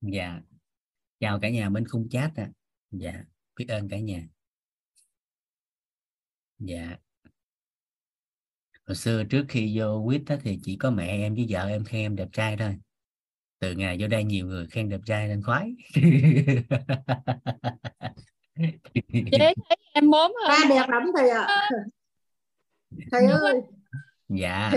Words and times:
dạ. 0.00 0.40
Chào 1.20 1.40
cả 1.40 1.48
nhà 1.50 1.70
bên 1.70 1.88
khung 1.88 2.08
chat 2.08 2.30
ạ. 2.36 2.50
Dạ 2.90 3.24
biết 3.56 3.68
ơn 3.68 3.88
cả 3.88 3.98
nhà. 3.98 4.22
Dạ. 6.58 6.96
Hồi 8.86 8.96
xưa 8.96 9.24
trước 9.24 9.44
khi 9.48 9.78
vô 9.78 10.02
quýt 10.06 10.22
á, 10.26 10.36
thì 10.42 10.60
chỉ 10.62 10.76
có 10.76 10.90
mẹ 10.90 11.06
em 11.06 11.34
với 11.34 11.46
vợ 11.48 11.68
em 11.68 11.84
khen 11.84 12.00
em 12.00 12.16
đẹp 12.16 12.28
trai 12.32 12.56
thôi. 12.56 12.76
Từ 13.58 13.72
ngày 13.72 13.96
vô 14.00 14.08
đây 14.08 14.24
nhiều 14.24 14.46
người 14.46 14.66
khen 14.66 14.88
đẹp 14.88 15.00
trai 15.06 15.28
nên 15.28 15.42
khoái. 15.42 15.72
Chế 19.32 19.38
thấy 19.68 19.76
em 19.92 20.10
ta 20.12 20.28
hơn. 20.48 20.68
Đẹp 20.68 20.88
lắm 20.88 21.02
thầy 21.16 21.30
ạ. 21.30 21.68
Thầy 23.10 23.26
ơi. 23.26 23.60
Dạ. 24.28 24.72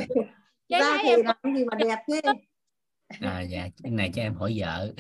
Da 0.69 0.97
thì 1.03 1.09
em 1.09 1.21
làm 1.23 1.55
gì 1.55 1.65
mà 1.65 1.77
đẹp 1.79 1.97
thế 2.07 2.21
à, 3.09 3.41
dạ 3.41 3.67
cái 3.83 3.91
này 3.91 4.11
cho 4.13 4.21
em 4.21 4.35
hỏi 4.35 4.55
vợ. 4.59 4.93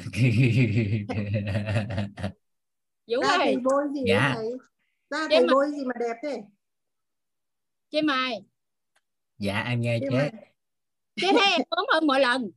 Vũ 3.07 3.21
da 3.23 3.29
ơi. 3.29 3.55
bôi 3.63 3.83
gì 3.93 4.01
Dạ. 4.07 4.33
thầy? 4.35 4.49
Chế 5.29 5.39
thì 5.39 5.45
mà- 5.47 5.53
bôi 5.53 5.65
gì 5.71 5.85
mà 5.85 5.93
đẹp 5.99 6.15
thế? 6.23 6.41
Chế 7.89 8.01
mai. 8.01 8.43
Dạ 9.37 9.59
em 9.61 9.81
nghe 9.81 9.99
Chế 9.99 10.29
chế 11.21 11.27
thấy 11.31 11.51
em 11.51 11.61
mốm 11.69 11.85
hơn 11.93 12.07
mọi 12.07 12.19
lần. 12.19 12.51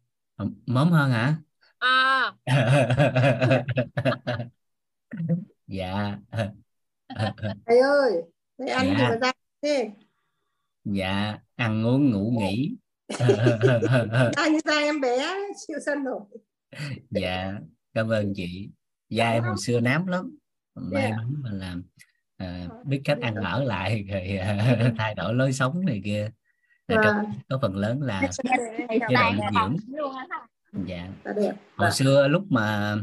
Mớm 0.67 0.91
hơn 0.91 1.11
hả? 1.11 1.37
À. 1.79 2.33
Dạ. 5.67 6.19
Thầy 7.67 7.79
ơi 7.79 8.13
thầy 8.59 8.69
ăn 8.69 8.87
gì 8.87 8.95
Dạ. 8.99 9.09
mà 9.09 9.19
da 9.23 9.33
thế. 9.63 9.91
Dạ 10.85 11.39
ăn 11.55 11.85
uống 11.87 12.11
ngủ 12.11 12.31
nghỉ 12.41 12.77
da 14.37 14.49
như 14.49 14.61
da 14.65 14.79
em 14.79 15.01
bé 15.01 15.35
chịu 15.67 15.77
sân 15.87 16.05
nổi 16.05 16.21
dạ 17.11 17.53
cảm 17.95 18.09
ơn 18.09 18.33
chị. 18.37 18.71
Da 19.11 19.31
em 19.31 19.43
hồi 19.43 19.57
xưa 19.59 19.81
nám 19.81 20.07
lắm. 20.07 20.37
May 20.75 21.03
Dạ. 21.11 21.17
mắn 21.17 21.35
mà 21.43 21.51
làm 21.53 21.83
à, 22.37 22.69
biết 22.85 23.01
cách 23.05 23.19
ăn 23.21 23.35
ở 23.35 23.65
lại 23.65 24.05
rồi 24.11 24.37
à, 24.37 24.93
thay 24.99 25.15
đổi 25.15 25.35
lối 25.35 25.53
sống 25.53 25.85
này 25.87 26.01
kia. 26.05 26.29
À, 26.87 26.97
trong 27.05 27.17
và 27.17 27.33
có 27.49 27.59
phần 27.63 27.77
lớn 27.77 28.03
là 28.03 28.31
chế 28.43 28.51
độ 29.01 29.17
dinh 29.31 29.41
dưỡng. 29.55 29.77
Dạ 30.87 31.09
hồi 31.77 31.91
xưa 31.93 32.29
lúc 32.29 32.45
mà 32.51 32.97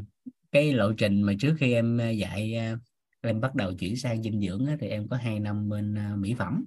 cái 0.51 0.73
lộ 0.73 0.93
trình 0.93 1.21
mà 1.21 1.33
trước 1.39 1.55
khi 1.59 1.73
em 1.73 2.01
à, 2.01 2.09
dạy 2.09 2.55
à, 2.55 2.75
em 3.21 3.41
bắt 3.41 3.55
đầu 3.55 3.73
chuyển 3.73 3.97
sang 3.97 4.23
dinh 4.23 4.41
dưỡng 4.41 4.65
á, 4.65 4.77
thì 4.79 4.87
em 4.87 5.07
có 5.07 5.17
hai 5.17 5.39
năm 5.39 5.69
bên 5.69 5.97
à, 5.97 6.13
mỹ 6.17 6.35
phẩm. 6.39 6.65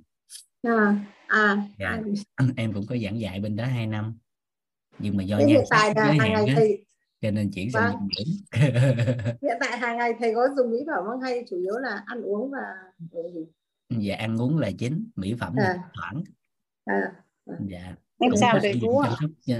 À 0.62 1.04
à 1.32 1.56
Dạ. 1.78 2.00
em 2.56 2.72
cũng 2.72 2.86
có 2.88 2.96
giảng 3.04 3.20
dạy 3.20 3.40
bên 3.40 3.56
đó 3.56 3.64
hai 3.64 3.86
năm 3.86 4.18
nhưng 4.98 5.16
mà 5.16 5.22
do 5.24 5.36
thế 5.38 5.44
nhan 5.44 5.48
hiện 5.56 5.64
tại 5.70 5.92
sắc 5.94 5.96
là 5.96 6.06
giới 6.06 6.18
hàng 6.18 6.34
hạn 6.34 6.44
ngày 6.46 6.54
thầy 6.56 6.84
cho 7.20 7.30
nên 7.30 7.50
chuyển 7.50 7.70
sang 7.70 7.92
Vâng. 7.92 8.08
dinh 8.18 8.36
dưỡng 8.52 8.62
hiện 9.42 9.56
tại 9.60 9.78
hàng 9.78 9.96
ngày 9.96 10.12
thầy 10.20 10.34
có 10.34 10.48
dùng 10.56 10.70
mỹ 10.70 10.78
phẩm 10.86 11.04
không 11.06 11.20
hay 11.20 11.44
chủ 11.50 11.56
yếu 11.56 11.78
là 11.78 12.02
ăn 12.06 12.22
uống 12.22 12.50
và 12.50 12.58
để 13.12 13.22
gì 13.34 13.46
dạ 14.06 14.16
ăn 14.16 14.40
uống 14.40 14.58
là 14.58 14.70
chính 14.78 15.06
mỹ 15.16 15.34
phẩm 15.40 15.56
là 15.56 15.64
À. 15.64 15.78
thoảng 15.94 16.22
à 16.84 17.12
dạ 17.68 17.94
em 18.18 18.30
cũng 18.30 18.40
sao 18.40 18.52
có 18.54 18.58
thầy 18.62 18.72
sử 18.74 18.78
Vũ 18.80 18.92
dụng 18.92 19.02
ạ 19.02 19.08
chăm 19.10 19.16
sóc 19.20 19.30
da. 19.44 19.58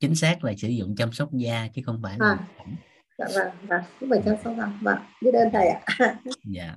chính 0.00 0.14
xác 0.14 0.44
là 0.44 0.52
sử 0.58 0.68
dụng 0.68 0.96
chăm 0.96 1.12
sóc 1.12 1.32
da 1.32 1.68
chứ 1.74 1.82
không 1.86 2.00
phải 2.02 2.16
là 2.18 2.26
À. 2.26 2.34
mỹ 2.40 2.46
phẩm. 2.58 2.76
dạ 3.18 3.26
vâng 3.34 3.66
vâng 3.68 3.82
cũng 4.00 4.10
phải 4.10 4.22
chăm 4.24 4.36
sóc 4.44 4.54
răng 4.58 4.78
vâng 4.82 4.98
biết 5.22 5.30
ơn 5.34 5.48
thầy 5.52 5.68
ạ 5.68 5.80
dạ 6.44 6.76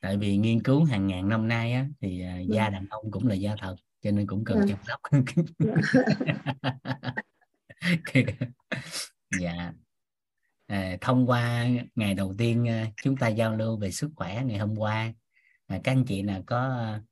tại 0.00 0.16
vì 0.16 0.36
nghiên 0.36 0.62
cứu 0.62 0.84
hàng 0.84 1.06
ngàn 1.06 1.28
năm 1.28 1.48
nay 1.48 1.72
á 1.72 1.88
thì 2.00 2.20
à, 2.22 2.38
da 2.38 2.68
đàn 2.70 2.86
ông 2.90 3.10
cũng 3.10 3.26
là 3.26 3.34
da 3.34 3.56
thật 3.60 3.76
cho 4.02 4.10
nên 4.10 4.26
cũng 4.26 4.44
cần 4.44 4.58
Ừ. 4.58 4.64
chăm 4.68 4.78
sóc. 4.86 5.00
Dạ. 9.40 9.72
À, 10.66 10.96
thông 11.00 11.26
qua 11.30 11.66
ngày 11.94 12.14
đầu 12.14 12.34
tiên 12.38 12.68
à, 12.68 12.86
chúng 13.02 13.16
ta 13.16 13.28
giao 13.28 13.56
lưu 13.56 13.78
về 13.78 13.90
sức 13.90 14.10
khỏe 14.16 14.42
ngày 14.44 14.58
hôm 14.58 14.74
qua 14.76 15.12
à, 15.66 15.80
các 15.84 15.92
anh 15.92 16.04
chị 16.04 16.22
nào 16.22 16.42
có 16.46 16.58
à, 16.60 17.02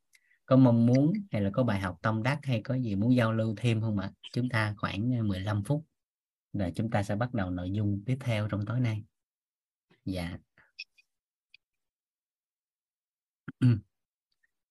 có 0.47 0.57
mong 0.57 0.87
muốn 0.87 1.13
hay 1.33 1.43
là 1.43 1.51
có 1.53 1.63
bài 1.63 1.81
học 1.81 1.99
tâm 2.03 2.23
đắc 2.23 2.39
hay 2.43 2.61
có 2.65 2.75
gì 2.75 2.95
muốn 2.97 3.15
giao 3.17 3.33
lưu 3.33 3.55
thêm 3.57 3.81
không 3.81 3.99
ạ? 3.99 4.11
Chúng 4.33 4.49
ta 4.49 4.75
khoảng 4.79 5.15
à, 5.15 5.23
15 5.23 5.65
phút 5.65 5.85
rồi 6.53 6.73
chúng 6.75 6.91
ta 6.91 7.03
sẽ 7.03 7.17
bắt 7.17 7.35
đầu 7.35 7.51
nội 7.51 7.71
dung 7.71 8.03
tiếp 8.07 8.17
theo 8.21 8.49
trong 8.49 8.67
tối 8.67 8.81
nay. 8.81 9.05
Dạ 10.05 10.39
Ừ. 13.63 13.69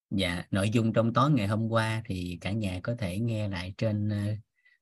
dạ 0.09 0.45
nội 0.51 0.69
dung 0.69 0.93
trong 0.93 1.13
tối 1.13 1.31
ngày 1.31 1.47
hôm 1.47 1.69
qua 1.69 2.01
thì 2.05 2.37
cả 2.41 2.51
nhà 2.51 2.79
có 2.83 2.95
thể 2.99 3.19
nghe 3.19 3.49
lại 3.49 3.73
trên 3.77 4.09
uh, 4.09 4.39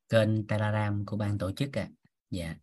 kênh 0.09 0.47
Telegram 0.47 1.05
của 1.05 1.17
ban 1.17 1.37
tổ 1.37 1.51
chức 1.51 1.77
ạ. 1.77 1.89
Dạ. 2.29 2.55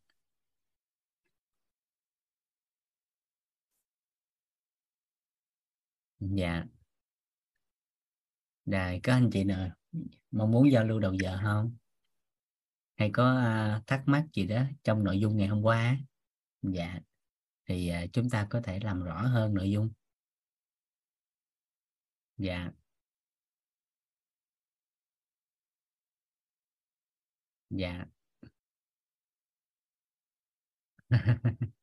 Dạ. 6.20 6.64
Rồi 8.66 9.00
có 9.02 9.12
anh 9.12 9.30
chị 9.32 9.44
nào 9.44 9.70
mong 10.30 10.50
muốn 10.50 10.70
giao 10.72 10.84
lưu 10.84 11.00
đầu 11.00 11.14
giờ 11.14 11.38
không? 11.42 11.76
Hay 12.96 13.10
có 13.12 13.42
uh, 13.78 13.86
thắc 13.86 14.02
mắc 14.06 14.26
gì 14.32 14.46
đó 14.46 14.62
trong 14.84 15.04
nội 15.04 15.20
dung 15.20 15.36
ngày 15.36 15.48
hôm 15.48 15.62
qua? 15.62 15.98
Dạ. 16.62 17.00
Thì 17.66 17.92
uh, 18.04 18.12
chúng 18.12 18.30
ta 18.30 18.46
có 18.50 18.60
thể 18.60 18.80
làm 18.80 19.02
rõ 19.02 19.22
hơn 19.22 19.54
nội 19.54 19.70
dung 19.70 19.90
dạ. 22.38 22.70
Dạ. 27.70 28.04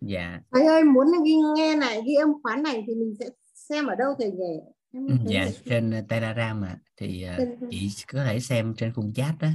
Dạ. 0.00 0.40
Thầy 0.50 0.66
ơi 0.66 0.84
muốn 0.84 1.06
ghi 1.24 1.34
nghe 1.56 1.76
lại 1.76 2.02
ghi 2.06 2.14
âm 2.14 2.28
khóa 2.42 2.56
này 2.56 2.84
thì 2.86 2.94
mình 2.94 3.14
sẽ 3.20 3.26
xem 3.54 3.86
ở 3.86 3.94
đâu 3.94 4.14
thầy 4.18 4.30
nhỉ? 4.30 4.60
Thấy 4.92 5.02
dạ 5.26 5.46
trên 5.64 5.90
ờ, 5.90 6.00
Telegram 6.08 6.64
ạ. 6.64 6.78
Thì 6.96 7.22
ờ, 7.22 7.36
Trên- 7.38 7.58
chị 7.70 7.88
có 8.12 8.24
thể 8.24 8.40
xem 8.40 8.74
trên 8.76 8.92
khung 8.92 9.12
chat 9.14 9.34
đó 9.40 9.48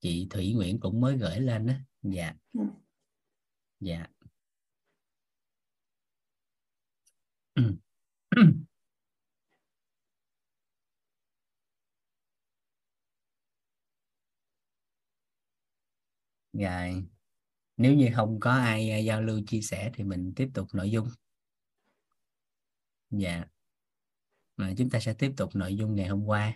chị 0.00 0.26
Thủy 0.30 0.52
Nguyễn 0.52 0.80
cũng 0.80 1.00
mới 1.00 1.16
gửi 1.18 1.40
lên 1.40 1.66
đó 1.66 1.74
dạ. 2.02 2.34
Ừ. 2.52 2.60
dạ 3.80 4.06
rồi, 8.38 8.46
dạ. 16.52 16.88
nếu 17.76 17.94
như 17.94 18.10
không 18.14 18.40
có 18.40 18.50
ai 18.50 18.90
à, 18.90 18.98
giao 18.98 19.22
lưu 19.22 19.40
chia 19.46 19.60
sẻ 19.60 19.90
thì 19.94 20.04
mình 20.04 20.32
tiếp 20.36 20.48
tục 20.54 20.68
nội 20.72 20.90
dung. 20.90 21.08
Dạ. 23.10 23.44
Mà 24.56 24.74
chúng 24.78 24.90
ta 24.90 25.00
sẽ 25.00 25.14
tiếp 25.14 25.32
tục 25.36 25.50
nội 25.54 25.76
dung 25.76 25.94
ngày 25.94 26.08
hôm 26.08 26.24
qua. 26.24 26.54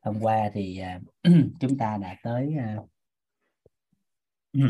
Hôm 0.00 0.20
qua 0.20 0.50
thì 0.54 0.78
à, 0.78 1.00
chúng 1.60 1.78
ta 1.78 1.98
đã 2.02 2.16
tới 2.22 2.54
à, 2.58 2.76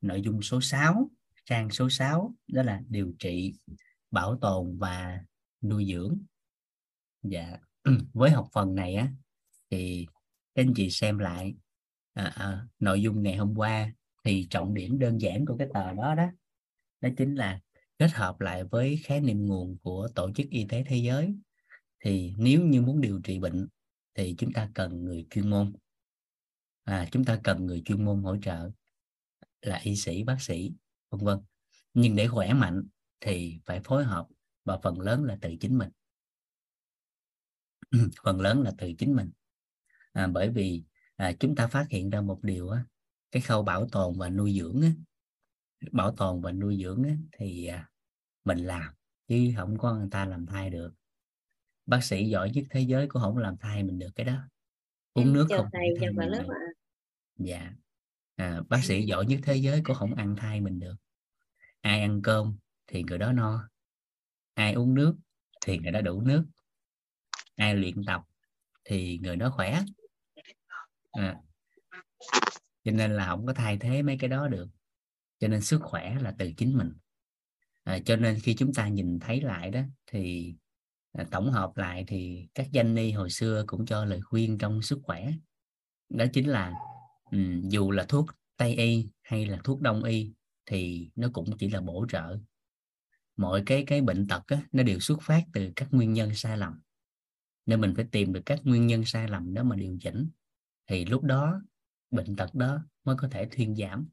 nội 0.00 0.22
dung 0.22 0.42
số 0.42 0.60
6, 0.60 1.10
trang 1.44 1.70
số 1.70 1.88
6 1.90 2.34
đó 2.48 2.62
là 2.62 2.82
điều 2.88 3.12
trị, 3.18 3.54
bảo 4.14 4.38
tồn 4.40 4.78
và 4.78 5.20
nuôi 5.62 5.86
dưỡng. 5.92 6.18
Dạ. 7.22 7.58
Với 8.12 8.30
học 8.30 8.48
phần 8.52 8.74
này 8.74 8.94
á 8.94 9.12
thì 9.70 10.06
các 10.54 10.62
anh 10.62 10.74
chị 10.76 10.90
xem 10.90 11.18
lại 11.18 11.54
à, 12.12 12.24
à, 12.24 12.66
nội 12.78 13.02
dung 13.02 13.22
ngày 13.22 13.36
hôm 13.36 13.54
qua 13.56 13.92
thì 14.24 14.46
trọng 14.50 14.74
điểm 14.74 14.98
đơn 14.98 15.20
giản 15.20 15.46
của 15.46 15.56
cái 15.56 15.68
tờ 15.74 15.92
đó 15.92 16.14
đó 16.14 16.26
đó 17.00 17.08
chính 17.16 17.34
là 17.34 17.60
kết 17.98 18.12
hợp 18.12 18.40
lại 18.40 18.64
với 18.64 19.00
khái 19.04 19.20
niệm 19.20 19.46
nguồn 19.46 19.78
của 19.82 20.08
tổ 20.14 20.32
chức 20.32 20.46
y 20.50 20.66
tế 20.68 20.84
thế 20.86 20.96
giới 20.96 21.34
thì 22.00 22.32
nếu 22.38 22.60
như 22.60 22.82
muốn 22.82 23.00
điều 23.00 23.20
trị 23.24 23.38
bệnh 23.38 23.68
thì 24.14 24.34
chúng 24.38 24.52
ta 24.52 24.70
cần 24.74 25.04
người 25.04 25.26
chuyên 25.30 25.50
môn 25.50 25.72
à, 26.84 27.08
chúng 27.12 27.24
ta 27.24 27.40
cần 27.44 27.66
người 27.66 27.82
chuyên 27.84 28.04
môn 28.04 28.22
hỗ 28.22 28.36
trợ 28.36 28.70
là 29.60 29.80
y 29.82 29.96
sĩ 29.96 30.24
bác 30.24 30.42
sĩ 30.42 30.72
vân 31.10 31.24
vân 31.24 31.38
nhưng 31.94 32.16
để 32.16 32.28
khỏe 32.28 32.52
mạnh 32.52 32.82
thì 33.24 33.58
phải 33.64 33.80
phối 33.80 34.04
hợp 34.04 34.26
và 34.64 34.78
phần 34.82 35.00
lớn 35.00 35.24
là 35.24 35.38
từ 35.40 35.56
chính 35.60 35.78
mình. 35.78 35.90
Phần 38.24 38.40
lớn 38.40 38.62
là 38.62 38.72
từ 38.78 38.92
chính 38.98 39.16
mình. 39.16 39.30
À, 40.12 40.26
bởi 40.26 40.50
vì 40.50 40.84
à, 41.16 41.32
chúng 41.40 41.54
ta 41.54 41.66
phát 41.66 41.86
hiện 41.90 42.10
ra 42.10 42.20
một 42.20 42.42
điều 42.42 42.68
á, 42.68 42.84
cái 43.30 43.42
khâu 43.42 43.62
bảo 43.62 43.88
tồn 43.92 44.18
và 44.18 44.28
nuôi 44.28 44.58
dưỡng 44.58 44.82
á, 44.82 44.90
bảo 45.92 46.14
tồn 46.16 46.40
và 46.40 46.52
nuôi 46.52 46.78
dưỡng 46.82 47.02
á, 47.02 47.16
thì 47.38 47.66
à, 47.66 47.90
mình 48.44 48.58
làm 48.58 48.94
chứ 49.28 49.52
không 49.56 49.78
có 49.78 49.94
người 49.94 50.08
ta 50.10 50.24
làm 50.24 50.46
thay 50.46 50.70
được. 50.70 50.94
Bác 51.86 52.04
sĩ 52.04 52.28
giỏi 52.28 52.50
nhất 52.50 52.64
thế 52.70 52.80
giới 52.80 53.06
cũng 53.08 53.22
không 53.22 53.38
làm 53.38 53.56
thay 53.56 53.82
mình 53.82 53.98
được 53.98 54.10
cái 54.14 54.26
đó. 54.26 54.48
Uống 55.12 55.32
nước 55.32 55.46
chào 55.48 55.58
không 55.58 55.68
thầy 55.72 55.88
chào 56.00 56.12
cả 56.18 56.26
lớp 56.26 56.44
ạ. 56.48 56.60
Dạ. 57.36 57.72
À, 58.36 58.60
bác 58.68 58.84
sĩ 58.84 59.02
giỏi 59.02 59.26
nhất 59.26 59.40
thế 59.42 59.56
giới 59.56 59.80
cũng 59.84 59.96
không 59.96 60.14
ăn 60.14 60.36
thay 60.36 60.60
mình 60.60 60.80
được. 60.80 60.96
Ai 61.80 62.00
ăn 62.00 62.22
cơm 62.22 62.56
thì 62.86 63.02
người 63.02 63.18
đó 63.18 63.32
no. 63.32 63.68
Ai 64.54 64.72
uống 64.72 64.94
nước 64.94 65.16
thì 65.66 65.78
người 65.78 65.92
đó 65.92 66.00
đủ 66.00 66.20
nước. 66.20 66.44
Ai 67.56 67.74
luyện 67.74 68.04
tập 68.06 68.22
thì 68.84 69.18
người 69.18 69.36
đó 69.36 69.50
khỏe. 69.50 69.80
À, 71.12 71.36
cho 72.84 72.92
nên 72.92 73.16
là 73.16 73.26
không 73.26 73.46
có 73.46 73.52
thay 73.52 73.78
thế 73.78 74.02
mấy 74.02 74.18
cái 74.18 74.28
đó 74.28 74.48
được. 74.48 74.68
Cho 75.38 75.48
nên 75.48 75.60
sức 75.60 75.80
khỏe 75.82 76.16
là 76.20 76.34
từ 76.38 76.52
chính 76.56 76.78
mình. 76.78 76.92
À, 77.84 77.98
cho 78.04 78.16
nên 78.16 78.40
khi 78.40 78.54
chúng 78.54 78.74
ta 78.74 78.88
nhìn 78.88 79.18
thấy 79.18 79.40
lại 79.40 79.70
đó 79.70 79.80
thì 80.06 80.54
à, 81.12 81.24
tổng 81.30 81.52
hợp 81.52 81.76
lại 81.76 82.04
thì 82.08 82.48
các 82.54 82.68
danh 82.72 82.94
ni 82.94 83.12
hồi 83.12 83.30
xưa 83.30 83.64
cũng 83.66 83.86
cho 83.86 84.04
lời 84.04 84.20
khuyên 84.20 84.58
trong 84.58 84.82
sức 84.82 84.98
khỏe. 85.02 85.32
Đó 86.08 86.24
chính 86.32 86.48
là 86.48 86.72
um, 87.30 87.68
dù 87.68 87.90
là 87.90 88.04
thuốc 88.08 88.26
tây 88.56 88.74
y 88.74 89.08
hay 89.22 89.46
là 89.46 89.58
thuốc 89.64 89.80
đông 89.80 90.04
y 90.04 90.32
thì 90.66 91.10
nó 91.14 91.28
cũng 91.32 91.56
chỉ 91.58 91.70
là 91.70 91.80
bổ 91.80 92.06
trợ 92.08 92.38
mọi 93.36 93.62
cái 93.66 93.84
cái 93.86 94.00
bệnh 94.00 94.28
tật 94.28 94.42
á, 94.46 94.62
nó 94.72 94.82
đều 94.82 95.00
xuất 95.00 95.22
phát 95.22 95.44
từ 95.52 95.72
các 95.76 95.88
nguyên 95.90 96.12
nhân 96.12 96.34
sai 96.34 96.58
lầm. 96.58 96.80
Nên 97.66 97.80
mình 97.80 97.92
phải 97.96 98.04
tìm 98.12 98.32
được 98.32 98.42
các 98.46 98.60
nguyên 98.64 98.86
nhân 98.86 99.04
sai 99.04 99.28
lầm 99.28 99.54
đó 99.54 99.62
mà 99.62 99.76
điều 99.76 99.98
chỉnh. 100.00 100.28
Thì 100.86 101.04
lúc 101.04 101.22
đó 101.22 101.62
bệnh 102.10 102.36
tật 102.36 102.54
đó 102.54 102.86
mới 103.04 103.16
có 103.16 103.28
thể 103.28 103.48
thuyên 103.50 103.76
giảm. 103.76 104.08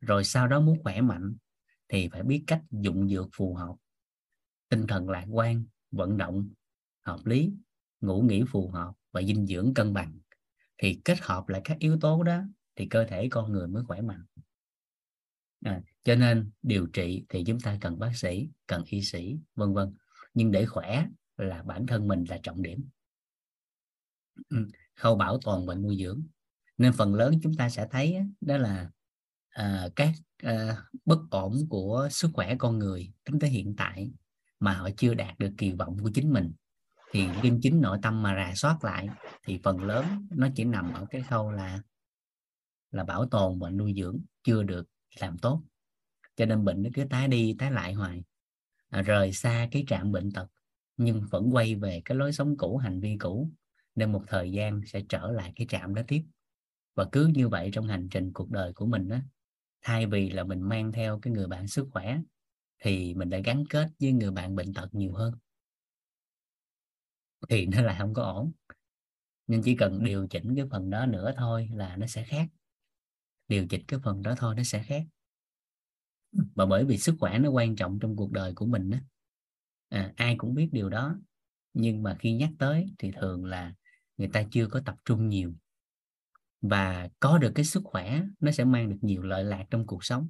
Rồi 0.00 0.24
sau 0.24 0.48
đó 0.48 0.60
muốn 0.60 0.82
khỏe 0.82 1.00
mạnh 1.00 1.36
thì 1.88 2.08
phải 2.08 2.22
biết 2.22 2.44
cách 2.46 2.62
dụng 2.70 3.08
dược 3.08 3.28
phù 3.32 3.54
hợp. 3.54 3.74
Tinh 4.68 4.86
thần 4.86 5.10
lạc 5.10 5.26
quan 5.30 5.64
vận 5.90 6.16
động 6.16 6.48
hợp 7.02 7.26
lý 7.26 7.52
ngủ 8.00 8.22
nghỉ 8.22 8.44
phù 8.48 8.70
hợp 8.70 8.92
và 9.12 9.22
dinh 9.22 9.46
dưỡng 9.46 9.74
cân 9.74 9.92
bằng. 9.92 10.18
Thì 10.78 11.00
kết 11.04 11.18
hợp 11.20 11.48
lại 11.48 11.60
các 11.64 11.78
yếu 11.78 11.98
tố 12.00 12.22
đó 12.22 12.42
thì 12.76 12.86
cơ 12.86 13.04
thể 13.04 13.28
con 13.30 13.52
người 13.52 13.68
mới 13.68 13.84
khỏe 13.84 14.00
mạnh. 14.00 14.24
À, 15.64 15.82
cho 16.04 16.14
nên 16.14 16.50
điều 16.62 16.86
trị 16.86 17.24
thì 17.28 17.44
chúng 17.46 17.60
ta 17.60 17.78
cần 17.80 17.98
bác 17.98 18.16
sĩ 18.16 18.48
cần 18.66 18.84
y 18.86 19.02
sĩ 19.02 19.38
vân 19.54 19.74
vân. 19.74 19.94
Nhưng 20.34 20.50
để 20.50 20.66
khỏe 20.66 21.06
là 21.36 21.62
bản 21.62 21.86
thân 21.86 22.08
mình 22.08 22.24
là 22.28 22.38
trọng 22.42 22.62
điểm. 22.62 22.88
Ừ, 24.48 24.68
khâu 24.96 25.16
bảo 25.16 25.38
toàn 25.44 25.66
bệnh 25.66 25.82
nuôi 25.82 25.96
dưỡng. 26.04 26.22
Nên 26.78 26.92
phần 26.92 27.14
lớn 27.14 27.34
chúng 27.42 27.54
ta 27.54 27.68
sẽ 27.68 27.88
thấy 27.90 28.16
đó 28.40 28.56
là 28.56 28.90
à, 29.48 29.88
các 29.96 30.12
à, 30.36 30.76
bất 31.04 31.18
ổn 31.30 31.66
của 31.70 32.08
sức 32.10 32.30
khỏe 32.34 32.56
con 32.58 32.78
người 32.78 33.12
tính 33.24 33.38
tới 33.38 33.50
hiện 33.50 33.74
tại 33.76 34.12
mà 34.60 34.72
họ 34.74 34.88
chưa 34.96 35.14
đạt 35.14 35.38
được 35.38 35.50
kỳ 35.58 35.72
vọng 35.72 35.98
của 36.02 36.10
chính 36.14 36.32
mình. 36.32 36.52
Thì 37.10 37.28
liêm 37.42 37.60
chính 37.60 37.80
nội 37.80 37.98
tâm 38.02 38.22
mà 38.22 38.34
rà 38.34 38.52
soát 38.54 38.84
lại 38.84 39.08
thì 39.44 39.60
phần 39.64 39.84
lớn 39.84 40.26
nó 40.30 40.48
chỉ 40.54 40.64
nằm 40.64 40.92
ở 40.92 41.06
cái 41.10 41.22
khâu 41.22 41.50
là 41.50 41.82
là 42.90 43.04
bảo 43.04 43.26
tồn 43.26 43.58
và 43.58 43.70
nuôi 43.70 43.94
dưỡng 43.96 44.20
chưa 44.42 44.62
được 44.62 44.88
làm 45.20 45.38
tốt 45.38 45.62
cho 46.42 46.46
nên 46.46 46.64
bệnh 46.64 46.82
nó 46.82 46.90
cứ 46.94 47.04
tái 47.10 47.28
đi 47.28 47.54
tái 47.58 47.70
lại 47.70 47.92
hoài. 47.92 48.22
À, 48.88 49.02
rời 49.02 49.32
xa 49.32 49.68
cái 49.70 49.84
trạm 49.88 50.12
bệnh 50.12 50.32
tật 50.32 50.46
nhưng 50.96 51.26
vẫn 51.30 51.54
quay 51.54 51.74
về 51.74 52.02
cái 52.04 52.16
lối 52.16 52.32
sống 52.32 52.56
cũ 52.56 52.76
hành 52.76 53.00
vi 53.00 53.16
cũ 53.20 53.50
nên 53.94 54.12
một 54.12 54.22
thời 54.26 54.52
gian 54.52 54.80
sẽ 54.86 55.02
trở 55.08 55.30
lại 55.30 55.52
cái 55.56 55.66
trạm 55.70 55.94
đó 55.94 56.02
tiếp. 56.08 56.24
Và 56.94 57.04
cứ 57.12 57.26
như 57.26 57.48
vậy 57.48 57.70
trong 57.72 57.86
hành 57.86 58.08
trình 58.10 58.32
cuộc 58.32 58.50
đời 58.50 58.72
của 58.72 58.86
mình 58.86 59.08
á 59.08 59.22
thay 59.82 60.06
vì 60.06 60.30
là 60.30 60.44
mình 60.44 60.60
mang 60.60 60.92
theo 60.92 61.18
cái 61.22 61.32
người 61.32 61.46
bạn 61.46 61.68
sức 61.68 61.88
khỏe 61.90 62.20
thì 62.78 63.14
mình 63.14 63.30
đã 63.30 63.38
gắn 63.38 63.64
kết 63.70 63.88
với 64.00 64.12
người 64.12 64.30
bạn 64.30 64.56
bệnh 64.56 64.74
tật 64.74 64.94
nhiều 64.94 65.12
hơn. 65.12 65.34
Thì 67.48 67.66
nó 67.66 67.82
lại 67.82 67.96
không 67.98 68.14
có 68.14 68.22
ổn. 68.22 68.52
Nhưng 69.46 69.62
chỉ 69.62 69.76
cần 69.76 70.04
điều 70.04 70.26
chỉnh 70.26 70.56
cái 70.56 70.64
phần 70.70 70.90
đó 70.90 71.06
nữa 71.06 71.32
thôi 71.36 71.68
là 71.72 71.96
nó 71.96 72.06
sẽ 72.06 72.24
khác. 72.24 72.48
Điều 73.48 73.66
chỉnh 73.66 73.84
cái 73.88 74.00
phần 74.04 74.22
đó 74.22 74.34
thôi 74.38 74.54
nó 74.56 74.62
sẽ 74.62 74.82
khác 74.82 75.02
và 76.32 76.66
bởi 76.66 76.84
vì 76.84 76.98
sức 76.98 77.14
khỏe 77.20 77.38
nó 77.38 77.50
quan 77.50 77.76
trọng 77.76 77.98
trong 77.98 78.16
cuộc 78.16 78.32
đời 78.32 78.52
của 78.54 78.66
mình 78.66 78.90
đó. 78.90 78.98
À, 79.88 80.12
ai 80.16 80.34
cũng 80.38 80.54
biết 80.54 80.68
điều 80.72 80.88
đó. 80.88 81.18
Nhưng 81.74 82.02
mà 82.02 82.16
khi 82.18 82.32
nhắc 82.32 82.50
tới 82.58 82.86
thì 82.98 83.10
thường 83.20 83.44
là 83.44 83.74
người 84.16 84.28
ta 84.28 84.44
chưa 84.50 84.66
có 84.66 84.80
tập 84.84 84.96
trung 85.04 85.28
nhiều. 85.28 85.54
Và 86.60 87.08
có 87.20 87.38
được 87.38 87.52
cái 87.54 87.64
sức 87.64 87.82
khỏe 87.84 88.22
nó 88.40 88.52
sẽ 88.52 88.64
mang 88.64 88.88
được 88.90 88.98
nhiều 89.00 89.22
lợi 89.22 89.44
lạc 89.44 89.64
trong 89.70 89.86
cuộc 89.86 90.04
sống. 90.04 90.28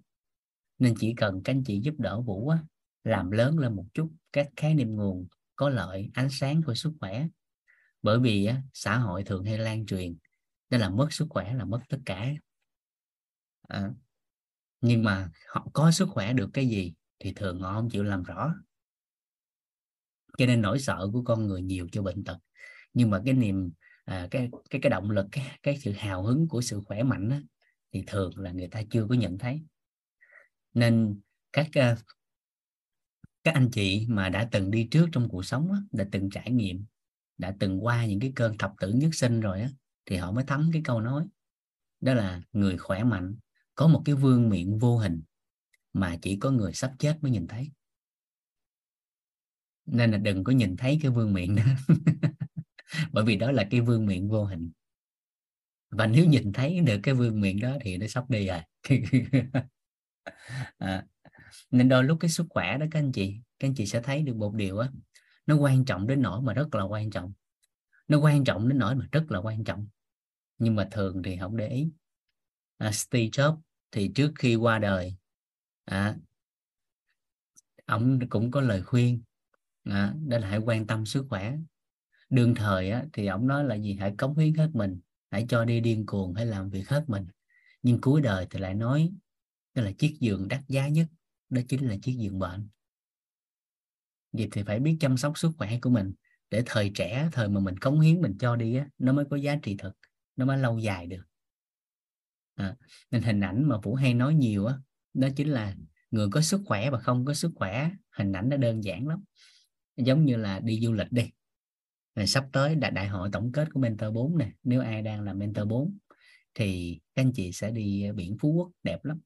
Nên 0.78 0.94
chỉ 0.98 1.14
cần 1.16 1.42
các 1.44 1.52
anh 1.52 1.64
chị 1.64 1.80
giúp 1.80 1.94
đỡ 1.98 2.20
vũ 2.20 2.48
á, 2.48 2.58
làm 3.04 3.30
lớn 3.30 3.58
lên 3.58 3.76
một 3.76 3.86
chút 3.94 4.12
các 4.32 4.48
khái 4.56 4.74
niệm 4.74 4.96
nguồn 4.96 5.26
có 5.56 5.68
lợi 5.68 6.10
ánh 6.14 6.28
sáng 6.30 6.62
của 6.62 6.74
sức 6.74 6.92
khỏe. 7.00 7.26
Bởi 8.02 8.18
vì 8.20 8.44
á, 8.44 8.62
xã 8.72 8.98
hội 8.98 9.24
thường 9.24 9.44
hay 9.44 9.58
lan 9.58 9.86
truyền 9.86 10.16
đó 10.70 10.78
là 10.78 10.90
mất 10.90 11.12
sức 11.12 11.26
khỏe 11.30 11.54
là 11.54 11.64
mất 11.64 11.80
tất 11.88 11.98
cả. 12.06 12.32
À, 13.68 13.90
nhưng 14.82 15.02
mà 15.04 15.30
họ 15.48 15.68
có 15.72 15.90
sức 15.90 16.08
khỏe 16.08 16.32
được 16.32 16.50
cái 16.52 16.68
gì 16.68 16.94
thì 17.18 17.32
thường 17.32 17.60
họ 17.60 17.74
không 17.74 17.90
chịu 17.90 18.04
làm 18.04 18.22
rõ. 18.22 18.54
Cho 20.38 20.46
nên 20.46 20.62
nỗi 20.62 20.78
sợ 20.78 21.08
của 21.12 21.22
con 21.22 21.46
người 21.46 21.62
nhiều 21.62 21.88
cho 21.92 22.02
bệnh 22.02 22.24
tật. 22.24 22.38
Nhưng 22.94 23.10
mà 23.10 23.22
cái 23.24 23.34
niềm 23.34 23.72
à, 24.04 24.28
cái 24.30 24.50
cái 24.70 24.80
cái 24.80 24.90
động 24.90 25.10
lực 25.10 25.26
cái, 25.32 25.58
cái 25.62 25.78
sự 25.78 25.92
hào 25.92 26.22
hứng 26.22 26.48
của 26.48 26.60
sự 26.60 26.80
khỏe 26.86 27.02
mạnh 27.02 27.28
đó, 27.28 27.36
thì 27.92 28.04
thường 28.06 28.38
là 28.38 28.52
người 28.52 28.68
ta 28.68 28.82
chưa 28.90 29.06
có 29.08 29.14
nhận 29.14 29.38
thấy. 29.38 29.62
Nên 30.74 31.20
các 31.52 31.68
à, 31.72 31.96
các 33.44 33.54
anh 33.54 33.68
chị 33.72 34.06
mà 34.08 34.28
đã 34.28 34.48
từng 34.52 34.70
đi 34.70 34.88
trước 34.90 35.08
trong 35.12 35.28
cuộc 35.28 35.42
sống 35.42 35.68
đó, 35.68 35.78
đã 35.92 36.06
từng 36.12 36.30
trải 36.30 36.50
nghiệm 36.50 36.84
đã 37.38 37.54
từng 37.58 37.84
qua 37.84 38.06
những 38.06 38.20
cái 38.20 38.32
cơn 38.36 38.58
thập 38.58 38.72
tử 38.80 38.92
nhất 38.92 39.10
sinh 39.14 39.40
rồi 39.40 39.60
á 39.60 39.70
thì 40.06 40.16
họ 40.16 40.32
mới 40.32 40.44
thấm 40.44 40.70
cái 40.72 40.82
câu 40.84 41.00
nói 41.00 41.26
đó 42.00 42.14
là 42.14 42.42
người 42.52 42.78
khỏe 42.78 43.04
mạnh 43.04 43.36
có 43.74 43.88
một 43.88 44.02
cái 44.04 44.14
vương 44.14 44.48
miệng 44.48 44.78
vô 44.78 44.98
hình 44.98 45.22
mà 45.92 46.16
chỉ 46.22 46.36
có 46.36 46.50
người 46.50 46.72
sắp 46.72 46.92
chết 46.98 47.18
mới 47.20 47.30
nhìn 47.30 47.46
thấy. 47.46 47.72
Nên 49.86 50.10
là 50.10 50.18
đừng 50.18 50.44
có 50.44 50.52
nhìn 50.52 50.76
thấy 50.76 50.98
cái 51.02 51.10
vương 51.10 51.32
miệng 51.32 51.56
đó. 51.56 51.62
Bởi 53.12 53.24
vì 53.24 53.36
đó 53.36 53.52
là 53.52 53.66
cái 53.70 53.80
vương 53.80 54.06
miệng 54.06 54.28
vô 54.28 54.44
hình. 54.44 54.70
Và 55.90 56.06
nếu 56.06 56.26
nhìn 56.26 56.52
thấy 56.52 56.80
được 56.80 57.00
cái 57.02 57.14
vương 57.14 57.40
miệng 57.40 57.60
đó 57.60 57.76
thì 57.80 57.96
nó 57.96 58.06
sắp 58.06 58.30
đi 58.30 58.46
rồi. 58.46 58.60
À, 60.78 61.06
nên 61.70 61.88
đôi 61.88 62.04
lúc 62.04 62.18
cái 62.20 62.30
sức 62.30 62.46
khỏe 62.50 62.78
đó 62.78 62.86
các 62.90 62.98
anh 63.00 63.12
chị 63.12 63.36
các 63.58 63.68
anh 63.68 63.74
chị 63.74 63.86
sẽ 63.86 64.02
thấy 64.02 64.22
được 64.22 64.36
một 64.36 64.54
điều 64.54 64.78
á 64.78 64.88
nó 65.46 65.56
quan 65.56 65.84
trọng 65.84 66.06
đến 66.06 66.22
nỗi 66.22 66.42
mà 66.42 66.54
rất 66.54 66.74
là 66.74 66.82
quan 66.82 67.10
trọng. 67.10 67.32
Nó 68.08 68.18
quan 68.18 68.44
trọng 68.44 68.68
đến 68.68 68.78
nỗi 68.78 68.94
mà 68.94 69.06
rất 69.12 69.30
là 69.30 69.38
quan 69.38 69.64
trọng. 69.64 69.88
Nhưng 70.58 70.74
mà 70.76 70.88
thường 70.90 71.22
thì 71.22 71.36
không 71.40 71.56
để 71.56 71.68
ý 71.68 71.90
à, 72.82 72.92
Steve 72.92 73.28
Jobs 73.28 73.58
thì 73.90 74.10
trước 74.14 74.32
khi 74.38 74.56
qua 74.56 74.78
đời 74.78 75.14
à, 75.84 76.16
ông 77.84 78.28
cũng 78.28 78.50
có 78.50 78.60
lời 78.60 78.82
khuyên 78.82 79.22
à, 79.84 80.14
đó 80.26 80.38
là 80.38 80.48
hãy 80.48 80.58
quan 80.58 80.86
tâm 80.86 81.06
sức 81.06 81.26
khỏe. 81.28 81.56
Đương 82.30 82.54
thời 82.54 82.90
á, 82.90 83.04
thì 83.12 83.26
ông 83.26 83.46
nói 83.46 83.64
là 83.64 83.74
gì? 83.74 83.96
Hãy 84.00 84.14
cống 84.18 84.38
hiến 84.38 84.54
hết 84.54 84.70
mình 84.72 85.00
hãy 85.30 85.46
cho 85.48 85.64
đi 85.64 85.80
điên 85.80 86.06
cuồng 86.06 86.34
hãy 86.34 86.46
làm 86.46 86.70
việc 86.70 86.88
hết 86.88 87.04
mình. 87.08 87.26
Nhưng 87.82 88.00
cuối 88.00 88.20
đời 88.20 88.46
thì 88.50 88.58
lại 88.58 88.74
nói 88.74 89.12
đó 89.74 89.82
là 89.82 89.92
chiếc 89.92 90.16
giường 90.20 90.48
đắt 90.48 90.60
giá 90.68 90.88
nhất 90.88 91.06
đó 91.48 91.60
chính 91.68 91.88
là 91.88 91.96
chiếc 92.02 92.16
giường 92.18 92.38
bệnh. 92.38 92.68
Vậy 94.32 94.48
thì 94.52 94.62
phải 94.62 94.80
biết 94.80 94.96
chăm 95.00 95.16
sóc 95.16 95.38
sức 95.38 95.50
khỏe 95.58 95.78
của 95.82 95.90
mình. 95.90 96.12
Để 96.50 96.62
thời 96.66 96.90
trẻ 96.94 97.28
thời 97.32 97.48
mà 97.48 97.60
mình 97.60 97.78
cống 97.78 98.00
hiến 98.00 98.20
mình 98.20 98.38
cho 98.38 98.56
đi 98.56 98.74
á, 98.74 98.88
nó 98.98 99.12
mới 99.12 99.24
có 99.30 99.36
giá 99.36 99.56
trị 99.62 99.76
thực 99.78 99.92
nó 100.36 100.44
mới 100.44 100.58
lâu 100.58 100.78
dài 100.78 101.06
được 101.06 101.31
à, 102.54 102.76
nên 103.10 103.22
hình 103.22 103.40
ảnh 103.40 103.68
mà 103.68 103.76
vũ 103.82 103.94
hay 103.94 104.14
nói 104.14 104.34
nhiều 104.34 104.66
á 104.66 104.74
đó 105.14 105.28
chính 105.36 105.48
là 105.48 105.74
người 106.10 106.28
có 106.30 106.40
sức 106.40 106.60
khỏe 106.64 106.90
và 106.90 106.98
không 106.98 107.24
có 107.24 107.34
sức 107.34 107.52
khỏe 107.54 107.90
hình 108.10 108.32
ảnh 108.32 108.48
nó 108.48 108.56
đơn 108.56 108.84
giản 108.84 109.08
lắm. 109.08 109.24
Giống 109.96 110.24
như 110.24 110.36
là 110.36 110.60
đi 110.60 110.80
du 110.80 110.92
lịch 110.92 111.12
đi. 111.12 111.30
Rồi 112.14 112.26
sắp 112.26 112.46
tới 112.52 112.74
đại 112.74 112.90
đại 112.90 113.08
hội 113.08 113.28
tổng 113.32 113.52
kết 113.52 113.68
của 113.72 113.80
mentor 113.80 114.14
4 114.14 114.38
nè 114.38 114.52
nếu 114.62 114.80
ai 114.80 115.02
đang 115.02 115.22
là 115.22 115.32
mentor 115.32 115.68
4 115.68 115.98
thì 116.54 117.00
các 117.14 117.22
anh 117.22 117.32
chị 117.32 117.52
sẽ 117.52 117.70
đi 117.70 118.12
biển 118.12 118.36
Phú 118.40 118.52
Quốc 118.52 118.70
đẹp 118.82 119.04
lắm. 119.04 119.20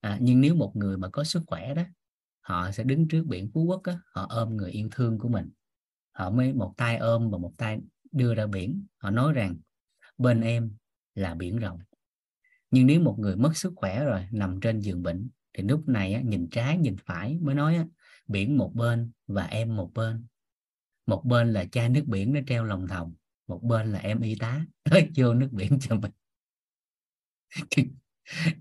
À, 0.00 0.18
nhưng 0.20 0.40
nếu 0.40 0.54
một 0.54 0.76
người 0.76 0.96
mà 0.96 1.08
có 1.08 1.24
sức 1.24 1.42
khỏe 1.46 1.74
đó 1.74 1.82
họ 2.40 2.70
sẽ 2.70 2.84
đứng 2.84 3.08
trước 3.08 3.26
biển 3.26 3.50
Phú 3.54 3.64
Quốc 3.64 3.82
á, 3.82 3.98
họ 4.06 4.26
ôm 4.30 4.56
người 4.56 4.70
yêu 4.70 4.88
thương 4.92 5.18
của 5.18 5.28
mình. 5.28 5.50
Họ 6.12 6.30
mới 6.30 6.52
một 6.52 6.74
tay 6.76 6.96
ôm 6.96 7.30
và 7.30 7.38
một 7.38 7.52
tay 7.56 7.78
đưa 8.12 8.34
ra 8.34 8.46
biển. 8.46 8.86
Họ 8.96 9.10
nói 9.10 9.32
rằng 9.32 9.56
bên 10.18 10.40
em 10.40 10.74
là 11.14 11.34
biển 11.34 11.56
rộng 11.56 11.78
nhưng 12.74 12.86
nếu 12.86 13.00
một 13.00 13.18
người 13.18 13.36
mất 13.36 13.56
sức 13.56 13.72
khỏe 13.76 14.04
rồi 14.04 14.26
nằm 14.30 14.60
trên 14.60 14.80
giường 14.80 15.02
bệnh 15.02 15.28
thì 15.52 15.62
lúc 15.62 15.88
này 15.88 16.14
á, 16.14 16.20
nhìn 16.20 16.48
trái 16.50 16.78
nhìn 16.78 16.96
phải 17.06 17.38
mới 17.42 17.54
nói 17.54 17.76
á, 17.76 17.86
biển 18.26 18.56
một 18.56 18.74
bên 18.74 19.10
và 19.26 19.44
em 19.44 19.76
một 19.76 19.90
bên. 19.94 20.26
Một 21.06 21.24
bên 21.24 21.52
là 21.52 21.64
chai 21.64 21.88
nước 21.88 22.04
biển 22.06 22.32
nó 22.32 22.40
treo 22.46 22.64
lòng 22.64 22.88
thòng 22.88 23.14
một 23.46 23.62
bên 23.62 23.92
là 23.92 23.98
em 23.98 24.20
y 24.20 24.34
tá 24.34 24.66
tới 24.90 25.10
vô 25.16 25.34
nước 25.34 25.48
biển 25.52 25.78
cho 25.80 25.96
mình. 25.96 26.10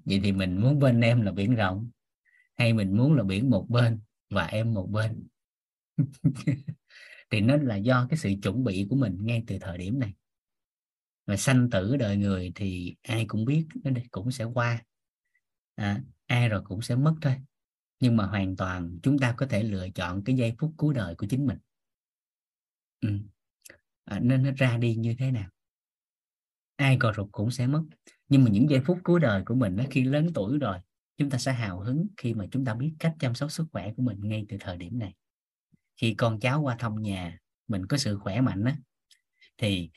Vậy 0.05 0.19
thì 0.23 0.31
mình 0.31 0.61
muốn 0.61 0.79
bên 0.79 1.01
em 1.01 1.21
là 1.21 1.31
biển 1.31 1.55
rộng 1.55 1.89
hay 2.55 2.73
mình 2.73 2.97
muốn 2.97 3.13
là 3.13 3.23
biển 3.23 3.49
một 3.49 3.65
bên 3.69 3.99
và 4.29 4.45
em 4.45 4.73
một 4.73 4.89
bên? 4.91 5.27
Thì 7.29 7.41
nó 7.41 7.57
là 7.57 7.75
do 7.75 8.07
cái 8.09 8.17
sự 8.17 8.33
chuẩn 8.43 8.63
bị 8.63 8.87
của 8.89 8.95
mình 8.95 9.17
ngay 9.21 9.43
từ 9.47 9.57
thời 9.61 9.77
điểm 9.77 9.99
này 9.99 10.13
và 11.25 11.35
sanh 11.37 11.69
tử 11.69 11.95
đời 11.97 12.17
người 12.17 12.51
thì 12.55 12.95
ai 13.01 13.25
cũng 13.27 13.45
biết 13.45 13.67
nó 13.83 14.01
cũng 14.11 14.31
sẽ 14.31 14.43
qua. 14.43 14.83
À, 15.75 16.01
ai 16.25 16.49
rồi 16.49 16.61
cũng 16.63 16.81
sẽ 16.81 16.95
mất 16.95 17.15
thôi. 17.21 17.35
Nhưng 17.99 18.17
mà 18.17 18.25
hoàn 18.25 18.55
toàn 18.55 18.99
chúng 19.03 19.19
ta 19.19 19.33
có 19.37 19.45
thể 19.45 19.63
lựa 19.63 19.89
chọn 19.89 20.23
cái 20.23 20.35
giây 20.35 20.53
phút 20.59 20.73
cuối 20.77 20.93
đời 20.93 21.15
của 21.15 21.27
chính 21.29 21.45
mình. 21.45 21.57
Ừ. 23.01 23.09
à, 24.03 24.19
nên 24.19 24.43
nó 24.43 24.51
ra 24.57 24.77
đi 24.77 24.95
như 24.95 25.15
thế 25.19 25.31
nào? 25.31 25.49
Ai 26.75 26.97
còn 26.99 27.13
rồi 27.13 27.27
cũng 27.31 27.51
sẽ 27.51 27.67
mất. 27.67 27.83
Nhưng 28.29 28.43
mà 28.43 28.49
những 28.51 28.69
giây 28.69 28.81
phút 28.85 28.99
cuối 29.03 29.19
đời 29.19 29.43
của 29.45 29.55
mình 29.55 29.75
đó, 29.75 29.83
khi 29.91 30.03
lớn 30.03 30.27
tuổi 30.33 30.57
rồi 30.57 30.77
chúng 31.17 31.29
ta 31.29 31.37
sẽ 31.37 31.53
hào 31.53 31.79
hứng 31.79 32.07
khi 32.17 32.33
mà 32.33 32.45
chúng 32.51 32.65
ta 32.65 32.73
biết 32.73 32.93
cách 32.99 33.15
chăm 33.19 33.35
sóc 33.35 33.51
sức 33.51 33.65
khỏe 33.71 33.93
của 33.97 34.03
mình 34.03 34.19
ngay 34.21 34.45
từ 34.49 34.57
thời 34.59 34.77
điểm 34.77 34.99
này. 34.99 35.13
Khi 35.95 36.13
con 36.13 36.39
cháu 36.39 36.61
qua 36.61 36.75
thăm 36.79 36.95
nhà 36.95 37.39
mình 37.67 37.85
có 37.85 37.97
sự 37.97 38.17
khỏe 38.17 38.41
mạnh 38.41 38.63
đó, 38.63 38.71
thì 39.57 39.89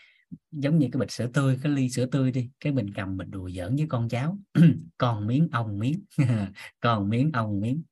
giống 0.51 0.79
như 0.79 0.89
cái 0.93 1.01
bịch 1.01 1.11
sữa 1.11 1.27
tươi 1.35 1.59
cái 1.63 1.73
ly 1.73 1.91
sữa 1.91 2.07
tươi 2.07 2.33
đi 2.33 2.51
cái 2.61 2.73
mình 2.73 2.95
cầm 2.95 3.17
mình 3.17 3.31
đùa 3.31 3.51
giỡn 3.51 3.77
với 3.77 3.87
con 3.89 4.09
cháu. 4.09 4.39
Còn 4.99 5.27
miếng 5.27 5.49
ông 5.53 5.79
miếng. 5.79 6.05
Còn 6.81 7.09
miếng 7.09 7.33
ông 7.33 7.61
miếng. 7.61 7.83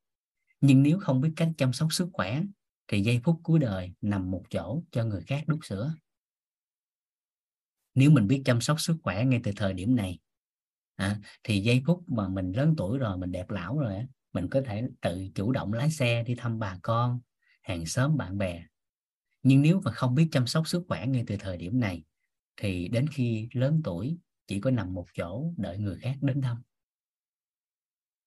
Nhưng 0.61 0.83
nếu 0.83 0.99
không 0.99 1.21
biết 1.21 1.33
cách 1.37 1.49
chăm 1.59 1.73
sóc 1.73 1.93
sức 1.93 2.09
khỏe 2.13 2.43
thì 2.89 3.01
giây 3.01 3.21
phút 3.25 3.41
cuối 3.43 3.59
đời 3.59 3.93
nằm 4.01 4.31
một 4.31 4.43
chỗ 4.51 4.83
cho 4.91 5.05
người 5.05 5.23
khác 5.23 5.45
đút 5.47 5.59
sữa. 5.65 5.95
Nếu 7.95 8.11
mình 8.11 8.27
biết 8.27 8.43
chăm 8.45 8.61
sóc 8.61 8.81
sức 8.81 8.97
khỏe 9.03 9.25
ngay 9.25 9.41
từ 9.45 9.53
thời 9.57 9.73
điểm 9.73 9.97
này 9.97 10.19
à, 10.97 11.21
thì 11.43 11.61
giây 11.61 11.83
phút 11.87 12.05
mà 12.07 12.29
mình 12.29 12.53
lớn 12.53 12.75
tuổi 12.77 12.99
rồi 12.99 13.19
mình 13.19 13.33
đẹp 13.33 13.51
lão 13.51 13.79
rồi 13.79 14.07
mình 14.33 14.49
có 14.49 14.61
thể 14.67 14.89
tự 15.01 15.27
chủ 15.35 15.53
động 15.53 15.73
lái 15.73 15.91
xe 15.91 16.23
đi 16.23 16.35
thăm 16.35 16.59
bà 16.59 16.79
con 16.83 17.21
hàng 17.63 17.87
xóm 17.87 18.17
bạn 18.17 18.39
bè. 18.39 18.65
Nhưng 19.43 19.63
nếu 19.63 19.81
mà 19.85 19.93
không 19.93 20.15
biết 20.15 20.29
chăm 20.33 20.47
sóc 20.47 20.69
sức 20.69 20.85
khỏe 20.89 21.07
ngay 21.07 21.25
từ 21.27 21.37
thời 21.37 21.57
điểm 21.57 21.81
này 21.81 22.05
thì 22.57 22.89
đến 22.89 23.07
khi 23.13 23.49
lớn 23.53 23.81
tuổi 23.85 24.19
chỉ 24.47 24.61
có 24.61 24.71
nằm 24.71 24.95
một 24.95 25.07
chỗ 25.15 25.53
đợi 25.57 25.79
người 25.79 25.99
khác 25.99 26.17
đến 26.21 26.41
thăm. 26.41 26.63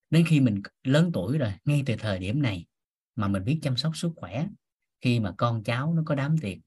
Đến 0.10 0.25
khi 0.27 0.39
mình 0.39 0.62
lớn 0.84 1.12
tuổi 1.13 1.38
rồi 1.38 1.53
ngay 1.65 1.84
từ 1.86 1.96
thời 2.00 2.19
điểm 2.19 2.41
này 2.41 2.65
mà 3.15 3.27
mình 3.27 3.43
biết 3.46 3.60
chăm 3.62 3.77
sóc 3.77 3.98
sức 3.98 4.12
khỏe 4.15 4.48
khi 5.01 5.19
mà 5.19 5.34
con 5.38 5.63
cháu 5.63 5.93
nó 5.93 6.03
có 6.05 6.15
đám 6.15 6.38
tiệc 6.38 6.57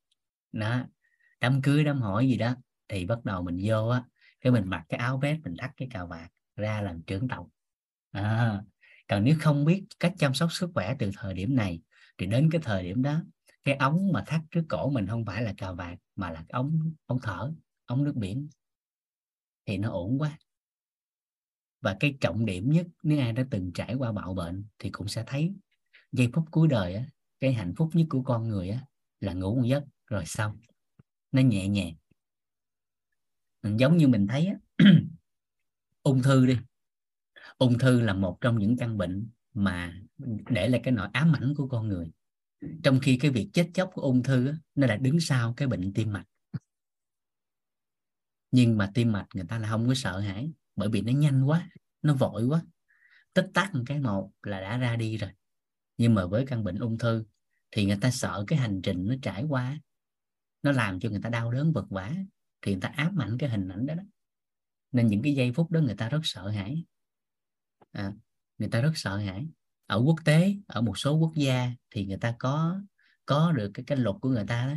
đó 0.53 0.85
đám 1.41 1.63
cưới 1.63 1.85
đám 1.85 2.01
hỏi 2.01 2.29
gì 2.29 2.37
đó 2.37 2.55
thì 2.89 3.07
bắt 3.07 3.25
đầu 3.25 3.43
mình 3.43 3.59
vô 3.65 3.89
á 3.89 4.05
cái 4.41 4.53
mình 4.53 4.65
mặc 4.67 4.85
cái 4.89 4.99
áo 4.99 5.19
vest 5.19 5.41
mình 5.41 5.55
thắt 5.59 5.71
cái 5.77 5.89
cà 5.91 6.05
vạt 6.05 6.31
ra 6.57 6.81
làm 6.81 7.03
trưởng 7.03 7.29
tộc. 7.29 7.47
À, 8.11 8.63
còn 9.09 9.25
nếu 9.25 9.37
không 9.41 9.65
biết 9.65 9.85
cách 10.01 10.13
chăm 10.19 10.35
sóc 10.35 10.53
sức 10.53 10.71
khỏe 10.75 10.95
từ 10.99 11.11
thời 11.17 11.35
điểm 11.35 11.57
này 11.57 11.81
thì 12.19 12.27
đến 12.27 12.49
cái 12.53 12.61
thời 12.65 12.83
điểm 12.83 13.03
đó 13.03 13.23
cái 13.65 13.75
ống 13.77 14.13
mà 14.13 14.25
thắt 14.27 14.41
trước 14.51 14.65
cổ 14.69 14.91
mình 14.91 15.07
không 15.07 15.25
phải 15.25 15.43
là 15.43 15.55
cà 15.57 15.73
vạt 15.73 15.99
mà 16.17 16.31
là 16.31 16.45
ống 16.49 16.93
ống 17.07 17.19
thở 17.23 17.53
ống 17.87 18.05
nước 18.05 18.17
biển. 18.17 18.49
Thì 19.67 19.79
nó 19.79 19.91
ổn 19.91 20.19
quá. 20.19 20.39
Và 21.81 21.97
cái 22.01 22.17
trọng 22.21 22.47
điểm 22.47 22.71
nhất 22.71 22.87
nếu 23.03 23.21
ai 23.21 23.33
đã 23.33 23.45
từng 23.51 23.71
trải 23.75 23.95
qua 23.95 24.13
bạo 24.13 24.35
bệnh 24.35 24.65
thì 24.79 24.91
cũng 24.91 25.09
sẽ 25.09 25.25
thấy 25.27 25.55
giây 26.13 26.31
phút 26.35 26.45
cuối 26.51 26.69
đời 26.69 26.95
á, 26.95 27.05
cái 27.41 27.53
hạnh 27.53 27.75
phúc 27.77 27.91
nhất 27.93 28.07
của 28.11 28.23
con 28.23 28.49
người 28.49 28.69
á, 28.71 28.81
là 29.21 29.33
ngủ 29.33 29.55
một 29.55 29.65
giấc 29.65 29.85
rồi 30.07 30.27
xong. 30.27 30.59
Nó 31.33 31.43
nhẹ 31.43 31.69
nhàng. 31.69 31.95
Giống 33.63 33.97
như 33.97 34.09
mình 34.09 34.27
thấy 34.27 34.47
á, 34.47 34.55
ung 36.03 36.23
thư 36.23 36.47
đi. 36.47 36.59
Ung 37.59 37.79
thư 37.79 38.01
là 38.01 38.15
một 38.15 38.39
trong 38.41 38.59
những 38.59 38.77
căn 38.77 38.99
bệnh 38.99 39.29
mà 39.55 40.01
để 40.51 40.69
lại 40.69 40.81
cái 40.85 40.93
nỗi 40.93 41.09
ám 41.13 41.33
ảnh 41.37 41.55
của 41.57 41.69
con 41.69 41.89
người 41.89 42.11
trong 42.83 43.01
khi 43.03 43.17
cái 43.17 43.31
việc 43.31 43.51
chết 43.53 43.71
chóc 43.75 43.91
của 43.93 44.03
ung 44.03 44.23
thư 44.23 44.53
nó 44.75 44.87
là 44.87 44.97
đứng 44.97 45.21
sau 45.21 45.55
cái 45.57 45.69
bệnh 45.69 45.93
tim 45.95 46.13
mạch. 46.13 46.27
Nhưng 48.51 48.79
mà 48.79 48.91
tim 48.95 49.13
mạch 49.13 49.27
người 49.35 49.45
ta 49.49 49.59
là 49.59 49.69
không 49.69 49.89
có 49.89 49.95
sợ 49.95 50.19
hãi 50.19 50.53
bởi 50.77 50.89
vì 50.89 51.01
nó 51.01 51.13
nhanh 51.13 51.45
quá 51.45 51.69
nó 52.03 52.15
vội 52.15 52.45
quá. 52.45 52.63
Tích 53.35 53.47
tắc 53.55 53.75
một 53.75 53.83
cái 53.87 54.01
một 54.01 54.33
là 54.43 54.61
đã 54.61 54.79
ra 54.79 54.97
đi 54.97 55.17
rồi. 55.17 55.31
Nhưng 55.97 56.15
mà 56.15 56.27
với 56.27 56.47
căn 56.47 56.65
bệnh 56.65 56.79
ung 56.79 56.99
thư 56.99 57.25
thì 57.71 57.85
người 57.85 57.99
ta 58.01 58.11
sợ 58.11 58.45
cái 58.47 58.59
hành 58.59 58.81
trình 58.83 59.07
nó 59.07 59.15
trải 59.23 59.45
qua 59.49 59.79
nó 60.63 60.73
làm 60.73 61.01
cho 61.01 61.11
người 61.11 61.21
ta 61.23 61.31
đau 61.31 61.53
đớn 61.53 61.73
vật 61.73 61.87
vả 61.91 62.15
thì 62.63 62.73
người 62.73 62.81
ta 62.81 62.89
ám 62.89 63.21
ảnh 63.21 63.39
cái 63.39 63.51
hình 63.51 63.69
ảnh 63.69 63.87
đó, 63.87 63.95
đó. 63.95 64.03
nên 64.93 65.07
những 65.07 65.23
cái 65.23 65.35
giây 65.35 65.53
phút 65.53 65.71
đó 65.71 65.81
người 65.81 65.95
ta 65.95 66.09
rất 66.09 66.21
sợ 66.23 66.49
hãi. 66.49 66.85
À, 67.93 68.13
người 68.59 68.69
ta 68.69 68.81
rất 68.81 68.93
sợ 68.95 69.17
hãi 69.17 69.49
ở 69.91 70.03
quốc 70.07 70.17
tế 70.25 70.57
ở 70.67 70.81
một 70.81 70.99
số 70.99 71.15
quốc 71.15 71.33
gia 71.35 71.71
thì 71.91 72.07
người 72.07 72.17
ta 72.17 72.35
có 72.39 72.81
có 73.27 73.53
được 73.53 73.71
cái 73.75 73.85
cái 73.87 73.99
luật 73.99 74.17
của 74.21 74.29
người 74.29 74.45
ta 74.49 74.67
đó 74.67 74.75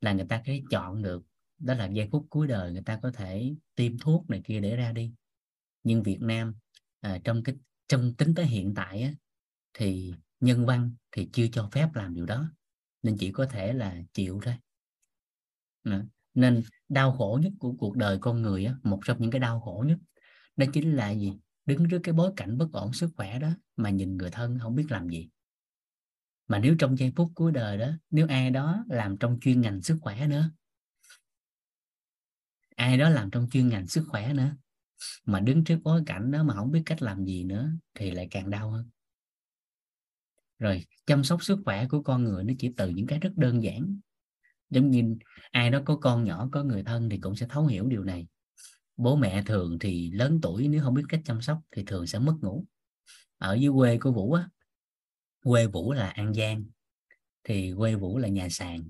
là 0.00 0.12
người 0.12 0.26
ta 0.28 0.36
có 0.36 0.42
thể 0.46 0.62
chọn 0.70 1.02
được. 1.02 1.22
Đó 1.58 1.74
là 1.74 1.86
giây 1.86 2.08
phút 2.12 2.26
cuối 2.30 2.46
đời 2.46 2.72
người 2.72 2.82
ta 2.82 2.98
có 3.02 3.10
thể 3.12 3.54
tiêm 3.74 3.98
thuốc 3.98 4.30
này 4.30 4.40
kia 4.44 4.60
để 4.60 4.76
ra 4.76 4.92
đi. 4.92 5.12
Nhưng 5.82 6.02
Việt 6.02 6.18
Nam 6.20 6.54
à, 7.00 7.18
trong 7.24 7.42
cái 7.42 7.54
trong 7.88 8.14
tính 8.14 8.34
tới 8.34 8.46
hiện 8.46 8.74
tại 8.74 9.02
á, 9.02 9.12
thì 9.74 10.14
nhân 10.40 10.66
văn 10.66 10.94
thì 11.12 11.28
chưa 11.32 11.46
cho 11.52 11.68
phép 11.72 11.94
làm 11.94 12.14
điều 12.14 12.26
đó. 12.26 12.50
Nên 13.02 13.16
chỉ 13.18 13.32
có 13.32 13.46
thể 13.46 13.72
là 13.72 13.96
chịu 14.12 14.40
thôi. 14.42 14.54
À, 15.82 16.04
nên 16.34 16.62
đau 16.88 17.12
khổ 17.12 17.40
nhất 17.42 17.52
của 17.58 17.74
cuộc 17.78 17.96
đời 17.96 18.18
con 18.20 18.42
người 18.42 18.64
á, 18.64 18.74
một 18.82 19.00
trong 19.04 19.20
những 19.20 19.30
cái 19.30 19.40
đau 19.40 19.60
khổ 19.60 19.84
nhất 19.86 19.98
đó 20.56 20.66
chính 20.72 20.96
là 20.96 21.10
gì? 21.10 21.32
Đứng 21.68 21.88
trước 21.88 22.00
cái 22.02 22.12
bối 22.12 22.32
cảnh 22.36 22.58
bất 22.58 22.72
ổn 22.72 22.92
sức 22.92 23.10
khỏe 23.16 23.38
đó 23.38 23.48
mà 23.76 23.90
nhìn 23.90 24.16
người 24.16 24.30
thân 24.30 24.58
không 24.58 24.74
biết 24.74 24.86
làm 24.88 25.08
gì. 25.08 25.28
Mà 26.48 26.58
nếu 26.58 26.76
trong 26.78 26.98
giây 26.98 27.12
phút 27.16 27.32
cuối 27.34 27.52
đời 27.52 27.78
đó, 27.78 27.90
nếu 28.10 28.26
ai 28.28 28.50
đó 28.50 28.84
làm 28.88 29.16
trong 29.16 29.38
chuyên 29.40 29.60
ngành 29.60 29.82
sức 29.82 29.98
khỏe 30.00 30.26
nữa, 30.26 30.50
ai 32.76 32.98
đó 32.98 33.08
làm 33.08 33.30
trong 33.30 33.48
chuyên 33.50 33.68
ngành 33.68 33.86
sức 33.86 34.04
khỏe 34.08 34.32
nữa, 34.34 34.56
mà 35.24 35.40
đứng 35.40 35.64
trước 35.64 35.78
bối 35.82 36.02
cảnh 36.06 36.30
đó 36.30 36.42
mà 36.42 36.54
không 36.54 36.70
biết 36.70 36.82
cách 36.86 37.02
làm 37.02 37.24
gì 37.24 37.44
nữa 37.44 37.70
thì 37.94 38.10
lại 38.10 38.28
càng 38.30 38.50
đau 38.50 38.70
hơn. 38.70 38.88
Rồi, 40.58 40.86
chăm 41.06 41.24
sóc 41.24 41.42
sức 41.42 41.58
khỏe 41.64 41.86
của 41.88 42.02
con 42.02 42.24
người 42.24 42.44
nó 42.44 42.54
chỉ 42.58 42.72
từ 42.76 42.88
những 42.88 43.06
cái 43.06 43.18
rất 43.18 43.32
đơn 43.36 43.62
giản. 43.62 44.00
Giống 44.70 44.90
như 44.90 45.16
ai 45.50 45.70
đó 45.70 45.80
có 45.84 45.96
con 45.96 46.24
nhỏ, 46.24 46.48
có 46.52 46.62
người 46.64 46.82
thân 46.82 47.08
thì 47.08 47.18
cũng 47.18 47.36
sẽ 47.36 47.46
thấu 47.50 47.66
hiểu 47.66 47.86
điều 47.86 48.04
này 48.04 48.26
bố 48.98 49.16
mẹ 49.16 49.42
thường 49.46 49.78
thì 49.78 50.10
lớn 50.10 50.38
tuổi 50.42 50.68
nếu 50.68 50.82
không 50.82 50.94
biết 50.94 51.02
cách 51.08 51.20
chăm 51.24 51.42
sóc 51.42 51.58
thì 51.70 51.84
thường 51.86 52.06
sẽ 52.06 52.18
mất 52.18 52.34
ngủ. 52.40 52.64
Ở 53.38 53.54
dưới 53.54 53.72
quê 53.76 53.98
của 53.98 54.12
vũ 54.12 54.32
á 54.32 54.48
quê 55.44 55.66
vũ 55.66 55.92
là 55.92 56.08
an 56.08 56.34
giang 56.34 56.64
thì 57.44 57.72
quê 57.76 57.94
vũ 57.94 58.18
là 58.18 58.28
nhà 58.28 58.48
sàn. 58.48 58.88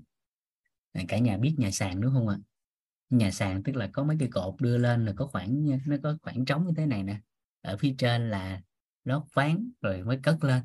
Cả 1.07 1.17
nhà 1.17 1.37
biết 1.37 1.55
nhà 1.57 1.71
sàn 1.71 2.01
đúng 2.01 2.13
không 2.13 2.27
ạ? 2.27 2.37
Nhà 3.09 3.31
sàn 3.31 3.63
tức 3.63 3.75
là 3.75 3.89
có 3.93 4.03
mấy 4.03 4.17
cái 4.19 4.29
cột 4.31 4.55
đưa 4.61 4.77
lên 4.77 5.05
là 5.05 5.13
có 5.17 5.27
khoảng 5.27 5.79
nó 5.87 5.95
có 6.03 6.17
khoảng 6.21 6.45
trống 6.45 6.67
như 6.67 6.73
thế 6.77 6.85
này 6.85 7.03
nè. 7.03 7.19
Ở 7.61 7.77
phía 7.77 7.95
trên 7.97 8.29
là 8.29 8.61
lót 9.03 9.23
ván 9.33 9.71
rồi 9.81 10.03
mới 10.03 10.19
cất 10.23 10.43
lên. 10.43 10.63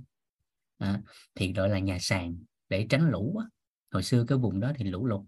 À, 0.78 1.00
thì 1.34 1.52
gọi 1.52 1.68
là 1.68 1.78
nhà 1.78 1.98
sàn 2.00 2.36
để 2.68 2.86
tránh 2.90 3.10
lũ 3.10 3.36
á. 3.40 3.46
hồi 3.90 4.02
xưa 4.02 4.24
cái 4.28 4.38
vùng 4.38 4.60
đó 4.60 4.72
thì 4.76 4.84
lũ 4.84 5.06
lụt 5.06 5.20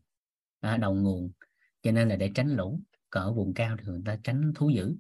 à, 0.60 0.76
đầu 0.76 0.94
nguồn 0.94 1.30
cho 1.82 1.92
nên 1.92 2.08
là 2.08 2.16
để 2.16 2.30
tránh 2.34 2.48
lũ 2.48 2.80
còn 3.16 3.24
ở 3.24 3.32
vùng 3.32 3.54
cao 3.54 3.76
thì 3.78 3.84
người 3.86 4.02
ta 4.04 4.18
tránh 4.24 4.52
thú 4.54 4.70
dữ. 4.70 4.96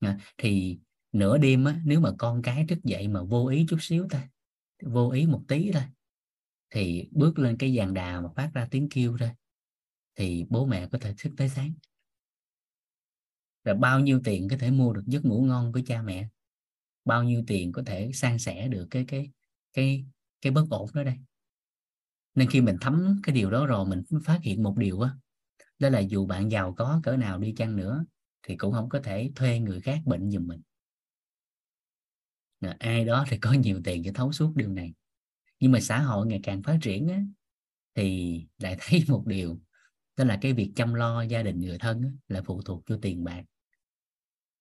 À, 0.00 0.18
thì 0.38 0.78
nửa 1.12 1.38
đêm 1.38 1.64
á, 1.64 1.80
nếu 1.84 2.00
mà 2.00 2.10
con 2.18 2.42
cái 2.42 2.66
thức 2.68 2.78
dậy 2.84 3.08
mà 3.08 3.22
vô 3.22 3.46
ý 3.46 3.66
chút 3.68 3.76
xíu 3.80 4.06
thôi 4.10 4.22
vô 4.82 5.10
ý 5.10 5.26
một 5.26 5.42
tí 5.48 5.70
thôi 5.72 5.82
thì 6.70 7.08
bước 7.10 7.38
lên 7.38 7.56
cái 7.58 7.72
giàn 7.72 7.94
đà 7.94 8.20
mà 8.20 8.28
phát 8.36 8.50
ra 8.54 8.68
tiếng 8.70 8.88
kêu 8.88 9.16
thôi 9.18 9.30
thì 10.14 10.46
bố 10.48 10.66
mẹ 10.66 10.88
có 10.92 10.98
thể 10.98 11.14
thức 11.18 11.32
tới 11.36 11.48
sáng. 11.48 11.72
Rồi 13.64 13.74
bao 13.74 14.00
nhiêu 14.00 14.20
tiền 14.24 14.48
có 14.48 14.56
thể 14.60 14.70
mua 14.70 14.92
được 14.92 15.04
giấc 15.06 15.24
ngủ 15.24 15.42
ngon 15.42 15.72
của 15.72 15.80
cha 15.86 16.02
mẹ? 16.02 16.28
Bao 17.04 17.24
nhiêu 17.24 17.44
tiền 17.46 17.72
có 17.72 17.82
thể 17.86 18.10
san 18.14 18.38
sẻ 18.38 18.68
được 18.68 18.86
cái 18.90 19.04
cái 19.08 19.30
cái 19.72 20.04
cái 20.40 20.52
bất 20.52 20.66
ổn 20.70 20.90
đó 20.94 21.02
đây? 21.02 21.16
Nên 22.34 22.50
khi 22.50 22.60
mình 22.60 22.76
thấm 22.80 23.20
cái 23.22 23.34
điều 23.34 23.50
đó 23.50 23.66
rồi 23.66 23.86
mình 23.86 24.02
phát 24.24 24.40
hiện 24.42 24.62
một 24.62 24.76
điều 24.76 25.00
á 25.00 25.10
đó 25.80 25.88
là 25.88 25.98
dù 25.98 26.26
bạn 26.26 26.50
giàu 26.50 26.74
có 26.78 27.00
cỡ 27.02 27.16
nào 27.16 27.38
đi 27.38 27.54
chăng 27.56 27.76
nữa 27.76 28.04
thì 28.42 28.56
cũng 28.56 28.72
không 28.72 28.88
có 28.88 29.00
thể 29.04 29.30
thuê 29.34 29.58
người 29.58 29.80
khác 29.80 30.00
bệnh 30.04 30.30
giùm 30.30 30.46
mình. 30.46 30.60
Ai 32.78 33.04
đó 33.04 33.24
thì 33.28 33.38
có 33.38 33.52
nhiều 33.52 33.80
tiền 33.84 34.02
cho 34.04 34.10
thấu 34.14 34.32
suốt 34.32 34.52
điều 34.56 34.68
này. 34.68 34.94
Nhưng 35.60 35.72
mà 35.72 35.80
xã 35.80 35.98
hội 35.98 36.26
ngày 36.26 36.40
càng 36.42 36.62
phát 36.62 36.78
triển 36.82 37.08
á, 37.08 37.22
thì 37.94 38.46
lại 38.58 38.76
thấy 38.80 39.04
một 39.08 39.26
điều 39.26 39.60
đó 40.16 40.24
là 40.24 40.38
cái 40.40 40.52
việc 40.52 40.72
chăm 40.76 40.94
lo 40.94 41.22
gia 41.22 41.42
đình 41.42 41.60
người 41.60 41.78
thân 41.78 42.02
á, 42.02 42.08
là 42.28 42.42
phụ 42.42 42.62
thuộc 42.62 42.84
vô 42.86 42.96
tiền 43.02 43.24
bạc. 43.24 43.42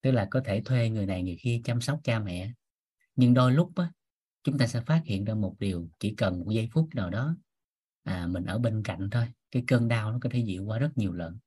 Tức 0.01 0.11
là 0.11 0.27
có 0.31 0.41
thể 0.45 0.61
thuê 0.65 0.89
người 0.89 1.05
này 1.05 1.23
người 1.23 1.37
kia 1.41 1.61
chăm 1.63 1.81
sóc 1.81 1.99
cha 2.03 2.19
mẹ. 2.19 2.53
Nhưng 3.15 3.33
đôi 3.33 3.51
lúc 3.51 3.71
á, 3.75 3.91
chúng 4.43 4.57
ta 4.57 4.67
sẽ 4.67 4.81
phát 4.81 5.01
hiện 5.05 5.25
ra 5.25 5.33
một 5.33 5.55
điều 5.59 5.89
chỉ 5.99 6.15
cần 6.15 6.39
một 6.39 6.51
giây 6.51 6.69
phút 6.73 6.89
nào 6.95 7.09
đó 7.09 7.35
à, 8.03 8.27
mình 8.27 8.45
ở 8.45 8.59
bên 8.59 8.83
cạnh 8.83 9.09
thôi 9.09 9.27
cái 9.51 9.63
cơn 9.67 9.87
đau 9.87 10.11
nó 10.11 10.17
có 10.21 10.29
thể 10.33 10.39
dịu 10.39 10.65
qua 10.65 10.79
rất 10.79 10.97
nhiều 10.97 11.13
lần. 11.13 11.37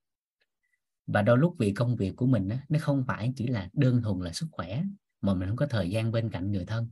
Và 1.06 1.22
đôi 1.22 1.38
lúc 1.38 1.56
vì 1.58 1.72
công 1.72 1.96
việc 1.96 2.16
của 2.16 2.26
mình 2.26 2.48
á, 2.48 2.58
nó 2.68 2.78
không 2.82 3.04
phải 3.06 3.32
chỉ 3.36 3.46
là 3.46 3.68
đơn 3.72 4.02
thuần 4.02 4.20
là 4.20 4.32
sức 4.32 4.46
khỏe 4.52 4.82
mà 5.20 5.34
mình 5.34 5.48
không 5.48 5.56
có 5.56 5.66
thời 5.66 5.90
gian 5.90 6.12
bên 6.12 6.30
cạnh 6.30 6.52
người 6.52 6.64
thân. 6.64 6.90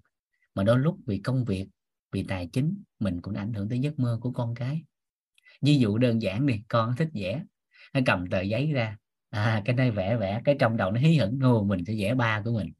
Mà 0.55 0.63
đôi 0.63 0.79
lúc 0.79 0.99
vì 1.07 1.19
công 1.19 1.45
việc 1.45 1.69
vì 2.13 2.23
tài 2.23 2.47
chính 2.47 2.83
mình 3.01 3.21
cũng 3.21 3.35
ảnh 3.35 3.53
hưởng 3.53 3.69
tới 3.69 3.79
giấc 3.79 3.99
mơ 3.99 4.19
của 4.21 4.33
con 4.33 4.55
cái. 4.55 4.83
Ví 5.63 5.79
dụ 5.79 5.99
đơn 5.99 6.23
giản 6.23 6.47
đi 6.47 6.63
con 6.69 6.97
thích 6.97 7.09
vẽ 7.15 7.45
nó 7.95 8.01
cầm 8.07 8.27
tờ 8.31 8.41
giấy 8.41 8.73
ra 8.73 8.99
à 9.31 9.63
cái 9.65 9.77
này 9.77 9.91
vẽ 9.91 10.17
vẽ 10.17 10.41
cái 10.45 10.57
trong 10.59 10.77
đầu 10.77 10.93
nó 10.93 11.01
hí 11.01 11.17
hửng 11.17 11.39
nô 11.39 11.65
mình 11.65 11.85
sẽ 11.85 11.95
vẽ 11.99 12.15
ba 12.15 12.43
của 12.45 12.53
mình. 12.53 12.73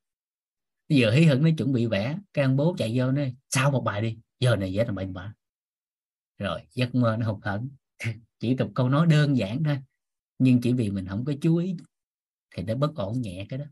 Giờ 0.89 1.11
hí 1.11 1.25
hửng 1.25 1.43
nó 1.43 1.51
chuẩn 1.59 1.73
bị 1.73 1.87
vẽ 1.87 2.19
cái 2.33 2.45
ông 2.45 2.57
bố 2.57 2.75
chạy 2.79 2.93
vô 2.99 3.13
nói 3.13 3.37
sao 3.49 3.71
một 3.71 3.81
bài 3.81 4.03
đi 4.03 4.19
giờ 4.41 4.57
này 4.57 4.77
vẽ 4.77 4.85
làm 4.85 4.95
bài 4.95 5.07
ba 5.07 5.35
rồi 6.39 6.61
giấc 6.75 6.95
mơ 6.95 7.17
nó 7.17 7.27
hụt 7.27 7.45
hẫng 7.45 7.69
chỉ 8.39 8.57
một 8.59 8.71
câu 8.75 8.89
nói 8.89 9.07
đơn 9.07 9.37
giản 9.37 9.65
thôi. 9.65 9.79
Nhưng 10.39 10.61
chỉ 10.61 10.73
vì 10.73 10.91
mình 10.91 11.07
không 11.07 11.25
có 11.25 11.33
chú 11.41 11.57
ý 11.57 11.77
thì 12.51 12.63
nó 12.63 12.75
bất 12.75 12.95
ổn 12.95 13.21
nhẹ 13.21 13.47
cái 13.49 13.59
đó. 13.59 13.65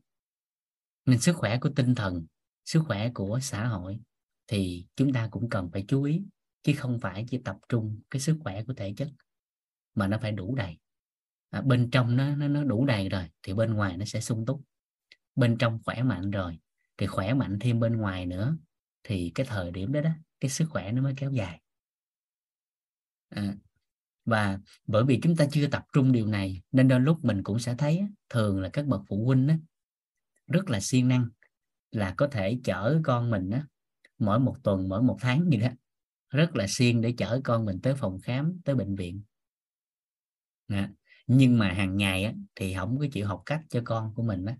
Nên 1.06 1.18
sức 1.18 1.36
khỏe 1.36 1.58
của 1.58 1.70
tinh 1.76 1.94
thần 1.94 2.26
sức 2.64 2.82
khỏe 2.86 3.10
của 3.14 3.38
xã 3.42 3.66
hội 3.66 4.00
thì 4.46 4.86
chúng 4.96 5.12
ta 5.12 5.28
cũng 5.30 5.48
cần 5.48 5.70
phải 5.72 5.84
chú 5.88 6.02
ý 6.02 6.22
chứ 6.62 6.72
không 6.76 7.00
phải 7.00 7.24
chỉ 7.28 7.38
tập 7.44 7.56
trung 7.68 8.00
cái 8.10 8.20
sức 8.20 8.38
khỏe 8.40 8.64
của 8.64 8.74
thể 8.74 8.94
chất 8.96 9.08
mà 9.94 10.06
nó 10.08 10.18
phải 10.18 10.32
đủ 10.32 10.54
đầy. 10.54 10.78
À, 11.50 11.60
bên 11.60 11.90
trong 11.90 12.16
nó, 12.16 12.36
nó 12.36 12.48
nó 12.48 12.64
đủ 12.64 12.86
đầy 12.86 13.08
rồi 13.08 13.24
thì 13.42 13.54
bên 13.54 13.74
ngoài 13.74 13.96
nó 13.96 14.04
sẽ 14.04 14.20
sung 14.20 14.46
túc. 14.46 14.62
Bên 15.34 15.56
trong 15.58 15.80
khỏe 15.84 16.02
mạnh 16.02 16.30
rồi 16.30 16.58
thì 16.96 17.06
khỏe 17.06 17.34
mạnh 17.34 17.58
thêm 17.60 17.80
bên 17.80 17.96
ngoài 17.96 18.26
nữa 18.26 18.56
thì 19.02 19.32
cái 19.34 19.46
thời 19.46 19.70
điểm 19.70 19.92
đó 19.92 20.00
đó 20.00 20.10
cái 20.40 20.50
sức 20.50 20.66
khỏe 20.70 20.92
nó 20.92 21.02
mới 21.02 21.14
kéo 21.16 21.32
dài. 21.32 21.60
À, 23.30 23.54
và 24.28 24.58
bởi 24.86 25.04
vì 25.04 25.20
chúng 25.22 25.36
ta 25.36 25.46
chưa 25.50 25.66
tập 25.66 25.84
trung 25.92 26.12
điều 26.12 26.26
này 26.26 26.62
nên 26.72 26.88
đôi 26.88 27.00
lúc 27.00 27.24
mình 27.24 27.42
cũng 27.42 27.58
sẽ 27.58 27.74
thấy 27.78 28.02
thường 28.30 28.60
là 28.60 28.68
các 28.68 28.86
bậc 28.86 29.00
phụ 29.08 29.26
huynh 29.26 29.48
rất 30.46 30.70
là 30.70 30.80
siêng 30.80 31.08
năng 31.08 31.28
là 31.90 32.14
có 32.16 32.26
thể 32.26 32.58
chở 32.64 33.00
con 33.04 33.30
mình 33.30 33.50
mỗi 34.18 34.40
một 34.40 34.56
tuần 34.62 34.88
mỗi 34.88 35.02
một 35.02 35.16
tháng 35.20 35.50
gì 35.50 35.56
đó 35.56 35.68
rất 36.30 36.56
là 36.56 36.66
siêng 36.68 37.00
để 37.00 37.14
chở 37.18 37.40
con 37.44 37.64
mình 37.64 37.80
tới 37.82 37.94
phòng 37.94 38.20
khám 38.20 38.60
tới 38.64 38.74
bệnh 38.74 38.96
viện. 38.96 39.22
À, 40.68 40.90
nhưng 41.26 41.58
mà 41.58 41.72
hàng 41.72 41.96
ngày 41.96 42.24
á, 42.24 42.32
thì 42.54 42.74
không 42.74 42.98
có 42.98 43.06
chịu 43.12 43.26
học 43.26 43.42
cách 43.46 43.62
cho 43.68 43.82
con 43.84 44.14
của 44.14 44.22
mình 44.22 44.44
á, 44.44 44.56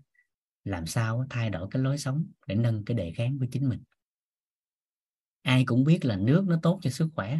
làm 0.63 0.85
sao 0.85 1.25
thay 1.29 1.49
đổi 1.49 1.67
cái 1.71 1.83
lối 1.83 1.97
sống 1.97 2.25
để 2.47 2.55
nâng 2.55 2.85
cái 2.85 2.97
đề 2.97 3.13
kháng 3.15 3.39
của 3.39 3.45
chính 3.51 3.69
mình. 3.69 3.83
Ai 5.41 5.63
cũng 5.65 5.83
biết 5.83 6.05
là 6.05 6.17
nước 6.17 6.45
nó 6.47 6.59
tốt 6.63 6.79
cho 6.81 6.89
sức 6.89 7.09
khỏe 7.15 7.39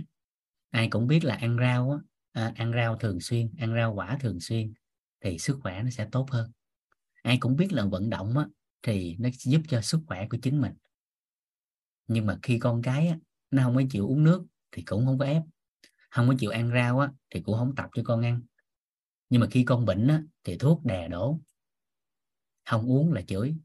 ai 0.70 0.88
cũng 0.90 1.08
biết 1.08 1.24
là 1.24 1.36
ăn 1.36 1.58
rau 1.60 1.92
á, 1.92 1.98
à, 2.32 2.54
ăn 2.56 2.72
rau 2.76 2.98
thường 2.98 3.20
xuyên 3.22 3.50
ăn 3.58 3.76
rau 3.76 3.94
quả 3.94 4.18
thường 4.22 4.40
xuyên 4.40 4.74
thì 5.22 5.40
sức 5.40 5.60
khỏe 5.62 5.84
nó 5.84 5.90
sẽ 5.90 6.08
tốt 6.12 6.32
hơn. 6.32 6.52
Ai 7.22 7.38
cũng 7.40 7.56
biết 7.56 7.74
là 7.74 7.86
vận 7.86 8.10
động 8.10 8.38
á, 8.38 8.46
thì 8.82 9.16
nó 9.20 9.30
giúp 9.40 9.62
cho 9.68 9.82
sức 9.82 10.00
khỏe 10.08 10.28
của 10.30 10.38
chính 10.42 10.62
mình. 10.62 10.74
Nhưng 12.08 12.26
mà 12.26 12.40
khi 12.44 12.60
con 12.60 12.82
cái 12.82 13.08
á, 13.08 13.18
nó 13.52 13.64
không 13.64 13.76
có 13.76 13.82
chịu 13.90 14.08
uống 14.08 14.24
nước 14.24 14.46
thì 14.72 14.82
cũng 14.82 15.06
không 15.06 15.18
có 15.18 15.26
ép. 15.26 15.44
Không 16.10 16.28
có 16.28 16.36
chịu 16.40 16.52
ăn 16.52 16.72
rau 16.74 17.00
á, 17.00 17.12
thì 17.30 17.42
cũng 17.42 17.58
không 17.58 17.76
tập 17.76 17.90
cho 17.94 18.02
con 18.06 18.22
ăn. 18.22 18.42
Nhưng 19.30 19.42
mà 19.42 19.48
khi 19.52 19.64
con 19.64 19.86
bệnh 19.86 20.08
á, 20.08 20.24
thì 20.44 20.58
thuốc 20.58 20.86
đè 20.86 21.08
đổ. 21.08 21.40
Không 22.66 22.92
uống 22.92 23.14
là 23.14 23.22
chửi. 23.22 23.56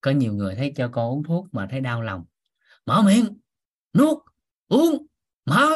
Có 0.00 0.10
nhiều 0.10 0.34
người 0.34 0.54
thấy 0.54 0.72
cho 0.76 0.88
con 0.92 1.10
uống 1.10 1.22
thuốc 1.22 1.46
mà 1.52 1.68
thấy 1.70 1.80
đau 1.80 2.02
lòng. 2.02 2.24
Mở 2.86 3.02
miệng 3.06 3.38
nuốt 3.94 4.18
uống 4.68 5.06
mở 5.44 5.68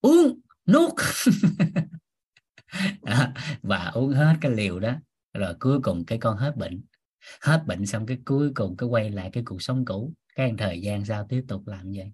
uống 0.00 0.40
nuốt. 0.72 0.92
Và 3.62 3.90
uống 3.94 4.12
hết 4.12 4.36
cái 4.40 4.52
liều 4.52 4.80
đó 4.80 4.96
rồi 5.34 5.54
cuối 5.60 5.80
cùng 5.82 6.04
cái 6.04 6.18
con 6.18 6.36
hết 6.36 6.56
bệnh. 6.56 6.82
Hết 7.40 7.62
bệnh 7.66 7.86
xong 7.86 8.06
cái 8.06 8.18
cuối 8.24 8.52
cùng 8.54 8.76
cái 8.76 8.88
quay 8.88 9.10
lại 9.10 9.30
cái 9.32 9.42
cuộc 9.46 9.62
sống 9.62 9.84
cũ. 9.84 10.12
Cái 10.34 10.54
thời 10.58 10.80
gian 10.80 11.04
sau 11.04 11.26
tiếp 11.28 11.44
tục 11.48 11.66
làm 11.66 11.92
vậy? 11.92 12.12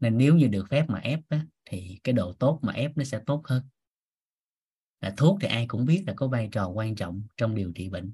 Nên 0.00 0.18
nếu 0.18 0.34
như 0.34 0.46
được 0.46 0.66
phép 0.70 0.84
mà 0.88 0.98
ép 0.98 1.20
đó, 1.28 1.38
thì 1.64 2.00
cái 2.04 2.12
độ 2.12 2.32
tốt 2.32 2.58
mà 2.62 2.72
ép 2.72 2.96
nó 2.96 3.04
sẽ 3.04 3.20
tốt 3.26 3.42
hơn. 3.44 3.62
Là 5.00 5.14
thuốc 5.16 5.38
thì 5.40 5.48
ai 5.48 5.66
cũng 5.66 5.84
biết 5.84 6.04
là 6.06 6.12
có 6.16 6.28
vai 6.28 6.48
trò 6.52 6.68
quan 6.68 6.94
trọng 6.94 7.22
trong 7.36 7.54
điều 7.54 7.72
trị 7.72 7.88
bệnh. 7.88 8.12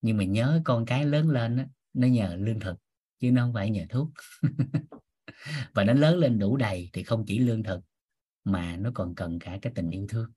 Nhưng 0.00 0.16
mà 0.16 0.24
nhớ 0.24 0.60
con 0.64 0.86
cái 0.86 1.04
lớn 1.04 1.28
lên 1.28 1.56
đó, 1.56 1.62
nó 1.92 2.06
nhờ 2.06 2.36
lương 2.38 2.60
thực 2.60 2.76
chứ 3.20 3.30
nó 3.30 3.42
không 3.42 3.54
phải 3.54 3.70
nhờ 3.70 3.84
thuốc. 3.88 4.10
Và 5.74 5.84
nó 5.84 5.92
lớn 5.92 6.18
lên 6.18 6.38
đủ 6.38 6.56
đầy 6.56 6.90
thì 6.92 7.02
không 7.02 7.24
chỉ 7.26 7.38
lương 7.38 7.62
thực 7.62 7.80
mà 8.44 8.76
nó 8.76 8.90
còn 8.94 9.14
cần 9.14 9.38
cả 9.38 9.58
cái 9.62 9.72
tình 9.76 9.90
yêu 9.90 10.06
thương. 10.08 10.30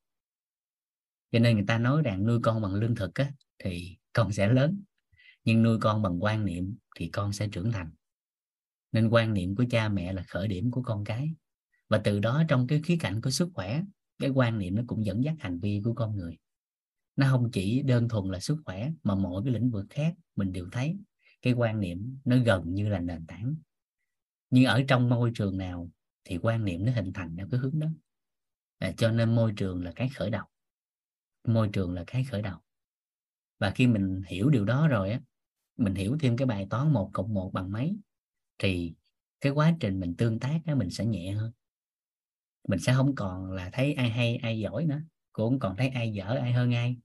Cho 1.31 1.39
nên 1.39 1.55
người 1.55 1.65
ta 1.67 1.77
nói 1.77 2.01
rằng 2.01 2.25
nuôi 2.25 2.39
con 2.43 2.61
bằng 2.61 2.73
lương 2.73 2.95
thực 2.95 3.15
á, 3.15 3.31
thì 3.59 3.97
con 4.13 4.31
sẽ 4.31 4.47
lớn. 4.47 4.83
Nhưng 5.43 5.63
nuôi 5.63 5.79
con 5.79 6.01
bằng 6.01 6.23
quan 6.23 6.45
niệm 6.45 6.75
thì 6.95 7.09
con 7.09 7.33
sẽ 7.33 7.47
trưởng 7.47 7.71
thành. 7.71 7.91
Nên 8.91 9.09
quan 9.09 9.33
niệm 9.33 9.55
của 9.55 9.65
cha 9.69 9.89
mẹ 9.89 10.13
là 10.13 10.23
khởi 10.27 10.47
điểm 10.47 10.71
của 10.71 10.81
con 10.83 11.03
cái. 11.03 11.33
Và 11.89 11.97
từ 11.97 12.19
đó 12.19 12.43
trong 12.47 12.67
cái 12.67 12.81
khía 12.81 12.97
cạnh 12.99 13.21
của 13.21 13.29
sức 13.29 13.49
khỏe 13.53 13.81
cái 14.19 14.29
quan 14.29 14.59
niệm 14.59 14.75
nó 14.75 14.81
cũng 14.87 15.05
dẫn 15.05 15.23
dắt 15.23 15.35
hành 15.39 15.59
vi 15.59 15.81
của 15.83 15.93
con 15.93 16.15
người. 16.15 16.37
Nó 17.15 17.27
không 17.29 17.51
chỉ 17.51 17.81
đơn 17.81 18.09
thuần 18.09 18.31
là 18.31 18.39
sức 18.39 18.57
khỏe 18.65 18.91
mà 19.03 19.15
mọi 19.15 19.41
cái 19.45 19.53
lĩnh 19.53 19.71
vực 19.71 19.85
khác 19.89 20.15
mình 20.35 20.51
đều 20.51 20.69
thấy. 20.71 20.97
Cái 21.41 21.53
quan 21.53 21.79
niệm 21.79 22.17
nó 22.25 22.37
gần 22.37 22.73
như 22.73 22.89
là 22.89 22.99
nền 22.99 23.25
tảng. 23.25 23.55
Nhưng 24.49 24.65
ở 24.65 24.83
trong 24.87 25.09
môi 25.09 25.31
trường 25.35 25.57
nào 25.57 25.89
thì 26.25 26.37
quan 26.37 26.65
niệm 26.65 26.85
nó 26.85 26.91
hình 26.91 27.13
thành 27.13 27.35
theo 27.37 27.47
cái 27.51 27.59
hướng 27.59 27.79
đó. 27.79 27.87
À, 28.77 28.91
cho 28.97 29.11
nên 29.11 29.35
môi 29.35 29.53
trường 29.57 29.83
là 29.83 29.91
cái 29.95 30.09
khởi 30.09 30.29
đầu. 30.29 30.45
Môi 31.47 31.69
trường 31.73 31.93
là 31.93 32.03
cái 32.07 32.23
khởi 32.23 32.41
đầu. 32.41 32.57
Và 33.59 33.71
khi 33.71 33.87
mình 33.87 34.21
hiểu 34.27 34.49
điều 34.49 34.65
đó 34.65 34.87
rồi 34.87 35.11
á 35.11 35.19
mình 35.77 35.95
hiểu 35.95 36.17
thêm 36.19 36.37
cái 36.37 36.45
bài 36.45 36.67
toán 36.69 36.93
một 36.93 37.09
cộng 37.13 37.33
một 37.33 37.53
bằng 37.53 37.71
mấy 37.71 37.97
thì 38.57 38.93
cái 39.41 39.51
quá 39.51 39.75
trình 39.79 39.99
mình 39.99 40.15
tương 40.17 40.39
tác 40.39 40.59
á, 40.65 40.75
mình 40.75 40.89
sẽ 40.89 41.05
nhẹ 41.05 41.31
hơn. 41.31 41.51
Mình 42.67 42.79
sẽ 42.79 42.93
không 42.93 43.15
còn 43.15 43.51
là 43.51 43.69
thấy 43.73 43.93
ai 43.93 44.09
hay 44.09 44.35
ai 44.35 44.59
giỏi 44.59 44.85
nữa. 44.85 45.01
Cũng 45.33 45.49
không 45.49 45.59
còn 45.59 45.75
thấy 45.77 45.89
ai 45.89 46.13
dở 46.13 46.37
ai 46.41 46.53
hơn 46.53 46.73
ai. 46.73 46.97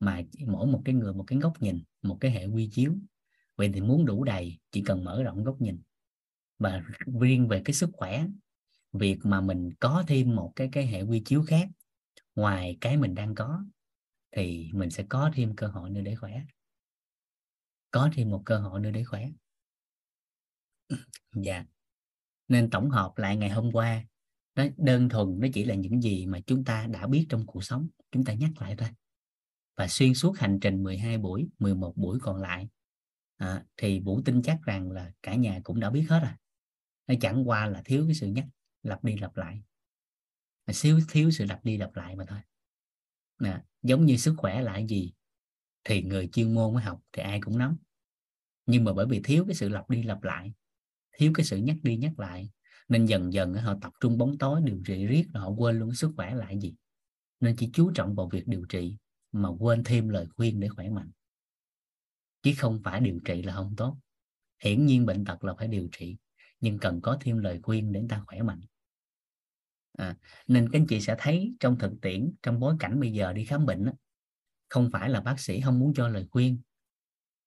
Mà 0.00 0.22
mỗi 0.46 0.66
một 0.66 0.82
cái 0.84 0.94
người 0.94 1.14
một 1.14 1.24
cái 1.26 1.38
góc 1.38 1.62
nhìn 1.62 1.82
một 2.02 2.18
cái 2.20 2.30
hệ 2.30 2.46
quy 2.46 2.68
chiếu. 2.72 2.94
Vậy 3.56 3.70
thì 3.74 3.80
muốn 3.80 4.06
đủ 4.06 4.24
đầy 4.24 4.58
chỉ 4.70 4.82
cần 4.82 5.04
mở 5.04 5.22
rộng 5.22 5.44
góc 5.44 5.60
nhìn. 5.60 5.82
Và 6.58 6.84
riêng 7.20 7.48
về 7.48 7.62
cái 7.64 7.74
sức 7.74 7.90
khỏe 7.92 8.26
việc 8.92 9.18
mà 9.22 9.40
mình 9.40 9.70
có 9.80 10.04
thêm 10.08 10.36
một 10.36 10.52
cái 10.56 10.68
cái 10.72 10.86
hệ 10.86 11.02
quy 11.02 11.22
chiếu 11.24 11.44
khác 11.46 11.68
ngoài 12.34 12.78
cái 12.80 12.96
mình 12.96 13.14
đang 13.14 13.34
có 13.34 13.64
thì 14.36 14.70
mình 14.72 14.90
sẽ 14.90 15.04
có 15.08 15.30
thêm 15.34 15.56
cơ 15.56 15.66
hội 15.66 15.90
nữa 15.90 16.00
để 16.00 16.14
khỏe. 16.14 16.42
Có 17.90 18.10
thêm 18.12 18.30
một 18.30 18.42
cơ 18.44 18.58
hội 18.58 18.80
nữa 18.80 18.90
để 18.90 19.04
khỏe. 19.04 19.28
Dạ. 21.32 21.64
Nên 22.48 22.70
tổng 22.70 22.90
hợp 22.90 23.12
lại 23.16 23.36
ngày 23.36 23.50
hôm 23.50 23.72
qua 23.72 24.04
nó 24.54 24.64
đơn 24.76 25.08
thuần 25.08 25.40
nó 25.40 25.48
chỉ 25.54 25.64
là 25.64 25.74
những 25.74 26.00
gì 26.02 26.26
mà 26.26 26.40
chúng 26.46 26.64
ta 26.64 26.86
đã 26.86 27.06
biết 27.06 27.26
trong 27.28 27.46
cuộc 27.46 27.64
sống. 27.64 27.88
Chúng 28.10 28.24
ta 28.24 28.32
nhắc 28.32 28.50
lại 28.60 28.74
thôi. 28.78 28.88
Và 29.76 29.88
xuyên 29.88 30.14
suốt 30.14 30.38
hành 30.38 30.58
trình 30.60 30.82
12 30.82 31.18
buổi 31.18 31.48
11 31.58 31.96
buổi 31.96 32.18
còn 32.22 32.40
lại 32.40 32.68
à, 33.36 33.64
thì 33.76 34.00
Vũ 34.00 34.22
tin 34.24 34.42
chắc 34.42 34.58
rằng 34.62 34.90
là 34.90 35.12
cả 35.22 35.34
nhà 35.34 35.60
cũng 35.64 35.80
đã 35.80 35.90
biết 35.90 36.06
hết 36.08 36.20
rồi. 36.20 36.32
Nó 37.06 37.14
chẳng 37.20 37.48
qua 37.48 37.66
là 37.66 37.82
thiếu 37.84 38.04
cái 38.06 38.14
sự 38.14 38.26
nhắc 38.26 38.46
lặp 38.82 39.04
đi 39.04 39.16
lặp 39.16 39.36
lại. 39.36 39.62
Xíu 40.72 41.00
thiếu 41.08 41.30
sự 41.30 41.44
lặp 41.44 41.64
đi 41.64 41.76
lặp 41.76 41.96
lại 41.96 42.16
mà 42.16 42.24
thôi. 42.28 42.38
Nè, 43.40 43.62
giống 43.82 44.06
như 44.06 44.16
sức 44.16 44.34
khỏe 44.38 44.62
là 44.62 44.78
gì 44.78 45.12
thì 45.84 46.02
người 46.02 46.28
chuyên 46.32 46.54
môn 46.54 46.74
mới 46.74 46.82
học 46.82 47.00
thì 47.12 47.22
ai 47.22 47.40
cũng 47.40 47.58
nắm. 47.58 47.76
Nhưng 48.66 48.84
mà 48.84 48.92
bởi 48.92 49.06
vì 49.06 49.20
thiếu 49.24 49.44
cái 49.46 49.54
sự 49.54 49.68
lặp 49.68 49.90
đi 49.90 50.02
lặp 50.02 50.22
lại 50.22 50.52
thiếu 51.20 51.32
cái 51.34 51.46
sự 51.46 51.56
nhắc 51.56 51.76
đi 51.82 51.96
nhắc 51.96 52.18
lại 52.18 52.50
nên 52.88 53.06
dần 53.06 53.32
dần 53.32 53.54
họ 53.54 53.74
tập 53.80 53.92
trung 54.00 54.18
bóng 54.18 54.38
tối 54.38 54.60
điều 54.64 54.82
trị 54.86 55.06
riết 55.06 55.26
rồi 55.32 55.42
họ 55.42 55.50
quên 55.50 55.78
luôn 55.78 55.94
sức 55.94 56.12
khỏe 56.16 56.34
lại 56.34 56.58
gì. 56.60 56.74
Nên 57.40 57.56
chỉ 57.56 57.70
chú 57.72 57.90
trọng 57.94 58.14
vào 58.14 58.28
việc 58.28 58.46
điều 58.46 58.64
trị 58.64 58.96
mà 59.32 59.48
quên 59.48 59.84
thêm 59.84 60.08
lời 60.08 60.26
khuyên 60.36 60.60
để 60.60 60.68
khỏe 60.68 60.88
mạnh. 60.88 61.10
Chứ 62.42 62.52
không 62.58 62.80
phải 62.84 63.00
điều 63.00 63.20
trị 63.24 63.42
là 63.42 63.54
không 63.54 63.76
tốt. 63.76 63.96
Hiển 64.64 64.86
nhiên 64.86 65.06
bệnh 65.06 65.24
tật 65.24 65.44
là 65.44 65.54
phải 65.54 65.68
điều 65.68 65.88
trị 65.92 66.16
nhưng 66.60 66.78
cần 66.78 67.00
có 67.00 67.18
thêm 67.20 67.38
lời 67.38 67.60
khuyên 67.62 67.92
để 67.92 68.00
người 68.00 68.08
ta 68.08 68.22
khỏe 68.26 68.42
mạnh. 68.42 68.60
À, 69.98 70.16
nên 70.46 70.68
các 70.72 70.78
anh 70.78 70.86
chị 70.86 71.00
sẽ 71.00 71.16
thấy 71.18 71.56
trong 71.60 71.78
thực 71.78 71.92
tiễn 72.02 72.32
trong 72.42 72.60
bối 72.60 72.74
cảnh 72.78 73.00
bây 73.00 73.12
giờ 73.12 73.32
đi 73.32 73.44
khám 73.44 73.66
bệnh 73.66 73.84
đó, 73.84 73.92
không 74.68 74.90
phải 74.92 75.10
là 75.10 75.20
bác 75.20 75.40
sĩ 75.40 75.60
không 75.60 75.78
muốn 75.78 75.94
cho 75.94 76.08
lời 76.08 76.26
khuyên 76.30 76.58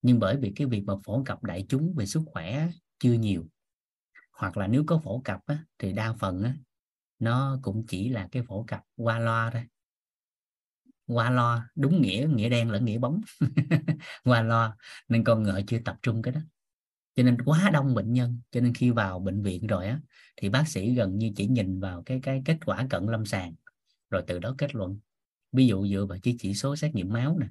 nhưng 0.04 0.20
bởi 0.20 0.38
vì 0.38 0.54
cái 0.56 0.68
việc 0.68 0.84
mà 0.86 0.94
phổ 1.04 1.24
cập 1.24 1.44
đại 1.44 1.66
chúng 1.70 1.94
về 1.98 2.06
sức 2.06 2.22
khỏe 2.26 2.70
chưa 3.00 3.14
nhiều 3.14 3.48
hoặc 4.34 4.58
là 4.58 4.68
nếu 4.68 4.84
có 4.88 5.00
phổ 5.04 5.22
cập 5.26 5.40
á, 5.46 5.66
thì 5.80 5.94
đa 5.94 6.14
phần 6.14 6.44
á, 6.44 6.56
nó 7.20 7.60
cũng 7.62 7.86
chỉ 7.88 8.10
là 8.10 8.28
cái 8.32 8.44
phổ 8.48 8.64
cập 8.68 8.82
qua 8.96 9.20
loa 9.20 9.52
thôi. 9.52 9.64
Qua 11.08 11.30
loa 11.30 11.70
đúng 11.76 12.02
nghĩa 12.02 12.28
nghĩa 12.30 12.50
đen 12.50 12.70
lẫn 12.72 12.86
nghĩa 12.86 12.98
bóng. 12.98 13.22
Qua 14.24 14.42
loa, 14.42 14.78
nên 15.10 15.24
con 15.24 15.44
ngựa 15.44 15.62
chưa 15.68 15.80
tập 15.86 15.98
trung 16.02 16.22
cái 16.22 16.34
đó 16.34 16.40
cho 17.16 17.24
nên 17.24 17.42
quá 17.42 17.70
đông 17.74 17.94
bệnh 17.94 18.14
nhân, 18.14 18.40
cho 18.52 18.62
nên 18.62 18.74
khi 18.74 18.90
vào 18.90 19.20
bệnh 19.20 19.44
viện 19.44 19.68
rồi 19.68 19.88
á, 19.88 20.02
thì 20.38 20.50
bác 20.50 20.68
sĩ 20.68 20.94
gần 20.94 21.18
như 21.18 21.32
chỉ 21.36 21.48
nhìn 21.48 21.80
vào 21.80 22.04
cái 22.04 22.20
cái 22.24 22.42
kết 22.46 22.58
quả 22.66 22.88
cận 22.90 23.06
lâm 23.06 23.26
sàng, 23.26 23.56
rồi 24.10 24.24
từ 24.28 24.40
đó 24.40 24.56
kết 24.58 24.76
luận. 24.76 25.00
Ví 25.52 25.68
dụ 25.68 25.88
dựa 25.88 26.06
vào 26.06 26.18
cái 26.24 26.36
chỉ 26.40 26.54
số 26.54 26.76
xét 26.76 26.96
nghiệm 26.96 27.14
máu 27.14 27.38
nè, 27.40 27.48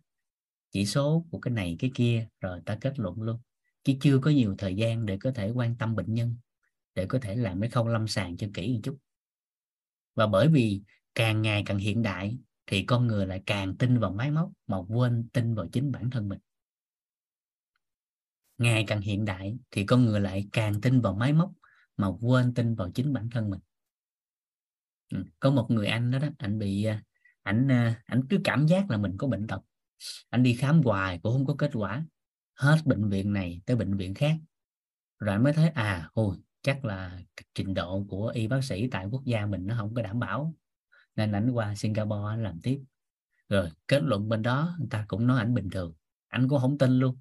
chỉ 0.72 0.86
số 0.86 1.26
của 1.30 1.40
cái 1.40 1.52
này, 1.52 1.76
cái 1.78 1.90
kia, 1.94 2.28
rồi 2.40 2.60
ta 2.66 2.78
kết 2.80 2.98
luận 2.98 3.22
luôn. 3.22 3.38
Chứ 3.84 3.92
chưa 4.00 4.18
có 4.18 4.30
nhiều 4.30 4.54
thời 4.58 4.76
gian 4.76 5.06
để 5.06 5.16
có 5.16 5.32
thể 5.32 5.50
quan 5.50 5.76
tâm 5.78 5.96
bệnh 5.96 6.14
nhân, 6.14 6.36
để 6.94 7.06
có 7.06 7.18
thể 7.18 7.36
làm 7.36 7.60
cái 7.60 7.70
khâu 7.70 7.88
lâm 7.88 8.08
sàng 8.08 8.36
cho 8.36 8.46
kỹ 8.54 8.74
một 8.74 8.80
chút. 8.82 8.98
Và 10.14 10.26
bởi 10.26 10.48
vì 10.48 10.82
càng 11.14 11.42
ngày 11.42 11.62
càng 11.66 11.78
hiện 11.78 12.02
đại, 12.02 12.38
thì 12.66 12.82
con 12.82 13.06
người 13.06 13.26
lại 13.26 13.42
càng 13.46 13.76
tin 13.76 13.98
vào 13.98 14.12
máy 14.12 14.30
móc, 14.30 14.50
mà 14.66 14.78
quên 14.88 15.28
tin 15.32 15.54
vào 15.54 15.68
chính 15.72 15.92
bản 15.92 16.10
thân 16.10 16.28
mình 16.28 16.38
ngày 18.58 18.84
càng 18.86 19.00
hiện 19.00 19.24
đại 19.24 19.58
thì 19.70 19.86
con 19.86 20.04
người 20.04 20.20
lại 20.20 20.48
càng 20.52 20.80
tin 20.80 21.00
vào 21.00 21.14
máy 21.14 21.32
móc 21.32 21.52
mà 21.96 22.08
quên 22.20 22.54
tin 22.54 22.74
vào 22.74 22.90
chính 22.94 23.12
bản 23.12 23.30
thân 23.30 23.50
mình. 23.50 23.60
Ừ. 25.12 25.24
có 25.40 25.50
một 25.50 25.66
người 25.70 25.86
anh 25.86 26.10
đó 26.10 26.18
đó 26.18 26.28
anh 26.38 26.58
bị 26.58 26.84
à, 26.84 27.02
ảnh 27.42 27.68
à, 27.70 28.02
ảnh 28.06 28.22
cứ 28.30 28.38
cảm 28.44 28.66
giác 28.66 28.90
là 28.90 28.96
mình 28.96 29.16
có 29.16 29.26
bệnh 29.26 29.46
tật. 29.46 29.60
Anh 30.30 30.42
đi 30.42 30.54
khám 30.54 30.82
hoài 30.82 31.20
cũng 31.22 31.32
không 31.32 31.46
có 31.46 31.54
kết 31.58 31.70
quả. 31.74 32.04
Hết 32.54 32.76
bệnh 32.84 33.08
viện 33.08 33.32
này 33.32 33.60
tới 33.66 33.76
bệnh 33.76 33.96
viện 33.96 34.14
khác. 34.14 34.36
Rồi 35.18 35.32
anh 35.34 35.42
mới 35.42 35.52
thấy 35.52 35.68
à 35.68 36.10
ôi, 36.14 36.36
chắc 36.62 36.84
là 36.84 37.20
trình 37.54 37.74
độ 37.74 38.06
của 38.08 38.32
y 38.34 38.46
bác 38.46 38.64
sĩ 38.64 38.88
tại 38.88 39.06
quốc 39.10 39.24
gia 39.24 39.46
mình 39.46 39.66
nó 39.66 39.74
không 39.78 39.94
có 39.94 40.02
đảm 40.02 40.18
bảo. 40.18 40.54
Nên 41.16 41.32
ảnh 41.32 41.50
qua 41.50 41.74
Singapore 41.74 42.30
anh 42.30 42.42
làm 42.42 42.60
tiếp. 42.60 42.82
Rồi 43.48 43.70
kết 43.88 44.02
luận 44.02 44.28
bên 44.28 44.42
đó 44.42 44.76
người 44.78 44.88
ta 44.90 45.04
cũng 45.08 45.26
nói 45.26 45.38
ảnh 45.38 45.54
bình 45.54 45.70
thường. 45.70 45.94
Anh 46.28 46.48
cũng 46.48 46.60
không 46.60 46.78
tin 46.78 46.98
luôn 46.98 47.18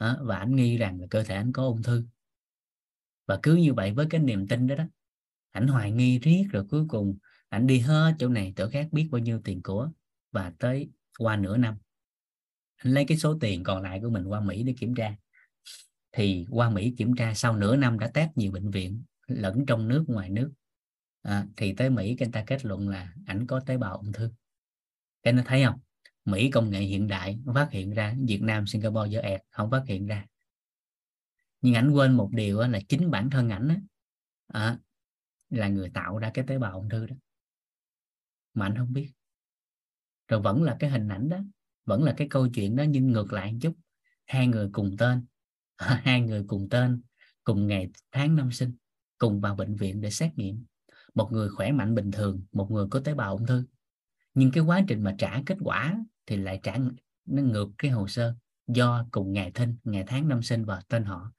đó, 0.00 0.18
và 0.22 0.38
anh 0.38 0.56
nghi 0.56 0.76
rằng 0.76 1.00
là 1.00 1.06
cơ 1.10 1.24
thể 1.24 1.34
anh 1.34 1.52
có 1.52 1.64
ung 1.64 1.82
thư. 1.82 2.04
Và 3.26 3.38
cứ 3.42 3.54
như 3.54 3.74
vậy 3.74 3.92
với 3.92 4.06
cái 4.10 4.20
niềm 4.20 4.48
tin 4.48 4.66
đó 4.66 4.74
đó 4.74 4.84
ảnh 5.50 5.68
hoài 5.68 5.90
nghi 5.90 6.18
riết 6.18 6.46
rồi 6.52 6.66
cuối 6.70 6.84
cùng 6.88 7.18
ảnh 7.48 7.66
đi 7.66 7.78
hết 7.78 8.14
chỗ 8.18 8.28
này 8.28 8.52
chỗ 8.56 8.70
khác 8.70 8.88
biết 8.92 9.08
bao 9.10 9.18
nhiêu 9.18 9.40
tiền 9.44 9.62
của 9.62 9.90
và 10.32 10.52
tới 10.58 10.90
qua 11.18 11.36
nửa 11.36 11.56
năm. 11.56 11.76
Anh 12.76 12.94
lấy 12.94 13.04
cái 13.04 13.18
số 13.18 13.38
tiền 13.40 13.62
còn 13.62 13.82
lại 13.82 14.00
của 14.02 14.10
mình 14.10 14.24
qua 14.24 14.40
Mỹ 14.40 14.62
để 14.62 14.74
kiểm 14.78 14.94
tra. 14.94 15.16
Thì 16.12 16.46
qua 16.50 16.70
Mỹ 16.70 16.94
kiểm 16.98 17.14
tra 17.16 17.34
sau 17.34 17.56
nửa 17.56 17.76
năm 17.76 17.98
đã 17.98 18.10
test 18.14 18.30
nhiều 18.34 18.52
bệnh 18.52 18.70
viện 18.70 19.02
lẫn 19.26 19.66
trong 19.66 19.88
nước 19.88 20.04
ngoài 20.08 20.30
nước. 20.30 20.52
À, 21.22 21.46
thì 21.56 21.74
tới 21.74 21.90
Mỹ 21.90 22.16
người 22.18 22.28
ta 22.32 22.44
kết 22.46 22.64
luận 22.64 22.88
là 22.88 23.14
ảnh 23.26 23.46
có 23.46 23.60
tế 23.60 23.76
bào 23.76 23.96
ung 23.96 24.12
thư. 24.12 24.30
Cái 25.22 25.32
nó 25.32 25.42
thấy 25.46 25.64
không? 25.64 25.80
Mỹ 26.24 26.50
công 26.50 26.70
nghệ 26.70 26.80
hiện 26.80 27.06
đại 27.06 27.38
phát 27.54 27.68
hiện 27.70 27.90
ra 27.90 28.16
Việt 28.28 28.42
Nam 28.42 28.66
Singapore 28.66 29.10
dở 29.10 29.20
ẹt 29.20 29.42
không 29.50 29.70
phát 29.70 29.82
hiện 29.86 30.06
ra. 30.06 30.26
Nhưng 31.60 31.74
ảnh 31.74 31.90
quên 31.90 32.12
một 32.12 32.30
điều 32.32 32.60
là 32.60 32.80
chính 32.88 33.10
bản 33.10 33.30
thân 33.30 33.48
ảnh 33.48 33.86
à, 34.46 34.78
là 35.50 35.68
người 35.68 35.90
tạo 35.90 36.18
ra 36.18 36.30
cái 36.34 36.44
tế 36.48 36.58
bào 36.58 36.72
ung 36.72 36.88
thư 36.88 37.06
đó. 37.06 37.16
Mà 38.54 38.66
anh 38.66 38.76
không 38.76 38.92
biết. 38.92 39.12
Rồi 40.28 40.40
vẫn 40.40 40.62
là 40.62 40.76
cái 40.80 40.90
hình 40.90 41.08
ảnh 41.08 41.28
đó 41.28 41.38
vẫn 41.84 42.04
là 42.04 42.14
cái 42.16 42.28
câu 42.30 42.48
chuyện 42.54 42.76
đó 42.76 42.84
nhưng 42.88 43.12
ngược 43.12 43.32
lại 43.32 43.52
một 43.52 43.58
chút. 43.62 43.74
Hai 44.26 44.46
người 44.46 44.68
cùng 44.72 44.96
tên 44.98 45.26
hai 45.78 46.20
người 46.20 46.44
cùng 46.46 46.68
tên 46.70 47.02
cùng 47.44 47.66
ngày 47.66 47.90
tháng 48.12 48.36
năm 48.36 48.52
sinh 48.52 48.76
cùng 49.18 49.40
vào 49.40 49.54
bệnh 49.54 49.76
viện 49.76 50.00
để 50.00 50.10
xét 50.10 50.38
nghiệm. 50.38 50.64
Một 51.14 51.32
người 51.32 51.48
khỏe 51.48 51.72
mạnh 51.72 51.94
bình 51.94 52.10
thường 52.10 52.42
một 52.52 52.70
người 52.70 52.86
có 52.90 53.00
tế 53.00 53.14
bào 53.14 53.32
ung 53.36 53.46
thư. 53.46 53.64
Nhưng 54.34 54.50
cái 54.50 54.64
quá 54.64 54.84
trình 54.88 55.02
mà 55.02 55.14
trả 55.18 55.42
kết 55.46 55.56
quả 55.60 56.04
thì 56.26 56.36
lại 56.36 56.60
trả 56.62 56.76
nó 57.26 57.42
ngược 57.42 57.68
cái 57.78 57.90
hồ 57.90 58.08
sơ 58.08 58.34
do 58.66 59.06
cùng 59.10 59.32
ngày 59.32 59.50
thinh 59.54 59.76
ngày 59.84 60.04
tháng 60.06 60.28
năm 60.28 60.42
sinh 60.42 60.64
và 60.64 60.82
tên 60.88 61.04
họ 61.04 61.32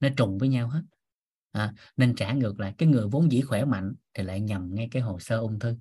nó 0.00 0.08
trùng 0.16 0.38
với 0.38 0.48
nhau 0.48 0.68
hết. 0.68 0.82
À, 1.52 1.74
nên 1.96 2.14
trả 2.14 2.32
ngược 2.32 2.60
lại 2.60 2.74
cái 2.78 2.88
người 2.88 3.08
vốn 3.08 3.32
dĩ 3.32 3.40
khỏe 3.40 3.64
mạnh 3.64 3.94
thì 4.14 4.22
lại 4.22 4.40
nhầm 4.40 4.74
ngay 4.74 4.88
cái 4.90 5.02
hồ 5.02 5.18
sơ 5.18 5.38
ung 5.38 5.58
thư. 5.58 5.76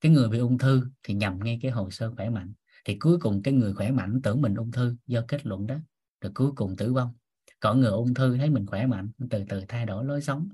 Cái 0.00 0.12
người 0.12 0.28
bị 0.28 0.38
ung 0.38 0.58
thư 0.58 0.86
thì 1.02 1.14
nhầm 1.14 1.38
ngay 1.44 1.58
cái 1.62 1.70
hồ 1.70 1.90
sơ 1.90 2.14
khỏe 2.14 2.30
mạnh. 2.30 2.52
Thì 2.84 2.96
cuối 2.98 3.18
cùng 3.20 3.42
cái 3.42 3.54
người 3.54 3.74
khỏe 3.74 3.90
mạnh 3.90 4.20
tưởng 4.22 4.42
mình 4.42 4.54
ung 4.54 4.72
thư 4.72 4.96
do 5.06 5.22
kết 5.28 5.46
luận 5.46 5.66
đó 5.66 5.76
rồi 6.20 6.32
cuối 6.34 6.52
cùng 6.56 6.76
tử 6.76 6.92
vong. 6.92 7.14
Còn 7.60 7.80
người 7.80 7.90
ung 7.90 8.14
thư 8.14 8.36
thấy 8.36 8.50
mình 8.50 8.66
khỏe 8.66 8.86
mạnh 8.86 9.10
từ 9.30 9.44
từ 9.48 9.60
thay 9.68 9.86
đổi 9.86 10.04
lối 10.04 10.22
sống 10.22 10.48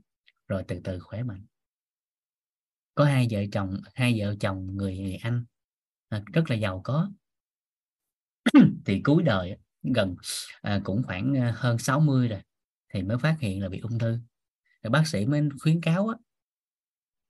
rồi 0.48 0.64
từ 0.68 0.80
từ 0.84 1.00
khỏe 1.00 1.22
mạnh. 1.22 1.46
Có 2.94 3.04
hai 3.04 3.28
vợ 3.30 3.40
chồng 3.52 3.80
hai 3.94 4.20
vợ 4.20 4.34
chồng 4.40 4.76
người 4.76 5.18
anh. 5.22 5.44
À, 6.08 6.22
rất 6.32 6.50
là 6.50 6.56
giàu 6.56 6.80
có. 6.84 7.10
thì 8.84 9.00
cuối 9.00 9.22
đời 9.22 9.56
gần 9.82 10.16
à, 10.62 10.80
cũng 10.84 11.02
khoảng 11.02 11.36
à, 11.36 11.54
hơn 11.56 11.78
60 11.78 12.28
rồi 12.28 12.40
thì 12.94 13.02
mới 13.02 13.18
phát 13.18 13.36
hiện 13.40 13.62
là 13.62 13.68
bị 13.68 13.78
ung 13.80 13.98
thư. 13.98 14.18
Rồi 14.82 14.90
bác 14.90 15.06
sĩ 15.06 15.26
mới 15.26 15.48
khuyến 15.62 15.80
cáo 15.80 16.08
á, 16.08 16.16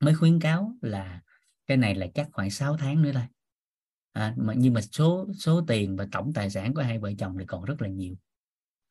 mới 0.01 0.14
khuyến 0.14 0.40
cáo 0.40 0.77
là 0.81 1.20
cái 1.66 1.77
này 1.77 1.94
là 1.94 2.07
chắc 2.14 2.29
khoảng 2.33 2.51
6 2.51 2.77
tháng 2.77 3.03
nữa 3.03 3.11
thôi. 3.14 3.22
À, 4.12 4.35
mà 4.37 4.55
nhưng 4.57 4.75
mà 4.75 4.81
số 4.81 5.27
số 5.38 5.64
tiền 5.66 5.96
và 5.96 6.07
tổng 6.12 6.33
tài 6.33 6.51
sản 6.51 6.75
của 6.75 6.83
hai 6.83 6.98
vợ 6.98 7.12
chồng 7.18 7.37
thì 7.38 7.44
còn 7.46 7.64
rất 7.64 7.83
là 7.83 7.88
nhiều. 7.88 8.14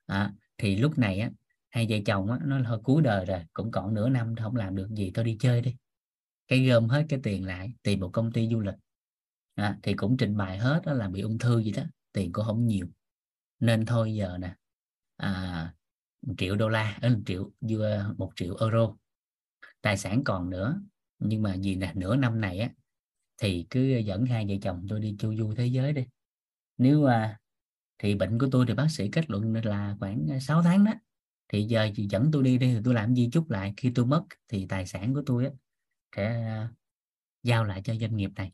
À, 0.06 0.34
thì 0.58 0.76
lúc 0.76 0.98
này 0.98 1.20
á 1.20 1.32
hai 1.70 1.88
vợ 1.90 1.98
chồng 2.06 2.32
á, 2.32 2.40
nó 2.46 2.62
hơi 2.66 2.80
cuối 2.84 3.02
đời 3.02 3.26
rồi 3.26 3.40
cũng 3.54 3.72
còn 3.72 3.94
nửa 3.94 4.10
năm 4.10 4.36
không 4.36 4.56
làm 4.56 4.76
được 4.76 4.90
gì 4.90 5.12
tôi 5.14 5.26
đi 5.26 5.38
chơi 5.40 5.62
đi. 5.62 5.76
Cái 6.48 6.66
gom 6.66 6.88
hết 6.90 7.06
cái 7.10 7.20
tiền 7.24 7.46
lại 7.46 7.74
tìm 7.84 8.00
một 8.00 8.10
công 8.14 8.32
ty 8.32 8.48
du 8.52 8.60
lịch. 8.60 8.76
À, 9.56 9.78
thì 9.84 9.94
cũng 9.94 10.18
trình 10.18 10.38
bày 10.38 10.58
hết 10.58 10.82
đó 10.86 10.94
là 10.94 11.10
bị 11.10 11.22
ung 11.22 11.38
thư 11.38 11.64
gì 11.64 11.72
đó 11.72 11.84
tiền 12.14 12.32
cũng 12.32 12.46
không 12.46 12.68
nhiều. 12.68 12.88
Nên 13.60 13.86
thôi 13.86 14.16
giờ 14.16 14.38
nè 14.38 14.56
à, 15.18 15.74
một 16.22 16.34
triệu 16.38 16.56
đô 16.56 16.70
la 16.70 17.00
ở 17.02 17.10
một 17.10 17.22
triệu 17.26 17.52
à, 17.84 18.10
một 18.18 18.32
triệu 18.36 18.56
euro. 18.60 18.96
Tài 19.82 19.98
sản 19.98 20.24
còn 20.24 20.50
nữa 20.50 20.82
nhưng 21.20 21.42
mà 21.42 21.56
gì 21.56 21.76
nè 21.76 21.94
nửa 21.96 22.16
năm 22.16 22.42
này 22.42 22.60
á 22.60 22.70
thì 23.38 23.66
cứ 23.70 23.82
dẫn 23.82 24.26
hai 24.26 24.46
vợ 24.48 24.54
chồng 24.62 24.86
tôi 24.90 25.00
đi 25.00 25.16
chu 25.20 25.36
du 25.36 25.54
thế 25.56 25.66
giới 25.66 25.94
đi. 25.94 26.06
Nếu 26.78 27.06
à, 27.06 27.40
thì 27.98 28.16
bệnh 28.16 28.40
của 28.40 28.48
tôi 28.52 28.66
thì 28.68 28.74
bác 28.74 28.88
sĩ 28.90 29.10
kết 29.12 29.30
luận 29.30 29.54
là 29.64 29.96
khoảng 30.00 30.40
6 30.42 30.64
tháng 30.64 30.86
đó. 30.86 30.94
Thì 31.48 31.64
giờ 31.64 31.90
chị 31.96 32.08
dẫn 32.10 32.30
tôi 32.34 32.44
đi 32.44 32.58
đi 32.58 32.74
thì 32.74 32.80
tôi 32.86 32.94
làm 32.94 33.14
gì 33.16 33.30
chút 33.32 33.50
lại 33.50 33.74
khi 33.78 33.92
tôi 33.96 34.06
mất 34.06 34.24
thì 34.48 34.66
tài 34.70 34.88
sản 34.88 35.14
của 35.14 35.24
tôi 35.26 35.46
á 35.46 35.52
sẽ 36.16 36.26
à, 36.26 36.74
giao 37.44 37.64
lại 37.64 37.82
cho 37.84 37.96
doanh 37.96 38.18
nghiệp 38.18 38.32
này. 38.36 38.52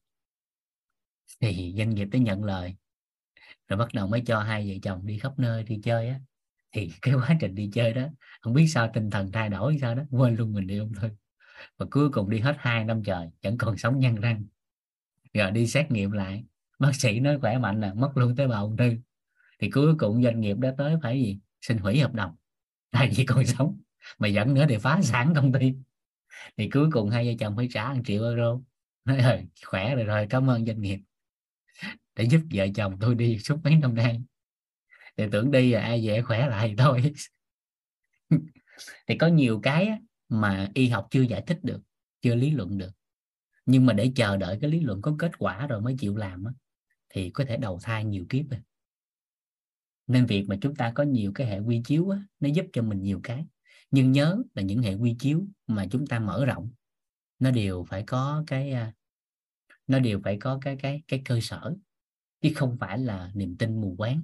Thì 1.40 1.74
doanh 1.78 1.90
nghiệp 1.90 2.08
tới 2.12 2.22
nhận 2.22 2.44
lời 2.44 2.76
rồi 3.68 3.78
bắt 3.78 3.90
đầu 3.94 4.08
mới 4.08 4.22
cho 4.26 4.40
hai 4.40 4.70
vợ 4.70 4.76
chồng 4.84 5.06
đi 5.06 5.20
khắp 5.20 5.40
nơi 5.40 5.64
đi 5.64 5.80
chơi 5.84 6.10
á. 6.10 6.20
Thì 6.72 6.92
cái 7.02 7.14
quá 7.14 7.38
trình 7.40 7.56
đi 7.56 7.70
chơi 7.74 7.94
đó, 7.94 8.08
không 8.42 8.54
biết 8.54 8.68
sao 8.68 8.92
tinh 8.94 9.10
thần 9.10 9.32
thay 9.32 9.50
đổi 9.50 9.78
sao 9.82 9.96
đó, 9.96 10.04
quên 10.12 10.36
luôn 10.36 10.54
mình 10.54 10.68
đi 10.68 10.78
ung 10.78 10.94
thư 10.94 11.10
và 11.78 11.86
cuối 11.92 12.10
cùng 12.10 12.30
đi 12.30 12.40
hết 12.40 12.56
hai 12.60 12.84
năm 12.86 13.04
trời, 13.04 13.30
vẫn 13.44 13.58
còn 13.58 13.78
sống 13.78 14.00
nhăn 14.00 14.16
răng. 14.16 14.46
Rồi 15.34 15.52
đi 15.52 15.68
xét 15.68 15.92
nghiệm 15.92 16.12
lại, 16.12 16.46
bác 16.80 16.96
sĩ 16.96 17.20
nói 17.20 17.40
khỏe 17.42 17.58
mạnh 17.58 17.82
là 17.82 17.94
mất 17.94 18.12
luôn 18.18 18.36
tế 18.36 18.48
bào 18.48 18.64
ung 18.64 18.78
thư. 18.78 18.94
Thì 19.60 19.70
cuối 19.70 19.96
cùng 20.00 20.24
doanh 20.24 20.40
nghiệp 20.40 20.58
đã 20.58 20.74
tới 20.78 20.96
phải 21.04 21.22
gì? 21.22 21.40
Xin 21.62 21.78
hủy 21.78 22.00
hợp 22.00 22.14
đồng. 22.14 22.36
Tại 22.92 23.12
vì 23.16 23.26
còn 23.26 23.46
sống, 23.46 23.82
mà 24.20 24.28
dẫn 24.28 24.54
nữa 24.54 24.66
thì 24.70 24.78
phá 24.78 25.02
sản 25.02 25.34
công 25.36 25.52
ty. 25.54 25.74
Thì 26.58 26.70
cuối 26.70 26.90
cùng 26.92 27.10
hai 27.10 27.28
vợ 27.28 27.34
chồng 27.40 27.56
phải 27.58 27.68
trả 27.72 27.94
1 27.94 28.02
triệu 28.06 28.24
euro. 28.24 28.60
Nói 29.06 29.18
ờ, 29.18 29.40
khỏe 29.66 29.96
rồi 29.96 30.04
rồi, 30.04 30.28
cảm 30.30 30.50
ơn 30.50 30.66
doanh 30.66 30.82
nghiệp 30.82 31.00
để 32.18 32.24
giúp 32.24 32.42
vợ 32.54 32.68
chồng 32.76 32.98
tôi 33.00 33.16
đi 33.16 33.40
suốt 33.40 33.58
mấy 33.64 33.76
năm 33.76 33.96
nay. 33.96 34.22
Thì 35.18 35.24
tưởng 35.32 35.52
đi 35.52 35.72
là 35.72 35.82
ai 35.82 36.04
dễ 36.04 36.22
khỏe 36.22 36.50
lại 36.50 36.76
thôi. 36.78 37.14
Thì 39.08 39.18
có 39.18 39.28
nhiều 39.28 39.60
cái 39.64 39.92
mà 40.30 40.70
y 40.74 40.90
học 40.90 41.08
chưa 41.12 41.22
giải 41.22 41.44
thích 41.48 41.60
được 41.64 41.82
chưa 42.22 42.36
lý 42.36 42.52
luận 42.52 42.78
được. 42.78 42.92
Nhưng 43.66 43.86
mà 43.86 43.94
để 43.94 44.12
chờ 44.16 44.38
đợi 44.38 44.58
cái 44.62 44.72
lý 44.72 44.80
luận 44.80 45.02
có 45.02 45.16
kết 45.20 45.32
quả 45.40 45.68
rồi 45.68 45.82
mới 45.82 45.96
chịu 46.00 46.18
làm 46.18 46.44
thì 47.10 47.30
có 47.30 47.46
thể 47.48 47.58
đầu 47.58 47.80
thai 47.84 48.06
nhiều 48.06 48.26
kiếp 48.30 48.50
rồi. 48.50 48.60
nên 50.08 50.26
việc 50.26 50.46
mà 50.50 50.56
chúng 50.62 50.76
ta 50.76 50.92
có 50.96 51.04
nhiều 51.04 51.32
cái 51.36 51.48
hệ 51.48 51.60
quy 51.60 51.82
chiếu 51.86 52.10
á, 52.10 52.24
nó 52.40 52.50
giúp 52.50 52.66
cho 52.74 52.82
mình 52.82 53.02
nhiều 53.02 53.20
cái. 53.24 53.46
Nhưng 53.92 54.12
nhớ 54.12 54.38
là 54.54 54.62
những 54.62 54.82
hệ 54.82 54.94
quy 54.94 55.16
chiếu 55.20 55.46
mà 55.68 55.86
chúng 55.92 56.08
ta 56.08 56.20
mở 56.20 56.46
rộng 56.46 56.70
nó 57.40 57.52
đều 57.52 57.86
phải 57.90 58.04
có 58.08 58.44
cái 58.48 58.72
à, 58.72 58.94
nó 59.88 60.00
đều 60.00 60.22
phải 60.24 60.38
có 60.40 60.60
cái 60.62 60.78
cái 60.80 61.02
cái 61.08 61.22
cơ 61.26 61.40
sở 61.42 61.76
chứ 62.42 62.52
không 62.56 62.78
phải 62.80 63.00
là 63.00 63.32
niềm 63.36 63.58
tin 63.58 63.82
mù 63.82 63.96
quáng. 63.98 64.22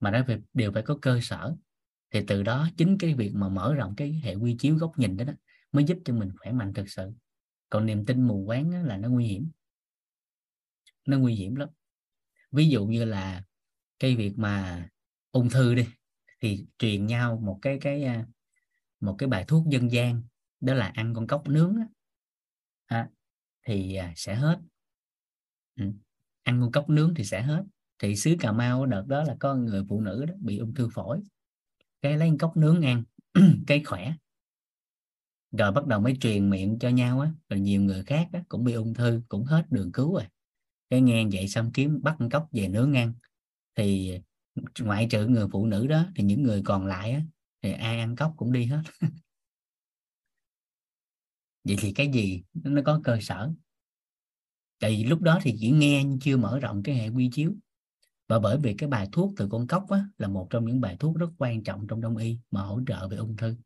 Mà 0.00 0.10
nó 0.10 0.22
đều 0.54 0.72
phải 0.72 0.82
có 0.82 0.98
cơ 1.02 1.20
sở. 1.22 1.54
Thì 2.10 2.20
từ 2.26 2.42
đó 2.42 2.68
chính 2.76 2.98
cái 2.98 3.14
việc 3.14 3.32
mà 3.34 3.48
mở 3.48 3.74
rộng 3.74 3.94
cái 3.96 4.12
hệ 4.12 4.34
quy 4.34 4.56
chiếu 4.58 4.76
góc 4.76 4.98
nhìn 4.98 5.16
đó, 5.16 5.24
đó 5.24 5.32
mới 5.72 5.84
giúp 5.84 5.98
cho 6.04 6.14
mình 6.14 6.32
khỏe 6.38 6.52
mạnh 6.52 6.74
thực 6.74 6.88
sự. 6.90 7.12
Còn 7.70 7.86
niềm 7.86 8.06
tin 8.06 8.22
mù 8.22 8.44
quáng 8.46 8.84
là 8.86 8.96
nó 8.96 9.08
nguy 9.08 9.26
hiểm. 9.26 9.50
Nó 11.06 11.18
nguy 11.18 11.34
hiểm 11.34 11.54
lắm. 11.54 11.68
Ví 12.52 12.68
dụ 12.68 12.86
như 12.86 13.04
là 13.04 13.44
cái 13.98 14.16
việc 14.16 14.32
mà 14.36 14.88
ung 15.32 15.50
thư 15.50 15.74
đi 15.74 15.86
thì 16.40 16.66
truyền 16.78 17.06
nhau 17.06 17.40
một 17.44 17.58
cái 17.62 17.78
cái 17.80 18.04
à, 18.04 18.26
một 19.00 19.16
cái 19.18 19.28
bài 19.28 19.44
thuốc 19.48 19.66
dân 19.68 19.92
gian 19.92 20.22
đó 20.60 20.74
là 20.74 20.88
ăn 20.94 21.14
con 21.14 21.26
cóc 21.26 21.48
nướng 21.48 21.76
á, 21.76 21.86
à, 22.86 23.08
thì 23.66 23.94
à, 23.94 24.12
sẽ 24.16 24.34
hết. 24.34 24.60
Ừ 25.76 25.92
ăn 26.48 26.60
con 26.60 26.72
cốc 26.72 26.90
nướng 26.90 27.14
thì 27.14 27.24
sẽ 27.24 27.42
hết. 27.42 27.64
Thì 27.98 28.16
xứ 28.16 28.36
Cà 28.40 28.52
Mau 28.52 28.86
đợt 28.86 29.04
đó 29.06 29.22
là 29.22 29.36
có 29.40 29.54
người 29.54 29.84
phụ 29.88 30.00
nữ 30.00 30.24
đó 30.24 30.34
bị 30.40 30.58
ung 30.58 30.74
thư 30.74 30.88
phổi. 30.88 31.20
Cái 32.02 32.16
lấy 32.16 32.32
cốc 32.38 32.56
nướng 32.56 32.82
ăn 32.82 33.02
cái 33.66 33.82
khỏe. 33.84 34.12
Rồi 35.52 35.72
bắt 35.72 35.86
đầu 35.86 36.00
mới 36.00 36.16
truyền 36.20 36.50
miệng 36.50 36.78
cho 36.78 36.88
nhau 36.88 37.20
á 37.20 37.30
rồi 37.48 37.60
nhiều 37.60 37.82
người 37.82 38.04
khác 38.04 38.28
á, 38.32 38.42
cũng 38.48 38.64
bị 38.64 38.72
ung 38.72 38.94
thư 38.94 39.22
cũng 39.28 39.44
hết 39.44 39.64
đường 39.70 39.92
cứu 39.92 40.14
rồi. 40.14 40.24
Cái 40.90 41.00
nghe 41.00 41.26
vậy 41.32 41.48
xong 41.48 41.70
kiếm 41.74 42.00
bắt 42.02 42.16
cốc 42.30 42.48
về 42.52 42.68
nướng 42.68 42.96
ăn. 42.96 43.12
Thì 43.76 44.18
ngoại 44.80 45.06
trừ 45.10 45.26
người 45.26 45.46
phụ 45.52 45.66
nữ 45.66 45.86
đó 45.86 46.04
thì 46.16 46.24
những 46.24 46.42
người 46.42 46.62
còn 46.64 46.86
lại 46.86 47.12
á, 47.12 47.22
thì 47.62 47.72
ai 47.72 47.98
ăn 47.98 48.16
cốc 48.16 48.34
cũng 48.36 48.52
đi 48.52 48.64
hết. 48.64 48.82
Vậy 51.64 51.76
thì 51.80 51.92
cái 51.92 52.08
gì 52.12 52.42
nó 52.54 52.82
có 52.86 53.00
cơ 53.04 53.18
sở? 53.20 53.50
Tại 54.80 54.90
vì 54.90 55.04
lúc 55.04 55.20
đó 55.20 55.38
thì 55.42 55.56
chỉ 55.60 55.70
nghe 55.70 56.04
nhưng 56.04 56.18
chưa 56.18 56.36
mở 56.36 56.58
rộng 56.58 56.82
cái 56.82 56.94
hệ 56.94 57.08
quy 57.08 57.30
chiếu. 57.32 57.54
Và 58.28 58.38
bởi 58.38 58.58
vì 58.58 58.74
cái 58.74 58.88
bài 58.88 59.08
thuốc 59.12 59.32
từ 59.36 59.48
con 59.50 59.66
cốc 59.66 59.90
á, 59.90 60.04
là 60.18 60.28
một 60.28 60.46
trong 60.50 60.64
những 60.64 60.80
bài 60.80 60.96
thuốc 61.00 61.16
rất 61.16 61.30
quan 61.38 61.62
trọng 61.62 61.86
trong 61.86 62.00
đông 62.00 62.16
y 62.16 62.38
mà 62.50 62.60
hỗ 62.60 62.80
trợ 62.86 63.08
về 63.08 63.16
ung 63.16 63.36
thư. 63.36 63.56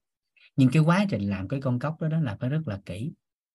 Nhưng 0.57 0.69
cái 0.73 0.83
quá 0.83 1.07
trình 1.11 1.31
làm 1.31 1.49
cái 1.49 1.61
con 1.61 1.79
cốc 1.79 2.01
đó, 2.01 2.09
đó 2.09 2.21
là 2.21 2.37
phải 2.41 2.51
rất 2.51 2.69
là 2.69 2.81
kỹ. 2.87 3.13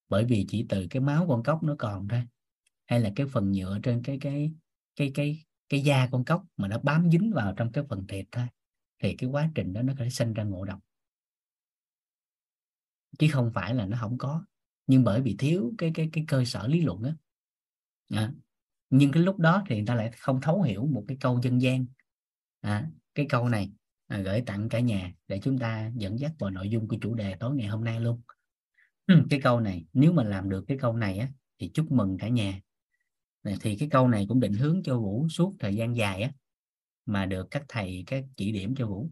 Bởi 0.09 0.25
vì 0.25 0.45
chỉ 0.49 0.65
từ 0.69 0.87
cái 0.89 1.01
máu 1.01 1.25
con 1.29 1.43
cốc 1.43 1.63
nó 1.63 1.75
còn 1.79 2.07
thôi 2.07 2.23
hay 2.85 2.99
là 2.99 3.11
cái 3.15 3.27
phần 3.27 3.51
nhựa 3.51 3.79
trên 3.83 4.03
cái 4.03 4.17
cái 4.21 4.51
cái 4.95 5.11
cái 5.13 5.43
cái 5.69 5.81
da 5.81 6.07
con 6.11 6.25
cốc 6.25 6.45
mà 6.57 6.67
nó 6.67 6.79
bám 6.83 7.11
dính 7.11 7.31
vào 7.33 7.53
trong 7.57 7.71
cái 7.71 7.83
phần 7.89 8.07
thịt 8.07 8.25
thôi 8.31 8.47
thì 9.03 9.15
cái 9.15 9.29
quá 9.29 9.49
trình 9.55 9.73
đó 9.73 9.81
nó 9.81 9.93
có 9.97 10.03
thể 10.03 10.09
sinh 10.09 10.33
ra 10.33 10.43
ngộ 10.43 10.65
độc. 10.65 10.79
Chứ 13.19 13.27
không 13.31 13.51
phải 13.53 13.75
là 13.75 13.85
nó 13.85 13.97
không 14.01 14.17
có. 14.17 14.45
Nhưng 14.87 15.03
bởi 15.03 15.21
vì 15.21 15.35
thiếu 15.39 15.73
cái 15.77 15.91
cái 15.93 16.09
cái 16.13 16.25
cơ 16.27 16.45
sở 16.45 16.67
lý 16.67 16.81
luận 16.81 17.03
á 17.03 17.13
à, 18.09 18.31
nhưng 18.89 19.11
cái 19.11 19.23
lúc 19.23 19.39
đó 19.39 19.63
thì 19.67 19.75
người 19.75 19.85
ta 19.87 19.95
lại 19.95 20.11
không 20.17 20.41
thấu 20.41 20.61
hiểu 20.61 20.85
một 20.85 21.05
cái 21.07 21.17
câu 21.19 21.39
dân 21.43 21.61
gian. 21.61 21.85
À, 22.61 22.89
cái 23.15 23.25
câu 23.29 23.49
này 23.49 23.71
à, 24.07 24.17
gửi 24.17 24.41
tặng 24.45 24.69
cả 24.69 24.79
nhà 24.79 25.13
để 25.27 25.39
chúng 25.43 25.57
ta 25.57 25.91
dẫn 25.95 26.19
dắt 26.19 26.31
vào 26.39 26.49
nội 26.49 26.69
dung 26.69 26.87
của 26.87 26.97
chủ 27.01 27.15
đề 27.15 27.35
tối 27.39 27.55
ngày 27.55 27.67
hôm 27.67 27.83
nay 27.83 27.99
luôn. 27.99 28.21
Cái 29.29 29.41
câu 29.43 29.59
này 29.59 29.85
nếu 29.93 30.13
mà 30.13 30.23
làm 30.23 30.49
được 30.49 30.65
cái 30.67 30.77
câu 30.81 30.95
này 30.95 31.17
á 31.17 31.29
thì 31.59 31.71
chúc 31.73 31.91
mừng 31.91 32.17
cả 32.17 32.27
nhà. 32.27 32.61
Thì 33.61 33.77
cái 33.77 33.89
câu 33.91 34.07
này 34.07 34.25
cũng 34.29 34.39
định 34.39 34.53
hướng 34.53 34.83
cho 34.83 34.99
vũ 34.99 35.27
suốt 35.29 35.55
thời 35.59 35.75
gian 35.75 35.97
dài 35.97 36.21
á 36.21 36.31
mà 37.05 37.25
được 37.25 37.47
các 37.51 37.63
thầy 37.67 38.03
các 38.07 38.23
chỉ 38.35 38.51
điểm 38.51 38.75
cho 38.75 38.87
vũ. 38.87 39.09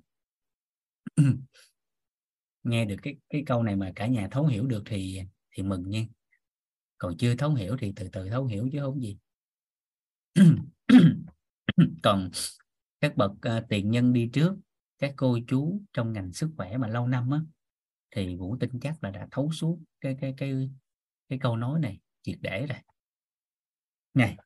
Nghe 2.63 2.85
được 2.85 2.95
cái 3.01 3.15
cái 3.29 3.43
câu 3.45 3.63
này 3.63 3.75
mà 3.75 3.91
cả 3.95 4.07
nhà 4.07 4.27
thấu 4.31 4.45
hiểu 4.45 4.67
được 4.67 4.83
thì 4.85 5.21
thì 5.51 5.63
mừng 5.63 5.89
nha 5.89 6.05
còn 6.97 7.17
chưa 7.17 7.35
thấu 7.35 7.53
hiểu 7.53 7.77
thì 7.79 7.93
từ 7.95 8.09
từ 8.11 8.29
thấu 8.29 8.45
hiểu 8.45 8.69
chứ 8.71 8.79
không 8.81 9.01
gì. 9.01 9.17
Còn 12.03 12.29
các 13.01 13.17
bậc 13.17 13.31
uh, 13.31 13.69
tiền 13.69 13.91
nhân 13.91 14.13
đi 14.13 14.29
trước 14.33 14.55
các 14.97 15.13
cô 15.15 15.39
chú 15.47 15.81
trong 15.93 16.13
ngành 16.13 16.33
sức 16.33 16.49
khỏe 16.57 16.77
mà 16.77 16.87
lâu 16.87 17.07
năm 17.07 17.31
á 17.31 17.39
thì 18.11 18.35
vũ 18.35 18.57
tin 18.59 18.79
chắc 18.79 19.03
là 19.03 19.11
đã 19.11 19.27
thấu 19.31 19.51
suốt 19.51 19.79
cái 20.01 20.17
cái 20.21 20.33
cái 20.37 20.69
cái 21.29 21.39
câu 21.39 21.57
nói 21.57 21.79
này 21.79 21.99
triệt 22.21 22.37
để 22.41 22.65
rồi. 22.65 22.77
Này 24.13 24.37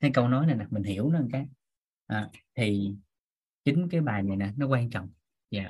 cái 0.00 0.10
câu 0.14 0.28
nói 0.28 0.46
này 0.46 0.56
nè 0.56 0.66
mình 0.70 0.82
hiểu 0.82 1.10
nó 1.10 1.20
cái. 1.32 1.46
À, 2.06 2.30
thì 2.54 2.94
chính 3.64 3.88
cái 3.88 4.00
bài 4.00 4.22
này 4.22 4.36
nè 4.36 4.52
nó 4.56 4.66
quan 4.66 4.90
trọng. 4.90 5.10
Dạ. 5.50 5.62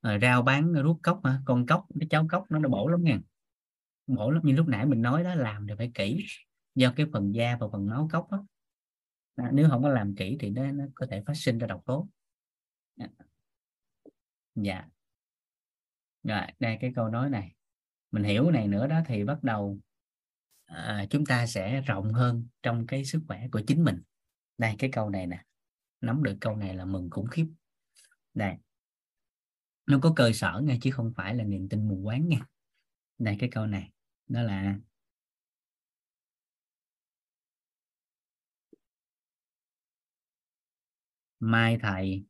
Ờ, 0.00 0.10
yeah. 0.10 0.22
à, 0.22 0.28
rau 0.28 0.42
bán 0.42 0.72
rút 0.72 0.98
cốc 1.02 1.20
mà 1.22 1.42
con 1.44 1.66
cốc 1.66 1.86
cái 2.00 2.08
cháu 2.10 2.26
cốc 2.30 2.44
nó 2.50 2.58
nó 2.58 2.68
bổ 2.68 2.88
lắm 2.88 3.04
nha 3.04 3.20
mỗi 4.08 4.34
lúc 4.34 4.44
như 4.44 4.52
lúc 4.52 4.68
nãy 4.68 4.86
mình 4.86 5.02
nói 5.02 5.24
đó 5.24 5.34
làm 5.34 5.66
thì 5.66 5.74
phải 5.78 5.90
kỹ. 5.94 6.26
Do 6.74 6.92
cái 6.96 7.06
phần 7.12 7.34
da 7.34 7.56
và 7.60 7.66
phần 7.72 7.86
máu 7.86 8.08
cốc 8.12 8.30
đó. 8.30 8.46
À, 9.36 9.50
nếu 9.52 9.68
không 9.70 9.82
có 9.82 9.88
làm 9.88 10.14
kỹ 10.14 10.36
thì 10.40 10.50
nó, 10.50 10.72
nó 10.72 10.84
có 10.94 11.06
thể 11.10 11.22
phát 11.26 11.34
sinh 11.36 11.58
ra 11.58 11.66
độc 11.66 11.82
tố. 11.86 12.08
Dạ. 12.96 13.06
dạ. 14.54 14.88
Rồi 16.22 16.40
đây 16.58 16.78
cái 16.80 16.92
câu 16.96 17.08
nói 17.08 17.30
này. 17.30 17.54
Mình 18.10 18.24
hiểu 18.24 18.50
này 18.50 18.68
nữa 18.68 18.86
đó 18.86 19.00
thì 19.06 19.24
bắt 19.24 19.42
đầu 19.42 19.78
à, 20.64 21.06
chúng 21.10 21.26
ta 21.26 21.46
sẽ 21.46 21.80
rộng 21.80 22.12
hơn 22.12 22.46
trong 22.62 22.86
cái 22.86 23.04
sức 23.04 23.22
khỏe 23.28 23.48
của 23.52 23.60
chính 23.66 23.84
mình. 23.84 24.02
Đây 24.58 24.74
cái 24.78 24.90
câu 24.92 25.10
này 25.10 25.26
nè. 25.26 25.44
Nắm 26.00 26.22
được 26.22 26.36
câu 26.40 26.56
này 26.56 26.74
là 26.74 26.84
mừng 26.84 27.10
khủng 27.10 27.26
khiếp. 27.26 27.46
Đây. 28.34 28.54
Nó 29.86 29.98
có 30.02 30.12
cơ 30.16 30.32
sở 30.32 30.60
nghe 30.64 30.78
chứ 30.82 30.90
không 30.90 31.12
phải 31.16 31.34
là 31.34 31.44
niềm 31.44 31.68
tin 31.68 31.88
mù 31.88 32.00
quáng 32.04 32.28
nha 32.28 32.46
đây 33.18 33.36
cái 33.38 33.48
câu 33.52 33.66
này 33.66 33.90
đó 34.28 34.42
là 34.42 34.78
mai 41.40 41.78
thầy. 41.82 42.24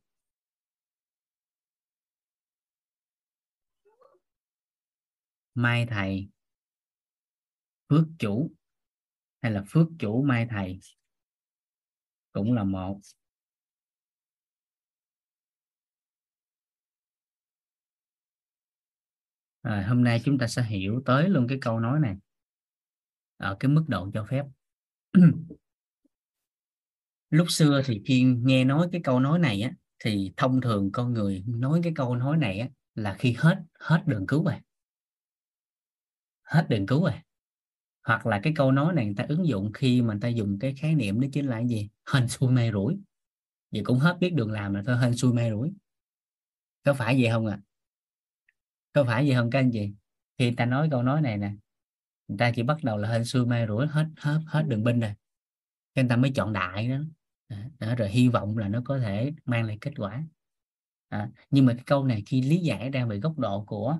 Mai 5.54 5.86
thầy. 5.86 6.28
Phước 7.88 8.04
chủ 8.18 8.50
hay 9.42 9.52
là 9.52 9.64
phước 9.68 9.86
chủ 9.98 10.22
mai 10.22 10.46
thầy 10.50 10.78
cũng 12.32 12.52
là 12.52 12.64
một. 12.64 13.00
À, 19.62 19.86
hôm 19.88 20.04
nay 20.04 20.20
chúng 20.24 20.38
ta 20.38 20.46
sẽ 20.46 20.62
hiểu 20.62 21.02
tới 21.06 21.28
luôn 21.28 21.46
cái 21.48 21.58
câu 21.60 21.80
nói 21.80 22.00
này 22.00 22.16
ở 23.36 23.56
cái 23.60 23.68
mức 23.68 23.84
độ 23.88 24.10
cho 24.14 24.24
phép. 24.24 24.44
Lúc 27.30 27.46
xưa 27.50 27.82
thì 27.84 28.02
khi 28.06 28.22
nghe 28.22 28.64
nói 28.64 28.88
cái 28.92 29.00
câu 29.04 29.20
nói 29.20 29.38
này 29.38 29.62
á 29.62 29.72
thì 30.04 30.32
thông 30.36 30.60
thường 30.60 30.92
con 30.92 31.14
người 31.14 31.44
nói 31.46 31.80
cái 31.82 31.92
câu 31.96 32.16
nói 32.16 32.36
này 32.36 32.58
á 32.58 32.68
là 32.94 33.16
khi 33.18 33.32
hết 33.38 33.62
hết 33.80 34.02
đường 34.06 34.26
cứu 34.26 34.44
rồi 34.44 34.54
hết 36.42 36.66
đường 36.68 36.86
cứu 36.86 37.02
rồi 37.02 37.12
hoặc 38.08 38.26
là 38.26 38.40
cái 38.42 38.52
câu 38.56 38.72
nói 38.72 38.94
này 38.94 39.04
người 39.04 39.14
ta 39.14 39.24
ứng 39.28 39.46
dụng 39.46 39.72
khi 39.72 40.02
mà 40.02 40.14
người 40.14 40.20
ta 40.20 40.28
dùng 40.28 40.58
cái 40.58 40.74
khái 40.74 40.94
niệm 40.94 41.20
đó 41.20 41.28
chính 41.32 41.46
là 41.46 41.56
cái 41.56 41.68
gì? 41.68 41.88
Hên 42.12 42.28
xui 42.28 42.50
may 42.50 42.70
rủi. 42.72 42.98
Vậy 43.72 43.82
cũng 43.84 43.98
hết 43.98 44.16
biết 44.20 44.34
đường 44.34 44.52
làm 44.52 44.74
là 44.74 44.82
thôi 44.86 44.98
hên 44.98 45.16
xui 45.16 45.32
may 45.32 45.50
rủi. 45.50 45.72
Có 46.84 46.94
phải 46.94 47.22
vậy 47.22 47.30
không 47.30 47.46
ạ? 47.46 47.58
à? 47.62 47.67
Có 48.98 49.04
phải 49.04 49.26
vậy 49.26 49.36
không 49.36 49.50
các 49.50 49.58
anh 49.58 49.70
chị? 49.72 49.92
Khi 50.38 50.54
ta 50.54 50.66
nói 50.66 50.88
câu 50.90 51.02
nói 51.02 51.20
này 51.20 51.36
nè 51.36 51.52
người 52.28 52.38
ta 52.38 52.50
chỉ 52.54 52.62
bắt 52.62 52.84
đầu 52.84 52.96
là 52.96 53.08
hên 53.08 53.24
xui 53.24 53.46
may 53.46 53.66
rủi 53.66 53.86
hết 53.86 54.06
hết 54.16 54.40
hết 54.46 54.64
đường 54.68 54.84
binh 54.84 55.00
rồi. 55.00 55.14
Cái 55.94 56.04
người 56.04 56.08
ta 56.08 56.16
mới 56.16 56.30
chọn 56.34 56.52
đại 56.52 56.88
đó. 56.88 56.98
đó 57.78 57.94
rồi 57.94 58.08
hy 58.08 58.28
vọng 58.28 58.58
là 58.58 58.68
nó 58.68 58.82
có 58.84 58.98
thể 58.98 59.32
mang 59.44 59.64
lại 59.64 59.78
kết 59.80 59.92
quả. 59.96 60.24
À, 61.08 61.30
nhưng 61.50 61.66
mà 61.66 61.74
cái 61.74 61.82
câu 61.86 62.04
này 62.04 62.22
khi 62.26 62.42
lý 62.42 62.56
giải 62.58 62.90
ra 62.90 63.04
về 63.06 63.18
góc 63.18 63.38
độ 63.38 63.64
của 63.64 63.98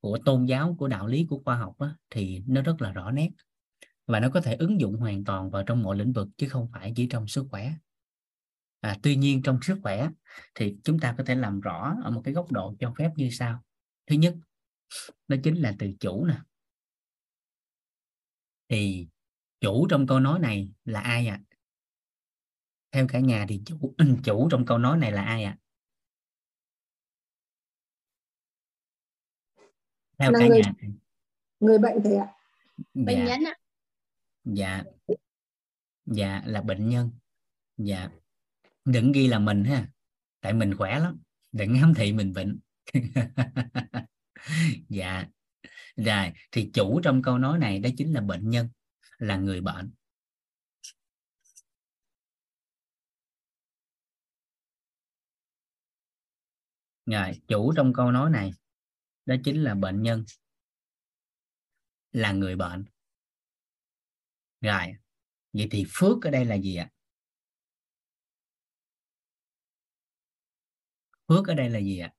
của 0.00 0.18
tôn 0.24 0.44
giáo 0.44 0.76
của 0.78 0.88
đạo 0.88 1.06
lý 1.06 1.26
của 1.30 1.42
khoa 1.44 1.56
học 1.56 1.78
á, 1.78 1.94
thì 2.10 2.42
nó 2.46 2.62
rất 2.62 2.82
là 2.82 2.92
rõ 2.92 3.10
nét. 3.10 3.30
Và 4.06 4.20
nó 4.20 4.28
có 4.28 4.40
thể 4.40 4.54
ứng 4.54 4.80
dụng 4.80 4.96
hoàn 4.96 5.24
toàn 5.24 5.50
vào 5.50 5.62
trong 5.62 5.82
mọi 5.82 5.96
lĩnh 5.96 6.12
vực 6.12 6.28
chứ 6.36 6.48
không 6.48 6.68
phải 6.72 6.92
chỉ 6.96 7.08
trong 7.08 7.28
sức 7.28 7.46
khỏe. 7.50 7.72
À, 8.80 8.96
tuy 9.02 9.16
nhiên 9.16 9.42
trong 9.42 9.58
sức 9.62 9.78
khỏe 9.82 10.08
thì 10.54 10.76
chúng 10.84 10.98
ta 10.98 11.14
có 11.18 11.24
thể 11.24 11.34
làm 11.34 11.60
rõ 11.60 11.96
ở 12.04 12.10
một 12.10 12.22
cái 12.24 12.34
góc 12.34 12.52
độ 12.52 12.74
cho 12.78 12.94
phép 12.98 13.10
như 13.16 13.30
sau 13.30 13.62
thứ 14.06 14.16
nhất 14.16 14.34
đó 15.28 15.36
chính 15.44 15.54
là 15.54 15.74
từ 15.78 15.92
chủ 16.00 16.24
nè. 16.26 16.34
Thì 18.68 19.08
chủ 19.60 19.86
trong 19.90 20.06
câu 20.06 20.20
nói 20.20 20.38
này 20.38 20.68
là 20.84 21.00
ai 21.00 21.26
ạ? 21.26 21.40
À? 21.42 21.54
theo 22.94 23.06
cả 23.08 23.20
nhà 23.20 23.46
thì 23.48 23.62
chủ 23.66 23.94
chủ 24.24 24.48
trong 24.50 24.66
câu 24.66 24.78
nói 24.78 24.98
này 24.98 25.12
là 25.12 25.22
ai 25.22 25.44
ạ? 25.44 25.58
À? 25.58 25.60
theo 30.18 30.30
là 30.30 30.38
cả 30.38 30.46
người, 30.46 30.60
nhà. 30.60 30.72
người 31.60 31.78
bệnh 31.78 31.96
thầy 32.04 32.16
ạ. 32.16 32.26
Bệnh 32.94 33.18
dạ 33.18 33.24
nhân 33.24 33.44
ạ. 33.44 33.54
Dạ. 34.44 34.84
Dạ 36.06 36.42
là 36.46 36.62
bệnh 36.62 36.88
nhân. 36.88 37.10
Dạ. 37.76 38.10
Đừng 38.84 39.12
ghi 39.12 39.26
là 39.26 39.38
mình 39.38 39.64
ha. 39.64 39.88
Tại 40.40 40.52
mình 40.52 40.74
khỏe 40.76 40.98
lắm. 40.98 41.22
Đừng 41.52 41.74
ám 41.74 41.94
thị 41.96 42.12
mình 42.12 42.32
bệnh 42.32 42.58
dạ. 44.88 45.26
Rồi, 45.96 46.32
thì 46.52 46.70
chủ 46.74 47.00
trong 47.04 47.22
câu 47.22 47.38
nói 47.38 47.58
này 47.58 47.78
đó 47.78 47.90
chính 47.96 48.14
là 48.14 48.20
bệnh 48.20 48.50
nhân, 48.50 48.68
là 49.18 49.36
người 49.36 49.60
bệnh. 49.60 49.92
Rồi, 57.06 57.40
chủ 57.48 57.72
trong 57.76 57.92
câu 57.92 58.10
nói 58.12 58.30
này 58.30 58.50
đó 59.26 59.34
chính 59.44 59.62
là 59.64 59.74
bệnh 59.74 60.02
nhân, 60.02 60.24
là 62.12 62.32
người 62.32 62.56
bệnh. 62.56 62.84
Rồi, 64.60 64.94
vậy 65.52 65.68
thì 65.70 65.84
phước 65.90 66.22
ở 66.22 66.30
đây 66.30 66.44
là 66.44 66.54
gì 66.54 66.76
ạ? 66.76 66.90
Phước 71.28 71.48
ở 71.48 71.54
đây 71.54 71.70
là 71.70 71.78
gì 71.78 71.98
ạ? 71.98 72.12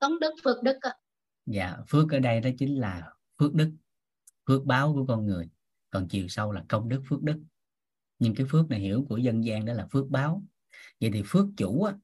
Công 0.00 0.20
đức 0.20 0.34
phước 0.44 0.62
đức 0.62 0.76
ạ. 0.80 0.92
Dạ 1.46 1.76
phước 1.88 2.10
ở 2.10 2.18
đây 2.18 2.40
đó 2.40 2.50
chính 2.58 2.80
là 2.80 3.12
phước 3.38 3.54
đức 3.54 3.72
phước 4.48 4.64
báo 4.64 4.92
của 4.92 5.06
con 5.06 5.26
người. 5.26 5.48
Còn 5.90 6.08
chiều 6.08 6.28
sâu 6.28 6.52
là 6.52 6.64
công 6.68 6.88
đức 6.88 7.02
phước 7.08 7.22
đức. 7.22 7.42
Nhưng 8.18 8.34
cái 8.34 8.46
phước 8.50 8.68
này 8.68 8.80
hiểu 8.80 9.06
của 9.08 9.16
dân 9.16 9.44
gian 9.44 9.64
đó 9.64 9.72
là 9.72 9.86
phước 9.92 10.08
báo. 10.08 10.42
Vậy 11.00 11.10
thì 11.14 11.22
phước 11.26 11.46
chủ 11.56 11.82
á, 11.82 11.94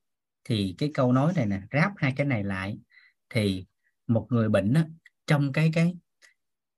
thì 0.45 0.75
cái 0.79 0.91
câu 0.95 1.13
nói 1.13 1.33
này 1.37 1.47
nè 1.47 1.61
ráp 1.73 1.93
hai 1.97 2.13
cái 2.17 2.27
này 2.27 2.45
lại 2.45 2.79
thì 3.29 3.67
một 4.07 4.27
người 4.31 4.49
bệnh 4.49 4.75
á, 4.75 4.87
trong 5.27 5.53
cái 5.53 5.71
cái 5.73 5.95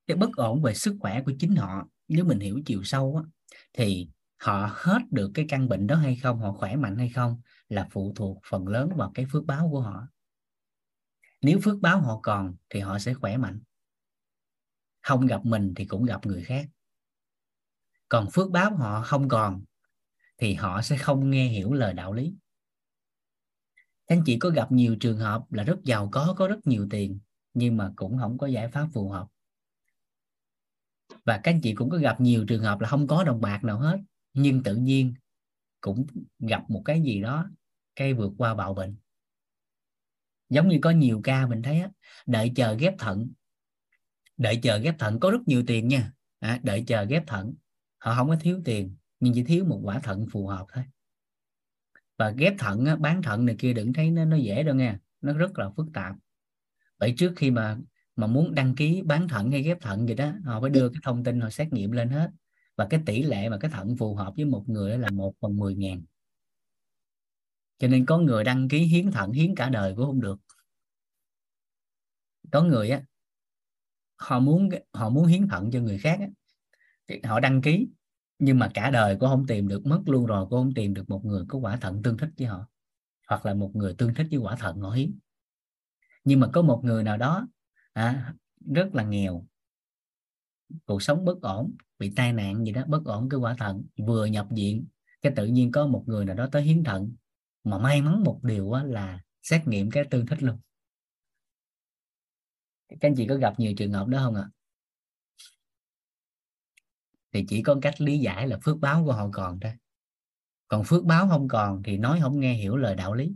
cái 0.07 0.17
bất 0.17 0.37
ổn 0.37 0.63
về 0.63 0.75
sức 0.75 0.97
khỏe 1.01 1.23
của 1.23 1.33
chính 1.39 1.57
họ 1.57 1.89
nếu 2.09 2.25
mình 2.25 2.41
hiểu 2.41 2.61
chiều 2.67 2.83
sâu 2.83 3.17
á, 3.17 3.31
thì 3.73 4.09
họ 4.39 4.71
hết 4.75 4.99
được 5.11 5.31
cái 5.35 5.47
căn 5.49 5.69
bệnh 5.69 5.87
đó 5.87 5.97
hay 5.97 6.17
không 6.17 6.39
họ 6.39 6.53
khỏe 6.53 6.77
mạnh 6.77 6.97
hay 6.97 7.09
không 7.09 7.41
là 7.69 7.89
phụ 7.91 8.13
thuộc 8.17 8.39
phần 8.51 8.69
lớn 8.69 8.91
vào 8.97 9.13
cái 9.15 9.27
phước 9.33 9.45
báo 9.45 9.69
của 9.73 9.81
họ 9.81 10.09
nếu 11.43 11.61
phước 11.63 11.81
báo 11.81 12.01
họ 12.01 12.21
còn 12.23 12.55
thì 12.71 12.81
họ 12.81 12.99
sẽ 12.99 13.15
khỏe 13.15 13.37
mạnh. 13.37 13.61
Không 15.03 15.27
gặp 15.27 15.45
mình 15.45 15.73
thì 15.77 15.85
cũng 15.85 16.05
gặp 16.05 16.27
người 16.27 16.43
khác. 16.43 16.69
Còn 18.09 18.29
phước 18.33 18.51
báo 18.51 18.77
họ 18.77 19.03
không 19.03 19.29
còn 19.29 19.65
thì 20.39 20.55
họ 20.55 20.83
sẽ 20.83 20.97
không 20.97 21.31
nghe 21.31 21.49
hiểu 21.49 21.73
lời 21.73 21.95
đạo 21.95 22.13
lý. 22.13 22.35
Anh 24.07 24.23
chị 24.27 24.39
có 24.39 24.51
gặp 24.51 24.73
nhiều 24.73 24.97
trường 25.01 25.19
hợp 25.19 25.53
là 25.53 25.65
rất 25.65 25.85
giàu 25.85 26.09
có 26.13 26.35
có 26.39 26.49
rất 26.49 26.67
nhiều 26.67 26.87
tiền, 26.91 27.19
nhưng 27.55 27.77
mà 27.77 27.93
cũng 27.97 28.19
không 28.19 28.39
có 28.39 28.47
giải 28.47 28.69
pháp 28.69 28.89
phù 28.93 29.11
hợp. 29.11 29.29
Và 31.25 31.41
các 31.43 31.51
anh 31.51 31.61
chị 31.61 31.75
cũng 31.75 31.91
có 31.91 31.99
gặp 31.99 32.21
nhiều 32.21 32.45
trường 32.49 32.63
hợp 32.63 32.81
là 32.81 32.89
không 32.89 33.07
có 33.07 33.25
đồng 33.25 33.41
bạc 33.41 33.65
nào 33.65 33.79
hết, 33.79 34.01
nhưng 34.35 34.63
tự 34.63 34.77
nhiên 34.77 35.15
cũng 35.81 36.07
gặp 36.39 36.71
một 36.71 36.83
cái 36.85 37.03
gì 37.03 37.23
đó, 37.23 37.51
cái 37.97 38.15
vượt 38.15 38.33
qua 38.39 38.55
bạo 38.55 38.75
bệnh 38.75 38.97
giống 40.53 40.69
như 40.69 40.79
có 40.83 40.91
nhiều 40.91 41.21
ca 41.25 41.47
mình 41.47 41.63
thấy 41.63 41.81
á, 41.81 41.89
đợi 42.27 42.53
chờ 42.55 42.75
ghép 42.75 42.95
thận. 42.99 43.31
Đợi 44.37 44.59
chờ 44.63 44.79
ghép 44.79 44.99
thận 44.99 45.21
có 45.21 45.31
rất 45.31 45.41
nhiều 45.47 45.63
tiền 45.67 45.89
nha. 45.89 46.13
À, 46.39 46.61
đợi 46.63 46.85
chờ 46.87 47.05
ghép 47.05 47.27
thận 47.27 47.55
họ 47.99 48.15
không 48.15 48.29
có 48.29 48.37
thiếu 48.41 48.61
tiền 48.65 48.97
nhưng 49.21 49.35
chỉ 49.35 49.45
thiếu 49.45 49.65
một 49.65 49.81
quả 49.83 49.99
thận 49.99 50.27
phù 50.33 50.47
hợp 50.47 50.67
thôi. 50.73 50.85
Và 52.19 52.31
ghép 52.31 52.55
thận 52.59 52.85
á, 52.85 52.97
bán 52.97 53.23
thận 53.23 53.47
này 53.47 53.57
kia 53.59 53.73
đừng 53.73 53.93
thấy 53.93 54.11
nó 54.11 54.25
nó 54.25 54.37
dễ 54.37 54.63
đâu 54.63 54.75
nha 54.75 54.99
nó 55.21 55.33
rất 55.33 55.59
là 55.59 55.71
phức 55.77 55.87
tạp. 55.95 56.17
Vậy 56.99 57.15
trước 57.17 57.33
khi 57.37 57.51
mà 57.51 57.79
mà 58.17 58.27
muốn 58.27 58.55
đăng 58.55 58.75
ký 58.75 59.03
bán 59.05 59.29
thận 59.29 59.51
hay 59.51 59.63
ghép 59.63 59.81
thận 59.81 60.09
gì 60.09 60.15
đó 60.15 60.33
họ 60.45 60.61
phải 60.61 60.71
đưa 60.71 60.89
cái 60.89 61.01
thông 61.03 61.25
tin 61.25 61.41
họ 61.41 61.51
xét 61.51 61.73
nghiệm 61.73 61.93
lên 61.93 62.11
hết. 62.11 62.31
Và 62.77 62.87
cái 62.91 63.01
tỷ 63.07 63.23
lệ 63.23 63.49
mà 63.49 63.59
cái 63.59 63.71
thận 63.71 63.97
phù 63.97 64.15
hợp 64.15 64.33
với 64.37 64.45
một 64.45 64.65
người 64.67 64.99
là 64.99 65.11
một 65.11 65.35
phần 65.41 65.57
mười 65.57 65.75
ngàn 65.75 66.03
cho 67.83 67.89
nên 67.89 68.07
có 68.07 68.19
người 68.19 68.45
đăng 68.45 68.69
ký 68.69 68.79
hiến 68.79 69.11
thận 69.11 69.33
hiến 69.33 69.55
cả 69.55 69.69
đời 69.69 69.95
cũng 69.97 70.07
không 70.07 70.21
được. 70.21 70.41
Có 72.53 72.63
người 72.63 72.91
á 72.91 73.03
họ 74.17 74.39
muốn 74.39 74.69
họ 74.93 75.09
muốn 75.09 75.27
hiến 75.27 75.49
thận 75.49 75.71
cho 75.73 75.81
người 75.81 75.99
khác 75.99 76.17
á, 76.21 76.27
thì 77.09 77.21
họ 77.25 77.41
đăng 77.41 77.63
ký 77.63 77.89
nhưng 78.39 78.59
mà 78.59 78.71
cả 78.75 78.91
đời 78.91 79.17
cũng 79.21 79.29
không 79.29 79.47
tìm 79.47 79.69
được 79.69 79.87
mất 79.87 80.03
luôn 80.07 80.27
rồi 80.27 80.47
cũng 80.51 80.59
không 80.59 80.75
tìm 80.75 80.95
được 80.95 81.11
một 81.11 81.25
người 81.25 81.45
có 81.49 81.59
quả 81.59 81.77
thận 81.77 82.03
tương 82.03 82.17
thích 82.17 82.31
với 82.39 82.47
họ 82.47 82.69
hoặc 83.29 83.47
là 83.47 83.55
một 83.55 83.71
người 83.75 83.95
tương 83.95 84.15
thích 84.15 84.27
với 84.31 84.39
quả 84.39 84.57
thận 84.57 84.81
họ 84.81 84.91
hiến. 84.91 85.19
Nhưng 86.25 86.41
mà 86.41 86.49
có 86.53 86.63
một 86.63 86.81
người 86.85 87.05
nào 87.05 87.17
đó 87.17 87.49
à, 87.93 88.35
rất 88.75 88.95
là 88.95 89.03
nghèo 89.03 89.47
cuộc 90.85 91.03
sống 91.03 91.25
bất 91.25 91.43
ổn 91.43 91.77
bị 91.99 92.13
tai 92.17 92.33
nạn 92.33 92.65
gì 92.65 92.73
đó 92.73 92.83
bất 92.87 93.05
ổn 93.05 93.29
cái 93.29 93.41
quả 93.41 93.55
thận 93.59 93.83
vừa 94.07 94.27
nhập 94.27 94.47
viện 94.51 94.87
cái 95.23 95.33
tự 95.37 95.47
nhiên 95.47 95.73
có 95.73 95.87
một 95.87 96.05
người 96.07 96.25
nào 96.25 96.37
đó 96.37 96.49
tới 96.53 96.63
hiến 96.63 96.85
thận 96.85 97.13
mà 97.65 97.79
may 97.79 98.03
mắn 98.03 98.23
một 98.25 98.41
điều 98.43 98.73
là 98.73 99.21
xét 99.43 99.67
nghiệm 99.67 99.91
cái 99.91 100.05
tương 100.11 100.27
thích 100.27 100.43
luôn. 100.43 100.59
Các 102.89 102.99
anh 103.01 103.15
chị 103.17 103.27
có 103.29 103.35
gặp 103.35 103.55
nhiều 103.59 103.75
trường 103.77 103.93
hợp 103.93 104.09
đó 104.09 104.19
không 104.25 104.35
ạ? 104.35 104.49
Thì 107.33 107.45
chỉ 107.49 107.63
có 107.63 107.77
cách 107.83 108.01
lý 108.01 108.19
giải 108.19 108.49
là 108.49 108.59
phước 108.65 108.79
báo 108.79 109.05
của 109.05 109.13
họ 109.13 109.29
còn 109.33 109.61
thôi. 109.61 109.73
Còn 110.69 110.85
phước 110.85 111.05
báo 111.05 111.29
không 111.29 111.49
còn 111.49 111.83
thì 111.83 111.97
nói 111.97 112.19
không 112.23 112.41
nghe 112.41 112.55
hiểu 112.55 112.77
lời 112.77 112.95
đạo 112.95 113.15
lý. 113.15 113.33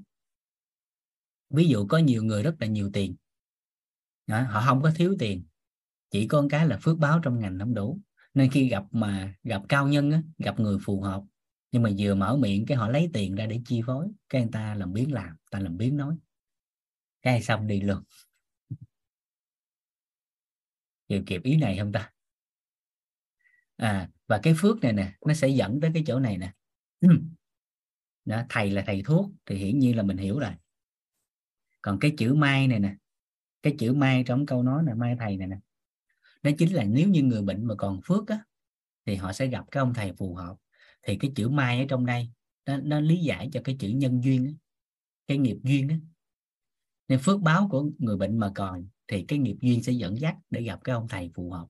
Ví 1.51 1.69
dụ 1.69 1.87
có 1.87 1.99
nhiều 1.99 2.25
người 2.25 2.43
rất 2.43 2.55
là 2.61 2.67
nhiều 2.67 2.91
tiền. 2.93 3.17
Đó, 4.27 4.43
họ 4.43 4.63
không 4.67 4.83
có 4.83 4.91
thiếu 4.97 5.17
tiền. 5.19 5.45
Chỉ 6.11 6.29
có 6.29 6.43
một 6.43 6.49
cái 6.51 6.67
là 6.67 6.79
phước 6.83 6.99
báo 6.99 7.21
trong 7.23 7.39
ngành 7.39 7.59
không 7.59 7.75
đủ. 7.75 8.01
Nên 8.35 8.51
khi 8.51 8.69
gặp 8.69 8.85
mà 8.91 9.35
gặp 9.45 9.63
cao 9.69 9.89
nhân 9.89 10.11
á, 10.11 10.23
gặp 10.39 10.61
người 10.61 10.79
phù 10.85 11.03
hợp 11.03 11.23
nhưng 11.73 11.83
mà 11.83 11.91
vừa 11.99 12.15
mở 12.15 12.37
miệng 12.37 12.67
cái 12.67 12.77
họ 12.77 12.89
lấy 12.89 13.11
tiền 13.13 13.35
ra 13.35 13.47
để 13.47 13.61
chi 13.65 13.83
phối. 13.87 14.09
Cái 14.29 14.43
người 14.43 14.51
ta 14.53 14.75
làm 14.75 14.93
biến 14.93 15.13
làm 15.13 15.37
ta 15.51 15.61
làm 15.61 15.77
biến 15.77 15.97
nói. 15.97 16.17
Cái 17.23 17.43
xong 17.43 17.67
đi 17.67 17.81
luôn. 17.81 18.03
Chịu 21.09 21.23
kịp 21.27 21.43
ý 21.43 21.57
này 21.57 21.79
không 21.79 21.93
ta? 21.93 22.13
À 23.77 24.09
và 24.27 24.41
cái 24.43 24.55
phước 24.59 24.81
này 24.83 24.93
nè 24.93 25.13
nó 25.27 25.35
sẽ 25.35 25.49
dẫn 25.49 25.81
tới 25.81 25.91
cái 25.95 26.03
chỗ 26.07 26.21
này 26.21 26.39
nè. 26.39 26.53
Đó, 28.25 28.43
thầy 28.49 28.71
là 28.71 28.83
thầy 28.87 29.03
thuốc 29.05 29.31
thì 29.47 29.57
hiển 29.57 29.79
nhiên 29.79 29.97
là 29.97 30.03
mình 30.03 30.17
hiểu 30.17 30.39
rồi. 30.39 30.53
Còn 31.83 31.99
cái 31.99 32.15
chữ 32.19 32.35
mai 32.35 32.69
này 32.69 32.79
nè 32.81 32.97
cái 33.63 33.77
chữ 33.79 33.95
mai 33.95 34.25
trong 34.27 34.47
câu 34.47 34.63
nói 34.63 34.85
là 34.85 34.95
mai 34.95 35.17
thầy 35.19 35.37
này 35.37 35.49
nè 35.49 35.57
đó 36.43 36.51
chính 36.59 36.75
là 36.75 36.85
nếu 36.85 37.09
như 37.09 37.23
người 37.23 37.43
bệnh 37.43 37.65
mà 37.67 37.75
còn 37.79 38.01
phước 38.05 38.29
á 38.29 38.41
thì 39.07 39.15
họ 39.15 39.33
sẽ 39.33 39.47
gặp 39.47 39.65
cái 39.71 39.81
ông 39.81 39.95
thầy 39.95 40.13
phù 40.19 40.35
hợp 40.35 40.57
thì 41.07 41.17
cái 41.21 41.33
chữ 41.37 41.49
mai 41.49 41.81
ở 41.81 41.87
trong 41.89 42.07
đây 42.07 42.31
nó, 42.67 42.77
nó 42.77 43.01
lý 43.01 43.17
giải 43.17 43.49
cho 43.53 43.61
cái 43.65 43.77
chữ 43.81 43.89
nhân 43.89 44.21
duyên 44.25 44.47
đó, 44.47 44.53
cái 45.27 45.39
nghiệp 45.39 45.57
duyên 45.63 45.89
đó. 45.89 45.95
nên 47.09 47.19
phước 47.23 47.41
báo 47.41 47.69
của 47.71 47.91
người 47.99 48.17
bệnh 48.17 48.39
mà 48.39 48.53
còn 48.55 48.89
thì 49.09 49.25
cái 49.29 49.39
nghiệp 49.39 49.57
duyên 49.61 49.83
sẽ 49.83 49.93
dẫn 49.93 50.21
dắt 50.21 50.37
để 50.51 50.63
gặp 50.63 50.81
cái 50.85 50.95
ông 50.95 51.09
thầy 51.09 51.31
phù 51.35 51.51
hợp. 51.51 51.67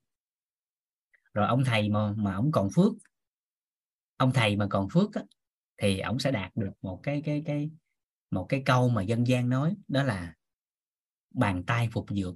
Rồi 1.34 1.46
ông 1.46 1.64
thầy 1.64 1.88
mà 1.88 2.12
mà 2.12 2.34
ông 2.34 2.52
còn 2.52 2.68
phước 2.74 2.92
ông 4.16 4.32
thầy 4.34 4.56
mà 4.56 4.66
còn 4.70 4.88
phước 4.92 5.14
á, 5.14 5.22
thì 5.82 5.98
ông 5.98 6.18
sẽ 6.18 6.30
đạt 6.30 6.56
được 6.56 6.72
một 6.82 7.00
cái 7.02 7.22
cái 7.24 7.42
cái 7.46 7.70
một 8.30 8.46
cái 8.48 8.62
câu 8.66 8.88
mà 8.88 9.02
dân 9.02 9.26
gian 9.26 9.48
nói 9.48 9.76
đó 9.88 10.02
là 10.02 10.34
bàn 11.30 11.64
tay 11.66 11.88
phục 11.92 12.06
dược. 12.10 12.34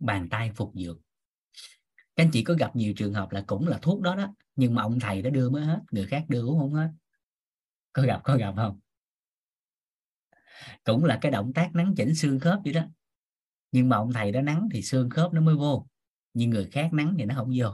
Bàn 0.00 0.28
tay 0.30 0.52
phục 0.54 0.72
dược 0.74 1.03
các 2.16 2.24
anh 2.24 2.30
chị 2.32 2.44
có 2.44 2.54
gặp 2.54 2.76
nhiều 2.76 2.92
trường 2.96 3.14
hợp 3.14 3.32
là 3.32 3.44
cũng 3.46 3.68
là 3.68 3.78
thuốc 3.82 4.00
đó 4.00 4.16
đó, 4.16 4.34
nhưng 4.56 4.74
mà 4.74 4.82
ông 4.82 5.00
thầy 5.00 5.22
đã 5.22 5.30
đưa 5.30 5.50
mới 5.50 5.64
hết, 5.64 5.80
người 5.90 6.06
khác 6.06 6.24
đưa 6.28 6.42
cũng 6.46 6.58
không 6.58 6.74
hết. 6.74 6.88
Có 7.92 8.02
gặp 8.02 8.20
có 8.24 8.36
gặp 8.36 8.54
không? 8.56 8.80
Cũng 10.84 11.04
là 11.04 11.18
cái 11.20 11.32
động 11.32 11.52
tác 11.52 11.70
nắng 11.74 11.94
chỉnh 11.96 12.14
xương 12.14 12.40
khớp 12.40 12.58
vậy 12.64 12.72
đó. 12.72 12.82
Nhưng 13.72 13.88
mà 13.88 13.96
ông 13.96 14.12
thầy 14.12 14.32
đó 14.32 14.40
nắng 14.40 14.68
thì 14.72 14.82
xương 14.82 15.10
khớp 15.10 15.32
nó 15.32 15.40
mới 15.40 15.54
vô, 15.54 15.86
nhưng 16.34 16.50
người 16.50 16.68
khác 16.72 16.90
nắng 16.92 17.14
thì 17.18 17.24
nó 17.24 17.34
không 17.34 17.50
vô. 17.56 17.68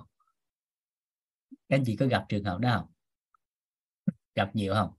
Các 1.69 1.77
anh 1.77 1.83
chị 1.87 1.97
có 1.97 2.07
gặp 2.07 2.27
trường 2.29 2.45
hợp 2.45 2.59
đó 2.59 2.77
không? 2.77 2.87
Gặp 4.35 4.57
nhiều 4.57 4.75
không? 4.75 4.91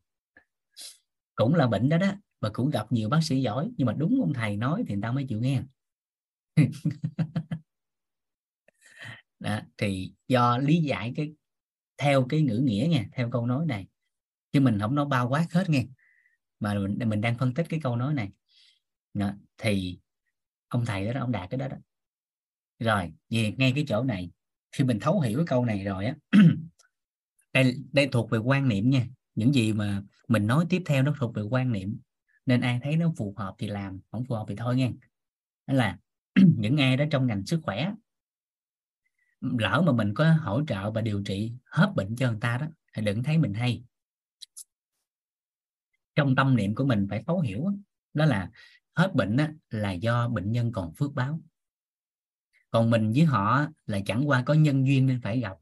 Cũng 1.36 1.56
là 1.56 1.68
bệnh 1.68 1.90
đó 1.90 1.98
đó, 1.98 2.12
mà 2.42 2.50
cũng 2.54 2.70
gặp 2.70 2.92
nhiều 2.92 3.10
bác 3.10 3.20
sĩ 3.24 3.42
giỏi, 3.42 3.72
nhưng 3.78 3.86
mà 3.86 3.94
đúng 3.94 4.22
ông 4.22 4.34
thầy 4.34 4.58
nói 4.58 4.84
thì 4.88 4.94
người 4.94 5.02
ta 5.02 5.12
mới 5.12 5.26
chịu 5.30 5.40
nghe. 5.40 5.62
đó, 9.42 9.60
thì 9.78 10.14
do 10.28 10.58
lý 10.58 10.78
giải 10.78 11.14
cái 11.16 11.34
theo 11.98 12.26
cái 12.30 12.42
ngữ 12.42 12.58
nghĩa 12.64 12.88
nha 12.90 13.06
theo 13.12 13.30
câu 13.32 13.46
nói 13.46 13.66
này. 13.66 13.88
Chứ 14.52 14.60
mình 14.60 14.80
không 14.80 14.96
nói 14.96 15.06
bao 15.06 15.30
quát 15.30 15.48
hết 15.52 15.70
nghe 15.70 15.86
mà 16.60 16.74
mình, 16.74 17.10
mình 17.10 17.22
đang 17.22 17.38
phân 17.38 17.54
tích 17.54 17.66
cái 17.70 17.80
câu 17.84 17.96
nói 17.96 18.14
này. 18.14 18.32
Đó, 19.14 19.32
thì 19.58 20.00
ông 20.68 20.86
thầy 20.86 21.06
đó, 21.06 21.14
đó 21.14 21.22
ông 21.22 21.32
đạt 21.32 21.50
cái 21.50 21.58
đó 21.58 21.68
đó. 21.68 21.78
Rồi 22.80 23.14
về 23.30 23.54
ngay 23.58 23.72
cái 23.76 23.86
chỗ 23.88 24.04
này 24.04 24.32
khi 24.72 24.84
mình 24.84 25.00
thấu 25.00 25.20
hiểu 25.20 25.38
cái 25.38 25.46
câu 25.48 25.66
này 25.66 25.84
rồi 25.84 26.06
á 26.06 26.16
đây 27.54 27.76
đây 27.92 28.10
thuộc 28.12 28.30
về 28.30 28.38
quan 28.38 28.68
niệm 28.68 28.90
nha. 28.90 29.08
Những 29.36 29.54
gì 29.54 29.74
mà 29.74 30.04
mình 30.28 30.48
nói 30.48 30.66
tiếp 30.70 30.84
theo 30.86 31.04
nó 31.04 31.14
thuộc 31.20 31.36
về 31.36 31.42
quan 31.42 31.72
niệm. 31.72 32.00
Nên 32.46 32.62
ai 32.62 32.80
thấy 32.84 32.96
nó 32.96 33.14
phù 33.18 33.34
hợp 33.38 33.56
thì 33.58 33.68
làm 33.68 34.00
không 34.12 34.26
phù 34.26 34.36
hợp 34.36 34.46
thì 34.48 34.56
thôi 34.56 34.76
nha 34.76 34.92
đó 35.68 35.74
là 35.74 35.98
những 36.58 36.78
ai 36.78 36.98
đó 36.98 37.06
trong 37.12 37.28
ngành 37.28 37.46
sức 37.46 37.60
khỏe 37.64 37.94
lỡ 39.42 39.84
mà 39.86 39.92
mình 39.92 40.14
có 40.14 40.34
hỗ 40.34 40.62
trợ 40.68 40.92
và 40.92 41.02
điều 41.02 41.24
trị 41.24 41.54
hết 41.66 41.94
bệnh 41.96 42.16
cho 42.16 42.32
người 42.32 42.40
ta 42.42 42.58
đó 42.58 42.68
thì 42.94 43.02
đừng 43.02 43.24
thấy 43.24 43.38
mình 43.38 43.54
hay. 43.54 43.84
Trong 46.16 46.36
tâm 46.36 46.56
niệm 46.56 46.76
của 46.76 46.86
mình 46.86 47.08
phải 47.10 47.24
thấu 47.28 47.40
hiểu 47.40 47.66
đó 48.14 48.26
là 48.26 48.52
hết 48.94 49.16
bệnh 49.16 49.38
đó, 49.38 49.46
là 49.70 49.92
do 49.92 50.28
bệnh 50.28 50.52
nhân 50.52 50.72
còn 50.72 50.94
phước 50.94 51.14
báo. 51.14 51.42
Còn 52.72 52.90
mình 52.90 53.12
với 53.12 53.26
họ 53.26 53.68
là 53.86 54.00
chẳng 54.06 54.30
qua 54.30 54.44
có 54.46 54.54
nhân 54.54 54.88
duyên 54.88 55.06
nên 55.06 55.22
phải 55.22 55.40
gặp. 55.40 55.58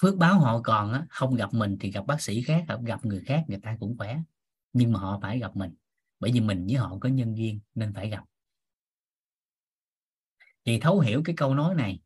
Phước 0.00 0.16
báo 0.16 0.40
họ 0.40 0.60
còn 0.62 0.92
á, 0.92 1.06
không 1.10 1.34
gặp 1.34 1.54
mình 1.54 1.76
thì 1.80 1.90
gặp 1.90 2.06
bác 2.06 2.20
sĩ 2.20 2.42
khác 2.42 2.64
gặp 2.84 3.04
người 3.04 3.22
khác 3.26 3.44
người 3.48 3.60
ta 3.62 3.76
cũng 3.80 3.98
khỏe. 3.98 4.20
Nhưng 4.72 4.92
mà 4.92 5.00
họ 5.00 5.18
phải 5.22 5.38
gặp 5.38 5.56
mình 5.56 5.74
bởi 6.20 6.32
vì 6.32 6.40
mình 6.40 6.66
với 6.66 6.76
họ 6.76 6.98
có 7.00 7.08
nhân 7.08 7.36
duyên 7.36 7.60
nên 7.74 7.92
phải 7.92 8.10
gặp. 8.10 8.24
Thì 10.64 10.80
thấu 10.80 11.00
hiểu 11.00 11.22
cái 11.24 11.36
câu 11.36 11.54
nói 11.54 11.74
này 11.74 12.00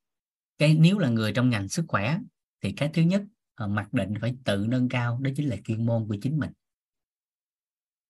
cái 0.59 0.75
nếu 0.75 0.99
là 0.99 1.09
người 1.09 1.33
trong 1.33 1.51
ngành 1.51 1.69
sức 1.69 1.85
khỏe 1.89 2.19
thì 2.61 2.73
cái 2.73 2.91
thứ 2.95 3.03
nhất 3.03 3.23
ờ, 3.55 3.69
mặc 3.69 3.93
định 3.93 4.15
phải 4.21 4.35
tự 4.45 4.67
nâng 4.69 4.89
cao, 4.89 5.19
đó 5.23 5.31
chính 5.37 5.49
là 5.49 5.57
chuyên 5.65 5.87
môn 5.87 6.09
của 6.09 6.17
chính 6.23 6.39
mình. 6.39 6.51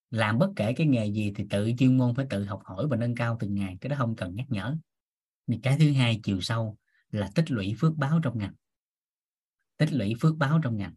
Làm 0.09 0.39
bất 0.39 0.49
kể 0.55 0.73
cái 0.73 0.87
nghề 0.87 1.07
gì 1.07 1.33
thì 1.35 1.45
tự 1.49 1.71
chuyên 1.77 1.97
môn 1.97 2.15
phải 2.15 2.25
tự 2.29 2.43
học 2.43 2.61
hỏi 2.63 2.87
và 2.87 2.97
nâng 2.97 3.15
cao 3.15 3.37
từng 3.39 3.55
ngày, 3.55 3.77
cái 3.81 3.89
đó 3.89 3.95
không 3.99 4.15
cần 4.15 4.35
nhắc 4.35 4.45
nhở. 4.49 4.75
Nhưng 5.47 5.61
cái 5.61 5.77
thứ 5.79 5.93
hai, 5.93 6.19
chiều 6.23 6.41
sâu 6.41 6.77
là 7.11 7.29
tích 7.35 7.51
lũy 7.51 7.75
phước 7.79 7.95
báo 7.95 8.19
trong 8.23 8.37
ngành. 8.37 8.53
Tích 9.77 9.93
lũy 9.93 10.13
phước 10.21 10.35
báo 10.37 10.59
trong 10.63 10.77
ngành. 10.77 10.93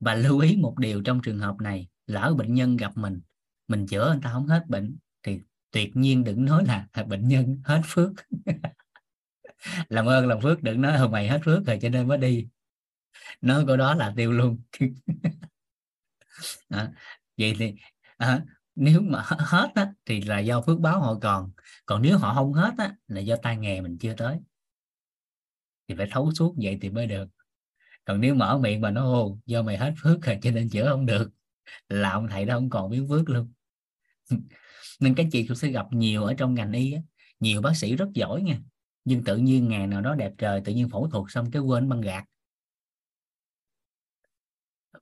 Và 0.00 0.14
lưu 0.14 0.38
ý 0.38 0.56
một 0.56 0.78
điều 0.78 1.02
trong 1.02 1.20
trường 1.22 1.38
hợp 1.38 1.56
này, 1.60 1.88
lỡ 2.06 2.34
bệnh 2.38 2.54
nhân 2.54 2.76
gặp 2.76 2.96
mình 2.96 3.20
mình 3.68 3.86
chữa 3.86 4.10
người 4.12 4.20
ta 4.22 4.32
không 4.32 4.46
hết 4.46 4.64
bệnh, 4.68 4.96
thì 5.22 5.40
tuyệt 5.70 5.96
nhiên 5.96 6.24
đừng 6.24 6.44
nói 6.44 6.64
là 6.66 6.88
bệnh 7.06 7.28
nhân 7.28 7.60
hết 7.64 7.80
phước. 7.84 8.10
làm 9.88 10.06
ơn 10.06 10.26
làm 10.28 10.40
phước 10.40 10.62
đừng 10.62 10.80
nói 10.80 10.98
hồi 10.98 11.08
mày 11.08 11.28
hết 11.28 11.40
phước 11.44 11.66
rồi 11.66 11.78
cho 11.82 11.88
nên 11.88 12.08
mới 12.08 12.18
đi. 12.18 12.48
Nói 13.40 13.64
câu 13.66 13.76
đó 13.76 13.94
là 13.94 14.12
tiêu 14.16 14.32
luôn. 14.32 14.58
À, 16.68 16.92
vậy 17.38 17.54
thì 17.58 17.74
à, 18.16 18.44
nếu 18.74 19.00
mà 19.00 19.22
hết 19.28 19.72
á, 19.74 19.92
thì 20.06 20.20
là 20.20 20.38
do 20.38 20.62
phước 20.62 20.80
báo 20.80 21.00
họ 21.00 21.18
còn. 21.22 21.50
Còn 21.86 22.02
nếu 22.02 22.18
họ 22.18 22.34
không 22.34 22.52
hết 22.52 22.74
á, 22.78 22.94
là 23.08 23.20
do 23.20 23.36
tai 23.36 23.56
nghề 23.56 23.80
mình 23.80 23.98
chưa 23.98 24.14
tới. 24.16 24.38
Thì 25.88 25.94
phải 25.98 26.08
thấu 26.10 26.32
suốt 26.34 26.54
vậy 26.62 26.78
thì 26.80 26.90
mới 26.90 27.06
được. 27.06 27.28
Còn 28.04 28.20
nếu 28.20 28.34
mở 28.34 28.58
miệng 28.58 28.80
mà 28.80 28.90
nó 28.90 29.04
ô 29.04 29.38
do 29.46 29.62
mày 29.62 29.76
hết 29.78 29.94
phước 30.02 30.22
rồi 30.22 30.38
cho 30.42 30.50
nên 30.50 30.68
chữa 30.70 30.88
không 30.90 31.06
được. 31.06 31.30
Là 31.88 32.10
ông 32.10 32.28
thầy 32.28 32.44
đó 32.44 32.54
không 32.54 32.70
còn 32.70 32.90
biết 32.90 33.02
phước 33.08 33.30
luôn. 33.30 33.52
Nên 35.00 35.14
các 35.14 35.26
chị 35.32 35.46
cũng 35.46 35.56
sẽ 35.56 35.68
gặp 35.68 35.86
nhiều 35.90 36.24
ở 36.24 36.34
trong 36.34 36.54
ngành 36.54 36.72
y 36.72 36.92
á, 36.92 37.00
nhiều 37.40 37.62
bác 37.62 37.76
sĩ 37.76 37.96
rất 37.96 38.08
giỏi 38.14 38.42
nha 38.42 38.58
nhưng 39.06 39.24
tự 39.24 39.36
nhiên 39.36 39.68
ngày 39.68 39.86
nào 39.86 40.00
đó 40.00 40.14
đẹp 40.14 40.32
trời, 40.38 40.62
tự 40.64 40.72
nhiên 40.72 40.88
phẫu 40.88 41.08
thuật 41.08 41.24
xong 41.28 41.50
cái 41.50 41.62
quên 41.62 41.88
băng 41.88 42.00
gạc. 42.00 42.24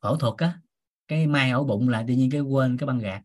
Phẫu 0.02 0.16
thuật 0.16 0.34
á, 0.38 0.60
cái 1.08 1.26
mai 1.26 1.50
ổ 1.50 1.64
bụng 1.64 1.88
lại 1.88 2.04
tự 2.08 2.14
nhiên 2.14 2.30
cái 2.30 2.40
quên 2.40 2.76
cái 2.76 2.86
băng 2.86 2.98
gạc. 2.98 3.22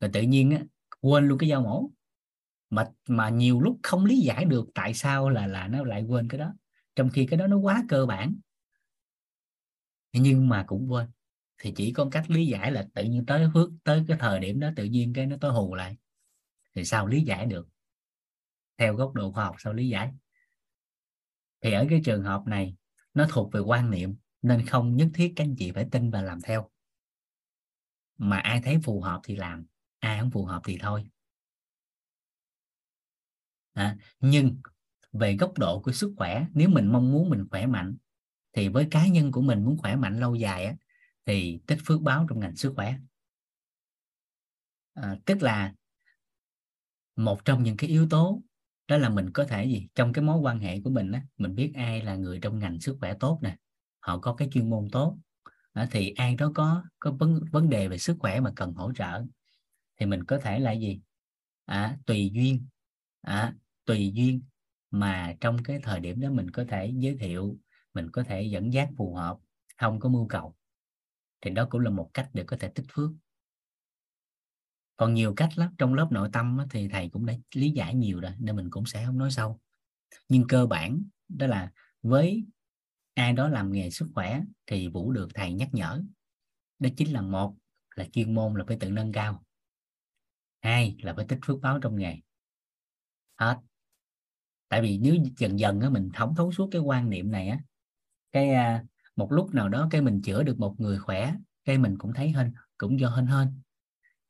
Rồi 0.00 0.10
tự 0.12 0.22
nhiên 0.22 0.50
á, 0.50 0.62
quên 1.00 1.28
luôn 1.28 1.38
cái 1.38 1.50
dao 1.50 1.62
mổ. 1.62 1.90
Mà 2.70 2.90
mà 3.08 3.28
nhiều 3.28 3.60
lúc 3.60 3.78
không 3.82 4.04
lý 4.04 4.20
giải 4.20 4.44
được 4.44 4.66
tại 4.74 4.94
sao 4.94 5.30
là 5.30 5.46
là 5.46 5.68
nó 5.68 5.84
lại 5.84 6.02
quên 6.02 6.28
cái 6.28 6.38
đó. 6.38 6.54
Trong 6.96 7.10
khi 7.10 7.26
cái 7.26 7.38
đó 7.38 7.46
nó 7.46 7.56
quá 7.56 7.84
cơ 7.88 8.06
bản. 8.06 8.34
Nhưng 10.12 10.48
mà 10.48 10.64
cũng 10.66 10.92
quên. 10.92 11.06
Thì 11.58 11.72
chỉ 11.76 11.92
có 11.92 12.08
cách 12.12 12.30
lý 12.30 12.46
giải 12.46 12.72
là 12.72 12.88
tự 12.94 13.04
nhiên 13.04 13.26
tới 13.26 13.46
phước, 13.54 13.70
tới 13.84 14.04
cái 14.08 14.16
thời 14.20 14.40
điểm 14.40 14.60
đó 14.60 14.70
tự 14.76 14.84
nhiên 14.84 15.12
cái 15.12 15.26
nó 15.26 15.36
tối 15.40 15.52
hù 15.52 15.74
lại. 15.74 15.96
Thì 16.74 16.84
sao 16.84 17.06
lý 17.06 17.20
giải 17.20 17.46
được? 17.46 17.68
Theo 18.78 18.94
góc 18.94 19.12
độ 19.14 19.32
khoa 19.32 19.44
học 19.44 19.56
sao 19.58 19.72
lý 19.72 19.88
giải. 19.88 20.12
Thì 21.60 21.72
ở 21.72 21.86
cái 21.90 22.00
trường 22.04 22.22
hợp 22.22 22.42
này 22.46 22.76
nó 23.14 23.26
thuộc 23.30 23.52
về 23.52 23.60
quan 23.60 23.90
niệm 23.90 24.16
nên 24.42 24.66
không 24.66 24.96
nhất 24.96 25.08
thiết 25.14 25.32
các 25.36 25.44
anh 25.44 25.56
chị 25.58 25.72
phải 25.72 25.88
tin 25.90 26.10
và 26.10 26.22
làm 26.22 26.40
theo. 26.40 26.70
Mà 28.18 28.38
ai 28.38 28.60
thấy 28.64 28.78
phù 28.84 29.00
hợp 29.00 29.20
thì 29.24 29.36
làm 29.36 29.66
ai 29.98 30.20
không 30.20 30.30
phù 30.30 30.44
hợp 30.44 30.62
thì 30.64 30.78
thôi. 30.80 31.08
À, 33.72 33.96
nhưng 34.20 34.56
về 35.12 35.36
góc 35.36 35.58
độ 35.58 35.82
của 35.82 35.92
sức 35.92 36.14
khỏe 36.16 36.46
nếu 36.54 36.68
mình 36.68 36.92
mong 36.92 37.12
muốn 37.12 37.30
mình 37.30 37.46
khỏe 37.50 37.66
mạnh 37.66 37.96
thì 38.52 38.68
với 38.68 38.88
cá 38.90 39.06
nhân 39.06 39.32
của 39.32 39.40
mình 39.40 39.64
muốn 39.64 39.78
khỏe 39.78 39.96
mạnh 39.96 40.20
lâu 40.20 40.34
dài 40.34 40.64
á, 40.64 40.74
thì 41.26 41.60
tích 41.66 41.78
phước 41.86 42.00
báo 42.02 42.26
trong 42.28 42.40
ngành 42.40 42.56
sức 42.56 42.72
khỏe. 42.76 42.98
À, 44.94 45.16
tức 45.24 45.42
là 45.42 45.74
một 47.16 47.44
trong 47.44 47.62
những 47.62 47.76
cái 47.76 47.90
yếu 47.90 48.08
tố 48.08 48.42
đó 48.88 48.96
là 48.98 49.08
mình 49.08 49.30
có 49.32 49.44
thể 49.44 49.64
gì? 49.64 49.88
Trong 49.94 50.12
cái 50.12 50.24
mối 50.24 50.38
quan 50.38 50.58
hệ 50.58 50.80
của 50.80 50.90
mình 50.90 51.12
á, 51.12 51.22
mình 51.38 51.54
biết 51.54 51.72
ai 51.74 52.02
là 52.02 52.16
người 52.16 52.38
trong 52.42 52.58
ngành 52.58 52.80
sức 52.80 52.96
khỏe 53.00 53.14
tốt 53.20 53.38
nè 53.42 53.56
họ 54.00 54.18
có 54.18 54.34
cái 54.34 54.48
chuyên 54.52 54.70
môn 54.70 54.88
tốt. 54.92 55.18
À, 55.72 55.88
thì 55.90 56.10
ai 56.10 56.34
đó 56.36 56.52
có 56.54 56.84
có 56.98 57.12
vấn 57.12 57.40
vấn 57.52 57.70
đề 57.70 57.88
về 57.88 57.98
sức 57.98 58.16
khỏe 58.20 58.40
mà 58.40 58.52
cần 58.56 58.72
hỗ 58.74 58.92
trợ 58.94 59.22
thì 60.00 60.06
mình 60.06 60.24
có 60.24 60.38
thể 60.38 60.58
là 60.58 60.72
gì? 60.72 61.00
À, 61.66 61.98
tùy 62.06 62.30
duyên 62.34 62.66
à, 63.22 63.54
tùy 63.84 64.12
duyên 64.14 64.42
mà 64.90 65.34
trong 65.40 65.62
cái 65.64 65.80
thời 65.82 66.00
điểm 66.00 66.20
đó 66.20 66.30
mình 66.30 66.50
có 66.50 66.64
thể 66.68 66.92
giới 66.96 67.16
thiệu 67.20 67.58
mình 67.94 68.10
có 68.12 68.22
thể 68.24 68.42
dẫn 68.42 68.72
dắt 68.72 68.88
phù 68.98 69.14
hợp 69.14 69.38
không 69.78 70.00
có 70.00 70.08
mưu 70.08 70.28
cầu. 70.28 70.56
Thì 71.42 71.50
đó 71.50 71.66
cũng 71.70 71.80
là 71.80 71.90
một 71.90 72.10
cách 72.14 72.30
để 72.34 72.44
có 72.44 72.56
thể 72.60 72.68
tích 72.68 72.86
phước 72.92 73.10
còn 74.96 75.14
nhiều 75.14 75.34
cách 75.34 75.58
lắm 75.58 75.74
trong 75.78 75.94
lớp 75.94 76.08
nội 76.10 76.28
tâm 76.32 76.58
thì 76.70 76.88
thầy 76.88 77.08
cũng 77.08 77.26
đã 77.26 77.34
lý 77.54 77.70
giải 77.70 77.94
nhiều 77.94 78.20
rồi 78.20 78.32
nên 78.38 78.56
mình 78.56 78.70
cũng 78.70 78.86
sẽ 78.86 79.04
không 79.06 79.18
nói 79.18 79.30
sâu. 79.30 79.60
Nhưng 80.28 80.46
cơ 80.48 80.66
bản 80.66 81.02
đó 81.28 81.46
là 81.46 81.72
với 82.02 82.44
ai 83.14 83.32
đó 83.32 83.48
làm 83.48 83.72
nghề 83.72 83.90
sức 83.90 84.08
khỏe 84.14 84.40
thì 84.66 84.88
vũ 84.88 85.12
được 85.12 85.28
thầy 85.34 85.52
nhắc 85.52 85.68
nhở. 85.72 86.02
Đó 86.78 86.90
chính 86.96 87.12
là 87.12 87.22
một 87.22 87.54
là 87.96 88.04
chuyên 88.12 88.34
môn 88.34 88.54
là 88.54 88.64
phải 88.68 88.76
tự 88.80 88.90
nâng 88.90 89.12
cao. 89.12 89.44
Hai 90.60 90.96
là 91.02 91.14
phải 91.14 91.24
tích 91.28 91.38
phước 91.46 91.60
báo 91.60 91.78
trong 91.78 91.96
nghề. 91.96 92.16
Hết. 93.36 93.58
Tại 94.68 94.82
vì 94.82 94.98
nếu 94.98 95.16
dần 95.38 95.58
dần 95.58 95.80
á, 95.80 95.90
mình 95.90 96.10
thống 96.14 96.34
thấu 96.36 96.52
suốt 96.52 96.68
cái 96.72 96.80
quan 96.80 97.10
niệm 97.10 97.30
này 97.30 97.48
á 97.48 97.58
cái 98.32 98.50
à, 98.50 98.84
một 99.16 99.32
lúc 99.32 99.54
nào 99.54 99.68
đó 99.68 99.88
cái 99.90 100.00
mình 100.00 100.22
chữa 100.22 100.42
được 100.42 100.58
một 100.58 100.74
người 100.78 100.98
khỏe 100.98 101.34
cái 101.64 101.78
mình 101.78 101.98
cũng 101.98 102.12
thấy 102.12 102.30
hơn 102.30 102.52
cũng 102.78 103.00
do 103.00 103.08
hơn 103.08 103.26
hơn 103.26 103.60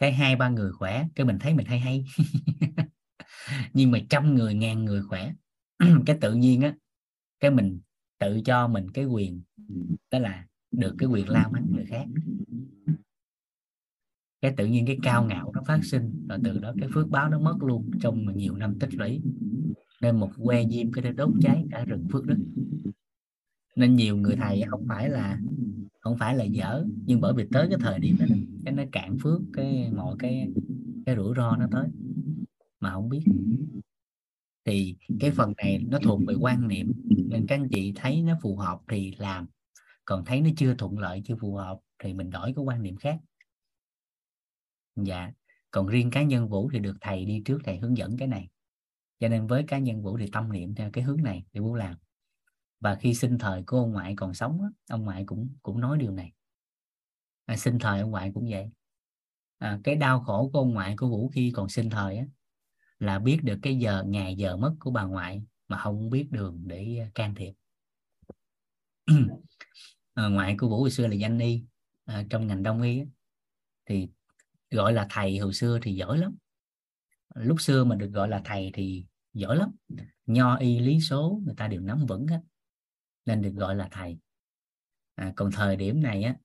cái 0.05 0.13
hai, 0.13 0.37
ba 0.37 0.49
người 0.49 0.73
khỏe, 0.73 1.07
cái 1.15 1.27
mình 1.27 1.39
thấy 1.39 1.55
mình 1.55 1.67
hay 1.67 1.81
hay. 1.81 2.05
Nhưng 3.73 3.91
mà 3.91 3.99
trăm 4.11 4.35
người, 4.35 4.55
ngàn 4.55 4.85
người 4.85 5.03
khỏe. 5.03 5.33
Cái 6.07 6.19
tự 6.21 6.35
nhiên 6.35 6.61
á, 6.61 6.75
cái 7.41 7.51
mình 7.51 7.81
tự 8.19 8.41
cho 8.45 8.69
mình 8.69 8.91
cái 8.91 9.05
quyền, 9.05 9.43
đó 10.11 10.19
là 10.19 10.47
được 10.71 10.95
cái 10.99 11.09
quyền 11.09 11.29
lao 11.29 11.51
mắng 11.51 11.67
người 11.71 11.85
khác. 11.87 12.05
Cái 14.41 14.55
tự 14.57 14.67
nhiên 14.67 14.87
cái 14.87 14.99
cao 15.03 15.25
ngạo 15.25 15.53
nó 15.55 15.63
phát 15.67 15.85
sinh 15.85 16.27
và 16.29 16.39
từ 16.45 16.59
đó 16.59 16.73
cái 16.81 16.89
phước 16.95 17.09
báo 17.09 17.29
nó 17.29 17.39
mất 17.39 17.57
luôn 17.61 17.91
trong 18.01 18.37
nhiều 18.37 18.57
năm 18.57 18.79
tích 18.79 18.95
lũy. 18.95 19.23
Nên 20.01 20.17
một 20.21 20.31
que 20.39 20.65
diêm 20.71 20.93
cái 20.93 21.13
đốt 21.13 21.31
cháy 21.41 21.65
cả 21.71 21.85
rừng 21.85 22.09
phước 22.13 22.27
đức 22.27 22.39
nên 23.77 23.97
nhiều 23.97 24.17
người 24.17 24.37
thầy 24.37 24.63
không 24.69 24.87
phải 24.89 25.09
là 25.09 25.39
không 26.05 26.17
phải 26.19 26.37
là 26.37 26.45
dở, 26.45 26.85
nhưng 27.07 27.21
bởi 27.21 27.33
vì 27.37 27.45
tới 27.53 27.67
cái 27.71 27.79
thời 27.81 27.99
điểm 27.99 28.17
đó 28.21 28.27
cái 28.65 28.75
nó 28.75 28.83
cạn 28.93 29.17
phước, 29.23 29.41
cái 29.53 29.91
mọi 29.97 30.17
cái 30.19 30.49
cái 31.07 31.17
rủi 31.17 31.35
ro 31.37 31.57
nó 31.57 31.67
tới, 31.73 31.89
mà 32.81 32.91
không 32.91 33.09
biết. 33.09 33.25
Thì 34.65 34.97
cái 35.21 35.31
phần 35.31 35.53
này 35.57 35.85
nó 35.89 35.99
thuộc 36.03 36.21
về 36.27 36.35
quan 36.41 36.69
niệm, 36.69 36.93
nên 37.29 37.47
các 37.47 37.55
anh 37.55 37.69
chị 37.69 37.93
thấy 37.97 38.23
nó 38.23 38.39
phù 38.43 38.57
hợp 38.57 38.81
thì 38.89 39.15
làm, 39.19 39.47
còn 40.05 40.25
thấy 40.25 40.41
nó 40.41 40.51
chưa 40.57 40.75
thuận 40.75 40.99
lợi, 40.99 41.23
chưa 41.25 41.37
phù 41.37 41.55
hợp 41.55 41.79
thì 41.99 42.15
mình 42.15 42.31
đổi 42.31 42.53
cái 42.57 42.65
quan 42.65 42.83
niệm 42.83 42.97
khác. 42.97 43.19
Dạ 44.97 45.33
còn 45.71 45.87
riêng 45.87 46.11
cá 46.11 46.23
nhân 46.23 46.49
vũ 46.49 46.71
thì 46.73 46.79
được 46.79 46.97
thầy 47.01 47.25
đi 47.25 47.43
trước, 47.45 47.59
thầy 47.65 47.79
hướng 47.79 47.97
dẫn 47.97 48.17
cái 48.17 48.29
này. 48.29 48.49
Cho 49.21 49.29
nên 49.29 49.47
với 49.47 49.63
cá 49.63 49.79
nhân 49.79 50.03
vũ 50.03 50.19
thì 50.19 50.27
tâm 50.33 50.53
niệm 50.53 50.75
theo 50.75 50.91
cái 50.91 51.05
hướng 51.05 51.23
này 51.23 51.45
thì 51.53 51.61
vũ 51.61 51.75
làm 51.75 51.97
và 52.85 52.95
khi 52.95 53.15
sinh 53.15 53.39
thời 53.39 53.63
của 53.63 53.79
ông 53.79 53.93
ngoại 53.93 54.15
còn 54.17 54.35
sống 54.35 54.61
ông 54.89 55.05
ngoại 55.05 55.25
cũng 55.27 55.49
cũng 55.63 55.81
nói 55.81 55.99
điều 55.99 56.11
này. 56.11 56.33
À, 57.45 57.57
sinh 57.57 57.79
thời 57.79 58.01
ông 58.01 58.11
ngoại 58.11 58.31
cũng 58.35 58.47
vậy. 58.51 58.71
À, 59.59 59.79
cái 59.85 59.97
đau 59.97 60.21
khổ 60.21 60.51
của 60.53 60.59
ông 60.59 60.75
ngoại 60.75 60.95
của 60.97 61.09
vũ 61.09 61.29
khi 61.29 61.53
còn 61.55 61.69
sinh 61.69 61.91
thời 61.91 62.17
á, 62.17 62.27
là 62.99 63.19
biết 63.19 63.39
được 63.43 63.59
cái 63.63 63.77
giờ 63.77 64.05
ngày 64.07 64.37
giờ 64.37 64.57
mất 64.57 64.75
của 64.81 64.91
bà 64.91 65.05
ngoại 65.05 65.43
mà 65.69 65.79
không 65.79 66.11
biết 66.11 66.29
đường 66.31 66.63
để 66.67 66.99
à, 66.99 67.11
can 67.15 67.35
thiệp. 67.35 67.53
À, 70.15 70.29
ngoại 70.29 70.57
của 70.59 70.69
vũ 70.69 70.81
hồi 70.81 70.91
xưa 70.91 71.07
là 71.07 71.15
danh 71.15 71.39
y 71.39 71.65
à, 72.05 72.25
trong 72.31 72.47
ngành 72.47 72.63
đông 72.63 72.83
y 72.83 72.99
á, 72.99 73.05
thì 73.87 74.09
gọi 74.71 74.93
là 74.93 75.07
thầy 75.11 75.39
hồi 75.39 75.55
xưa 75.55 75.79
thì 75.83 75.95
giỏi 75.95 76.19
lắm. 76.19 76.37
Lúc 77.35 77.61
xưa 77.61 77.85
mà 77.85 77.97
được 77.97 78.09
gọi 78.09 78.29
là 78.29 78.43
thầy 78.45 78.71
thì 78.75 79.07
giỏi 79.33 79.57
lắm. 79.57 79.71
Nho 80.27 80.57
y 80.57 80.79
lý 80.79 81.01
số 81.01 81.41
người 81.45 81.55
ta 81.57 81.69
đều 81.69 81.81
nắm 81.81 82.07
vững 82.07 82.27
hết 82.27 82.41
nên 83.27 83.43
được 83.43 83.53
gọi 83.55 83.77
là 83.77 83.89
thầy. 83.91 84.19
À, 85.15 85.33
còn 85.37 85.51
thời 85.53 85.77
điểm 85.77 86.03
này 86.03 86.23
á 86.23 86.37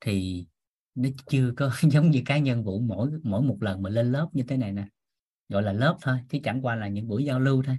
thì 0.00 0.46
nó 0.94 1.08
chưa 1.26 1.52
có 1.56 1.70
giống 1.90 2.10
như 2.10 2.22
cá 2.26 2.38
nhân 2.38 2.64
vũ 2.64 2.80
mỗi 2.80 3.10
mỗi 3.22 3.42
một 3.42 3.56
lần 3.60 3.82
mà 3.82 3.90
lên 3.90 4.12
lớp 4.12 4.28
như 4.32 4.42
thế 4.48 4.56
này 4.56 4.72
nè 4.72 4.86
gọi 5.48 5.62
là 5.62 5.72
lớp 5.72 5.96
thôi 6.02 6.18
chứ 6.28 6.38
chẳng 6.44 6.62
qua 6.62 6.74
là 6.74 6.88
những 6.88 7.08
buổi 7.08 7.24
giao 7.24 7.40
lưu 7.40 7.62
thôi. 7.66 7.78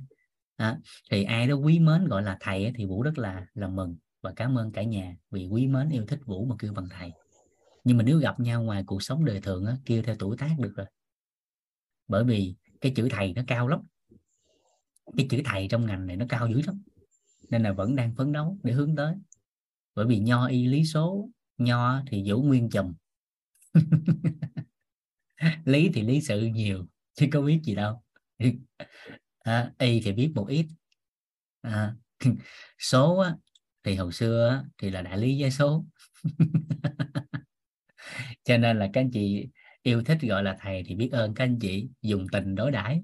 À, 0.55 0.77
thì 1.11 1.23
ai 1.23 1.47
đó 1.47 1.55
quý 1.55 1.79
mến 1.79 2.07
gọi 2.07 2.23
là 2.23 2.37
thầy 2.39 2.71
thì 2.75 2.85
vũ 2.85 3.03
rất 3.03 3.17
là 3.17 3.45
là 3.53 3.67
mừng 3.67 3.97
và 4.21 4.33
cảm 4.35 4.57
ơn 4.57 4.71
cả 4.71 4.83
nhà 4.83 5.17
vì 5.31 5.47
quý 5.47 5.67
mến 5.67 5.89
yêu 5.89 6.05
thích 6.07 6.19
vũ 6.25 6.45
mà 6.45 6.55
kêu 6.59 6.73
bằng 6.73 6.87
thầy. 6.89 7.11
Nhưng 7.83 7.97
mà 7.97 8.03
nếu 8.03 8.17
gặp 8.17 8.39
nhau 8.39 8.63
ngoài 8.63 8.83
cuộc 8.87 9.03
sống 9.03 9.25
đời 9.25 9.41
thường 9.41 9.65
á, 9.65 9.77
kêu 9.85 10.03
theo 10.03 10.15
tuổi 10.19 10.37
tác 10.37 10.55
được 10.59 10.73
rồi. 10.75 10.87
Bởi 12.07 12.23
vì 12.23 12.55
cái 12.81 12.91
chữ 12.95 13.07
thầy 13.11 13.33
nó 13.33 13.41
cao 13.47 13.67
lắm. 13.67 13.79
Cái 15.17 15.27
chữ 15.29 15.41
thầy 15.45 15.67
trong 15.67 15.85
ngành 15.85 16.07
này 16.07 16.17
nó 16.17 16.25
cao 16.29 16.47
dữ 16.47 16.61
lắm 16.65 16.83
nên 17.49 17.63
là 17.63 17.71
vẫn 17.71 17.95
đang 17.95 18.15
phấn 18.15 18.31
đấu 18.31 18.57
để 18.63 18.73
hướng 18.73 18.95
tới. 18.95 19.15
Bởi 19.95 20.05
vì 20.05 20.19
nho 20.19 20.47
y 20.47 20.67
lý 20.67 20.85
số 20.85 21.29
nho 21.57 22.01
thì 22.07 22.23
vũ 22.27 22.41
nguyên 22.41 22.69
chùm. 22.69 22.93
Lý 25.65 25.89
thì 25.93 26.01
lý 26.01 26.21
sự 26.21 26.41
nhiều 26.41 26.87
chứ 27.13 27.27
có 27.31 27.41
biết 27.41 27.61
gì 27.63 27.75
đâu. 27.75 28.03
À, 29.39 29.71
y 29.79 30.01
thì 30.01 30.11
biết 30.11 30.31
một 30.35 30.47
ít. 30.47 30.67
À, 31.61 31.95
số 32.79 33.17
á, 33.17 33.35
thì 33.83 33.95
hồi 33.95 34.11
xưa 34.13 34.49
á, 34.49 34.63
thì 34.77 34.89
là 34.89 35.01
đại 35.01 35.17
lý 35.17 35.41
với 35.41 35.51
số. 35.51 35.85
Cho 38.43 38.57
nên 38.57 38.79
là 38.79 38.89
các 38.93 39.01
anh 39.01 39.11
chị 39.11 39.47
yêu 39.81 40.03
thích 40.03 40.17
gọi 40.21 40.43
là 40.43 40.57
thầy 40.59 40.83
thì 40.87 40.95
biết 40.95 41.09
ơn 41.11 41.33
các 41.33 41.43
anh 41.43 41.59
chị 41.59 41.89
dùng 42.01 42.27
tình 42.31 42.55
đối 42.55 42.71
đãi. 42.71 43.01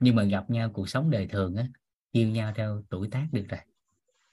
Nhưng 0.00 0.16
mà 0.16 0.24
gặp 0.24 0.50
nhau 0.50 0.70
cuộc 0.72 0.88
sống 0.88 1.10
đời 1.10 1.26
thường 1.26 1.56
á 1.56 1.66
yêu 2.12 2.28
nhau 2.28 2.52
theo 2.56 2.82
tuổi 2.90 3.08
tác 3.10 3.28
được 3.32 3.44
rồi. 3.48 3.60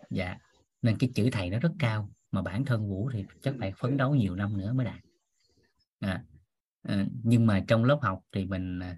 Dạ 0.09 0.37
nên 0.81 0.97
cái 0.97 1.09
chữ 1.15 1.29
thầy 1.31 1.49
nó 1.49 1.59
rất 1.59 1.71
cao 1.79 2.09
mà 2.31 2.41
bản 2.41 2.65
thân 2.65 2.89
vũ 2.89 3.09
thì 3.13 3.25
chắc 3.41 3.55
phải 3.59 3.73
phấn 3.77 3.97
đấu 3.97 4.15
nhiều 4.15 4.35
năm 4.35 4.57
nữa 4.57 4.73
mới 4.73 4.85
đạt. 4.85 4.99
À, 5.99 6.23
à, 6.83 7.05
nhưng 7.23 7.45
mà 7.47 7.63
trong 7.67 7.83
lớp 7.83 7.99
học 8.01 8.19
thì 8.31 8.45
mình 8.45 8.79
à, 8.79 8.97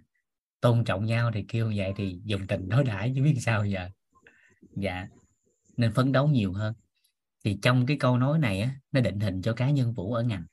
tôn 0.61 0.83
trọng 0.83 1.05
nhau 1.05 1.31
thì 1.33 1.45
kêu 1.47 1.73
vậy 1.75 1.93
thì 1.95 2.19
dùng 2.23 2.47
tình 2.47 2.69
đối 2.69 2.83
đãi 2.83 3.11
chứ 3.15 3.23
biết 3.23 3.35
sao 3.39 3.65
giờ. 3.65 3.89
Dạ 4.75 5.07
nên 5.77 5.93
phấn 5.93 6.11
đấu 6.11 6.27
nhiều 6.27 6.53
hơn. 6.53 6.73
Thì 7.43 7.59
trong 7.61 7.85
cái 7.85 7.97
câu 7.99 8.17
nói 8.17 8.39
này 8.39 8.61
á, 8.61 8.75
nó 8.91 9.01
định 9.01 9.19
hình 9.19 9.41
cho 9.41 9.53
cá 9.53 9.69
nhân 9.69 9.93
vũ 9.93 10.13
ở 10.13 10.23
ngành. 10.23 10.45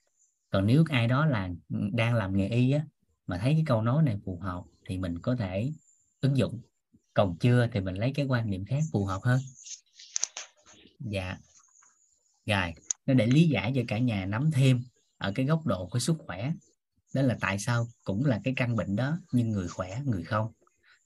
Còn 0.50 0.66
nếu 0.66 0.84
ai 0.88 1.08
đó 1.08 1.26
là 1.26 1.50
đang 1.92 2.14
làm 2.14 2.36
nghề 2.36 2.48
y 2.48 2.72
á, 2.72 2.86
mà 3.26 3.38
thấy 3.38 3.52
cái 3.52 3.62
câu 3.66 3.82
nói 3.82 4.02
này 4.02 4.18
phù 4.24 4.38
hợp 4.38 4.62
thì 4.86 4.98
mình 4.98 5.18
có 5.18 5.36
thể 5.36 5.72
ứng 6.20 6.36
dụng 6.36 6.60
còn 7.14 7.36
chưa 7.40 7.68
thì 7.72 7.80
mình 7.80 7.94
lấy 7.94 8.12
cái 8.14 8.26
quan 8.26 8.50
niệm 8.50 8.64
khác 8.64 8.80
phù 8.92 9.04
hợp 9.04 9.22
hơn. 9.22 9.40
Dạ. 11.00 11.38
Rồi, 12.46 12.74
nó 13.06 13.14
để 13.14 13.26
lý 13.26 13.48
giải 13.48 13.72
cho 13.76 13.82
cả 13.88 13.98
nhà 13.98 14.26
nắm 14.26 14.50
thêm 14.50 14.82
ở 15.18 15.32
cái 15.34 15.46
góc 15.46 15.66
độ 15.66 15.86
của 15.86 15.98
sức 15.98 16.16
khỏe. 16.26 16.52
Đó 17.14 17.22
là 17.22 17.36
tại 17.40 17.58
sao 17.58 17.88
cũng 18.04 18.24
là 18.24 18.40
cái 18.44 18.54
căn 18.56 18.76
bệnh 18.76 18.96
đó, 18.96 19.18
nhưng 19.32 19.50
người 19.50 19.68
khỏe, 19.68 20.00
người 20.04 20.24
không. 20.24 20.52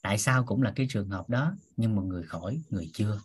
Tại 0.02 0.18
sao 0.18 0.44
cũng 0.44 0.62
là 0.62 0.72
cái 0.76 0.86
trường 0.90 1.09
hợp 1.09 1.30
đó, 1.30 1.57
nhưng 1.76 1.96
mà 1.96 2.02
người 2.02 2.22
khỏi, 2.22 2.61
người 2.70 2.90
chưa. 2.94 3.20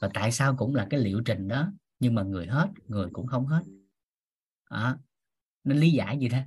Và 0.00 0.10
tại 0.14 0.32
sao 0.32 0.56
cũng 0.56 0.74
là 0.74 0.86
cái 0.90 1.00
liệu 1.00 1.20
trình 1.24 1.48
đó, 1.48 1.72
nhưng 2.00 2.14
mà 2.14 2.22
người 2.22 2.46
hết, 2.46 2.68
người 2.86 3.08
cũng 3.12 3.26
không 3.26 3.46
hết. 3.46 3.62
Đó. 4.70 4.98
nên 5.64 5.78
lý 5.78 5.90
giải 5.90 6.18
gì 6.18 6.28
thế. 6.28 6.42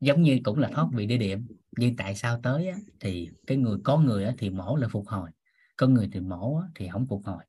giống 0.00 0.22
như 0.22 0.40
cũng 0.44 0.58
là 0.58 0.70
thoát 0.74 0.86
vị 0.92 1.06
địa 1.06 1.16
điểm 1.16 1.46
nhưng 1.76 1.96
tại 1.96 2.14
sao 2.14 2.40
tới 2.42 2.68
á, 2.68 2.78
thì 3.00 3.30
cái 3.46 3.56
người 3.56 3.78
có 3.84 3.98
người 3.98 4.24
á, 4.24 4.34
thì 4.38 4.50
mổ 4.50 4.76
là 4.76 4.88
phục 4.88 5.08
hồi 5.08 5.30
có 5.76 5.86
người 5.86 6.08
thì 6.12 6.20
mổ 6.20 6.56
á, 6.58 6.68
thì 6.74 6.88
không 6.92 7.06
phục 7.06 7.22
hồi. 7.24 7.44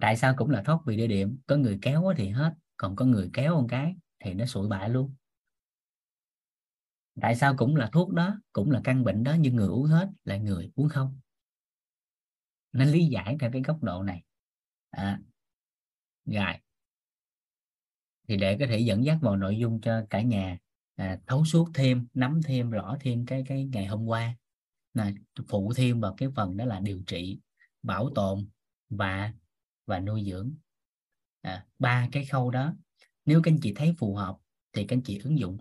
Tại 0.00 0.16
sao 0.16 0.34
cũng 0.36 0.50
là 0.50 0.62
thoát 0.62 0.78
vị 0.86 0.96
địa 0.96 1.06
điểm 1.06 1.38
có 1.46 1.56
người 1.56 1.78
kéo 1.82 2.06
á, 2.06 2.14
thì 2.18 2.28
hết 2.28 2.54
còn 2.76 2.96
có 2.96 3.04
người 3.04 3.30
kéo 3.32 3.60
một 3.60 3.66
cái 3.70 3.96
thì 4.24 4.34
nó 4.34 4.46
sụi 4.46 4.68
bại 4.68 4.88
luôn. 4.90 5.14
Tại 7.20 7.36
sao 7.36 7.54
cũng 7.56 7.76
là 7.76 7.88
thuốc 7.92 8.12
đó 8.12 8.40
cũng 8.52 8.70
là 8.70 8.80
căn 8.84 9.04
bệnh 9.04 9.24
đó 9.24 9.34
nhưng 9.38 9.56
người 9.56 9.68
uống 9.68 9.84
hết 9.84 10.08
lại 10.24 10.40
người 10.40 10.70
uống 10.74 10.88
không? 10.88 11.20
Nên 12.72 12.88
lý 12.88 13.04
giải 13.06 13.36
theo 13.40 13.50
cái 13.52 13.62
góc 13.62 13.82
độ 13.82 14.02
này. 14.02 14.22
À, 14.90 15.20
rồi. 16.26 16.54
Thì 18.28 18.36
để 18.36 18.56
có 18.58 18.66
thể 18.68 18.78
dẫn 18.78 19.04
dắt 19.04 19.18
vào 19.22 19.36
nội 19.36 19.58
dung 19.58 19.80
cho 19.80 20.02
cả 20.10 20.22
nhà 20.22 20.58
à, 20.96 21.18
thấu 21.26 21.44
suốt 21.44 21.70
thêm 21.74 22.06
nắm 22.14 22.40
thêm 22.44 22.70
rõ 22.70 22.96
thêm 23.00 23.26
cái 23.26 23.44
cái 23.46 23.64
ngày 23.64 23.86
hôm 23.86 24.06
qua. 24.06 24.36
Là 24.94 25.12
phụ 25.48 25.72
thêm 25.76 26.00
vào 26.00 26.14
cái 26.16 26.28
phần 26.36 26.56
đó 26.56 26.64
là 26.64 26.80
điều 26.80 27.02
trị 27.06 27.40
bảo 27.82 28.10
tồn 28.14 28.48
và 28.90 29.32
và 29.86 30.00
nuôi 30.00 30.24
dưỡng. 30.30 30.54
À, 31.40 31.66
ba 31.78 32.08
cái 32.12 32.24
khâu 32.24 32.50
đó 32.50 32.74
nếu 33.24 33.42
các 33.42 33.52
anh 33.52 33.60
chị 33.60 33.72
thấy 33.76 33.94
phù 33.98 34.14
hợp 34.14 34.36
thì 34.72 34.84
các 34.84 34.96
anh 34.96 35.02
chị 35.02 35.18
ứng 35.18 35.38
dụng. 35.38 35.58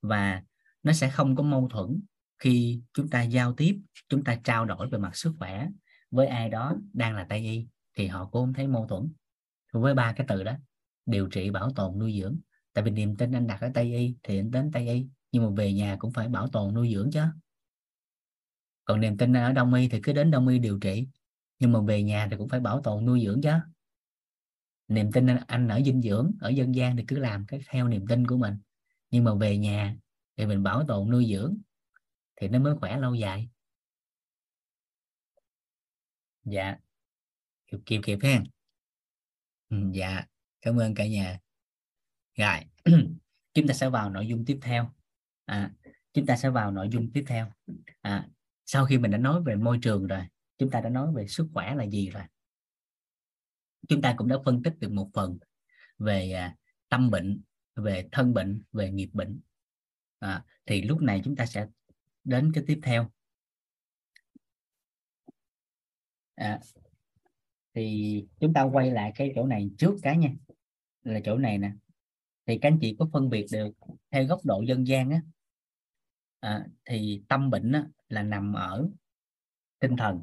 Và 0.00 0.42
nó 0.82 0.92
sẽ 0.92 1.10
không 1.10 1.36
có 1.36 1.42
mâu 1.42 1.68
thuẫn 1.68 2.00
khi 2.38 2.82
chúng 2.92 3.08
ta 3.08 3.22
giao 3.22 3.54
tiếp 3.54 3.80
chúng 4.08 4.24
ta 4.24 4.40
trao 4.44 4.64
đổi 4.64 4.88
về 4.88 4.98
mặt 4.98 5.16
sức 5.16 5.32
khỏe 5.38 5.68
với 6.10 6.26
ai 6.26 6.48
đó 6.48 6.76
đang 6.92 7.16
là 7.16 7.26
tây 7.28 7.38
y 7.38 7.66
thì 7.94 8.06
họ 8.06 8.24
cũng 8.24 8.42
không 8.42 8.52
thấy 8.52 8.66
mâu 8.66 8.86
thuẫn. 8.86 9.12
Với 9.72 9.94
ba 9.94 10.12
cái 10.12 10.26
từ 10.28 10.44
đó 10.44 10.56
điều 11.06 11.28
trị 11.28 11.50
bảo 11.50 11.70
tồn 11.76 11.98
nuôi 11.98 12.20
dưỡng 12.20 12.38
tại 12.72 12.84
vì 12.84 12.90
niềm 12.90 13.16
tin 13.16 13.32
anh 13.32 13.46
đặt 13.46 13.60
ở 13.60 13.70
tây 13.74 13.94
y 13.96 14.14
thì 14.22 14.38
anh 14.38 14.50
đến 14.50 14.70
tây 14.72 14.88
y 14.88 15.06
nhưng 15.32 15.42
mà 15.44 15.50
về 15.56 15.72
nhà 15.72 15.96
cũng 16.00 16.12
phải 16.12 16.28
bảo 16.28 16.48
tồn 16.48 16.74
nuôi 16.74 16.92
dưỡng 16.94 17.10
chứ. 17.10 17.20
Còn 18.84 19.00
niềm 19.00 19.16
tin 19.16 19.32
ở 19.36 19.52
đông 19.52 19.74
y 19.74 19.88
thì 19.88 20.00
cứ 20.02 20.12
đến 20.12 20.30
đông 20.30 20.48
y 20.48 20.58
điều 20.58 20.78
trị 20.78 21.06
nhưng 21.58 21.72
mà 21.72 21.80
về 21.80 22.02
nhà 22.02 22.28
thì 22.30 22.36
cũng 22.36 22.48
phải 22.48 22.60
bảo 22.60 22.82
tồn 22.82 23.06
nuôi 23.06 23.22
dưỡng 23.24 23.40
chứ. 23.42 23.50
Niềm 24.88 25.12
tin 25.12 25.26
anh 25.46 25.68
ở 25.68 25.80
dinh 25.84 26.02
dưỡng 26.02 26.32
ở 26.40 26.48
dân 26.48 26.74
gian 26.74 26.96
thì 26.96 27.04
cứ 27.08 27.18
làm 27.18 27.46
cái 27.46 27.60
theo 27.68 27.88
niềm 27.88 28.06
tin 28.06 28.26
của 28.26 28.36
mình. 28.36 28.54
Nhưng 29.10 29.24
mà 29.24 29.34
về 29.34 29.58
nhà 29.58 29.96
thì 30.36 30.46
mình 30.46 30.62
bảo 30.62 30.84
tồn 30.88 31.10
nuôi 31.10 31.26
dưỡng 31.32 31.56
thì 32.40 32.48
nó 32.48 32.58
mới 32.58 32.76
khỏe 32.76 32.98
lâu 32.98 33.14
dài. 33.14 33.48
Dạ. 36.44 36.76
Kịp 37.66 37.78
kịp 37.86 38.00
kịp 38.04 38.18
ha. 38.22 38.42
Ừ, 39.68 39.76
dạ. 39.94 40.24
Cảm 40.62 40.76
ơn 40.80 40.94
cả 40.94 41.06
nhà 41.06 41.38
rồi 42.36 42.58
chúng 43.54 43.66
ta 43.66 43.74
sẽ 43.74 43.88
vào 43.88 44.10
nội 44.10 44.26
dung 44.26 44.44
tiếp 44.44 44.58
theo. 44.62 44.90
À, 45.44 45.70
chúng 46.12 46.26
ta 46.26 46.36
sẽ 46.36 46.50
vào 46.50 46.70
nội 46.70 46.88
dung 46.92 47.10
tiếp 47.12 47.24
theo. 47.26 47.46
À, 48.00 48.28
sau 48.66 48.86
khi 48.86 48.98
mình 48.98 49.10
đã 49.10 49.18
nói 49.18 49.42
về 49.42 49.56
môi 49.56 49.78
trường 49.82 50.06
rồi 50.06 50.22
chúng 50.58 50.70
ta 50.70 50.80
đã 50.80 50.88
nói 50.88 51.12
về 51.14 51.26
sức 51.26 51.48
khỏe 51.54 51.74
là 51.74 51.84
gì 51.86 52.10
rồi. 52.10 52.22
Chúng 53.88 54.02
ta 54.02 54.14
cũng 54.16 54.28
đã 54.28 54.36
phân 54.44 54.62
tích 54.62 54.74
được 54.78 54.92
một 54.92 55.10
phần 55.14 55.38
về 55.98 56.32
à, 56.32 56.56
tâm 56.88 57.10
bệnh 57.10 57.42
về 57.74 58.08
thân 58.12 58.34
bệnh 58.34 58.62
về 58.72 58.90
nghiệp 58.90 59.10
bệnh. 59.12 59.40
À, 60.18 60.44
thì 60.66 60.82
lúc 60.82 61.02
này 61.02 61.20
chúng 61.24 61.36
ta 61.36 61.46
sẽ 61.46 61.66
đến 62.24 62.52
cái 62.54 62.64
tiếp 62.66 62.80
theo. 62.82 63.10
À, 66.34 66.60
thì 67.74 68.26
chúng 68.40 68.52
ta 68.52 68.62
quay 68.62 68.90
lại 68.90 69.12
cái 69.14 69.32
chỗ 69.34 69.46
này 69.46 69.70
trước 69.78 69.94
cái 70.02 70.16
nha. 70.16 70.30
Là 71.02 71.20
chỗ 71.24 71.38
này 71.38 71.58
nè 71.58 71.72
thì 72.52 72.58
các 72.62 72.68
anh 72.68 72.78
chị 72.80 72.96
có 72.98 73.08
phân 73.12 73.30
biệt 73.30 73.46
được 73.52 73.68
theo 74.10 74.24
góc 74.24 74.40
độ 74.44 74.62
dân 74.68 74.86
gian 74.86 75.10
á 75.10 75.20
à, 76.40 76.66
thì 76.84 77.22
tâm 77.28 77.50
bệnh 77.50 77.72
á, 77.72 77.86
là 78.08 78.22
nằm 78.22 78.52
ở 78.52 78.88
tinh 79.78 79.96
thần 79.96 80.22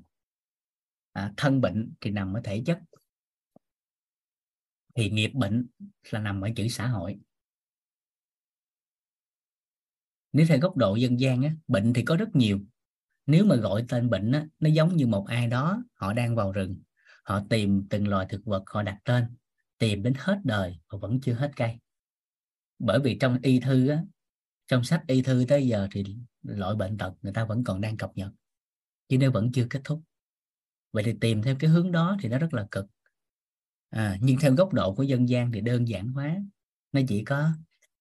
à, 1.11 1.34
thân 1.38 1.61
bệnh 1.61 1.93
thì 2.01 2.11
nằm 2.11 2.34
ở 2.34 2.41
thể 2.43 2.63
chất 2.65 2.80
thì 4.95 5.09
nghiệp 5.09 5.32
bệnh 5.34 5.67
là 6.09 6.19
nằm 6.19 6.41
ở 6.41 6.49
chữ 6.55 6.67
xã 6.67 6.88
hội. 6.88 7.19
Nếu 10.32 10.45
theo 10.49 10.59
góc 10.59 10.77
độ 10.77 10.95
dân 10.95 11.19
gian 11.19 11.41
á, 11.41 11.51
bệnh 11.67 11.93
thì 11.93 12.03
có 12.03 12.15
rất 12.15 12.36
nhiều. 12.36 12.59
Nếu 13.25 13.45
mà 13.45 13.55
gọi 13.55 13.86
tên 13.89 14.09
bệnh 14.09 14.32
á, 14.32 14.47
nó 14.59 14.69
giống 14.69 14.95
như 14.95 15.07
một 15.07 15.25
ai 15.27 15.47
đó 15.47 15.84
họ 15.93 16.13
đang 16.13 16.36
vào 16.36 16.51
rừng 16.51 16.82
họ 17.23 17.41
tìm 17.49 17.88
từng 17.89 18.07
loài 18.07 18.25
thực 18.30 18.45
vật 18.45 18.63
họ 18.67 18.84
đặt 18.84 18.97
tên 19.03 19.25
tìm 19.77 20.03
đến 20.03 20.13
hết 20.17 20.39
đời 20.43 20.80
họ 20.88 20.97
vẫn 20.97 21.19
chưa 21.21 21.34
hết 21.34 21.51
cây 21.55 21.80
bởi 22.80 22.99
vì 23.03 23.17
trong 23.19 23.38
y 23.41 23.59
thư 23.59 23.88
á, 23.88 24.03
trong 24.67 24.84
sách 24.84 25.03
y 25.07 25.21
thư 25.21 25.45
tới 25.47 25.67
giờ 25.67 25.88
thì 25.91 26.03
loại 26.41 26.75
bệnh 26.75 26.97
tật 26.97 27.13
người 27.21 27.34
ta 27.34 27.45
vẫn 27.45 27.63
còn 27.63 27.82
đang 27.82 27.97
cập 27.97 28.11
nhật 28.15 28.32
chứ 29.07 29.17
nó 29.17 29.32
vẫn 29.32 29.51
chưa 29.51 29.67
kết 29.69 29.82
thúc. 29.84 30.01
Vậy 30.91 31.03
thì 31.03 31.13
tìm 31.21 31.41
theo 31.41 31.55
cái 31.59 31.69
hướng 31.69 31.91
đó 31.91 32.17
thì 32.21 32.30
nó 32.30 32.38
rất 32.38 32.53
là 32.53 32.67
cực. 32.71 32.86
À, 33.89 34.17
nhưng 34.21 34.38
theo 34.41 34.53
góc 34.53 34.73
độ 34.73 34.95
của 34.95 35.03
dân 35.03 35.30
gian 35.30 35.51
thì 35.51 35.61
đơn 35.61 35.88
giản 35.88 36.07
hóa 36.07 36.38
nó 36.91 37.01
chỉ 37.07 37.23
có 37.23 37.51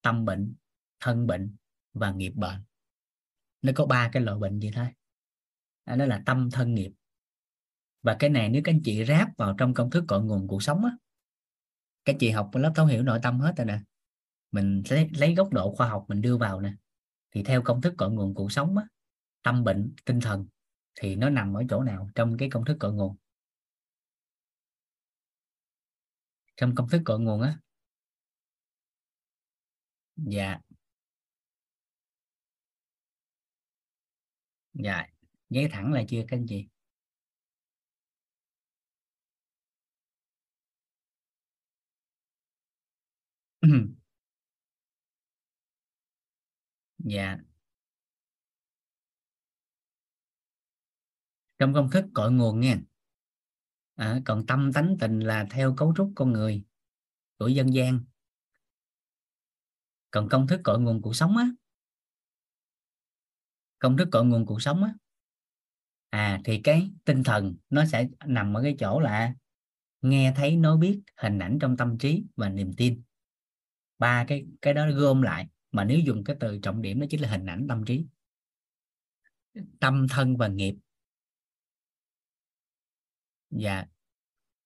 tâm 0.02 0.24
bệnh 0.24 0.54
thân 1.00 1.26
bệnh 1.26 1.56
và 1.92 2.12
nghiệp 2.12 2.32
bệnh. 2.34 2.62
Nó 3.62 3.72
có 3.74 3.86
ba 3.86 4.10
cái 4.12 4.22
loại 4.22 4.38
bệnh 4.38 4.58
vậy 4.58 4.70
thôi. 4.74 4.86
À, 5.84 5.96
đó 5.96 6.06
là 6.06 6.22
tâm 6.26 6.50
thân 6.50 6.74
nghiệp. 6.74 6.92
Và 8.02 8.16
cái 8.18 8.30
này 8.30 8.48
nếu 8.48 8.62
các 8.64 8.72
anh 8.72 8.82
chị 8.84 9.04
ráp 9.04 9.36
vào 9.36 9.54
trong 9.58 9.74
công 9.74 9.90
thức 9.90 10.04
cội 10.08 10.22
nguồn 10.22 10.48
cuộc 10.48 10.62
sống 10.62 10.84
á 10.84 10.90
các 12.08 12.16
chị 12.20 12.30
học 12.30 12.50
lớp 12.52 12.72
thấu 12.74 12.86
hiểu 12.86 13.02
nội 13.02 13.18
tâm 13.22 13.40
hết 13.40 13.52
rồi 13.56 13.66
nè 13.66 13.78
mình 14.52 14.82
lấy, 14.90 15.08
lấy 15.18 15.34
góc 15.34 15.52
độ 15.52 15.74
khoa 15.76 15.88
học 15.88 16.04
mình 16.08 16.20
đưa 16.22 16.36
vào 16.36 16.60
nè. 16.60 16.72
Thì 17.34 17.42
theo 17.42 17.62
công 17.62 17.80
thức 17.80 17.94
cội 17.98 18.10
nguồn 18.10 18.34
cuộc 18.34 18.52
sống 18.52 18.76
á 18.78 18.84
tâm 19.42 19.64
bệnh 19.64 19.94
tinh 20.04 20.20
thần 20.20 20.46
thì 21.00 21.16
nó 21.16 21.30
nằm 21.30 21.54
ở 21.54 21.62
chỗ 21.70 21.82
nào 21.82 22.10
trong 22.14 22.36
cái 22.38 22.50
công 22.50 22.64
thức 22.64 22.76
cội 22.80 22.92
nguồn? 22.94 23.16
Trong 26.56 26.74
công 26.74 26.88
thức 26.88 27.02
cội 27.04 27.20
nguồn 27.20 27.40
á. 27.42 27.58
Dạ. 30.16 30.60
Dạ 34.74 35.06
giấy 35.50 35.68
thẳng 35.72 35.92
là 35.92 36.02
chưa 36.08 36.22
các 36.28 36.36
anh 36.36 36.46
chị? 36.48 36.68
dạ. 46.98 47.38
Trong 51.58 51.74
công 51.74 51.90
thức 51.90 52.04
cội 52.14 52.32
nguồn 52.32 52.60
nha 52.60 52.78
à, 53.94 54.20
còn 54.24 54.46
tâm 54.46 54.72
tánh 54.72 54.96
tình 55.00 55.20
là 55.20 55.46
theo 55.50 55.74
cấu 55.76 55.94
trúc 55.96 56.12
con 56.16 56.32
người 56.32 56.64
của 57.38 57.48
dân 57.48 57.74
gian. 57.74 58.00
Còn 60.10 60.28
công 60.28 60.46
thức 60.46 60.60
cội 60.64 60.80
nguồn 60.80 61.02
cuộc 61.02 61.16
sống 61.16 61.36
á. 61.36 61.50
Công 63.78 63.96
thức 63.96 64.08
cội 64.12 64.24
nguồn 64.24 64.46
cuộc 64.46 64.62
sống 64.62 64.84
á. 64.84 64.94
À 66.10 66.40
thì 66.44 66.60
cái 66.64 66.90
tinh 67.04 67.24
thần 67.24 67.56
nó 67.70 67.84
sẽ 67.84 68.08
nằm 68.26 68.56
ở 68.56 68.62
cái 68.62 68.76
chỗ 68.78 69.00
là 69.00 69.34
nghe 70.02 70.32
thấy 70.36 70.56
nói 70.56 70.76
biết 70.76 71.00
hình 71.16 71.38
ảnh 71.38 71.58
trong 71.60 71.76
tâm 71.76 71.98
trí 71.98 72.24
và 72.36 72.48
niềm 72.48 72.72
tin. 72.76 73.02
Ba 73.98 74.24
cái 74.28 74.46
cái 74.62 74.74
đó 74.74 74.90
gom 74.90 75.22
lại 75.22 75.48
mà 75.78 75.84
nếu 75.84 75.98
dùng 75.98 76.24
cái 76.24 76.36
từ 76.40 76.58
trọng 76.62 76.82
điểm 76.82 77.00
đó 77.00 77.06
chính 77.10 77.20
là 77.20 77.28
hình 77.28 77.46
ảnh 77.46 77.66
tâm 77.68 77.84
trí. 77.84 78.06
Tâm 79.80 80.06
thân 80.10 80.36
và 80.36 80.48
nghiệp. 80.48 80.74
Và 83.50 83.86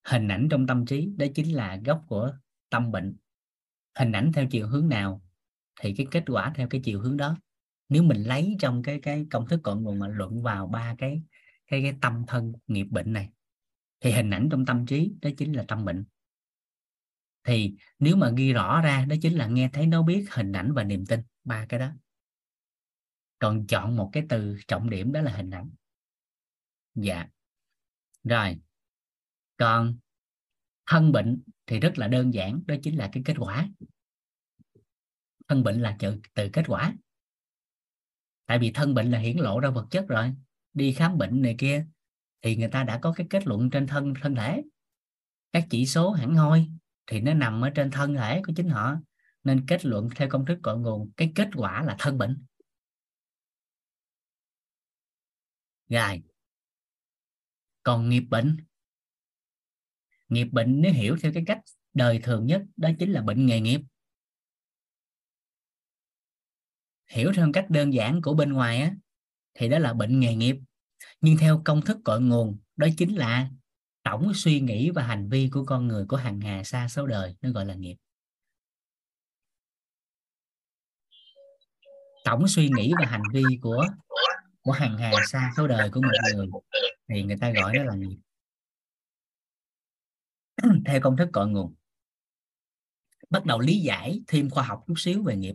hình 0.04 0.28
ảnh 0.28 0.48
trong 0.50 0.66
tâm 0.66 0.86
trí 0.86 1.08
đó 1.16 1.26
chính 1.34 1.56
là 1.56 1.80
gốc 1.84 2.04
của 2.06 2.32
tâm 2.70 2.92
bệnh. 2.92 3.16
Hình 3.98 4.12
ảnh 4.12 4.32
theo 4.34 4.46
chiều 4.50 4.68
hướng 4.68 4.88
nào 4.88 5.22
thì 5.80 5.94
cái 5.96 6.06
kết 6.10 6.24
quả 6.26 6.52
theo 6.54 6.68
cái 6.68 6.80
chiều 6.84 7.00
hướng 7.00 7.16
đó. 7.16 7.36
Nếu 7.88 8.02
mình 8.02 8.22
lấy 8.22 8.56
trong 8.60 8.82
cái 8.82 9.00
cái 9.00 9.26
công 9.30 9.48
thức 9.48 9.60
cội 9.62 9.76
nguồn 9.76 9.98
mà 9.98 10.08
luận 10.08 10.42
vào 10.42 10.66
ba 10.66 10.94
cái 10.98 11.22
cái 11.66 11.82
cái 11.82 11.94
tâm 12.00 12.24
thân 12.26 12.52
nghiệp 12.66 12.84
bệnh 12.84 13.12
này, 13.12 13.30
thì 14.00 14.12
hình 14.12 14.30
ảnh 14.30 14.48
trong 14.50 14.66
tâm 14.66 14.86
trí 14.86 15.12
đó 15.22 15.30
chính 15.36 15.52
là 15.52 15.64
tâm 15.68 15.84
bệnh 15.84 16.04
thì 17.44 17.74
nếu 17.98 18.16
mà 18.16 18.30
ghi 18.36 18.52
rõ 18.52 18.80
ra 18.80 19.04
đó 19.04 19.16
chính 19.22 19.34
là 19.34 19.46
nghe 19.46 19.70
thấy 19.72 19.86
nó 19.86 20.02
biết 20.02 20.26
hình 20.30 20.52
ảnh 20.52 20.72
và 20.72 20.84
niềm 20.84 21.06
tin 21.06 21.20
ba 21.44 21.66
cái 21.68 21.80
đó. 21.80 21.90
Còn 23.38 23.66
chọn 23.66 23.96
một 23.96 24.10
cái 24.12 24.26
từ 24.28 24.56
trọng 24.68 24.90
điểm 24.90 25.12
đó 25.12 25.20
là 25.20 25.32
hình 25.32 25.50
ảnh. 25.50 25.70
Dạ. 26.94 27.28
Rồi. 28.24 28.60
Còn 29.56 29.96
thân 30.86 31.12
bệnh 31.12 31.42
thì 31.66 31.80
rất 31.80 31.98
là 31.98 32.08
đơn 32.08 32.34
giản 32.34 32.62
đó 32.66 32.74
chính 32.82 32.96
là 32.96 33.10
cái 33.12 33.22
kết 33.26 33.34
quả. 33.38 33.68
Thân 35.48 35.62
bệnh 35.62 35.82
là 35.82 35.96
từ, 35.98 36.20
từ 36.34 36.48
kết 36.52 36.64
quả. 36.66 36.94
Tại 38.46 38.58
vì 38.58 38.72
thân 38.72 38.94
bệnh 38.94 39.10
là 39.10 39.18
hiển 39.18 39.36
lộ 39.36 39.60
ra 39.60 39.70
vật 39.70 39.86
chất 39.90 40.08
rồi. 40.08 40.34
Đi 40.74 40.92
khám 40.92 41.18
bệnh 41.18 41.42
này 41.42 41.54
kia 41.58 41.86
thì 42.42 42.56
người 42.56 42.68
ta 42.68 42.84
đã 42.84 42.98
có 43.02 43.12
cái 43.12 43.26
kết 43.30 43.46
luận 43.46 43.70
trên 43.70 43.86
thân 43.86 44.14
thân 44.22 44.34
thể. 44.34 44.62
Các 45.52 45.66
chỉ 45.70 45.86
số 45.86 46.10
hẳn 46.10 46.34
hoi 46.34 46.70
thì 47.12 47.20
nó 47.20 47.34
nằm 47.34 47.64
ở 47.64 47.70
trên 47.70 47.90
thân 47.90 48.14
thể 48.14 48.42
của 48.46 48.52
chính 48.56 48.68
họ. 48.68 48.96
Nên 49.44 49.66
kết 49.66 49.84
luận 49.84 50.08
theo 50.16 50.28
công 50.30 50.46
thức 50.46 50.58
cội 50.62 50.78
nguồn, 50.78 51.10
cái 51.16 51.32
kết 51.34 51.48
quả 51.54 51.82
là 51.82 51.96
thân 51.98 52.18
bệnh. 52.18 52.44
Rồi. 55.88 56.22
Còn 57.82 58.08
nghiệp 58.08 58.24
bệnh. 58.30 58.56
Nghiệp 60.28 60.44
bệnh 60.44 60.80
nếu 60.80 60.92
hiểu 60.92 61.16
theo 61.22 61.32
cái 61.34 61.42
cách 61.46 61.60
đời 61.94 62.20
thường 62.22 62.46
nhất, 62.46 62.62
đó 62.76 62.90
chính 62.98 63.12
là 63.12 63.22
bệnh 63.22 63.46
nghề 63.46 63.60
nghiệp. 63.60 63.80
Hiểu 67.06 67.32
theo 67.36 67.50
cách 67.52 67.66
đơn 67.68 67.92
giản 67.92 68.22
của 68.22 68.34
bên 68.34 68.52
ngoài 68.52 68.82
á, 68.82 68.94
thì 69.54 69.68
đó 69.68 69.78
là 69.78 69.92
bệnh 69.92 70.20
nghề 70.20 70.34
nghiệp. 70.34 70.56
Nhưng 71.20 71.36
theo 71.36 71.62
công 71.64 71.82
thức 71.82 71.98
cội 72.04 72.20
nguồn, 72.20 72.58
đó 72.76 72.86
chính 72.96 73.16
là 73.16 73.50
tổng 74.02 74.32
suy 74.34 74.60
nghĩ 74.60 74.90
và 74.90 75.02
hành 75.02 75.28
vi 75.28 75.48
của 75.52 75.64
con 75.64 75.88
người 75.88 76.06
của 76.08 76.16
hàng 76.16 76.40
hà 76.40 76.64
xa 76.64 76.88
số 76.88 77.06
đời, 77.06 77.36
nó 77.40 77.50
gọi 77.50 77.66
là 77.66 77.74
nghiệp. 77.74 77.96
Tổng 82.24 82.48
suy 82.48 82.68
nghĩ 82.76 82.92
và 83.00 83.06
hành 83.06 83.22
vi 83.32 83.42
của 83.60 83.86
của 84.62 84.72
hàng 84.72 84.98
hà 84.98 85.12
xa 85.26 85.52
số 85.56 85.66
đời 85.66 85.90
của 85.90 86.00
một 86.00 86.34
người 86.34 86.46
thì 87.08 87.22
người 87.22 87.36
ta 87.40 87.52
gọi 87.52 87.74
đó 87.76 87.84
là 87.84 87.94
nghiệp. 87.94 88.18
Theo 90.86 91.00
công 91.00 91.16
thức 91.16 91.28
cội 91.32 91.48
nguồn, 91.48 91.74
bắt 93.30 93.44
đầu 93.44 93.60
lý 93.60 93.80
giải 93.80 94.20
thêm 94.26 94.50
khoa 94.50 94.64
học 94.64 94.84
chút 94.86 94.94
xíu 94.96 95.22
về 95.22 95.36
nghiệp 95.36 95.54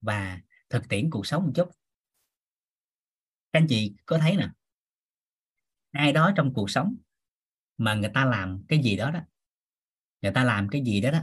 và 0.00 0.40
thực 0.70 0.88
tiễn 0.88 1.10
cuộc 1.10 1.26
sống 1.26 1.44
một 1.44 1.52
chút. 1.54 1.70
Các 3.52 3.60
anh 3.60 3.66
chị 3.68 3.94
có 4.06 4.18
thấy 4.18 4.36
nè, 4.36 4.48
ai 5.90 6.12
đó 6.12 6.32
trong 6.36 6.54
cuộc 6.54 6.70
sống 6.70 6.96
mà 7.78 7.94
người 7.94 8.10
ta 8.14 8.24
làm 8.24 8.64
cái 8.68 8.78
gì 8.78 8.96
đó 8.96 9.10
đó. 9.10 9.20
Người 10.22 10.32
ta 10.32 10.44
làm 10.44 10.68
cái 10.68 10.82
gì 10.84 11.00
đó 11.00 11.10
đó, 11.10 11.20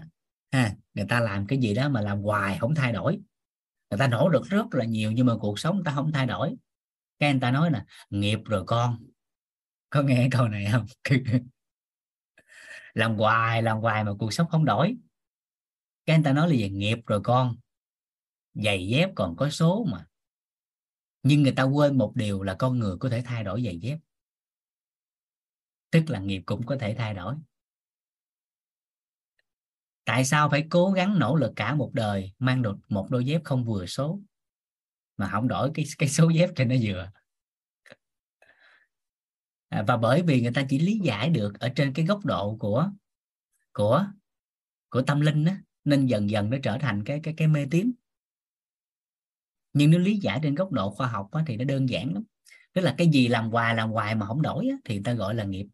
ha, 0.52 0.76
người 0.94 1.06
ta 1.10 1.20
làm 1.20 1.48
cái 1.48 1.60
gì 1.60 1.74
đó 1.74 1.90
mà 1.90 2.02
làm 2.02 2.22
hoài 2.22 2.58
không 2.60 2.76
thay 2.76 2.92
đổi. 2.94 3.20
Người 3.90 3.98
ta 3.98 4.08
nỗ 4.08 4.30
lực 4.30 4.46
rất 4.46 4.66
là 4.72 4.86
nhiều 4.86 5.12
nhưng 5.12 5.26
mà 5.26 5.34
cuộc 5.40 5.60
sống 5.60 5.76
người 5.76 5.86
ta 5.86 5.92
không 5.96 6.12
thay 6.12 6.26
đổi. 6.26 6.56
Cái 7.20 7.30
anh 7.30 7.40
ta 7.40 7.52
nói 7.52 7.72
là 7.72 7.86
nghiệp 8.10 8.40
rồi 8.46 8.64
con. 8.68 9.04
Có 9.90 10.02
nghe 10.02 10.30
câu 10.32 10.48
này 10.48 10.68
không? 10.72 10.86
Làm 12.94 13.16
hoài 13.18 13.62
làm 13.62 13.78
hoài 13.78 14.04
mà 14.04 14.12
cuộc 14.20 14.34
sống 14.34 14.48
không 14.50 14.66
đổi. 14.66 14.98
Cái 16.06 16.16
anh 16.16 16.24
ta 16.24 16.34
nói 16.34 16.50
là 16.50 16.56
gì? 16.56 16.70
Nghiệp 16.70 17.00
rồi 17.06 17.22
con. 17.24 17.56
Giày 18.54 18.88
dép 18.88 19.10
còn 19.16 19.36
có 19.36 19.50
số 19.50 19.86
mà. 19.92 20.08
Nhưng 21.24 21.44
người 21.44 21.52
ta 21.52 21.64
quên 21.64 21.98
một 21.98 22.12
điều 22.16 22.44
là 22.44 22.56
con 22.60 22.80
người 22.80 22.98
có 23.00 23.10
thể 23.10 23.22
thay 23.26 23.44
đổi 23.44 23.64
giày 23.64 23.80
dép 23.80 23.98
tức 25.92 26.04
là 26.08 26.20
nghiệp 26.20 26.44
cũng 26.46 26.66
có 26.66 26.78
thể 26.80 26.96
thay 26.98 27.14
đổi. 27.14 27.36
Tại 30.06 30.26
sao 30.26 30.50
phải 30.50 30.68
cố 30.70 30.92
gắng 30.92 31.20
nỗ 31.20 31.36
lực 31.36 31.52
cả 31.56 31.76
một 31.76 31.92
đời 31.94 32.34
mang 32.40 32.62
được 32.62 32.78
một 32.90 33.08
đôi 33.10 33.26
dép 33.26 33.42
không 33.44 33.66
vừa 33.66 33.86
số? 33.86 34.20
Mà 35.18 35.30
không 35.32 35.48
đổi 35.48 35.72
cái 35.74 35.86
cái 35.98 36.10
số 36.10 36.30
dép 36.30 36.50
cho 36.56 36.64
nó 36.64 36.76
vừa. 36.82 37.12
À, 39.70 39.84
và 39.88 39.98
bởi 39.98 40.22
vì 40.22 40.42
người 40.42 40.52
ta 40.54 40.66
chỉ 40.70 40.80
lý 40.80 41.00
giải 41.04 41.30
được 41.30 41.60
ở 41.60 41.70
trên 41.76 41.94
cái 41.94 42.06
góc 42.06 42.26
độ 42.26 42.58
của 42.60 42.90
của 43.74 44.06
của 44.90 45.02
tâm 45.02 45.22
linh 45.22 45.46
đó, 45.46 45.52
nên 45.84 46.06
dần 46.06 46.30
dần 46.30 46.50
nó 46.50 46.58
trở 46.64 46.78
thành 46.78 47.04
cái 47.04 47.20
cái 47.24 47.34
cái 47.38 47.48
mê 47.48 47.68
tín. 47.72 47.92
Nhưng 49.74 49.92
nếu 49.92 50.00
lý 50.00 50.18
giải 50.18 50.40
trên 50.44 50.56
góc 50.56 50.72
độ 50.72 50.92
khoa 50.92 51.08
học 51.08 51.28
á, 51.32 51.44
thì 51.48 51.58
nó 51.58 51.64
đơn 51.64 51.90
giản 51.90 52.14
lắm. 52.14 52.24
Tức 52.74 52.82
là 52.82 52.96
cái 52.98 53.08
gì 53.08 53.28
làm 53.28 53.52
hoài 53.52 53.76
làm 53.76 53.92
hoài 53.92 54.16
mà 54.16 54.26
không 54.26 54.42
đổi 54.42 54.68
á, 54.68 54.78
thì 54.86 54.96
người 54.96 55.04
ta 55.04 55.14
gọi 55.14 55.36
là 55.36 55.44
nghiệp 55.44 55.68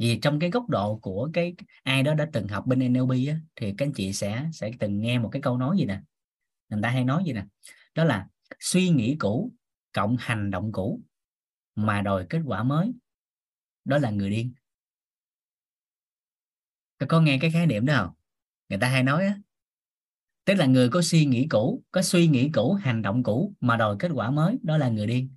vì 0.00 0.18
trong 0.22 0.38
cái 0.38 0.50
góc 0.50 0.68
độ 0.68 0.98
của 0.98 1.30
cái 1.32 1.54
ai 1.82 2.02
đó 2.02 2.14
đã 2.14 2.28
từng 2.32 2.48
học 2.48 2.66
bên 2.66 2.92
NLP 2.92 3.28
á, 3.28 3.40
thì 3.56 3.74
các 3.78 3.86
anh 3.86 3.92
chị 3.92 4.12
sẽ 4.12 4.48
sẽ 4.52 4.70
từng 4.80 5.00
nghe 5.00 5.18
một 5.18 5.28
cái 5.32 5.42
câu 5.42 5.58
nói 5.58 5.76
gì 5.78 5.84
nè. 5.84 6.00
Người 6.68 6.80
ta 6.82 6.90
hay 6.90 7.04
nói 7.04 7.22
gì 7.26 7.32
nè? 7.32 7.44
Đó 7.94 8.04
là 8.04 8.28
suy 8.60 8.88
nghĩ 8.88 9.16
cũ 9.18 9.52
cộng 9.92 10.16
hành 10.20 10.50
động 10.50 10.72
cũ 10.72 11.00
mà 11.74 12.02
đòi 12.02 12.26
kết 12.28 12.40
quả 12.44 12.62
mới. 12.62 12.92
Đó 13.84 13.98
là 13.98 14.10
người 14.10 14.30
điên. 14.30 14.52
Có 17.08 17.20
nghe 17.20 17.38
cái 17.40 17.50
khái 17.50 17.66
niệm 17.66 17.86
đó 17.86 17.94
không? 17.96 18.14
Người 18.68 18.78
ta 18.78 18.88
hay 18.88 19.02
nói 19.02 19.24
á 19.26 19.38
tức 20.44 20.54
là 20.54 20.66
người 20.66 20.88
có 20.88 21.02
suy 21.02 21.24
nghĩ 21.24 21.46
cũ 21.50 21.82
có 21.90 22.02
suy 22.02 22.26
nghĩ 22.26 22.50
cũ 22.54 22.74
hành 22.74 23.02
động 23.02 23.22
cũ 23.22 23.54
mà 23.60 23.76
đòi 23.76 23.96
kết 23.98 24.10
quả 24.14 24.30
mới 24.30 24.58
đó 24.62 24.78
là 24.78 24.88
người 24.88 25.06
điên. 25.06 25.28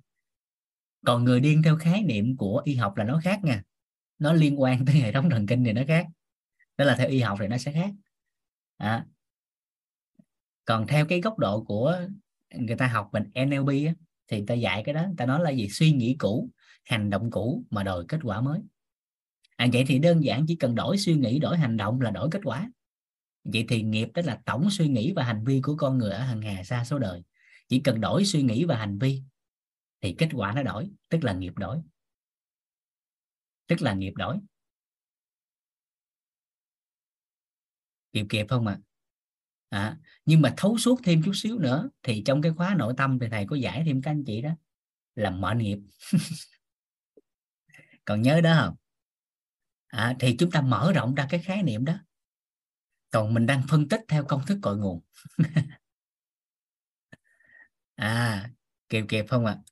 Còn 1.06 1.24
người 1.24 1.40
điên 1.40 1.62
theo 1.62 1.76
khái 1.76 2.02
niệm 2.02 2.36
của 2.36 2.62
y 2.64 2.74
học 2.74 2.96
là 2.96 3.04
nó 3.04 3.20
khác 3.24 3.44
nha 3.44 3.62
nó 4.24 4.32
liên 4.32 4.60
quan 4.60 4.84
tới 4.86 4.94
hệ 4.94 5.12
thống 5.12 5.30
thần 5.30 5.46
kinh 5.46 5.64
thì 5.64 5.72
nó 5.72 5.82
khác. 5.88 6.06
Đó 6.76 6.84
là 6.84 6.96
theo 6.96 7.08
y 7.08 7.20
học 7.20 7.38
thì 7.40 7.46
nó 7.46 7.58
sẽ 7.58 7.72
khác. 7.72 7.90
À. 8.76 9.06
còn 10.64 10.86
theo 10.86 11.06
cái 11.06 11.20
góc 11.20 11.38
độ 11.38 11.64
của 11.64 11.98
người 12.54 12.76
ta 12.76 12.86
học 12.86 13.08
mình 13.12 13.22
NLP 13.34 13.68
á, 13.86 13.94
thì 14.28 14.36
người 14.36 14.46
ta 14.46 14.54
dạy 14.54 14.82
cái 14.84 14.94
đó 14.94 15.02
người 15.06 15.14
ta 15.16 15.26
nói 15.26 15.42
là 15.42 15.50
gì? 15.50 15.68
Suy 15.68 15.92
nghĩ 15.92 16.16
cũ 16.18 16.50
hành 16.84 17.10
động 17.10 17.30
cũ 17.30 17.64
mà 17.70 17.82
đòi 17.82 18.04
kết 18.08 18.20
quả 18.22 18.40
mới. 18.40 18.60
À, 19.56 19.66
vậy 19.72 19.84
thì 19.86 19.98
đơn 19.98 20.24
giản 20.24 20.46
chỉ 20.46 20.56
cần 20.56 20.74
đổi 20.74 20.98
suy 20.98 21.14
nghĩ 21.14 21.38
đổi 21.38 21.58
hành 21.58 21.76
động 21.76 22.00
là 22.00 22.10
đổi 22.10 22.28
kết 22.30 22.40
quả. 22.44 22.70
Vậy 23.44 23.64
thì 23.68 23.82
nghiệp 23.82 24.08
đó 24.14 24.22
là 24.24 24.40
tổng 24.44 24.70
suy 24.70 24.88
nghĩ 24.88 25.12
và 25.12 25.24
hành 25.24 25.44
vi 25.44 25.60
của 25.60 25.76
con 25.76 25.98
người 25.98 26.10
ở 26.10 26.18
hàng 26.18 26.42
hà 26.42 26.64
xa 26.64 26.84
số 26.84 26.98
đời. 26.98 27.22
Chỉ 27.68 27.80
cần 27.80 28.00
đổi 28.00 28.24
suy 28.24 28.42
nghĩ 28.42 28.64
và 28.64 28.76
hành 28.76 28.98
vi 28.98 29.22
thì 30.00 30.14
kết 30.18 30.28
quả 30.32 30.52
nó 30.52 30.62
đổi 30.62 30.90
tức 31.08 31.24
là 31.24 31.32
nghiệp 31.32 31.52
đổi 31.56 31.80
tức 33.66 33.82
là 33.82 33.94
nghiệp 33.94 34.12
đổi. 34.16 34.38
Kịp 38.12 38.26
kịp 38.28 38.46
không 38.48 38.66
ạ? 38.66 38.78
À? 39.68 39.80
à, 39.80 39.98
nhưng 40.24 40.42
mà 40.42 40.54
thấu 40.56 40.78
suốt 40.78 41.00
thêm 41.04 41.22
chút 41.24 41.32
xíu 41.34 41.58
nữa 41.58 41.90
thì 42.02 42.22
trong 42.26 42.42
cái 42.42 42.52
khóa 42.56 42.74
nội 42.74 42.94
tâm 42.96 43.18
thì 43.18 43.26
thầy 43.30 43.46
có 43.46 43.56
giải 43.56 43.82
thêm 43.86 44.02
các 44.02 44.10
anh 44.10 44.24
chị 44.26 44.42
đó 44.42 44.50
là 45.14 45.30
mệnh 45.30 45.58
nghiệp. 45.58 45.78
Còn 48.04 48.22
nhớ 48.22 48.40
đó 48.40 48.54
không? 48.60 48.76
À, 49.86 50.16
thì 50.20 50.36
chúng 50.38 50.50
ta 50.50 50.60
mở 50.60 50.92
rộng 50.94 51.14
ra 51.14 51.26
cái 51.30 51.40
khái 51.40 51.62
niệm 51.62 51.84
đó. 51.84 51.94
Còn 53.10 53.34
mình 53.34 53.46
đang 53.46 53.62
phân 53.68 53.88
tích 53.88 54.00
theo 54.08 54.24
công 54.24 54.46
thức 54.46 54.58
cội 54.62 54.76
nguồn. 54.76 55.02
À 57.94 58.50
kịp 58.88 59.04
kịp 59.08 59.24
không 59.28 59.46
ạ? 59.46 59.52
À? 59.52 59.62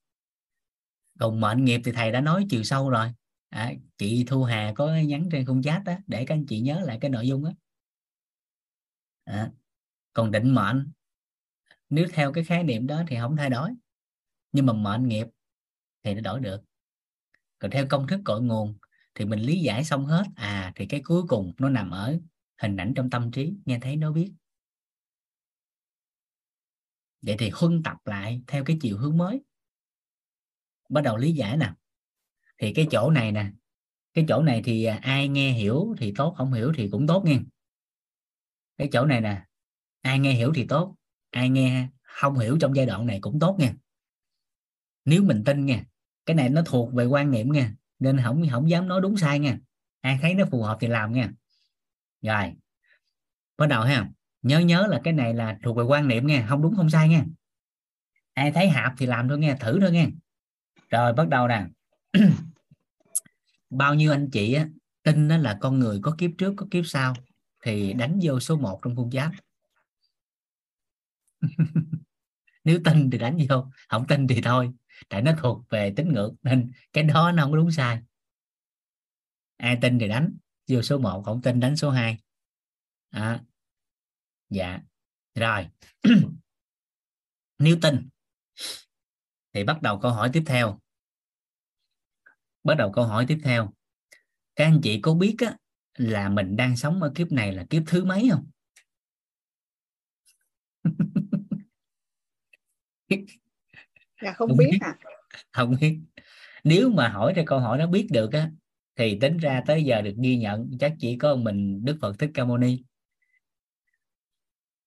còn 1.19 1.41
mệnh 1.41 1.65
nghiệp 1.65 1.81
thì 1.85 1.93
thầy 1.93 2.13
đã 2.13 2.21
nói 2.21 2.47
chiều 2.51 2.63
sâu 2.63 2.91
rồi 2.91 3.13
à, 3.53 3.73
chị 3.99 4.25
Thu 4.27 4.43
Hà 4.43 4.73
có 4.77 4.95
nhắn 4.95 5.29
trên 5.33 5.47
khung 5.47 5.63
chat 5.63 5.85
đó 5.85 5.95
để 6.07 6.25
các 6.27 6.35
anh 6.35 6.47
chị 6.47 6.61
nhớ 6.61 6.81
lại 6.85 6.99
cái 7.01 7.11
nội 7.11 7.29
dung 7.29 7.45
đó 7.45 7.51
à, 9.25 9.51
còn 10.13 10.31
định 10.31 10.55
mệnh 10.55 10.93
nếu 11.91 12.07
theo 12.13 12.33
cái 12.33 12.45
khái 12.45 12.65
niệm 12.65 12.87
đó 12.87 13.03
thì 13.09 13.17
không 13.21 13.37
thay 13.37 13.51
đổi 13.51 13.71
nhưng 14.53 14.67
mà 14.67 14.73
mệnh 14.73 15.09
nghiệp 15.09 15.27
thì 16.03 16.15
nó 16.15 16.21
đổi 16.21 16.41
được. 16.41 16.63
Còn 17.59 17.71
theo 17.71 17.87
công 17.91 18.07
thức 18.07 18.21
cội 18.25 18.43
nguồn 18.43 18.79
thì 19.15 19.25
mình 19.25 19.41
lý 19.41 19.61
giải 19.61 19.85
xong 19.85 20.07
hết 20.07 20.25
à 20.37 20.73
thì 20.77 20.87
cái 20.87 21.01
cuối 21.05 21.23
cùng 21.29 21.53
nó 21.59 21.69
nằm 21.69 21.91
ở 21.91 22.19
hình 22.63 22.77
ảnh 22.77 22.93
trong 22.97 23.11
tâm 23.11 23.31
trí 23.31 23.55
nghe 23.65 23.79
thấy 23.83 23.97
nó 23.97 24.13
biết. 24.13 24.33
Vậy 27.23 27.37
thì 27.39 27.51
huân 27.55 27.83
tập 27.83 27.97
lại 28.05 28.43
theo 28.47 28.65
cái 28.65 28.79
chiều 28.81 28.99
hướng 28.99 29.17
mới. 29.17 29.41
Bắt 30.89 31.01
đầu 31.01 31.17
lý 31.17 31.33
giải 31.33 31.57
nè 31.57 31.73
thì 32.63 32.73
cái 32.73 32.87
chỗ 32.91 33.11
này 33.11 33.33
nè, 33.33 33.51
cái 34.15 34.25
chỗ 34.29 34.43
này 34.43 34.63
thì 34.65 34.85
à, 34.85 34.99
ai 35.03 35.29
nghe 35.29 35.53
hiểu 35.53 35.95
thì 35.99 36.13
tốt, 36.17 36.35
không 36.39 36.53
hiểu 36.53 36.73
thì 36.77 36.89
cũng 36.93 37.07
tốt 37.07 37.25
nha 37.25 37.39
cái 38.79 38.89
chỗ 38.93 39.07
này 39.07 39.21
nè, 39.21 39.43
ai 40.03 40.19
nghe 40.19 40.33
hiểu 40.33 40.53
thì 40.55 40.67
tốt, 40.67 40.95
ai 41.31 41.49
nghe 41.49 41.89
không 42.03 42.39
hiểu 42.39 42.59
trong 42.61 42.77
giai 42.77 42.87
đoạn 42.87 43.07
này 43.07 43.19
cũng 43.21 43.39
tốt 43.41 43.57
nha 43.59 43.75
nếu 45.05 45.23
mình 45.23 45.45
tin 45.45 45.67
nha 45.67 45.85
cái 46.27 46.37
này 46.37 46.49
nó 46.49 46.63
thuộc 46.67 46.95
về 46.95 47.05
quan 47.05 47.31
niệm 47.31 47.53
nha 47.53 47.75
nên 47.99 48.21
không 48.25 48.43
không 48.51 48.71
dám 48.71 48.89
nói 48.89 49.01
đúng 49.01 49.17
sai 49.17 49.39
nha 49.39 49.59
ai 50.01 50.19
thấy 50.23 50.35
nó 50.35 50.45
phù 50.51 50.63
hợp 50.63 50.79
thì 50.81 50.87
làm 50.89 51.13
nha 51.13 51.31
rồi, 52.23 52.53
bắt 53.59 53.67
đầu 53.67 53.83
ha, 53.83 54.09
nhớ 54.43 54.59
nhớ 54.59 54.87
là 54.91 55.01
cái 55.05 55.13
này 55.13 55.35
là 55.35 55.59
thuộc 55.63 55.77
về 55.77 55.85
quan 55.85 56.09
niệm 56.09 56.27
nha 56.27 56.47
không 56.49 56.63
đúng 56.63 56.77
không 56.77 56.91
sai 56.91 57.09
nha 57.09 57.25
ai 58.35 58.53
thấy 58.53 58.69
hạp 58.69 58.93
thì 58.99 59.07
làm 59.07 59.29
thôi 59.29 59.39
nha 59.39 59.57
thử 59.61 59.81
thôi 59.81 59.91
nha 59.91 60.07
rồi 60.91 61.13
bắt 61.13 61.29
đầu 61.29 61.49
nè. 61.49 61.65
bao 63.73 63.95
nhiêu 63.95 64.13
anh 64.13 64.31
chị 64.33 64.53
á, 64.53 64.69
tin 65.03 65.29
đó 65.29 65.37
là 65.37 65.59
con 65.61 65.79
người 65.79 65.99
có 66.03 66.15
kiếp 66.19 66.31
trước 66.39 66.55
có 66.57 66.67
kiếp 66.71 66.87
sau 66.87 67.15
thì 67.65 67.93
đánh 67.93 68.19
vô 68.23 68.41
số 68.41 68.57
1 68.57 68.81
trong 68.85 68.97
khung 68.97 69.11
giáp. 69.11 69.33
Nếu 72.65 72.81
tin 72.85 73.11
thì 73.11 73.19
đánh 73.19 73.39
vô 73.49 73.67
không 73.89 74.07
tin 74.07 74.27
thì 74.27 74.41
thôi. 74.43 74.73
Tại 75.09 75.23
nó 75.23 75.33
thuộc 75.39 75.65
về 75.71 75.93
tính 75.97 76.13
ngược 76.13 76.33
nên 76.43 76.73
cái 76.93 77.05
đó 77.05 77.33
nó 77.33 77.43
không 77.43 77.53
có 77.53 77.57
đúng 77.57 77.71
sai. 77.71 78.01
Ai 79.57 79.79
tin 79.83 79.99
thì 79.99 80.09
đánh 80.09 80.37
vô 80.69 80.83
số 80.83 80.99
1 80.99 81.23
không 81.25 81.43
tin 81.43 81.61
đánh 81.61 81.77
số 81.77 81.91
2 81.91 82.19
à, 83.11 83.43
dạ. 84.51 84.81
Rồi. 85.35 85.69
Nếu 87.59 87.77
tin 87.83 88.09
thì 89.53 89.65
bắt 89.65 89.83
đầu 89.83 89.99
câu 89.99 90.11
hỏi 90.11 90.31
tiếp 90.33 90.43
theo 90.47 90.79
bắt 92.65 92.75
đầu 92.75 92.93
câu 92.93 93.05
hỏi 93.05 93.25
tiếp 93.29 93.39
theo. 93.45 93.73
Các 94.57 94.65
anh 94.65 94.81
chị 94.83 95.01
có 95.01 95.15
biết 95.15 95.37
á, 95.39 95.57
là 95.95 96.29
mình 96.29 96.57
đang 96.57 96.77
sống 96.77 97.03
ở 97.03 97.13
kiếp 97.15 97.33
này 97.33 97.53
là 97.53 97.65
kiếp 97.71 97.83
thứ 97.87 98.05
mấy 98.05 98.29
không? 98.31 98.47
Dạ 104.23 104.33
không 104.33 104.49
Không 104.49 104.57
biết 104.57 104.69
biết. 104.71 104.79
à 104.81 104.97
không 105.53 105.77
biết. 105.81 106.01
Nếu 106.65 106.91
mà 106.91 107.09
hỏi 107.09 107.33
ra 107.37 107.43
câu 107.47 107.59
hỏi 107.61 107.79
nó 107.79 107.87
biết 107.87 108.09
được 108.11 108.33
á 108.33 108.51
thì 108.97 109.19
tính 109.21 109.37
ra 109.37 109.63
tới 109.67 109.85
giờ 109.85 110.03
được 110.03 110.15
ghi 110.23 110.37
nhận 110.37 110.71
chắc 110.81 110.95
chỉ 110.99 111.19
có 111.19 111.37
mình 111.37 111.85
Đức 111.85 111.99
Phật 112.01 112.19
Thích 112.19 112.31
Ca 112.35 112.45
Mâu 112.45 112.59
Ni. 112.59 112.83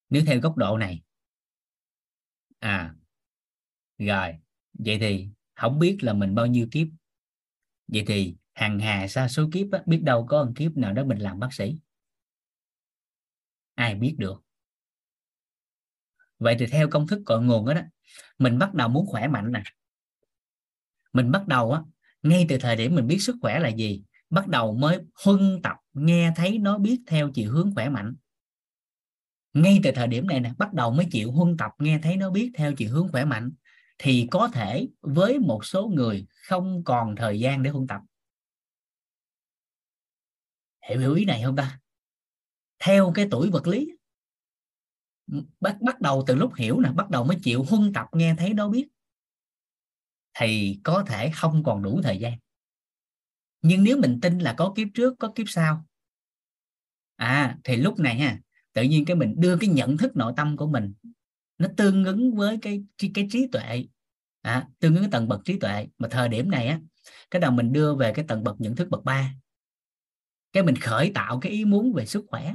Nếu 0.10 0.24
theo 0.26 0.40
góc 0.40 0.58
độ 0.58 0.78
này 0.78 1.02
à 2.60 2.96
rồi 3.98 4.36
vậy 4.74 4.98
thì 5.00 5.28
không 5.56 5.80
biết 5.80 5.98
là 6.02 6.14
mình 6.14 6.36
bao 6.36 6.46
nhiêu 6.46 6.68
kiếp 6.72 6.88
vậy 7.88 8.04
thì 8.08 8.36
hàng 8.54 8.80
hà 8.80 9.08
sa 9.08 9.28
số 9.28 9.50
kiếp 9.54 9.68
á, 9.72 9.80
biết 9.86 10.02
đâu 10.04 10.26
có 10.30 10.44
một 10.44 10.52
kiếp 10.56 10.78
nào 10.78 10.94
đó 10.94 11.04
mình 11.04 11.18
làm 11.18 11.40
bác 11.40 11.54
sĩ? 11.54 11.78
Ai 13.76 13.96
biết 13.96 14.16
được? 14.18 14.42
Vậy 16.40 16.56
thì 16.60 16.66
theo 16.66 16.90
công 16.90 17.08
thức 17.08 17.22
cội 17.26 17.42
nguồn 17.42 17.66
đó, 17.66 17.74
đó 17.74 17.82
mình 18.38 18.60
bắt 18.60 18.74
đầu 18.74 18.90
muốn 18.90 19.06
khỏe 19.08 19.28
mạnh 19.28 19.52
nè. 19.52 19.64
Mình 21.14 21.32
bắt 21.32 21.48
đầu 21.48 21.72
á 21.72 21.82
ngay 22.24 22.46
từ 22.50 22.58
thời 22.58 22.76
điểm 22.76 22.96
mình 22.96 23.08
biết 23.08 23.20
sức 23.20 23.36
khỏe 23.42 23.60
là 23.60 23.70
gì 23.70 24.04
bắt 24.30 24.48
đầu 24.48 24.76
mới 24.76 25.00
huân 25.26 25.60
tập 25.64 25.76
nghe 25.94 26.34
thấy 26.36 26.58
nó 26.58 26.78
biết 26.78 27.02
theo 27.08 27.32
chiều 27.34 27.52
hướng 27.52 27.72
khỏe 27.76 27.90
mạnh. 27.90 28.16
Ngay 29.54 29.80
từ 29.84 29.92
thời 29.96 30.08
điểm 30.08 30.28
này 30.28 30.40
nè 30.40 30.54
bắt 30.58 30.74
đầu 30.74 30.92
mới 30.92 31.08
chịu 31.12 31.32
huân 31.32 31.58
tập 31.58 31.72
nghe 31.80 32.00
thấy 32.04 32.18
nó 32.18 32.30
biết 32.30 32.52
theo 32.56 32.74
chiều 32.74 32.92
hướng 32.92 33.12
khỏe 33.12 33.26
mạnh 33.26 33.52
thì 33.98 34.28
có 34.32 34.50
thể 34.54 34.88
với 35.02 35.40
một 35.40 35.66
số 35.66 35.88
người 35.88 36.28
không 36.48 36.84
còn 36.84 37.16
thời 37.16 37.40
gian 37.40 37.64
để 37.64 37.70
huân 37.70 37.88
tập. 37.88 38.02
Hiểu 40.90 41.00
hiểu 41.00 41.14
ý 41.14 41.26
này 41.26 41.42
không 41.44 41.56
ta? 41.56 41.80
Theo 42.80 43.12
cái 43.16 43.28
tuổi 43.32 43.50
vật 43.50 43.68
lý, 43.68 43.92
bắt 45.60 45.78
bắt 45.82 46.02
đầu 46.02 46.24
từ 46.28 46.36
lúc 46.36 46.54
hiểu 46.56 46.80
nè, 46.80 46.90
bắt 46.92 47.10
đầu 47.10 47.24
mới 47.24 47.38
chịu 47.44 47.64
huân 47.64 47.94
tập 47.94 48.08
nghe 48.12 48.36
thấy 48.38 48.54
đó 48.54 48.70
biết, 48.70 48.88
thì 50.40 50.80
có 50.84 51.04
thể 51.08 51.32
không 51.36 51.64
còn 51.64 51.84
đủ 51.84 52.02
thời 52.04 52.18
gian. 52.18 52.34
Nhưng 53.62 53.84
nếu 53.84 53.98
mình 53.98 54.20
tin 54.22 54.40
là 54.40 54.54
có 54.58 54.74
kiếp 54.76 54.88
trước, 54.94 55.14
có 55.20 55.32
kiếp 55.36 55.50
sau 55.50 55.86
à 57.16 57.58
thì 57.64 57.76
lúc 57.76 58.00
này 58.00 58.16
ha, 58.16 58.40
tự 58.74 58.84
nhiên 58.84 59.06
cái 59.06 59.16
mình 59.16 59.36
đưa 59.38 59.58
cái 59.58 59.70
nhận 59.70 59.98
thức 59.98 60.16
nội 60.16 60.34
tâm 60.38 60.58
của 60.58 60.68
mình 60.68 60.94
nó 61.58 61.68
tương 61.78 62.04
ứng 62.06 62.36
với 62.36 62.58
cái 62.62 62.84
cái 63.14 63.28
trí 63.32 63.48
tuệ. 63.52 63.86
À, 64.42 64.68
tương 64.80 64.94
ứng 64.94 65.04
với 65.04 65.12
tầng 65.12 65.28
bậc 65.28 65.46
trí 65.46 65.60
tuệ. 65.60 65.88
Mà 65.98 66.08
thời 66.12 66.30
điểm 66.30 66.52
này 66.52 66.68
á 66.68 66.80
cái 67.32 67.40
đầu 67.40 67.52
mình 67.52 67.74
đưa 67.74 67.96
về 67.96 68.14
cái 68.14 68.26
tầng 68.28 68.44
bậc 68.44 68.62
nhận 68.62 68.76
thức 68.76 68.90
bậc 68.90 69.04
3 69.04 69.34
cái 70.54 70.64
mình 70.64 70.76
khởi 70.76 71.12
tạo 71.16 71.40
cái 71.40 71.52
ý 71.52 71.66
muốn 71.66 71.94
về 71.94 72.06
sức 72.06 72.26
khỏe. 72.28 72.54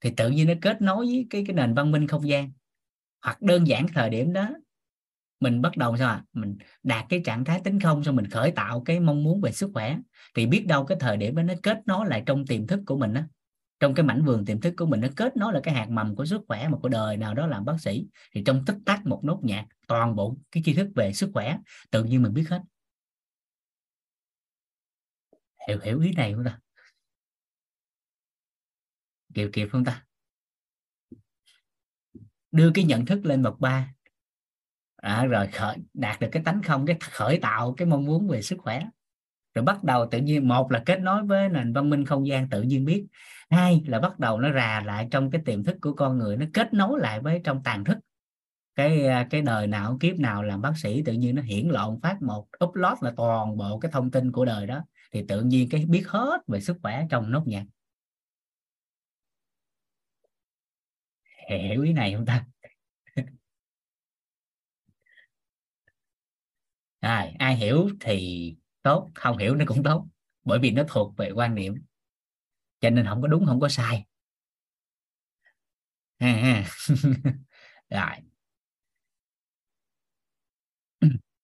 Thì 0.00 0.10
tự 0.16 0.30
nhiên 0.30 0.46
nó 0.46 0.54
kết 0.62 0.82
nối 0.82 1.06
với 1.06 1.26
cái 1.30 1.44
cái 1.46 1.54
nền 1.56 1.74
văn 1.74 1.90
minh 1.92 2.08
không 2.08 2.28
gian. 2.28 2.52
Hoặc 3.22 3.42
đơn 3.42 3.66
giản 3.66 3.86
thời 3.94 4.10
điểm 4.10 4.32
đó 4.32 4.50
mình 5.40 5.62
bắt 5.62 5.76
đầu 5.76 5.96
sao 5.96 6.08
à? 6.08 6.24
mình 6.32 6.56
đạt 6.82 7.04
cái 7.08 7.22
trạng 7.24 7.44
thái 7.44 7.60
tính 7.64 7.80
không 7.80 8.04
xong 8.04 8.16
mình 8.16 8.30
khởi 8.30 8.50
tạo 8.50 8.82
cái 8.84 9.00
mong 9.00 9.22
muốn 9.22 9.40
về 9.40 9.52
sức 9.52 9.70
khỏe. 9.74 9.98
Thì 10.34 10.46
biết 10.46 10.66
đâu 10.66 10.84
cái 10.84 10.98
thời 11.00 11.16
điểm 11.16 11.34
đó 11.34 11.42
nó 11.42 11.54
kết 11.62 11.78
nối 11.86 12.06
lại 12.08 12.22
trong 12.26 12.46
tiềm 12.46 12.66
thức 12.66 12.80
của 12.86 12.96
mình 12.96 13.14
á 13.14 13.26
trong 13.80 13.94
cái 13.94 14.06
mảnh 14.06 14.24
vườn 14.24 14.44
tiềm 14.44 14.60
thức 14.60 14.74
của 14.76 14.86
mình 14.86 15.00
nó 15.00 15.08
kết 15.16 15.36
nối 15.36 15.52
là 15.52 15.60
cái 15.62 15.74
hạt 15.74 15.86
mầm 15.90 16.16
của 16.16 16.26
sức 16.26 16.40
khỏe 16.48 16.68
mà 16.68 16.78
của 16.78 16.88
đời 16.88 17.16
nào 17.16 17.34
đó 17.34 17.46
làm 17.46 17.64
bác 17.64 17.80
sĩ 17.80 18.06
thì 18.32 18.42
trong 18.46 18.64
tích 18.66 18.76
tắc 18.86 19.06
một 19.06 19.20
nốt 19.24 19.40
nhạc 19.42 19.66
toàn 19.86 20.16
bộ 20.16 20.36
cái 20.50 20.62
tri 20.66 20.74
thức 20.74 20.88
về 20.94 21.12
sức 21.12 21.30
khỏe 21.34 21.58
tự 21.90 22.04
nhiên 22.04 22.22
mình 22.22 22.34
biết 22.34 22.44
hết. 22.50 22.60
Hiểu 25.68 25.78
hiểu 25.82 26.00
ý 26.00 26.12
này 26.12 26.34
không 26.34 26.44
ta? 26.44 26.60
Kịp 29.34 29.50
kịp 29.52 29.68
không 29.72 29.84
ta? 29.84 30.04
Đưa 32.52 32.70
cái 32.74 32.84
nhận 32.84 33.06
thức 33.06 33.26
lên 33.26 33.42
bậc 33.42 33.60
ba. 33.60 33.94
À, 34.96 35.24
rồi 35.24 35.46
khởi 35.46 35.76
đạt 35.94 36.20
được 36.20 36.28
cái 36.32 36.42
tánh 36.44 36.62
không 36.62 36.86
cái 36.86 36.96
khởi 37.00 37.38
tạo 37.42 37.74
cái 37.76 37.86
mong 37.86 38.04
muốn 38.04 38.28
về 38.28 38.42
sức 38.42 38.56
khỏe. 38.58 38.86
Rồi 39.54 39.64
bắt 39.64 39.84
đầu 39.84 40.08
tự 40.10 40.18
nhiên 40.18 40.48
một 40.48 40.72
là 40.72 40.82
kết 40.86 41.00
nối 41.00 41.22
với 41.26 41.48
nền 41.48 41.72
văn 41.72 41.90
minh 41.90 42.04
không 42.04 42.26
gian 42.26 42.50
tự 42.50 42.62
nhiên 42.62 42.84
biết 42.84 43.06
hai 43.50 43.82
là 43.86 44.00
bắt 44.00 44.18
đầu 44.18 44.38
nó 44.38 44.52
rà 44.52 44.82
lại 44.86 45.08
trong 45.10 45.30
cái 45.30 45.42
tiềm 45.44 45.64
thức 45.64 45.76
của 45.82 45.92
con 45.92 46.18
người 46.18 46.36
nó 46.36 46.46
kết 46.54 46.74
nối 46.74 47.00
lại 47.00 47.20
với 47.20 47.40
trong 47.44 47.62
tàn 47.64 47.84
thức. 47.84 47.98
Cái 48.74 49.06
à, 49.06 49.26
cái 49.30 49.42
đời 49.42 49.66
nào 49.66 49.96
kiếp 50.00 50.16
nào 50.18 50.42
làm 50.42 50.60
bác 50.62 50.72
sĩ 50.82 51.02
tự 51.02 51.12
nhiên 51.12 51.34
nó 51.34 51.42
hiển 51.42 51.68
lộn 51.68 52.00
phát 52.02 52.22
một 52.22 52.46
upload 52.64 52.98
là 53.00 53.12
toàn 53.16 53.56
bộ 53.56 53.78
cái 53.78 53.92
thông 53.92 54.10
tin 54.10 54.32
của 54.32 54.44
đời 54.44 54.66
đó 54.66 54.84
thì 55.12 55.24
tự 55.28 55.42
nhiên 55.42 55.68
cái 55.68 55.84
biết 55.86 56.04
hết 56.08 56.40
về 56.46 56.60
sức 56.60 56.76
khỏe 56.82 57.06
trong 57.10 57.30
nốt 57.30 57.42
nhạc. 57.46 57.64
Hiểu 61.48 61.82
ý 61.82 61.92
này 61.92 62.14
không 62.14 62.26
ta? 62.26 62.44
À, 67.00 67.30
ai 67.38 67.56
hiểu 67.56 67.88
thì 68.00 68.56
tốt 68.82 69.10
không 69.14 69.38
hiểu 69.38 69.54
nó 69.54 69.64
cũng 69.68 69.82
tốt 69.82 70.06
bởi 70.44 70.58
vì 70.58 70.70
nó 70.70 70.82
thuộc 70.88 71.16
về 71.16 71.30
quan 71.30 71.54
niệm 71.54 71.74
cho 72.84 72.90
nên 72.90 73.06
không 73.06 73.22
có 73.22 73.28
đúng 73.28 73.46
không 73.46 73.60
có 73.60 73.68
sai. 73.68 74.04
Ha, 76.20 76.26
ha. 76.26 76.64
rồi. 77.90 78.16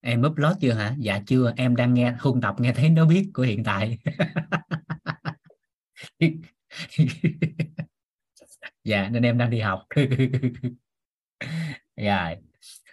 Em 0.00 0.22
upload 0.26 0.56
chưa 0.60 0.72
hả? 0.72 0.94
Dạ 0.98 1.20
chưa 1.26 1.52
em 1.56 1.76
đang 1.76 1.94
nghe 1.94 2.14
huân 2.20 2.40
tập 2.40 2.54
nghe 2.58 2.72
thấy 2.72 2.90
nó 2.90 3.06
biết 3.06 3.30
của 3.34 3.42
hiện 3.42 3.64
tại. 3.64 3.98
Dạ 8.84 9.08
nên 9.08 9.22
em 9.22 9.38
đang 9.38 9.50
đi 9.50 9.60
học. 9.60 9.86
Dạ 11.96 12.34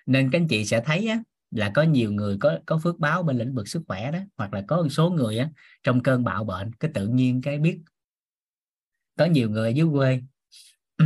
nên 0.06 0.32
các 0.32 0.40
anh 0.40 0.48
chị 0.48 0.66
sẽ 0.66 0.82
thấy 0.86 1.08
á, 1.08 1.20
là 1.52 1.72
có 1.76 1.84
nhiều 1.84 2.12
người 2.12 2.38
có 2.40 2.60
có 2.66 2.80
phước 2.84 3.00
báo 3.00 3.24
bên 3.24 3.38
lĩnh 3.38 3.56
vực 3.56 3.68
sức 3.68 3.84
khỏe 3.88 4.12
đó 4.12 4.20
hoặc 4.38 4.54
là 4.54 4.64
có 4.68 4.82
một 4.82 4.90
số 4.90 5.10
người 5.10 5.38
á, 5.38 5.50
trong 5.84 6.04
cơn 6.04 6.24
bạo 6.24 6.44
bệnh 6.44 6.74
cái 6.74 6.92
tự 6.94 7.08
nhiên 7.08 7.42
cái 7.42 7.60
biết. 7.60 7.82
Có 9.18 9.26
nhiều 9.26 9.50
người 9.50 9.74
dưới 9.74 9.88
quê 9.92 10.22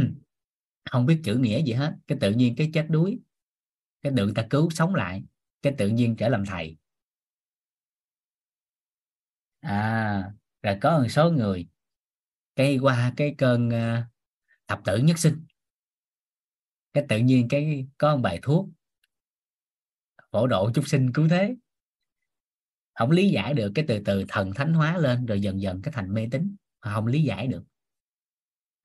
không 0.91 1.05
biết 1.05 1.21
chữ 1.23 1.35
nghĩa 1.35 1.63
gì 1.63 1.73
hết 1.73 1.95
cái 2.07 2.17
tự 2.21 2.31
nhiên 2.31 2.55
cái 2.55 2.71
chết 2.73 2.85
đuối 2.89 3.19
cái 4.01 4.11
được 4.11 4.31
ta 4.35 4.47
cứu 4.49 4.69
sống 4.69 4.95
lại 4.95 5.23
cái 5.61 5.73
tự 5.77 5.87
nhiên 5.87 6.15
trở 6.15 6.29
làm 6.29 6.45
thầy. 6.45 6.77
À 9.59 10.31
rồi 10.63 10.77
có 10.81 10.99
một 10.99 11.07
số 11.09 11.31
người 11.31 11.67
cái 12.55 12.77
qua 12.77 13.13
cái 13.17 13.35
cơn 13.37 13.69
uh, 13.69 14.05
thập 14.67 14.81
tử 14.85 14.97
nhất 14.97 15.19
sinh. 15.19 15.45
Cái 16.93 17.05
tự 17.09 17.17
nhiên 17.17 17.47
cái 17.49 17.87
có 17.97 18.15
một 18.15 18.21
bài 18.21 18.39
thuốc 18.41 18.69
phổ 20.31 20.47
độ 20.47 20.71
chúng 20.73 20.85
sinh 20.85 21.13
cứu 21.13 21.27
thế. 21.29 21.55
Không 22.93 23.11
lý 23.11 23.29
giải 23.29 23.53
được 23.53 23.71
cái 23.75 23.85
từ 23.87 23.99
từ 24.05 24.25
thần 24.27 24.53
thánh 24.53 24.73
hóa 24.73 24.97
lên 24.97 25.25
rồi 25.25 25.41
dần 25.41 25.61
dần 25.61 25.81
cái 25.81 25.91
thành 25.95 26.13
mê 26.13 26.27
tín 26.31 26.55
không 26.79 27.07
lý 27.07 27.23
giải 27.23 27.47
được. 27.47 27.63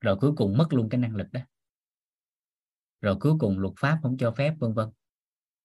Rồi 0.00 0.16
cuối 0.20 0.32
cùng 0.36 0.56
mất 0.56 0.72
luôn 0.72 0.88
cái 0.88 1.00
năng 1.00 1.16
lực 1.16 1.32
đó. 1.32 1.40
Rồi 3.00 3.16
cuối 3.20 3.32
cùng 3.38 3.58
luật 3.58 3.74
pháp 3.78 3.98
không 4.02 4.16
cho 4.16 4.30
phép, 4.30 4.54
vân 4.58 4.74
vân. 4.74 4.88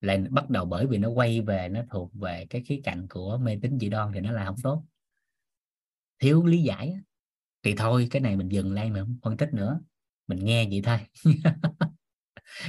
Lại 0.00 0.18
bắt 0.30 0.50
đầu 0.50 0.64
bởi 0.64 0.86
vì 0.86 0.98
nó 0.98 1.08
quay 1.08 1.40
về, 1.40 1.68
nó 1.68 1.80
thuộc 1.90 2.14
về 2.14 2.46
cái 2.50 2.62
khía 2.66 2.80
cạnh 2.84 3.06
của 3.10 3.38
mê 3.42 3.58
tín 3.62 3.78
dị 3.78 3.88
đoan 3.88 4.12
thì 4.14 4.20
nó 4.20 4.32
là 4.32 4.44
không 4.44 4.56
tốt. 4.62 4.84
Thiếu 6.18 6.44
lý 6.44 6.62
giải 6.62 6.94
thì 7.62 7.74
thôi, 7.76 8.08
cái 8.10 8.22
này 8.22 8.36
mình 8.36 8.48
dừng 8.48 8.72
lại 8.72 8.90
mình 8.90 9.04
không 9.04 9.18
phân 9.22 9.36
tích 9.36 9.54
nữa. 9.54 9.80
Mình 10.26 10.44
nghe 10.44 10.68
vậy 10.70 10.82
thôi. 10.84 10.98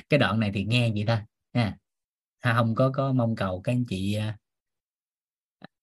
Cái 0.09 0.19
đoạn 0.19 0.39
này 0.39 0.51
thì 0.53 0.65
nghe 0.65 0.91
vậy 0.91 1.03
thôi, 1.07 1.17
nha 1.53 1.77
không 2.41 2.75
có 2.75 2.91
có 2.93 3.13
mong 3.13 3.35
cầu 3.35 3.61
các 3.61 3.71
anh 3.71 3.85
chị 3.89 4.13
à, 4.13 4.37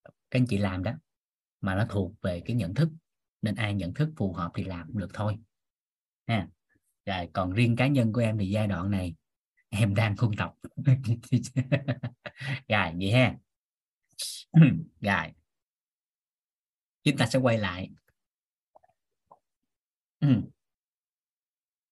các 0.07 0.39
anh 0.39 0.47
chị 0.47 0.59
làm 0.59 0.83
đó, 0.83 0.93
mà 1.61 1.75
nó 1.75 1.87
thuộc 1.91 2.13
về 2.23 2.43
cái 2.45 2.57
nhận 2.57 2.75
thức, 2.75 2.89
nên 3.43 3.55
ai 3.55 3.75
nhận 3.75 3.95
thức 3.95 4.11
phù 4.17 4.33
hợp 4.33 4.51
thì 4.55 4.65
làm 4.65 4.99
được 4.99 5.11
thôi. 5.15 5.39
Ha, 6.27 6.49
rồi 7.07 7.29
còn 7.33 7.53
riêng 7.53 7.77
cá 7.77 7.87
nhân 7.87 8.13
của 8.13 8.21
em 8.21 8.39
thì 8.39 8.51
giai 8.51 8.67
đoạn 8.67 8.91
này, 8.91 9.15
em 9.69 9.95
đang 9.95 10.17
khuôn 10.17 10.37
tập. 10.37 10.55
Rồi, 12.69 12.93
vậy 12.99 13.13
ha. 13.13 13.37
Rồi. 15.01 15.33
Chúng 17.03 17.17
ta 17.17 17.27
sẽ 17.27 17.39
quay 17.39 17.59
lại. 17.59 17.91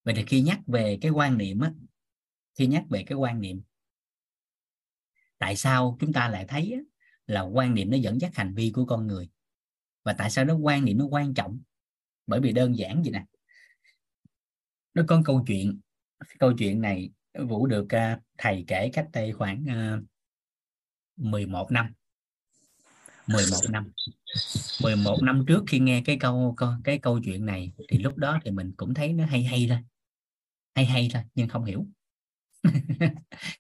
Vậy 0.04 0.14
thì 0.16 0.24
khi 0.26 0.40
nhắc 0.40 0.60
về 0.66 0.98
cái 1.00 1.10
quan 1.10 1.38
niệm 1.38 1.60
á, 1.60 1.72
khi 2.54 2.66
nhắc 2.66 2.84
về 2.90 3.04
cái 3.06 3.18
quan 3.18 3.40
niệm 3.40 3.62
tại 5.38 5.56
sao 5.56 5.96
chúng 6.00 6.12
ta 6.12 6.28
lại 6.28 6.44
thấy 6.48 6.84
là 7.26 7.40
quan 7.40 7.74
niệm 7.74 7.90
nó 7.90 7.96
dẫn 7.96 8.20
dắt 8.20 8.34
hành 8.34 8.54
vi 8.54 8.70
của 8.74 8.84
con 8.84 9.06
người? 9.06 9.28
Và 10.04 10.12
tại 10.12 10.30
sao 10.30 10.44
nó 10.44 10.54
quan 10.54 10.84
niệm 10.84 10.98
nó 10.98 11.04
quan 11.04 11.34
trọng? 11.34 11.60
Bởi 12.26 12.40
vì 12.40 12.52
đơn 12.52 12.76
giản 12.76 13.02
vậy 13.02 13.12
nè. 13.12 13.24
Nó 14.94 15.02
có 15.08 15.22
câu 15.24 15.44
chuyện 15.46 15.80
câu 16.38 16.52
chuyện 16.58 16.80
này 16.80 17.10
vũ 17.48 17.66
được 17.66 17.84
uh, 17.84 18.22
thầy 18.38 18.64
kể 18.66 18.90
cách 18.92 19.08
đây 19.12 19.32
khoảng 19.32 19.64
à, 19.68 19.98
uh, 19.98 20.04
11 21.16 21.72
năm. 21.72 21.92
11 23.26 23.70
năm. 23.70 23.92
11 24.82 25.22
năm 25.22 25.44
trước 25.48 25.64
khi 25.66 25.78
nghe 25.78 26.02
cái 26.04 26.16
câu, 26.20 26.54
câu 26.56 26.72
cái 26.84 26.98
câu 26.98 27.20
chuyện 27.24 27.46
này 27.46 27.72
thì 27.88 27.98
lúc 27.98 28.16
đó 28.16 28.38
thì 28.44 28.50
mình 28.50 28.72
cũng 28.76 28.94
thấy 28.94 29.12
nó 29.12 29.26
hay 29.26 29.44
hay 29.44 29.66
thôi. 29.68 29.78
Hay 30.74 30.86
hay 30.86 31.08
thôi 31.12 31.22
nhưng 31.34 31.48
không 31.48 31.64
hiểu. 31.64 31.86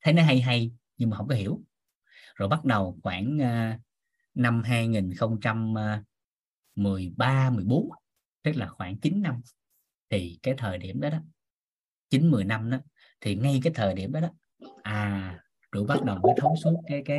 Thấy 0.02 0.12
nó 0.14 0.22
hay 0.22 0.40
hay 0.40 0.70
nhưng 0.96 1.10
mà 1.10 1.16
không 1.16 1.28
có 1.28 1.34
hiểu. 1.34 1.62
Rồi 2.34 2.48
bắt 2.48 2.64
đầu 2.64 2.98
khoảng 3.02 3.36
uh, 3.36 3.80
năm 4.34 4.62
2013 4.62 7.50
14 7.50 7.92
à, 7.92 7.98
tức 8.42 8.56
là 8.56 8.68
khoảng 8.68 8.98
9 8.98 9.22
năm 9.22 9.40
thì 10.10 10.38
cái 10.42 10.54
thời 10.58 10.78
điểm 10.78 11.00
đó 11.00 11.10
đó 11.10 11.18
9 12.10 12.30
10 12.30 12.44
năm 12.44 12.70
đó 12.70 12.78
thì 13.20 13.34
ngay 13.34 13.60
cái 13.64 13.72
thời 13.76 13.94
điểm 13.94 14.12
đó 14.12 14.20
đó 14.20 14.28
à 14.82 15.38
rồi 15.72 15.86
bắt 15.86 16.04
đầu 16.04 16.18
mới 16.22 16.32
thấu 16.36 16.56
suốt 16.62 16.80
cái 16.86 17.02
cái 17.04 17.18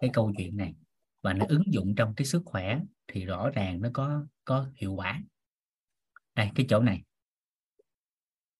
cái 0.00 0.10
câu 0.12 0.32
chuyện 0.38 0.56
này. 0.56 0.74
Và 1.22 1.32
nó 1.32 1.46
ứng 1.48 1.72
dụng 1.72 1.94
trong 1.96 2.14
cái 2.14 2.26
sức 2.26 2.42
khỏe 2.44 2.80
thì 3.08 3.24
rõ 3.24 3.50
ràng 3.50 3.80
nó 3.80 3.88
có 3.92 4.26
có 4.44 4.66
hiệu 4.74 4.94
quả. 4.94 5.22
Đây 6.34 6.50
cái 6.54 6.66
chỗ 6.68 6.80
này. 6.80 7.02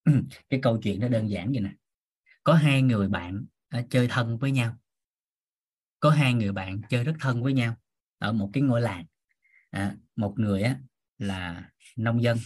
Cái 0.50 0.60
câu 0.62 0.78
chuyện 0.82 1.00
nó 1.00 1.08
đơn 1.08 1.30
giản 1.30 1.52
vậy 1.52 1.60
nè. 1.60 1.70
Có 2.44 2.54
hai 2.54 2.82
người 2.82 3.08
bạn 3.08 3.44
à, 3.70 3.82
chơi 3.90 4.08
thân 4.10 4.38
với 4.38 4.50
nhau. 4.50 4.76
Có 6.00 6.10
hai 6.10 6.34
người 6.34 6.52
bạn 6.52 6.80
chơi 6.90 7.04
rất 7.04 7.14
thân 7.20 7.42
với 7.42 7.52
nhau 7.52 7.76
ở 8.18 8.32
một 8.32 8.50
cái 8.52 8.62
ngôi 8.62 8.80
làng. 8.80 9.04
À, 9.70 9.96
một 10.16 10.34
người 10.36 10.62
á 10.62 10.80
là 11.18 11.70
nông 11.96 12.22
dân. 12.22 12.38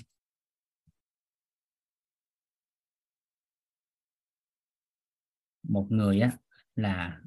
Một 5.62 5.87
người 5.91 6.20
á 6.20 6.31
là 6.77 7.20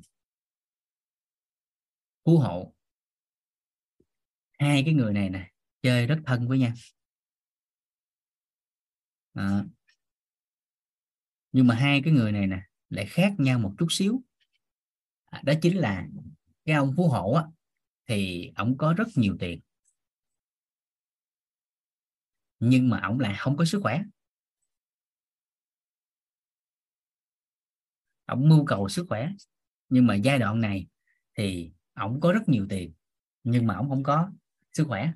phú 2.26 2.38
hộ. 2.38 2.74
Hai 4.60 4.84
cái 4.86 4.93
người 4.93 5.14
này 5.14 5.30
nè 5.30 5.52
chơi 5.82 6.08
rất 6.08 6.20
thân 6.26 6.48
với 6.48 6.60
nhau. 6.60 6.74
À, 9.36 9.64
nhưng 11.52 11.68
mà 11.68 11.76
hai 11.76 12.02
cái 12.04 12.14
người 12.14 12.32
này 12.32 12.48
nè 12.48 12.66
lại 12.90 13.06
khác 13.06 13.34
nhau 13.38 13.60
một 13.60 13.74
chút 13.78 13.88
xíu. 13.90 14.22
À, 15.26 15.42
đó 15.46 15.54
chính 15.62 15.78
là 15.78 16.08
cái 16.66 16.76
ông 16.76 16.94
phú 16.98 17.08
hộ 17.10 17.34
á 17.34 17.44
thì 18.08 18.52
ông 18.56 18.78
có 18.78 18.94
rất 18.94 19.08
nhiều 19.16 19.38
tiền. 19.40 19.60
Nhưng 22.60 22.90
mà 22.90 23.00
ông 23.00 23.20
lại 23.20 23.36
không 23.38 23.58
có 23.58 23.66
sức 23.66 23.80
khỏe. 23.84 24.04
Ông 28.26 28.50
mưu 28.50 28.66
cầu 28.66 28.90
sức 28.90 29.06
khỏe. 29.10 29.30
Nhưng 29.90 30.08
mà 30.08 30.16
giai 30.16 30.40
đoạn 30.40 30.62
này 30.62 30.88
thì 31.38 31.72
ông 31.94 32.20
có 32.20 32.34
rất 32.34 32.50
nhiều 32.50 32.66
tiền 32.70 32.94
nhưng 33.44 33.68
mà 33.68 33.76
ông 33.76 33.90
không 33.90 34.04
có 34.04 34.32
sức 34.74 34.86
khỏe. 34.88 35.12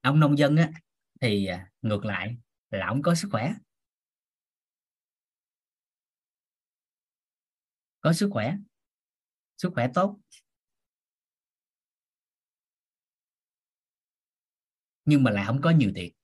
Ông 0.00 0.20
nông 0.20 0.38
dân 0.38 0.56
á 0.56 0.70
thì 1.20 1.46
à, 1.46 1.70
ngược 1.82 2.04
lại 2.04 2.36
là 2.78 2.86
ông 2.86 3.02
có 3.02 3.14
sức 3.14 3.28
khỏe. 3.32 3.54
Có 8.00 8.12
sức 8.12 8.28
khỏe. 8.32 8.56
Sức 9.58 9.70
khỏe 9.74 9.88
tốt. 9.94 10.20
Nhưng 15.04 15.22
mà 15.22 15.30
lại 15.30 15.44
không 15.46 15.60
có 15.62 15.70
nhiều 15.70 15.92
tiền. 15.94 16.14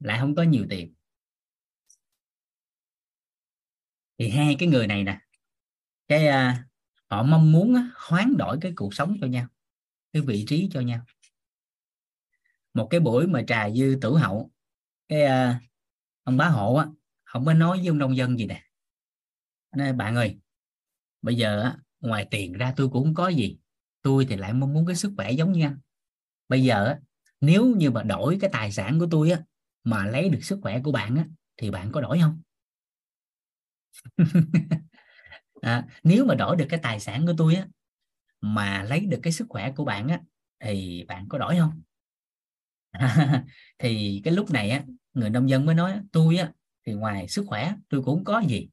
Lại 0.00 0.18
không 0.20 0.34
có 0.34 0.42
nhiều 0.42 0.66
tiền. 0.70 0.94
Thì 4.18 4.30
hai 4.30 4.56
cái 4.58 4.68
người 4.68 4.86
này 4.86 5.04
nè 5.04 5.20
cái 6.08 6.26
uh, 6.28 6.56
họ 7.10 7.22
mong 7.22 7.52
muốn 7.52 7.72
uh, 7.72 7.92
hoán 7.96 8.36
đổi 8.38 8.58
cái 8.60 8.72
cuộc 8.76 8.94
sống 8.94 9.16
cho 9.20 9.26
nhau 9.26 9.48
cái 10.12 10.22
vị 10.22 10.44
trí 10.48 10.68
cho 10.72 10.80
nhau. 10.80 11.00
Một 12.74 12.86
cái 12.90 13.00
buổi 13.00 13.26
mà 13.26 13.42
trà 13.46 13.70
dư 13.70 13.98
tử 14.00 14.16
hậu 14.16 14.50
cái 15.08 15.22
uh, 15.24 15.56
ông 16.22 16.36
bá 16.36 16.48
hộ 16.48 16.74
á 16.74 16.86
không 17.24 17.44
có 17.44 17.54
nói 17.54 17.78
với 17.78 17.88
ông 17.88 17.98
nông 17.98 18.16
dân 18.16 18.38
gì 18.38 18.46
nè. 18.46 18.62
Nói 19.76 19.92
bạn 19.92 20.16
ơi 20.16 20.38
bây 21.22 21.36
giờ 21.36 21.62
á, 21.62 21.76
ngoài 22.00 22.26
tiền 22.30 22.52
ra 22.52 22.74
tôi 22.76 22.88
cũng 22.88 23.04
không 23.04 23.14
có 23.14 23.28
gì 23.28 23.58
tôi 24.02 24.26
thì 24.28 24.36
lại 24.36 24.52
mong 24.52 24.74
muốn 24.74 24.86
cái 24.86 24.96
sức 24.96 25.12
khỏe 25.16 25.30
giống 25.30 25.52
như 25.52 25.64
anh. 25.64 25.78
Bây 26.48 26.62
giờ 26.64 26.86
á, 26.86 26.98
nếu 27.40 27.66
như 27.66 27.90
mà 27.90 28.02
đổi 28.02 28.38
cái 28.40 28.50
tài 28.52 28.72
sản 28.72 28.98
của 28.98 29.06
tôi 29.10 29.30
á 29.30 29.42
mà 29.84 30.06
lấy 30.06 30.28
được 30.28 30.40
sức 30.42 30.58
khỏe 30.62 30.80
của 30.84 30.92
bạn 30.92 31.16
á 31.16 31.24
thì 31.56 31.70
bạn 31.70 31.92
có 31.92 32.00
đổi 32.00 32.20
không? 32.20 32.42
À, 35.60 35.86
nếu 36.02 36.24
mà 36.24 36.34
đổi 36.34 36.56
được 36.56 36.66
cái 36.68 36.80
tài 36.82 37.00
sản 37.00 37.26
của 37.26 37.32
tôi 37.38 37.54
á 37.54 37.66
mà 38.40 38.82
lấy 38.82 39.00
được 39.00 39.18
cái 39.22 39.32
sức 39.32 39.46
khỏe 39.48 39.72
của 39.76 39.84
bạn 39.84 40.08
á 40.08 40.20
thì 40.60 41.04
bạn 41.08 41.26
có 41.28 41.38
đổi 41.38 41.56
không? 41.58 41.82
Thì 43.78 44.20
cái 44.24 44.34
lúc 44.34 44.50
này 44.50 44.70
á 44.70 44.84
người 45.14 45.30
nông 45.30 45.50
dân 45.50 45.66
mới 45.66 45.74
nói 45.74 45.92
tôi 46.12 46.36
á 46.36 46.52
thì 46.86 46.92
ngoài 46.92 47.28
sức 47.28 47.44
khỏe 47.48 47.74
tôi 47.88 48.02
cũng 48.02 48.24
có 48.24 48.42
gì? 48.48 48.68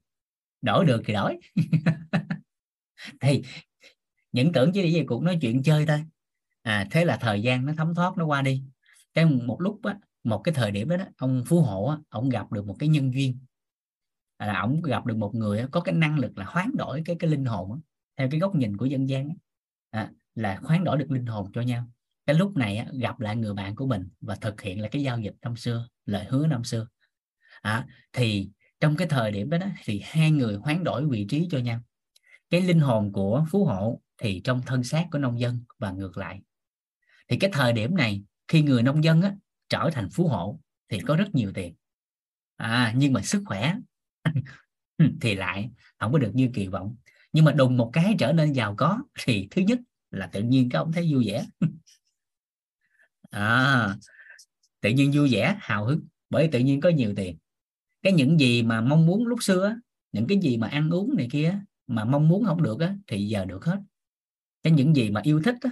Đổi 0.61 0.85
được 0.85 1.01
thì 1.05 1.13
đổi. 1.13 1.37
Thì 3.21 3.41
những 4.31 4.51
tưởng 4.53 4.71
chứ 4.73 4.81
gì 4.81 5.03
cũng 5.07 5.25
nói 5.25 5.37
chuyện 5.41 5.63
chơi 5.63 5.85
thôi. 5.85 6.05
À 6.61 6.87
thế 6.91 7.05
là 7.05 7.17
thời 7.17 7.41
gian 7.41 7.65
nó 7.65 7.73
thấm 7.77 7.95
thoát 7.95 8.17
nó 8.17 8.25
qua 8.25 8.41
đi. 8.41 8.63
Cái 9.13 9.25
một 9.25 9.61
lúc 9.61 9.79
á 9.83 9.97
một 10.23 10.41
cái 10.43 10.53
thời 10.55 10.71
điểm 10.71 10.89
đó, 10.89 10.97
đó 10.97 11.05
ông 11.17 11.43
phú 11.47 11.61
hộ 11.61 11.85
á, 11.87 11.97
ông 12.09 12.29
gặp 12.29 12.51
được 12.51 12.65
một 12.65 12.75
cái 12.79 12.89
nhân 12.89 13.13
duyên 13.13 13.37
à, 14.37 14.47
là 14.47 14.59
ông 14.59 14.81
gặp 14.81 15.05
được 15.05 15.17
một 15.17 15.35
người 15.35 15.65
có 15.71 15.81
cái 15.81 15.95
năng 15.95 16.19
lực 16.19 16.37
là 16.37 16.45
hoán 16.45 16.71
đổi 16.77 17.01
cái 17.05 17.15
cái 17.19 17.29
linh 17.29 17.45
hồn 17.45 17.81
theo 18.17 18.27
cái 18.31 18.39
góc 18.39 18.55
nhìn 18.55 18.77
của 18.77 18.85
dân 18.85 19.09
gian 19.09 19.29
à, 19.95 20.11
là 20.35 20.59
khoán 20.63 20.83
đổi 20.83 20.97
được 20.97 21.11
linh 21.11 21.25
hồn 21.25 21.51
cho 21.53 21.61
nhau. 21.61 21.89
Cái 22.25 22.35
lúc 22.35 22.57
này 22.57 22.87
gặp 23.01 23.19
lại 23.19 23.35
người 23.35 23.53
bạn 23.53 23.75
của 23.75 23.87
mình 23.87 24.09
và 24.21 24.35
thực 24.35 24.61
hiện 24.61 24.81
là 24.81 24.87
cái 24.87 25.01
giao 25.01 25.19
dịch 25.19 25.35
năm 25.41 25.55
xưa 25.55 25.87
lời 26.05 26.25
hứa 26.29 26.47
năm 26.47 26.63
xưa. 26.63 26.87
À, 27.61 27.87
thì 28.13 28.49
trong 28.79 28.95
cái 28.95 29.07
thời 29.07 29.31
điểm 29.31 29.49
đó, 29.49 29.57
đó 29.57 29.67
thì 29.83 30.01
hai 30.03 30.31
người 30.31 30.55
hoán 30.55 30.83
đổi 30.83 31.07
vị 31.09 31.25
trí 31.29 31.47
cho 31.51 31.57
nhau. 31.57 31.81
Cái 32.49 32.61
linh 32.61 32.79
hồn 32.79 33.11
của 33.13 33.45
phú 33.51 33.65
hộ 33.65 34.01
thì 34.17 34.41
trong 34.43 34.61
thân 34.65 34.83
xác 34.83 35.07
của 35.11 35.17
nông 35.17 35.39
dân 35.39 35.63
và 35.77 35.91
ngược 35.91 36.17
lại. 36.17 36.41
Thì 37.27 37.37
cái 37.37 37.49
thời 37.53 37.73
điểm 37.73 37.95
này 37.95 38.23
khi 38.47 38.61
người 38.61 38.83
nông 38.83 39.03
dân 39.03 39.21
á, 39.21 39.35
trở 39.69 39.89
thành 39.93 40.09
phú 40.09 40.27
hộ 40.27 40.59
thì 40.89 40.99
có 40.99 41.15
rất 41.15 41.35
nhiều 41.35 41.51
tiền. 41.53 41.75
À, 42.55 42.93
nhưng 42.95 43.13
mà 43.13 43.21
sức 43.21 43.43
khỏe 43.45 43.75
thì 45.21 45.35
lại 45.35 45.69
không 45.99 46.13
có 46.13 46.19
được 46.19 46.31
như 46.33 46.49
kỳ 46.53 46.67
vọng 46.67 46.95
nhưng 47.35 47.45
mà 47.45 47.51
đùng 47.51 47.77
một 47.77 47.89
cái 47.93 48.15
trở 48.19 48.33
nên 48.33 48.53
giàu 48.53 48.75
có 48.77 48.99
thì 49.19 49.47
thứ 49.51 49.61
nhất 49.61 49.79
là 50.11 50.27
tự 50.27 50.41
nhiên 50.41 50.69
các 50.69 50.79
ông 50.79 50.91
thấy 50.91 51.13
vui 51.13 51.27
vẻ. 51.27 51.45
À, 53.29 53.95
tự 54.81 54.89
nhiên 54.89 55.11
vui 55.15 55.29
vẻ 55.31 55.55
hào 55.59 55.85
hứng 55.85 56.01
bởi 56.29 56.49
tự 56.51 56.59
nhiên 56.59 56.81
có 56.81 56.89
nhiều 56.89 57.13
tiền. 57.15 57.37
Cái 58.01 58.13
những 58.13 58.39
gì 58.39 58.63
mà 58.63 58.81
mong 58.81 59.05
muốn 59.05 59.27
lúc 59.27 59.43
xưa 59.43 59.75
những 60.11 60.27
cái 60.27 60.37
gì 60.37 60.57
mà 60.57 60.67
ăn 60.67 60.89
uống 60.89 61.15
này 61.17 61.27
kia 61.31 61.59
mà 61.87 62.05
mong 62.05 62.27
muốn 62.27 62.45
không 62.45 62.63
được 62.63 62.79
á, 62.79 62.95
thì 63.07 63.27
giờ 63.27 63.45
được 63.45 63.65
hết. 63.65 63.79
Cái 64.63 64.73
những 64.73 64.95
gì 64.95 65.09
mà 65.09 65.21
yêu 65.23 65.41
thích 65.45 65.55
á, 65.61 65.69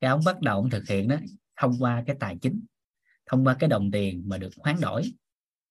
cái 0.00 0.10
ông 0.10 0.20
bắt 0.24 0.40
đầu 0.40 0.56
ông 0.56 0.70
thực 0.70 0.88
hiện 0.88 1.08
đó 1.08 1.16
thông 1.56 1.76
qua 1.78 2.02
cái 2.06 2.16
tài 2.20 2.38
chính 2.42 2.64
thông 3.26 3.46
qua 3.46 3.56
cái 3.58 3.68
đồng 3.68 3.90
tiền 3.90 4.22
mà 4.26 4.38
được 4.38 4.50
hoán 4.56 4.80
đổi 4.80 5.12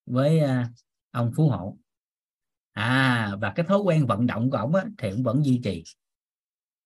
với 0.05 0.39
à, 0.39 0.69
ông 1.11 1.31
phú 1.35 1.49
hộ 1.49 1.77
à 2.81 3.35
và 3.41 3.53
cái 3.55 3.65
thói 3.65 3.79
quen 3.79 4.07
vận 4.07 4.27
động 4.27 4.49
của 4.49 4.57
ông 4.57 4.75
á, 4.75 4.85
thì 4.97 5.09
ông 5.09 5.23
vẫn 5.23 5.45
duy 5.45 5.61
trì. 5.63 5.83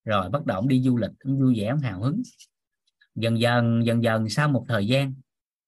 Rồi 0.06 0.30
bắt 0.30 0.46
đầu 0.46 0.68
đi 0.68 0.82
du 0.82 0.98
lịch 0.98 1.12
ông 1.20 1.40
vui 1.40 1.60
vẻ 1.60 1.68
ông 1.68 1.80
hào 1.80 2.02
hứng. 2.02 2.22
Dần 3.16 3.40
dần 3.40 3.86
dần 3.86 4.04
dần 4.04 4.30
sau 4.30 4.50
một 4.50 4.66
thời 4.68 4.88
gian 4.88 5.14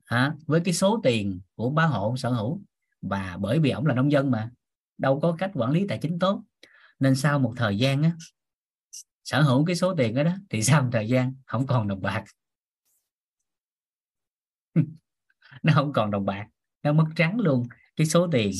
hả, 0.05 0.34
với 0.45 0.61
cái 0.65 0.73
số 0.73 0.99
tiền 1.03 1.39
của 1.55 1.69
bá 1.69 1.86
hộ 1.86 2.15
sở 2.17 2.30
hữu 2.30 2.61
và 3.01 3.38
bởi 3.39 3.59
vì 3.59 3.69
ông 3.69 3.86
là 3.86 3.95
nông 3.95 4.11
dân 4.11 4.32
mà 4.32 4.51
đâu 4.97 5.19
có 5.19 5.36
cách 5.39 5.51
quản 5.53 5.71
lý 5.71 5.86
tài 5.88 5.97
chính 5.97 6.19
tốt 6.19 6.43
nên 6.99 7.15
sau 7.15 7.39
một 7.39 7.53
thời 7.57 7.78
gian 7.78 8.03
á, 8.03 8.11
sở 9.23 9.41
hữu 9.41 9.65
cái 9.65 9.75
số 9.75 9.95
tiền 9.95 10.15
đó, 10.15 10.23
đó 10.23 10.36
thì 10.49 10.63
sau 10.63 10.84
một 10.84 10.89
thời 10.91 11.07
gian 11.07 11.34
không 11.45 11.67
còn 11.67 11.88
đồng 11.88 12.01
bạc. 12.01 12.23
Nó 15.63 15.73
không 15.75 15.93
còn 15.93 16.11
đồng 16.11 16.25
bạc 16.25 16.47
nó 16.84 16.93
mất 16.93 17.05
trắng 17.15 17.39
luôn 17.39 17.67
cái 17.95 18.07
số 18.07 18.28
tiền 18.32 18.51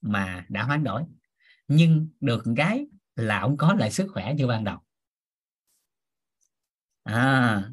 mà 0.00 0.46
đã 0.48 0.62
hoán 0.62 0.84
đổi. 0.84 1.04
Nhưng 1.68 2.08
được 2.20 2.44
cái 2.56 2.86
là 3.16 3.40
ông 3.40 3.56
có 3.56 3.74
lại 3.74 3.92
sức 3.92 4.06
khỏe 4.12 4.34
như 4.34 4.46
ban 4.46 4.64
đầu. 4.64 4.78
À 7.04 7.70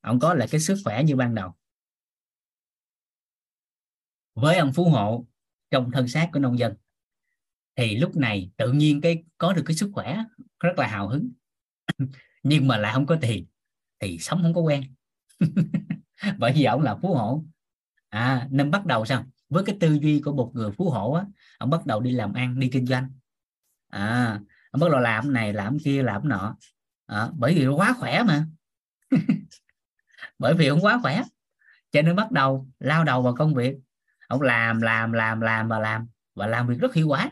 ông 0.00 0.20
có 0.20 0.34
lại 0.34 0.48
cái 0.50 0.60
sức 0.60 0.76
khỏe 0.84 1.02
như 1.02 1.16
ban 1.16 1.34
đầu. 1.34 1.54
Với 4.34 4.56
ông 4.56 4.72
phú 4.72 4.84
hộ 4.84 5.26
trong 5.70 5.90
thân 5.90 6.08
xác 6.08 6.30
của 6.32 6.38
nông 6.38 6.58
dân, 6.58 6.74
thì 7.76 7.96
lúc 7.96 8.16
này 8.16 8.50
tự 8.56 8.72
nhiên 8.72 9.00
cái 9.00 9.24
có 9.38 9.52
được 9.52 9.62
cái 9.66 9.76
sức 9.76 9.90
khỏe 9.94 10.24
rất 10.60 10.78
là 10.78 10.86
hào 10.86 11.08
hứng. 11.08 11.30
Nhưng 12.42 12.68
mà 12.68 12.78
lại 12.78 12.92
không 12.94 13.06
có 13.06 13.16
tiền, 13.20 13.46
thì 14.00 14.18
sống 14.18 14.42
không 14.42 14.54
có 14.54 14.60
quen. 14.60 14.82
Bởi 16.38 16.52
vì 16.52 16.64
ông 16.64 16.82
là 16.82 16.96
phú 17.02 17.14
hộ. 17.14 17.44
À 18.08 18.48
nên 18.50 18.70
bắt 18.70 18.86
đầu 18.86 19.04
sao? 19.04 19.26
Với 19.48 19.64
cái 19.64 19.76
tư 19.80 19.98
duy 20.02 20.20
của 20.24 20.32
một 20.32 20.50
người 20.54 20.72
phú 20.72 20.90
hộ 20.90 21.12
á 21.12 21.24
ông 21.58 21.70
bắt 21.70 21.86
đầu 21.86 22.00
đi 22.00 22.10
làm 22.10 22.32
ăn 22.32 22.60
đi 22.60 22.68
kinh 22.72 22.86
doanh. 22.86 23.10
À 23.88 24.40
ông 24.70 24.80
bắt 24.80 24.88
đầu 24.90 25.00
làm 25.00 25.32
này 25.32 25.52
làm 25.52 25.78
kia 25.84 26.02
làm 26.02 26.28
nọ. 26.28 26.56
À, 27.06 27.28
bởi 27.36 27.54
vì 27.54 27.66
quá 27.66 27.94
khỏe 27.98 28.22
mà. 28.22 28.46
Bởi 30.38 30.54
vì 30.54 30.66
ông 30.66 30.80
quá 30.80 30.98
khỏe. 31.02 31.22
Cho 31.90 32.02
nên 32.02 32.16
bắt 32.16 32.30
đầu 32.30 32.68
lao 32.78 33.04
đầu 33.04 33.22
vào 33.22 33.34
công 33.34 33.54
việc. 33.54 33.76
Ông 34.28 34.42
làm 34.42 34.82
làm 34.82 35.12
làm 35.12 35.40
làm 35.40 35.68
và 35.68 35.78
làm. 35.78 36.08
Và 36.34 36.46
làm 36.46 36.66
việc 36.68 36.78
rất 36.80 36.94
hiệu 36.94 37.08
quả. 37.08 37.30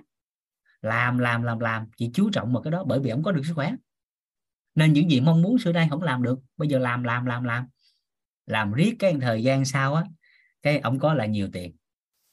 Làm 0.83 1.19
làm 1.19 1.43
làm 1.43 1.59
làm. 1.59 1.87
Chỉ 1.97 2.11
chú 2.15 2.31
trọng 2.31 2.53
vào 2.53 2.63
cái 2.63 2.71
đó 2.71 2.85
bởi 2.85 3.01
vì 3.01 3.11
ông 3.11 3.23
có 3.23 3.33
được 3.33 3.43
sức 3.47 3.55
khỏe. 3.55 3.75
Nên 4.75 4.93
những 4.93 5.11
gì 5.11 5.21
mong 5.21 5.43
muốn 5.43 5.59
xưa 5.59 5.73
nay 5.73 5.87
không 5.91 6.03
làm 6.03 6.23
được. 6.23 6.39
Bây 6.57 6.69
giờ 6.69 6.79
làm 6.79 7.03
làm 7.03 7.27
làm 7.27 7.45
làm. 7.45 7.67
Làm 8.47 8.73
riết 8.73 8.97
cái 8.99 9.17
thời 9.21 9.43
gian 9.43 9.65
sau 9.65 9.95
á 9.95 10.05
cái 10.63 10.79
ông 10.79 10.99
có 10.99 11.15
là 11.15 11.27
nhiều 11.27 11.49
tiền 11.53 11.77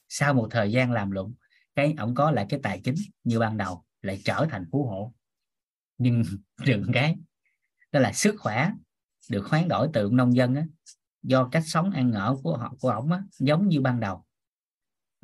sau 0.08 0.34
một 0.34 0.48
thời 0.50 0.72
gian 0.72 0.92
làm 0.92 1.10
lụng 1.10 1.34
cái 1.74 1.94
ông 1.98 2.14
có 2.14 2.30
lại 2.30 2.46
cái 2.48 2.60
tài 2.62 2.80
chính 2.84 2.94
như 3.24 3.38
ban 3.38 3.56
đầu 3.56 3.84
lại 4.02 4.22
trở 4.24 4.46
thành 4.50 4.64
phú 4.72 4.86
hộ. 4.86 5.14
Nhưng 5.98 6.22
đừng 6.66 6.86
cái 6.92 7.16
đó 7.92 8.00
là 8.00 8.12
sức 8.12 8.34
khỏe 8.38 8.70
được 9.30 9.46
hoán 9.46 9.68
đổi 9.68 9.88
từ 9.92 10.10
nông 10.12 10.36
dân 10.36 10.54
á, 10.54 10.66
do 11.22 11.48
cách 11.52 11.62
sống 11.66 11.90
ăn 11.90 12.12
ở 12.12 12.36
của 12.42 12.56
họ 12.56 12.74
của 12.80 12.90
ổng 12.90 13.12
á, 13.12 13.22
giống 13.38 13.68
như 13.68 13.80
ban 13.80 14.00
đầu. 14.00 14.24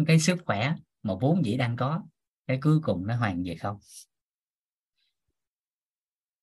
Cái 0.07 0.21
sức 0.21 0.39
khỏe 0.45 0.75
mà 1.03 1.15
vốn 1.21 1.45
dĩ 1.45 1.57
đang 1.57 1.77
có 1.77 2.03
cái 2.47 2.59
cuối 2.63 2.81
cùng 2.83 3.07
nó 3.07 3.17
hoàn 3.17 3.43
về 3.43 3.55
không? 3.55 3.79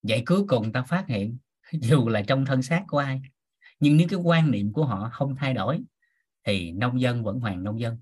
Vậy 0.04 0.24
cuối 0.26 0.46
cùng 0.48 0.72
ta 0.72 0.84
phát 0.84 1.08
hiện 1.08 1.38
dù 1.72 2.08
là 2.08 2.22
trong 2.28 2.46
thân 2.46 2.62
xác 2.62 2.84
của 2.88 2.98
ai 2.98 3.22
nhưng 3.80 3.98
nếu 3.98 4.08
cái 4.10 4.20
quan 4.20 4.52
niệm 4.52 4.74
của 4.74 4.86
họ 4.86 5.10
không 5.14 5.36
thay 5.36 5.54
đổi 5.54 5.84
thì 6.44 6.72
nông 6.72 7.02
dân 7.02 7.24
vẫn 7.24 7.40
hoàng 7.40 7.64
nông 7.64 7.80
dân 7.80 7.98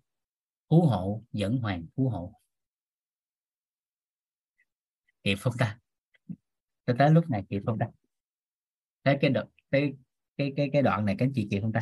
phú 0.75 0.85
hộ 0.85 1.23
vẫn 1.31 1.57
hoàng 1.57 1.85
phú 1.95 2.09
hộ. 2.09 2.33
Kịp 5.23 5.35
không 5.41 5.53
ta 5.59 5.79
tới 6.85 6.95
tới 6.99 7.11
lúc 7.11 7.29
này 7.29 7.43
kịp 7.49 7.61
không 7.65 7.79
ta 7.79 7.87
tới 9.03 9.17
cái 9.21 9.29
đoạn 9.29 9.47
cái 9.71 9.93
cái 10.37 10.53
cái 10.57 10.69
cái 10.73 10.81
đoạn 10.81 11.05
này 11.05 11.15
các 11.19 11.25
anh 11.25 11.31
chị 11.35 11.47
kịp 11.51 11.59
không 11.61 11.73
ta 11.73 11.81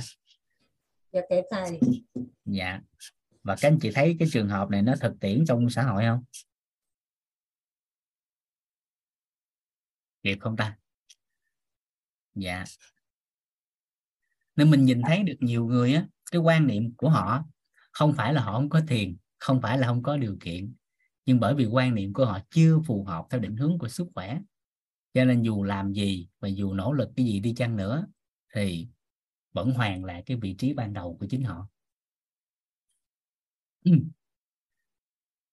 dạ 1.12 1.22
kịp 1.30 1.44
thầy. 1.52 1.80
Dạ. 2.46 2.82
Và 3.44 3.56
các 3.62 3.68
anh 3.68 3.80
chị 3.82 3.92
thấy 3.96 4.16
cái 4.20 4.28
trường 4.32 4.50
hợp 4.50 4.70
này 4.70 4.82
nó 4.82 4.94
thực 5.02 5.14
tiễn 5.20 5.44
trong 5.48 5.70
xã 5.70 5.84
hội 5.84 6.04
không? 6.04 6.24
Kịp 10.24 10.38
không 10.42 10.58
ta 10.58 10.78
dạ. 12.36 12.64
Nên 14.56 14.72
mình 14.72 14.86
nhìn 14.86 15.02
thấy 15.08 15.24
được 15.24 15.38
nhiều 15.40 15.66
người 15.66 15.94
á 15.94 16.08
cái 16.32 16.42
quan 16.42 16.68
niệm 16.68 16.94
của 16.98 17.10
họ 17.10 17.46
không 17.94 18.14
phải 18.14 18.34
là 18.34 18.42
họ 18.44 18.54
không 18.54 18.70
có 18.70 18.82
tiền 18.88 19.18
không 19.40 19.62
phải 19.62 19.78
là 19.78 19.88
không 19.88 20.04
có 20.04 20.18
điều 20.18 20.38
kiện 20.42 20.74
nhưng 21.26 21.40
bởi 21.40 21.56
vì 21.56 21.66
quan 21.66 21.96
niệm 21.96 22.14
của 22.14 22.26
họ 22.26 22.40
chưa 22.50 22.80
phù 22.88 23.04
hợp 23.04 23.26
theo 23.30 23.40
định 23.40 23.58
hướng 23.58 23.78
của 23.80 23.88
sức 23.88 24.08
khỏe. 24.16 24.40
Cho 25.14 25.26
nên 25.26 25.42
dù 25.42 25.64
làm 25.64 25.94
gì 25.94 26.30
và 26.40 26.48
dù 26.48 26.74
nỗ 26.74 26.94
lực 26.94 27.10
cái 27.16 27.26
gì 27.26 27.40
đi 27.40 27.54
chăng 27.58 27.76
nữa 27.76 28.08
thì 28.54 28.88
vẫn 29.52 29.72
hoàn 29.72 30.06
lại 30.06 30.24
cái 30.26 30.38
vị 30.38 30.56
trí 30.58 30.74
ban 30.74 30.94
đầu 30.94 31.18
của 31.20 31.28
chính 31.30 31.44
họ. 31.44 31.68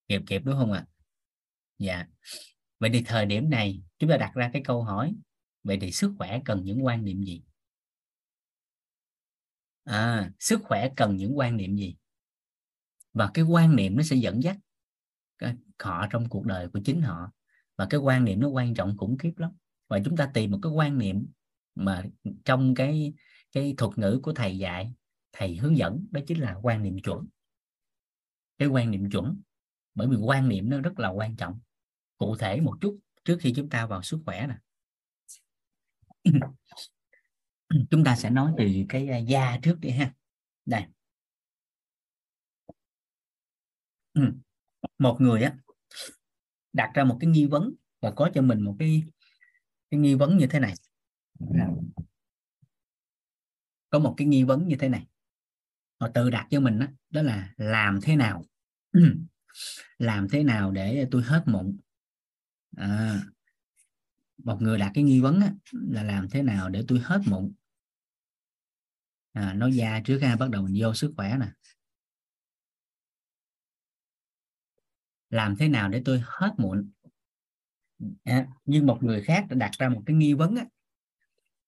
Kịp 0.08 0.22
kịp 0.26 0.42
đúng 0.44 0.56
không 0.56 0.72
ạ? 0.72 0.78
À? 0.78 0.90
dạ. 1.78 2.06
Vậy 2.78 2.90
thì 2.92 3.02
thời 3.06 3.26
điểm 3.26 3.50
này 3.50 3.82
chúng 3.98 4.10
ta 4.10 4.16
đặt 4.16 4.32
ra 4.34 4.50
cái 4.52 4.62
câu 4.64 4.82
hỏi 4.82 5.14
vậy 5.62 5.78
thì 5.80 5.92
sức 5.92 6.14
khỏe 6.18 6.40
cần 6.44 6.64
những 6.64 6.84
quan 6.84 7.04
niệm 7.04 7.22
gì? 7.24 7.42
À, 9.84 10.32
sức 10.38 10.60
khỏe 10.64 10.88
cần 10.96 11.16
những 11.16 11.38
quan 11.38 11.56
niệm 11.56 11.76
gì? 11.76 11.96
Và 13.12 13.30
cái 13.34 13.44
quan 13.44 13.76
niệm 13.76 13.96
nó 13.96 14.02
sẽ 14.02 14.16
dẫn 14.16 14.42
dắt 14.42 14.56
họ 15.82 16.06
trong 16.10 16.28
cuộc 16.28 16.46
đời 16.46 16.68
của 16.68 16.80
chính 16.84 17.02
họ. 17.02 17.32
Và 17.76 17.86
cái 17.90 18.00
quan 18.00 18.24
niệm 18.24 18.40
nó 18.40 18.48
quan 18.48 18.74
trọng 18.74 18.96
khủng 18.96 19.18
khiếp 19.18 19.32
lắm. 19.36 19.50
Và 19.88 19.98
chúng 20.04 20.16
ta 20.16 20.30
tìm 20.34 20.50
một 20.50 20.58
cái 20.62 20.72
quan 20.72 20.98
niệm 20.98 21.26
mà 21.74 22.04
trong 22.44 22.74
cái 22.74 23.14
cái 23.52 23.74
thuật 23.78 23.98
ngữ 23.98 24.20
của 24.22 24.32
thầy 24.32 24.58
dạy, 24.58 24.94
thầy 25.32 25.56
hướng 25.56 25.76
dẫn, 25.76 26.06
đó 26.10 26.20
chính 26.26 26.40
là 26.40 26.54
quan 26.62 26.82
niệm 26.82 26.98
chuẩn. 26.98 27.26
Cái 28.58 28.68
quan 28.68 28.90
niệm 28.90 29.10
chuẩn, 29.10 29.40
bởi 29.94 30.08
vì 30.08 30.16
quan 30.16 30.48
niệm 30.48 30.70
nó 30.70 30.80
rất 30.80 30.98
là 30.98 31.08
quan 31.08 31.36
trọng. 31.36 31.60
Cụ 32.18 32.36
thể 32.36 32.60
một 32.60 32.76
chút 32.80 32.98
trước 33.24 33.38
khi 33.40 33.52
chúng 33.56 33.68
ta 33.68 33.86
vào 33.86 34.02
sức 34.02 34.20
khỏe 34.24 34.46
nè. 34.46 34.56
Chúng 37.90 38.04
ta 38.04 38.16
sẽ 38.16 38.30
nói 38.30 38.52
từ 38.58 38.64
cái 38.88 39.08
à, 39.08 39.16
da 39.16 39.58
trước 39.62 39.80
đi 39.80 39.90
ha. 39.90 40.14
Đây. 40.66 40.84
Ừ. 44.14 44.32
một 44.98 45.16
người 45.20 45.42
á 45.42 45.54
đặt 46.72 46.90
ra 46.94 47.04
một 47.04 47.16
cái 47.20 47.30
nghi 47.30 47.46
vấn 47.46 47.74
và 48.00 48.10
có 48.10 48.30
cho 48.34 48.42
mình 48.42 48.60
một 48.60 48.76
cái 48.78 49.02
cái 49.90 50.00
nghi 50.00 50.14
vấn 50.14 50.36
như 50.36 50.46
thế 50.46 50.60
này. 50.60 50.74
Có 53.90 53.98
một 53.98 54.14
cái 54.16 54.26
nghi 54.26 54.44
vấn 54.44 54.68
như 54.68 54.76
thế 54.76 54.88
này. 54.88 55.06
Họ 56.00 56.08
tự 56.08 56.30
đặt 56.30 56.46
cho 56.50 56.60
mình 56.60 56.78
đó, 56.78 56.86
đó 57.10 57.22
là 57.22 57.54
làm 57.56 58.00
thế 58.02 58.16
nào? 58.16 58.44
Làm 59.98 60.28
thế 60.28 60.44
nào 60.44 60.70
để 60.70 61.06
tôi 61.10 61.22
hết 61.22 61.42
mụn? 61.46 61.76
À, 62.76 63.22
một 64.44 64.62
người 64.62 64.78
đặt 64.78 64.90
cái 64.94 65.04
nghi 65.04 65.20
vấn 65.20 65.40
á, 65.40 65.52
là 65.72 66.02
làm 66.02 66.28
thế 66.28 66.42
nào 66.42 66.68
để 66.68 66.84
tôi 66.88 67.00
hết 67.04 67.20
mụn? 67.26 67.52
À, 69.32 69.52
nói 69.52 69.72
da 69.72 70.00
trước 70.04 70.18
ha 70.22 70.36
bắt 70.36 70.50
đầu 70.50 70.62
mình 70.62 70.74
vô 70.78 70.94
sức 70.94 71.12
khỏe 71.16 71.36
nè. 71.40 71.46
Làm 75.30 75.56
thế 75.56 75.68
nào 75.68 75.88
để 75.88 76.02
tôi 76.04 76.22
hết 76.26 76.50
mụn 76.58 76.90
à, 78.24 78.46
nhưng 78.64 78.86
một 78.86 78.98
người 79.02 79.22
khác 79.22 79.46
đã 79.50 79.56
đặt 79.56 79.70
ra 79.78 79.88
một 79.88 80.02
cái 80.06 80.16
nghi 80.16 80.34
vấn 80.34 80.56
á, 80.56 80.64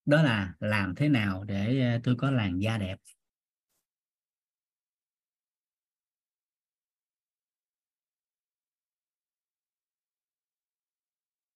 đó 0.04 0.22
là 0.22 0.54
làm 0.60 0.94
thế 0.94 1.08
nào 1.08 1.44
để 1.44 1.80
à, 1.80 2.00
tôi 2.04 2.16
có 2.18 2.30
làn 2.30 2.58
da 2.62 2.78
đẹp? 2.78 2.96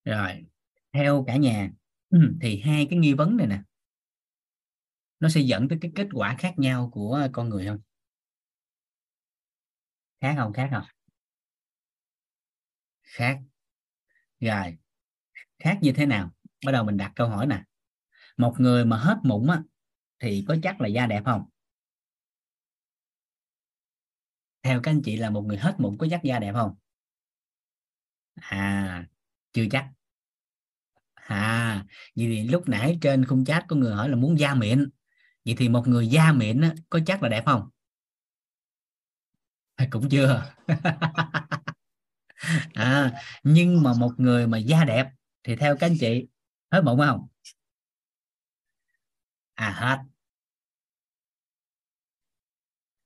Rồi 0.04 0.46
theo 0.92 1.24
cả 1.26 1.36
nhà 1.36 1.70
thì 2.40 2.60
hai 2.60 2.86
cái 2.90 2.98
nghi 2.98 3.14
vấn 3.14 3.36
này 3.36 3.46
nè 3.46 3.62
nó 5.20 5.28
sẽ 5.28 5.40
dẫn 5.40 5.68
tới 5.68 5.78
cái 5.80 5.92
kết 5.94 6.08
quả 6.14 6.36
khác 6.38 6.54
nhau 6.58 6.90
của 6.92 7.28
con 7.32 7.48
người 7.48 7.66
không? 7.66 7.78
Khác 10.20 10.34
không? 10.38 10.52
Khác 10.52 10.68
không? 10.72 10.95
Khác. 13.06 13.38
Rồi. 14.40 14.76
Khác 15.58 15.78
như 15.82 15.92
thế 15.92 16.06
nào? 16.06 16.30
Bắt 16.66 16.72
đầu 16.72 16.84
mình 16.84 16.96
đặt 16.96 17.12
câu 17.16 17.28
hỏi 17.28 17.46
nè. 17.46 17.62
Một 18.36 18.54
người 18.58 18.84
mà 18.84 18.96
hết 18.96 19.18
mụn 19.22 19.48
á 19.48 19.62
thì 20.18 20.44
có 20.48 20.56
chắc 20.62 20.80
là 20.80 20.88
da 20.88 21.06
đẹp 21.06 21.22
không? 21.24 21.44
Theo 24.62 24.80
các 24.82 24.90
anh 24.90 25.02
chị 25.04 25.16
là 25.16 25.30
một 25.30 25.42
người 25.42 25.56
hết 25.56 25.74
mụn 25.78 25.96
có 25.98 26.06
chắc 26.10 26.22
da 26.22 26.38
đẹp 26.38 26.52
không? 26.54 26.74
À 28.34 29.06
chưa 29.52 29.64
chắc. 29.70 29.88
À 31.14 31.84
vậy 32.16 32.26
thì 32.26 32.48
lúc 32.48 32.68
nãy 32.68 32.98
trên 33.00 33.24
khung 33.24 33.44
chat 33.44 33.64
có 33.68 33.76
người 33.76 33.94
hỏi 33.94 34.08
là 34.08 34.16
muốn 34.16 34.38
da 34.38 34.54
mịn. 34.54 34.88
Vậy 35.44 35.54
thì 35.58 35.68
một 35.68 35.88
người 35.88 36.08
da 36.08 36.32
mịn 36.32 36.60
á, 36.60 36.74
có 36.90 37.00
chắc 37.06 37.22
là 37.22 37.28
đẹp 37.28 37.42
không? 37.46 37.70
Cũng 39.90 40.08
chưa? 40.08 40.42
à, 42.74 43.12
nhưng 43.42 43.82
mà 43.82 43.92
một 43.94 44.12
người 44.16 44.46
mà 44.46 44.58
da 44.58 44.84
đẹp 44.84 45.06
thì 45.42 45.56
theo 45.56 45.76
các 45.76 45.86
anh 45.86 45.96
chị 46.00 46.26
hết 46.70 46.82
mụn 46.84 46.98
không? 46.98 47.26
À 49.54 49.70
hết. 49.70 49.98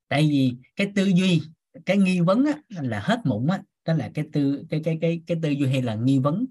Tại 0.09 0.29
vì 0.31 0.57
cái 0.77 0.93
tư 0.95 1.05
duy 1.05 1.43
cái 1.87 1.97
nghi 1.97 2.21
vấn 2.21 2.45
á, 2.45 2.53
là 2.69 3.01
hết 3.01 3.21
mụn 3.25 3.47
á 3.47 3.63
đó 3.85 3.95
là 3.95 4.11
cái 4.15 4.25
tư 4.33 4.65
cái 4.71 4.81
cái 4.85 4.99
cái 5.01 5.23
cái 5.27 5.37
tư 5.43 5.51
duy 5.51 5.67
hay 5.67 5.83
là 5.83 5.95
nghi 5.95 6.19
vấn 6.19 6.47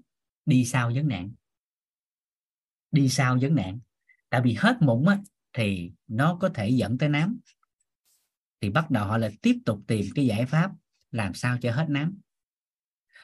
đi 0.46 0.64
sau 0.64 0.92
vấn 0.94 1.08
nạn. 1.08 1.32
Đi 2.90 3.08
sau 3.08 3.38
vấn 3.40 3.54
nạn. 3.54 3.78
Tại 4.28 4.40
vì 4.44 4.54
hết 4.58 4.76
mụn 4.80 5.06
á 5.06 5.18
thì 5.52 5.92
nó 6.06 6.38
có 6.40 6.48
thể 6.48 6.68
dẫn 6.68 6.98
tới 6.98 7.08
nám. 7.08 7.38
Thì 8.60 8.70
bắt 8.70 8.90
đầu 8.90 9.06
họ 9.06 9.18
là 9.18 9.30
tiếp 9.42 9.56
tục 9.66 9.80
tìm 9.86 10.06
cái 10.14 10.26
giải 10.26 10.46
pháp 10.46 10.70
làm 11.10 11.34
sao 11.34 11.58
cho 11.62 11.72
hết 11.72 11.86
nám 11.88 12.18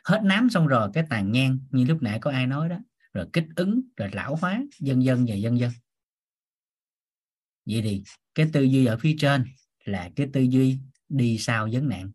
hết 0.07 0.21
nám 0.25 0.51
xong 0.51 0.67
rồi 0.67 0.91
cái 0.95 1.05
tàn 1.11 1.33
nhang, 1.33 1.59
như 1.71 1.85
lúc 1.85 2.03
nãy 2.03 2.19
có 2.21 2.31
ai 2.31 2.47
nói 2.47 2.69
đó, 2.69 2.77
rồi 3.13 3.27
kích 3.33 3.47
ứng, 3.57 3.81
rồi 3.97 4.11
lão 4.13 4.37
hóa, 4.37 4.63
dân 4.79 5.05
dân 5.05 5.25
và 5.29 5.35
dân 5.35 5.59
dân. 5.59 5.73
Vậy 7.67 7.83
thì 7.83 8.03
cái 8.35 8.51
tư 8.53 8.63
duy 8.63 8.87
ở 8.87 8.99
phía 8.99 9.17
trên 9.19 9.45
là 9.85 10.11
cái 10.17 10.29
tư 10.33 10.41
duy 10.41 10.79
đi 11.09 11.39
sau 11.39 11.69
vấn 11.73 11.89
nạn. 11.89 12.11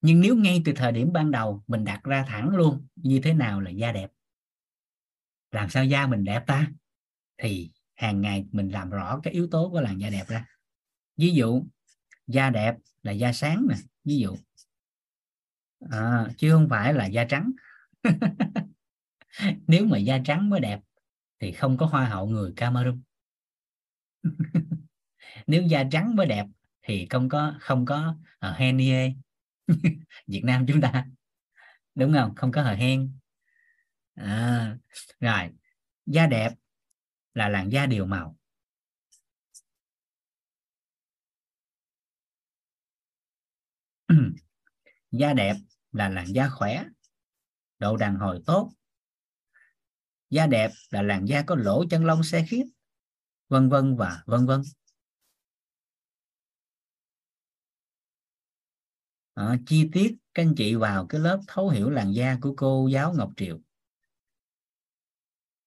Nhưng 0.00 0.20
nếu 0.20 0.36
ngay 0.36 0.62
từ 0.64 0.72
thời 0.76 0.92
điểm 0.92 1.12
ban 1.12 1.30
đầu 1.30 1.64
mình 1.66 1.84
đặt 1.84 2.04
ra 2.04 2.24
thẳng 2.28 2.48
luôn, 2.48 2.86
như 2.96 3.20
thế 3.22 3.34
nào 3.34 3.60
là 3.60 3.70
da 3.70 3.92
đẹp? 3.92 4.12
Làm 5.50 5.70
sao 5.70 5.84
da 5.84 6.06
mình 6.06 6.24
đẹp 6.24 6.44
ta? 6.46 6.70
Thì 7.38 7.70
hàng 7.94 8.20
ngày 8.20 8.46
mình 8.52 8.68
làm 8.68 8.90
rõ 8.90 9.20
cái 9.22 9.34
yếu 9.34 9.48
tố 9.50 9.70
của 9.70 9.80
làn 9.80 10.00
da 10.00 10.10
đẹp 10.10 10.28
ra. 10.28 10.46
Ví 11.16 11.30
dụ, 11.30 11.62
da 12.26 12.50
đẹp 12.50 12.76
là 13.02 13.12
da 13.12 13.32
sáng 13.32 13.66
nè, 13.70 13.76
ví 14.04 14.18
dụ 14.18 14.36
à, 15.80 16.26
chứ 16.38 16.52
không 16.52 16.68
phải 16.70 16.94
là 16.94 17.06
da 17.06 17.24
trắng. 17.24 17.52
Nếu 19.66 19.86
mà 19.86 19.98
da 19.98 20.18
trắng 20.24 20.50
mới 20.50 20.60
đẹp 20.60 20.80
thì 21.40 21.52
không 21.52 21.76
có 21.76 21.86
hoa 21.86 22.04
hậu 22.04 22.26
người 22.26 22.52
Cameroon. 22.56 23.02
Nếu 25.46 25.62
da 25.62 25.84
trắng 25.92 26.16
mới 26.16 26.26
đẹp 26.26 26.46
thì 26.82 27.06
không 27.10 27.28
có 27.28 27.54
không 27.60 27.84
có 27.84 28.16
ờ, 28.38 28.50
uh, 28.50 28.56
Henie 28.56 29.12
Việt 30.26 30.42
Nam 30.44 30.66
chúng 30.68 30.80
ta. 30.80 31.06
Đúng 31.94 32.12
không? 32.12 32.34
Không 32.34 32.52
có 32.52 32.62
hờ 32.62 32.74
hen 32.74 33.12
à, 34.14 34.76
rồi. 35.20 35.50
Da 36.06 36.26
đẹp 36.26 36.52
là 37.34 37.48
làn 37.48 37.72
da 37.72 37.86
đều 37.86 38.06
màu. 38.06 38.36
Da 45.10 45.34
đẹp 45.34 45.56
là 45.96 46.08
làn 46.08 46.26
da 46.34 46.48
khỏe 46.48 46.84
độ 47.78 47.96
đàn 47.96 48.16
hồi 48.16 48.42
tốt 48.46 48.72
da 50.30 50.46
đẹp 50.46 50.70
là 50.90 51.02
làn 51.02 51.24
da 51.24 51.42
có 51.42 51.54
lỗ 51.54 51.84
chân 51.90 52.04
lông 52.04 52.22
xe 52.22 52.44
khít 52.48 52.64
vân 53.48 53.68
vân 53.68 53.96
và 53.96 54.22
vân 54.26 54.46
vân. 54.46 54.62
À, 59.34 59.56
chi 59.66 59.88
tiết 59.92 60.16
các 60.34 60.42
anh 60.42 60.54
chị 60.56 60.74
vào 60.74 61.06
cái 61.06 61.20
lớp 61.20 61.40
thấu 61.46 61.68
hiểu 61.68 61.90
làn 61.90 62.12
da 62.12 62.38
của 62.40 62.54
cô 62.56 62.88
giáo 62.92 63.14
Ngọc 63.14 63.32
Triệu 63.36 63.60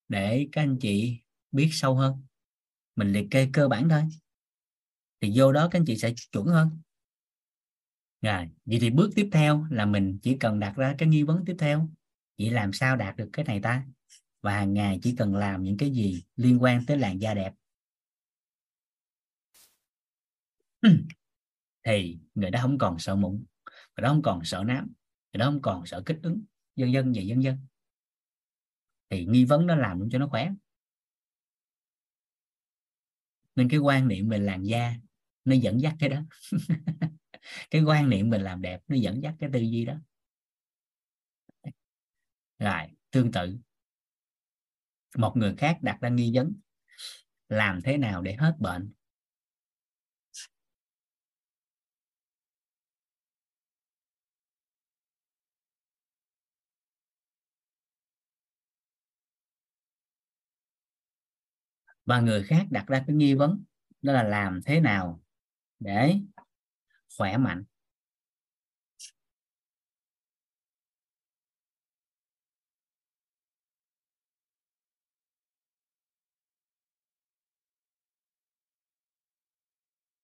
để 0.07 0.47
các 0.51 0.61
anh 0.61 0.77
chị 0.81 1.19
biết 1.51 1.69
sâu 1.71 1.95
hơn. 1.95 2.23
Mình 2.95 3.13
liệt 3.13 3.27
kê 3.31 3.49
cơ 3.53 3.67
bản 3.67 3.89
thôi. 3.89 4.03
Thì 5.21 5.31
vô 5.35 5.51
đó 5.51 5.67
các 5.71 5.79
anh 5.79 5.85
chị 5.85 5.97
sẽ 5.97 6.13
chuẩn 6.31 6.45
hơn 6.45 6.81
rồi, 8.21 8.49
vậy 8.65 8.77
thì 8.81 8.89
bước 8.89 9.09
tiếp 9.15 9.29
theo 9.31 9.67
là 9.69 9.85
mình 9.85 10.19
chỉ 10.21 10.37
cần 10.37 10.59
đặt 10.59 10.73
ra 10.77 10.95
cái 10.97 11.09
nghi 11.09 11.23
vấn 11.23 11.45
tiếp 11.45 11.55
theo. 11.59 11.89
Vậy 12.37 12.49
làm 12.49 12.73
sao 12.73 12.95
đạt 12.95 13.15
được 13.15 13.29
cái 13.33 13.45
này 13.45 13.59
ta? 13.61 13.85
Và 14.41 14.53
hàng 14.53 14.73
ngày 14.73 14.99
chỉ 15.03 15.15
cần 15.15 15.35
làm 15.35 15.63
những 15.63 15.77
cái 15.77 15.91
gì 15.91 16.23
liên 16.35 16.63
quan 16.63 16.85
tới 16.85 16.97
làn 16.97 17.21
da 17.21 17.33
đẹp? 17.33 17.53
Thì 21.83 22.19
người 22.35 22.51
đó 22.51 22.59
không 22.61 22.77
còn 22.77 22.99
sợ 22.99 23.15
mụn, 23.15 23.45
người 23.65 24.01
đó 24.03 24.09
không 24.09 24.21
còn 24.21 24.45
sợ 24.45 24.63
nám, 24.67 24.93
người 25.33 25.39
đó 25.39 25.45
không 25.45 25.61
còn 25.61 25.85
sợ 25.85 26.01
kích 26.05 26.19
ứng 26.23 26.43
dân 26.75 26.91
dân 26.93 27.13
và 27.15 27.21
dân 27.21 27.43
dân 27.43 27.57
thì 29.09 29.25
nghi 29.25 29.45
vấn 29.45 29.67
nó 29.67 29.75
làm 29.75 30.09
cho 30.11 30.19
nó 30.19 30.27
khỏe. 30.27 30.49
Nên 33.55 33.69
cái 33.69 33.79
quan 33.79 34.07
niệm 34.07 34.29
về 34.29 34.37
làn 34.37 34.63
da 34.63 34.93
nó 35.45 35.55
dẫn 35.55 35.81
dắt 35.81 35.95
cái 35.99 36.09
đó. 36.09 36.21
cái 37.71 37.83
quan 37.83 38.09
niệm 38.09 38.29
mình 38.29 38.41
làm 38.41 38.61
đẹp 38.61 38.81
nó 38.87 38.95
dẫn 38.95 39.23
dắt 39.23 39.35
cái 39.39 39.49
tư 39.53 39.59
duy 39.59 39.85
đó. 39.85 39.93
Rồi, 42.59 42.81
tương 43.11 43.31
tự. 43.31 43.57
Một 45.17 45.37
người 45.37 45.55
khác 45.55 45.77
đặt 45.81 45.97
ra 46.01 46.09
nghi 46.09 46.31
vấn, 46.35 46.53
làm 47.49 47.81
thế 47.81 47.97
nào 47.97 48.21
để 48.21 48.35
hết 48.39 48.55
bệnh? 48.59 48.93
Và 62.05 62.19
người 62.19 62.43
khác 62.43 62.65
đặt 62.69 62.87
ra 62.87 63.03
cái 63.07 63.15
nghi 63.15 63.33
vấn, 63.33 63.63
đó 64.01 64.13
là 64.13 64.23
làm 64.23 64.61
thế 64.65 64.79
nào 64.79 65.21
để 65.79 66.19
khỏe 67.19 67.37
mạnh. 67.37 67.63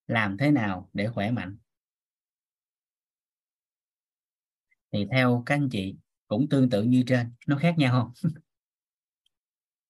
Làm 0.08 0.38
thế 0.38 0.52
nào 0.52 0.90
để 0.94 1.08
khỏe 1.08 1.32
mạnh? 1.32 1.58
Thì 4.92 5.08
theo 5.12 5.44
các 5.46 5.56
anh 5.56 5.70
chị 5.72 5.96
cũng 6.28 6.50
tương 6.50 6.70
tự 6.70 6.84
như 6.84 7.04
trên 7.08 7.34
nó 7.48 7.58
khác 7.58 7.76
nhau 7.78 8.14
không? 8.22 8.32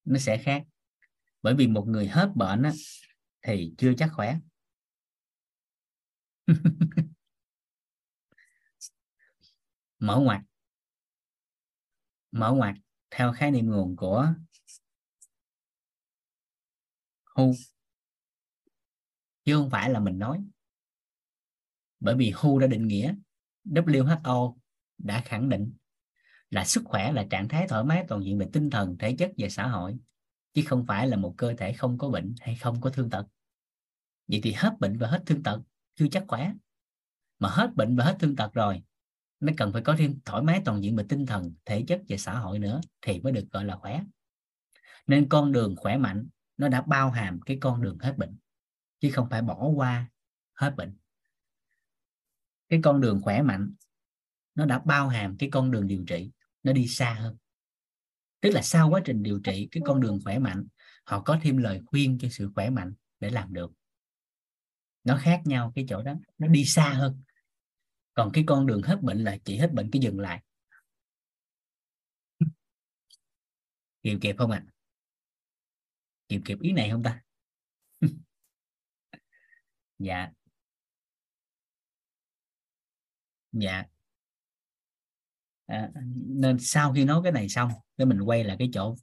Nó 0.06 0.20
sẽ 0.20 0.38
khác. 0.38 0.64
Bởi 1.42 1.56
vì 1.56 1.68
một 1.68 1.88
người 1.88 2.08
hết 2.08 2.32
bệnh 2.36 2.64
á, 2.64 2.72
thì 3.42 3.74
chưa 3.78 3.94
chắc 3.98 4.10
khỏe 4.14 4.38
mở 10.00 10.20
ngoặt. 10.20 10.42
Mở 12.32 12.52
ngoặt 12.52 12.76
theo 13.12 13.34
khái 13.34 13.52
niệm 13.52 13.66
nguồn 13.72 13.96
của 13.96 14.34
hu 17.36 17.54
chứ 19.46 19.56
không 19.56 19.70
phải 19.70 19.90
là 19.90 20.00
mình 20.00 20.20
nói. 20.20 20.46
Bởi 22.00 22.16
vì 22.16 22.32
hu 22.36 22.60
đã 22.60 22.68
định 22.68 22.88
nghĩa 22.88 23.16
WHO 23.66 24.58
đã 24.98 25.22
khẳng 25.26 25.50
định 25.50 25.74
là 26.50 26.66
sức 26.66 26.84
khỏe 26.86 27.12
là 27.12 27.26
trạng 27.30 27.48
thái 27.48 27.68
thoải 27.68 27.84
mái 27.84 28.06
toàn 28.08 28.24
diện 28.24 28.38
về 28.38 28.50
tinh 28.54 28.70
thần, 28.70 28.98
thể 29.00 29.16
chất 29.20 29.32
và 29.38 29.50
xã 29.50 29.68
hội, 29.68 29.98
chứ 30.54 30.62
không 30.66 30.86
phải 30.86 31.08
là 31.08 31.18
một 31.18 31.34
cơ 31.38 31.54
thể 31.58 31.74
không 31.74 31.98
có 31.98 32.10
bệnh 32.10 32.36
hay 32.42 32.56
không 32.56 32.82
có 32.82 32.90
thương 32.90 33.10
tật. 33.10 33.26
Vậy 34.28 34.40
thì 34.44 34.52
hết 34.52 34.76
bệnh 34.80 34.98
và 34.98 35.08
hết 35.08 35.24
thương 35.26 35.44
tật 35.44 35.62
chưa 35.96 36.08
chắc 36.12 36.24
khỏe. 36.28 36.54
Mà 37.40 37.50
hết 37.50 37.76
bệnh 37.76 37.96
và 37.96 38.06
hết 38.06 38.16
thương 38.20 38.36
tật 38.36 38.54
rồi, 38.54 38.84
nó 39.40 39.54
cần 39.58 39.74
phải 39.74 39.82
có 39.82 39.96
thêm 39.98 40.20
thoải 40.26 40.44
mái 40.44 40.62
toàn 40.66 40.84
diện 40.84 40.96
về 40.96 41.06
tinh 41.10 41.26
thần, 41.26 41.54
thể 41.66 41.84
chất 41.88 42.02
và 42.10 42.18
xã 42.18 42.34
hội 42.34 42.60
nữa 42.60 42.82
thì 43.02 43.20
mới 43.20 43.34
được, 43.34 43.46
gọi 43.52 43.66
là, 43.66 43.78
khỏe. 43.78 44.04
Nên 45.08 45.30
con 45.30 45.52
đường 45.52 45.76
khỏe 45.76 45.98
mạnh, 45.98 46.28
nó 46.58 46.68
đã 46.68 46.82
bao 46.82 47.12
hàm 47.12 47.42
cái 47.42 47.58
con 47.62 47.82
đường 47.82 47.98
hết 48.00 48.18
bệnh, 48.18 48.38
chứ 49.00 49.10
không 49.14 49.30
phải 49.30 49.42
bỏ 49.42 49.68
qua 49.68 50.12
hết 50.54 50.76
bệnh. 50.76 50.98
Cái 52.70 52.80
con 52.84 53.02
đường 53.02 53.22
khỏe 53.22 53.42
mạnh, 53.42 53.74
nó 54.56 54.66
đã 54.66 54.80
bao 54.80 55.10
hàm 55.10 55.38
cái 55.38 55.50
con 55.50 55.72
đường 55.72 55.88
điều 55.88 56.04
trị, 56.08 56.32
nó 56.64 56.74
đi 56.74 56.88
xa 56.88 57.14
hơn. 57.14 57.38
Tức 58.42 58.50
là 58.50 58.62
sau 58.62 58.90
quá 58.90 59.02
trình 59.06 59.24
điều 59.24 59.40
trị, 59.40 59.68
cái 59.72 59.84
con 59.86 60.02
đường 60.02 60.20
khỏe 60.24 60.40
mạnh, 60.40 60.68
họ 61.04 61.22
có 61.22 61.40
thêm 61.42 61.58
lời 61.58 61.82
khuyên 61.86 62.18
cho 62.20 62.28
sự 62.32 62.52
khỏe 62.56 62.70
mạnh 62.70 62.94
để 63.20 63.30
làm 63.30 63.54
được 63.54 63.72
nó 65.06 65.18
khác 65.22 65.42
nhau 65.46 65.72
cái 65.76 65.86
chỗ 65.90 66.04
đó 66.04 66.14
nó 66.38 66.48
đi 66.48 66.66
xa 66.66 66.90
hơn. 66.90 67.22
Còn 68.14 68.32
cái 68.34 68.44
con 68.48 68.66
đường 68.66 68.82
hết 68.82 69.02
bệnh 69.02 69.24
là 69.24 69.38
chỉ 69.46 69.58
hết 69.58 69.74
bệnh 69.74 69.92
cái 69.92 70.02
dừng 70.02 70.20
lại. 70.20 70.44
Kịp 74.04 74.18
kịp 74.22 74.36
không 74.38 74.52
ạ? 74.52 74.64
À? 74.68 74.72
kịp 76.30 76.42
kịp 76.46 76.58
ý 76.62 76.72
này 76.72 76.90
không 76.90 77.04
ta? 77.04 77.22
Dạ. 80.00 80.32
Dạ. 83.52 83.86
À, 85.66 85.92
nên 86.16 86.60
sau 86.60 86.94
khi 86.94 87.06
nói 87.06 87.22
cái 87.24 87.32
này 87.32 87.50
xong 87.50 87.72
cái 87.98 88.06
mình 88.08 88.22
quay 88.22 88.44
lại 88.44 88.56
cái 88.60 88.70
chỗ 88.74 88.96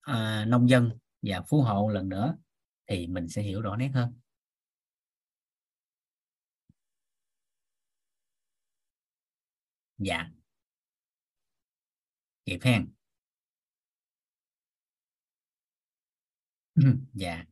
à, 0.00 0.44
nông 0.48 0.68
dân 0.68 0.90
và 1.22 1.42
phú 1.48 1.62
hộ 1.62 1.88
lần 1.88 2.08
nữa 2.08 2.36
thì 2.86 3.06
mình 3.06 3.28
sẽ 3.28 3.42
hiểu 3.42 3.60
rõ 3.60 3.76
nét 3.76 3.90
hơn. 3.94 4.20
Dạ. 10.00 10.30
Kịp 12.44 12.58
hen. 12.62 12.92
Ừ, 16.74 16.82
dạ. 17.14 17.44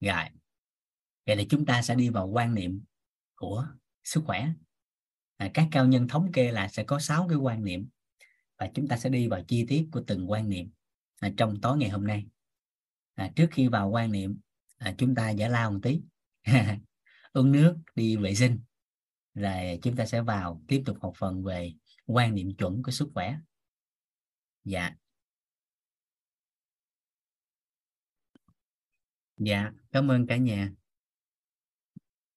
Rồi. 0.00 0.24
Vậy 1.26 1.36
thì 1.36 1.46
chúng 1.50 1.66
ta 1.66 1.82
sẽ 1.82 1.94
đi 1.94 2.08
vào 2.08 2.26
quan 2.26 2.54
niệm 2.54 2.84
của 3.34 3.66
sức 4.04 4.22
khỏe. 4.26 4.48
À, 5.36 5.50
các 5.54 5.68
cao 5.70 5.86
nhân 5.86 6.08
thống 6.08 6.32
kê 6.32 6.52
là 6.52 6.68
sẽ 6.68 6.84
có 6.84 6.98
6 6.98 7.26
cái 7.28 7.38
quan 7.38 7.64
niệm 7.64 7.88
và 8.58 8.70
chúng 8.74 8.88
ta 8.88 8.96
sẽ 8.96 9.10
đi 9.10 9.28
vào 9.28 9.42
chi 9.48 9.66
tiết 9.68 9.88
của 9.92 10.02
từng 10.06 10.30
quan 10.30 10.48
niệm 10.48 10.70
à, 11.20 11.30
trong 11.36 11.60
tối 11.60 11.78
ngày 11.78 11.88
hôm 11.88 12.06
nay. 12.06 12.26
À, 13.14 13.30
trước 13.36 13.48
khi 13.50 13.68
vào 13.68 13.88
quan 13.88 14.12
niệm 14.12 14.40
à, 14.78 14.94
chúng 14.98 15.14
ta 15.14 15.30
giải 15.30 15.50
lao 15.50 15.70
một 15.70 15.78
tí. 15.82 16.00
Uống 17.32 17.52
nước 17.52 17.76
đi 17.94 18.16
vệ 18.16 18.34
sinh 18.34 18.58
rồi 19.34 19.78
chúng 19.82 19.96
ta 19.96 20.06
sẽ 20.06 20.22
vào 20.22 20.62
tiếp 20.68 20.82
tục 20.86 20.96
học 21.00 21.12
phần 21.18 21.44
về 21.44 21.72
quan 22.06 22.34
niệm 22.34 22.56
chuẩn 22.56 22.82
của 22.82 22.90
sức 22.90 23.08
khỏe. 23.14 23.38
Dạ. 24.64 24.94
Dạ 29.36 29.70
cảm 29.92 30.10
ơn 30.10 30.26
cả 30.26 30.36
nhà. 30.36 30.70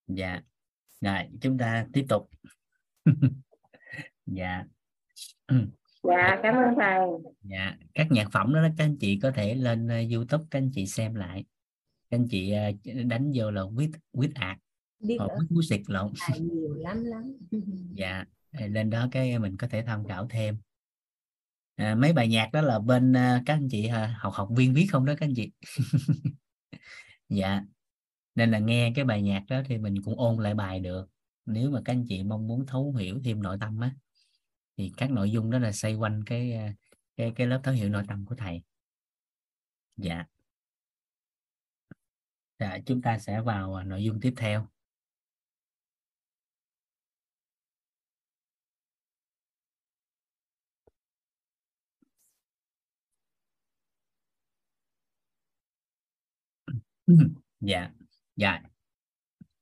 Dạ. 0.08 0.42
Rồi 1.02 1.28
chúng 1.42 1.58
ta 1.58 1.88
tiếp 1.94 2.06
tục. 2.10 2.30
Dạ. 4.26 4.64
Dạ 6.04 6.40
cảm 6.44 6.56
ơn 6.56 6.76
thầy. 6.80 7.34
Dạ 7.42 7.78
các 7.94 8.08
nhạc 8.12 8.28
phẩm 8.32 8.54
đó 8.54 8.62
các 8.78 8.84
anh 8.84 8.98
chị 9.00 9.20
có 9.22 9.32
thể 9.32 9.56
lên 9.56 9.86
uh, 9.88 10.12
youtube 10.14 10.44
các 10.52 10.60
anh 10.60 10.72
chị 10.74 10.86
xem 10.88 11.16
lại. 11.16 11.46
Các 12.10 12.18
anh 12.18 12.28
chị 12.30 12.54
uh, 12.70 13.06
đánh 13.06 13.32
vô 13.36 13.52
là 13.52 13.62
with 13.62 13.92
with 14.14 14.32
art 14.36 14.60
Biết 15.02 15.18
Bích 15.20 15.50
Phú 15.50 15.62
Xịt 15.62 15.82
lộn. 15.88 16.14
Bài 16.30 16.40
nhiều 16.40 16.74
lắm 16.74 17.04
lắm. 17.04 17.38
dạ 17.96 18.26
lên 18.52 18.90
đó 18.90 19.08
cái 19.12 19.40
mình 19.40 19.58
có 19.58 19.68
thể 19.68 19.84
tham 19.86 20.08
khảo 20.08 20.28
thêm. 20.30 20.58
À, 21.76 21.96
mấy 21.96 22.14
bài 22.14 22.28
nhạc 22.28 22.50
đó 22.54 22.62
là 22.62 22.80
bên 22.80 23.14
à, 23.14 23.44
các 23.46 23.54
anh 23.54 23.68
chị 23.72 23.88
à, 23.88 24.16
học 24.20 24.34
học 24.34 24.50
viên 24.56 24.74
viết 24.74 24.88
không 24.92 25.06
đó 25.06 25.14
các 25.18 25.26
anh 25.26 25.34
chị? 25.36 25.52
Dạ 27.30 27.62
nên 28.36 28.52
là 28.52 28.60
nghe 28.60 28.92
cái 28.96 29.06
bài 29.06 29.22
nhạc 29.22 29.44
đó 29.50 29.62
thì 29.66 29.78
mình 29.78 30.02
cũng 30.02 30.20
ôn 30.20 30.44
lại 30.44 30.54
bài 30.54 30.80
được. 30.80 31.10
Nếu 31.46 31.72
mà 31.72 31.82
các 31.86 31.94
anh 31.94 32.06
chị 32.08 32.24
mong 32.24 32.48
muốn 32.48 32.66
thấu 32.66 32.94
hiểu 32.94 33.20
thêm 33.24 33.42
nội 33.42 33.58
tâm 33.60 33.80
á 33.80 33.96
thì 34.78 34.92
các 34.98 35.12
nội 35.12 35.32
dung 35.32 35.50
đó 35.52 35.60
là 35.60 35.72
xoay 35.72 35.96
quanh 35.96 36.24
cái 36.26 36.54
à, 36.54 36.74
cái 37.18 37.32
cái 37.36 37.48
lớp 37.48 37.62
thấu 37.64 37.74
hiểu 37.74 37.90
nội 37.90 38.04
tâm 38.08 38.26
của 38.26 38.36
thầy. 38.36 38.64
Dạ. 39.98 40.26
Dạ 42.60 42.80
chúng 42.86 43.02
ta 43.02 43.20
sẽ 43.20 43.42
vào 43.42 43.76
à, 43.76 43.84
nội 43.84 44.04
dung 44.04 44.20
tiếp 44.20 44.34
theo 44.38 44.68
dạ. 57.60 57.92
Dạ. 58.36 58.62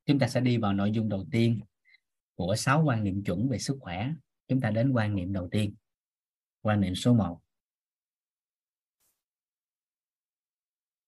Chúng 0.06 0.20
ta 0.20 0.28
sẽ 0.28 0.42
đi 0.42 0.58
vào 0.58 0.74
nội 0.74 0.92
dung 0.92 1.10
đầu 1.10 1.26
tiên 1.32 1.60
của 2.36 2.56
sáu 2.56 2.84
quan 2.86 3.04
niệm 3.04 3.24
chuẩn 3.24 3.50
về 3.50 3.60
sức 3.60 3.78
khỏe. 3.80 4.12
Chúng 4.48 4.62
ta 4.62 4.72
đến 4.72 4.92
quan 4.92 5.16
niệm 5.16 5.34
đầu 5.34 5.48
tiên. 5.52 5.76
Quan 6.62 6.82
niệm 6.82 6.96
số 6.96 7.14
1 7.14 7.42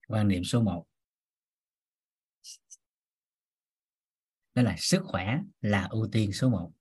quan 0.07 0.27
niệm 0.27 0.43
số 0.43 0.61
1 0.61 0.85
đó 4.53 4.61
là 4.61 4.75
sức 4.77 5.01
khỏe 5.05 5.39
là 5.61 5.87
ưu 5.91 6.07
tiên 6.11 6.33
số 6.33 6.49
1 6.49 6.71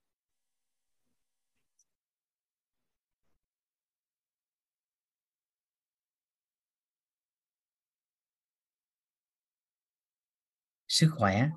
sức 11.00 11.10
khỏe 11.16 11.48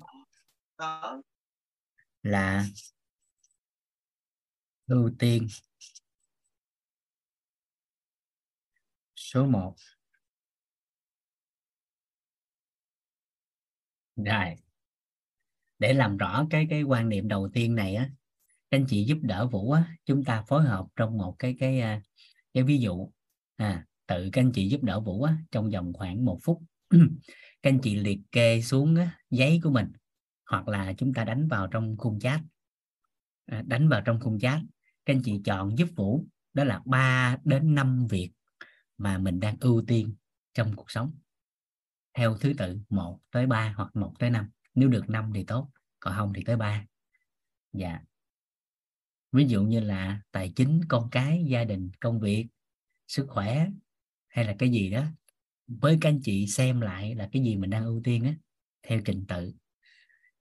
là 2.22 2.64
ưu 4.86 5.10
tiên. 5.18 5.48
Số 9.16 9.46
1 9.46 9.74
rồi. 14.16 14.56
Để 15.78 15.92
làm 15.94 16.16
rõ 16.16 16.46
cái 16.50 16.66
cái 16.70 16.82
quan 16.82 17.08
niệm 17.08 17.28
đầu 17.28 17.48
tiên 17.52 17.74
này 17.74 17.94
á 17.94 18.10
các 18.70 18.78
anh 18.78 18.86
chị 18.88 19.04
giúp 19.04 19.18
đỡ 19.22 19.46
Vũ 19.46 19.72
á 19.72 19.96
chúng 20.04 20.24
ta 20.24 20.42
phối 20.42 20.62
hợp 20.62 20.86
trong 20.96 21.18
một 21.18 21.36
cái 21.38 21.56
cái 21.58 21.80
à, 21.80 22.02
cái 22.54 22.62
ví 22.62 22.78
dụ. 22.78 23.10
À 23.56 23.86
tự 24.06 24.28
các 24.32 24.40
anh 24.40 24.52
chị 24.54 24.68
giúp 24.68 24.82
đỡ 24.82 25.00
Vũ 25.00 25.22
á 25.22 25.36
trong 25.50 25.70
vòng 25.70 25.92
khoảng 25.92 26.24
một 26.24 26.38
phút 26.42 26.62
các 27.64 27.70
anh 27.70 27.78
chị 27.82 27.96
liệt 27.96 28.18
kê 28.32 28.62
xuống 28.62 28.94
á, 28.94 29.18
giấy 29.30 29.60
của 29.62 29.70
mình 29.70 29.92
hoặc 30.46 30.68
là 30.68 30.92
chúng 30.98 31.14
ta 31.14 31.24
đánh 31.24 31.48
vào 31.48 31.66
trong 31.66 31.96
khung 31.96 32.20
chat. 32.20 32.40
À, 33.46 33.62
đánh 33.66 33.88
vào 33.88 34.00
trong 34.04 34.20
khung 34.20 34.38
chat 34.38 34.60
các 35.04 35.14
anh 35.14 35.22
chị 35.24 35.40
chọn 35.44 35.78
giúp 35.78 35.88
Vũ 35.96 36.26
đó 36.52 36.64
là 36.64 36.80
3 36.84 37.36
đến 37.44 37.74
5 37.74 38.06
việc 38.06 38.30
mà 38.98 39.18
mình 39.18 39.40
đang 39.40 39.56
ưu 39.60 39.84
tiên 39.86 40.14
trong 40.54 40.76
cuộc 40.76 40.90
sống. 40.90 41.18
Theo 42.14 42.36
thứ 42.38 42.52
tự 42.58 42.78
1 42.88 43.20
tới 43.30 43.46
3 43.46 43.74
hoặc 43.76 43.96
1 43.96 44.14
tới 44.18 44.30
5 44.30 44.50
nếu 44.74 44.88
được 44.88 45.10
5 45.10 45.32
thì 45.34 45.44
tốt 45.44 45.70
còn 46.00 46.14
không 46.16 46.32
thì 46.32 46.42
tới 46.44 46.56
3 46.56 46.86
dạ. 47.72 48.00
Ví 49.32 49.44
dụ 49.44 49.62
như 49.62 49.80
là 49.80 50.20
tài 50.32 50.52
chính 50.56 50.80
con 50.88 51.10
cái 51.10 51.44
gia 51.48 51.64
đình 51.64 51.90
công 52.00 52.20
việc 52.20 52.46
sức 53.06 53.26
khỏe 53.28 53.68
hay 54.28 54.44
là 54.44 54.54
cái 54.58 54.70
gì 54.70 54.90
đó 54.90 55.04
với 55.66 55.98
các 56.00 56.08
anh 56.08 56.20
chị 56.22 56.46
xem 56.46 56.80
lại 56.80 57.14
là 57.14 57.28
cái 57.32 57.42
gì 57.42 57.56
mình 57.56 57.70
đang 57.70 57.84
ưu 57.84 58.00
tiên 58.04 58.24
á 58.24 58.34
theo 58.82 59.00
trình 59.04 59.24
tự. 59.28 59.52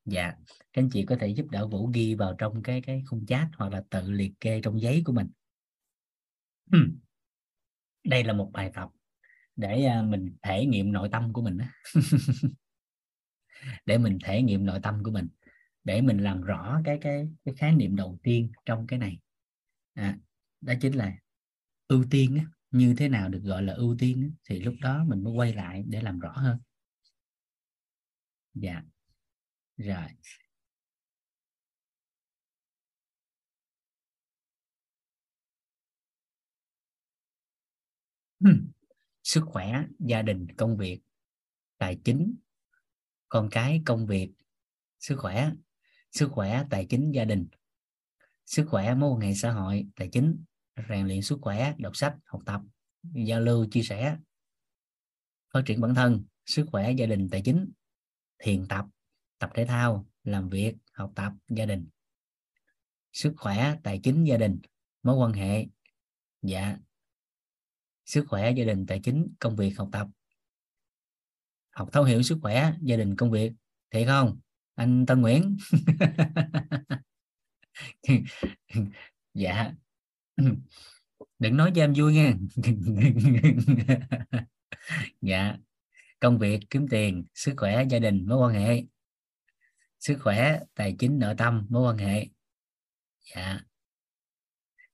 Dạ 0.06 0.34
các 0.74 0.82
anh 0.82 0.90
chị 0.90 1.06
có 1.06 1.16
thể 1.20 1.28
giúp 1.28 1.46
đỡ 1.52 1.68
Vũ 1.68 1.88
ghi 1.94 2.16
vào 2.16 2.36
trong 2.38 2.64
cái 2.64 2.82
cái 2.82 3.04
khung 3.08 3.26
chat 3.26 3.48
hoặc 3.58 3.74
là 3.74 3.84
tự 3.90 4.12
liệt 4.12 4.32
kê 4.40 4.62
trong 4.62 4.82
giấy 4.82 5.02
của 5.06 5.14
mình. 5.14 5.28
Đây 8.04 8.24
là 8.24 8.34
một 8.34 8.50
bài 8.54 8.72
tập 8.74 8.90
để 9.56 9.86
à, 9.86 10.02
mình 10.02 10.36
thể 10.42 10.66
nghiệm 10.66 10.92
nội 10.92 11.10
tâm 11.12 11.34
của 11.34 11.42
mình 11.42 11.58
để 13.86 13.98
mình 13.98 14.18
thể 14.24 14.42
nghiệm 14.42 14.66
nội 14.66 14.80
tâm 14.84 15.04
của 15.04 15.12
mình. 15.12 15.28
Để 15.84 16.02
mình 16.02 16.18
làm 16.18 16.42
rõ 16.42 16.82
cái 16.86 16.98
cái 17.02 17.28
cái 17.46 17.56
khái 17.56 17.72
niệm 17.72 17.96
đầu 17.96 18.20
tiên 18.24 18.52
trong 18.66 18.88
cái 18.88 19.00
này. 19.00 19.20
À, 19.94 20.18
đó 20.62 20.74
chính 20.82 20.94
là 20.94 21.18
ưu 21.88 22.04
tiên 22.12 22.36
á, 22.36 22.46
như 22.74 22.96
thế 22.98 23.10
nào 23.10 23.30
được 23.30 23.42
gọi 23.44 23.64
là 23.64 23.74
ưu 23.74 23.96
tiên 24.00 24.36
thì 24.50 24.60
lúc 24.60 24.76
đó 24.82 25.04
mình 25.08 25.24
mới 25.24 25.34
quay 25.34 25.54
lại 25.54 25.84
để 25.88 26.02
làm 26.02 26.20
rõ 26.20 26.32
hơn. 26.36 26.60
Dạ. 28.54 28.84
Rồi. 29.78 30.08
Sức 39.24 39.44
khỏe, 39.46 39.86
gia 40.00 40.22
đình, 40.22 40.48
công 40.58 40.78
việc, 40.78 41.02
tài 41.78 42.00
chính, 42.04 42.36
con 43.30 43.50
cái, 43.52 43.82
công 43.86 44.08
việc, 44.08 44.32
sức 45.00 45.16
khỏe 45.20 45.52
sức 46.14 46.30
khỏe, 46.32 46.64
tài 46.70 46.86
chính, 46.86 47.12
gia 47.12 47.26
đình, 47.26 47.48
sức 48.46 48.66
khỏe, 48.70 48.96
mối 48.96 49.12
quan 49.12 49.22
hệ 49.22 49.34
xã 49.34 49.52
hội, 49.52 49.86
tài 49.96 50.10
chính 50.12 50.44
rèn 50.90 51.08
luyện 51.08 51.22
sức 51.22 51.40
khỏe, 51.42 51.74
đọc 51.78 51.96
sách, 51.96 52.16
học 52.26 52.42
tập, 52.46 52.62
giao 53.04 53.42
lưu, 53.42 53.66
chia 53.72 53.82
sẻ, 53.84 54.18
phát 55.54 55.62
triển 55.66 55.82
bản 55.82 55.96
thân, 55.96 56.26
sức 56.46 56.66
khỏe 56.72 56.92
gia 56.92 57.06
đình, 57.06 57.30
tài 57.32 57.42
chính, 57.42 57.72
thiền 58.40 58.68
tập 58.68 58.86
tập 59.44 59.52
thể 59.54 59.66
thao, 59.66 60.08
làm 60.24 60.50
việc, 60.50 60.76
học 60.94 61.12
tập 61.16 61.34
gia 61.50 61.66
đình. 61.66 61.88
Sức 63.12 63.34
khỏe, 63.38 63.76
tài 63.84 64.00
chính 64.04 64.24
gia 64.24 64.38
đình, 64.38 64.60
mối 65.04 65.16
quan 65.16 65.34
hệ 65.34 65.66
dạ. 66.42 66.78
Sức 68.06 68.26
khỏe 68.28 68.52
gia 68.52 68.66
đình, 68.66 68.86
tài 68.86 69.00
chính, 69.04 69.34
công 69.40 69.56
việc, 69.56 69.74
học 69.78 69.90
tập. 69.92 70.08
Học 71.72 71.90
thấu 71.92 72.04
hiểu 72.04 72.24
sức 72.24 72.40
khỏe 72.42 72.74
gia 72.82 72.98
đình, 72.98 73.16
công 73.16 73.32
việc, 73.32 73.54
thiệt 73.92 74.08
không? 74.08 74.40
Anh 74.76 75.06
Tân 75.06 75.22
Nguyễn. 75.22 75.58
Dạ. 79.34 79.74
đừng 81.40 81.58
nói 81.58 81.72
cho 81.76 81.84
em 81.84 81.94
vui 81.98 82.14
nha 82.14 82.34
dạ. 85.22 85.58
Công 86.20 86.40
việc, 86.40 86.60
kiếm 86.70 86.88
tiền, 86.90 87.26
sức 87.34 87.54
khỏe, 87.58 87.84
gia 87.90 88.00
đình, 88.00 88.26
mối 88.28 88.38
quan 88.38 88.54
hệ. 88.54 88.84
Sức 90.00 90.18
khỏe, 90.24 90.60
tài 90.76 90.96
chính, 91.00 91.20
nội 91.20 91.36
tâm, 91.38 91.68
mối 91.70 91.90
quan 91.90 91.98
hệ. 91.98 92.28
Dạ. 93.36 93.60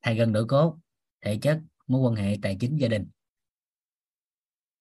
Thay 0.01 0.15
gần 0.15 0.33
đổi 0.33 0.45
cốt, 0.47 0.79
thể 1.21 1.39
chất, 1.41 1.61
mối 1.87 2.01
quan 2.01 2.15
hệ, 2.15 2.35
tài 2.41 2.57
chính, 2.59 2.77
gia 2.77 2.87
đình. 2.87 3.09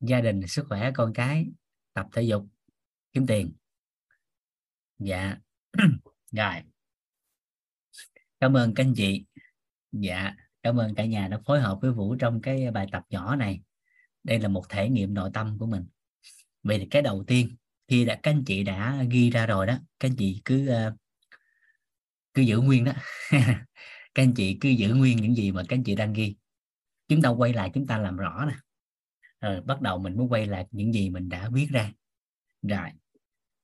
Gia 0.01 0.21
đình, 0.21 0.47
sức 0.47 0.67
khỏe, 0.69 0.91
con 0.95 1.13
cái, 1.15 1.47
tập 1.93 2.07
thể 2.13 2.23
dục, 2.23 2.47
kiếm 3.13 3.27
tiền. 3.27 3.53
Dạ. 4.99 5.37
Rồi. 6.33 6.55
Cảm 8.41 8.57
ơn 8.57 8.75
các 8.75 8.85
anh 8.85 8.95
chị. 8.97 9.25
Dạ 9.93 10.35
cảm 10.63 10.77
ơn 10.77 10.95
cả 10.95 11.05
nhà 11.05 11.29
đã 11.29 11.39
phối 11.47 11.61
hợp 11.61 11.79
với 11.83 11.93
vũ 11.93 12.17
trong 12.17 12.41
cái 12.41 12.71
bài 12.71 12.87
tập 12.93 13.03
nhỏ 13.11 13.37
này. 13.37 13.61
Đây 14.25 14.39
là 14.39 14.49
một 14.49 14.69
thể 14.69 14.89
nghiệm 14.89 15.15
nội 15.15 15.31
tâm 15.35 15.59
của 15.59 15.67
mình. 15.67 15.87
Vậy 16.63 16.79
thì 16.79 16.87
cái 16.91 17.03
đầu 17.03 17.25
tiên, 17.27 17.57
khi 17.89 18.05
đã, 18.05 18.15
các 18.23 18.31
anh 18.31 18.45
chị 18.45 18.63
đã 18.65 19.05
ghi 19.11 19.31
ra 19.31 19.47
rồi 19.47 19.67
đó, 19.67 19.79
các 20.01 20.09
anh 20.09 20.17
chị 20.17 20.43
cứ 20.45 20.69
ờ, 20.69 20.97
cứ 22.35 22.43
giữ 22.43 22.59
nguyên 22.61 22.85
đó. 22.85 22.93
Các 24.15 24.23
anh 24.23 24.35
chị 24.35 24.59
cứ 24.61 24.69
giữ 24.69 24.95
nguyên 24.95 25.17
những 25.17 25.37
gì 25.37 25.53
mà 25.53 25.63
các 25.69 25.77
anh 25.77 25.85
chị 25.85 25.95
đang 25.95 26.13
ghi. 26.13 26.37
Chúng 27.09 27.23
ta 27.23 27.29
quay 27.29 27.53
lại, 27.53 27.71
chúng 27.75 27.87
ta 27.87 27.99
làm 27.99 28.17
rõ 28.17 28.45
nè. 28.45 28.55
Rồi 29.41 29.61
bắt 29.61 29.81
đầu 29.81 29.99
mình 29.99 30.17
mới 30.17 30.27
quay 30.27 30.47
lại 30.47 30.67
những 30.71 30.95
gì 30.95 31.11
mình 31.11 31.29
đã 31.29 31.49
viết 31.53 31.69
ra. 31.71 31.93
Rồi, 32.63 32.89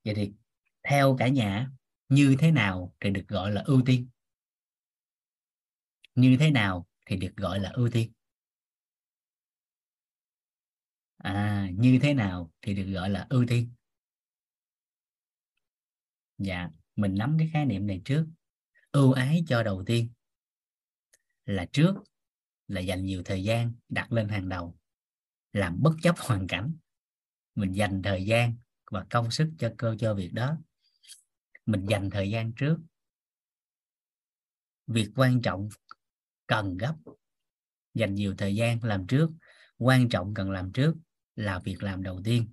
vậy 0.04 0.14
thì 0.14 0.32
theo 0.82 1.16
cả 1.18 1.28
nhà, 1.28 1.70
như 2.08 2.36
thế 2.38 2.50
nào 2.50 2.94
thì 3.00 3.10
được 3.10 3.28
gọi 3.28 3.52
là 3.52 3.62
ưu 3.66 3.82
tiên? 3.86 4.08
Như 6.14 6.36
thế 6.40 6.50
nào 6.50 6.86
thì 7.06 7.16
được 7.16 7.36
gọi 7.36 7.60
là 7.60 7.70
ưu 7.70 7.90
tiên? 7.92 8.12
À 11.16 11.68
như 11.76 11.98
thế 12.02 12.14
nào 12.14 12.52
thì 12.62 12.74
được 12.74 12.92
gọi 12.92 13.10
là 13.10 13.26
ưu 13.30 13.44
tiên? 13.48 13.70
Dạ 16.38 16.70
mình 16.96 17.14
nắm 17.18 17.36
cái 17.38 17.50
khái 17.52 17.66
niệm 17.66 17.86
này 17.86 18.02
trước. 18.04 18.26
Ưu 18.92 19.12
ái 19.12 19.44
cho 19.46 19.62
đầu 19.62 19.84
tiên 19.86 20.08
là 21.44 21.66
trước, 21.72 21.94
là 22.68 22.80
dành 22.80 23.04
nhiều 23.04 23.22
thời 23.24 23.44
gian 23.44 23.72
đặt 23.88 24.12
lên 24.12 24.28
hàng 24.28 24.48
đầu, 24.48 24.78
làm 25.52 25.82
bất 25.82 25.92
chấp 26.02 26.14
hoàn 26.18 26.46
cảnh. 26.46 26.76
Mình 27.54 27.72
dành 27.72 28.02
thời 28.02 28.24
gian 28.26 28.56
và 28.90 29.06
công 29.10 29.30
sức 29.30 29.52
cho 29.58 29.74
cơ, 29.78 29.96
cho 29.98 30.14
việc 30.14 30.32
đó. 30.32 30.56
Mình 31.66 31.86
dành 31.86 32.10
thời 32.10 32.30
gian 32.30 32.52
trước. 32.52 32.78
Việc 34.86 35.10
quan 35.16 35.42
trọng 35.42 35.68
cần 36.46 36.76
gấp. 36.76 36.94
Dành 37.94 38.14
nhiều 38.14 38.34
thời 38.38 38.56
gian 38.56 38.84
làm 38.84 39.06
trước 39.06 39.30
quan 39.78 40.08
trọng 40.08 40.34
cần 40.34 40.50
làm 40.50 40.72
trước 40.72 40.94
là 41.36 41.58
việc 41.58 41.82
làm 41.82 42.02
đầu 42.02 42.20
tiên 42.24 42.52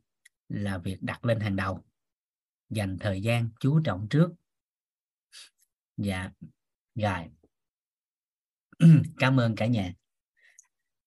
là 0.49 0.77
việc 0.77 1.01
đặt 1.01 1.25
lên 1.25 1.39
hàng 1.39 1.55
đầu. 1.55 1.85
Dành 2.69 2.97
thời 2.99 3.21
gian 3.21 3.49
chú 3.59 3.81
trọng 3.83 4.07
trước. 4.09 4.31
Dạ 5.97 6.31
rồi. 6.95 7.27
Cảm 9.17 9.39
ơn 9.39 9.55
cả 9.55 9.65
nhà. 9.65 9.93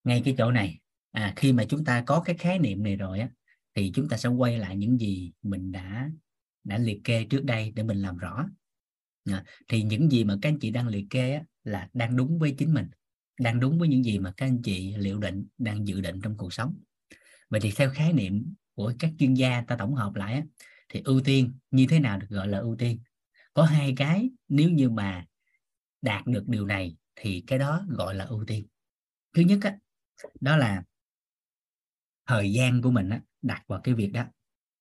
Ngay 0.04 0.22
cái 0.24 0.34
chỗ 0.38 0.50
này 0.50 0.80
à, 1.10 1.32
khi 1.36 1.52
mà 1.52 1.64
chúng 1.68 1.84
ta 1.84 2.02
có 2.06 2.22
cái 2.24 2.36
khái 2.36 2.58
niệm 2.58 2.82
này 2.82 2.96
rồi 2.96 3.20
á 3.20 3.28
thì 3.74 3.92
chúng 3.94 4.08
ta 4.08 4.16
sẽ 4.16 4.28
quay 4.28 4.58
lại 4.58 4.76
những 4.76 4.98
gì 4.98 5.32
mình 5.42 5.72
đã 5.72 6.10
đã 6.64 6.78
liệt 6.78 7.00
kê 7.04 7.26
trước 7.30 7.44
đây 7.44 7.72
để 7.76 7.82
mình 7.82 8.02
làm 8.02 8.16
rõ. 8.16 8.48
À, 9.24 9.44
thì 9.68 9.82
những 9.82 10.10
gì 10.10 10.24
mà 10.24 10.36
các 10.42 10.48
anh 10.48 10.58
chị 10.60 10.70
đang 10.70 10.88
liệt 10.88 11.06
kê 11.10 11.34
á, 11.34 11.44
là 11.64 11.88
đang 11.92 12.16
đúng 12.16 12.38
với 12.38 12.54
chính 12.58 12.74
mình 12.74 12.88
đang 13.40 13.60
đúng 13.60 13.78
với 13.78 13.88
những 13.88 14.04
gì 14.04 14.18
mà 14.18 14.32
các 14.36 14.46
anh 14.46 14.62
chị 14.62 14.94
liệu 14.96 15.18
định 15.18 15.46
đang 15.58 15.88
dự 15.88 16.00
định 16.00 16.20
trong 16.22 16.36
cuộc 16.36 16.52
sống. 16.52 16.74
Vậy 17.50 17.60
thì 17.60 17.72
theo 17.76 17.90
khái 17.90 18.12
niệm 18.12 18.54
của 18.74 18.92
các 18.98 19.10
chuyên 19.18 19.34
gia 19.34 19.62
ta 19.62 19.76
tổng 19.76 19.94
hợp 19.94 20.14
lại 20.14 20.42
thì 20.88 21.02
ưu 21.04 21.20
tiên 21.20 21.58
như 21.70 21.86
thế 21.90 22.00
nào 22.00 22.18
được 22.18 22.26
gọi 22.30 22.48
là 22.48 22.58
ưu 22.58 22.76
tiên? 22.76 22.98
Có 23.54 23.62
hai 23.64 23.94
cái 23.96 24.30
nếu 24.48 24.70
như 24.70 24.90
mà 24.90 25.26
đạt 26.02 26.26
được 26.26 26.48
điều 26.48 26.66
này 26.66 26.96
thì 27.16 27.44
cái 27.46 27.58
đó 27.58 27.86
gọi 27.88 28.14
là 28.14 28.24
ưu 28.24 28.44
tiên. 28.44 28.66
Thứ 29.32 29.42
nhất 29.42 29.58
á, 29.62 29.78
đó 30.40 30.56
là 30.56 30.82
thời 32.26 32.52
gian 32.52 32.82
của 32.82 32.90
mình 32.90 33.08
á, 33.08 33.20
đặt 33.42 33.64
vào 33.66 33.80
cái 33.84 33.94
việc 33.94 34.10
đó 34.12 34.24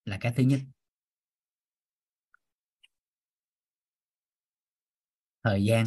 là 0.06 0.18
cái 0.22 0.34
thứ 0.36 0.44
nhất. 0.44 0.60
Thời 5.44 5.64
gian 5.64 5.86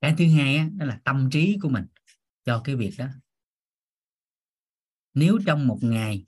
cái 0.00 0.14
thứ 0.18 0.24
hai 0.36 0.56
á, 0.56 0.68
đó 0.76 0.86
là 0.86 1.00
tâm 1.04 1.28
trí 1.32 1.58
của 1.62 1.68
mình 1.68 1.84
cho 2.44 2.60
cái 2.64 2.76
việc 2.76 2.94
đó 2.98 3.06
nếu 5.14 5.38
trong 5.46 5.66
một 5.66 5.78
ngày 5.82 6.26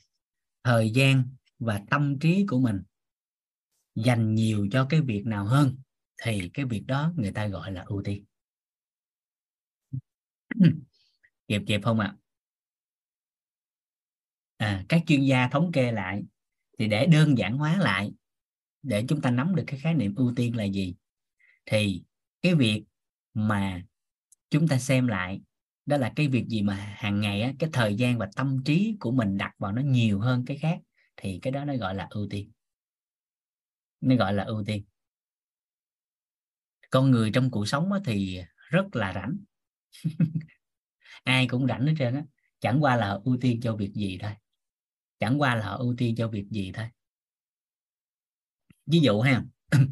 thời 0.64 0.90
gian 0.90 1.22
và 1.58 1.82
tâm 1.90 2.18
trí 2.18 2.46
của 2.48 2.58
mình 2.58 2.82
dành 3.94 4.34
nhiều 4.34 4.68
cho 4.72 4.86
cái 4.90 5.00
việc 5.00 5.26
nào 5.26 5.44
hơn 5.44 5.76
thì 6.22 6.50
cái 6.54 6.64
việc 6.64 6.84
đó 6.86 7.12
người 7.16 7.32
ta 7.32 7.46
gọi 7.46 7.72
là 7.72 7.84
ưu 7.86 8.02
tiên 8.04 8.24
kịp 11.48 11.62
kịp 11.66 11.80
không 11.84 12.00
ạ 12.00 12.16
à? 14.58 14.66
à, 14.66 14.84
các 14.88 15.02
chuyên 15.06 15.24
gia 15.24 15.48
thống 15.48 15.72
kê 15.72 15.92
lại 15.92 16.24
thì 16.78 16.88
để 16.88 17.06
đơn 17.06 17.38
giản 17.38 17.58
hóa 17.58 17.76
lại 17.78 18.12
để 18.82 19.04
chúng 19.08 19.20
ta 19.20 19.30
nắm 19.30 19.54
được 19.54 19.64
cái 19.66 19.80
khái 19.80 19.94
niệm 19.94 20.14
ưu 20.14 20.32
tiên 20.36 20.56
là 20.56 20.64
gì 20.64 20.94
thì 21.66 22.02
cái 22.42 22.54
việc 22.54 22.84
mà 23.38 23.82
chúng 24.50 24.68
ta 24.68 24.78
xem 24.78 25.06
lại 25.06 25.40
đó 25.86 25.96
là 25.96 26.12
cái 26.16 26.28
việc 26.28 26.46
gì 26.48 26.62
mà 26.62 26.74
hàng 26.74 27.20
ngày 27.20 27.42
á, 27.42 27.52
cái 27.58 27.70
thời 27.72 27.94
gian 27.94 28.18
và 28.18 28.28
tâm 28.36 28.62
trí 28.64 28.96
của 29.00 29.10
mình 29.10 29.38
đặt 29.38 29.54
vào 29.58 29.72
nó 29.72 29.82
nhiều 29.82 30.20
hơn 30.20 30.44
cái 30.46 30.58
khác 30.58 30.78
thì 31.16 31.38
cái 31.42 31.50
đó 31.52 31.64
nó 31.64 31.76
gọi 31.76 31.94
là 31.94 32.06
ưu 32.10 32.26
tiên. 32.30 32.52
Nó 34.00 34.16
gọi 34.16 34.34
là 34.34 34.44
ưu 34.44 34.64
tiên. 34.66 34.84
Con 36.90 37.10
người 37.10 37.30
trong 37.34 37.50
cuộc 37.50 37.68
sống 37.68 37.90
thì 38.04 38.40
rất 38.70 38.96
là 38.96 39.12
rảnh. 39.14 39.38
Ai 41.24 41.48
cũng 41.48 41.66
rảnh 41.66 41.86
hết 41.86 41.94
trơn 41.98 42.14
á. 42.14 42.22
Chẳng 42.60 42.78
qua 42.80 42.96
là 42.96 43.18
ưu 43.24 43.38
tiên 43.40 43.60
cho 43.62 43.76
việc 43.76 43.92
gì 43.94 44.18
thôi. 44.22 44.32
Chẳng 45.18 45.40
qua 45.40 45.54
là 45.54 45.66
họ 45.66 45.76
ưu 45.76 45.94
tiên 45.98 46.14
cho 46.16 46.28
việc 46.28 46.46
gì 46.50 46.72
thôi. 46.74 46.86
Ví 48.86 49.00
dụ 49.00 49.20
ha 49.20 49.44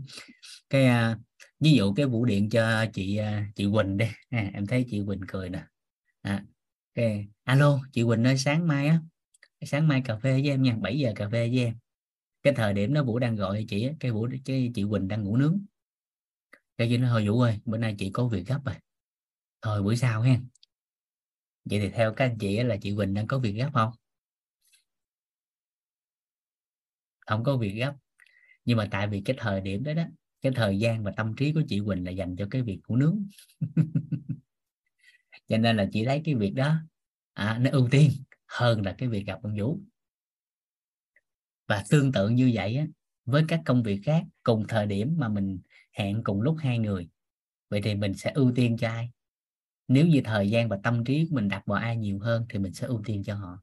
cái 0.70 1.12
uh, 1.12 1.18
ví 1.60 1.72
dụ 1.72 1.94
cái 1.94 2.06
vụ 2.06 2.24
điện 2.24 2.50
cho 2.50 2.86
chị 2.94 3.16
à, 3.16 3.52
chị 3.54 3.66
Quỳnh 3.72 3.96
đi. 3.96 4.06
À, 4.30 4.50
em 4.54 4.66
thấy 4.66 4.86
chị 4.90 5.02
Quỳnh 5.06 5.20
cười 5.28 5.50
nè. 5.50 5.64
À, 6.22 6.44
okay. 6.94 7.26
alo 7.44 7.80
chị 7.92 8.02
Quỳnh 8.02 8.24
ơi 8.24 8.38
sáng 8.38 8.68
mai 8.68 8.88
á. 8.88 9.00
Sáng 9.62 9.88
mai 9.88 10.02
cà 10.04 10.16
phê 10.16 10.32
với 10.32 10.48
em 10.48 10.62
nha 10.62 10.76
7 10.80 10.98
giờ 10.98 11.12
cà 11.16 11.28
phê 11.28 11.48
với 11.48 11.58
em. 11.58 11.76
Cái 12.42 12.52
thời 12.56 12.74
điểm 12.74 12.94
đó 12.94 13.04
Vũ 13.04 13.18
đang 13.18 13.36
gọi 13.36 13.64
chị 13.68 13.88
cái 14.00 14.10
Vũ 14.10 14.28
cái 14.44 14.70
chị 14.74 14.84
Quỳnh 14.90 15.08
đang 15.08 15.24
ngủ 15.24 15.36
nướng. 15.36 15.64
Cái 16.78 16.88
chị 16.88 16.98
nói 16.98 17.10
thôi 17.10 17.28
Vũ 17.28 17.40
ơi 17.40 17.58
bữa 17.64 17.78
nay 17.78 17.94
chị 17.98 18.10
có 18.10 18.28
việc 18.28 18.46
gấp 18.46 18.60
rồi 18.64 18.74
thôi 19.62 19.82
buổi 19.82 19.96
sau 19.96 20.22
ha 20.22 20.40
vậy 21.64 21.80
thì 21.80 21.88
theo 21.88 22.14
các 22.14 22.24
anh 22.24 22.38
chị 22.38 22.62
là 22.62 22.76
chị 22.76 22.94
Quỳnh 22.96 23.14
đang 23.14 23.26
có 23.26 23.38
việc 23.38 23.52
gấp 23.52 23.70
không? 23.74 23.92
Không 27.26 27.44
có 27.44 27.56
việc 27.56 27.72
gấp. 27.72 27.94
Nhưng 28.64 28.78
mà 28.78 28.88
tại 28.90 29.08
vì 29.08 29.22
cái 29.24 29.36
thời 29.38 29.60
điểm 29.60 29.84
đó 29.84 29.94
đó 29.94 30.04
cái 30.46 30.52
thời 30.56 30.78
gian 30.78 31.04
và 31.04 31.12
tâm 31.16 31.34
trí 31.36 31.52
của 31.52 31.62
chị 31.68 31.80
Quỳnh 31.86 32.04
là 32.04 32.10
dành 32.10 32.36
cho 32.36 32.46
cái 32.50 32.62
việc 32.62 32.80
của 32.86 32.96
nướng. 32.96 33.26
Cho 35.48 35.58
nên 35.58 35.76
là 35.76 35.88
chị 35.92 36.04
thấy 36.04 36.22
cái 36.24 36.34
việc 36.34 36.54
đó 36.54 36.74
à, 37.32 37.58
nó 37.58 37.70
ưu 37.72 37.88
tiên 37.90 38.10
hơn 38.46 38.82
là 38.82 38.94
cái 38.98 39.08
việc 39.08 39.26
gặp 39.26 39.38
ông 39.42 39.56
Vũ 39.58 39.80
và 41.66 41.84
tương 41.90 42.12
tự 42.12 42.28
như 42.28 42.50
vậy 42.54 42.76
á, 42.76 42.86
với 43.24 43.44
các 43.48 43.62
công 43.64 43.82
việc 43.82 44.00
khác 44.04 44.24
cùng 44.42 44.64
thời 44.68 44.86
điểm 44.86 45.14
mà 45.18 45.28
mình 45.28 45.58
hẹn 45.92 46.24
cùng 46.24 46.40
lúc 46.40 46.56
hai 46.58 46.78
người 46.78 47.08
vậy 47.68 47.80
thì 47.84 47.94
mình 47.94 48.14
sẽ 48.14 48.30
ưu 48.34 48.52
tiên 48.54 48.76
cho 48.76 48.88
ai? 48.88 49.10
Nếu 49.88 50.06
như 50.06 50.20
thời 50.24 50.50
gian 50.50 50.68
và 50.68 50.78
tâm 50.82 51.04
trí 51.04 51.26
của 51.30 51.34
mình 51.34 51.48
đặt 51.48 51.62
vào 51.66 51.78
ai 51.78 51.96
nhiều 51.96 52.18
hơn 52.18 52.46
thì 52.50 52.58
mình 52.58 52.72
sẽ 52.72 52.86
ưu 52.86 53.02
tiên 53.04 53.22
cho 53.24 53.34
họ. 53.34 53.62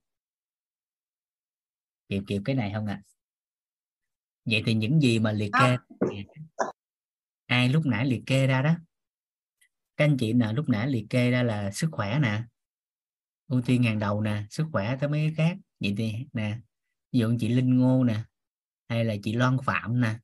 Kịp 2.09 2.23
kịp 2.27 2.41
cái 2.45 2.55
này 2.55 2.71
không 2.73 2.85
ạ? 2.85 3.01
à? 3.05 3.13
Vậy 4.45 4.63
thì 4.65 4.73
những 4.73 5.01
gì 5.01 5.19
mà 5.19 5.31
liệt 5.31 5.51
kê 5.59 5.77
ai 7.45 7.69
lúc 7.69 7.85
nãy 7.85 8.05
liệt 8.05 8.23
kê 8.25 8.47
ra 8.47 8.61
đó? 8.61 8.75
Các 9.97 10.05
anh 10.05 10.17
chị 10.17 10.33
nào 10.33 10.53
lúc 10.53 10.69
nãy 10.69 10.87
liệt 10.87 11.05
kê 11.09 11.31
ra 11.31 11.43
là 11.43 11.71
sức 11.71 11.87
khỏe 11.91 12.19
nè 12.19 12.43
ưu 13.47 13.61
tiên 13.61 13.83
hàng 13.83 13.99
đầu 13.99 14.21
nè 14.21 14.43
sức 14.49 14.65
khỏe 14.71 14.97
tới 14.99 15.09
mấy 15.09 15.19
cái 15.19 15.33
khác. 15.35 15.57
Vậy 15.79 15.93
thì 15.97 16.13
nè 16.33 16.59
ví 17.11 17.19
dụ 17.19 17.35
chị 17.39 17.47
Linh 17.47 17.77
Ngô 17.77 18.03
nè 18.03 18.23
hay 18.89 19.05
là 19.05 19.15
chị 19.23 19.33
Loan 19.33 19.57
Phạm 19.65 20.01
nè 20.01 20.19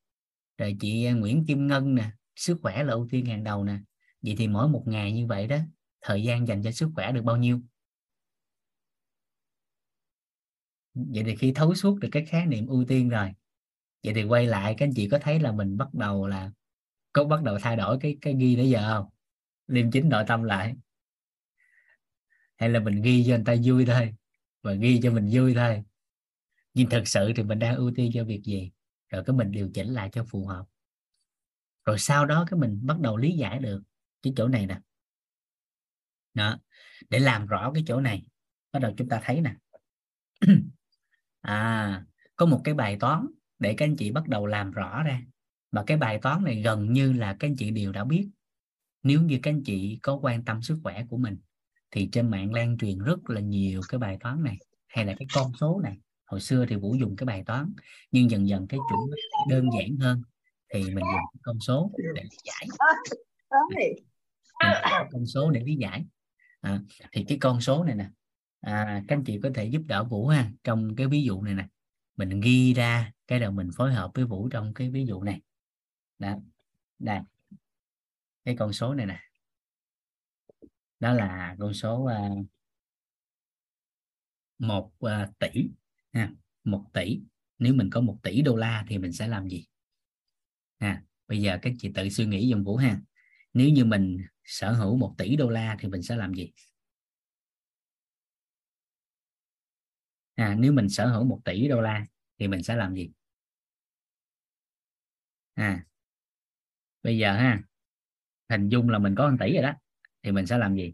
rồi 0.58 0.78
chị 0.80 1.12
Nguyễn 1.12 1.46
Kim 1.48 1.68
Ngân 1.68 1.96
nè 1.96 2.12
sức 2.36 2.60
khỏe 2.62 2.84
là 2.84 2.94
ưu 2.94 3.08
tiên 3.12 3.26
hàng 3.26 3.44
đầu 3.44 3.64
nè. 3.64 3.80
Vậy 4.22 4.36
thì 4.38 4.48
mỗi 4.48 4.68
một 4.70 4.84
ngày 4.88 5.12
như 5.12 5.28
vậy 5.28 5.48
đó 5.48 5.58
thời 6.02 6.24
gian 6.24 6.48
dành 6.48 6.64
cho 6.64 6.72
sức 6.72 6.90
khỏe 6.96 7.12
được 7.12 7.24
bao 7.24 7.38
nhiêu? 7.38 7.62
Vậy 10.94 11.24
thì 11.26 11.36
khi 11.36 11.52
thấu 11.56 11.76
suốt 11.76 12.00
được 12.00 12.10
cái 12.12 12.26
khái 12.26 12.46
niệm 12.46 12.68
ưu 12.68 12.86
tiên 12.86 13.10
rồi 13.10 13.32
vậy 14.04 14.14
thì 14.14 14.24
quay 14.24 14.48
lại, 14.48 14.76
các 14.78 14.86
anh 14.86 14.94
chị 14.96 15.10
có 15.10 15.20
thấy 15.22 15.40
là 15.40 15.52
mình 15.52 15.78
bắt 15.78 15.94
đầu 15.94 16.28
là 16.28 16.52
có 17.14 17.24
bắt 17.24 17.44
đầu 17.44 17.58
thay 17.62 17.76
đổi 17.76 17.98
cái 18.02 18.18
cái 18.22 18.36
ghi 18.40 18.56
nãy 18.56 18.70
giờ 18.70 18.94
không? 18.94 19.10
Liêm 19.68 19.92
chính 19.92 20.10
nội 20.10 20.24
tâm 20.28 20.44
lại. 20.44 20.76
Hay 22.58 22.70
là 22.70 22.80
mình 22.80 23.02
ghi 23.02 23.24
cho 23.28 23.36
người 23.36 23.46
ta 23.46 23.56
vui 23.64 23.86
thôi, 23.86 24.16
và 24.62 24.74
ghi 24.74 25.00
cho 25.04 25.12
mình 25.12 25.30
vui 25.34 25.54
thôi. 25.54 25.84
Nhưng 26.74 26.90
thực 26.90 27.08
sự 27.08 27.32
thì 27.36 27.44
mình 27.44 27.60
đang 27.60 27.76
ưu 27.76 27.92
tiên 27.96 28.12
cho 28.14 28.24
việc 28.24 28.42
gì? 28.44 28.72
Rồi 29.10 29.24
cái 29.26 29.36
mình 29.36 29.52
điều 29.52 29.70
chỉnh 29.74 29.88
lại 29.88 30.10
cho 30.12 30.24
phù 30.24 30.46
hợp. 30.46 30.66
Rồi 31.86 32.00
sau 32.00 32.26
đó 32.26 32.46
cái 32.50 32.60
mình 32.60 32.80
bắt 32.84 33.00
đầu 33.00 33.18
lý 33.18 33.32
giải 33.32 33.60
được 33.60 33.82
cái 34.22 34.34
chỗ 34.36 34.48
này 34.48 34.66
nè. 34.66 34.80
Đó, 36.34 36.58
để 37.10 37.20
làm 37.20 37.48
rõ 37.48 37.72
cái 37.74 37.84
chỗ 37.88 38.02
này. 38.02 38.26
Bắt 38.72 38.80
đầu 38.80 38.94
chúng 38.98 39.10
ta 39.10 39.22
thấy 39.24 39.42
nè. 39.42 39.56
À 41.42 42.06
có 42.36 42.46
một 42.46 42.62
cái 42.64 42.74
bài 42.74 42.98
toán 43.00 43.28
để 43.60 43.73
các 43.73 43.86
anh 43.86 43.95
chị 43.95 44.11
bắt 44.11 44.27
đầu 44.27 44.45
làm 44.45 44.72
rõ 44.72 45.03
ra. 45.03 45.22
Và 45.72 45.84
cái 45.88 45.98
bài 45.98 46.19
toán 46.22 46.44
này 46.44 46.61
gần 46.61 46.94
như 46.94 47.14
là 47.14 47.36
các 47.40 47.48
anh 47.48 47.56
chị 47.56 47.72
đều 47.72 47.91
đã 47.91 48.03
biết. 48.03 48.30
Nếu 49.03 49.22
như 49.22 49.40
các 49.44 49.52
anh 49.52 49.64
chị 49.64 49.99
có 50.02 50.19
quan 50.22 50.45
tâm 50.45 50.61
sức 50.61 50.80
khỏe 50.84 51.06
của 51.10 51.18
mình 51.18 51.38
thì 51.91 52.10
trên 52.11 52.31
mạng 52.31 52.53
lan 52.53 52.77
truyền 52.77 52.98
rất 52.98 53.30
là 53.30 53.41
nhiều 53.41 53.81
cái 53.90 53.99
bài 53.99 54.18
toán 54.19 54.44
này 54.44 54.57
hay 54.88 55.06
là 55.06 55.15
cái 55.19 55.27
con 55.34 55.52
số 55.60 55.81
này. 55.84 55.98
Hồi 56.26 56.41
xưa 56.41 56.65
thì 56.65 56.76
vũ 56.76 56.95
dùng 56.95 57.15
cái 57.15 57.26
bài 57.26 57.44
toán 57.45 57.73
nhưng 58.11 58.30
dần 58.30 58.48
dần 58.48 58.68
cái 58.68 58.80
chuẩn 58.90 58.99
đơn 59.49 59.69
giản 59.80 59.98
hơn 59.98 60.22
thì 60.73 60.84
mình 60.84 61.06
dùng 61.06 61.41
con 61.41 61.60
số 61.60 61.91
để 62.15 62.23
lý 62.23 62.38
giải. 62.44 62.68
Con 65.11 65.26
số 65.26 65.52
để 65.52 65.64
lý 65.64 65.76
giải. 65.76 66.06
À, 66.61 66.81
thì 67.11 67.26
cái 67.27 67.38
con 67.41 67.61
số 67.61 67.84
này 67.84 67.95
nè 67.95 68.10
à, 68.61 69.03
các 69.07 69.15
anh 69.15 69.23
chị 69.23 69.40
có 69.44 69.49
thể 69.56 69.65
giúp 69.65 69.81
đỡ 69.86 70.03
vũ 70.03 70.27
ha 70.27 70.52
trong 70.64 70.95
cái 70.95 71.07
ví 71.07 71.23
dụ 71.23 71.41
này 71.41 71.53
nè 71.53 71.68
mình 72.20 72.41
ghi 72.41 72.74
ra 72.74 73.14
cái 73.28 73.40
đầu 73.40 73.52
mình 73.52 73.70
phối 73.76 73.94
hợp 73.94 74.12
với 74.14 74.26
vũ 74.26 74.50
trong 74.50 74.74
cái 74.74 74.90
ví 74.90 75.06
dụ 75.06 75.24
này. 75.24 75.41
Đó. 76.20 76.36
Đây. 77.00 77.20
Cái 78.46 78.56
con 78.60 78.74
số 78.74 78.94
này 78.94 79.06
nè. 79.06 79.20
Đó 81.00 81.14
là 81.14 81.56
con 81.60 81.74
số 81.74 81.96
uh, 81.96 82.46
một 84.60 84.91
uh, 85.06 85.40
tỷ 85.40 85.70
ha, 86.14 86.32
một 86.64 86.86
tỷ. 86.94 87.22
Nếu 87.60 87.74
mình 87.74 87.90
có 87.90 88.02
một 88.02 88.20
tỷ 88.24 88.41
đô 88.41 88.56
la 88.56 88.86
thì 88.88 88.98
mình 88.98 89.14
sẽ 89.14 89.28
làm 89.28 89.48
gì? 89.48 89.68
Ha, 90.80 91.04
bây 91.28 91.41
giờ 91.41 91.60
các 91.62 91.74
chị 91.80 91.91
tự 91.96 92.10
suy 92.10 92.26
nghĩ 92.26 92.52
dùm 92.52 92.64
Vũ 92.64 92.76
ha. 92.76 93.02
Nếu 93.54 93.70
như 93.70 93.86
mình 93.86 94.18
sở 94.44 94.74
hữu 94.74 94.98
một 94.98 95.16
tỷ 95.18 95.36
đô 95.36 95.50
la 95.50 95.78
thì 95.80 95.88
mình 95.88 96.04
sẽ 96.04 96.16
làm 96.16 96.34
gì? 96.34 96.52
À, 100.40 100.56
nếu 100.60 100.72
mình 100.74 100.90
sở 100.90 101.07
hữu 101.07 101.24
1 101.24 101.40
tỷ 101.45 101.68
đô 101.68 101.82
la 101.82 102.06
thì 102.40 102.48
mình 102.48 102.64
sẽ 102.64 102.76
làm 102.76 102.95
gì? 102.95 103.11
À 105.57 105.84
bây 107.03 107.18
giờ 107.18 107.34
ha 107.34 107.60
hình 108.49 108.70
dung 108.70 108.90
là 108.90 108.99
mình 108.99 109.16
có 109.16 109.30
1 109.30 109.38
tỷ 109.40 109.53
rồi 109.53 109.64
đó 109.64 109.74
thì 110.24 110.32
mình 110.34 110.45
sẽ 110.48 110.57
làm 110.57 110.76
gì? 110.76 110.94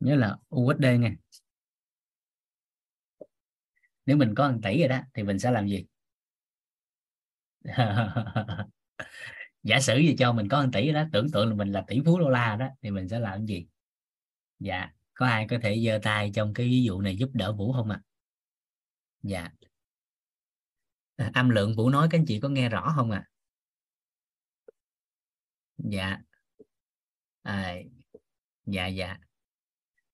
Nhớ 0.00 0.16
là 0.16 0.36
USD 0.50 0.98
nha. 0.98 1.16
Nếu 4.06 4.16
mình 4.16 4.34
có 4.34 4.50
1 4.52 4.58
tỷ 4.62 4.78
rồi 4.78 4.88
đó 4.88 5.00
thì 5.14 5.22
mình 5.22 5.38
sẽ 5.38 5.50
làm 5.50 5.68
gì? 5.68 5.86
giả 9.64 9.80
sử 9.80 9.96
gì 9.98 10.16
cho 10.18 10.32
mình 10.32 10.48
có 10.48 10.62
1 10.62 10.68
tỷ 10.72 10.92
đó 10.92 11.04
tưởng 11.12 11.30
tượng 11.32 11.48
là 11.48 11.54
mình 11.54 11.72
là 11.72 11.84
tỷ 11.86 12.00
phú 12.06 12.18
đô 12.18 12.28
la 12.30 12.56
đó 12.56 12.68
thì 12.82 12.90
mình 12.90 13.08
sẽ 13.08 13.18
làm 13.18 13.38
cái 13.38 13.46
gì? 13.46 13.66
Dạ 14.58 14.90
có 15.14 15.26
ai 15.26 15.46
có 15.50 15.58
thể 15.62 15.80
giơ 15.86 15.98
tay 16.02 16.30
trong 16.34 16.54
cái 16.54 16.66
ví 16.66 16.82
dụ 16.84 17.00
này 17.00 17.16
giúp 17.16 17.30
đỡ 17.32 17.52
Vũ 17.52 17.72
không 17.72 17.90
ạ? 17.90 18.00
À? 18.02 18.06
dạ. 19.22 19.50
À, 21.16 21.30
âm 21.34 21.50
lượng 21.50 21.74
Vũ 21.76 21.90
nói 21.90 22.08
các 22.10 22.18
anh 22.18 22.26
chị 22.26 22.40
có 22.40 22.48
nghe 22.48 22.68
rõ 22.68 22.92
không 22.96 23.10
ạ? 23.10 23.18
À? 23.18 23.30
dạ. 25.78 26.18
À, 27.42 27.76
dạ 28.66 28.86
dạ. 28.86 29.18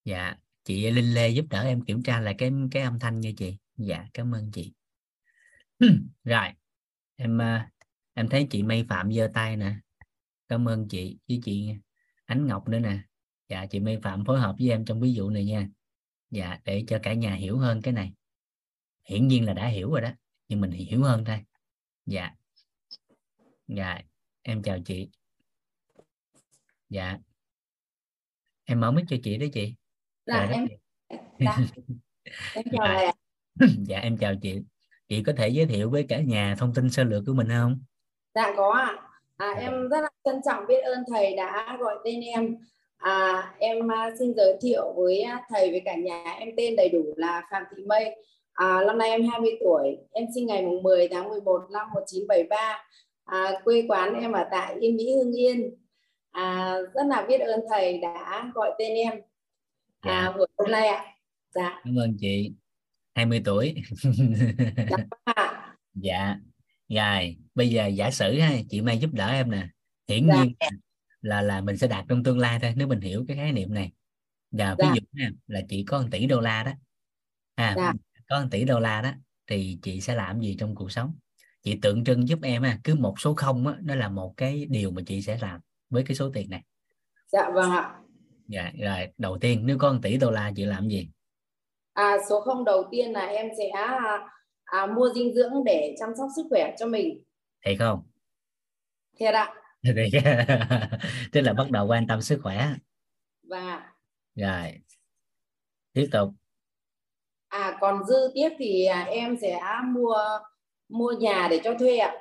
Dạ 0.04 0.36
chị 0.64 0.90
Linh 0.90 1.14
Lê 1.14 1.28
giúp 1.28 1.46
đỡ 1.50 1.62
em 1.62 1.84
kiểm 1.84 2.02
tra 2.02 2.20
lại 2.20 2.34
cái 2.38 2.52
cái 2.70 2.82
âm 2.82 2.98
thanh 2.98 3.20
nha 3.20 3.30
chị. 3.36 3.56
Dạ 3.76 4.06
cảm 4.14 4.34
ơn 4.34 4.50
chị. 4.52 4.72
Rồi 6.24 6.48
em 7.16 7.40
à, 7.42 7.70
em 8.20 8.28
thấy 8.28 8.46
chị 8.50 8.62
Mây 8.62 8.86
Phạm 8.88 9.12
giơ 9.12 9.30
tay 9.34 9.56
nè. 9.56 9.74
Cảm 10.48 10.68
ơn 10.68 10.88
chị 10.88 11.18
với 11.28 11.40
chị 11.44 11.74
Ánh 12.24 12.46
Ngọc 12.46 12.68
nữa 12.68 12.78
nè. 12.78 12.98
Dạ 13.48 13.66
chị 13.66 13.80
Mây 13.80 13.98
Phạm 14.02 14.24
phối 14.24 14.40
hợp 14.40 14.54
với 14.58 14.70
em 14.70 14.84
trong 14.84 15.00
ví 15.00 15.12
dụ 15.12 15.30
này 15.30 15.44
nha. 15.44 15.68
Dạ 16.30 16.58
để 16.64 16.84
cho 16.88 16.98
cả 17.02 17.14
nhà 17.14 17.34
hiểu 17.34 17.58
hơn 17.58 17.82
cái 17.82 17.94
này. 17.94 18.12
Hiển 19.04 19.28
nhiên 19.28 19.46
là 19.46 19.52
đã 19.52 19.66
hiểu 19.66 19.90
rồi 19.90 20.00
đó 20.00 20.10
nhưng 20.48 20.60
mình 20.60 20.70
hiểu 20.70 21.02
hơn 21.02 21.24
thôi. 21.24 21.44
Dạ. 22.06 22.30
Dạ 23.68 24.00
em 24.42 24.62
chào 24.62 24.78
chị. 24.84 25.08
Dạ. 26.88 27.18
Em 28.64 28.80
mở 28.80 28.92
mic 28.92 29.04
cho 29.08 29.16
chị 29.22 29.38
đó 29.38 29.46
chị. 29.52 29.74
Dạ 30.26 30.48
em 30.52 30.66
dạ. 31.38 31.58
Em 32.54 32.64
chào 32.72 32.86
Dạ. 32.86 32.94
thầy 32.94 33.04
ạ. 33.04 33.12
dạ 33.88 33.98
em 33.98 34.16
chào 34.18 34.34
chị. 34.42 34.60
Chị 35.08 35.22
có 35.22 35.32
thể 35.36 35.48
giới 35.48 35.66
thiệu 35.66 35.90
với 35.90 36.06
cả 36.08 36.20
nhà 36.20 36.54
thông 36.58 36.74
tin 36.74 36.90
sơ 36.90 37.04
lược 37.04 37.22
của 37.26 37.34
mình 37.34 37.48
không 37.48 37.82
dạ 38.34 38.54
có 38.56 38.70
ạ. 38.70 38.96
À, 39.36 39.54
em 39.60 39.88
rất 39.88 40.00
là 40.00 40.08
trân 40.24 40.40
trọng 40.44 40.66
biết 40.66 40.80
ơn 40.80 41.04
thầy 41.12 41.36
đã 41.36 41.76
gọi 41.80 41.98
tên 42.04 42.20
em. 42.20 42.56
À, 42.96 43.54
em 43.58 43.92
à, 43.92 44.10
xin 44.18 44.34
giới 44.36 44.58
thiệu 44.60 44.92
với 44.96 45.20
à, 45.20 45.42
thầy 45.48 45.70
với 45.70 45.82
cả 45.84 45.96
nhà 45.96 46.36
em 46.38 46.48
tên 46.56 46.76
đầy 46.76 46.88
đủ 46.88 47.04
là 47.16 47.42
Phạm 47.50 47.62
Thị 47.76 47.82
Mây. 47.86 48.16
À, 48.52 48.84
năm 48.86 48.98
nay 48.98 49.10
em 49.10 49.28
20 49.28 49.58
tuổi. 49.60 49.96
Em 50.12 50.26
sinh 50.34 50.46
ngày 50.46 50.62
mùng 50.62 50.82
10 50.82 51.08
tháng 51.08 51.28
11 51.28 51.62
năm 51.70 51.88
1973 51.94 52.84
à, 53.24 53.60
quê 53.64 53.84
quán 53.88 54.14
em 54.14 54.32
ở 54.32 54.44
tại 54.50 54.76
Yên 54.80 54.96
Mỹ 54.96 55.16
Hưng 55.16 55.32
Yên. 55.32 55.74
À, 56.30 56.76
rất 56.94 57.06
là 57.06 57.26
biết 57.28 57.38
ơn 57.40 57.60
thầy 57.70 57.98
đã 57.98 58.50
gọi 58.54 58.72
tên 58.78 58.94
em. 58.94 59.20
Dạ. 60.04 60.10
à, 60.10 60.32
buổi 60.36 60.46
hôm 60.58 60.70
nay 60.70 60.88
ạ. 60.88 61.04
Dạ. 61.54 61.80
Cảm 61.84 61.96
ơn 61.98 62.16
chị. 62.20 62.52
20 63.14 63.42
tuổi. 63.44 63.74
Dạ 64.90 65.04
ạ. 65.24 65.76
dạ 65.94 66.36
rồi 66.90 67.36
bây 67.54 67.70
giờ 67.70 67.86
giả 67.86 68.10
sử 68.10 68.38
ha 68.40 68.52
chị 68.70 68.80
Mai 68.82 68.98
giúp 68.98 69.10
đỡ 69.12 69.28
em 69.28 69.50
nè. 69.50 69.68
Hiển 70.08 70.28
Dạ. 70.28 70.34
nhiên 70.34 70.54
là 71.22 71.42
là 71.42 71.60
mình 71.60 71.76
sẽ 71.78 71.88
đạt 71.88 72.04
trong 72.08 72.24
tương 72.24 72.38
lai 72.38 72.58
thôi 72.62 72.72
nếu 72.76 72.88
mình 72.88 73.00
hiểu 73.00 73.24
cái 73.28 73.36
khái 73.36 73.52
niệm 73.52 73.74
này. 73.74 73.92
Và 74.50 74.76
ví 74.80 74.88
Dạ. 74.88 74.94
dụ 74.94 75.00
nha 75.12 75.30
là 75.46 75.60
chị 75.68 75.84
có 75.84 76.00
1 76.02 76.08
tỷ 76.10 76.26
đô 76.26 76.40
la 76.40 76.64
đó. 76.64 76.72
À 77.54 77.74
Dạ. 77.76 77.92
có 78.28 78.40
1 78.42 78.48
tỷ 78.50 78.64
đô 78.64 78.80
la 78.80 79.02
đó 79.02 79.12
thì 79.46 79.78
chị 79.82 80.00
sẽ 80.00 80.14
làm 80.14 80.40
gì 80.40 80.56
trong 80.60 80.74
cuộc 80.74 80.92
sống? 80.92 81.14
Chị 81.62 81.78
tượng 81.82 82.04
trưng 82.04 82.28
giúp 82.28 82.38
em 82.42 82.62
ha 82.62 82.78
cứ 82.84 82.94
một 82.94 83.14
số 83.20 83.34
không 83.34 83.66
á 83.66 83.74
đó 83.80 83.94
là 83.94 84.08
một 84.08 84.34
cái 84.36 84.66
điều 84.70 84.90
mà 84.90 85.02
chị 85.06 85.22
sẽ 85.22 85.38
làm 85.40 85.60
với 85.90 86.04
cái 86.06 86.14
số 86.16 86.30
tiền 86.34 86.50
này. 86.50 86.62
Dạ 87.32 87.50
vâng 87.54 87.70
ạ. 87.70 88.00
Dạ 88.48 88.72
rồi 88.80 89.08
đầu 89.18 89.38
tiên 89.38 89.66
nếu 89.66 89.78
có 89.78 89.92
1 89.92 89.98
tỷ 90.02 90.16
đô 90.18 90.30
la 90.30 90.52
chị 90.56 90.64
làm 90.64 90.88
gì? 90.88 91.10
À, 91.94 92.16
số 92.28 92.40
không 92.40 92.64
đầu 92.64 92.88
tiên 92.90 93.12
là 93.12 93.26
em 93.26 93.48
sẽ 93.58 93.64
à, 94.70 94.80
à, 94.80 94.86
mua 94.86 95.08
dinh 95.14 95.34
dưỡng 95.34 95.52
để 95.64 95.94
chăm 96.00 96.08
sóc 96.18 96.28
sức 96.36 96.46
khỏe 96.50 96.74
cho 96.78 96.86
mình. 96.86 97.22
thiệt 97.64 97.76
không 97.78 98.02
Thiệt 99.18 99.34
ạ. 99.34 99.54
Thiệt. 99.82 99.94
tức 101.32 101.40
là 101.40 101.52
bắt 101.52 101.70
đầu 101.70 101.86
quan 101.86 102.06
tâm 102.06 102.22
sức 102.22 102.40
khỏe 102.42 102.74
Và 103.42 103.92
rồi 104.34 104.80
tiếp 105.92 106.08
tục 106.12 106.30
à 107.48 107.76
còn 107.80 108.04
dư 108.04 108.30
tiếp 108.34 108.48
thì 108.58 108.84
à, 108.84 109.02
em 109.02 109.36
sẽ 109.42 109.60
mua 109.84 110.14
mua 110.88 111.12
nhà 111.12 111.48
để 111.50 111.60
cho 111.64 111.74
thuê 111.78 111.96
ạ. 111.98 112.12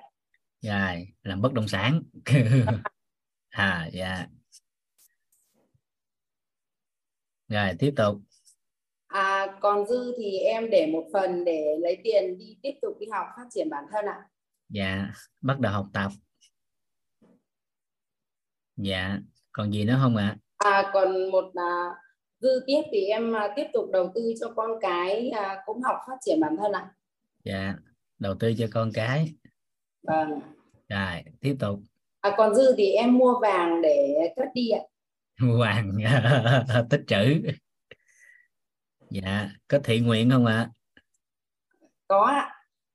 rồi 0.62 1.08
làm 1.24 1.42
bất 1.42 1.54
động 1.54 1.68
sản 1.68 2.02
à 3.50 3.90
dạ 3.94 4.28
rồi 7.48 7.76
tiếp 7.80 7.94
tục 7.96 8.18
À 9.10 9.58
còn 9.62 9.88
dư 9.88 10.14
thì 10.18 10.38
em 10.40 10.70
để 10.70 10.88
một 10.94 11.04
phần 11.14 11.46
để 11.46 11.78
lấy 11.82 11.98
tiền 12.04 12.38
đi 12.38 12.58
tiếp 12.62 12.74
tục 12.82 12.98
đi 13.00 13.08
học 13.12 13.28
phát 13.38 13.46
triển 13.52 13.70
bản 13.70 13.84
thân 13.92 14.06
ạ. 14.06 14.20
dạ 14.70 15.12
bắt 15.42 15.60
đầu 15.60 15.74
học 15.74 15.86
tập 15.94 16.10
dạ 18.78 19.18
còn 19.52 19.72
gì 19.74 19.86
nữa 19.86 20.00
không 20.02 20.16
ạ 20.16 20.38
À 20.58 20.90
còn 20.94 21.32
một 21.32 21.52
à, 21.56 21.90
dư 22.40 22.50
tiếp 22.68 22.82
thì 22.92 23.02
em 23.06 23.34
à, 23.36 23.54
tiếp 23.56 23.66
tục 23.74 23.86
đầu 23.92 24.12
tư 24.16 24.34
cho 24.40 24.54
con 24.56 24.72
cái 24.82 25.30
à, 25.30 25.62
cũng 25.66 25.82
học 25.82 25.96
phát 26.08 26.16
triển 26.22 26.40
bản 26.40 26.56
thân 26.58 26.72
ạ. 26.72 26.92
dạ 27.46 27.74
đầu 28.20 28.36
tư 28.40 28.54
cho 28.58 28.66
con 28.74 28.92
cái 28.94 29.34
Vâng. 30.04 30.40
rồi 30.90 31.24
tiếp 31.42 31.56
tục 31.60 31.80
À 32.22 32.34
còn 32.38 32.56
dư 32.56 32.76
thì 32.78 32.92
em 32.92 33.18
mua 33.18 33.40
vàng 33.42 33.82
để 33.82 34.16
cất 34.36 34.48
đi 34.54 34.70
ạ. 34.70 34.82
hoàng 35.58 35.94
tích 36.90 37.02
trữ 37.08 37.42
dạ 39.12 39.50
có 39.68 39.80
thiện 39.84 40.06
nguyện 40.06 40.30
không 40.30 40.46
ạ 40.46 40.70
Có 42.08 42.22
ạ. 42.26 42.50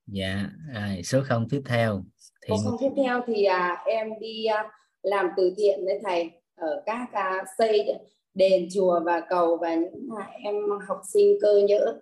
dạ 0.06 0.46
rồi 0.74 1.02
số 1.02 1.22
không 1.24 1.48
tiếp 1.48 1.62
theo 1.66 2.04
thiện 2.42 2.56
Còn 2.56 2.64
không 2.64 2.76
tiếp 2.80 3.02
theo 3.02 3.20
thì 3.26 3.44
à, 3.44 3.82
em 3.86 4.08
đi 4.20 4.44
à, 4.44 4.64
làm 5.02 5.26
từ 5.36 5.54
thiện 5.56 5.80
với 5.84 6.00
thầy 6.04 6.30
ở 6.54 6.82
các 6.86 7.08
à, 7.12 7.44
xây 7.58 7.86
đền 8.34 8.68
chùa 8.74 9.00
và 9.04 9.20
cầu 9.28 9.56
và 9.56 9.74
những 9.74 10.08
à, 10.18 10.30
em 10.44 10.54
học 10.88 11.00
sinh 11.12 11.38
cơ 11.42 11.60
nhỡ. 11.68 12.00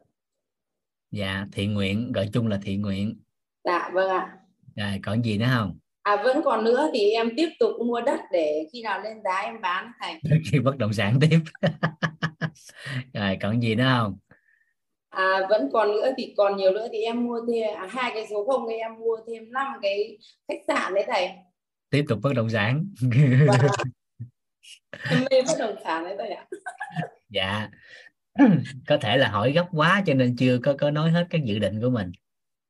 dạ 1.10 1.46
thiện 1.52 1.74
nguyện 1.74 2.12
gọi 2.12 2.28
chung 2.32 2.46
là 2.48 2.58
thiện 2.62 2.82
nguyện 2.82 3.20
Dạ 3.64 3.90
vâng 3.94 4.08
ạ. 4.10 4.36
rồi 4.76 5.00
còn 5.02 5.22
gì 5.22 5.38
nữa 5.38 5.46
không 5.54 5.78
À 6.02 6.22
vẫn 6.24 6.40
còn 6.44 6.64
nữa 6.64 6.90
thì 6.94 7.10
em 7.10 7.30
tiếp 7.36 7.48
tục 7.58 7.70
mua 7.86 8.00
đất 8.00 8.20
để 8.32 8.68
khi 8.72 8.82
nào 8.82 9.00
lên 9.00 9.22
giá 9.24 9.36
em 9.40 9.60
bán 9.60 9.92
thầy. 10.00 10.14
khi 10.52 10.58
bất 10.58 10.76
động 10.78 10.92
sản 10.92 11.18
tiếp 11.20 11.40
rồi 13.14 13.38
còn 13.42 13.60
gì 13.62 13.74
nữa 13.74 13.84
không 13.98 14.18
À 15.08 15.46
vẫn 15.50 15.70
còn 15.72 15.88
nữa 15.88 16.10
thì 16.16 16.34
còn 16.36 16.56
nhiều 16.56 16.70
nữa 16.70 16.86
thì 16.92 16.98
em 17.02 17.24
mua 17.24 17.40
thêm 17.52 17.74
à, 17.76 17.86
hai 17.90 18.10
cái 18.14 18.26
số 18.30 18.46
không 18.46 18.66
thì 18.70 18.74
em 18.76 18.94
mua 18.98 19.16
thêm 19.26 19.52
năm 19.52 19.66
cái 19.82 20.18
khách 20.48 20.58
sạn 20.68 20.94
đấy 20.94 21.04
thầy. 21.08 21.28
tiếp 21.90 22.04
tục 22.08 22.18
bất 22.22 22.32
động 22.36 22.50
sản 22.50 22.84
Và 23.46 23.58
em 25.10 25.24
mê 25.30 25.42
bất 25.46 25.54
động 25.58 25.74
sản 25.84 26.04
đấy 26.04 26.14
thầy 26.18 26.30
ạ. 26.30 26.46
dạ 27.30 27.68
có 28.88 28.96
thể 28.96 29.16
là 29.16 29.28
hỏi 29.28 29.52
gấp 29.52 29.66
quá 29.72 30.02
cho 30.06 30.14
nên 30.14 30.36
chưa 30.36 30.58
có 30.64 30.74
có 30.80 30.90
nói 30.90 31.10
hết 31.10 31.26
các 31.30 31.40
dự 31.44 31.58
định 31.58 31.80
của 31.82 31.90
mình 31.90 32.12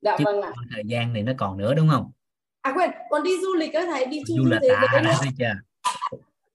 Dạ 0.01 0.17
Chứ 0.19 0.25
vâng 0.25 0.43
ạ. 0.43 0.53
thời 0.75 0.83
gian 0.87 1.13
thì 1.15 1.23
nó 1.23 1.33
còn 1.39 1.57
nữa 1.59 1.75
đúng 1.75 1.89
không 1.89 2.13
À 2.61 2.73
quên, 2.77 2.91
còn 3.11 3.23
đi 3.23 3.31
du 3.43 3.55
lịch 3.55 3.73
á 3.73 3.83
thầy, 3.93 4.07
đi 4.07 4.23
du 4.27 4.45
lịch 4.45 4.61
thế 4.63 4.69
à 4.69 5.03
nữa. 5.03 5.11
thấy 5.21 5.31
chưa 5.39 5.53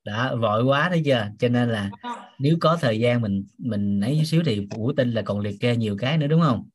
đó 0.08 0.36
vội 0.36 0.64
quá 0.64 0.90
thấy 0.90 1.02
chưa 1.06 1.28
cho 1.40 1.50
nên 1.50 1.70
là 1.70 1.92
À, 2.02 2.36
nếu 2.40 2.58
có 2.62 2.78
thời 2.82 3.00
gian 3.00 3.22
mình 3.22 3.46
mình 3.58 4.02
ấy 4.02 4.18
chút 4.20 4.26
xíu 4.26 4.42
thì 4.46 4.68
vũ 4.72 4.92
tin 4.94 5.12
là 5.12 5.22
còn 5.22 5.40
liệt 5.40 5.56
kê 5.60 5.76
nhiều 5.76 5.98
cái 6.00 6.18
nữa 6.18 6.28
đúng 6.28 6.42
không? 6.42 6.70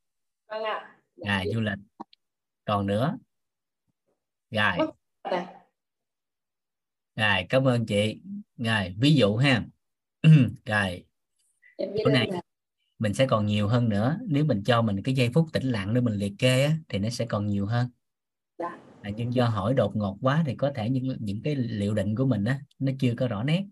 Vâng 0.48 0.62
ạ. 0.64 0.96
à 1.24 1.44
du 1.54 1.60
lịch. 1.60 1.78
Còn 2.64 2.86
nữa? 2.86 3.18
Rồi. 4.50 4.88
Rồi 7.16 7.46
cảm 7.48 7.68
ơn 7.68 7.86
chị. 7.86 8.20
Rồi 8.56 8.94
ví 8.98 9.14
dụ 9.14 9.36
ha. 9.36 9.64
Rồi. 10.66 11.04
Chỗ 11.78 12.10
này. 12.10 12.30
mình 12.98 13.14
sẽ 13.14 13.26
còn 13.26 13.46
nhiều 13.46 13.68
hơn 13.68 13.88
nữa. 13.88 14.18
Nếu 14.26 14.44
mình 14.44 14.62
cho 14.64 14.82
mình 14.82 15.02
cái 15.02 15.14
giây 15.14 15.30
phút 15.34 15.48
tĩnh 15.52 15.64
lặng 15.70 15.94
để 15.94 16.00
mình 16.00 16.14
liệt 16.14 16.32
kê 16.38 16.64
á, 16.64 16.72
thì 16.88 16.98
nó 16.98 17.08
sẽ 17.10 17.24
còn 17.24 17.46
nhiều 17.46 17.66
hơn. 17.66 17.88
À, 19.02 19.10
nhưng 19.16 19.34
do 19.34 19.46
hỏi 19.48 19.74
đột 19.74 19.96
ngột 19.96 20.18
quá 20.20 20.42
thì 20.46 20.54
có 20.56 20.72
thể 20.74 20.90
những 20.90 21.16
những 21.20 21.42
cái 21.42 21.54
liệu 21.56 21.94
định 21.94 22.14
của 22.16 22.26
mình 22.26 22.44
á 22.44 22.60
nó 22.78 22.92
chưa 23.00 23.14
có 23.16 23.28
rõ 23.28 23.42
nét. 23.44 23.64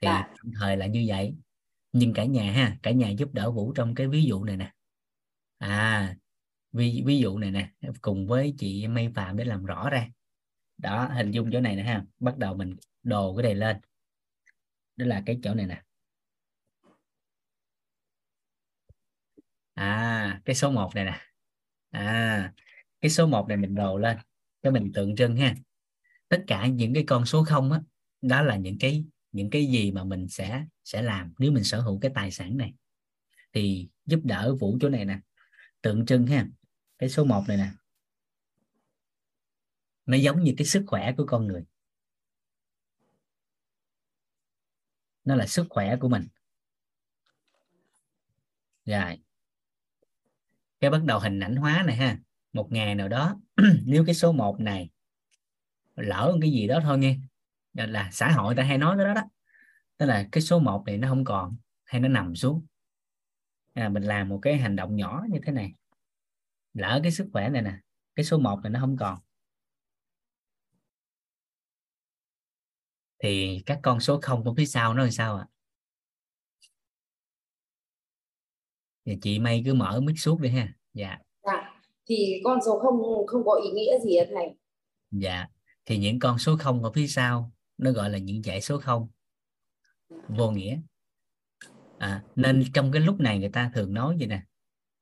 Thì 0.00 0.06
Dạ. 0.06 0.22
tạm 0.28 0.52
thời 0.60 0.76
là 0.76 0.86
như 0.86 1.04
vậy. 1.08 1.34
Nhưng 1.92 2.14
cả 2.14 2.24
nhà 2.24 2.52
ha 2.52 2.78
cả 2.82 2.90
nhà 2.90 3.10
giúp 3.10 3.34
đỡ 3.34 3.50
Vũ 3.50 3.72
trong 3.72 3.94
cái 3.94 4.08
ví 4.08 4.24
dụ 4.24 4.44
này 4.44 4.56
nè. 4.56 4.72
À 5.58 6.16
ví 6.72 7.02
ví 7.06 7.18
dụ 7.18 7.38
này 7.38 7.50
nè 7.50 7.72
cùng 8.02 8.26
với 8.26 8.54
chị 8.58 8.88
Mây 8.88 9.12
Phạm 9.14 9.36
để 9.36 9.44
làm 9.44 9.64
rõ 9.64 9.90
ra. 9.90 10.08
Đó 10.78 11.08
hình 11.14 11.30
dung 11.30 11.50
chỗ 11.52 11.60
này 11.60 11.76
nè 11.76 11.82
ha. 11.82 12.04
Bắt 12.20 12.38
đầu 12.38 12.56
mình 12.56 12.76
đồ 13.02 13.36
cái 13.36 13.42
này 13.44 13.54
lên. 13.54 13.76
Đó 14.96 15.06
là 15.06 15.22
cái 15.26 15.38
chỗ 15.42 15.54
này 15.54 15.66
nè. 15.66 15.82
À 19.74 20.40
cái 20.44 20.56
số 20.56 20.70
1 20.70 20.90
này 20.94 21.04
nè. 21.04 21.20
À 21.90 22.52
cái 23.00 23.10
số 23.10 23.26
1 23.26 23.46
này 23.48 23.56
mình 23.56 23.74
đồ 23.74 23.98
lên 23.98 24.16
cho 24.64 24.70
mình 24.70 24.92
tượng 24.94 25.16
trưng 25.16 25.36
ha. 25.36 25.54
Tất 26.28 26.44
cả 26.46 26.66
những 26.66 26.94
cái 26.94 27.04
con 27.06 27.26
số 27.26 27.44
không 27.44 27.72
á, 27.72 27.80
đó 28.22 28.42
là 28.42 28.56
những 28.56 28.78
cái 28.80 29.04
những 29.32 29.50
cái 29.50 29.66
gì 29.66 29.92
mà 29.92 30.04
mình 30.04 30.28
sẽ 30.28 30.66
sẽ 30.84 31.02
làm 31.02 31.34
nếu 31.38 31.52
mình 31.52 31.64
sở 31.64 31.80
hữu 31.80 31.98
cái 32.00 32.10
tài 32.14 32.30
sản 32.30 32.56
này. 32.56 32.74
Thì 33.52 33.88
giúp 34.06 34.20
đỡ 34.24 34.56
vũ 34.60 34.78
chỗ 34.80 34.88
này 34.88 35.04
nè. 35.04 35.18
Tượng 35.82 36.06
trưng 36.06 36.26
ha, 36.26 36.48
cái 36.98 37.08
số 37.08 37.24
1 37.24 37.44
này 37.48 37.56
nè. 37.56 37.70
Nó 40.06 40.16
giống 40.16 40.44
như 40.44 40.54
cái 40.58 40.66
sức 40.66 40.84
khỏe 40.86 41.12
của 41.16 41.26
con 41.26 41.46
người. 41.46 41.64
Nó 45.24 45.34
là 45.34 45.46
sức 45.46 45.66
khỏe 45.70 45.96
của 46.00 46.08
mình. 46.08 46.28
Rồi. 48.84 49.18
Cái 50.80 50.90
bắt 50.90 51.04
đầu 51.04 51.18
hình 51.18 51.40
ảnh 51.40 51.56
hóa 51.56 51.84
này 51.86 51.96
ha 51.96 52.23
một 52.54 52.72
ngày 52.72 52.94
nào 52.94 53.08
đó 53.08 53.40
nếu 53.84 54.04
cái 54.06 54.14
số 54.14 54.32
1 54.32 54.60
này 54.60 54.90
lỡ 55.96 56.36
cái 56.40 56.50
gì 56.50 56.66
đó 56.66 56.80
thôi 56.82 56.98
nghe 56.98 57.18
là, 57.72 57.86
là 57.86 58.10
xã 58.12 58.30
hội 58.32 58.54
ta 58.54 58.62
hay 58.62 58.78
nói 58.78 58.96
cái 58.96 59.06
đó 59.06 59.14
đó. 59.14 59.22
Tức 59.98 60.06
là 60.06 60.28
cái 60.32 60.42
số 60.42 60.58
1 60.58 60.82
này 60.86 60.98
nó 60.98 61.08
không 61.08 61.24
còn 61.24 61.56
hay 61.84 62.00
nó 62.00 62.08
nằm 62.08 62.36
xuống. 62.36 62.66
À, 63.74 63.88
mình 63.88 64.02
làm 64.02 64.28
một 64.28 64.38
cái 64.42 64.56
hành 64.56 64.76
động 64.76 64.96
nhỏ 64.96 65.24
như 65.30 65.38
thế 65.46 65.52
này 65.52 65.74
lỡ 66.74 67.00
cái 67.02 67.12
sức 67.12 67.28
khỏe 67.32 67.48
này 67.48 67.62
nè 67.62 67.78
cái 68.14 68.24
số 68.24 68.38
1 68.38 68.60
này 68.62 68.70
nó 68.70 68.80
không 68.80 68.96
còn. 68.96 69.18
Thì 73.18 73.62
các 73.66 73.80
con 73.82 74.00
số 74.00 74.20
không 74.22 74.44
của 74.44 74.54
phía 74.56 74.66
sau 74.66 74.94
nó 74.94 75.02
làm 75.02 75.12
sao 75.12 75.36
ạ? 75.36 75.46
À? 75.48 75.54
thì 79.04 79.18
chị 79.22 79.38
May 79.38 79.62
cứ 79.64 79.74
mở 79.74 80.00
mic 80.00 80.18
suốt 80.18 80.40
đi 80.40 80.48
ha. 80.50 80.74
Dạ 80.94 81.08
dạ 81.18 81.23
thì 82.06 82.40
con 82.44 82.58
số 82.66 82.78
không 82.78 83.26
không 83.26 83.44
có 83.44 83.60
ý 83.64 83.70
nghĩa 83.70 83.98
gì 84.04 84.18
hả 84.18 84.24
thầy 84.34 84.48
dạ. 85.10 85.46
Thì 85.86 85.98
những 85.98 86.18
con 86.18 86.38
số 86.38 86.56
không 86.56 86.84
ở 86.84 86.92
phía 86.92 87.06
sau 87.06 87.52
nó 87.78 87.90
gọi 87.90 88.10
là 88.10 88.18
những 88.18 88.42
dãy 88.42 88.60
số 88.60 88.78
không. 88.78 89.08
Vô 90.28 90.50
nghĩa. 90.50 90.80
À, 91.98 92.24
nên 92.36 92.64
trong 92.74 92.92
cái 92.92 93.02
lúc 93.02 93.20
này 93.20 93.38
người 93.38 93.48
ta 93.48 93.70
thường 93.74 93.94
nói 93.94 94.16
gì 94.18 94.26
nè? 94.26 94.42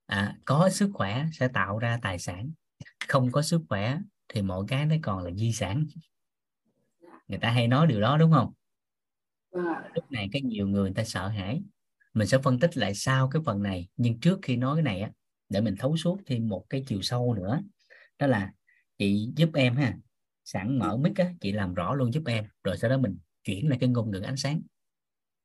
À, 0.06 0.38
có 0.44 0.68
sức 0.68 0.90
khỏe 0.94 1.24
sẽ 1.32 1.48
tạo 1.48 1.78
ra 1.78 1.98
tài 2.02 2.18
sản. 2.18 2.50
Không 3.08 3.32
có 3.32 3.42
sức 3.42 3.60
khỏe 3.68 3.98
thì 4.28 4.42
mọi 4.42 4.64
cái 4.68 4.86
nó 4.86 4.96
còn 5.02 5.24
là 5.24 5.30
di 5.30 5.52
sản. 5.52 5.86
Người 7.28 7.38
ta 7.38 7.50
hay 7.50 7.68
nói 7.68 7.86
điều 7.86 8.00
đó 8.00 8.16
đúng 8.16 8.32
không? 8.32 8.52
À. 9.52 9.90
lúc 9.94 10.10
này 10.10 10.28
cái 10.32 10.42
nhiều 10.42 10.68
người 10.68 10.82
người 10.82 10.94
ta 10.94 11.04
sợ 11.04 11.28
hãi. 11.28 11.62
Mình 12.14 12.28
sẽ 12.28 12.38
phân 12.38 12.58
tích 12.58 12.76
lại 12.76 12.94
sau 12.94 13.28
cái 13.28 13.42
phần 13.44 13.62
này. 13.62 13.88
Nhưng 13.96 14.20
trước 14.20 14.38
khi 14.42 14.56
nói 14.56 14.76
cái 14.76 14.82
này 14.82 15.00
á 15.00 15.10
để 15.52 15.60
mình 15.60 15.74
thấu 15.78 15.96
suốt 15.96 16.18
thêm 16.26 16.48
một 16.48 16.64
cái 16.70 16.84
chiều 16.86 17.02
sâu 17.02 17.34
nữa. 17.34 17.60
Đó 18.18 18.26
là 18.26 18.52
chị 18.98 19.32
giúp 19.36 19.50
em 19.54 19.76
ha 19.76 19.96
sẵn 20.44 20.78
mở 20.78 20.96
mic 20.96 21.16
á 21.16 21.32
chị 21.40 21.52
làm 21.52 21.74
rõ 21.74 21.94
luôn 21.94 22.12
giúp 22.12 22.22
em 22.26 22.44
rồi 22.64 22.76
sau 22.76 22.90
đó 22.90 22.98
mình 22.98 23.18
chuyển 23.44 23.68
lại 23.68 23.78
cái 23.78 23.88
ngôn 23.88 24.10
ngữ 24.10 24.20
ánh 24.20 24.36
sáng. 24.36 24.62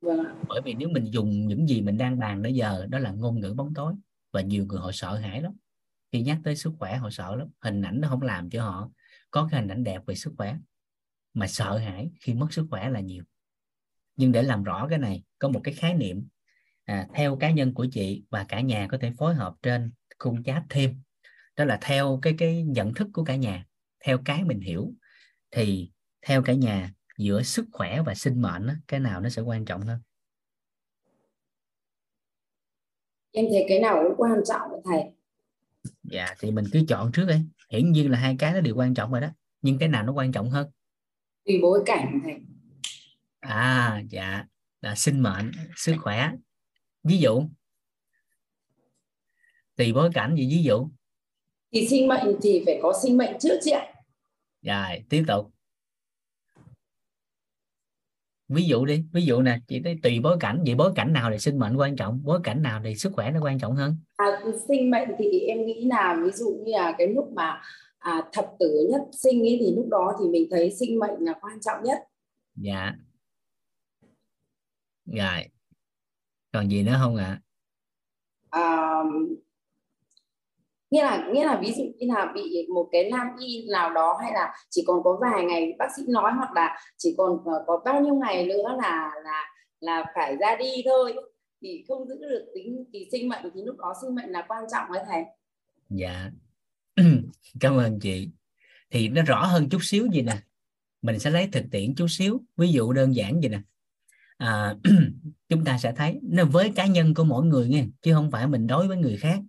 Vâng 0.01 0.25
bởi 0.47 0.61
vì 0.65 0.73
nếu 0.73 0.89
mình 0.89 1.13
dùng 1.13 1.47
những 1.47 1.67
gì 1.67 1.81
mình 1.81 1.97
đang 1.97 2.19
bàn 2.19 2.41
đến 2.41 2.53
giờ 2.53 2.85
đó 2.89 2.99
là 2.99 3.11
ngôn 3.11 3.39
ngữ 3.39 3.53
bóng 3.57 3.73
tối 3.73 3.93
và 4.31 4.41
nhiều 4.41 4.65
người 4.65 4.79
họ 4.79 4.91
sợ 4.93 5.15
hãi 5.15 5.41
lắm. 5.41 5.53
Khi 6.11 6.21
nhắc 6.21 6.39
tới 6.43 6.55
sức 6.55 6.73
khỏe 6.79 6.97
họ 6.97 7.09
sợ 7.09 7.35
lắm 7.35 7.47
hình 7.61 7.81
ảnh 7.81 8.01
nó 8.01 8.07
không 8.09 8.21
làm 8.21 8.49
cho 8.49 8.63
họ 8.63 8.91
có 9.31 9.47
cái 9.51 9.61
hình 9.61 9.71
ảnh 9.71 9.83
đẹp 9.83 10.01
về 10.05 10.15
sức 10.15 10.33
khỏe. 10.37 10.57
Mà 11.33 11.47
sợ 11.47 11.77
hãi 11.77 12.09
khi 12.21 12.33
mất 12.33 12.53
sức 12.53 12.67
khỏe 12.69 12.89
là 12.89 12.99
nhiều. 12.99 13.23
Nhưng 14.15 14.31
để 14.31 14.43
làm 14.43 14.63
rõ 14.63 14.87
cái 14.89 14.99
này 14.99 15.23
có 15.39 15.49
một 15.49 15.61
cái 15.63 15.73
khái 15.73 15.93
niệm 15.93 16.27
à, 16.85 17.07
theo 17.13 17.35
cá 17.35 17.51
nhân 17.51 17.73
của 17.73 17.87
chị 17.91 18.23
và 18.29 18.43
cả 18.43 18.61
nhà 18.61 18.87
có 18.87 18.97
thể 19.01 19.11
phối 19.17 19.35
hợp 19.35 19.55
trên 19.61 19.91
khung 20.19 20.43
chat 20.43 20.63
thêm. 20.69 21.01
Đó 21.55 21.65
là 21.65 21.77
theo 21.81 22.19
cái 22.21 22.35
cái 22.37 22.63
nhận 22.63 22.93
thức 22.93 23.07
của 23.13 23.23
cả 23.23 23.35
nhà 23.35 23.65
theo 24.05 24.17
cái 24.25 24.43
mình 24.43 24.59
hiểu. 24.59 24.93
Thì 25.51 25.91
theo 26.21 26.41
cả 26.43 26.53
nhà 26.53 26.93
giữa 27.17 27.41
sức 27.41 27.65
khỏe 27.71 28.01
và 28.05 28.15
sinh 28.15 28.41
mệnh 28.41 28.67
cái 28.87 28.99
nào 28.99 29.21
nó 29.21 29.29
sẽ 29.29 29.41
quan 29.41 29.65
trọng 29.65 29.81
hơn? 29.81 29.99
Em 33.31 33.45
thấy 33.51 33.65
cái 33.69 33.79
nào 33.79 34.03
cũng 34.03 34.17
quan 34.17 34.41
trọng 34.47 34.71
thầy. 34.85 35.01
Dạ 36.03 36.35
thì 36.39 36.51
mình 36.51 36.65
cứ 36.71 36.83
chọn 36.87 37.11
trước 37.11 37.25
đi. 37.29 37.35
Hiển 37.69 37.91
nhiên 37.91 38.11
là 38.11 38.19
hai 38.19 38.35
cái 38.39 38.53
nó 38.53 38.61
đều 38.61 38.75
quan 38.75 38.93
trọng 38.93 39.11
rồi 39.11 39.21
đó. 39.21 39.27
Nhưng 39.61 39.77
cái 39.79 39.89
nào 39.89 40.03
nó 40.03 40.13
quan 40.13 40.31
trọng 40.31 40.49
hơn? 40.49 40.71
Tùy 41.45 41.59
bối 41.61 41.83
cảnh 41.85 42.19
thầy. 42.23 42.35
À 43.39 44.01
dạ. 44.09 44.45
Là 44.81 44.95
sinh 44.95 45.19
mệnh 45.19 45.51
sức 45.75 45.95
khỏe. 46.01 46.31
Ví 47.03 47.17
dụ 47.17 47.49
tùy 49.77 49.93
bối 49.93 50.09
cảnh 50.13 50.35
gì 50.35 50.47
ví 50.49 50.63
dụ. 50.63 50.87
Thì 51.71 51.87
sinh 51.87 52.07
mệnh 52.07 52.37
thì 52.41 52.63
phải 52.65 52.79
có 52.81 52.93
sinh 53.03 53.17
mệnh 53.17 53.39
trước 53.39 53.59
chị 53.61 53.71
ạ. 53.71 53.93
Rồi 54.61 55.03
tiếp 55.09 55.23
tục. 55.27 55.51
Ví 58.47 58.63
dụ 58.63 58.85
đi 58.85 59.03
ví 59.13 59.21
dụ 59.25 59.41
nè 59.41 59.59
chị 59.67 59.81
thấy 59.83 59.99
tùy 60.03 60.19
bối 60.23 60.37
cảnh 60.39 60.63
vậy 60.65 60.75
bối 60.75 60.91
cảnh 60.95 61.13
nào 61.13 61.31
thì 61.31 61.39
sinh 61.39 61.59
mệnh 61.59 61.77
quan 61.77 61.95
trọng 61.95 62.21
bối 62.23 62.39
cảnh 62.43 62.61
nào 62.61 62.81
thì 62.83 62.95
sức 62.95 63.11
khỏe 63.13 63.31
nó 63.31 63.39
quan 63.43 63.59
trọng 63.59 63.75
hơn? 63.75 63.95
À, 64.15 64.25
sinh 64.67 64.91
mệnh 64.91 65.09
thì 65.17 65.39
em 65.39 65.65
nghĩ 65.65 65.85
là 65.85 66.19
ví 66.23 66.31
dụ 66.31 66.61
như 66.65 66.71
là 66.71 66.95
cái 66.97 67.07
lúc 67.07 67.31
mà 67.31 67.61
à, 67.97 68.29
thập 68.33 68.45
tử 68.59 68.87
nhất 68.91 69.01
sinh 69.11 69.41
ấy 69.41 69.57
thì 69.59 69.75
lúc 69.75 69.87
đó 69.89 70.13
thì 70.19 70.29
mình 70.29 70.47
thấy 70.51 70.71
sinh 70.71 70.99
mệnh 70.99 71.19
là 71.19 71.33
quan 71.41 71.61
trọng 71.61 71.83
nhất. 71.83 71.97
Dạ. 72.55 72.93
Rồi. 75.05 75.43
Còn 76.51 76.69
gì 76.69 76.83
nữa 76.83 76.95
không 77.01 77.15
ạ? 77.15 77.41
À? 78.49 78.61
à, 78.61 79.03
nghĩa 80.89 81.03
là 81.03 81.27
nghĩa 81.33 81.45
là 81.45 81.59
ví 81.61 81.73
dụ 81.77 81.83
như 81.97 82.07
là 82.07 82.31
bị 82.35 82.67
một 82.73 82.89
cái 82.91 83.11
nam 83.11 83.27
y 83.39 83.67
nào 83.71 83.93
đó 83.93 84.17
hay 84.21 84.31
là 84.33 84.53
chỉ 84.69 84.83
còn 84.87 85.03
có 85.03 85.17
vài 85.21 85.45
ngày 85.45 85.73
bác 85.79 85.87
sĩ 85.97 86.03
nói 86.07 86.31
hoặc 86.37 86.53
là 86.55 86.77
chỉ 86.97 87.15
còn 87.17 87.37
ờ, 87.45 87.63
có 87.67 87.81
bao 87.85 88.01
nhiêu 88.01 88.15
ngày 88.15 88.45
nữa 88.45 88.75
là 88.77 89.11
là 89.23 89.43
là 89.79 90.05
phải 90.15 90.37
ra 90.37 90.55
đi 90.55 90.71
thôi 90.85 91.13
thì 91.61 91.83
không 91.87 92.07
giữ 92.07 92.15
được 92.29 92.45
tính 92.55 92.85
thì 92.93 93.07
sinh 93.11 93.29
mệnh 93.29 93.45
thì 93.53 93.61
lúc 93.63 93.77
đó 93.77 93.93
sinh 94.01 94.15
mệnh 94.15 94.29
là 94.29 94.45
quan 94.47 94.63
trọng 94.71 94.91
đấy 94.93 95.03
thầy. 95.07 95.23
Dạ. 95.89 96.31
Cảm 97.59 97.77
ơn 97.77 97.99
chị. 97.99 98.29
Thì 98.89 99.09
nó 99.09 99.21
rõ 99.21 99.45
hơn 99.45 99.69
chút 99.69 99.79
xíu 99.81 100.07
gì 100.13 100.21
nè. 100.21 100.37
Mình 101.01 101.19
sẽ 101.19 101.29
lấy 101.29 101.49
thực 101.51 101.63
tiễn 101.71 101.95
chút 101.95 102.07
xíu. 102.09 102.41
Ví 102.57 102.71
dụ 102.71 102.93
đơn 102.93 103.15
giản 103.15 103.41
gì 103.41 103.49
nè. 103.49 103.59
À, 104.37 104.75
chúng 105.49 105.65
ta 105.65 105.77
sẽ 105.77 105.93
thấy 105.95 106.19
nó 106.23 106.45
với 106.45 106.71
cá 106.75 106.85
nhân 106.85 107.13
của 107.13 107.23
mỗi 107.23 107.45
người 107.45 107.67
nghe 107.67 107.85
chứ 108.01 108.13
không 108.13 108.31
phải 108.31 108.47
mình 108.47 108.67
đối 108.67 108.87
với 108.87 108.97
người 108.97 109.17
khác 109.17 109.39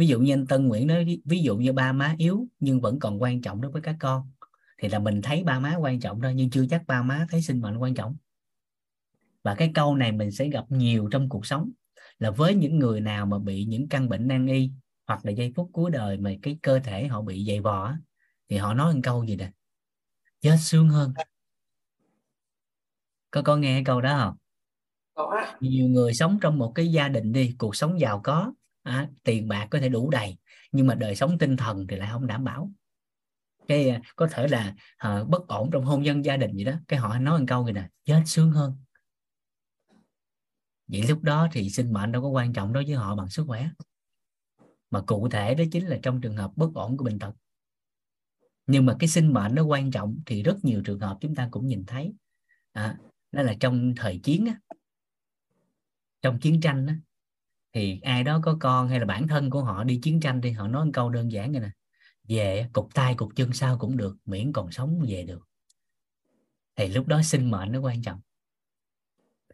ví 0.00 0.06
dụ 0.06 0.20
như 0.20 0.32
anh 0.32 0.46
Tân 0.46 0.68
Nguyễn 0.68 0.86
nói 0.86 1.20
ví 1.24 1.42
dụ 1.42 1.56
như 1.56 1.72
ba 1.72 1.92
má 1.92 2.14
yếu 2.18 2.46
nhưng 2.60 2.80
vẫn 2.80 2.98
còn 2.98 3.22
quan 3.22 3.42
trọng 3.42 3.60
đối 3.60 3.72
với 3.72 3.82
các 3.82 3.96
con 4.00 4.30
thì 4.78 4.88
là 4.88 4.98
mình 4.98 5.22
thấy 5.22 5.44
ba 5.44 5.58
má 5.58 5.76
quan 5.80 6.00
trọng 6.00 6.20
thôi 6.22 6.34
nhưng 6.34 6.50
chưa 6.50 6.66
chắc 6.70 6.86
ba 6.86 7.02
má 7.02 7.26
thấy 7.30 7.42
sinh 7.42 7.60
mệnh 7.60 7.76
quan 7.76 7.94
trọng. 7.94 8.16
Và 9.42 9.54
cái 9.54 9.70
câu 9.74 9.96
này 9.96 10.12
mình 10.12 10.30
sẽ 10.30 10.48
gặp 10.48 10.64
nhiều 10.68 11.08
trong 11.12 11.28
cuộc 11.28 11.46
sống 11.46 11.70
là 12.18 12.30
với 12.30 12.54
những 12.54 12.78
người 12.78 13.00
nào 13.00 13.26
mà 13.26 13.38
bị 13.38 13.64
những 13.64 13.88
căn 13.88 14.08
bệnh 14.08 14.28
nan 14.28 14.46
y 14.46 14.70
hoặc 15.06 15.24
là 15.24 15.32
giây 15.32 15.52
phút 15.56 15.70
cuối 15.72 15.90
đời 15.90 16.16
mà 16.16 16.30
cái 16.42 16.58
cơ 16.62 16.78
thể 16.78 17.06
họ 17.06 17.22
bị 17.22 17.44
dày 17.48 17.60
vò 17.60 17.94
thì 18.48 18.56
họ 18.56 18.74
nói 18.74 18.94
một 18.94 19.00
câu 19.02 19.24
gì 19.24 19.36
nè? 19.36 19.50
Chết 20.40 20.56
sướng 20.60 20.88
hơn. 20.88 21.12
Có 23.30 23.42
có 23.42 23.56
nghe 23.56 23.82
câu 23.84 24.00
đó 24.00 24.18
không? 24.18 24.36
Có 25.14 25.46
nhiều 25.60 25.88
người 25.88 26.14
sống 26.14 26.38
trong 26.42 26.58
một 26.58 26.72
cái 26.74 26.92
gia 26.92 27.08
đình 27.08 27.32
đi 27.32 27.54
cuộc 27.58 27.76
sống 27.76 28.00
giàu 28.00 28.20
có 28.24 28.52
à, 28.90 29.08
tiền 29.22 29.48
bạc 29.48 29.66
có 29.70 29.78
thể 29.80 29.88
đủ 29.88 30.10
đầy 30.10 30.38
nhưng 30.72 30.86
mà 30.86 30.94
đời 30.94 31.16
sống 31.16 31.38
tinh 31.38 31.56
thần 31.56 31.86
thì 31.86 31.96
lại 31.96 32.08
không 32.12 32.26
đảm 32.26 32.44
bảo. 32.44 32.70
Cái 33.68 33.88
à, 33.88 34.00
có 34.16 34.28
thể 34.30 34.48
là 34.48 34.74
à, 34.96 35.24
bất 35.24 35.48
ổn 35.48 35.70
trong 35.72 35.84
hôn 35.84 36.02
nhân 36.02 36.24
gia 36.24 36.36
đình 36.36 36.56
gì 36.56 36.64
đó 36.64 36.72
cái 36.88 36.98
họ 36.98 37.18
nói 37.18 37.38
một 37.38 37.44
câu 37.48 37.66
gì 37.66 37.72
nè 37.72 37.88
chết 38.04 38.22
sướng 38.26 38.52
hơn. 38.52 38.76
Vậy 40.86 41.02
lúc 41.08 41.22
đó 41.22 41.48
thì 41.52 41.70
sinh 41.70 41.92
mệnh 41.92 42.12
đâu 42.12 42.22
có 42.22 42.28
quan 42.28 42.52
trọng 42.52 42.72
đối 42.72 42.84
với 42.84 42.94
họ 42.94 43.16
bằng 43.16 43.28
sức 43.28 43.44
khỏe. 43.46 43.68
Mà 44.90 45.00
cụ 45.00 45.28
thể 45.28 45.54
đó 45.54 45.64
chính 45.72 45.86
là 45.86 45.98
trong 46.02 46.20
trường 46.20 46.36
hợp 46.36 46.50
bất 46.56 46.74
ổn 46.74 46.96
của 46.96 47.04
bệnh 47.04 47.18
tật. 47.18 47.32
Nhưng 48.66 48.86
mà 48.86 48.96
cái 48.98 49.08
sinh 49.08 49.32
mệnh 49.32 49.54
nó 49.54 49.64
quan 49.64 49.90
trọng 49.90 50.18
thì 50.26 50.42
rất 50.42 50.56
nhiều 50.62 50.82
trường 50.84 51.00
hợp 51.00 51.18
chúng 51.20 51.34
ta 51.34 51.48
cũng 51.50 51.66
nhìn 51.66 51.84
thấy. 51.86 52.12
À, 52.72 52.98
đó 53.32 53.42
là 53.42 53.54
trong 53.60 53.94
thời 53.96 54.20
chiến 54.22 54.46
á, 54.46 54.76
trong 56.22 56.40
chiến 56.40 56.60
tranh 56.60 56.86
á, 56.86 56.96
thì 57.72 58.00
ai 58.02 58.24
đó 58.24 58.40
có 58.42 58.56
con 58.60 58.88
hay 58.88 59.00
là 59.00 59.06
bản 59.06 59.28
thân 59.28 59.50
của 59.50 59.64
họ 59.64 59.84
đi 59.84 60.00
chiến 60.02 60.20
tranh 60.20 60.40
thì 60.40 60.50
họ 60.50 60.68
nói 60.68 60.84
một 60.84 60.90
câu 60.94 61.10
đơn 61.10 61.32
giản 61.32 61.52
này 61.52 61.60
nè 61.60 61.70
về 62.28 62.68
cục 62.72 62.94
tay 62.94 63.14
cục 63.14 63.36
chân 63.36 63.52
sao 63.52 63.78
cũng 63.78 63.96
được 63.96 64.16
miễn 64.24 64.52
còn 64.52 64.70
sống 64.70 65.00
về 65.08 65.22
được. 65.22 65.48
Thì 66.76 66.88
lúc 66.88 67.06
đó 67.06 67.22
sinh 67.22 67.50
mệnh 67.50 67.72
nó 67.72 67.80
quan 67.80 68.02
trọng. 68.02 68.20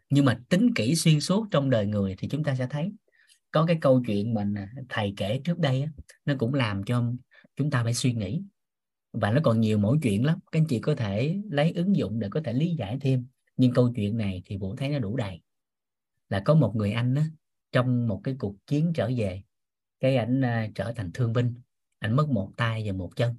Nhưng 0.09 0.25
mà 0.25 0.39
tính 0.49 0.73
kỹ 0.73 0.95
xuyên 0.95 1.19
suốt 1.19 1.47
trong 1.51 1.69
đời 1.69 1.85
người 1.85 2.15
thì 2.17 2.27
chúng 2.27 2.43
ta 2.43 2.55
sẽ 2.55 2.67
thấy 2.69 2.91
có 3.51 3.65
cái 3.65 3.77
câu 3.81 4.03
chuyện 4.07 4.33
mà 4.33 4.69
thầy 4.89 5.13
kể 5.17 5.41
trước 5.43 5.59
đây 5.59 5.81
á, 5.81 5.89
nó 6.25 6.33
cũng 6.37 6.53
làm 6.53 6.83
cho 6.83 7.03
chúng 7.55 7.71
ta 7.71 7.83
phải 7.83 7.93
suy 7.93 8.13
nghĩ. 8.13 8.41
Và 9.13 9.31
nó 9.31 9.41
còn 9.43 9.59
nhiều 9.59 9.77
mỗi 9.77 9.97
chuyện 10.01 10.25
lắm 10.25 10.39
các 10.51 10.59
anh 10.59 10.65
chị 10.67 10.79
có 10.79 10.95
thể 10.95 11.41
lấy 11.51 11.71
ứng 11.71 11.95
dụng 11.95 12.19
để 12.19 12.27
có 12.31 12.41
thể 12.43 12.53
lý 12.53 12.75
giải 12.79 12.97
thêm. 13.01 13.27
Nhưng 13.57 13.73
câu 13.73 13.93
chuyện 13.95 14.17
này 14.17 14.41
thì 14.45 14.57
vũ 14.57 14.75
thấy 14.75 14.89
nó 14.89 14.99
đủ 14.99 15.17
đầy. 15.17 15.41
Là 16.29 16.39
có 16.45 16.55
một 16.55 16.75
người 16.75 16.91
anh 16.91 17.13
đó 17.13 17.21
trong 17.77 18.07
một 18.07 18.21
cái 18.23 18.35
cuộc 18.39 18.55
chiến 18.67 18.91
trở 18.95 19.11
về 19.17 19.43
cái 19.99 20.17
ảnh 20.17 20.41
uh, 20.41 20.75
trở 20.75 20.93
thành 20.95 21.11
thương 21.13 21.33
binh. 21.33 21.61
Ảnh 21.99 22.15
mất 22.15 22.29
một 22.29 22.51
tay 22.57 22.83
và 22.85 22.93
một 22.93 23.15
chân. 23.15 23.35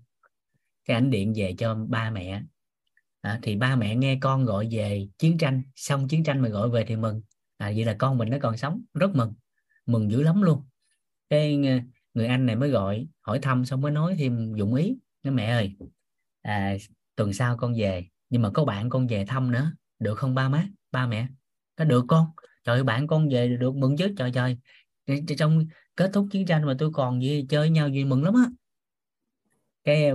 Cái 0.85 0.95
ảnh 0.95 1.11
điện 1.11 1.33
về 1.37 1.55
cho 1.59 1.75
ba 1.75 2.11
mẹ. 2.11 2.43
À, 3.21 3.39
thì 3.43 3.57
ba 3.57 3.77
mẹ 3.77 3.97
nghe 3.97 4.19
con 4.21 4.45
gọi 4.45 4.69
về 4.71 5.09
chiến 5.19 5.39
tranh. 5.39 5.63
Xong 5.75 6.09
chiến 6.09 6.25
tranh 6.25 6.43
mà 6.43 6.49
gọi 6.49 6.71
về 6.71 6.85
thì 6.89 6.97
mừng. 6.97 7.23
À, 7.57 7.73
vậy 7.77 7.85
là 7.85 7.97
con 7.99 8.19
mình 8.19 8.31
nó 8.31 8.37
còn 8.43 8.57
sống 8.57 8.83
rất 8.95 9.11
mừng. 9.15 9.35
Mừng 9.87 10.11
dữ 10.11 10.23
lắm 10.23 10.43
luôn. 10.43 10.63
Cái 11.31 11.67
à, 11.67 11.85
người 12.15 12.27
anh 12.27 12.47
này 12.47 12.57
mới 12.57 12.71
gọi 12.71 13.07
hỏi 13.21 13.39
thăm 13.39 13.65
xong 13.65 13.81
mới 13.81 13.93
nói 13.93 14.17
thêm 14.19 14.55
dụng 14.57 14.75
ý. 14.75 14.99
Nói 15.23 15.35
mẹ 15.35 15.47
ơi 15.47 15.77
à, 16.43 16.77
tuần 17.17 17.33
sau 17.33 17.57
con 17.57 17.75
về. 17.79 18.09
Nhưng 18.31 18.43
mà 18.43 18.51
có 18.51 18.65
bạn 18.65 18.91
con 18.91 19.07
về 19.07 19.25
thăm 19.25 19.51
nữa. 19.51 19.73
Được 19.99 20.15
không 20.15 20.35
ba 20.35 20.49
má 20.49 20.69
ba 20.93 21.07
mẹ? 21.07 21.27
Nó 21.79 21.85
được 21.85 22.05
con? 22.09 22.31
Trời 22.69 22.85
bạn 22.85 23.07
con 23.07 23.29
về 23.29 23.49
được 23.49 23.77
mừng 23.77 23.97
chứ? 23.97 24.15
Trời 24.17 24.31
trời. 24.35 24.57
Trong 25.39 25.67
kết 25.97 26.11
thúc 26.13 26.29
chiến 26.31 26.47
tranh 26.47 26.67
mà 26.67 26.77
tôi 26.79 26.91
còn 26.93 27.23
gì 27.23 27.47
chơi 27.49 27.71
nhau 27.71 27.89
gì 27.89 28.05
mừng 28.05 28.25
lắm 28.25 28.35
á. 28.35 28.43
Cái 29.85 30.11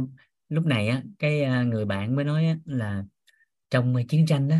lúc 0.49 0.65
này 0.65 0.87
á 0.87 1.03
cái 1.19 1.43
à, 1.43 1.63
người 1.63 1.85
bạn 1.85 2.15
mới 2.15 2.25
nói 2.25 2.59
là 2.65 3.03
trong 3.69 3.95
chiến 4.09 4.25
tranh 4.25 4.47
đó 4.47 4.55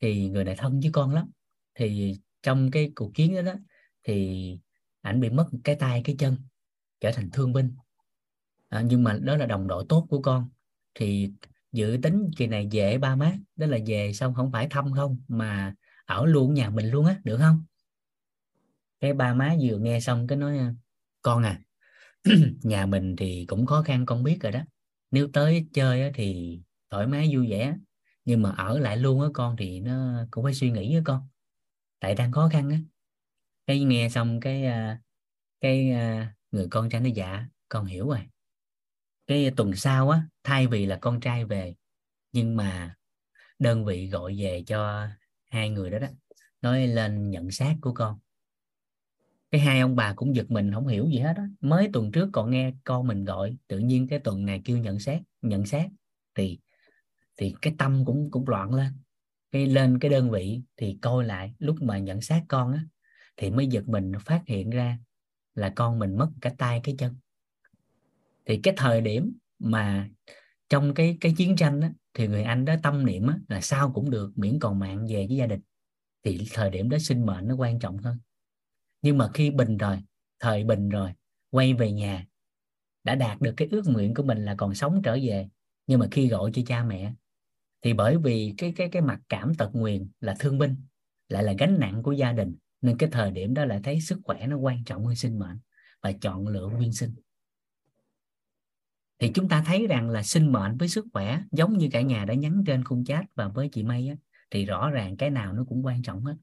thì 0.00 0.28
người 0.28 0.44
này 0.44 0.54
thân 0.58 0.80
với 0.80 0.90
con 0.92 1.14
lắm. 1.14 1.30
Thì 1.74 2.14
trong 2.42 2.70
cái 2.70 2.92
cuộc 2.94 3.14
chiến 3.14 3.34
đó, 3.34 3.42
đó 3.42 3.54
thì 4.02 4.58
ảnh 5.00 5.20
bị 5.20 5.30
mất 5.30 5.46
cái 5.64 5.74
tay 5.74 6.02
cái 6.04 6.16
chân 6.18 6.36
trở 7.00 7.10
thành 7.14 7.30
thương 7.30 7.52
binh. 7.52 7.74
À, 8.68 8.80
nhưng 8.80 9.04
mà 9.04 9.18
đó 9.22 9.36
là 9.36 9.46
đồng 9.46 9.66
đội 9.66 9.84
tốt 9.88 10.06
của 10.10 10.22
con. 10.22 10.48
Thì 10.94 11.30
dự 11.72 11.98
tính 12.02 12.30
kỳ 12.36 12.46
này 12.46 12.68
về 12.72 12.98
ba 12.98 13.16
má 13.16 13.32
đó 13.56 13.66
là 13.66 13.78
về 13.86 14.12
xong 14.12 14.34
không 14.34 14.52
phải 14.52 14.66
thăm 14.70 14.92
không 14.92 15.18
mà 15.28 15.74
ở 16.08 16.26
luôn 16.26 16.54
nhà 16.54 16.70
mình 16.70 16.90
luôn 16.90 17.06
á 17.06 17.20
được 17.24 17.36
không? 17.38 17.64
Cái 19.00 19.12
ba 19.12 19.34
má 19.34 19.56
vừa 19.60 19.78
nghe 19.78 20.00
xong 20.00 20.26
cái 20.26 20.38
nói 20.38 20.58
con 21.22 21.42
à 21.42 21.60
nhà 22.62 22.86
mình 22.86 23.16
thì 23.16 23.44
cũng 23.48 23.66
khó 23.66 23.82
khăn 23.82 24.06
con 24.06 24.22
biết 24.22 24.38
rồi 24.40 24.52
đó. 24.52 24.60
Nếu 25.10 25.28
tới 25.32 25.66
chơi 25.72 26.02
á, 26.02 26.10
thì 26.14 26.60
thoải 26.90 27.06
mái 27.06 27.30
vui 27.34 27.50
vẻ. 27.50 27.76
Nhưng 28.24 28.42
mà 28.42 28.50
ở 28.50 28.78
lại 28.78 28.96
luôn 28.96 29.20
á 29.20 29.28
con 29.34 29.56
thì 29.56 29.80
nó 29.80 30.24
cũng 30.30 30.44
phải 30.44 30.54
suy 30.54 30.70
nghĩ 30.70 30.94
với 30.94 31.02
con. 31.04 31.28
Tại 32.00 32.14
đang 32.14 32.32
khó 32.32 32.48
khăn 32.52 32.70
á. 32.70 32.78
Cái 33.66 33.80
nghe 33.80 34.08
xong 34.08 34.40
cái 34.40 34.66
à, 34.66 35.00
cái 35.60 35.90
à, 35.90 36.34
người 36.50 36.66
con 36.70 36.90
trai 36.90 37.00
nó 37.00 37.10
dạ 37.14 37.46
con 37.68 37.86
hiểu 37.86 38.08
rồi. 38.08 38.20
Cái 39.26 39.50
tuần 39.56 39.76
sau 39.76 40.10
á 40.10 40.22
thay 40.44 40.66
vì 40.66 40.86
là 40.86 40.96
con 40.96 41.20
trai 41.20 41.44
về 41.44 41.74
nhưng 42.32 42.56
mà 42.56 42.96
đơn 43.58 43.84
vị 43.84 44.08
gọi 44.08 44.36
về 44.38 44.64
cho 44.66 45.08
hai 45.48 45.70
người 45.70 45.90
đó 45.90 45.98
đó, 45.98 46.08
nói 46.62 46.86
lên 46.86 47.30
nhận 47.30 47.50
xác 47.50 47.74
của 47.80 47.94
con. 47.94 48.18
Cái 49.50 49.60
hai 49.60 49.80
ông 49.80 49.96
bà 49.96 50.12
cũng 50.14 50.36
giật 50.36 50.50
mình, 50.50 50.72
không 50.72 50.86
hiểu 50.86 51.06
gì 51.06 51.18
hết 51.18 51.32
đó. 51.36 51.42
mới 51.60 51.90
tuần 51.92 52.12
trước 52.12 52.28
còn 52.32 52.50
nghe 52.50 52.72
con 52.84 53.06
mình 53.06 53.24
gọi, 53.24 53.56
tự 53.68 53.78
nhiên 53.78 54.08
cái 54.08 54.18
tuần 54.18 54.44
này 54.44 54.62
kêu 54.64 54.78
nhận 54.78 54.98
xét 54.98 55.22
nhận 55.42 55.66
xét. 55.66 55.90
Thì 56.34 56.58
thì 57.36 57.54
cái 57.62 57.74
tâm 57.78 58.04
cũng 58.04 58.30
cũng 58.30 58.48
loạn 58.48 58.74
lên. 58.74 58.92
Cái 59.52 59.66
lên 59.66 59.98
cái 59.98 60.10
đơn 60.10 60.30
vị 60.30 60.60
thì 60.76 60.98
coi 61.02 61.24
lại, 61.24 61.54
lúc 61.58 61.76
mà 61.82 61.98
nhận 61.98 62.20
xác 62.20 62.42
con 62.48 62.72
á, 62.72 62.84
thì 63.36 63.50
mới 63.50 63.66
giật 63.66 63.88
mình 63.88 64.12
phát 64.20 64.42
hiện 64.46 64.70
ra 64.70 64.98
là 65.54 65.72
con 65.76 65.98
mình 65.98 66.16
mất 66.16 66.28
cả 66.40 66.52
tay, 66.58 66.80
cái 66.84 66.94
chân. 66.98 67.16
Thì 68.46 68.60
cái 68.62 68.74
thời 68.76 69.00
điểm 69.00 69.32
mà 69.58 70.08
trong 70.68 70.94
cái 70.94 71.18
cái 71.20 71.34
chiến 71.36 71.56
tranh 71.56 71.80
đó, 71.80 71.88
thì 72.14 72.28
người 72.28 72.42
anh 72.42 72.64
đó 72.64 72.74
tâm 72.82 73.06
niệm 73.06 73.26
đó, 73.26 73.36
là 73.48 73.60
sao 73.60 73.92
cũng 73.92 74.10
được 74.10 74.32
miễn 74.36 74.58
còn 74.58 74.78
mạng 74.78 75.06
về 75.10 75.26
với 75.26 75.36
gia 75.36 75.46
đình. 75.46 75.60
Thì 76.24 76.46
thời 76.52 76.70
điểm 76.70 76.90
đó 76.90 76.98
sinh 76.98 77.26
mệnh 77.26 77.48
nó 77.48 77.54
quan 77.54 77.78
trọng 77.78 77.98
hơn. 77.98 78.18
Nhưng 79.02 79.18
mà 79.18 79.28
khi 79.34 79.50
bình 79.50 79.76
rồi 79.76 79.98
thời 80.40 80.64
bình 80.64 80.88
rồi 80.88 81.12
quay 81.50 81.74
về 81.74 81.92
nhà 81.92 82.26
đã 83.04 83.14
đạt 83.14 83.40
được 83.40 83.54
cái 83.56 83.68
ước 83.70 83.82
nguyện 83.86 84.14
của 84.14 84.22
mình 84.22 84.44
là 84.44 84.54
còn 84.54 84.74
sống 84.74 85.00
trở 85.04 85.18
về. 85.22 85.48
Nhưng 85.86 86.00
mà 86.00 86.08
khi 86.10 86.28
gọi 86.28 86.50
cho 86.54 86.62
cha 86.66 86.84
mẹ 86.84 87.12
thì 87.82 87.92
bởi 87.92 88.16
vì 88.16 88.54
cái 88.58 88.72
cái 88.76 88.88
cái 88.92 89.02
mặt 89.02 89.20
cảm 89.28 89.54
tật 89.54 89.70
nguyền 89.72 90.08
là 90.20 90.36
thương 90.38 90.58
binh 90.58 90.76
lại 91.28 91.44
là 91.44 91.52
gánh 91.58 91.76
nặng 91.80 92.02
của 92.02 92.12
gia 92.12 92.32
đình 92.32 92.56
nên 92.80 92.98
cái 92.98 93.08
thời 93.12 93.30
điểm 93.30 93.54
đó 93.54 93.64
lại 93.64 93.80
thấy 93.84 94.00
sức 94.00 94.18
khỏe 94.24 94.46
nó 94.46 94.56
quan 94.56 94.84
trọng 94.84 95.06
hơn 95.06 95.16
sinh 95.16 95.38
mệnh 95.38 95.58
và 96.02 96.12
chọn 96.12 96.48
lựa 96.48 96.66
nguyên 96.66 96.92
sinh 96.92 97.14
thì 99.18 99.30
chúng 99.34 99.48
ta 99.48 99.62
thấy 99.66 99.86
rằng 99.86 100.10
là 100.10 100.22
sinh 100.22 100.52
mệnh 100.52 100.76
với 100.76 100.88
sức 100.88 101.06
khỏe 101.12 101.42
giống 101.52 101.78
như 101.78 101.88
cả 101.92 102.00
nhà 102.00 102.24
đã 102.24 102.34
nhắn 102.34 102.62
trên 102.66 102.84
khung 102.84 103.04
chat 103.04 103.24
và 103.34 103.48
với 103.48 103.68
chị 103.72 103.82
May 103.82 104.08
á, 104.08 104.16
thì 104.50 104.64
rõ 104.64 104.90
ràng 104.90 105.16
cái 105.16 105.30
nào 105.30 105.52
nó 105.52 105.64
cũng 105.68 105.86
quan 105.86 106.02
trọng 106.02 106.24
hết. 106.24 106.34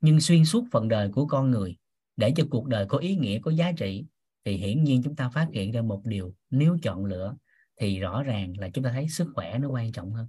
Nhưng 0.00 0.20
xuyên 0.20 0.44
suốt 0.44 0.64
phần 0.72 0.88
đời 0.88 1.08
của 1.12 1.26
con 1.26 1.50
người 1.50 1.76
để 2.16 2.32
cho 2.36 2.44
cuộc 2.50 2.66
đời 2.66 2.86
có 2.86 2.98
ý 2.98 3.16
nghĩa 3.16 3.38
có 3.38 3.50
giá 3.50 3.72
trị 3.72 4.04
thì 4.44 4.56
hiển 4.56 4.84
nhiên 4.84 5.02
chúng 5.02 5.16
ta 5.16 5.28
phát 5.28 5.48
hiện 5.52 5.72
ra 5.72 5.82
một 5.82 6.02
điều. 6.04 6.34
Nếu 6.50 6.78
chọn 6.82 7.04
lựa 7.04 7.36
thì 7.80 7.98
rõ 7.98 8.22
ràng 8.22 8.52
là 8.58 8.68
chúng 8.68 8.84
ta 8.84 8.90
thấy 8.90 9.08
sức 9.08 9.28
khỏe 9.34 9.58
nó 9.58 9.68
quan 9.68 9.92
trọng 9.92 10.12
hơn. 10.12 10.28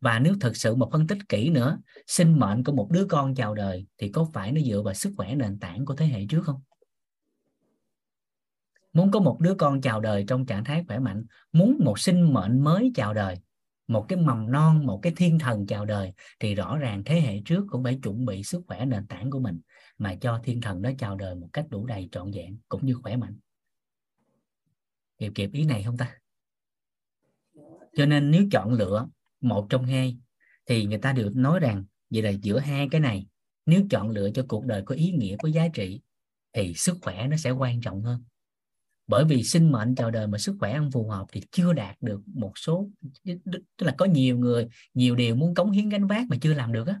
Và 0.00 0.18
nếu 0.18 0.34
thực 0.40 0.56
sự 0.56 0.74
mà 0.74 0.86
phân 0.92 1.06
tích 1.06 1.18
kỹ 1.28 1.50
nữa 1.50 1.78
sinh 2.06 2.38
mệnh 2.38 2.64
của 2.64 2.72
một 2.72 2.90
đứa 2.90 3.06
con 3.08 3.34
chào 3.34 3.54
đời 3.54 3.86
thì 3.98 4.08
có 4.08 4.30
phải 4.32 4.52
nó 4.52 4.60
dựa 4.60 4.82
vào 4.82 4.94
sức 4.94 5.12
khỏe 5.16 5.34
nền 5.34 5.58
tảng 5.58 5.84
của 5.84 5.94
thế 5.94 6.06
hệ 6.06 6.26
trước 6.28 6.42
không? 6.44 6.60
Muốn 8.96 9.10
có 9.10 9.20
một 9.20 9.40
đứa 9.40 9.54
con 9.54 9.80
chào 9.80 10.00
đời 10.00 10.24
trong 10.28 10.46
trạng 10.46 10.64
thái 10.64 10.84
khỏe 10.88 10.98
mạnh, 10.98 11.24
muốn 11.52 11.78
một 11.84 11.98
sinh 11.98 12.34
mệnh 12.34 12.64
mới 12.64 12.92
chào 12.94 13.14
đời, 13.14 13.36
một 13.88 14.06
cái 14.08 14.18
mầm 14.18 14.50
non, 14.50 14.86
một 14.86 15.00
cái 15.02 15.12
thiên 15.16 15.38
thần 15.38 15.66
chào 15.66 15.84
đời, 15.84 16.12
thì 16.40 16.54
rõ 16.54 16.78
ràng 16.78 17.02
thế 17.04 17.20
hệ 17.20 17.40
trước 17.44 17.64
cũng 17.70 17.84
phải 17.84 17.98
chuẩn 18.02 18.24
bị 18.24 18.42
sức 18.42 18.62
khỏe 18.66 18.84
nền 18.84 19.06
tảng 19.06 19.30
của 19.30 19.38
mình 19.38 19.60
mà 19.98 20.14
cho 20.14 20.40
thiên 20.44 20.60
thần 20.60 20.82
đó 20.82 20.90
chào 20.98 21.16
đời 21.16 21.34
một 21.34 21.48
cách 21.52 21.66
đủ 21.70 21.86
đầy 21.86 22.08
trọn 22.12 22.30
vẹn 22.30 22.58
cũng 22.68 22.86
như 22.86 22.94
khỏe 22.94 23.16
mạnh. 23.16 23.38
Kịp 25.18 25.32
kịp 25.34 25.50
ý 25.52 25.64
này 25.64 25.82
không 25.82 25.96
ta? 25.96 26.14
Cho 27.96 28.06
nên 28.06 28.30
nếu 28.30 28.44
chọn 28.50 28.72
lựa 28.72 29.08
một 29.40 29.66
trong 29.70 29.84
hai 29.84 30.18
thì 30.66 30.86
người 30.86 30.98
ta 30.98 31.12
đều 31.12 31.30
nói 31.34 31.60
rằng 31.60 31.84
vậy 32.10 32.22
là 32.22 32.30
giữa 32.30 32.58
hai 32.58 32.88
cái 32.90 33.00
này, 33.00 33.26
nếu 33.66 33.82
chọn 33.90 34.10
lựa 34.10 34.30
cho 34.30 34.44
cuộc 34.48 34.64
đời 34.64 34.82
có 34.86 34.94
ý 34.94 35.10
nghĩa, 35.10 35.36
có 35.42 35.48
giá 35.48 35.68
trị 35.68 36.00
thì 36.52 36.74
sức 36.74 36.98
khỏe 37.02 37.26
nó 37.28 37.36
sẽ 37.36 37.50
quan 37.50 37.80
trọng 37.80 38.02
hơn 38.02 38.24
bởi 39.06 39.24
vì 39.24 39.42
sinh 39.42 39.72
mệnh 39.72 39.94
chào 39.94 40.10
đời 40.10 40.26
mà 40.26 40.38
sức 40.38 40.56
khỏe 40.60 40.78
không 40.78 40.90
phù 40.90 41.08
hợp 41.08 41.26
thì 41.32 41.42
chưa 41.50 41.72
đạt 41.72 41.96
được 42.00 42.20
một 42.34 42.52
số 42.58 42.88
tức 43.44 43.86
là 43.86 43.94
có 43.98 44.04
nhiều 44.04 44.38
người 44.38 44.68
nhiều 44.94 45.14
điều 45.14 45.34
muốn 45.34 45.54
cống 45.54 45.70
hiến 45.70 45.88
gánh 45.88 46.06
vác 46.06 46.26
mà 46.28 46.36
chưa 46.40 46.54
làm 46.54 46.72
được 46.72 46.86
á. 46.86 47.00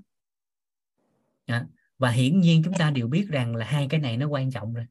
À, 1.46 1.66
và 1.98 2.10
hiển 2.10 2.40
nhiên 2.40 2.62
chúng 2.64 2.74
ta 2.74 2.90
đều 2.90 3.08
biết 3.08 3.26
rằng 3.28 3.56
là 3.56 3.66
hai 3.66 3.86
cái 3.90 4.00
này 4.00 4.16
nó 4.16 4.28
quan 4.28 4.50
trọng 4.50 4.74
rồi. 4.74 4.86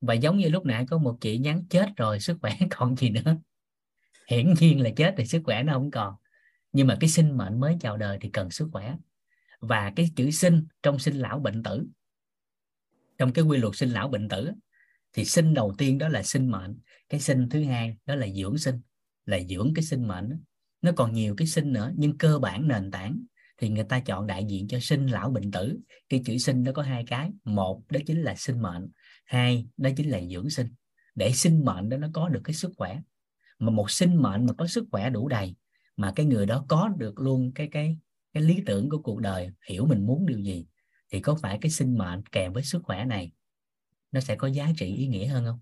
Và 0.00 0.14
giống 0.14 0.38
như 0.38 0.48
lúc 0.48 0.66
nãy 0.66 0.86
có 0.90 0.98
một 0.98 1.16
chị 1.20 1.38
nhắn 1.38 1.64
chết 1.70 1.88
rồi 1.96 2.20
sức 2.20 2.38
khỏe 2.40 2.56
còn 2.70 2.96
gì 2.96 3.10
nữa. 3.10 3.36
Hiển 4.28 4.54
nhiên 4.60 4.80
là 4.80 4.90
chết 4.96 5.14
thì 5.16 5.26
sức 5.26 5.42
khỏe 5.44 5.62
nó 5.62 5.72
không 5.72 5.90
còn. 5.90 6.14
Nhưng 6.72 6.86
mà 6.86 6.96
cái 7.00 7.10
sinh 7.10 7.36
mệnh 7.36 7.60
mới 7.60 7.76
chào 7.80 7.96
đời 7.96 8.18
thì 8.20 8.30
cần 8.30 8.50
sức 8.50 8.68
khỏe. 8.72 8.96
Và 9.60 9.92
cái 9.96 10.10
chữ 10.16 10.30
sinh 10.30 10.66
trong 10.82 10.98
sinh 10.98 11.14
lão 11.14 11.38
bệnh 11.38 11.62
tử 11.62 11.86
trong 13.18 13.32
cái 13.32 13.44
quy 13.44 13.58
luật 13.58 13.76
sinh 13.76 13.90
lão 13.90 14.08
bệnh 14.08 14.28
tử 14.28 14.52
thì 15.12 15.24
sinh 15.24 15.54
đầu 15.54 15.74
tiên 15.78 15.98
đó 15.98 16.08
là 16.08 16.22
sinh 16.22 16.50
mệnh, 16.50 16.78
cái 17.08 17.20
sinh 17.20 17.48
thứ 17.48 17.64
hai 17.64 17.96
đó 18.06 18.14
là 18.14 18.26
dưỡng 18.28 18.58
sinh, 18.58 18.80
là 19.26 19.38
dưỡng 19.48 19.72
cái 19.74 19.84
sinh 19.84 20.08
mệnh 20.08 20.30
nó 20.82 20.92
còn 20.96 21.12
nhiều 21.12 21.34
cái 21.36 21.46
sinh 21.46 21.72
nữa, 21.72 21.92
nhưng 21.96 22.18
cơ 22.18 22.38
bản 22.38 22.68
nền 22.68 22.90
tảng 22.90 23.24
thì 23.58 23.68
người 23.68 23.84
ta 23.84 24.00
chọn 24.00 24.26
đại 24.26 24.44
diện 24.48 24.68
cho 24.68 24.80
sinh 24.80 25.06
lão 25.06 25.30
bệnh 25.30 25.50
tử. 25.50 25.78
Cái 26.08 26.22
chữ 26.24 26.38
sinh 26.38 26.62
nó 26.62 26.72
có 26.72 26.82
hai 26.82 27.04
cái, 27.06 27.30
một 27.44 27.82
đó 27.90 28.00
chính 28.06 28.22
là 28.22 28.34
sinh 28.34 28.62
mệnh, 28.62 28.88
hai 29.24 29.66
đó 29.76 29.90
chính 29.96 30.10
là 30.10 30.20
dưỡng 30.32 30.50
sinh. 30.50 30.66
Để 31.14 31.32
sinh 31.32 31.64
mệnh 31.64 31.88
đó 31.88 31.96
nó 31.96 32.08
có 32.12 32.28
được 32.28 32.40
cái 32.44 32.54
sức 32.54 32.72
khỏe. 32.76 33.00
Mà 33.58 33.70
một 33.70 33.90
sinh 33.90 34.22
mệnh 34.22 34.46
mà 34.46 34.52
có 34.52 34.66
sức 34.66 34.84
khỏe 34.90 35.10
đủ 35.10 35.28
đầy, 35.28 35.56
mà 35.96 36.12
cái 36.16 36.26
người 36.26 36.46
đó 36.46 36.64
có 36.68 36.88
được 36.98 37.20
luôn 37.20 37.52
cái 37.54 37.68
cái 37.72 37.98
cái 38.32 38.42
lý 38.42 38.62
tưởng 38.66 38.88
của 38.90 38.98
cuộc 38.98 39.20
đời, 39.20 39.50
hiểu 39.68 39.86
mình 39.86 40.06
muốn 40.06 40.26
điều 40.26 40.38
gì, 40.38 40.66
thì 41.12 41.20
có 41.20 41.34
phải 41.34 41.58
cái 41.60 41.70
sinh 41.70 41.98
mệnh 41.98 42.22
kèm 42.26 42.52
với 42.52 42.62
sức 42.62 42.82
khỏe 42.84 43.04
này 43.04 43.32
nó 44.12 44.20
sẽ 44.20 44.36
có 44.36 44.48
giá 44.48 44.68
trị, 44.76 44.94
ý 44.94 45.06
nghĩa 45.06 45.26
hơn 45.26 45.44
không? 45.44 45.58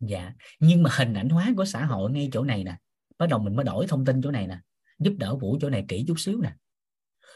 Dạ 0.00 0.32
nhưng 0.60 0.82
mà 0.82 0.90
hình 0.92 1.14
ảnh 1.14 1.28
hóa 1.28 1.52
của 1.56 1.64
xã 1.64 1.84
hội 1.84 2.10
ngay 2.10 2.28
chỗ 2.32 2.44
này 2.44 2.64
nè, 2.64 2.76
bắt 3.18 3.28
đầu 3.28 3.38
mình 3.38 3.56
mới 3.56 3.64
đổi 3.64 3.86
thông 3.86 4.04
tin 4.04 4.22
chỗ 4.22 4.30
này 4.30 4.46
nè, 4.46 4.58
giúp 4.98 5.14
đỡ 5.18 5.36
vũ 5.36 5.58
chỗ 5.60 5.70
này 5.70 5.84
kỹ 5.88 6.04
chút 6.08 6.20
xíu 6.20 6.40
nè. 6.40 6.52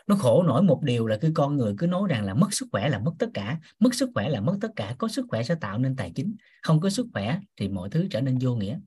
Nó 0.06 0.16
khổ 0.16 0.42
nổi 0.42 0.62
một 0.62 0.82
điều 0.82 1.06
là 1.06 1.16
cái 1.16 1.30
con 1.34 1.56
người 1.56 1.74
cứ 1.78 1.86
nói 1.86 2.08
rằng 2.08 2.24
là 2.24 2.34
mất 2.34 2.52
sức 2.52 2.68
khỏe 2.72 2.88
là 2.88 2.98
mất 2.98 3.12
tất 3.18 3.28
cả, 3.34 3.60
mất 3.78 3.94
sức 3.94 4.10
khỏe 4.14 4.28
là 4.28 4.40
mất 4.40 4.56
tất 4.60 4.70
cả, 4.76 4.94
có 4.98 5.08
sức 5.08 5.26
khỏe 5.28 5.42
sẽ 5.42 5.54
tạo 5.54 5.78
nên 5.78 5.96
tài 5.96 6.12
chính, 6.14 6.36
không 6.62 6.80
có 6.80 6.90
sức 6.90 7.06
khỏe 7.12 7.40
thì 7.56 7.68
mọi 7.68 7.90
thứ 7.90 8.06
trở 8.10 8.20
nên 8.20 8.38
vô 8.40 8.54
nghĩa. 8.54 8.78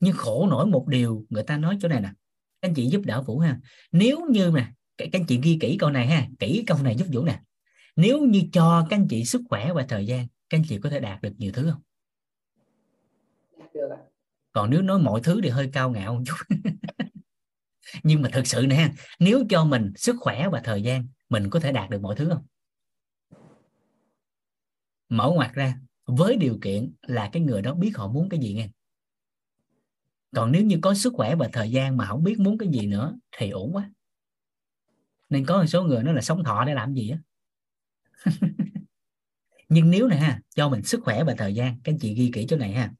Nhưng 0.00 0.16
khổ 0.16 0.46
nổi 0.50 0.66
một 0.66 0.88
điều 0.88 1.26
người 1.28 1.42
ta 1.42 1.58
nói 1.58 1.78
chỗ 1.80 1.88
này 1.88 2.00
nè, 2.00 2.12
anh 2.60 2.74
chị 2.74 2.86
giúp 2.86 3.02
đỡ 3.04 3.22
vũ 3.22 3.38
ha. 3.38 3.58
Nếu 3.92 4.26
như 4.30 4.52
nè 4.54 4.72
các 4.96 5.08
anh 5.12 5.24
chị 5.24 5.40
ghi 5.42 5.58
kỹ 5.60 5.76
câu 5.80 5.90
này 5.90 6.06
ha, 6.06 6.28
kỹ 6.38 6.64
câu 6.66 6.78
này 6.82 6.96
giúp 6.96 7.06
vũ 7.12 7.24
nè 7.24 7.40
nếu 7.98 8.20
như 8.20 8.42
cho 8.52 8.86
các 8.90 8.96
anh 8.96 9.08
chị 9.08 9.24
sức 9.24 9.42
khỏe 9.48 9.72
và 9.72 9.86
thời 9.88 10.06
gian 10.06 10.26
các 10.48 10.58
anh 10.58 10.64
chị 10.68 10.78
có 10.82 10.90
thể 10.90 11.00
đạt 11.00 11.22
được 11.22 11.32
nhiều 11.38 11.52
thứ 11.52 11.70
không? 11.70 11.82
Được 13.74 13.88
còn 14.52 14.70
nếu 14.70 14.82
nói 14.82 14.98
mọi 14.98 15.20
thứ 15.24 15.40
thì 15.42 15.48
hơi 15.48 15.70
cao 15.72 15.90
ngạo 15.90 16.14
một 16.14 16.22
chút. 16.26 16.34
Nhưng 18.02 18.22
mà 18.22 18.28
thực 18.32 18.46
sự 18.46 18.66
nè 18.68 18.92
nếu 19.18 19.44
cho 19.48 19.64
mình 19.64 19.92
sức 19.96 20.16
khỏe 20.20 20.48
và 20.48 20.60
thời 20.64 20.82
gian 20.82 21.06
mình 21.28 21.50
có 21.50 21.60
thể 21.60 21.72
đạt 21.72 21.90
được 21.90 22.00
mọi 22.00 22.16
thứ 22.16 22.30
không? 22.30 22.46
Mở 25.08 25.30
ngoặt 25.34 25.52
ra 25.54 25.80
với 26.06 26.36
điều 26.36 26.58
kiện 26.62 26.92
là 27.02 27.30
cái 27.32 27.42
người 27.42 27.62
đó 27.62 27.74
biết 27.74 27.92
họ 27.96 28.08
muốn 28.08 28.28
cái 28.28 28.40
gì 28.40 28.54
nghe. 28.54 28.68
Còn 30.36 30.52
nếu 30.52 30.62
như 30.62 30.78
có 30.82 30.94
sức 30.94 31.12
khỏe 31.16 31.34
và 31.34 31.48
thời 31.52 31.70
gian 31.70 31.96
mà 31.96 32.06
không 32.06 32.22
biết 32.22 32.38
muốn 32.38 32.58
cái 32.58 32.68
gì 32.72 32.86
nữa 32.86 33.18
thì 33.36 33.50
ổn 33.50 33.72
quá. 33.72 33.90
Nên 35.28 35.46
có 35.46 35.58
một 35.58 35.66
số 35.66 35.82
người 35.82 36.02
nó 36.02 36.12
là 36.12 36.20
sống 36.20 36.44
thọ 36.44 36.64
để 36.64 36.74
làm 36.74 36.94
gì 36.94 37.10
á 37.10 37.18
nhưng 39.68 39.90
nếu 39.90 40.08
này 40.08 40.18
ha 40.18 40.40
cho 40.56 40.68
mình 40.68 40.82
sức 40.82 41.00
khỏe 41.04 41.24
và 41.24 41.34
thời 41.38 41.54
gian 41.54 41.80
các 41.84 41.92
anh 41.92 41.98
chị 41.98 42.14
ghi 42.14 42.30
kỹ 42.34 42.46
chỗ 42.48 42.56
này 42.56 42.72
ha 42.72 42.92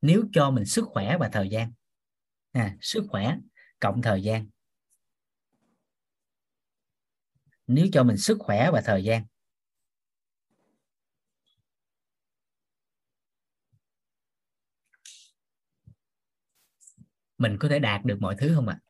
nếu 0.00 0.24
cho 0.32 0.50
mình 0.50 0.64
sức 0.64 0.84
khỏe 0.88 1.16
và 1.20 1.28
thời 1.28 1.48
gian 1.48 1.72
à, 2.52 2.76
sức 2.80 3.04
khỏe 3.08 3.36
cộng 3.80 4.02
thời 4.02 4.22
gian 4.22 4.48
nếu 7.66 7.86
cho 7.92 8.04
mình 8.04 8.16
sức 8.16 8.36
khỏe 8.40 8.70
và 8.72 8.80
thời 8.80 9.04
gian 9.04 9.24
mình 17.38 17.56
có 17.60 17.68
thể 17.68 17.78
đạt 17.78 18.04
được 18.04 18.16
mọi 18.20 18.36
thứ 18.38 18.54
không 18.54 18.68
ạ 18.68 18.80
à? 18.82 18.85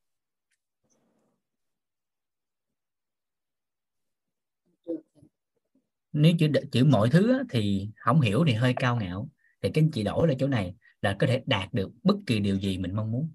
Nếu 6.16 6.32
chữ 6.38 6.48
chữ 6.72 6.84
mọi 6.84 7.10
thứ 7.10 7.42
thì 7.50 7.90
không 7.96 8.20
hiểu 8.20 8.44
thì 8.46 8.52
hơi 8.52 8.74
cao 8.76 8.96
ngạo. 8.96 9.28
Thì 9.62 9.70
cái 9.74 9.84
anh 9.84 9.90
chị 9.90 10.02
đổi 10.02 10.26
lại 10.26 10.36
chỗ 10.40 10.46
này, 10.48 10.74
là 11.02 11.16
có 11.18 11.26
thể 11.26 11.42
đạt 11.46 11.74
được 11.74 11.90
bất 12.02 12.16
kỳ 12.26 12.40
điều 12.40 12.56
gì 12.56 12.78
mình 12.78 12.96
mong 12.96 13.12
muốn. 13.12 13.32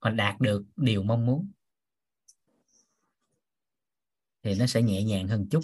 Hoặc 0.00 0.10
đạt 0.10 0.40
được 0.40 0.64
điều 0.76 1.02
mong 1.02 1.26
muốn. 1.26 1.50
Thì 4.42 4.54
nó 4.54 4.66
sẽ 4.66 4.82
nhẹ 4.82 5.02
nhàng 5.02 5.28
hơn 5.28 5.48
chút. 5.50 5.60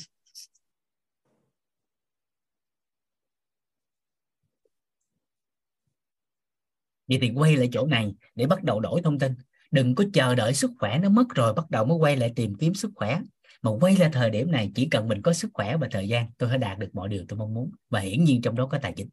Vậy 7.08 7.18
thì 7.22 7.30
quay 7.34 7.56
lại 7.56 7.68
chỗ 7.72 7.86
này 7.86 8.14
để 8.34 8.46
bắt 8.46 8.64
đầu 8.64 8.80
đổi 8.80 9.02
thông 9.04 9.18
tin. 9.18 9.34
Đừng 9.70 9.94
có 9.94 10.04
chờ 10.12 10.34
đợi 10.34 10.54
sức 10.54 10.70
khỏe 10.78 10.98
nó 10.98 11.08
mất 11.08 11.28
rồi 11.34 11.54
bắt 11.54 11.70
đầu 11.70 11.84
mới 11.84 11.98
quay 11.98 12.16
lại 12.16 12.32
tìm 12.36 12.54
kiếm 12.54 12.74
sức 12.74 12.90
khỏe 12.94 13.20
mà 13.62 13.70
quay 13.80 13.96
lại 13.96 14.10
thời 14.12 14.30
điểm 14.30 14.50
này 14.50 14.72
chỉ 14.74 14.88
cần 14.90 15.08
mình 15.08 15.22
có 15.22 15.32
sức 15.32 15.50
khỏe 15.54 15.76
và 15.76 15.88
thời 15.90 16.08
gian 16.08 16.30
tôi 16.38 16.50
sẽ 16.52 16.58
đạt 16.58 16.78
được 16.78 16.90
mọi 16.92 17.08
điều 17.08 17.24
tôi 17.28 17.38
mong 17.38 17.54
muốn. 17.54 17.72
Và 17.88 18.00
hiển 18.00 18.24
nhiên 18.24 18.42
trong 18.42 18.54
đó 18.54 18.66
có 18.66 18.78
tài 18.82 18.92
chính. 18.96 19.08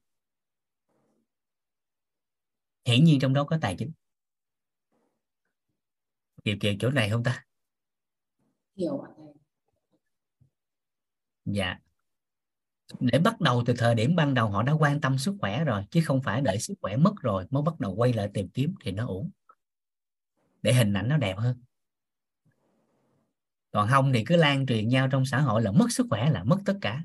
Hiển 2.86 3.04
nhiên 3.04 3.20
trong 3.20 3.34
đó 3.34 3.44
có 3.44 3.58
tài 3.62 3.76
chính. 3.76 3.92
Kịp 6.44 6.58
kịp 6.62 6.76
chỗ 6.80 6.90
này 6.90 7.10
không 7.10 7.24
ta? 7.24 7.46
Hiểu 8.76 9.04
dạ. 11.46 11.80
Để 13.00 13.20
bắt 13.20 13.42
đầu 13.42 13.64
từ 13.66 13.74
thời 13.78 13.96
điểm 13.96 14.16
ban 14.16 14.34
đầu 14.34 14.50
họ 14.50 14.64
đã 14.64 14.74
quan 14.74 15.02
tâm 15.02 15.18
sức 15.18 15.36
khỏe 15.40 15.64
rồi 15.64 15.84
chứ 15.92 16.02
không 16.06 16.22
phải 16.22 16.42
đợi 16.42 16.60
sức 16.60 16.74
khỏe 16.82 16.98
mất 16.98 17.14
rồi 17.22 17.46
mới 17.50 17.64
bắt 17.64 17.80
đầu 17.80 17.96
quay 17.96 18.14
lại 18.14 18.30
tìm 18.34 18.50
kiếm 18.50 18.76
thì 18.84 18.92
nó 18.92 19.08
ổn 19.08 19.32
để 20.62 20.74
hình 20.74 20.94
ảnh 20.94 21.08
nó 21.08 21.18
đẹp 21.18 21.38
hơn 21.38 21.62
còn 23.78 23.88
không 23.90 24.14
thì 24.14 24.24
cứ 24.24 24.36
lan 24.36 24.66
truyền 24.66 24.88
nhau 24.88 25.08
trong 25.08 25.26
xã 25.26 25.40
hội 25.40 25.62
là 25.62 25.72
mất 25.72 25.92
sức 25.92 26.08
khỏe, 26.10 26.30
là 26.30 26.44
mất 26.44 26.58
tất 26.66 26.78
cả. 26.82 27.04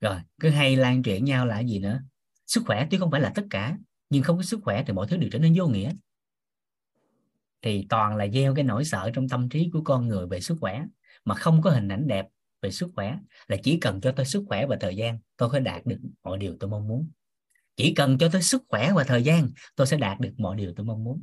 Rồi, 0.00 0.16
cứ 0.40 0.50
hay 0.50 0.76
lan 0.76 1.02
truyền 1.02 1.24
nhau 1.24 1.46
là 1.46 1.60
gì 1.60 1.78
nữa? 1.78 2.02
Sức 2.46 2.62
khỏe 2.66 2.86
tuy 2.90 2.98
không 2.98 3.10
phải 3.10 3.20
là 3.20 3.32
tất 3.34 3.46
cả, 3.50 3.78
nhưng 4.10 4.22
không 4.22 4.36
có 4.36 4.42
sức 4.42 4.60
khỏe 4.62 4.84
thì 4.86 4.92
mọi 4.92 5.06
thứ 5.06 5.16
đều 5.16 5.30
trở 5.32 5.38
nên 5.38 5.54
vô 5.56 5.66
nghĩa. 5.66 5.92
Thì 7.62 7.86
toàn 7.88 8.16
là 8.16 8.26
gieo 8.28 8.54
cái 8.54 8.64
nỗi 8.64 8.84
sợ 8.84 9.10
trong 9.14 9.28
tâm 9.28 9.48
trí 9.48 9.70
của 9.72 9.82
con 9.84 10.08
người 10.08 10.26
về 10.26 10.40
sức 10.40 10.56
khỏe, 10.60 10.84
mà 11.24 11.34
không 11.34 11.62
có 11.62 11.70
hình 11.70 11.88
ảnh 11.88 12.08
đẹp 12.08 12.26
về 12.62 12.70
sức 12.70 12.90
khỏe, 12.94 13.18
là 13.46 13.56
chỉ 13.62 13.78
cần 13.80 14.00
cho 14.00 14.12
tôi 14.12 14.26
sức 14.26 14.44
khỏe 14.48 14.66
và 14.66 14.76
thời 14.80 14.96
gian, 14.96 15.18
tôi 15.36 15.50
có 15.50 15.58
đạt 15.58 15.86
được 15.86 15.98
mọi 16.22 16.38
điều 16.38 16.56
tôi 16.60 16.70
mong 16.70 16.88
muốn. 16.88 17.10
Chỉ 17.76 17.94
cần 17.94 18.18
cho 18.18 18.28
tôi 18.32 18.42
sức 18.42 18.62
khỏe 18.68 18.92
và 18.92 19.04
thời 19.04 19.22
gian, 19.22 19.50
tôi 19.76 19.86
sẽ 19.86 19.96
đạt 19.96 20.20
được 20.20 20.32
mọi 20.36 20.56
điều 20.56 20.72
tôi 20.76 20.86
mong 20.86 21.04
muốn 21.04 21.22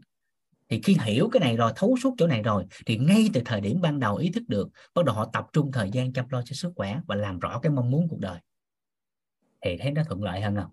thì 0.69 0.81
khi 0.83 0.97
hiểu 1.03 1.29
cái 1.31 1.39
này 1.39 1.57
rồi, 1.57 1.71
thấu 1.75 1.97
suốt 2.03 2.15
chỗ 2.17 2.27
này 2.27 2.43
rồi, 2.43 2.65
thì 2.85 2.97
ngay 2.97 3.29
từ 3.33 3.41
thời 3.45 3.61
điểm 3.61 3.81
ban 3.81 3.99
đầu 3.99 4.15
ý 4.15 4.31
thức 4.31 4.43
được, 4.47 4.69
bắt 4.93 5.05
đầu 5.05 5.15
họ 5.15 5.29
tập 5.33 5.45
trung 5.53 5.71
thời 5.71 5.89
gian 5.91 6.13
chăm 6.13 6.29
lo 6.29 6.41
cho 6.45 6.53
sức 6.53 6.73
khỏe 6.75 6.99
và 7.07 7.15
làm 7.15 7.39
rõ 7.39 7.59
cái 7.59 7.71
mong 7.71 7.91
muốn 7.91 8.07
cuộc 8.09 8.19
đời. 8.19 8.39
Thì 9.61 9.77
thấy 9.77 9.91
nó 9.91 10.03
thuận 10.03 10.23
lợi 10.23 10.41
hơn 10.41 10.55
không? 10.55 10.71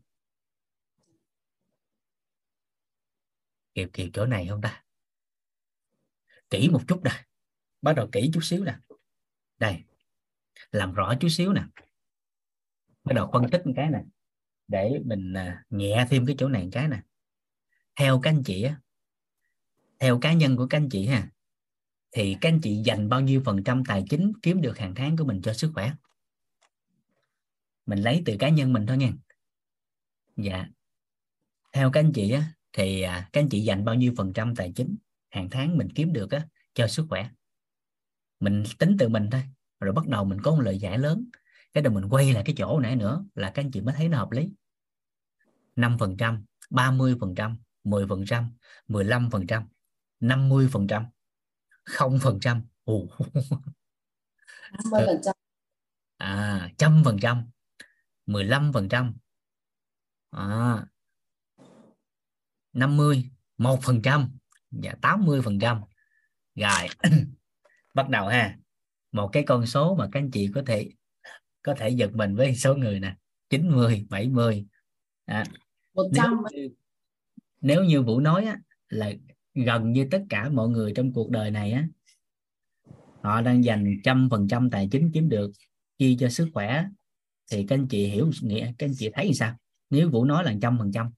Kịp 3.74 3.90
kịp 3.92 4.10
chỗ 4.12 4.26
này 4.26 4.46
không 4.46 4.60
ta? 4.60 4.84
Kỹ 6.50 6.68
một 6.72 6.80
chút 6.88 7.02
nè, 7.04 7.24
bắt 7.82 7.92
đầu 7.92 8.08
kỹ 8.12 8.30
chút 8.34 8.40
xíu 8.42 8.64
nè. 8.64 8.76
Đây, 9.58 9.84
làm 10.70 10.94
rõ 10.94 11.14
chút 11.20 11.28
xíu 11.28 11.52
nè. 11.52 11.62
Bắt 13.04 13.12
đầu 13.14 13.30
phân 13.32 13.50
tích 13.50 13.66
một 13.66 13.72
cái 13.76 13.90
nè, 13.90 14.02
để 14.68 14.98
mình 15.04 15.32
à, 15.32 15.64
nhẹ 15.70 16.06
thêm 16.10 16.26
cái 16.26 16.36
chỗ 16.38 16.48
này 16.48 16.62
một 16.62 16.70
cái 16.72 16.88
nè. 16.88 17.00
Theo 17.96 18.20
các 18.20 18.30
anh 18.30 18.42
chị 18.44 18.62
á 18.62 18.80
theo 19.98 20.18
cá 20.20 20.32
nhân 20.32 20.56
của 20.56 20.66
các 20.66 20.78
anh 20.78 20.88
chị 20.88 21.06
ha, 21.06 21.28
thì 22.12 22.36
các 22.40 22.48
anh 22.48 22.60
chị 22.60 22.82
dành 22.84 23.08
bao 23.08 23.20
nhiêu 23.20 23.42
phần 23.44 23.64
trăm 23.64 23.84
tài 23.84 24.04
chính 24.10 24.32
kiếm 24.42 24.60
được 24.60 24.78
hàng 24.78 24.94
tháng 24.94 25.16
của 25.16 25.24
mình 25.24 25.42
cho 25.42 25.52
sức 25.52 25.70
khỏe? 25.74 25.92
Mình 27.86 27.98
lấy 27.98 28.22
từ 28.26 28.36
cá 28.38 28.48
nhân 28.48 28.72
mình 28.72 28.86
thôi 28.86 28.96
nha. 28.96 29.12
Dạ. 30.36 30.66
Theo 31.72 31.90
các 31.90 32.00
anh 32.00 32.12
chị 32.12 32.30
á, 32.30 32.52
thì 32.72 33.02
à, 33.02 33.28
các 33.32 33.40
anh 33.40 33.48
chị 33.48 33.60
dành 33.60 33.84
bao 33.84 33.94
nhiêu 33.94 34.14
phần 34.16 34.32
trăm 34.32 34.54
tài 34.54 34.72
chính 34.76 34.96
hàng 35.30 35.50
tháng 35.50 35.76
mình 35.76 35.88
kiếm 35.94 36.12
được 36.12 36.30
á, 36.30 36.48
cho 36.74 36.88
sức 36.88 37.06
khỏe? 37.08 37.28
Mình 38.40 38.64
tính 38.78 38.96
từ 38.98 39.08
mình 39.08 39.28
thôi, 39.30 39.42
rồi 39.80 39.92
bắt 39.92 40.06
đầu 40.06 40.24
mình 40.24 40.40
có 40.40 40.50
một 40.50 40.60
lời 40.60 40.78
giải 40.78 40.98
lớn. 40.98 41.24
Cái 41.72 41.82
đầu 41.82 41.92
mình 41.92 42.08
quay 42.10 42.32
lại 42.32 42.42
cái 42.46 42.54
chỗ 42.58 42.80
nãy 42.80 42.96
nữa 42.96 43.24
là 43.34 43.50
các 43.50 43.64
anh 43.64 43.70
chị 43.70 43.80
mới 43.80 43.94
thấy 43.94 44.08
nó 44.08 44.18
hợp 44.18 44.30
lý. 44.30 44.50
5 45.76 45.98
phần 45.98 46.16
trăm 46.16 46.44
30 46.70 47.16
phần 47.20 47.34
trăm 47.34 47.56
10 47.84 48.06
phần 48.06 48.24
trăm 48.26 48.50
15 48.88 49.30
phần 49.30 49.46
trăm. 49.46 49.68
50 50.24 50.68
phần 50.72 50.86
trăm 50.86 51.06
không 51.84 52.18
phần 52.22 52.38
trăm. 52.40 52.66
À 56.16 56.70
trăm 56.78 57.02
phần 57.04 57.18
trăm 57.20 57.50
15 58.26 58.72
phần 58.72 58.88
trăm. 58.88 59.14
À, 60.30 60.86
50 62.72 63.30
một 63.58 63.78
phần 63.82 64.02
trăm. 64.02 64.38
Và 64.70 64.94
80 65.02 65.42
phần 65.42 65.58
trăm. 65.58 65.80
Rồi 66.54 66.88
bắt 67.94 68.08
đầu 68.08 68.26
ha. 68.26 68.58
Một 69.12 69.30
cái 69.32 69.44
con 69.46 69.66
số 69.66 69.94
mà 69.94 70.08
các 70.12 70.20
anh 70.20 70.30
chị 70.30 70.50
có 70.54 70.62
thể 70.66 70.90
có 71.62 71.74
thể 71.78 71.88
giật 71.88 72.10
mình 72.14 72.36
với 72.36 72.56
số 72.56 72.74
người 72.74 73.00
nè. 73.00 73.16
90 73.50 74.06
70 74.10 74.66
à, 75.24 75.44
100 75.94 76.42
nếu, 76.52 76.68
nếu 77.60 77.84
như 77.84 78.02
Vũ 78.02 78.20
nói 78.20 78.44
á, 78.44 78.58
là 78.88 79.12
gần 79.54 79.92
như 79.92 80.08
tất 80.10 80.24
cả 80.28 80.48
mọi 80.48 80.68
người 80.68 80.92
trong 80.96 81.12
cuộc 81.12 81.30
đời 81.30 81.50
này 81.50 81.72
á, 81.72 81.88
họ 83.22 83.40
đang 83.40 83.64
dành 83.64 84.00
trăm 84.04 84.28
phần 84.30 84.48
trăm 84.48 84.70
tài 84.70 84.88
chính 84.92 85.10
kiếm 85.14 85.28
được 85.28 85.52
chi 85.98 86.16
cho 86.20 86.28
sức 86.28 86.48
khỏe. 86.54 86.84
Thì 87.50 87.66
các 87.68 87.74
anh 87.74 87.88
chị 87.88 88.06
hiểu 88.06 88.30
nghĩa, 88.42 88.72
các 88.78 88.86
anh 88.86 88.94
chị 88.98 89.10
thấy 89.14 89.34
sao? 89.34 89.56
Nếu 89.90 90.10
vũ 90.10 90.24
nói 90.24 90.44
là 90.44 90.54
trăm 90.62 90.78
phần 90.78 90.92
trăm, 90.92 91.10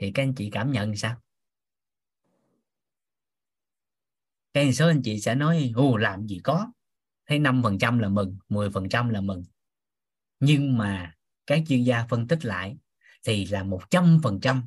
thì 0.00 0.12
các 0.12 0.22
anh 0.22 0.34
chị 0.34 0.50
cảm 0.50 0.72
nhận 0.72 0.96
sao? 0.96 1.16
Cái 4.52 4.72
số 4.72 4.86
anh 4.88 5.02
chị 5.02 5.20
sẽ 5.20 5.34
nói 5.34 5.72
ồ 5.74 5.96
làm 5.96 6.26
gì 6.26 6.40
có. 6.44 6.72
Thấy 7.26 7.38
năm 7.38 7.62
phần 7.62 7.78
trăm 7.78 7.98
là 7.98 8.08
mừng 8.08 8.38
10 8.48 8.70
phần 8.70 8.88
trăm 8.88 9.08
là 9.08 9.20
mừng. 9.20 9.42
Nhưng 10.40 10.78
mà 10.78 11.14
các 11.46 11.62
chuyên 11.68 11.82
gia 11.82 12.06
phân 12.06 12.28
tích 12.28 12.44
lại, 12.44 12.76
thì 13.24 13.46
là 13.46 13.62
một 13.62 13.82
trăm 13.90 14.20
phần 14.22 14.40
trăm 14.40 14.62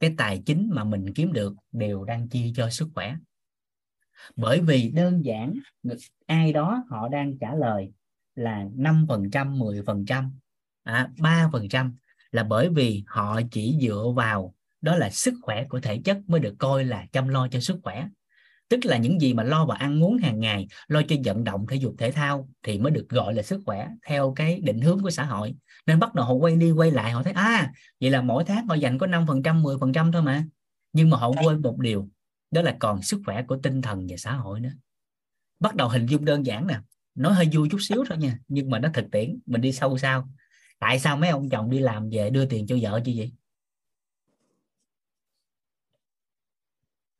cái 0.00 0.14
tài 0.18 0.42
chính 0.46 0.70
mà 0.72 0.84
mình 0.84 1.12
kiếm 1.14 1.32
được 1.32 1.54
đều 1.72 2.04
đang 2.04 2.28
chi 2.28 2.52
cho 2.56 2.70
sức 2.70 2.88
khỏe. 2.94 3.16
Bởi 4.36 4.60
vì 4.60 4.90
đơn 4.90 5.24
giản 5.24 5.54
ai 6.26 6.52
đó 6.52 6.84
họ 6.90 7.08
đang 7.08 7.38
trả 7.38 7.54
lời 7.54 7.92
là 8.34 8.66
5 8.74 9.06
phần 9.08 9.30
trăm 9.30 9.58
10 9.58 9.82
phần 9.86 10.04
trăm 10.06 10.32
à, 10.82 11.08
3 11.18 11.48
phần 11.52 11.68
trăm 11.68 11.96
là 12.30 12.42
bởi 12.42 12.68
vì 12.68 13.04
họ 13.06 13.40
chỉ 13.50 13.78
dựa 13.80 14.04
vào 14.16 14.54
đó 14.80 14.96
là 14.96 15.10
sức 15.10 15.34
khỏe 15.42 15.64
của 15.64 15.80
thể 15.80 16.00
chất 16.04 16.18
mới 16.26 16.40
được 16.40 16.54
coi 16.58 16.84
là 16.84 17.06
chăm 17.12 17.28
lo 17.28 17.48
cho 17.48 17.60
sức 17.60 17.80
khỏe 17.82 18.08
tức 18.70 18.80
là 18.84 18.96
những 18.96 19.20
gì 19.20 19.34
mà 19.34 19.42
lo 19.42 19.66
vào 19.66 19.76
ăn 19.76 20.04
uống 20.04 20.18
hàng 20.18 20.40
ngày 20.40 20.66
lo 20.88 21.02
cho 21.08 21.16
vận 21.24 21.44
động 21.44 21.66
thể 21.66 21.76
dục 21.76 21.94
thể 21.98 22.10
thao 22.10 22.48
thì 22.62 22.78
mới 22.78 22.90
được 22.90 23.08
gọi 23.08 23.34
là 23.34 23.42
sức 23.42 23.60
khỏe 23.66 23.88
theo 24.06 24.32
cái 24.36 24.60
định 24.60 24.80
hướng 24.80 25.02
của 25.02 25.10
xã 25.10 25.24
hội. 25.24 25.54
Nên 25.86 25.98
bắt 25.98 26.14
đầu 26.14 26.26
họ 26.26 26.32
quay 26.32 26.56
đi 26.56 26.70
quay 26.70 26.90
lại 26.90 27.10
họ 27.10 27.22
thấy 27.22 27.32
à 27.32 27.72
vậy 28.00 28.10
là 28.10 28.22
mỗi 28.22 28.44
tháng 28.44 28.66
họ 28.66 28.74
dành 28.74 28.98
có 28.98 29.06
5 29.06 29.26
phần 29.26 29.42
trăm 29.42 29.62
10 29.62 29.76
phần 29.80 29.92
trăm 29.92 30.12
thôi 30.12 30.22
mà. 30.22 30.44
Nhưng 30.92 31.10
mà 31.10 31.16
họ 31.16 31.32
quên 31.44 31.62
một 31.62 31.78
điều 31.78 32.08
đó 32.50 32.62
là 32.62 32.76
còn 32.80 33.02
sức 33.02 33.20
khỏe 33.26 33.42
của 33.42 33.56
tinh 33.56 33.82
thần 33.82 34.06
và 34.08 34.16
xã 34.16 34.32
hội 34.32 34.60
nữa. 34.60 34.72
Bắt 35.60 35.74
đầu 35.74 35.88
hình 35.88 36.06
dung 36.06 36.24
đơn 36.24 36.46
giản 36.46 36.66
nè 36.66 36.80
nói 37.14 37.34
hơi 37.34 37.48
vui 37.52 37.68
chút 37.70 37.78
xíu 37.80 38.04
thôi 38.08 38.18
nha 38.18 38.38
nhưng 38.48 38.70
mà 38.70 38.78
nó 38.78 38.88
thực 38.94 39.10
tiễn 39.12 39.38
mình 39.46 39.60
đi 39.60 39.72
sâu 39.72 39.98
sao. 39.98 40.28
Tại 40.78 40.98
sao 40.98 41.16
mấy 41.16 41.30
ông 41.30 41.48
chồng 41.48 41.70
đi 41.70 41.78
làm 41.78 42.10
về 42.10 42.30
đưa 42.30 42.44
tiền 42.44 42.66
cho 42.66 42.76
vợ 42.82 43.00
chứ 43.04 43.12
vậy 43.16 43.32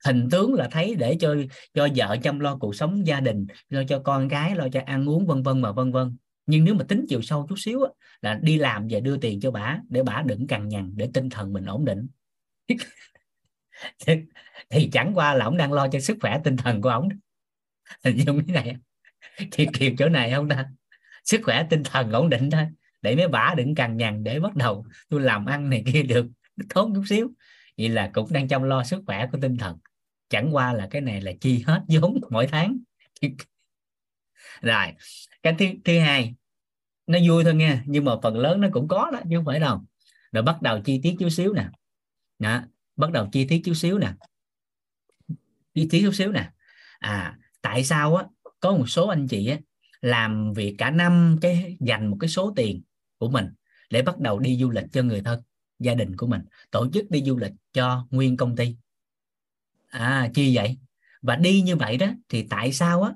hình 0.05 0.29
tướng 0.31 0.55
là 0.55 0.69
thấy 0.71 0.95
để 0.95 1.17
cho 1.21 1.37
cho 1.75 1.89
vợ 1.97 2.17
chăm 2.23 2.41
lo 2.41 2.57
cuộc 2.57 2.77
sống 2.77 3.07
gia 3.07 3.21
đình 3.21 3.47
lo 3.69 3.83
cho 3.89 3.99
con 3.99 4.29
gái 4.29 4.57
lo 4.57 4.69
cho 4.73 4.81
ăn 4.87 5.09
uống 5.09 5.27
vân 5.27 5.43
vân 5.43 5.61
mà 5.61 5.73
vân 5.73 5.93
vân. 5.93 6.17
Nhưng 6.47 6.65
nếu 6.65 6.75
mà 6.75 6.85
tính 6.89 7.05
chiều 7.09 7.23
sâu 7.23 7.47
chút 7.49 7.57
xíu 7.59 7.83
á, 7.83 7.91
là 8.23 8.41
đi 8.43 8.59
làm 8.59 8.89
về 8.89 9.01
đưa 9.01 9.17
tiền 9.17 9.41
cho 9.41 9.51
bả 9.51 9.79
để 9.89 10.03
bả 10.03 10.23
đừng 10.27 10.47
cằn 10.47 10.69
nhằn 10.69 10.93
để 10.97 11.09
tinh 11.15 11.31
thần 11.31 11.53
mình 11.53 11.65
ổn 11.65 11.85
định. 11.85 12.09
Thì 14.71 14.91
chẳng 14.93 15.13
qua 15.15 15.35
là 15.35 15.45
ông 15.45 15.57
đang 15.57 15.73
lo 15.73 15.89
cho 15.89 16.01
sức 16.01 16.17
khỏe 16.21 16.41
tinh 16.45 16.57
thần 16.57 16.83
của 16.83 16.89
ông. 16.89 17.09
Hình 18.05 18.17
dung 18.27 18.43
cái 18.47 18.65
này 18.65 18.77
thì 19.53 19.67
kịp 19.73 19.95
chỗ 19.99 20.09
này 20.09 20.33
không 20.33 20.49
ta? 20.49 20.67
Sức 21.25 21.41
khỏe 21.45 21.67
tinh 21.71 21.83
thần 21.85 22.13
ổn 22.13 22.29
định 22.29 22.51
thôi. 22.51 22.67
Để 23.03 23.17
mấy 23.17 23.29
bả 23.29 23.55
đừng 23.57 23.75
cằn 23.75 23.97
nhằn 23.97 24.25
để 24.25 24.41
bắt 24.41 24.57
đầu 24.57 24.87
tôi 25.09 25.21
làm 25.21 25.47
ăn 25.47 25.71
này 25.71 25.85
kia 25.93 26.03
được 26.03 26.27
tốt 26.75 26.91
chút 26.95 27.05
xíu. 27.09 27.31
Vậy 27.79 27.89
là 27.89 28.11
cũng 28.15 28.33
đang 28.33 28.49
chăm 28.49 28.63
lo 28.63 28.85
sức 28.85 29.03
khỏe 29.07 29.29
của 29.33 29.39
tinh 29.43 29.57
thần 29.57 29.79
chẳng 30.31 30.55
qua 30.55 30.73
là 30.73 30.89
cái 30.91 31.03
này 31.03 31.21
là 31.21 31.33
chi 31.41 31.65
hết 31.67 31.83
vốn 31.89 32.21
mỗi 32.31 32.47
tháng. 32.47 32.79
Rồi 34.63 34.87
cái 35.43 35.55
thứ 35.59 35.67
thứ 35.85 35.99
hai 35.99 36.35
nó 37.07 37.19
vui 37.27 37.45
thôi 37.45 37.55
nha 37.55 37.83
nhưng 37.87 38.05
mà 38.05 38.13
phần 38.23 38.37
lớn 38.37 38.61
nó 38.61 38.69
cũng 38.73 38.89
có 38.89 39.11
đó 39.13 39.21
chứ 39.31 39.37
không 39.37 39.45
phải 39.45 39.61
đâu. 39.61 39.81
Rồi 40.33 40.43
bắt 40.43 40.63
đầu 40.63 40.81
chi 40.85 41.01
tiết 41.03 41.17
chút 41.19 41.29
xíu 41.29 41.53
nè. 41.53 41.69
Đó, 42.39 42.63
bắt 42.97 43.13
đầu 43.13 43.29
chi 43.33 43.47
tiết 43.49 43.63
chút 43.65 43.75
xíu 43.75 43.99
nè. 43.99 44.13
Chi 45.75 45.89
tiết 45.91 46.01
chút 46.03 46.15
xíu 46.15 46.33
nè. 46.33 46.51
À 46.99 47.39
tại 47.63 47.85
sao 47.85 48.17
á 48.17 48.25
có 48.61 48.73
một 48.73 48.87
số 48.87 49.09
anh 49.09 49.29
chị 49.29 49.47
á 49.47 49.59
làm 50.01 50.53
việc 50.53 50.75
cả 50.79 50.91
năm 50.91 51.39
cái 51.41 51.77
dành 51.81 52.07
một 52.07 52.17
cái 52.21 52.29
số 52.29 52.53
tiền 52.57 52.83
của 53.19 53.31
mình 53.31 53.47
để 53.91 54.03
bắt 54.03 54.19
đầu 54.19 54.39
đi 54.39 54.57
du 54.57 54.71
lịch 54.71 54.85
cho 54.93 55.03
người 55.03 55.21
thân 55.21 55.43
gia 55.79 55.95
đình 55.95 56.17
của 56.17 56.27
mình 56.27 56.41
tổ 56.71 56.89
chức 56.93 57.11
đi 57.11 57.23
du 57.23 57.37
lịch 57.37 57.53
cho 57.73 58.07
nguyên 58.11 58.37
công 58.37 58.57
ty 58.57 58.77
à 59.91 60.31
chi 60.35 60.57
vậy? 60.57 60.79
Và 61.23 61.37
đi 61.37 61.61
như 61.61 61.77
vậy 61.77 61.97
đó, 61.97 62.07
thì 62.29 62.47
tại 62.51 62.73
sao 62.73 63.03
á? 63.03 63.13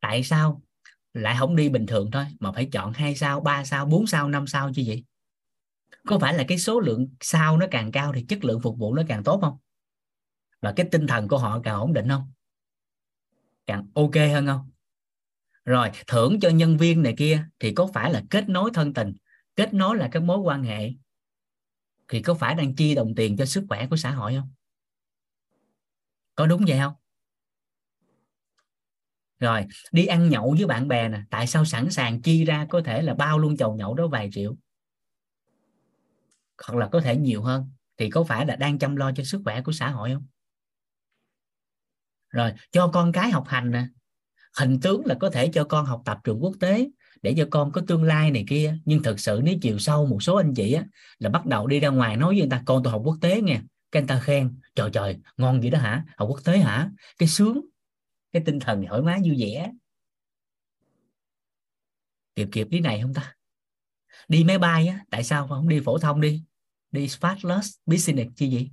Tại 0.00 0.24
sao? 0.24 0.62
Lại 1.14 1.36
không 1.38 1.56
đi 1.56 1.68
bình 1.68 1.86
thường 1.86 2.10
thôi, 2.10 2.26
mà 2.40 2.52
phải 2.52 2.68
chọn 2.72 2.92
hai 2.92 3.14
sao, 3.14 3.40
ba 3.40 3.64
sao, 3.64 3.86
bốn 3.86 4.06
sao, 4.06 4.28
năm 4.28 4.46
sao 4.46 4.70
chứ 4.74 4.82
vậy 4.86 5.04
có 6.06 6.18
phải 6.18 6.34
là 6.34 6.44
cái 6.48 6.58
số 6.58 6.80
lượng 6.80 7.08
sao 7.20 7.56
nó 7.56 7.66
càng 7.70 7.92
cao 7.92 8.12
thì 8.14 8.24
chất 8.28 8.44
lượng 8.44 8.60
phục 8.60 8.78
vụ 8.78 8.94
nó 8.94 9.02
càng 9.08 9.22
tốt 9.24 9.38
không? 9.42 9.58
Và 10.60 10.72
cái 10.76 10.88
tinh 10.92 11.06
thần 11.06 11.28
của 11.28 11.38
họ 11.38 11.60
càng 11.64 11.80
ổn 11.80 11.92
định 11.92 12.08
không? 12.08 12.32
Càng 13.66 13.86
ok 13.94 14.14
hơn 14.14 14.46
không? 14.46 14.70
Rồi, 15.64 15.90
thưởng 16.06 16.40
cho 16.40 16.48
nhân 16.48 16.76
viên 16.76 17.02
này 17.02 17.14
kia 17.18 17.44
thì 17.58 17.72
có 17.72 17.86
phải 17.94 18.12
là 18.12 18.22
kết 18.30 18.48
nối 18.48 18.70
thân 18.74 18.94
tình, 18.94 19.14
kết 19.56 19.74
nối 19.74 19.96
là 19.96 20.08
các 20.12 20.22
mối 20.22 20.38
quan 20.38 20.62
hệ? 20.62 20.90
Thì 22.08 22.22
có 22.22 22.34
phải 22.34 22.54
đang 22.54 22.74
chi 22.74 22.94
đồng 22.94 23.14
tiền 23.14 23.36
cho 23.36 23.44
sức 23.44 23.64
khỏe 23.68 23.86
của 23.86 23.96
xã 23.96 24.10
hội 24.10 24.34
không? 24.34 24.52
Có 26.34 26.46
đúng 26.46 26.64
vậy 26.68 26.78
không? 26.78 26.92
Rồi, 29.40 29.66
đi 29.92 30.06
ăn 30.06 30.28
nhậu 30.28 30.54
với 30.58 30.66
bạn 30.66 30.88
bè 30.88 31.08
nè, 31.08 31.20
tại 31.30 31.46
sao 31.46 31.64
sẵn 31.64 31.90
sàng 31.90 32.22
chi 32.22 32.44
ra 32.44 32.66
có 32.70 32.80
thể 32.84 33.02
là 33.02 33.14
bao 33.14 33.38
luôn 33.38 33.56
chầu 33.56 33.74
nhậu 33.74 33.94
đó 33.94 34.06
vài 34.06 34.28
triệu? 34.32 34.56
Hoặc 36.66 36.78
là 36.78 36.88
có 36.92 37.00
thể 37.00 37.16
nhiều 37.16 37.42
hơn, 37.42 37.70
thì 37.98 38.10
có 38.10 38.24
phải 38.24 38.46
là 38.46 38.56
đang 38.56 38.78
chăm 38.78 38.96
lo 38.96 39.12
cho 39.12 39.24
sức 39.24 39.40
khỏe 39.44 39.62
của 39.62 39.72
xã 39.72 39.90
hội 39.90 40.10
không? 40.12 40.26
Rồi, 42.30 42.52
cho 42.72 42.88
con 42.88 43.12
cái 43.12 43.30
học 43.30 43.44
hành 43.46 43.70
nè. 43.70 43.86
Hình 44.58 44.80
tướng 44.80 45.06
là 45.06 45.14
có 45.20 45.30
thể 45.30 45.48
cho 45.48 45.64
con 45.64 45.86
học 45.86 46.02
tập 46.04 46.18
trường 46.24 46.42
quốc 46.42 46.56
tế 46.60 46.90
để 47.22 47.34
cho 47.36 47.46
con 47.50 47.72
có 47.72 47.82
tương 47.86 48.02
lai 48.02 48.30
này 48.30 48.44
kia, 48.48 48.78
nhưng 48.84 49.02
thực 49.02 49.20
sự 49.20 49.40
nếu 49.44 49.54
chiều 49.62 49.78
sâu 49.78 50.06
một 50.06 50.22
số 50.22 50.36
anh 50.36 50.54
chị 50.54 50.72
á, 50.72 50.84
là 51.18 51.30
bắt 51.30 51.46
đầu 51.46 51.66
đi 51.66 51.80
ra 51.80 51.88
ngoài 51.88 52.16
nói 52.16 52.28
với 52.34 52.40
người 52.40 52.50
ta, 52.50 52.62
con 52.66 52.82
tôi 52.82 52.90
học 52.90 53.02
quốc 53.04 53.16
tế 53.20 53.40
nha 53.40 53.62
cái 53.94 54.00
anh 54.00 54.06
ta 54.06 54.20
khen, 54.20 54.60
trời 54.74 54.90
trời, 54.92 55.16
ngon 55.36 55.60
vậy 55.60 55.70
đó 55.70 55.78
hả? 55.78 56.04
Học 56.16 56.28
quốc 56.30 56.40
tế 56.44 56.58
hả? 56.58 56.90
Cái 57.18 57.28
sướng. 57.28 57.60
Cái 58.32 58.42
tinh 58.46 58.60
thần 58.60 58.84
thoải 58.88 59.02
mái, 59.02 59.20
vui 59.24 59.36
vẻ. 59.40 59.72
Kịp 62.36 62.48
kịp 62.52 62.66
lý 62.70 62.80
này 62.80 63.00
không 63.02 63.14
ta? 63.14 63.34
Đi 64.28 64.44
máy 64.44 64.58
bay 64.58 64.86
á, 64.86 65.04
tại 65.10 65.24
sao 65.24 65.48
không 65.48 65.68
đi 65.68 65.80
phổ 65.84 65.98
thông 65.98 66.20
đi? 66.20 66.42
Đi 66.90 67.06
fastless 67.06 67.78
business 67.86 68.30
chi 68.36 68.50
gì 68.50 68.70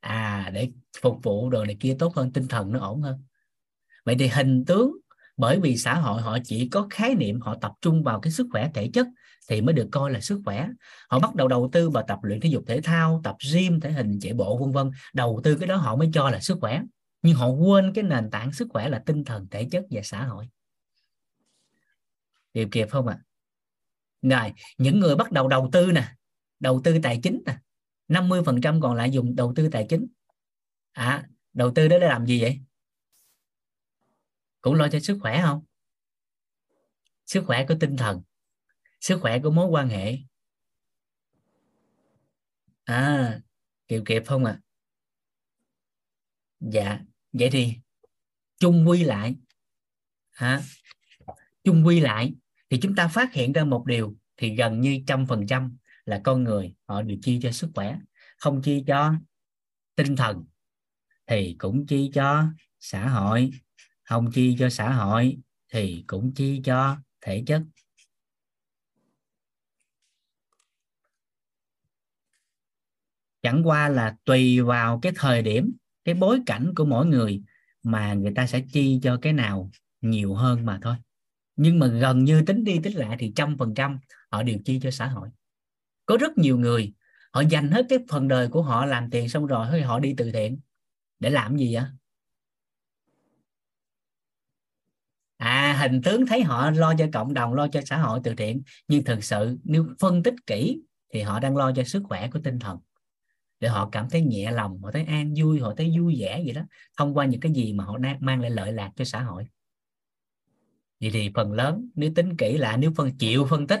à 0.00 0.50
để 0.54 0.70
phục 1.02 1.18
vụ 1.22 1.50
đồ 1.50 1.64
này 1.64 1.76
kia 1.80 1.96
tốt 1.98 2.14
hơn, 2.16 2.32
tinh 2.32 2.48
thần 2.48 2.72
nó 2.72 2.80
ổn 2.80 3.02
hơn. 3.02 3.24
Vậy 4.04 4.16
thì 4.18 4.28
hình 4.28 4.64
tướng, 4.66 4.96
bởi 5.36 5.60
vì 5.60 5.76
xã 5.76 5.94
hội 5.94 6.22
họ 6.22 6.38
chỉ 6.44 6.68
có 6.68 6.86
khái 6.90 7.14
niệm 7.14 7.40
họ 7.40 7.56
tập 7.60 7.72
trung 7.80 8.02
vào 8.02 8.20
cái 8.20 8.32
sức 8.32 8.46
khỏe 8.52 8.70
thể 8.74 8.90
chất 8.94 9.06
thì 9.48 9.60
mới 9.60 9.72
được 9.72 9.88
coi 9.92 10.10
là 10.10 10.20
sức 10.20 10.40
khỏe. 10.44 10.68
Họ 11.08 11.18
bắt 11.18 11.34
đầu 11.34 11.48
đầu 11.48 11.68
tư 11.72 11.90
vào 11.90 12.04
tập 12.08 12.18
luyện 12.22 12.40
thể 12.40 12.48
dục 12.48 12.64
thể 12.66 12.80
thao, 12.80 13.20
tập 13.24 13.36
gym, 13.52 13.80
thể 13.80 13.92
hình, 13.92 14.18
chạy 14.20 14.32
bộ, 14.32 14.58
vân 14.58 14.72
vân. 14.72 14.90
Đầu 15.14 15.40
tư 15.44 15.56
cái 15.56 15.66
đó 15.66 15.76
họ 15.76 15.96
mới 15.96 16.10
cho 16.12 16.30
là 16.30 16.40
sức 16.40 16.58
khỏe. 16.60 16.82
Nhưng 17.22 17.34
họ 17.34 17.48
quên 17.48 17.92
cái 17.94 18.04
nền 18.04 18.30
tảng 18.30 18.52
sức 18.52 18.68
khỏe 18.70 18.88
là 18.88 19.02
tinh 19.06 19.24
thần, 19.24 19.46
thể 19.50 19.68
chất 19.70 19.84
và 19.90 20.00
xã 20.04 20.24
hội. 20.24 20.48
Điều 22.54 22.68
kịp 22.68 22.88
không 22.90 23.06
ạ? 23.06 23.18
À? 23.20 23.24
rồi, 24.22 24.52
những 24.78 25.00
người 25.00 25.16
bắt 25.16 25.32
đầu 25.32 25.48
đầu 25.48 25.68
tư 25.72 25.92
nè, 25.92 26.14
đầu 26.60 26.80
tư 26.84 26.98
tài 27.02 27.20
chính 27.22 27.42
nè 27.46 27.56
50% 28.08 28.80
còn 28.80 28.94
lại 28.94 29.10
dùng 29.10 29.36
đầu 29.36 29.52
tư 29.56 29.68
tài 29.72 29.86
chính. 29.88 30.06
À 30.92 31.26
đầu 31.52 31.72
tư 31.74 31.88
đó 31.88 31.98
để 31.98 32.08
làm 32.08 32.26
gì 32.26 32.42
vậy? 32.42 32.60
Cũng 34.60 34.74
lo 34.74 34.88
cho 34.88 35.00
sức 35.00 35.18
khỏe 35.20 35.42
không? 35.42 35.64
Sức 37.26 37.44
khỏe 37.46 37.66
của 37.68 37.74
tinh 37.80 37.96
thần 37.96 38.22
sức 39.00 39.18
khỏe 39.20 39.38
của 39.38 39.50
mối 39.50 39.66
quan 39.66 39.88
hệ. 39.88 40.18
À 42.84 43.40
kịp 43.88 44.02
kịp 44.06 44.22
không 44.26 44.44
à. 44.44 44.60
Dạ 46.60 47.00
vậy 47.32 47.48
thì 47.52 47.74
chung 48.58 48.88
quy 48.88 49.04
lại. 49.04 49.36
Hả? 50.30 50.62
Chung 51.64 51.86
quy 51.86 52.00
lại 52.00 52.34
thì 52.70 52.78
chúng 52.82 52.94
ta 52.94 53.08
phát 53.08 53.32
hiện 53.32 53.52
ra 53.52 53.64
một 53.64 53.86
điều 53.86 54.16
thì 54.36 54.54
gần 54.56 54.80
như 54.80 55.00
trăm 55.06 55.26
phần 55.26 55.46
trăm 55.46 55.76
là 56.04 56.20
con 56.24 56.44
người 56.44 56.74
họ 56.84 57.02
được 57.02 57.16
chi 57.22 57.38
cho 57.42 57.52
sức 57.52 57.70
khỏe, 57.74 57.98
không 58.36 58.62
chi 58.62 58.84
cho 58.86 59.14
tinh 59.96 60.16
thần 60.16 60.44
thì 61.26 61.56
cũng 61.58 61.86
chi 61.86 62.10
cho 62.14 62.44
xã 62.80 63.08
hội, 63.08 63.50
không 64.04 64.30
chi 64.32 64.56
cho 64.58 64.70
xã 64.70 64.92
hội 64.92 65.38
thì 65.68 66.04
cũng 66.06 66.34
chi 66.34 66.60
cho 66.64 66.96
thể 67.20 67.42
chất. 67.46 67.62
Chẳng 73.42 73.62
qua 73.68 73.88
là 73.88 74.16
tùy 74.24 74.60
vào 74.60 74.98
cái 75.02 75.12
thời 75.16 75.42
điểm, 75.42 75.72
cái 76.04 76.14
bối 76.14 76.40
cảnh 76.46 76.72
của 76.76 76.84
mỗi 76.84 77.06
người 77.06 77.42
mà 77.82 78.14
người 78.14 78.32
ta 78.36 78.46
sẽ 78.46 78.62
chi 78.72 79.00
cho 79.02 79.18
cái 79.22 79.32
nào 79.32 79.70
nhiều 80.00 80.34
hơn 80.34 80.66
mà 80.66 80.78
thôi. 80.82 80.94
Nhưng 81.56 81.78
mà 81.78 81.86
gần 81.86 82.24
như 82.24 82.42
tính 82.42 82.64
đi 82.64 82.78
tính 82.82 82.96
lại 82.96 83.16
thì 83.18 83.32
trăm 83.36 83.58
phần 83.58 83.74
trăm 83.74 83.98
họ 84.30 84.42
đều 84.42 84.58
chi 84.64 84.80
cho 84.82 84.90
xã 84.90 85.06
hội. 85.06 85.28
Có 86.06 86.16
rất 86.16 86.38
nhiều 86.38 86.58
người, 86.58 86.92
họ 87.32 87.40
dành 87.40 87.70
hết 87.70 87.86
cái 87.88 87.98
phần 88.08 88.28
đời 88.28 88.48
của 88.48 88.62
họ 88.62 88.86
làm 88.86 89.10
tiền 89.10 89.28
xong 89.28 89.46
rồi 89.46 89.66
thì 89.72 89.80
họ 89.80 89.98
đi 89.98 90.14
từ 90.16 90.32
thiện. 90.32 90.58
Để 91.18 91.30
làm 91.30 91.56
gì 91.56 91.74
vậy? 91.74 91.84
À 95.36 95.76
hình 95.80 96.02
tướng 96.02 96.26
thấy 96.26 96.42
họ 96.42 96.70
lo 96.70 96.94
cho 96.98 97.06
cộng 97.12 97.34
đồng, 97.34 97.54
lo 97.54 97.68
cho 97.68 97.80
xã 97.86 97.96
hội 97.96 98.20
từ 98.24 98.34
thiện. 98.34 98.62
Nhưng 98.88 99.04
thực 99.04 99.24
sự, 99.24 99.58
nếu 99.64 99.86
phân 100.00 100.22
tích 100.22 100.34
kỹ 100.46 100.80
thì 101.12 101.20
họ 101.20 101.40
đang 101.40 101.56
lo 101.56 101.72
cho 101.72 101.84
sức 101.84 102.02
khỏe 102.04 102.30
của 102.30 102.38
tinh 102.44 102.58
thần 102.58 102.78
để 103.60 103.68
họ 103.68 103.88
cảm 103.92 104.10
thấy 104.10 104.22
nhẹ 104.22 104.50
lòng, 104.50 104.82
họ 104.82 104.90
thấy 104.90 105.04
an 105.04 105.34
vui, 105.36 105.60
họ 105.60 105.74
thấy 105.76 105.92
vui 105.98 106.16
vẻ 106.20 106.42
gì 106.46 106.52
đó. 106.52 106.62
Thông 106.96 107.14
qua 107.14 107.24
những 107.24 107.40
cái 107.40 107.52
gì 107.52 107.72
mà 107.72 107.84
họ 107.84 107.98
đang 107.98 108.16
mang 108.20 108.40
lại 108.40 108.50
lợi 108.50 108.72
lạc 108.72 108.92
cho 108.96 109.04
xã 109.04 109.22
hội. 109.22 109.46
Vậy 111.00 111.10
thì 111.12 111.30
phần 111.34 111.52
lớn, 111.52 111.90
nếu 111.94 112.12
tính 112.14 112.36
kỹ 112.36 112.58
là 112.58 112.76
nếu 112.76 112.92
phân, 112.96 113.16
chịu 113.18 113.46
phân 113.50 113.66
tích, 113.66 113.80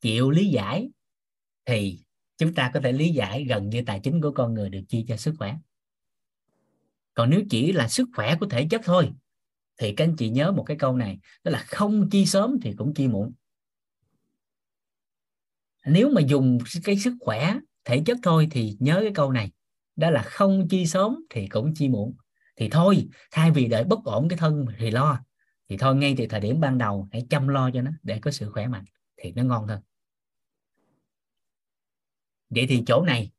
chịu 0.00 0.30
lý 0.30 0.48
giải, 0.48 0.90
thì 1.64 1.98
chúng 2.38 2.54
ta 2.54 2.70
có 2.74 2.80
thể 2.80 2.92
lý 2.92 3.08
giải 3.08 3.44
gần 3.44 3.68
như 3.68 3.82
tài 3.86 4.00
chính 4.00 4.20
của 4.20 4.32
con 4.32 4.54
người 4.54 4.68
được 4.68 4.82
chi 4.88 5.04
cho 5.08 5.16
sức 5.16 5.34
khỏe. 5.38 5.56
Còn 7.14 7.30
nếu 7.30 7.42
chỉ 7.50 7.72
là 7.72 7.88
sức 7.88 8.08
khỏe 8.14 8.36
của 8.40 8.46
thể 8.46 8.66
chất 8.70 8.80
thôi, 8.84 9.12
thì 9.76 9.94
các 9.94 10.04
anh 10.04 10.16
chị 10.16 10.28
nhớ 10.28 10.52
một 10.52 10.64
cái 10.64 10.76
câu 10.76 10.96
này 10.96 11.18
đó 11.44 11.50
là 11.50 11.64
không 11.66 12.08
chi 12.10 12.26
sớm 12.26 12.56
thì 12.62 12.74
cũng 12.76 12.94
chi 12.94 13.08
muộn. 13.08 13.32
Nếu 15.86 16.10
mà 16.10 16.20
dùng 16.20 16.58
cái 16.84 16.98
sức 16.98 17.14
khỏe 17.20 17.58
thể 17.88 18.02
chất 18.06 18.18
thôi 18.22 18.48
thì 18.50 18.76
nhớ 18.80 19.00
cái 19.02 19.12
câu 19.14 19.32
này. 19.32 19.50
Đó 19.96 20.10
là 20.10 20.22
không 20.22 20.68
chi 20.68 20.86
sớm 20.86 21.24
thì 21.30 21.48
cũng 21.48 21.74
chi 21.74 21.88
muộn. 21.88 22.16
Thì 22.56 22.68
thôi, 22.68 23.08
thay 23.30 23.50
vì 23.50 23.68
đợi 23.68 23.84
bất 23.84 24.04
ổn 24.04 24.28
cái 24.28 24.38
thân 24.38 24.66
thì 24.78 24.90
lo. 24.90 25.20
Thì 25.68 25.76
thôi, 25.76 25.96
ngay 25.96 26.14
từ 26.18 26.26
thời 26.26 26.40
điểm 26.40 26.60
ban 26.60 26.78
đầu, 26.78 27.08
hãy 27.12 27.26
chăm 27.30 27.48
lo 27.48 27.70
cho 27.70 27.82
nó 27.82 27.90
để 28.02 28.18
có 28.18 28.30
sự 28.30 28.50
khỏe 28.50 28.66
mạnh 28.66 28.84
thì 29.16 29.32
nó 29.32 29.42
ngon 29.42 29.66
hơn. 29.66 29.80
Vậy 32.50 32.66
thì 32.68 32.82
chỗ 32.86 33.04
này, 33.04 33.30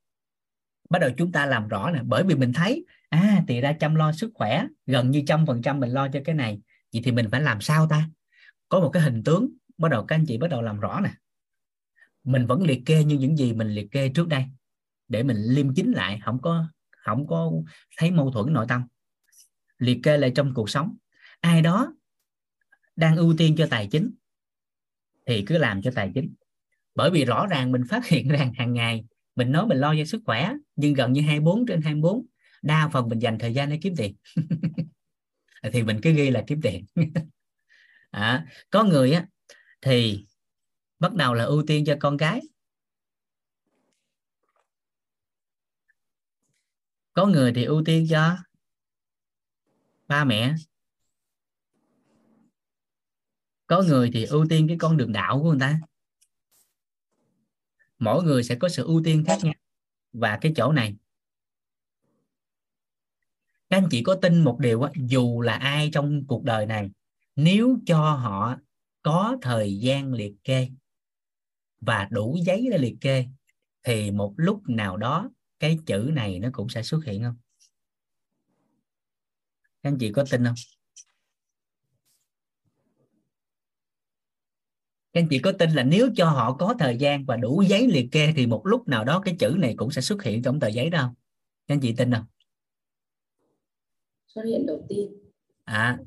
bắt 0.90 1.00
đầu 1.00 1.10
chúng 1.18 1.32
ta 1.32 1.46
làm 1.46 1.68
rõ 1.68 1.92
nè. 1.92 2.00
Bởi 2.04 2.24
vì 2.24 2.36
mình 2.36 2.54
thấy 2.54 2.86
à 3.10 3.44
thì 3.48 3.62
ra 3.62 3.74
chăm 3.74 3.96
lo 3.96 4.12
sức 4.12 4.32
khỏe, 4.34 4.66
gần 4.86 5.12
như 5.12 5.24
trăm 5.28 5.46
phần 5.46 5.62
trăm 5.62 5.80
mình 5.80 5.90
lo 5.90 6.08
cho 6.08 6.20
cái 6.26 6.36
này, 6.36 6.62
vậy 6.94 7.02
thì 7.06 7.12
mình 7.12 7.28
phải 7.32 7.42
làm 7.42 7.62
sao 7.62 7.88
ta? 7.90 8.10
Có 8.70 8.80
một 8.80 8.90
cái 8.90 9.04
hình 9.04 9.24
tướng, 9.24 9.50
bắt 9.78 9.90
đầu 9.90 10.06
các 10.06 10.16
anh 10.16 10.26
chị 10.26 10.38
bắt 10.38 10.48
đầu 10.48 10.62
làm 10.62 10.80
rõ 10.80 11.00
nè 11.04 11.12
mình 12.24 12.46
vẫn 12.48 12.64
liệt 12.64 12.82
kê 12.86 13.04
như 13.04 13.18
những 13.18 13.38
gì 13.38 13.54
mình 13.54 13.70
liệt 13.70 13.92
kê 13.92 14.10
trước 14.10 14.28
đây. 14.28 14.46
Để 15.08 15.24
mình 15.24 15.38
liêm 15.38 15.74
chính 15.76 15.92
lại 15.92 16.20
không 16.26 16.42
có 16.42 16.66
không 16.90 17.28
có 17.28 17.52
thấy 17.98 18.12
mâu 18.12 18.32
thuẫn 18.32 18.54
nội 18.54 18.66
tâm. 18.70 18.84
Liệt 19.78 20.00
kê 20.04 20.18
lại 20.18 20.32
trong 20.36 20.54
cuộc 20.54 20.70
sống. 20.70 20.96
Ai 21.40 21.62
đó 21.62 21.94
đang 22.96 23.18
ưu 23.18 23.36
tiên 23.38 23.56
cho 23.58 23.68
tài 23.70 23.88
chính 23.88 24.12
thì 25.26 25.44
cứ 25.48 25.58
làm 25.58 25.82
cho 25.82 25.92
tài 25.96 26.12
chính. 26.16 26.34
Bởi 26.96 27.12
vì 27.12 27.26
rõ 27.26 27.48
ràng 27.48 27.72
mình 27.72 27.84
phát 27.90 28.08
hiện 28.08 28.28
rằng 28.30 28.54
hàng 28.54 28.74
ngày 28.74 29.06
mình 29.36 29.52
nói 29.52 29.68
mình 29.68 29.78
lo 29.78 29.96
cho 29.98 30.06
sức 30.06 30.22
khỏe 30.26 30.54
nhưng 30.76 30.94
gần 30.94 31.14
như 31.14 31.22
24 31.22 31.66
trên 31.66 31.82
24 31.82 32.26
đa 32.62 32.90
phần 32.94 33.10
mình 33.10 33.20
dành 33.20 33.40
thời 33.40 33.54
gian 33.54 33.70
để 33.70 33.80
kiếm 33.82 33.96
tiền. 33.98 34.16
Thì 35.74 35.84
mình 35.84 36.00
cứ 36.02 36.12
ghi 36.12 36.30
là 36.30 36.44
kiếm 36.48 36.62
tiền. 36.62 36.86
À, 38.12 38.46
có 38.70 38.84
người 38.84 39.12
á 39.12 39.26
thì 39.82 40.26
bắt 41.00 41.14
đầu 41.14 41.34
là 41.34 41.44
ưu 41.44 41.64
tiên 41.68 41.86
cho 41.86 41.98
con 42.00 42.18
cái 42.18 42.42
có 47.14 47.26
người 47.26 47.54
thì 47.56 47.64
ưu 47.64 47.84
tiên 47.86 48.08
cho 48.10 48.38
ba 50.08 50.24
mẹ. 50.24 50.56
Có 53.68 53.82
người 53.82 54.10
thì 54.14 54.26
ưu 54.26 54.46
tiên 54.50 54.68
cái 54.68 54.78
con 54.80 54.98
đường 54.98 55.12
đạo 55.12 55.40
của 55.40 55.50
người 55.50 55.60
ta. 55.60 55.80
Mỗi 58.00 58.24
người 58.24 58.44
sẽ 58.44 58.56
có 58.56 58.70
sự 58.70 58.84
ưu 58.84 59.02
tiên 59.06 59.24
khác 59.28 59.38
nhau 59.44 59.54
và 60.14 60.38
cái 60.42 60.54
chỗ 60.56 60.72
này. 60.72 60.96
Các 63.70 63.78
anh 63.78 63.88
chị 63.92 64.04
có 64.04 64.16
tin 64.16 64.44
một 64.44 64.58
điều 64.60 64.82
á, 64.82 64.92
dù 64.96 65.42
là 65.42 65.54
ai 65.54 65.90
trong 65.94 66.26
cuộc 66.28 66.44
đời 66.44 66.66
này 66.66 66.92
nếu 67.36 67.80
cho 67.86 68.12
họ 68.12 68.56
có 69.02 69.38
thời 69.42 69.80
gian 69.80 70.14
liệt 70.14 70.34
kê 70.44 70.70
và 71.82 72.08
đủ 72.12 72.38
giấy 72.46 72.68
để 72.72 72.78
liệt 72.78 72.96
kê 73.02 73.26
thì 73.84 74.12
một 74.12 74.34
lúc 74.38 74.62
nào 74.68 74.98
đó 74.98 75.30
cái 75.60 75.80
chữ 75.86 76.10
này 76.14 76.40
nó 76.40 76.50
cũng 76.54 76.70
sẽ 76.70 76.84
xuất 76.84 77.06
hiện 77.06 77.24
không? 77.24 77.38
Các 79.84 79.90
anh 79.90 79.98
chị 80.00 80.12
có 80.12 80.26
tin 80.32 80.46
không? 80.46 80.56
Các 85.14 85.22
anh 85.22 85.28
chị 85.30 85.40
có 85.40 85.52
tin 85.52 85.72
là 85.72 85.84
nếu 85.84 86.10
cho 86.16 86.30
họ 86.30 86.54
có 86.54 86.76
thời 86.80 86.98
gian 86.98 87.26
và 87.26 87.36
đủ 87.36 87.62
giấy 87.62 87.88
liệt 87.88 88.08
kê 88.12 88.34
thì 88.36 88.48
một 88.48 88.62
lúc 88.66 88.88
nào 88.88 89.06
đó 89.06 89.22
cái 89.26 89.36
chữ 89.40 89.56
này 89.58 89.74
cũng 89.78 89.92
sẽ 89.92 90.02
xuất 90.02 90.24
hiện 90.24 90.44
trong 90.44 90.60
tờ 90.60 90.68
giấy 90.68 90.90
đó 90.90 91.00
không? 91.02 91.14
Các 91.68 91.76
anh 91.76 91.82
chị 91.82 91.94
tin 91.98 92.12
không? 92.12 92.26
Xuất 94.28 94.42
hiện 94.46 94.66
đầu 94.66 94.86
tiên. 94.90 95.14
À 95.64 95.98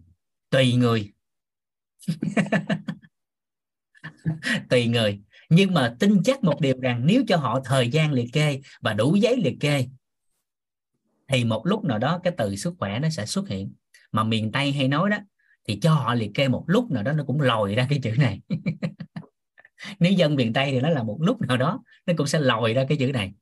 tùy 0.50 0.74
người. 0.74 1.12
Tùy 4.70 4.86
người 4.86 5.20
nhưng 5.54 5.74
mà 5.74 5.96
tin 5.98 6.22
chắc 6.24 6.44
một 6.44 6.60
điều 6.60 6.80
rằng 6.80 7.06
nếu 7.06 7.22
cho 7.28 7.36
họ 7.36 7.60
thời 7.64 7.88
gian 7.88 8.12
liệt 8.12 8.28
kê 8.32 8.60
và 8.80 8.92
đủ 8.92 9.16
giấy 9.16 9.36
liệt 9.36 9.56
kê, 9.60 9.86
thì 11.28 11.44
một 11.44 11.66
lúc 11.66 11.84
nào 11.84 11.98
đó 11.98 12.20
cái 12.24 12.32
từ 12.36 12.56
sức 12.56 12.74
khỏe 12.78 12.98
nó 12.98 13.08
sẽ 13.08 13.26
xuất 13.26 13.48
hiện. 13.48 13.74
Mà 14.12 14.24
miền 14.24 14.52
tây 14.52 14.72
hay 14.72 14.88
nói 14.88 15.10
đó, 15.10 15.16
thì 15.68 15.78
cho 15.80 15.94
họ 15.94 16.14
liệt 16.14 16.30
kê 16.34 16.48
một 16.48 16.64
lúc 16.66 16.90
nào 16.90 17.02
đó 17.02 17.12
nó 17.12 17.24
cũng 17.24 17.40
lòi 17.40 17.74
ra 17.74 17.86
cái 17.90 18.00
chữ 18.02 18.12
này. 18.18 18.40
Nếu 19.98 20.12
dân 20.12 20.34
miền 20.34 20.52
tây 20.52 20.70
thì 20.70 20.80
nó 20.80 20.90
là 20.90 21.02
một 21.02 21.18
lúc 21.20 21.40
nào 21.40 21.56
đó 21.56 21.82
nó 22.06 22.14
cũng 22.16 22.26
sẽ 22.26 22.40
lòi 22.40 22.74
ra 22.74 22.84
cái 22.88 22.98
chữ 22.98 23.12
này. 23.12 23.32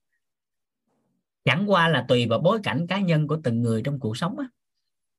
Chẳng 1.45 1.71
qua 1.71 1.89
là 1.89 2.05
tùy 2.09 2.27
vào 2.27 2.39
bối 2.39 2.61
cảnh 2.63 2.87
cá 2.87 3.01
nhân 3.01 3.27
của 3.27 3.39
từng 3.45 3.63
người 3.63 3.83
trong 3.83 4.01
cuộc 4.01 4.17
sống 4.17 4.39
á. 4.39 4.47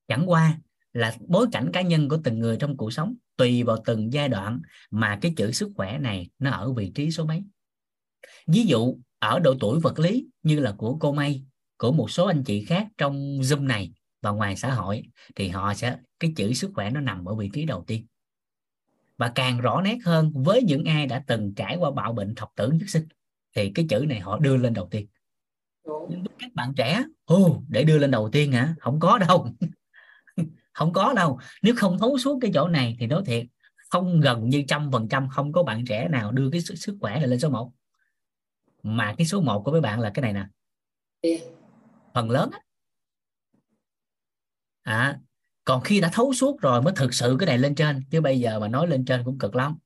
Chẳng 0.08 0.30
qua 0.30 0.58
là 0.94 1.16
bối 1.28 1.48
cảnh 1.52 1.70
cá 1.74 1.82
nhân 1.82 2.10
của 2.10 2.18
từng 2.24 2.40
người 2.40 2.58
trong 2.58 2.78
cuộc 2.78 2.94
sống 2.94 3.16
tùy 3.38 3.64
vào 3.64 3.78
từng 3.86 4.14
giai 4.14 4.30
đoạn 4.30 4.62
mà 4.92 5.18
cái 5.22 5.34
chữ 5.38 5.52
sức 5.52 5.72
khỏe 5.76 5.98
này 5.98 6.30
nó 6.40 6.52
ở 6.52 6.74
vị 6.74 6.92
trí 6.96 7.12
số 7.12 7.26
mấy. 7.26 7.44
Ví 8.48 8.64
dụ 8.64 8.98
ở 9.20 9.40
độ 9.40 9.56
tuổi 9.60 9.80
vật 9.80 10.00
lý 10.00 10.28
như 10.44 10.60
là 10.60 10.72
của 10.78 10.98
cô 11.00 11.12
May 11.12 11.44
của 11.78 11.92
một 11.92 12.12
số 12.12 12.26
anh 12.26 12.44
chị 12.44 12.66
khác 12.66 12.88
trong 12.98 13.40
zoom 13.40 13.66
này 13.66 13.94
và 14.22 14.32
ngoài 14.32 14.56
xã 14.56 14.74
hội 14.74 15.04
thì 15.36 15.50
họ 15.50 15.74
sẽ 15.74 15.98
cái 16.20 16.34
chữ 16.36 16.54
sức 16.54 16.72
khỏe 16.74 16.90
nó 16.90 17.00
nằm 17.00 17.26
ở 17.26 17.36
vị 17.36 17.50
trí 17.54 17.66
đầu 17.66 17.84
tiên. 17.88 18.06
Và 19.18 19.32
càng 19.36 19.62
rõ 19.62 19.82
nét 19.82 19.98
hơn 20.06 20.32
với 20.36 20.64
những 20.64 20.86
ai 20.86 21.08
đã 21.08 21.24
từng 21.28 21.54
trải 21.56 21.76
qua 21.80 21.92
bạo 21.92 22.14
bệnh 22.14 22.36
thập 22.36 22.50
tử 22.56 22.72
nhất 22.72 22.90
sinh 22.90 23.08
thì 23.56 23.72
cái 23.76 23.86
chữ 23.90 24.06
này 24.10 24.20
họ 24.20 24.40
đưa 24.40 24.58
lên 24.58 24.74
đầu 24.74 24.88
tiên. 24.92 25.08
Nhưng 26.10 26.24
các 26.40 26.54
bạn 26.54 26.74
trẻ 26.76 27.04
ô 27.26 27.64
để 27.70 27.84
đưa 27.84 27.98
lên 27.98 28.12
đầu 28.12 28.30
tiên 28.32 28.52
hả? 28.52 28.76
Không 28.80 29.00
có 29.00 29.18
đâu 29.18 29.48
không 30.73 30.93
có 30.93 31.14
đâu. 31.14 31.39
Nếu 31.61 31.76
không 31.77 31.99
thấu 31.99 32.18
suốt 32.18 32.39
cái 32.41 32.52
chỗ 32.53 32.68
này 32.68 32.98
thì 32.99 33.07
nói 33.07 33.23
thiệt 33.26 33.45
không 33.89 34.19
gần 34.19 34.49
như 34.49 34.64
trăm 34.68 34.91
phần 34.91 35.07
trăm 35.10 35.30
không 35.30 35.52
có 35.52 35.64
bạn 35.64 35.85
trẻ 35.85 36.07
nào 36.07 36.31
đưa 36.31 36.49
cái 36.52 36.61
sức, 36.61 36.76
sức 36.76 36.98
khỏe 37.02 37.15
này 37.15 37.27
lên 37.27 37.39
số 37.39 37.49
1 37.49 37.72
mà 38.84 39.15
cái 39.18 39.27
số 39.27 39.41
1 39.41 39.61
của 39.65 39.72
mấy 39.72 39.81
bạn 39.81 39.99
là 39.99 40.11
cái 40.14 40.34
này 40.34 40.34
nè. 40.34 40.48
Phần 42.14 42.30
lớn 42.30 42.49
á. 42.52 42.60
À, 44.84 45.19
còn 45.64 45.81
khi 45.81 46.02
đã 46.02 46.10
thấu 46.14 46.34
suốt 46.34 46.61
rồi 46.61 46.81
mới 46.81 46.93
thực 46.95 47.14
sự 47.14 47.35
cái 47.39 47.48
này 47.48 47.57
lên 47.57 47.76
trên 47.76 48.03
chứ 48.11 48.22
bây 48.22 48.39
giờ 48.39 48.60
mà 48.60 48.68
nói 48.68 48.88
lên 48.88 49.06
trên 49.06 49.23
cũng 49.26 49.38
cực 49.38 49.56
lắm. 49.56 49.77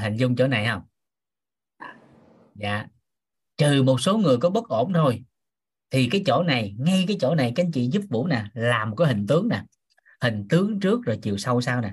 Hình 0.00 0.16
dung 0.16 0.36
chỗ 0.36 0.46
này 0.46 0.66
không? 0.66 0.82
Dạ. 2.54 2.86
Trừ 3.56 3.82
một 3.82 4.00
số 4.00 4.18
người 4.18 4.36
có 4.40 4.50
bất 4.50 4.68
ổn 4.68 4.92
thôi 4.92 5.24
thì 5.92 6.08
cái 6.10 6.22
chỗ 6.26 6.42
này 6.42 6.74
ngay 6.78 7.04
cái 7.08 7.16
chỗ 7.20 7.34
này 7.34 7.52
các 7.54 7.64
anh 7.64 7.72
chị 7.72 7.88
giúp 7.92 8.02
vũ 8.08 8.26
nè 8.26 8.44
làm 8.54 8.90
một 8.90 8.96
cái 8.96 9.08
hình 9.08 9.26
tướng 9.26 9.48
nè. 9.48 9.62
Hình 10.20 10.46
tướng 10.48 10.80
trước 10.80 11.04
rồi 11.04 11.18
chiều 11.22 11.36
sâu 11.36 11.60
sau 11.60 11.80
nè. 11.80 11.92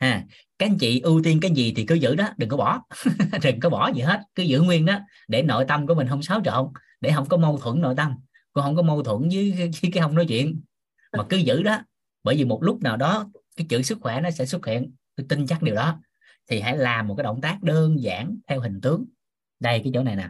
Ha 0.00 0.24
các 0.58 0.66
anh 0.66 0.78
chị 0.78 1.00
ưu 1.00 1.22
tiên 1.24 1.40
cái 1.40 1.50
gì 1.50 1.72
thì 1.76 1.84
cứ 1.86 1.94
giữ 1.94 2.14
đó 2.14 2.28
đừng 2.36 2.48
có 2.48 2.56
bỏ. 2.56 2.82
Đừng 3.42 3.60
có 3.60 3.70
bỏ 3.70 3.92
gì 3.92 4.02
hết 4.02 4.20
cứ 4.34 4.42
giữ 4.42 4.62
nguyên 4.62 4.86
đó 4.86 4.98
để 5.28 5.42
nội 5.42 5.64
tâm 5.68 5.86
của 5.86 5.94
mình 5.94 6.08
không 6.08 6.22
xáo 6.22 6.40
trộn 6.44 6.72
để 7.00 7.12
không 7.14 7.28
có 7.28 7.36
mâu 7.36 7.58
thuẫn 7.58 7.80
nội 7.80 7.94
tâm 7.96 8.12
cũng 8.52 8.64
không 8.64 8.76
có 8.76 8.82
mâu 8.82 9.02
thuẫn 9.02 9.28
với, 9.28 9.54
cái, 9.58 9.90
cái 9.92 10.02
không 10.02 10.14
nói 10.14 10.26
chuyện. 10.28 10.60
Mà 11.16 11.24
cứ 11.28 11.36
giữ 11.36 11.62
đó 11.62 11.78
bởi 12.24 12.36
vì 12.36 12.44
một 12.44 12.62
lúc 12.62 12.82
nào 12.82 12.96
đó 12.96 13.30
cái 13.56 13.66
chữ 13.68 13.82
sức 13.82 13.98
khỏe 14.00 14.20
nó 14.20 14.30
sẽ 14.30 14.46
xuất 14.46 14.66
hiện 14.66 14.92
tôi 15.16 15.26
tin 15.28 15.46
chắc 15.46 15.62
điều 15.62 15.74
đó. 15.74 16.00
Thì 16.50 16.60
hãy 16.60 16.76
làm 16.76 17.08
một 17.08 17.14
cái 17.14 17.24
động 17.24 17.40
tác 17.40 17.62
đơn 17.62 18.02
giản 18.02 18.38
theo 18.46 18.60
hình 18.60 18.80
tướng. 18.80 19.04
Đây 19.60 19.80
cái 19.84 19.90
chỗ 19.94 20.02
này 20.02 20.16
nè 20.16 20.28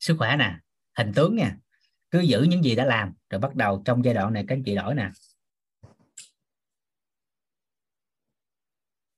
sức 0.00 0.16
khỏe 0.18 0.36
nè, 0.36 0.58
hình 0.98 1.12
tướng 1.14 1.36
nha. 1.36 1.56
Cứ 2.10 2.20
giữ 2.20 2.42
những 2.42 2.64
gì 2.64 2.74
đã 2.74 2.84
làm, 2.84 3.12
rồi 3.30 3.40
bắt 3.40 3.54
đầu 3.54 3.82
trong 3.84 4.04
giai 4.04 4.14
đoạn 4.14 4.32
này 4.32 4.44
các 4.48 4.54
anh 4.54 4.62
chị 4.64 4.74
đổi 4.74 4.94
nè. 4.94 5.10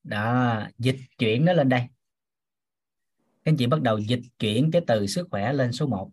Đó, 0.03 0.63
dịch 0.79 0.97
chuyển 1.19 1.45
nó 1.45 1.53
lên 1.53 1.69
đây. 1.69 1.81
Các 3.45 3.53
anh 3.53 3.57
chị 3.57 3.67
bắt 3.67 3.83
đầu 3.83 3.99
dịch 3.99 4.23
chuyển 4.39 4.71
cái 4.71 4.83
từ 4.87 5.07
sức 5.07 5.29
khỏe 5.31 5.53
lên 5.53 5.73
số 5.73 5.87
1 5.87 6.11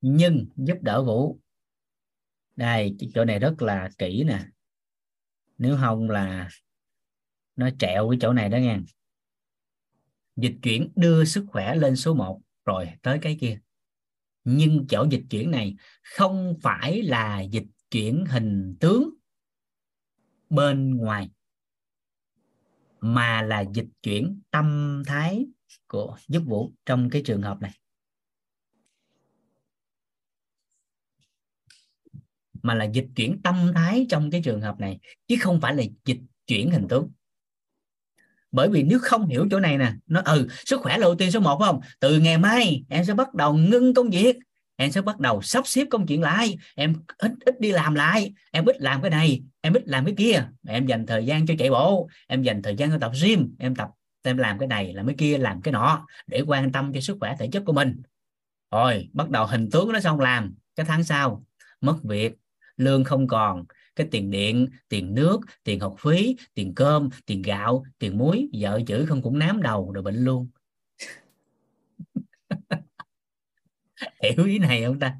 nhưng 0.00 0.46
giúp 0.56 0.78
đỡ 0.80 1.02
vũ. 1.02 1.38
Đây 2.56 2.96
chỗ 3.14 3.24
này 3.24 3.38
rất 3.38 3.62
là 3.62 3.90
kỹ 3.98 4.24
nè. 4.24 4.44
Nếu 5.58 5.76
không 5.80 6.10
là 6.10 6.48
nó 7.56 7.70
trẹo 7.78 8.10
cái 8.10 8.18
chỗ 8.22 8.32
này 8.32 8.48
đó 8.48 8.58
nha. 8.58 8.80
Dịch 10.36 10.54
chuyển 10.62 10.92
đưa 10.96 11.24
sức 11.24 11.46
khỏe 11.48 11.74
lên 11.74 11.96
số 11.96 12.14
1 12.14 12.40
rồi, 12.64 12.92
tới 13.02 13.18
cái 13.22 13.36
kia 13.40 13.60
nhưng 14.44 14.86
chỗ 14.88 15.06
dịch 15.10 15.22
chuyển 15.30 15.50
này 15.50 15.76
không 16.02 16.58
phải 16.62 17.02
là 17.02 17.40
dịch 17.40 17.66
chuyển 17.90 18.24
hình 18.28 18.76
tướng 18.80 19.10
bên 20.50 20.96
ngoài, 20.96 21.30
mà 23.00 23.42
là 23.42 23.64
dịch 23.74 23.88
chuyển 24.02 24.40
tâm 24.50 25.02
thái 25.06 25.46
của 25.86 26.16
giúp 26.28 26.42
vũ 26.46 26.72
trong 26.86 27.10
cái 27.10 27.22
trường 27.24 27.42
hợp 27.42 27.60
này. 27.60 27.72
Mà 32.62 32.74
là 32.74 32.84
dịch 32.84 33.08
chuyển 33.16 33.40
tâm 33.42 33.72
thái 33.74 34.06
trong 34.08 34.30
cái 34.30 34.42
trường 34.44 34.60
hợp 34.60 34.80
này, 34.80 35.00
chứ 35.26 35.36
không 35.40 35.60
phải 35.60 35.74
là 35.74 35.82
dịch 36.04 36.20
chuyển 36.46 36.70
hình 36.70 36.86
tướng 36.88 37.12
bởi 38.52 38.68
vì 38.68 38.82
nếu 38.82 38.98
không 39.02 39.26
hiểu 39.26 39.48
chỗ 39.50 39.60
này 39.60 39.78
nè, 39.78 39.92
nó 40.06 40.22
ừ 40.24 40.48
sức 40.64 40.80
khỏe 40.80 40.98
là 40.98 41.06
ưu 41.06 41.14
tiên 41.14 41.30
số 41.30 41.40
1 41.40 41.58
không? 41.58 41.80
Từ 42.00 42.18
ngày 42.18 42.38
mai, 42.38 42.84
em 42.88 43.04
sẽ 43.04 43.14
bắt 43.14 43.34
đầu 43.34 43.56
ngưng 43.56 43.94
công 43.94 44.10
việc, 44.10 44.36
em 44.76 44.90
sẽ 44.90 45.00
bắt 45.02 45.18
đầu 45.20 45.42
sắp 45.42 45.66
xếp 45.66 45.86
công 45.90 46.06
chuyện 46.06 46.22
lại, 46.22 46.58
em 46.74 46.94
ít 47.18 47.32
ít 47.40 47.60
đi 47.60 47.72
làm 47.72 47.94
lại, 47.94 48.32
em 48.50 48.64
ít 48.64 48.80
làm 48.80 49.02
cái 49.02 49.10
này, 49.10 49.42
em 49.60 49.72
ít 49.72 49.82
làm 49.88 50.04
cái 50.04 50.14
kia. 50.18 50.44
Em 50.66 50.86
dành 50.86 51.06
thời 51.06 51.26
gian 51.26 51.46
cho 51.46 51.54
chạy 51.58 51.70
bộ, 51.70 52.08
em 52.26 52.42
dành 52.42 52.62
thời 52.62 52.76
gian 52.76 52.90
cho 52.90 52.98
tập 52.98 53.12
gym, 53.22 53.54
em 53.58 53.74
tập, 53.74 53.88
em 54.22 54.36
làm 54.36 54.58
cái 54.58 54.68
này, 54.68 54.92
làm 54.92 55.06
cái 55.06 55.14
kia, 55.18 55.38
làm 55.38 55.62
cái 55.62 55.72
nọ 55.72 56.06
để 56.26 56.42
quan 56.46 56.72
tâm 56.72 56.92
cho 56.92 57.00
sức 57.00 57.16
khỏe 57.20 57.36
thể 57.38 57.48
chất 57.52 57.62
của 57.66 57.72
mình. 57.72 58.02
Rồi, 58.72 59.08
bắt 59.12 59.30
đầu 59.30 59.46
hình 59.46 59.70
tướng 59.70 59.92
nó 59.92 60.00
xong 60.00 60.20
làm, 60.20 60.54
cái 60.76 60.86
tháng 60.88 61.04
sau, 61.04 61.44
mất 61.80 61.96
việc, 62.02 62.32
lương 62.76 63.04
không 63.04 63.26
còn 63.26 63.64
cái 63.96 64.08
tiền 64.10 64.30
điện, 64.30 64.68
tiền 64.88 65.14
nước, 65.14 65.40
tiền 65.64 65.80
học 65.80 65.96
phí, 66.00 66.36
tiền 66.54 66.74
cơm, 66.74 67.08
tiền 67.26 67.42
gạo, 67.42 67.84
tiền 67.98 68.18
muối, 68.18 68.48
vợ 68.60 68.80
chữ 68.86 69.06
không 69.08 69.22
cũng 69.22 69.38
nám 69.38 69.62
đầu 69.62 69.92
rồi 69.92 70.02
bệnh 70.02 70.24
luôn. 70.24 70.48
Hiểu 74.22 74.46
ý 74.46 74.58
này 74.58 74.84
không 74.84 74.98
ta? 74.98 75.16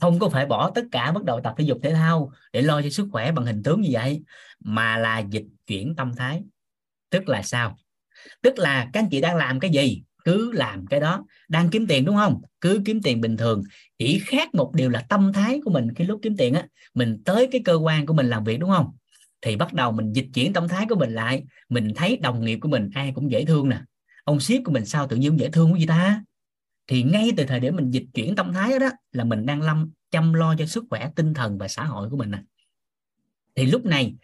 Không 0.00 0.18
có 0.18 0.28
phải 0.28 0.46
bỏ 0.46 0.70
tất 0.74 0.84
cả 0.92 1.12
bắt 1.12 1.24
đầu 1.24 1.40
tập 1.44 1.54
thể 1.58 1.64
dục 1.64 1.78
thể 1.82 1.92
thao 1.94 2.32
để 2.52 2.62
lo 2.62 2.82
cho 2.82 2.90
sức 2.90 3.08
khỏe 3.12 3.32
bằng 3.32 3.46
hình 3.46 3.62
tướng 3.62 3.80
như 3.80 3.88
vậy, 3.92 4.22
mà 4.60 4.96
là 4.96 5.18
dịch 5.18 5.46
chuyển 5.66 5.96
tâm 5.96 6.12
thái. 6.16 6.42
Tức 7.10 7.28
là 7.28 7.42
sao? 7.42 7.76
Tức 8.42 8.58
là 8.58 8.90
các 8.92 9.00
anh 9.00 9.08
chị 9.10 9.20
đang 9.20 9.36
làm 9.36 9.60
cái 9.60 9.70
gì? 9.70 10.04
Cứ 10.24 10.52
làm 10.52 10.86
cái 10.86 11.00
đó. 11.00 11.24
Đang 11.48 11.70
kiếm 11.70 11.86
tiền 11.86 12.04
đúng 12.04 12.16
không? 12.16 12.42
Cứ 12.60 12.82
kiếm 12.84 13.02
tiền 13.02 13.20
bình 13.20 13.36
thường. 13.36 13.62
Chỉ 13.98 14.18
khác 14.18 14.54
một 14.54 14.72
điều 14.74 14.90
là 14.90 15.00
tâm 15.08 15.32
thái 15.32 15.60
của 15.64 15.70
mình 15.70 15.94
khi 15.94 16.04
lúc 16.04 16.20
kiếm 16.22 16.36
tiền 16.36 16.54
á. 16.54 16.66
Mình 16.94 17.22
tới 17.24 17.48
cái 17.52 17.60
cơ 17.64 17.74
quan 17.74 18.06
của 18.06 18.14
mình 18.14 18.26
làm 18.26 18.44
việc 18.44 18.60
đúng 18.60 18.70
không? 18.70 18.86
Thì 19.42 19.56
bắt 19.56 19.72
đầu 19.72 19.92
mình 19.92 20.12
dịch 20.12 20.26
chuyển 20.34 20.52
tâm 20.52 20.68
thái 20.68 20.86
của 20.88 20.96
mình 20.96 21.10
lại. 21.10 21.44
Mình 21.68 21.92
thấy 21.96 22.16
đồng 22.16 22.44
nghiệp 22.44 22.58
của 22.58 22.68
mình 22.68 22.90
ai 22.94 23.12
cũng 23.14 23.30
dễ 23.30 23.44
thương 23.44 23.68
nè. 23.68 23.80
Ông 24.24 24.40
ship 24.40 24.64
của 24.64 24.72
mình 24.72 24.84
sao 24.84 25.06
tự 25.06 25.16
nhiên 25.16 25.40
dễ 25.40 25.50
thương 25.50 25.70
của 25.70 25.78
gì 25.78 25.86
ta? 25.86 26.24
Thì 26.86 27.02
ngay 27.02 27.30
từ 27.36 27.44
thời 27.44 27.60
điểm 27.60 27.76
mình 27.76 27.90
dịch 27.90 28.06
chuyển 28.14 28.36
tâm 28.36 28.52
thái 28.52 28.70
đó, 28.70 28.78
đó 28.78 28.90
là 29.12 29.24
mình 29.24 29.46
đang 29.46 29.62
lâm 29.62 29.90
chăm 30.10 30.32
lo 30.32 30.54
cho 30.58 30.66
sức 30.66 30.84
khỏe 30.90 31.10
tinh 31.16 31.34
thần 31.34 31.58
và 31.58 31.68
xã 31.68 31.84
hội 31.84 32.10
của 32.10 32.16
mình 32.16 32.30
nè. 32.30 32.38
Thì 33.54 33.66
lúc 33.66 33.84
này 33.84 34.14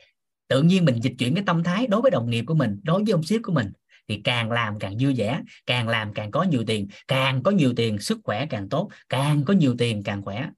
tự 0.48 0.62
nhiên 0.62 0.85
mình 0.85 1.01
dịch 1.02 1.14
chuyển 1.18 1.35
cái 1.35 1.44
tâm 1.47 1.62
thái 1.62 1.86
đối 1.86 2.02
với 2.02 2.10
đồng 2.10 2.31
nghiệp 2.31 2.44
của 2.47 2.55
mình 2.55 2.81
đối 2.82 3.05
với 3.05 3.12
ông 3.12 3.22
ship 3.22 3.43
của 3.43 3.52
mình 3.52 3.72
thì 4.11 4.20
càng 4.24 4.51
làm 4.51 4.78
càng 4.78 4.97
vui 5.01 5.15
vẻ, 5.16 5.41
càng 5.66 5.89
làm 5.89 6.12
càng 6.15 6.31
có 6.31 6.43
nhiều 6.43 6.65
tiền, 6.66 6.89
càng 7.09 7.43
có 7.43 7.51
nhiều 7.51 7.73
tiền 7.77 7.99
sức 7.99 8.19
khỏe 8.24 8.47
càng 8.47 8.69
tốt, 8.69 8.89
càng 9.09 9.45
có 9.45 9.55
nhiều 9.55 9.74
tiền 9.78 10.03
càng 10.03 10.23
khỏe. 10.23 10.51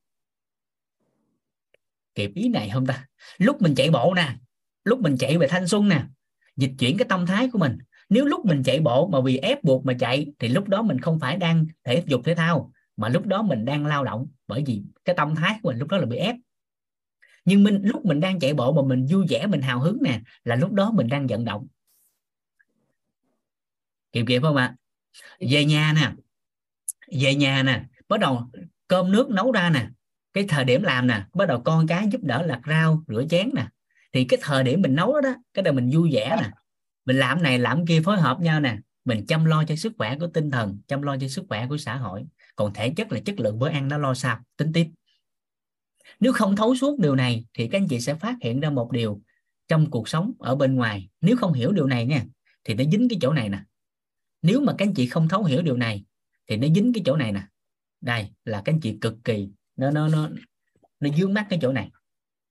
Kịp 2.14 2.30
ý 2.34 2.48
này 2.48 2.70
không 2.74 2.86
ta? 2.86 3.06
Lúc 3.38 3.62
mình 3.62 3.74
chạy 3.74 3.90
bộ 3.90 4.14
nè, 4.14 4.36
lúc 4.84 5.00
mình 5.00 5.16
chạy 5.18 5.38
về 5.38 5.48
thanh 5.48 5.68
xuân 5.68 5.88
nè, 5.88 6.04
dịch 6.56 6.70
chuyển 6.78 6.96
cái 6.96 7.06
tâm 7.08 7.26
thái 7.26 7.48
của 7.52 7.58
mình. 7.58 7.78
Nếu 8.08 8.24
lúc 8.24 8.44
mình 8.46 8.62
chạy 8.62 8.80
bộ 8.80 9.08
mà 9.08 9.20
vì 9.20 9.36
ép 9.36 9.64
buộc 9.64 9.86
mà 9.86 9.92
chạy, 9.98 10.32
thì 10.38 10.48
lúc 10.48 10.68
đó 10.68 10.82
mình 10.82 11.00
không 11.00 11.20
phải 11.20 11.36
đang 11.36 11.66
thể 11.84 12.02
dục 12.06 12.20
thể 12.24 12.34
thao, 12.34 12.72
mà 12.96 13.08
lúc 13.08 13.26
đó 13.26 13.42
mình 13.42 13.64
đang 13.64 13.86
lao 13.86 14.04
động, 14.04 14.26
bởi 14.46 14.64
vì 14.66 14.82
cái 15.04 15.16
tâm 15.16 15.34
thái 15.34 15.58
của 15.62 15.70
mình 15.70 15.78
lúc 15.78 15.88
đó 15.88 15.96
là 15.96 16.06
bị 16.06 16.16
ép. 16.16 16.36
Nhưng 17.44 17.64
mình, 17.64 17.80
lúc 17.82 18.04
mình 18.04 18.20
đang 18.20 18.38
chạy 18.38 18.54
bộ 18.54 18.72
mà 18.72 18.88
mình 18.88 19.06
vui 19.10 19.26
vẻ, 19.28 19.46
mình 19.46 19.62
hào 19.62 19.80
hứng 19.80 19.98
nè, 20.02 20.20
là 20.44 20.56
lúc 20.56 20.72
đó 20.72 20.90
mình 20.94 21.08
đang 21.08 21.26
vận 21.26 21.44
động 21.44 21.66
kịp 24.12 24.24
kịp 24.28 24.42
không 24.42 24.56
ạ? 24.56 24.74
Về 25.40 25.64
nhà 25.64 25.92
nè. 25.92 26.12
Về 27.20 27.34
nhà 27.34 27.62
nè. 27.62 27.84
Bắt 28.08 28.20
đầu 28.20 28.50
cơm 28.88 29.12
nước 29.12 29.30
nấu 29.30 29.52
ra 29.52 29.70
nè. 29.70 29.88
Cái 30.32 30.44
thời 30.48 30.64
điểm 30.64 30.82
làm 30.82 31.06
nè 31.06 31.24
bắt 31.34 31.46
đầu 31.46 31.62
con 31.64 31.86
cái 31.86 32.08
giúp 32.12 32.20
đỡ 32.22 32.42
lặt 32.42 32.60
rau 32.66 33.04
rửa 33.08 33.24
chén 33.30 33.50
nè. 33.54 33.66
Thì 34.12 34.24
cái 34.24 34.38
thời 34.42 34.64
điểm 34.64 34.82
mình 34.82 34.94
nấu 34.94 35.12
đó, 35.12 35.20
đó 35.20 35.34
cái 35.54 35.62
đời 35.62 35.74
mình 35.74 35.90
vui 35.92 36.10
vẻ 36.12 36.36
nè. 36.42 36.50
Mình 37.04 37.16
làm 37.16 37.42
này 37.42 37.58
làm 37.58 37.86
kia 37.86 38.00
phối 38.04 38.20
hợp 38.20 38.40
nhau 38.40 38.60
nè. 38.60 38.78
Mình 39.04 39.26
chăm 39.26 39.44
lo 39.44 39.64
cho 39.64 39.76
sức 39.76 39.92
khỏe 39.98 40.18
của 40.18 40.26
tinh 40.26 40.50
thần 40.50 40.80
chăm 40.88 41.02
lo 41.02 41.16
cho 41.16 41.28
sức 41.28 41.44
khỏe 41.48 41.66
của 41.66 41.78
xã 41.78 41.96
hội. 41.96 42.24
Còn 42.56 42.72
thể 42.72 42.90
chất 42.96 43.12
là 43.12 43.20
chất 43.24 43.40
lượng 43.40 43.58
bữa 43.58 43.68
ăn 43.68 43.88
nó 43.88 43.98
lo 43.98 44.14
sao 44.14 44.40
tính 44.56 44.72
tiếp. 44.72 44.86
Nếu 46.20 46.32
không 46.32 46.56
thấu 46.56 46.74
suốt 46.74 46.98
điều 46.98 47.14
này 47.14 47.44
thì 47.54 47.68
các 47.68 47.78
anh 47.78 47.88
chị 47.88 48.00
sẽ 48.00 48.14
phát 48.14 48.34
hiện 48.40 48.60
ra 48.60 48.70
một 48.70 48.92
điều 48.92 49.20
trong 49.68 49.90
cuộc 49.90 50.08
sống 50.08 50.32
ở 50.38 50.56
bên 50.56 50.74
ngoài. 50.74 51.08
Nếu 51.20 51.36
không 51.36 51.52
hiểu 51.52 51.72
điều 51.72 51.86
này 51.86 52.06
nha 52.06 52.24
thì 52.64 52.74
nó 52.74 52.84
dính 52.92 53.08
cái 53.08 53.18
chỗ 53.22 53.32
này 53.32 53.48
nè 53.48 53.58
nếu 54.42 54.60
mà 54.60 54.74
các 54.78 54.86
anh 54.86 54.94
chị 54.94 55.06
không 55.06 55.28
thấu 55.28 55.44
hiểu 55.44 55.62
điều 55.62 55.76
này, 55.76 56.04
thì 56.46 56.56
nó 56.56 56.68
dính 56.74 56.92
cái 56.94 57.02
chỗ 57.06 57.16
này 57.16 57.32
nè. 57.32 57.46
Đây 58.00 58.30
là 58.44 58.62
các 58.64 58.72
anh 58.72 58.80
chị 58.80 58.98
cực 59.00 59.14
kỳ, 59.24 59.48
nó 59.76 59.90
nó 59.90 60.08
nó 60.08 60.30
nó 61.00 61.08
dướng 61.16 61.34
mắt 61.34 61.46
cái 61.50 61.58
chỗ 61.62 61.72
này. 61.72 61.90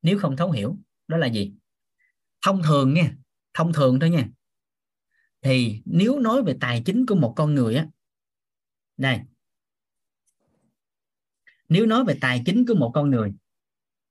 Nếu 0.01 0.19
không 0.19 0.37
thấu 0.37 0.51
hiểu, 0.51 0.77
đó 1.07 1.17
là 1.17 1.27
gì? 1.27 1.53
Thông 2.45 2.63
thường 2.63 2.93
nha, 2.93 3.15
thông 3.53 3.73
thường 3.73 3.99
thôi 3.99 4.09
nha. 4.09 4.29
Thì 5.41 5.81
nếu 5.85 6.19
nói 6.19 6.43
về 6.43 6.55
tài 6.59 6.81
chính 6.85 7.05
của 7.05 7.15
một 7.15 7.33
con 7.37 7.55
người 7.55 7.75
á, 7.75 7.87
đây. 8.97 9.19
Nếu 11.69 11.85
nói 11.85 12.03
về 12.05 12.17
tài 12.21 12.41
chính 12.45 12.65
của 12.65 12.75
một 12.75 12.91
con 12.93 13.09
người, 13.09 13.33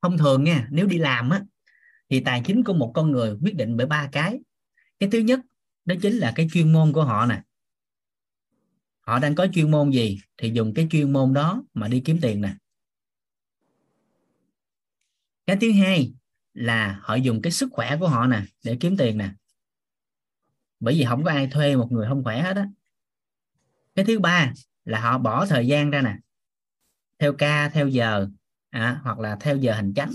thông 0.02 0.18
thường 0.18 0.44
nha, 0.44 0.68
nếu 0.70 0.86
đi 0.86 0.98
làm 0.98 1.30
á, 1.30 1.44
thì 2.08 2.20
tài 2.20 2.42
chính 2.44 2.64
của 2.64 2.72
một 2.72 2.92
con 2.94 3.10
người 3.10 3.36
quyết 3.42 3.54
định 3.54 3.76
bởi 3.76 3.86
ba 3.86 4.08
cái. 4.12 4.40
Cái 4.98 5.08
thứ 5.12 5.18
nhất, 5.18 5.40
đó 5.84 5.94
chính 6.02 6.14
là 6.14 6.32
cái 6.34 6.48
chuyên 6.52 6.72
môn 6.72 6.92
của 6.92 7.04
họ 7.04 7.26
nè 7.26 7.42
họ 9.10 9.18
đang 9.18 9.34
có 9.34 9.46
chuyên 9.52 9.70
môn 9.70 9.90
gì 9.90 10.20
thì 10.36 10.50
dùng 10.54 10.74
cái 10.74 10.86
chuyên 10.90 11.12
môn 11.12 11.32
đó 11.32 11.64
mà 11.74 11.88
đi 11.88 12.02
kiếm 12.04 12.18
tiền 12.22 12.40
nè. 12.40 12.54
Cái 15.46 15.56
thứ 15.60 15.72
hai 15.72 16.12
là 16.54 17.00
họ 17.02 17.14
dùng 17.14 17.42
cái 17.42 17.52
sức 17.52 17.68
khỏe 17.72 17.96
của 18.00 18.08
họ 18.08 18.26
nè 18.26 18.42
để 18.64 18.76
kiếm 18.80 18.96
tiền 18.96 19.18
nè. 19.18 19.30
Bởi 20.80 20.94
vì 20.94 21.04
không 21.04 21.24
có 21.24 21.30
ai 21.30 21.48
thuê 21.52 21.76
một 21.76 21.92
người 21.92 22.06
không 22.08 22.24
khỏe 22.24 22.42
hết 22.42 22.56
á. 22.56 22.68
Cái 23.94 24.04
thứ 24.04 24.18
ba 24.18 24.52
là 24.84 25.00
họ 25.00 25.18
bỏ 25.18 25.46
thời 25.46 25.66
gian 25.66 25.90
ra 25.90 26.02
nè. 26.02 26.16
Theo 27.18 27.32
ca 27.38 27.68
theo 27.68 27.88
giờ 27.88 28.28
à, 28.70 29.00
hoặc 29.02 29.18
là 29.18 29.36
theo 29.40 29.56
giờ 29.56 29.72
hành 29.72 29.94
chánh. 29.94 30.12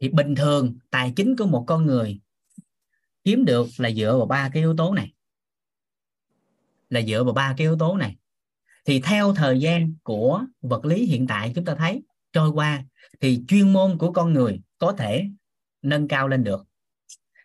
Thì 0.00 0.08
bình 0.08 0.34
thường 0.34 0.78
tài 0.90 1.12
chính 1.16 1.36
của 1.36 1.46
một 1.46 1.64
con 1.66 1.86
người 1.86 2.20
kiếm 3.24 3.44
được 3.44 3.66
là 3.76 3.90
dựa 3.90 4.16
vào 4.16 4.26
ba 4.26 4.50
cái 4.52 4.62
yếu 4.62 4.76
tố 4.76 4.94
này 4.94 5.13
là 6.94 7.02
dựa 7.02 7.24
vào 7.24 7.34
ba 7.34 7.54
cái 7.56 7.64
yếu 7.64 7.76
tố 7.78 7.96
này. 7.96 8.16
Thì 8.86 9.00
theo 9.00 9.34
thời 9.34 9.60
gian 9.60 9.94
của 10.02 10.44
vật 10.60 10.84
lý 10.84 11.06
hiện 11.06 11.26
tại 11.26 11.52
chúng 11.54 11.64
ta 11.64 11.74
thấy, 11.74 12.02
trôi 12.32 12.50
qua, 12.50 12.84
thì 13.20 13.44
chuyên 13.48 13.72
môn 13.72 13.98
của 13.98 14.12
con 14.12 14.32
người 14.32 14.60
có 14.78 14.92
thể 14.92 15.24
nâng 15.82 16.08
cao 16.08 16.28
lên 16.28 16.44
được. 16.44 16.66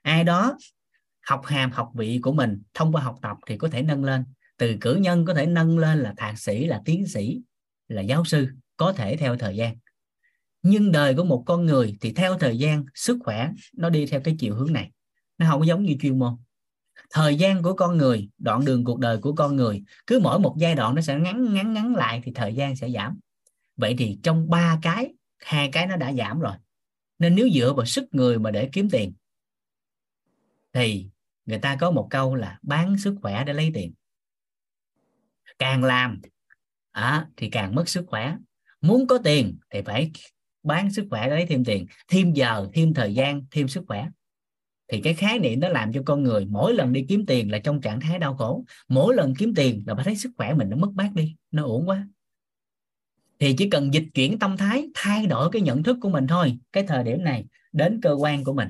Ai 0.02 0.24
đó 0.24 0.58
học 1.28 1.46
hàm, 1.46 1.72
học 1.72 1.90
vị 1.96 2.20
của 2.24 2.34
mình, 2.34 2.62
thông 2.74 2.92
qua 2.92 3.02
học 3.02 3.16
tập 3.22 3.38
thì 3.48 3.58
có 3.58 3.68
thể 3.68 3.82
nâng 3.82 4.04
lên. 4.04 4.24
Từ 4.58 4.78
cử 4.82 4.96
nhân 4.96 5.26
có 5.26 5.34
thể 5.34 5.46
nâng 5.46 5.78
lên 5.78 6.00
là 6.00 6.14
thạc 6.18 6.40
sĩ, 6.40 6.66
là 6.66 6.82
tiến 6.86 7.08
sĩ, 7.08 7.42
là 7.88 8.02
giáo 8.02 8.26
sư, 8.26 8.48
có 8.78 8.94
thể 8.94 9.18
theo 9.18 9.38
thời 9.38 9.56
gian. 9.56 9.76
Nhưng 10.62 10.92
đời 10.92 11.16
của 11.16 11.24
một 11.24 11.44
con 11.46 11.66
người 11.66 11.98
thì 12.02 12.14
theo 12.14 12.38
thời 12.38 12.58
gian 12.58 12.86
sức 12.96 13.18
khỏe 13.24 13.52
nó 13.78 13.90
đi 13.90 14.06
theo 14.06 14.22
cái 14.22 14.36
chiều 14.40 14.56
hướng 14.56 14.74
này. 14.74 14.92
Nó 15.38 15.48
không 15.50 15.68
giống 15.68 15.84
như 15.84 15.96
chuyên 16.02 16.20
môn 16.20 16.36
thời 17.10 17.36
gian 17.36 17.64
của 17.64 17.74
con 17.74 17.98
người 17.98 18.30
đoạn 18.38 18.66
đường 18.66 18.84
cuộc 18.84 19.00
đời 19.00 19.18
của 19.18 19.34
con 19.34 19.56
người 19.56 19.84
cứ 20.08 20.20
mỗi 20.20 20.40
một 20.40 20.56
giai 20.58 20.76
đoạn 20.76 20.96
nó 20.96 21.02
sẽ 21.02 21.20
ngắn 21.20 21.54
ngắn 21.54 21.74
ngắn 21.74 21.96
lại 21.96 22.22
thì 22.24 22.32
thời 22.36 22.54
gian 22.54 22.76
sẽ 22.76 22.90
giảm. 22.90 23.20
Vậy 23.78 23.96
thì 23.98 24.20
trong 24.24 24.50
ba 24.50 24.80
cái 24.82 25.14
hai 25.40 25.70
cái 25.72 25.88
nó 25.88 25.96
đã 25.96 26.14
giảm 26.14 26.40
rồi. 26.40 26.54
Nên 27.20 27.36
nếu 27.36 27.50
dựa 27.50 27.74
vào 27.74 27.86
sức 27.86 28.06
người 28.12 28.40
mà 28.40 28.52
để 28.52 28.70
kiếm 28.72 28.90
tiền 28.90 29.14
thì 30.74 31.10
người 31.46 31.60
ta 31.60 31.78
có 31.80 31.92
một 31.92 32.08
câu 32.10 32.36
là 32.36 32.60
bán 32.62 32.98
sức 32.98 33.16
khỏe 33.22 33.44
để 33.44 33.54
lấy 33.54 33.72
tiền. 33.74 33.94
Càng 35.60 35.84
làm 35.84 36.22
à, 36.92 37.28
thì 37.38 37.50
càng 37.50 37.76
mất 37.76 37.90
sức 37.90 38.06
khỏe. 38.08 38.36
Muốn 38.82 39.08
có 39.08 39.18
tiền 39.24 39.58
thì 39.70 39.82
phải 39.82 40.12
bán 40.64 40.92
sức 40.92 41.08
khỏe 41.10 41.30
để 41.30 41.36
lấy 41.36 41.46
thêm 41.46 41.66
tiền. 41.66 41.86
Thêm 42.08 42.34
giờ 42.34 42.70
thêm 42.74 42.94
thời 42.94 43.14
gian 43.14 43.46
thêm 43.52 43.68
sức 43.68 43.84
khỏe 43.88 44.08
thì 44.92 45.02
cái 45.02 45.14
khái 45.14 45.40
niệm 45.40 45.60
đó 45.60 45.70
làm 45.70 45.94
cho 45.94 46.02
con 46.06 46.24
người 46.24 46.46
mỗi 46.46 46.74
lần 46.74 46.94
đi 46.94 47.06
kiếm 47.10 47.26
tiền 47.26 47.52
là 47.52 47.60
trong 47.60 47.82
trạng 47.82 48.00
thái 48.00 48.20
đau 48.20 48.38
khổ. 48.38 48.66
Mỗi 48.88 49.16
lần 49.16 49.36
kiếm 49.36 49.54
tiền 49.56 49.84
là 49.88 49.96
phải 49.96 50.04
thấy 50.04 50.16
sức 50.16 50.32
khỏe 50.38 50.54
mình 50.54 50.70
nó 50.70 50.78
mất 50.78 50.90
mát 50.96 51.10
đi, 51.14 51.36
nó 51.52 51.64
uổng 51.64 51.90
quá. 51.90 52.08
Thì 53.40 53.56
chỉ 53.58 53.70
cần 53.70 53.94
dịch 53.94 54.06
chuyển 54.14 54.40
tâm 54.40 54.58
thái, 54.58 54.88
thay 54.94 55.26
đổi 55.26 55.50
cái 55.52 55.62
nhận 55.62 55.84
thức 55.84 55.98
của 56.02 56.10
mình 56.10 56.28
thôi. 56.28 56.58
Cái 56.74 56.84
thời 56.88 57.04
điểm 57.04 57.24
này, 57.24 57.46
đến 57.72 58.02
cơ 58.02 58.14
quan 58.20 58.44
của 58.44 58.54
mình, 58.54 58.70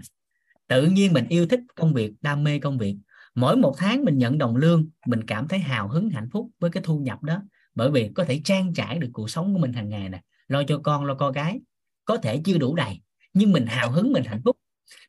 tự 0.67 0.87
nhiên 0.87 1.13
mình 1.13 1.25
yêu 1.29 1.47
thích 1.47 1.59
công 1.75 1.93
việc, 1.93 2.13
đam 2.21 2.43
mê 2.43 2.59
công 2.59 2.77
việc. 2.77 2.95
Mỗi 3.35 3.57
một 3.57 3.75
tháng 3.77 4.05
mình 4.05 4.17
nhận 4.17 4.37
đồng 4.37 4.55
lương, 4.55 4.89
mình 5.05 5.25
cảm 5.27 5.47
thấy 5.47 5.59
hào 5.59 5.87
hứng, 5.87 6.09
hạnh 6.09 6.29
phúc 6.31 6.49
với 6.59 6.71
cái 6.71 6.83
thu 6.83 6.99
nhập 6.99 7.23
đó. 7.23 7.41
Bởi 7.75 7.91
vì 7.91 8.09
có 8.15 8.25
thể 8.25 8.41
trang 8.43 8.73
trải 8.73 8.99
được 8.99 9.09
cuộc 9.13 9.29
sống 9.29 9.53
của 9.53 9.59
mình 9.59 9.73
hàng 9.73 9.89
ngày 9.89 10.09
nè. 10.09 10.21
Lo 10.47 10.63
cho 10.63 10.79
con, 10.83 11.05
lo 11.05 11.15
con 11.15 11.33
gái, 11.33 11.59
có 12.05 12.17
thể 12.17 12.41
chưa 12.45 12.57
đủ 12.57 12.75
đầy, 12.75 13.01
nhưng 13.33 13.51
mình 13.51 13.65
hào 13.65 13.91
hứng, 13.91 14.13
mình 14.13 14.23
hạnh 14.23 14.41
phúc 14.45 14.57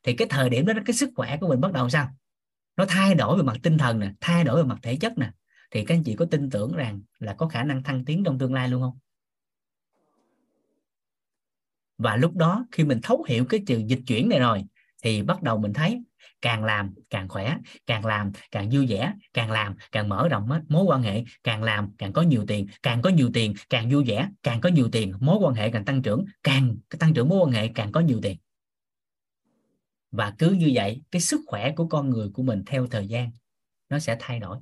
thì 0.03 0.13
cái 0.13 0.27
thời 0.29 0.49
điểm 0.49 0.65
đó, 0.65 0.73
cái 0.85 0.93
sức 0.93 1.09
khỏe 1.15 1.37
của 1.41 1.47
mình 1.47 1.61
bắt 1.61 1.73
đầu 1.73 1.89
sao? 1.89 2.09
Nó 2.77 2.85
thay 2.89 3.15
đổi 3.15 3.37
về 3.37 3.43
mặt 3.43 3.57
tinh 3.63 3.77
thần 3.77 3.99
nè, 3.99 4.11
thay 4.21 4.43
đổi 4.43 4.63
về 4.63 4.63
mặt 4.63 4.79
thể 4.81 4.95
chất 4.95 5.17
nè. 5.17 5.31
Thì 5.71 5.85
các 5.85 5.95
anh 5.95 6.03
chị 6.03 6.15
có 6.15 6.25
tin 6.31 6.49
tưởng 6.49 6.75
rằng 6.75 7.01
là 7.19 7.33
có 7.33 7.47
khả 7.47 7.63
năng 7.63 7.83
thăng 7.83 8.05
tiến 8.05 8.23
trong 8.23 8.39
tương 8.39 8.53
lai 8.53 8.67
luôn 8.69 8.81
không? 8.81 8.97
Và 11.97 12.15
lúc 12.15 12.35
đó 12.35 12.65
khi 12.71 12.83
mình 12.83 12.99
thấu 13.03 13.25
hiểu 13.29 13.45
cái 13.45 13.63
trường 13.67 13.89
dịch 13.89 13.99
chuyển 14.07 14.29
này 14.29 14.39
rồi, 14.39 14.63
thì 15.03 15.23
bắt 15.23 15.43
đầu 15.43 15.57
mình 15.57 15.73
thấy 15.73 16.01
càng 16.41 16.63
làm 16.63 16.93
càng 17.09 17.27
khỏe, 17.27 17.57
càng 17.85 18.05
làm 18.05 18.31
càng 18.51 18.69
vui 18.71 18.85
vẻ, 18.87 19.13
càng 19.33 19.51
làm 19.51 19.75
càng 19.91 20.09
mở 20.09 20.27
rộng 20.27 20.47
hết 20.47 20.61
mối 20.67 20.83
quan 20.83 21.03
hệ, 21.03 21.23
càng 21.43 21.63
làm 21.63 21.89
càng 21.97 22.13
có 22.13 22.21
nhiều 22.21 22.45
tiền, 22.47 22.67
càng 22.83 23.01
có 23.01 23.09
nhiều 23.09 23.29
tiền 23.33 23.53
càng 23.69 23.89
vui 23.89 24.03
vẻ, 24.03 24.29
càng 24.43 24.61
có 24.61 24.69
nhiều 24.69 24.89
tiền 24.91 25.13
mối 25.19 25.37
quan 25.41 25.55
hệ 25.55 25.71
càng 25.71 25.85
tăng 25.85 26.01
trưởng, 26.01 26.25
càng 26.43 26.75
tăng 26.99 27.13
trưởng 27.13 27.29
mối 27.29 27.39
quan 27.39 27.51
hệ 27.51 27.67
càng 27.67 27.91
có 27.91 27.99
nhiều 27.99 28.19
tiền 28.21 28.37
và 30.11 30.33
cứ 30.37 30.51
như 30.51 30.71
vậy, 30.73 31.01
cái 31.11 31.21
sức 31.21 31.41
khỏe 31.47 31.71
của 31.75 31.87
con 31.87 32.09
người 32.09 32.29
của 32.33 32.43
mình 32.43 32.63
theo 32.65 32.87
thời 32.87 33.07
gian, 33.07 33.31
nó 33.89 33.99
sẽ 33.99 34.17
thay 34.19 34.39
đổi. 34.39 34.57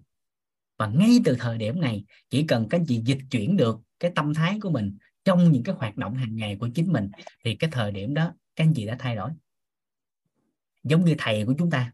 Và 0.77 0.87
ngay 0.87 1.19
từ 1.25 1.35
thời 1.39 1.57
điểm 1.57 1.81
này, 1.81 2.05
chỉ 2.29 2.43
cần 2.43 2.67
các 2.69 2.81
chị 2.87 3.01
dịch 3.05 3.17
chuyển 3.31 3.57
được 3.57 3.79
cái 3.99 4.11
tâm 4.15 4.33
thái 4.33 4.59
của 4.61 4.69
mình 4.69 4.97
trong 5.25 5.51
những 5.51 5.63
cái 5.63 5.75
hoạt 5.75 5.97
động 5.97 6.15
hàng 6.15 6.35
ngày 6.35 6.57
của 6.59 6.69
chính 6.75 6.93
mình, 6.93 7.09
thì 7.45 7.55
cái 7.55 7.69
thời 7.73 7.91
điểm 7.91 8.13
đó 8.13 8.33
các 8.55 8.63
anh 8.63 8.73
chị 8.73 8.85
đã 8.85 8.95
thay 8.99 9.15
đổi? 9.15 9.31
Giống 10.83 11.05
như 11.05 11.15
thầy 11.17 11.45
của 11.45 11.53
chúng 11.57 11.69
ta. 11.69 11.91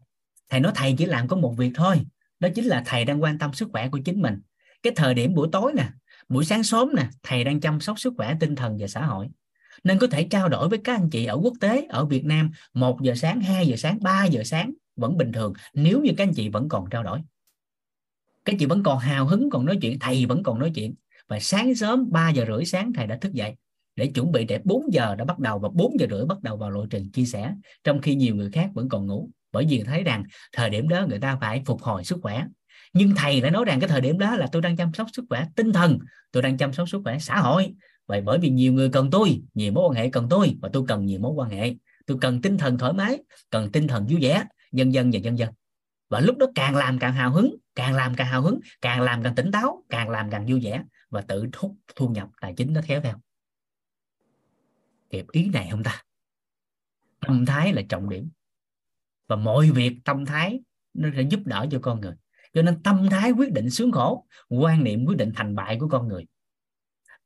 Thầy 0.48 0.60
nói 0.60 0.72
thầy 0.74 0.94
chỉ 0.98 1.06
làm 1.06 1.28
có 1.28 1.36
một 1.36 1.54
việc 1.58 1.72
thôi, 1.74 2.00
đó 2.40 2.48
chính 2.54 2.64
là 2.64 2.82
thầy 2.86 3.04
đang 3.04 3.22
quan 3.22 3.38
tâm 3.38 3.52
sức 3.52 3.68
khỏe 3.72 3.88
của 3.88 4.00
chính 4.04 4.22
mình. 4.22 4.40
Cái 4.82 4.92
thời 4.96 5.14
điểm 5.14 5.34
buổi 5.34 5.48
tối 5.52 5.72
nè, 5.76 5.88
buổi 6.28 6.44
sáng 6.44 6.62
sớm 6.62 6.88
nè, 6.96 7.08
thầy 7.22 7.44
đang 7.44 7.60
chăm 7.60 7.80
sóc 7.80 8.00
sức 8.00 8.14
khỏe 8.16 8.36
tinh 8.40 8.54
thần 8.54 8.76
và 8.80 8.86
xã 8.86 9.06
hội 9.06 9.28
nên 9.84 9.98
có 9.98 10.06
thể 10.06 10.26
trao 10.30 10.48
đổi 10.48 10.68
với 10.68 10.78
các 10.84 10.94
anh 10.94 11.10
chị 11.10 11.24
ở 11.24 11.34
quốc 11.42 11.54
tế, 11.60 11.86
ở 11.88 12.04
Việt 12.04 12.24
Nam 12.24 12.50
1 12.74 13.02
giờ 13.02 13.14
sáng 13.14 13.40
2 13.40 13.66
giờ 13.66 13.76
sáng 13.76 13.98
3 14.02 14.24
giờ 14.24 14.42
sáng, 14.44 14.72
vẫn 14.96 15.16
bình 15.16 15.32
thường. 15.32 15.52
Nếu 15.74 16.00
như 16.00 16.12
các 16.16 16.24
anh 16.24 16.34
chị 16.34 16.48
vẫn 16.48 16.68
còn 16.68 16.90
trao 16.90 17.02
đổi. 17.02 17.20
Các 18.44 18.56
chị 18.58 18.66
vẫn 18.66 18.82
còn 18.82 18.98
hào 18.98 19.26
hứng, 19.26 19.50
còn 19.50 19.66
nói 19.66 19.78
chuyện, 19.82 19.98
thầy 19.98 20.26
vẫn 20.26 20.42
còn 20.42 20.58
nói 20.58 20.72
chuyện. 20.74 20.94
Và 21.28 21.40
sáng 21.40 21.74
sớm 21.74 22.12
3 22.12 22.30
giờ 22.30 22.44
rưỡi 22.48 22.64
sáng, 22.64 22.92
thầy 22.92 23.06
đã 23.06 23.18
thức 23.20 23.32
dậy 23.32 23.54
để 23.96 24.06
chuẩn 24.06 24.32
bị 24.32 24.44
để 24.44 24.60
4 24.64 24.92
giờ 24.92 25.14
đã 25.14 25.24
bắt 25.24 25.38
đầu 25.38 25.58
và 25.58 25.68
4 25.72 26.00
giờ 26.00 26.06
rưỡi 26.10 26.24
bắt 26.24 26.42
đầu 26.42 26.56
vào 26.56 26.70
lộ 26.70 26.86
trình 26.86 27.10
chia 27.10 27.24
sẻ, 27.24 27.54
trong 27.84 28.00
khi 28.00 28.14
nhiều 28.14 28.34
người 28.34 28.50
khác 28.50 28.70
vẫn 28.74 28.88
còn 28.88 29.06
ngủ. 29.06 29.30
Bởi 29.52 29.66
vì 29.68 29.82
thấy 29.82 30.02
rằng 30.02 30.24
thời 30.52 30.70
điểm 30.70 30.88
đó 30.88 31.06
người 31.08 31.18
ta 31.18 31.38
phải 31.40 31.62
phục 31.66 31.82
hồi 31.82 32.04
sức 32.04 32.18
khỏe. 32.22 32.44
Nhưng 32.92 33.14
thầy 33.16 33.40
lại 33.40 33.50
nói 33.50 33.64
rằng 33.64 33.80
cái 33.80 33.88
thời 33.88 34.00
điểm 34.00 34.18
đó 34.18 34.36
là 34.36 34.46
tôi 34.52 34.62
đang 34.62 34.76
chăm 34.76 34.94
sóc 34.94 35.06
sức 35.12 35.24
khỏe 35.28 35.46
tinh 35.56 35.72
thần, 35.72 35.98
tôi 36.32 36.42
đang 36.42 36.56
chăm 36.56 36.72
sóc 36.72 36.88
sức 36.88 37.00
khỏe 37.04 37.18
xã 37.18 37.36
hội 37.36 37.74
vậy 38.06 38.20
bởi 38.20 38.38
vì 38.38 38.50
nhiều 38.50 38.72
người 38.72 38.90
cần 38.90 39.10
tôi, 39.10 39.42
nhiều 39.54 39.72
mối 39.72 39.88
quan 39.88 39.94
hệ 39.94 40.10
cần 40.10 40.26
tôi 40.30 40.56
và 40.62 40.68
tôi 40.72 40.84
cần 40.88 41.06
nhiều 41.06 41.20
mối 41.20 41.32
quan 41.32 41.50
hệ. 41.50 41.74
Tôi 42.06 42.18
cần 42.20 42.42
tinh 42.42 42.58
thần 42.58 42.78
thoải 42.78 42.92
mái, 42.92 43.18
cần 43.50 43.72
tinh 43.72 43.88
thần 43.88 44.06
vui 44.06 44.20
vẻ 44.20 44.44
nhân 44.72 44.94
dân 44.94 45.10
và 45.12 45.18
nhân 45.18 45.38
dân 45.38 45.48
và 46.08 46.20
lúc 46.20 46.38
đó 46.38 46.46
càng 46.54 46.76
làm 46.76 46.98
càng 46.98 47.12
hào 47.12 47.32
hứng, 47.32 47.56
càng 47.74 47.94
làm 47.94 48.14
càng 48.14 48.26
hào 48.26 48.42
hứng, 48.42 48.60
càng 48.80 49.00
làm 49.00 49.22
càng 49.22 49.34
tỉnh 49.34 49.50
táo, 49.52 49.84
càng 49.88 50.08
làm 50.08 50.30
càng 50.30 50.46
vui 50.46 50.60
vẻ 50.60 50.84
và 51.10 51.20
tự 51.20 51.46
thúc 51.52 51.76
thu 51.96 52.08
nhập 52.08 52.28
tài 52.40 52.54
chính 52.56 52.72
nó 52.72 52.80
theo 52.84 53.00
theo. 53.00 53.14
Kịp 55.10 55.26
ý 55.32 55.48
này 55.48 55.68
không 55.70 55.82
ta? 55.82 56.02
Tâm 57.20 57.46
thái 57.46 57.72
là 57.72 57.82
trọng 57.88 58.08
điểm. 58.08 58.30
Và 59.28 59.36
mọi 59.36 59.70
việc 59.70 59.98
tâm 60.04 60.24
thái 60.24 60.60
nó 60.94 61.08
sẽ 61.16 61.22
giúp 61.22 61.40
đỡ 61.44 61.66
cho 61.70 61.78
con 61.82 62.00
người. 62.00 62.14
Cho 62.54 62.62
nên 62.62 62.82
tâm 62.82 63.08
thái 63.10 63.30
quyết 63.30 63.52
định 63.52 63.70
sướng 63.70 63.92
khổ, 63.92 64.26
quan 64.48 64.84
niệm 64.84 65.04
quyết 65.06 65.16
định 65.16 65.32
thành 65.34 65.54
bại 65.54 65.76
của 65.80 65.88
con 65.88 66.08
người 66.08 66.26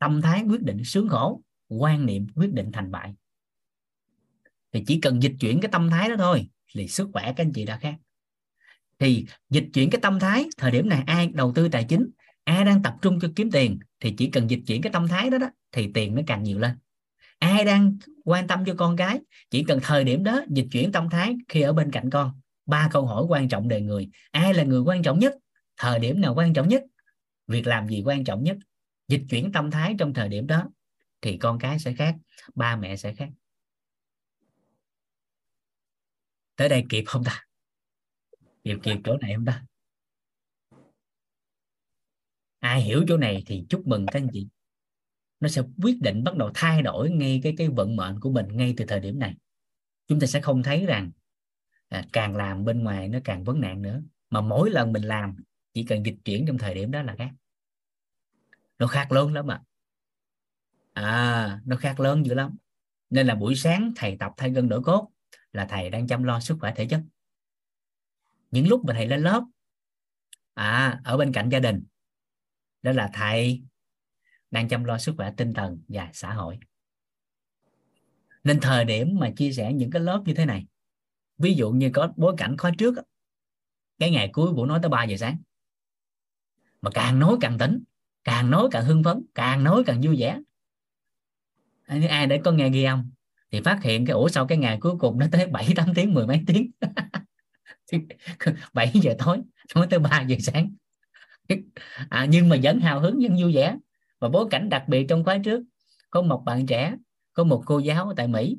tâm 0.01 0.23
thái 0.23 0.43
quyết 0.49 0.63
định 0.63 0.85
sướng 0.85 1.09
khổ, 1.09 1.43
quan 1.69 2.07
niệm 2.07 2.27
quyết 2.35 2.53
định 2.53 2.73
thành 2.73 2.91
bại. 2.91 3.15
Thì 4.73 4.85
chỉ 4.87 5.01
cần 5.01 5.23
dịch 5.23 5.35
chuyển 5.41 5.61
cái 5.61 5.69
tâm 5.73 5.91
thái 5.91 6.09
đó 6.09 6.15
thôi, 6.19 6.49
thì 6.75 6.89
sức 6.89 7.09
khỏe 7.13 7.23
các 7.25 7.45
anh 7.45 7.53
chị 7.53 7.65
đã 7.65 7.77
khác. 7.77 7.95
Thì 8.99 9.27
dịch 9.51 9.65
chuyển 9.73 9.91
cái 9.91 10.01
tâm 10.01 10.19
thái, 10.21 10.45
thời 10.57 10.71
điểm 10.71 10.89
này 10.89 11.03
ai 11.07 11.27
đầu 11.27 11.53
tư 11.55 11.69
tài 11.69 11.85
chính 11.85 12.11
ai 12.45 12.65
đang 12.65 12.83
tập 12.83 12.95
trung 13.03 13.21
cho 13.21 13.29
kiếm 13.37 13.51
tiền, 13.51 13.79
thì 14.01 14.15
chỉ 14.19 14.27
cần 14.27 14.51
dịch 14.51 14.61
chuyển 14.67 14.83
cái 14.83 14.93
tâm 14.93 15.09
thái 15.09 15.31
đó 15.31 15.39
đó, 15.39 15.51
thì 15.73 15.91
tiền 15.95 16.15
nó 16.15 16.23
càng 16.27 16.43
nhiều 16.43 16.59
lên. 16.59 16.77
Ai 17.39 17.65
đang 17.65 17.97
quan 18.25 18.47
tâm 18.47 18.65
cho 18.65 18.75
con 18.75 18.97
cái, 18.97 19.21
chỉ 19.51 19.65
cần 19.65 19.79
thời 19.83 20.05
điểm 20.05 20.25
đó 20.25 20.43
dịch 20.49 20.67
chuyển 20.73 20.93
tâm 20.93 21.11
thái 21.11 21.37
khi 21.49 21.61
ở 21.61 21.73
bên 21.73 21.91
cạnh 21.91 22.11
con. 22.11 22.33
Ba 22.67 22.89
câu 22.93 23.07
hỏi 23.07 23.25
quan 23.29 23.49
trọng 23.49 23.69
đề 23.69 23.81
người. 23.81 24.11
Ai 24.31 24.55
là 24.55 24.63
người 24.63 24.81
quan 24.81 25.03
trọng 25.03 25.19
nhất, 25.19 25.35
thời 25.77 25.99
điểm 25.99 26.21
nào 26.21 26.35
quan 26.35 26.55
trọng 26.55 26.69
nhất, 26.69 26.83
việc 27.47 27.67
làm 27.67 27.89
gì 27.89 28.03
quan 28.05 28.25
trọng 28.25 28.45
nhất 28.45 28.57
dịch 29.11 29.23
chuyển 29.31 29.53
tâm 29.53 29.71
thái 29.71 29.95
trong 29.99 30.15
thời 30.15 30.29
điểm 30.29 30.47
đó 30.47 30.71
thì 31.21 31.37
con 31.37 31.59
cái 31.59 31.79
sẽ 31.79 31.95
khác 31.95 32.17
ba 32.55 32.77
mẹ 32.77 32.97
sẽ 32.97 33.15
khác. 33.15 33.29
Tới 36.57 36.69
đây 36.69 36.85
kịp 36.89 37.05
không 37.07 37.25
ta? 37.25 37.45
Kịp 38.65 38.77
kịp 38.83 38.97
chỗ 39.05 39.17
này 39.17 39.35
không 39.35 39.45
ta? 39.45 39.65
Ai 42.59 42.83
hiểu 42.83 43.05
chỗ 43.09 43.17
này 43.17 43.43
thì 43.47 43.65
chúc 43.69 43.87
mừng 43.87 44.07
các 44.07 44.21
anh 44.21 44.29
chị. 44.33 44.49
Nó 45.41 45.49
sẽ 45.49 45.63
quyết 45.83 46.01
định 46.01 46.25
bắt 46.25 46.37
đầu 46.37 46.51
thay 46.55 46.83
đổi 46.83 47.11
ngay 47.11 47.41
cái 47.43 47.55
cái 47.59 47.69
vận 47.69 47.97
mệnh 47.97 48.21
của 48.21 48.31
mình 48.31 48.47
ngay 48.51 48.75
từ 48.77 48.85
thời 48.89 49.01
điểm 49.01 49.19
này. 49.19 49.35
Chúng 50.07 50.21
ta 50.21 50.27
sẽ 50.27 50.41
không 50.41 50.63
thấy 50.63 50.87
rằng 50.87 51.11
à, 51.89 52.05
càng 52.13 52.37
làm 52.37 52.65
bên 52.65 52.83
ngoài 52.83 53.09
nó 53.09 53.19
càng 53.25 53.45
vấn 53.45 53.61
nạn 53.61 53.83
nữa. 53.83 54.03
Mà 54.31 54.41
mỗi 54.41 54.71
lần 54.71 54.93
mình 54.93 55.03
làm 55.03 55.37
chỉ 55.75 55.85
cần 55.85 56.07
dịch 56.07 56.17
chuyển 56.25 56.47
trong 56.47 56.59
thời 56.59 56.75
điểm 56.75 56.91
đó 56.91 57.03
là 57.03 57.15
khác 57.19 57.31
nó 58.81 58.87
khác 58.87 59.13
lớn 59.13 59.35
lắm 59.35 59.51
ạ. 59.51 59.63
À. 60.93 61.05
à 61.05 61.61
nó 61.65 61.77
khác 61.77 62.01
lớn 62.01 62.27
dữ 62.27 62.35
lắm. 62.35 62.57
Nên 63.11 63.27
là 63.27 63.35
buổi 63.35 63.55
sáng 63.55 63.93
thầy 63.97 64.17
tập 64.21 64.33
thay 64.37 64.51
gân 64.51 64.69
đổi 64.69 64.83
cốt 64.83 65.11
là 65.53 65.67
thầy 65.67 65.91
đang 65.91 66.07
chăm 66.07 66.23
lo 66.23 66.41
sức 66.41 66.57
khỏe 66.61 66.73
thể 66.77 66.87
chất. 66.91 67.03
Những 68.51 68.69
lúc 68.69 68.85
mà 68.85 68.95
thầy 68.95 69.07
lên 69.07 69.21
lớp 69.21 69.45
à 70.55 71.01
ở 71.05 71.17
bên 71.17 71.33
cạnh 71.33 71.49
gia 71.49 71.59
đình, 71.59 71.85
đó 72.83 72.93
là 72.93 73.11
thầy 73.15 73.63
đang 74.51 74.69
chăm 74.69 74.85
lo 74.85 74.99
sức 74.99 75.15
khỏe 75.17 75.33
tinh 75.37 75.55
thần 75.55 75.83
và 75.89 76.11
xã 76.13 76.33
hội. 76.33 76.59
Nên 78.45 78.61
thời 78.61 78.85
điểm 78.85 79.17
mà 79.21 79.31
chia 79.37 79.53
sẻ 79.53 79.73
những 79.73 79.91
cái 79.91 80.03
lớp 80.03 80.23
như 80.27 80.35
thế 80.35 80.47
này, 80.47 80.67
ví 81.39 81.55
dụ 81.55 81.71
như 81.71 81.91
có 81.95 82.13
bối 82.17 82.35
cảnh 82.39 82.57
khóa 82.59 82.73
trước 82.79 82.95
cái 83.99 84.11
ngày 84.11 84.31
cuối 84.33 84.53
buổi 84.53 84.69
nói 84.69 84.79
tới 84.83 84.89
3 84.89 85.05
giờ 85.05 85.17
sáng, 85.17 85.37
mà 86.83 86.91
càng 86.95 87.19
nói 87.19 87.37
càng 87.41 87.59
tỉnh 87.59 87.83
càng 88.25 88.51
nói 88.51 88.69
càng 88.71 88.85
hưng 88.85 89.05
phấn 89.05 89.23
càng 89.35 89.65
nói 89.65 89.83
càng 89.87 90.01
vui 90.03 90.17
vẻ. 90.21 90.41
Ai 92.09 92.27
để 92.27 92.41
có 92.45 92.53
nghe 92.53 92.71
ghi 92.71 92.85
âm 92.85 93.11
thì 93.51 93.61
phát 93.61 93.83
hiện 93.83 94.07
cái 94.07 94.15
ủa 94.15 94.29
sau 94.29 94.47
cái 94.47 94.59
ngày 94.59 94.79
cuối 94.81 94.93
cùng 94.99 95.19
nó 95.19 95.27
tới 95.33 95.47
7 95.47 95.73
8 95.77 95.95
tiếng 95.95 96.15
mười 96.15 96.27
mấy 96.27 96.41
tiếng? 96.47 96.71
7 98.73 98.91
giờ 98.95 99.15
tối 99.19 99.39
nói 99.75 99.87
tới 99.91 99.99
3 99.99 100.21
giờ 100.21 100.37
sáng. 100.41 100.75
À, 102.09 102.27
nhưng 102.31 102.49
mà 102.49 102.57
vẫn 102.63 102.81
hào 102.81 103.01
hứng 103.01 103.19
vẫn 103.23 103.37
vui 103.41 103.55
vẻ. 103.55 103.77
Và 104.19 104.29
bối 104.29 104.47
cảnh 104.51 104.69
đặc 104.69 104.85
biệt 104.89 105.07
trong 105.09 105.25
khóa 105.25 105.39
trước 105.45 105.63
có 106.11 106.23
một 106.23 106.43
bạn 106.45 106.67
trẻ 106.67 106.97
có 107.33 107.45
một 107.45 107.63
cô 107.67 107.79
giáo 107.79 108.13
tại 108.17 108.29
Mỹ. 108.29 108.59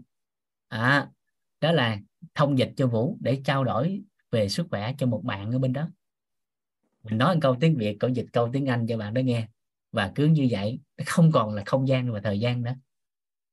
À, 0.67 1.07
đó 1.61 1.71
là 1.71 1.99
thông 2.35 2.57
dịch 2.57 2.71
cho 2.77 2.87
Vũ 2.87 3.17
để 3.21 3.41
trao 3.45 3.63
đổi 3.63 4.01
về 4.31 4.49
sức 4.49 4.67
khỏe 4.71 4.93
cho 4.97 5.07
một 5.07 5.21
bạn 5.23 5.51
ở 5.51 5.59
bên 5.59 5.73
đó 5.73 5.87
mình 7.03 7.17
nói 7.17 7.37
câu 7.41 7.57
tiếng 7.59 7.77
Việt 7.77 7.97
có 7.99 8.07
dịch 8.07 8.27
câu 8.33 8.49
tiếng 8.53 8.65
Anh 8.65 8.87
cho 8.87 8.97
bạn 8.97 9.13
đó 9.13 9.19
nghe. 9.19 9.47
Và 9.91 10.11
cứ 10.15 10.25
như 10.25 10.47
vậy 10.51 10.79
không 11.05 11.31
còn 11.31 11.53
là 11.55 11.63
không 11.65 11.87
gian 11.87 12.11
và 12.11 12.21
thời 12.21 12.39
gian 12.39 12.63
đó 12.63 12.71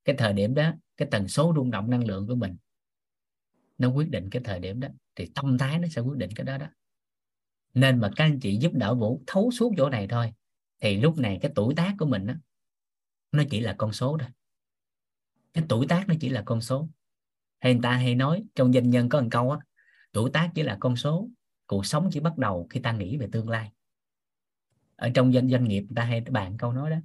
cái 0.04 0.16
thời 0.18 0.32
điểm 0.32 0.54
đó 0.54 0.72
cái 0.96 1.08
tần 1.10 1.28
số 1.28 1.52
rung 1.56 1.70
động 1.70 1.90
năng 1.90 2.06
lượng 2.06 2.26
của 2.26 2.34
mình 2.34 2.56
nó 3.78 3.88
quyết 3.88 4.10
định 4.10 4.30
cái 4.30 4.42
thời 4.44 4.60
điểm 4.60 4.80
đó. 4.80 4.88
Thì 5.16 5.30
tâm 5.34 5.58
thái 5.58 5.78
nó 5.78 5.88
sẽ 5.88 6.00
quyết 6.00 6.16
định 6.16 6.30
cái 6.34 6.44
đó 6.44 6.58
đó. 6.58 6.66
Nên 7.74 7.98
mà 8.00 8.10
các 8.16 8.24
anh 8.24 8.40
chị 8.40 8.56
giúp 8.56 8.72
đỡ 8.74 8.94
vũ 8.94 9.22
thấu 9.26 9.50
suốt 9.50 9.72
chỗ 9.76 9.90
này 9.90 10.06
thôi. 10.08 10.32
Thì 10.80 10.96
lúc 10.96 11.18
này 11.18 11.38
cái 11.42 11.52
tuổi 11.54 11.74
tác 11.74 11.94
của 11.98 12.06
mình 12.06 12.26
đó, 12.26 12.34
nó 13.32 13.42
chỉ 13.50 13.60
là 13.60 13.74
con 13.78 13.92
số 13.92 14.16
thôi. 14.20 14.28
Cái 15.52 15.64
tuổi 15.68 15.86
tác 15.86 16.08
nó 16.08 16.14
chỉ 16.20 16.28
là 16.28 16.42
con 16.46 16.60
số. 16.60 16.88
Hay 17.60 17.74
người 17.74 17.82
ta 17.82 17.92
hay 17.92 18.14
nói 18.14 18.44
trong 18.54 18.72
doanh 18.72 18.90
nhân 18.90 19.08
có 19.08 19.20
một 19.20 19.28
câu 19.30 19.50
á 19.50 19.58
tuổi 20.12 20.30
tác 20.30 20.50
chỉ 20.54 20.62
là 20.62 20.76
con 20.80 20.96
số 20.96 21.28
cuộc 21.68 21.86
sống 21.86 22.08
chỉ 22.12 22.20
bắt 22.20 22.38
đầu 22.38 22.66
khi 22.70 22.80
ta 22.80 22.92
nghĩ 22.92 23.16
về 23.16 23.28
tương 23.32 23.48
lai. 23.48 23.72
Ở 24.96 25.10
trong 25.14 25.32
doanh 25.32 25.48
doanh 25.48 25.64
nghiệp 25.64 25.80
người 25.80 25.96
ta 25.96 26.04
hay 26.04 26.20
bàn 26.20 26.56
câu 26.58 26.72
nói 26.72 26.90
đó 26.90 26.96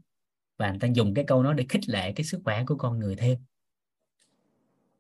và 0.58 0.70
người 0.70 0.80
ta 0.80 0.88
dùng 0.88 1.14
cái 1.14 1.26
câu 1.28 1.44
nói 1.44 1.54
để 1.54 1.66
khích 1.70 1.90
lệ 1.90 2.12
cái 2.12 2.26
sức 2.26 2.42
khỏe 2.44 2.64
của 2.68 2.76
con 2.76 3.00
người 3.00 3.16
thêm. 3.16 3.40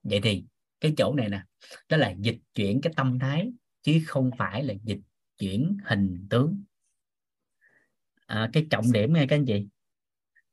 Vậy 0.03 0.19
thì 0.23 0.45
cái 0.81 0.93
chỗ 0.97 1.13
này 1.15 1.29
nè 1.29 1.43
đó 1.89 1.97
là 1.97 2.13
dịch 2.19 2.37
chuyển 2.55 2.81
cái 2.81 2.93
tâm 2.95 3.19
thái 3.19 3.51
chứ 3.81 4.01
không 4.07 4.31
phải 4.37 4.63
là 4.63 4.73
dịch 4.83 4.99
chuyển 5.37 5.77
hình 5.83 6.27
tướng. 6.29 6.63
À, 8.25 8.49
cái 8.53 8.67
trọng 8.69 8.91
điểm 8.91 9.13
nghe 9.13 9.25
các 9.27 9.35
anh 9.35 9.45
chị 9.45 9.67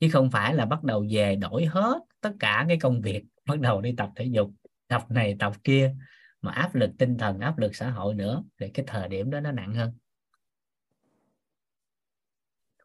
chứ 0.00 0.08
không 0.12 0.30
phải 0.30 0.54
là 0.54 0.66
bắt 0.66 0.84
đầu 0.84 1.06
về 1.10 1.36
đổi 1.36 1.66
hết 1.66 1.98
tất 2.20 2.32
cả 2.38 2.64
cái 2.68 2.78
công 2.80 3.00
việc 3.00 3.24
bắt 3.46 3.60
đầu 3.60 3.80
đi 3.80 3.94
tập 3.96 4.10
thể 4.16 4.24
dục 4.24 4.50
tập 4.88 5.10
này 5.10 5.36
tập 5.38 5.52
kia 5.64 5.94
mà 6.42 6.52
áp 6.52 6.74
lực 6.74 6.90
tinh 6.98 7.18
thần 7.18 7.40
áp 7.40 7.58
lực 7.58 7.76
xã 7.76 7.90
hội 7.90 8.14
nữa 8.14 8.44
thì 8.58 8.70
cái 8.74 8.84
thời 8.88 9.08
điểm 9.08 9.30
đó 9.30 9.40
nó 9.40 9.52
nặng 9.52 9.74
hơn. 9.74 9.92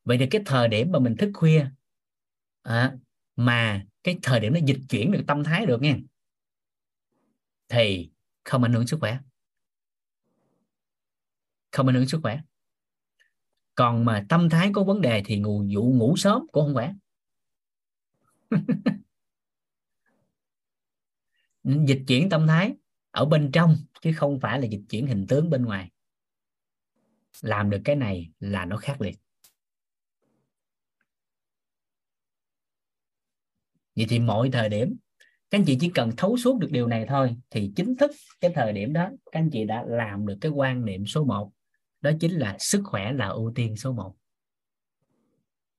Vậy 0.04 0.18
thì 0.18 0.28
cái 0.32 0.42
thời 0.46 0.68
điểm 0.68 0.92
mà 0.92 1.00
mình 1.00 1.18
thức 1.18 1.32
khuya 1.34 1.66
à, 2.62 2.94
mà 3.36 3.86
cái 4.04 4.20
thời 4.24 4.40
điểm 4.40 4.54
nó 4.54 4.60
dịch 4.66 4.80
chuyển 4.90 5.12
được 5.12 5.22
tâm 5.28 5.44
thái 5.44 5.66
được 5.66 5.82
nha 5.82 5.98
thì 7.70 8.12
không 8.44 8.64
ảnh 8.64 8.74
hưởng 8.74 8.88
sức 8.88 8.98
khỏe. 9.00 9.20
Không 11.72 11.88
ảnh 11.88 11.96
hưởng 11.96 12.08
sức 12.08 12.20
khỏe. 12.24 12.40
Còn 13.76 14.06
mà 14.06 14.26
tâm 14.30 14.50
thái 14.50 14.72
có 14.74 14.84
vấn 14.84 15.02
đề 15.02 15.22
thì 15.26 15.40
ngủ 15.40 15.64
dụ 15.68 15.84
ngủ 15.84 16.18
sớm 16.18 16.48
cũng 16.52 16.66
không 16.66 16.74
khỏe. 16.74 16.94
Dịch 21.64 22.04
chuyển 22.08 22.30
tâm 22.30 22.48
thái 22.48 22.74
ở 23.16 23.26
bên 23.26 23.52
trong, 23.54 23.78
chứ 24.02 24.12
không 24.16 24.40
phải 24.40 24.62
là 24.62 24.68
dịch 24.68 24.82
chuyển 24.90 25.08
hình 25.08 25.26
tướng 25.28 25.50
bên 25.50 25.66
ngoài. 25.66 25.92
Làm 27.42 27.70
được 27.70 27.82
cái 27.86 27.96
này 27.96 28.32
là 28.40 28.66
nó 28.66 28.78
khác 28.78 29.02
liệt 29.02 29.18
vậy 33.96 34.06
thì 34.10 34.20
mọi 34.20 34.50
thời 34.54 34.70
điểm, 34.70 34.98
các 35.50 35.58
anh 35.58 35.66
chị 35.66 35.78
chỉ 35.82 35.90
cần 35.90 36.12
thấu 36.18 36.38
suốt 36.38 36.60
được 36.60 36.68
điều 36.72 36.88
này 36.88 37.06
thôi, 37.08 37.36
thì 37.50 37.72
chính 37.76 37.96
thức 37.96 38.12
cái 38.42 38.52
thời 38.56 38.74
điểm 38.74 38.94
đó, 38.94 39.10
các 39.32 39.40
anh 39.40 39.50
chị 39.50 39.66
đã 39.66 39.84
làm 39.88 40.26
được 40.26 40.38
cái 40.42 40.52
quan 40.52 40.86
niệm 40.86 41.06
số 41.06 41.24
1 41.24 41.52
đó 42.02 42.12
chính 42.20 42.32
là 42.32 42.56
sức 42.60 42.82
khỏe 42.86 43.14
là 43.14 43.28
ưu 43.28 43.52
tiên 43.56 43.76
số 43.76 43.94
1 43.94 44.16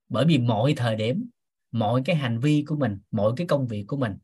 bởi 0.09 0.25
vì 0.29 0.39
mọi 0.39 0.75
thời 0.77 0.97
điểm, 0.97 1.29
mọi 1.71 2.03
cái 2.05 2.17
hành 2.17 2.39
vi 2.39 2.65
của 2.67 2.77
mình, 2.77 2.99
mọi 3.11 3.33
cái 3.37 3.47
công 3.47 3.67
việc 3.67 3.85
của 3.89 3.97
mình 3.97 4.17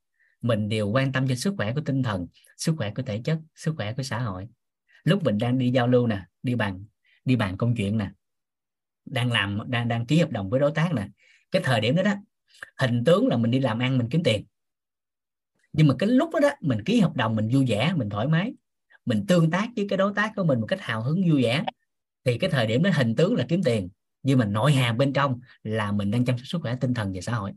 mình 0.42 0.68
đều 0.68 0.88
quan 0.88 1.12
tâm 1.12 1.28
cho 1.28 1.34
sức 1.34 1.54
khỏe 1.56 1.72
của 1.74 1.80
tinh 1.80 2.02
thần 2.02 2.26
sức 2.56 2.74
khỏe 2.78 2.92
của 2.96 3.02
thể 3.02 3.20
chất 3.24 3.38
sức 3.54 3.74
khỏe 3.76 3.92
của 3.92 4.02
xã 4.02 4.18
hội. 4.18 4.48
Lúc 5.04 5.24
mình 5.24 5.38
đang 5.38 5.58
đi 5.58 5.70
giao 5.70 5.88
lưu 5.88 6.06
nè 6.06 6.22
đi 6.42 6.54
bàn 6.54 6.84
đi 7.24 7.36
bàn 7.36 7.56
công 7.56 7.74
chuyện 7.76 7.98
nè 7.98 8.10
đang 9.04 9.32
làm 9.32 9.58
đang 9.66 9.88
đang 9.88 10.06
ký 10.06 10.18
hợp 10.18 10.30
đồng 10.30 10.50
với 10.50 10.60
đối 10.60 10.72
tác 10.72 10.94
nè 10.94 11.08
cái 11.50 11.62
thời 11.64 11.80
điểm 11.80 11.96
đó 11.96 12.02
đó 12.02 12.14
hình 12.78 13.04
tướng 13.04 13.28
là 13.28 13.36
mình 13.36 13.50
đi 13.50 13.60
làm 13.60 13.78
ăn 13.78 13.98
mình 13.98 14.08
kiếm 14.10 14.22
tiền. 14.22 14.44
Nhưng 15.72 15.88
mà 15.88 15.94
cái 15.98 16.08
lúc 16.08 16.30
đó, 16.32 16.40
đó 16.40 16.50
mình 16.60 16.84
ký 16.84 17.00
hợp 17.00 17.16
đồng 17.16 17.36
mình 17.36 17.48
vui 17.52 17.64
vẻ 17.68 17.92
mình 17.96 18.10
thoải 18.10 18.28
mái 18.28 18.52
mình 19.04 19.24
tương 19.28 19.50
tác 19.50 19.68
với 19.76 19.86
cái 19.88 19.96
đối 19.96 20.12
tác 20.14 20.32
của 20.36 20.44
mình 20.44 20.60
một 20.60 20.66
cách 20.66 20.80
hào 20.80 21.02
hứng 21.02 21.30
vui 21.30 21.42
vẻ 21.42 21.64
thì 22.24 22.38
cái 22.38 22.50
thời 22.50 22.66
điểm 22.66 22.82
đó 22.82 22.90
hình 22.94 23.14
tướng 23.16 23.34
là 23.34 23.46
kiếm 23.48 23.62
tiền. 23.62 23.88
Nhưng 24.22 24.38
mà 24.38 24.44
nội 24.44 24.72
hàm 24.72 24.98
bên 24.98 25.12
trong 25.12 25.40
là 25.62 25.92
mình 25.92 26.10
đang 26.10 26.24
chăm 26.24 26.38
sóc 26.38 26.46
sức 26.46 26.58
khỏe 26.62 26.76
tinh 26.80 26.94
thần 26.94 27.12
và 27.14 27.20
xã 27.20 27.34
hội. 27.34 27.52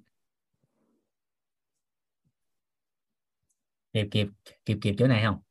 Kịp 3.96 4.08
kịp 4.12 4.28
kịp 4.66 4.78
kịp 4.82 4.96
chỗ 4.98 5.08
này 5.08 5.24
không? 5.24 5.42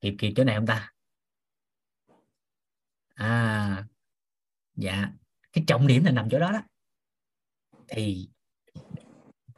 Kịp 0.00 0.14
kịp 0.18 0.32
chỗ 0.36 0.44
này 0.44 0.56
không 0.56 0.66
ta? 0.66 0.92
À 3.14 3.84
dạ. 4.76 5.12
Cái 5.52 5.64
trọng 5.66 5.86
điểm 5.86 6.04
là 6.04 6.12
nằm 6.12 6.28
chỗ 6.30 6.38
đó 6.38 6.52
đó. 6.52 6.62
Thì 7.88 8.28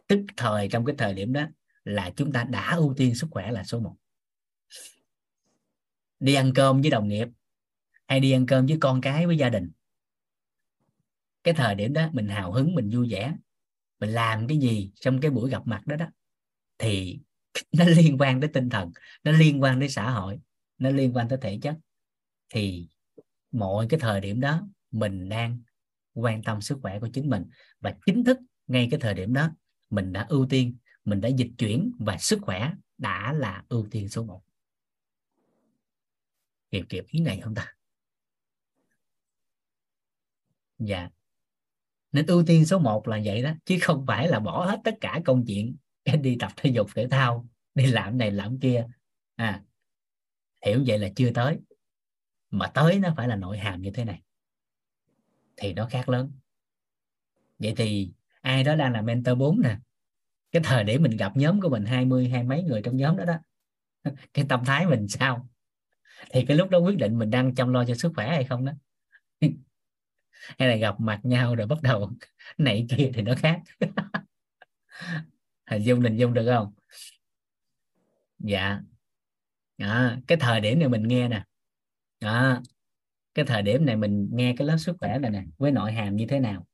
tức 0.07 0.20
thời, 0.36 0.69
trong 0.69 0.85
cái 0.85 0.94
thời 0.99 1.15
điểm 1.15 1.32
đó 1.32 1.47
là 1.85 2.11
chúng 2.16 2.32
ta 2.32 2.44
đã 2.44 2.74
ưu 2.74 2.94
tiên 2.97 3.15
sức 3.15 3.27
khỏe 3.31 3.51
là 3.51 3.65
số 3.65 3.81
1 3.81 3.97
đi 6.20 6.35
ăn 6.35 6.53
cơm 6.55 6.81
với 6.81 6.90
đồng 6.90 7.09
nghiệp 7.09 7.28
hay 8.07 8.20
đi 8.20 8.32
ăn 8.32 8.47
cơm 8.47 8.66
với 8.66 8.78
con 8.81 9.01
cái, 9.01 9.27
với 9.27 9.39
gia 9.39 9.49
đình. 9.49 9.70
Cái 11.43 11.55
thời 11.55 11.74
điểm 11.74 11.93
đó 11.93 12.09
mình 12.12 12.28
hào 12.28 12.53
hứng, 12.53 12.74
mình 12.74 12.90
vui 12.94 13.09
vẻ, 13.11 13.36
mình 13.99 14.11
làm 14.11 14.49
cái 14.49 14.59
gì 14.59 14.93
trong 14.94 15.20
cái 15.20 15.31
buổi 15.31 15.51
gặp 15.51 15.62
mặt 15.66 15.86
đó 15.86 15.97
đó 15.97 16.07
thì 16.83 17.21
nó 17.73 17.85
liên 17.85 18.17
quan 18.19 18.41
tới 18.41 18.51
tinh 18.53 18.69
thần, 18.69 18.93
nó 19.25 19.33
liên 19.33 19.63
quan 19.63 19.81
tới 19.81 19.89
xã 19.89 20.11
hội, 20.11 20.39
nó 20.79 20.91
liên 20.91 21.17
quan 21.17 21.29
tới 21.29 21.39
thể 21.43 21.59
chất. 21.63 21.77
Thì 22.49 22.89
mọi 23.53 23.87
cái 23.91 24.01
thời 24.01 24.21
điểm 24.21 24.41
đó, 24.41 24.69
mình 24.91 25.29
đang 25.29 25.63
quan 26.15 26.43
tâm 26.43 26.61
sức 26.61 26.79
khỏe 26.83 27.01
của 27.01 27.09
chính 27.13 27.31
mình. 27.31 27.45
Và 27.81 27.95
chính 28.07 28.25
thức 28.25 28.39
ngay 28.67 28.89
cái 28.91 29.01
thời 29.01 29.15
điểm 29.15 29.33
đó, 29.33 29.51
mình 29.91 30.13
đã 30.13 30.27
ưu 30.29 30.47
tiên, 30.51 30.77
mình 31.05 31.21
đã 31.21 31.29
dịch 31.29 31.51
chuyển 31.59 31.93
và 31.99 32.19
sức 32.19 32.39
khỏe 32.43 32.73
đã 32.99 33.33
là 33.33 33.65
ưu 33.69 33.87
tiên 33.91 34.09
số 34.09 34.25
1 34.25 34.43
kịp 36.71 36.85
kịp 36.89 37.05
ý 37.09 37.21
này 37.21 37.41
không 37.41 37.55
ta? 37.55 37.75
Dạ. 40.79 41.09
Nên 42.13 42.27
ưu 42.27 42.45
tiên 42.47 42.67
số 42.67 42.79
1 42.79 43.09
là 43.09 43.21
vậy 43.25 43.43
đó, 43.43 43.53
chứ 43.65 43.79
không 43.83 44.05
phải 44.07 44.29
là 44.29 44.41
bỏ 44.41 44.67
hết 44.67 44.81
tất 44.85 44.95
cả 45.01 45.21
công 45.25 45.45
chuyện 45.47 45.77
đi 46.05 46.37
tập 46.41 46.53
thể 46.57 46.70
dục 46.70 46.87
thể 46.95 47.09
thao, 47.09 47.49
đi 47.74 47.87
làm 47.87 48.19
này 48.19 48.31
làm 48.31 48.61
kia. 48.61 48.87
À 49.37 49.62
hiểu 50.66 50.85
vậy 50.87 50.99
là 50.99 51.09
chưa 51.16 51.31
tới. 51.31 51.59
Mà 52.51 52.66
tới 52.66 52.99
nó 52.99 53.15
phải 53.16 53.29
là 53.29 53.37
nội 53.37 53.59
hàm 53.59 53.83
như 53.83 53.91
thế 53.95 54.05
này. 54.05 54.23
Thì 55.57 55.73
nó 55.73 55.87
khác 55.91 56.09
lớn. 56.09 56.33
Vậy 57.59 57.74
thì 57.77 58.12
ai 58.41 58.65
đó 58.65 58.74
đang 58.74 58.93
là 58.93 59.03
mentor 59.03 59.39
4 59.39 59.61
nè, 59.61 59.79
cái 60.53 60.62
thời 60.65 60.85
điểm 60.85 61.03
mình 61.03 61.16
gặp 61.16 61.37
nhóm 61.37 61.61
của 61.61 61.69
mình 61.69 61.85
20 61.85 62.29
hai 62.29 62.43
mấy 62.43 62.62
người 62.62 62.83
trong 62.83 62.97
nhóm 62.97 63.16
đó 63.16 63.24
đó, 63.24 63.35
cái 64.35 64.47
tâm 64.49 64.65
thái 64.65 64.87
mình 64.87 65.09
sao? 65.09 65.49
Thì 66.31 66.45
cái 66.47 66.57
lúc 66.57 66.70
đó 66.70 66.79
quyết 66.79 66.99
định 66.99 67.19
mình 67.19 67.31
đang 67.31 67.55
chăm 67.55 67.73
lo 67.73 67.85
cho 67.85 67.95
sức 67.95 68.12
khỏe 68.15 68.29
hay 68.29 68.45
không 68.45 68.65
đó. 68.65 68.73
Hay 70.59 70.69
là 70.69 70.77
gặp 70.77 71.01
mặt 71.01 71.20
nhau 71.23 71.55
rồi 71.55 71.66
bắt 71.66 71.83
đầu 71.83 72.11
này 72.59 72.87
kia 72.89 73.11
thì 73.15 73.23
nó 73.23 73.35
khác 73.39 73.61
hình 75.67 75.83
dung 75.83 76.01
hình 76.01 76.17
dung 76.17 76.35
được 76.35 76.47
không? 76.55 76.75
Dạ. 78.39 78.81
À, 79.77 80.21
cái 80.27 80.39
thời 80.41 80.61
điểm 80.61 80.79
này 80.79 80.89
mình 80.89 81.03
nghe 81.03 81.29
nè. 81.29 81.45
À, 82.19 82.63
cái 83.35 83.45
thời 83.45 83.63
điểm 83.63 83.87
này 83.87 83.97
mình 83.97 84.29
nghe 84.33 84.55
cái 84.59 84.67
lớp 84.67 84.77
sức 84.79 84.97
khỏe 84.99 85.19
này 85.19 85.31
nè 85.31 85.45
với 85.59 85.73
nội 85.73 85.93
hàm 85.93 86.17
như 86.17 86.27
thế 86.29 86.41
nào? 86.41 86.67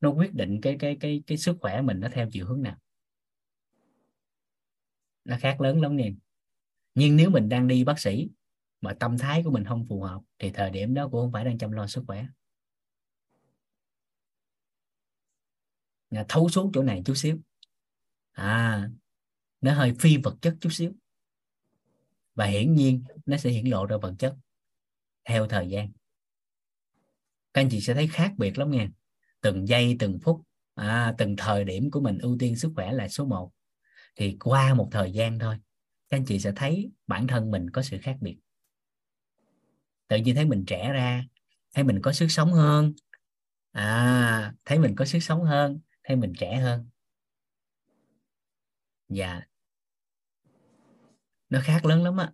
Nó 0.00 0.10
quyết 0.10 0.34
định 0.34 0.60
cái 0.60 0.76
cái 0.78 0.96
cái 1.00 1.22
cái 1.26 1.38
sức 1.38 1.56
khỏe 1.60 1.82
mình 1.82 2.00
nó 2.00 2.08
theo 2.12 2.28
chiều 2.32 2.46
hướng 2.46 2.62
nào? 2.62 2.76
Nó 5.24 5.36
khác 5.40 5.60
lớn 5.60 5.80
lắm 5.80 5.96
nè. 5.96 6.10
Nhưng 6.94 7.16
nếu 7.16 7.30
mình 7.30 7.48
đang 7.48 7.68
đi 7.68 7.84
bác 7.84 7.98
sĩ 7.98 8.28
mà 8.80 8.94
tâm 9.00 9.18
thái 9.18 9.42
của 9.44 9.50
mình 9.50 9.64
không 9.64 9.86
phù 9.88 10.02
hợp 10.02 10.20
thì 10.38 10.50
thời 10.50 10.70
điểm 10.70 10.94
đó 10.94 11.08
cũng 11.08 11.20
không 11.20 11.32
phải 11.32 11.44
đang 11.44 11.58
chăm 11.58 11.72
lo 11.72 11.86
sức 11.86 12.04
khỏe. 12.06 12.26
Dạ, 16.10 16.24
thấu 16.28 16.48
xuống 16.48 16.70
chỗ 16.74 16.82
này 16.82 17.02
chút 17.04 17.14
xíu 17.14 17.38
à 18.40 18.88
nó 19.60 19.74
hơi 19.74 19.94
phi 20.00 20.16
vật 20.16 20.36
chất 20.42 20.56
chút 20.60 20.70
xíu. 20.72 20.92
Và 22.34 22.46
hiển 22.46 22.74
nhiên 22.74 23.04
nó 23.26 23.36
sẽ 23.36 23.50
hiển 23.50 23.66
lộ 23.66 23.86
ra 23.86 23.96
vật 23.96 24.14
chất 24.18 24.36
theo 25.24 25.46
thời 25.46 25.68
gian. 25.68 25.92
Các 27.52 27.60
anh 27.60 27.68
chị 27.70 27.80
sẽ 27.80 27.94
thấy 27.94 28.06
khác 28.06 28.32
biệt 28.36 28.58
lắm 28.58 28.70
nha. 28.70 28.88
Từng 29.40 29.68
giây 29.68 29.96
từng 29.98 30.18
phút 30.22 30.40
à, 30.74 31.14
từng 31.18 31.36
thời 31.36 31.64
điểm 31.64 31.90
của 31.90 32.00
mình 32.00 32.18
ưu 32.18 32.36
tiên 32.38 32.56
sức 32.56 32.72
khỏe 32.74 32.92
là 32.92 33.08
số 33.08 33.24
1 33.24 33.52
thì 34.16 34.36
qua 34.40 34.74
một 34.74 34.88
thời 34.92 35.12
gian 35.12 35.38
thôi 35.38 35.56
các 36.08 36.16
anh 36.16 36.24
chị 36.24 36.38
sẽ 36.38 36.52
thấy 36.56 36.90
bản 37.06 37.26
thân 37.26 37.50
mình 37.50 37.70
có 37.70 37.82
sự 37.82 37.98
khác 38.02 38.16
biệt. 38.20 38.36
Tự 40.08 40.16
nhiên 40.16 40.34
thấy 40.34 40.44
mình 40.44 40.64
trẻ 40.66 40.92
ra 40.92 41.24
thấy 41.74 41.84
mình 41.84 42.00
có 42.02 42.12
sức 42.12 42.26
sống 42.28 42.52
hơn. 42.52 42.94
À 43.72 44.54
thấy 44.64 44.78
mình 44.78 44.94
có 44.96 45.04
sức 45.04 45.20
sống 45.20 45.42
hơn 45.42 45.80
thấy 46.04 46.16
mình 46.16 46.32
trẻ 46.38 46.56
hơn 46.56 46.88
dạ. 49.10 49.40
Nó 51.48 51.60
khác 51.64 51.84
lớn 51.84 52.02
lắm 52.02 52.16
á 52.16 52.32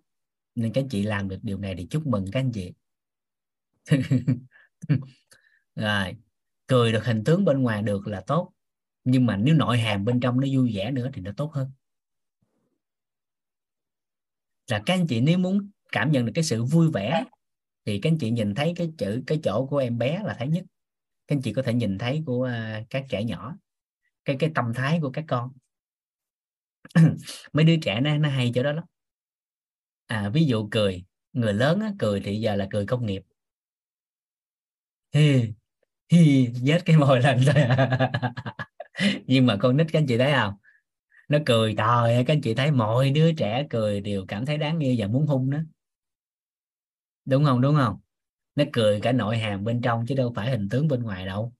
nên 0.55 0.73
các 0.73 0.81
anh 0.81 0.89
chị 0.89 1.03
làm 1.03 1.29
được 1.29 1.39
điều 1.41 1.57
này 1.57 1.75
thì 1.77 1.87
chúc 1.89 2.07
mừng 2.07 2.25
các 2.31 2.39
anh 2.39 2.51
chị. 2.51 2.73
Rồi 5.75 6.15
cười 6.67 6.91
được 6.91 7.05
hình 7.05 7.23
tướng 7.23 7.45
bên 7.45 7.61
ngoài 7.61 7.81
được 7.81 8.07
là 8.07 8.21
tốt 8.27 8.53
nhưng 9.03 9.25
mà 9.25 9.37
nếu 9.37 9.55
nội 9.55 9.77
hàm 9.77 10.05
bên 10.05 10.19
trong 10.19 10.39
nó 10.39 10.47
vui 10.53 10.75
vẻ 10.75 10.91
nữa 10.91 11.09
thì 11.13 11.21
nó 11.21 11.31
tốt 11.37 11.53
hơn. 11.53 11.71
Là 14.67 14.83
các 14.85 14.93
anh 14.93 15.07
chị 15.07 15.21
nếu 15.21 15.37
muốn 15.37 15.69
cảm 15.91 16.11
nhận 16.11 16.25
được 16.25 16.31
cái 16.35 16.43
sự 16.43 16.63
vui 16.63 16.91
vẻ 16.93 17.23
thì 17.85 17.99
các 18.01 18.09
anh 18.11 18.17
chị 18.17 18.31
nhìn 18.31 18.55
thấy 18.55 18.73
cái 18.75 18.91
chữ 18.97 19.23
cái 19.27 19.39
chỗ 19.43 19.67
của 19.69 19.77
em 19.77 19.97
bé 19.97 20.21
là 20.23 20.35
thấy 20.39 20.47
nhất. 20.47 20.65
Các 21.27 21.35
anh 21.35 21.41
chị 21.41 21.53
có 21.53 21.61
thể 21.61 21.73
nhìn 21.73 21.97
thấy 21.97 22.23
của 22.25 22.49
uh, 22.81 22.89
các 22.89 23.05
trẻ 23.09 23.23
nhỏ 23.23 23.57
cái 24.25 24.35
cái 24.39 24.51
tâm 24.55 24.73
thái 24.73 24.99
của 25.01 25.09
các 25.09 25.25
con. 25.27 25.51
mấy 27.53 27.65
đứa 27.65 27.75
trẻ 27.81 28.01
nó 28.01 28.17
nó 28.17 28.29
hay 28.29 28.51
chỗ 28.55 28.63
đó 28.63 28.71
lắm. 28.71 28.83
À 30.07 30.29
ví 30.29 30.45
dụ 30.45 30.67
cười. 30.71 31.03
Người 31.33 31.53
lớn 31.53 31.79
á, 31.79 31.91
cười 31.99 32.19
thì 32.19 32.39
giờ 32.39 32.55
là 32.55 32.67
cười 32.71 32.85
công 32.85 33.05
nghiệp. 33.05 33.23
Hi 35.13 35.53
hi 36.09 36.49
vết 36.63 36.85
cái 36.85 36.97
môi 36.97 37.21
lên 37.21 37.41
thôi 37.45 37.63
à. 37.63 38.11
nhưng 39.27 39.45
mà 39.45 39.57
con 39.61 39.77
nít 39.77 39.87
các 39.91 39.99
anh 39.99 40.07
chị 40.07 40.17
thấy 40.17 40.31
không? 40.33 40.53
Nó 41.27 41.37
cười 41.45 41.75
trời 41.77 42.23
các 42.27 42.33
anh 42.33 42.41
chị 42.41 42.53
thấy 42.53 42.71
mọi 42.71 43.09
đứa 43.11 43.33
trẻ 43.33 43.67
cười 43.69 44.01
đều 44.01 44.25
cảm 44.27 44.45
thấy 44.45 44.57
đáng 44.57 44.79
yêu 44.79 44.95
và 44.97 45.07
muốn 45.07 45.27
hung 45.27 45.49
nó. 45.49 45.59
Đúng 47.25 47.45
không 47.45 47.61
đúng 47.61 47.75
không? 47.75 47.99
Nó 48.55 48.63
cười 48.73 49.01
cả 49.01 49.11
nội 49.11 49.37
hàm 49.37 49.63
bên 49.63 49.81
trong 49.81 50.05
chứ 50.07 50.15
đâu 50.15 50.33
phải 50.35 50.51
hình 50.51 50.69
tướng 50.69 50.87
bên 50.87 51.03
ngoài 51.03 51.25
đâu. 51.25 51.53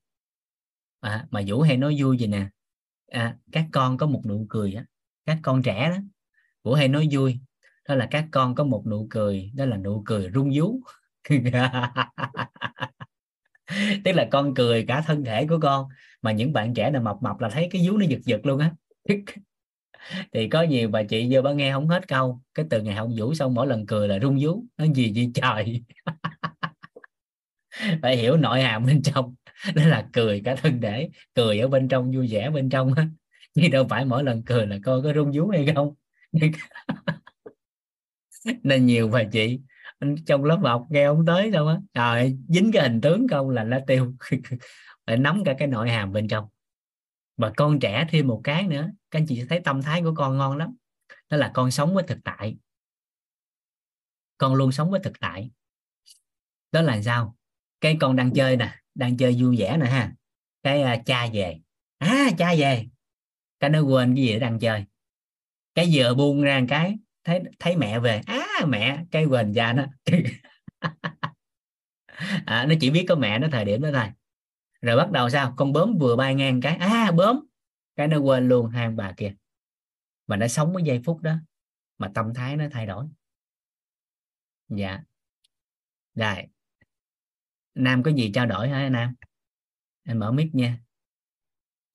À, 0.99 1.27
mà 1.31 1.41
vũ 1.47 1.61
hay 1.61 1.77
nói 1.77 1.95
vui 1.99 2.17
gì 2.17 2.27
nè? 2.27 2.49
À, 3.07 3.37
các 3.51 3.65
con 3.71 3.97
có 3.97 4.07
một 4.07 4.21
nụ 4.25 4.45
cười 4.49 4.73
á 4.73 4.85
các 5.27 5.37
con 5.43 5.63
trẻ 5.63 5.89
đó. 5.89 5.97
Vũ 6.63 6.73
hay 6.73 6.87
nói 6.87 7.07
vui, 7.11 7.39
đó 7.89 7.95
là 7.95 8.07
các 8.11 8.25
con 8.31 8.55
có 8.55 8.63
một 8.63 8.83
nụ 8.87 9.07
cười, 9.09 9.51
đó 9.55 9.65
là 9.65 9.77
nụ 9.77 10.03
cười 10.05 10.29
rung 10.33 10.51
vú. 10.55 10.79
Tức 14.03 14.11
là 14.11 14.27
con 14.31 14.53
cười 14.55 14.85
cả 14.87 15.01
thân 15.01 15.25
thể 15.25 15.47
của 15.47 15.59
con, 15.61 15.87
mà 16.21 16.31
những 16.31 16.53
bạn 16.53 16.73
trẻ 16.73 16.91
nào 16.91 17.01
mập 17.01 17.15
mập 17.21 17.39
là 17.39 17.49
thấy 17.49 17.67
cái 17.71 17.87
vú 17.87 17.97
nó 17.97 18.05
giật 18.05 18.19
giật 18.25 18.45
luôn 18.45 18.59
á. 18.59 18.71
Thì 20.33 20.49
có 20.49 20.61
nhiều 20.61 20.89
bà 20.89 21.03
chị 21.03 21.27
vô 21.31 21.41
bà 21.41 21.53
nghe 21.53 21.71
không 21.71 21.87
hết 21.87 22.07
câu, 22.07 22.41
cái 22.53 22.65
từ 22.69 22.81
ngày 22.81 22.95
ông 22.95 23.15
vũ 23.17 23.33
xong 23.33 23.53
mỗi 23.53 23.67
lần 23.67 23.85
cười 23.85 24.07
là 24.07 24.19
rung 24.19 24.37
vú 24.41 24.63
nó 24.77 24.85
gì 24.95 25.13
gì 25.13 25.31
trời? 25.33 25.83
Phải 28.01 28.17
hiểu 28.17 28.37
nội 28.37 28.61
hàm 28.61 28.85
bên 28.85 29.01
trong, 29.01 29.35
đó 29.75 29.83
là 29.85 30.09
cười 30.13 30.41
cả 30.45 30.55
thân 30.55 30.81
thể, 30.81 31.09
cười 31.35 31.59
ở 31.59 31.67
bên 31.67 31.87
trong, 31.87 32.11
vui 32.11 32.27
vẻ 32.31 32.49
bên 32.49 32.69
trong 32.69 32.93
á 32.93 33.07
chứ 33.61 33.67
đâu 33.71 33.87
phải 33.89 34.05
mỗi 34.05 34.23
lần 34.23 34.43
cười 34.43 34.67
là 34.67 34.77
coi 34.85 35.01
có 35.01 35.13
rung 35.13 35.31
vú 35.31 35.47
hay 35.47 35.67
không. 35.75 35.93
Nên 38.63 38.85
nhiều 38.85 39.07
bà 39.07 39.23
chị 39.31 39.59
trong 40.25 40.43
lớp 40.43 40.59
học 40.63 40.87
nghe 40.89 41.07
không 41.07 41.25
tới 41.25 41.51
đâu 41.51 41.67
á. 41.67 41.77
Trời 41.93 42.37
dính 42.49 42.71
cái 42.73 42.83
hình 42.89 43.01
tướng 43.01 43.27
không 43.27 43.49
là 43.49 43.63
nó 43.63 43.77
tiêu. 43.87 44.13
Phải 45.05 45.17
nắm 45.17 45.43
cả 45.45 45.55
cái 45.57 45.67
nội 45.67 45.89
hàm 45.89 46.11
bên 46.11 46.27
trong. 46.27 46.47
Và 47.37 47.51
con 47.57 47.79
trẻ 47.79 48.07
thêm 48.09 48.27
một 48.27 48.41
cái 48.43 48.63
nữa 48.63 48.89
các 49.11 49.19
anh 49.19 49.25
chị 49.27 49.39
sẽ 49.39 49.45
thấy 49.49 49.59
tâm 49.59 49.81
thái 49.81 50.01
của 50.01 50.13
con 50.15 50.37
ngon 50.37 50.57
lắm. 50.57 50.75
Đó 51.29 51.37
là 51.37 51.51
con 51.53 51.71
sống 51.71 51.93
với 51.93 52.03
thực 52.07 52.17
tại. 52.23 52.57
Con 54.37 54.55
luôn 54.55 54.71
sống 54.71 54.91
với 54.91 54.99
thực 55.03 55.19
tại. 55.19 55.51
Đó 56.71 56.81
là 56.81 57.01
sao? 57.01 57.35
Cái 57.81 57.97
con 57.99 58.15
đang 58.15 58.33
chơi 58.33 58.57
nè 58.57 58.75
đang 58.95 59.17
chơi 59.17 59.37
vui 59.39 59.57
vẻ 59.59 59.77
nè 59.77 59.85
ha. 59.85 60.13
Cái 60.63 60.99
uh, 60.99 61.05
cha 61.05 61.27
về. 61.33 61.59
À 61.97 62.29
cha 62.37 62.55
về 62.57 62.87
cái 63.59 63.69
nó 63.69 63.81
quên 63.81 64.15
cái 64.15 64.25
gì 64.25 64.33
nó 64.33 64.39
đang 64.39 64.59
chơi. 64.59 64.85
Cái 65.75 65.89
vừa 65.93 66.13
buông 66.13 66.41
ra 66.41 66.59
một 66.59 66.65
cái 66.69 66.97
thấy 67.23 67.41
thấy 67.59 67.77
mẹ 67.77 67.99
về. 67.99 68.21
Á 68.25 68.47
à, 68.59 68.65
mẹ 68.65 69.05
cái 69.11 69.25
quên 69.25 69.53
ra 69.53 69.73
nó. 69.73 69.85
À, 72.45 72.65
nó 72.69 72.75
chỉ 72.81 72.89
biết 72.89 73.05
có 73.09 73.15
mẹ 73.15 73.39
nó 73.39 73.47
thời 73.51 73.65
điểm 73.65 73.81
đó 73.81 73.89
thôi. 73.93 74.05
Rồi 74.81 74.97
bắt 74.97 75.11
đầu 75.11 75.29
sao? 75.29 75.53
Con 75.57 75.73
bướm 75.73 75.97
vừa 75.97 76.15
bay 76.15 76.35
ngang 76.35 76.61
cái. 76.61 76.75
À 76.75 77.11
bướm. 77.11 77.39
Cái 77.95 78.07
nó 78.07 78.17
quên 78.17 78.49
luôn 78.49 78.69
hai 78.69 78.89
bà 78.89 79.13
kia 79.17 79.33
mà 80.27 80.37
nó 80.37 80.47
sống 80.47 80.73
với 80.73 80.83
giây 80.83 81.01
phút 81.05 81.21
đó 81.21 81.35
mà 81.97 82.11
tâm 82.15 82.33
thái 82.33 82.57
nó 82.57 82.65
thay 82.71 82.85
đổi. 82.85 83.05
Dạ. 84.69 84.99
Rồi 86.15 86.47
nam 87.75 88.03
có 88.03 88.11
gì 88.11 88.31
trao 88.33 88.45
đổi 88.45 88.69
hả 88.69 88.89
nam? 88.89 89.15
Em 90.03 90.19
mở 90.19 90.31
mic 90.31 90.55
nha. 90.55 90.77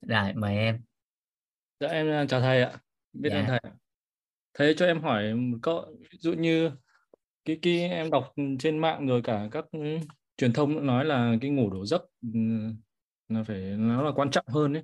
Rồi 0.00 0.32
mời 0.34 0.56
em. 0.56 0.82
Dạ 1.82 1.88
em 1.88 2.26
chào 2.28 2.40
thầy 2.40 2.62
ạ. 2.62 2.72
Biết 3.12 3.30
Dạ. 3.30 3.36
ơn 3.38 3.46
thầy. 3.46 3.60
Thầy 4.54 4.74
cho 4.76 4.86
em 4.86 5.00
hỏi 5.02 5.34
một 5.34 5.58
câu, 5.62 5.86
ví 6.00 6.18
dụ 6.20 6.32
như 6.32 6.70
cái 7.44 7.58
cái 7.62 7.80
em 7.90 8.10
đọc 8.10 8.34
trên 8.58 8.78
mạng 8.78 9.06
rồi 9.06 9.22
cả 9.24 9.48
các 9.52 9.64
ừ, 9.72 9.80
truyền 10.36 10.52
thông 10.52 10.74
cũng 10.74 10.86
nói 10.86 11.04
là 11.04 11.36
cái 11.40 11.50
ngủ 11.50 11.70
đủ 11.70 11.86
giấc 11.86 12.02
ừ, 12.34 12.40
là 13.28 13.42
phải 13.42 13.60
nó 13.78 14.02
là 14.02 14.10
quan 14.16 14.30
trọng 14.30 14.44
hơn 14.48 14.72
ấy. 14.72 14.82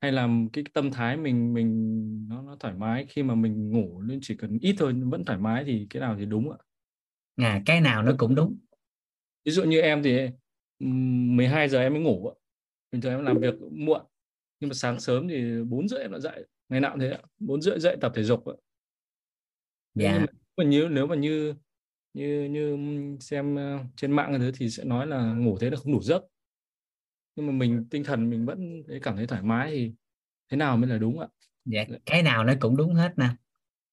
Hay 0.00 0.12
là 0.12 0.28
cái 0.52 0.64
tâm 0.74 0.90
thái 0.90 1.16
mình 1.16 1.54
mình 1.54 2.28
nó 2.28 2.42
nó 2.42 2.56
thoải 2.60 2.74
mái 2.74 3.06
khi 3.08 3.22
mà 3.22 3.34
mình 3.34 3.70
ngủ 3.70 4.02
nên 4.02 4.18
chỉ 4.22 4.36
cần 4.36 4.58
ít 4.62 4.74
thôi 4.78 4.94
vẫn 5.06 5.24
thoải 5.24 5.38
mái 5.38 5.64
thì 5.64 5.86
cái 5.90 6.00
nào 6.00 6.16
thì 6.18 6.24
đúng 6.26 6.50
ạ. 6.50 6.58
à 7.36 7.62
cái 7.66 7.80
nào 7.80 8.02
nó 8.02 8.12
cũng 8.18 8.34
đúng 8.34 8.58
Ví 9.44 9.52
dụ 9.52 9.64
như 9.64 9.80
em 9.80 10.02
thì 10.02 10.18
ừm, 10.78 11.36
12 11.36 11.68
giờ 11.68 11.80
em 11.80 11.92
mới 11.92 12.02
ngủ 12.02 12.28
ạ. 12.28 12.34
Bình 12.92 13.00
thường 13.00 13.12
em 13.12 13.24
làm 13.24 13.38
việc 13.40 13.54
muộn 13.70 14.00
nhưng 14.64 14.68
mà 14.68 14.74
sáng 14.74 15.00
sớm 15.00 15.28
thì 15.28 15.62
4 15.68 15.88
rưỡi 15.88 16.00
em 16.00 16.12
đã 16.12 16.18
dậy. 16.18 16.46
Ngày 16.68 16.80
nào 16.80 16.90
cũng 16.90 17.00
thế. 17.00 17.18
4 17.38 17.62
rưỡi 17.62 17.80
dậy 17.80 17.96
tập 18.00 18.12
thể 18.14 18.22
dục 18.22 18.46
ạ. 18.46 18.54
Thế 19.94 20.04
dạ. 20.04 20.18
nhưng 20.18 20.26
mà 20.56 20.64
như 20.64 20.88
nếu 20.90 21.06
mà 21.06 21.14
như 21.14 21.54
như 22.14 22.44
như 22.44 22.76
xem 23.20 23.56
ờ, 23.56 23.78
trên 23.96 24.12
mạng 24.12 24.36
thứ 24.38 24.52
thì 24.54 24.70
sẽ 24.70 24.84
nói 24.84 25.06
là 25.06 25.32
ngủ 25.32 25.58
thế 25.58 25.70
là 25.70 25.76
không 25.76 25.92
đủ 25.92 26.02
giấc. 26.02 26.22
Nhưng 27.36 27.46
mà 27.46 27.52
mình 27.52 27.86
tinh 27.90 28.04
thần 28.04 28.30
mình 28.30 28.46
vẫn 28.46 28.82
thấy 28.88 29.00
cảm 29.00 29.16
thấy 29.16 29.26
thoải 29.26 29.42
mái 29.42 29.70
thì 29.70 29.92
thế 30.50 30.56
nào 30.56 30.76
mới 30.76 30.90
là 30.90 30.98
đúng 30.98 31.20
ạ? 31.20 31.28
Dạ 31.64 31.84
cái 32.06 32.22
nào 32.22 32.44
nó 32.44 32.52
cũng 32.60 32.76
đúng 32.76 32.94
hết 32.94 33.12
nè 33.16 33.28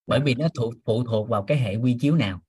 bởi 0.08 0.20
vì 0.26 0.36
nó 0.36 0.48
thuộc 0.56 0.74
phụ 0.86 1.04
thuộc 1.04 1.30
vào 1.30 1.44
cái 1.44 1.58
hệ 1.58 1.76
quy 1.76 1.98
chiếu 2.00 2.16
nào. 2.16 2.42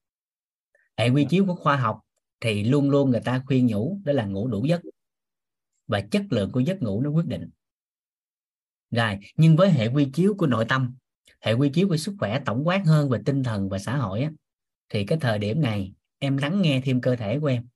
Hệ 0.96 1.08
quy 1.08 1.26
chiếu 1.30 1.46
của 1.46 1.54
khoa 1.54 1.76
học 1.76 2.00
thì 2.40 2.64
luôn 2.64 2.90
luôn 2.90 3.10
người 3.10 3.20
ta 3.20 3.42
khuyên 3.46 3.66
nhủ 3.66 4.00
đó 4.04 4.12
là 4.12 4.24
ngủ 4.24 4.48
đủ 4.48 4.64
giấc. 4.66 4.80
Và 5.86 6.00
chất 6.00 6.22
lượng 6.30 6.50
của 6.52 6.60
giấc 6.60 6.82
ngủ 6.82 7.00
nó 7.00 7.10
quyết 7.10 7.26
định 7.26 7.50
rồi 8.92 9.18
nhưng 9.36 9.56
với 9.56 9.70
hệ 9.70 9.86
quy 9.86 10.10
chiếu 10.12 10.34
của 10.38 10.46
nội 10.46 10.64
tâm 10.68 10.94
hệ 11.42 11.52
quy 11.52 11.68
chiếu 11.68 11.88
của 11.88 11.96
sức 11.96 12.14
khỏe 12.18 12.40
tổng 12.44 12.66
quát 12.66 12.82
hơn 12.86 13.08
về 13.08 13.18
tinh 13.24 13.42
thần 13.42 13.68
và 13.68 13.78
xã 13.78 13.96
hội 13.96 14.22
á, 14.22 14.30
thì 14.88 15.04
cái 15.04 15.18
thời 15.20 15.38
điểm 15.38 15.60
này 15.60 15.92
em 16.18 16.36
lắng 16.36 16.62
nghe 16.62 16.80
thêm 16.84 17.00
cơ 17.00 17.16
thể 17.16 17.40
của 17.40 17.46
em. 17.46 17.66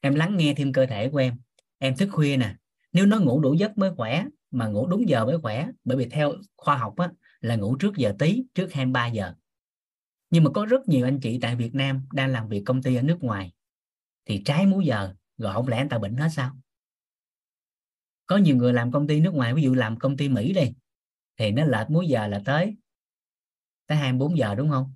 Em 0.00 0.14
lắng 0.14 0.36
nghe 0.36 0.54
thêm 0.56 0.72
cơ 0.72 0.86
thể 0.86 1.08
của 1.08 1.18
em. 1.18 1.36
Em 1.78 1.96
thức 1.96 2.08
khuya 2.12 2.36
nè 2.36 2.54
nếu 2.92 3.06
nó 3.06 3.20
ngủ 3.20 3.40
đủ 3.40 3.54
giấc 3.54 3.78
mới 3.78 3.90
khỏe 3.96 4.24
mà 4.50 4.66
ngủ 4.66 4.86
đúng 4.86 5.08
giờ 5.08 5.24
mới 5.24 5.38
khỏe 5.38 5.68
bởi 5.84 5.96
vì 5.96 6.08
theo 6.08 6.32
khoa 6.56 6.76
học 6.76 6.96
á, 6.96 7.10
là 7.40 7.56
ngủ 7.56 7.76
trước 7.76 7.96
giờ 7.96 8.14
tí 8.18 8.44
trước 8.54 8.72
23 8.72 9.06
giờ. 9.06 9.34
Nhưng 10.30 10.44
mà 10.44 10.50
có 10.50 10.66
rất 10.66 10.88
nhiều 10.88 11.06
anh 11.06 11.20
chị 11.20 11.38
tại 11.42 11.56
Việt 11.56 11.74
Nam 11.74 12.02
đang 12.12 12.32
làm 12.32 12.48
việc 12.48 12.62
công 12.66 12.82
ty 12.82 12.94
ở 12.94 13.02
nước 13.02 13.18
ngoài 13.20 13.52
thì 14.26 14.42
trái 14.44 14.66
múi 14.66 14.84
giờ 14.86 15.14
rồi 15.38 15.52
không 15.54 15.68
lẽ 15.68 15.76
anh 15.76 15.88
ta 15.88 15.98
bệnh 15.98 16.16
hết 16.16 16.28
sao? 16.32 16.56
Có 18.28 18.36
nhiều 18.36 18.56
người 18.56 18.72
làm 18.72 18.92
công 18.92 19.06
ty 19.06 19.20
nước 19.20 19.34
ngoài, 19.34 19.54
ví 19.54 19.62
dụ 19.62 19.74
làm 19.74 19.98
công 19.98 20.16
ty 20.16 20.28
Mỹ 20.28 20.52
đi, 20.52 20.72
thì 21.36 21.50
nó 21.50 21.64
lệch 21.64 21.90
múi 21.90 22.06
giờ 22.06 22.26
là 22.26 22.42
tới 22.44 22.76
tới 23.86 23.98
24 23.98 24.38
giờ, 24.38 24.54
đúng 24.54 24.70
không? 24.70 24.92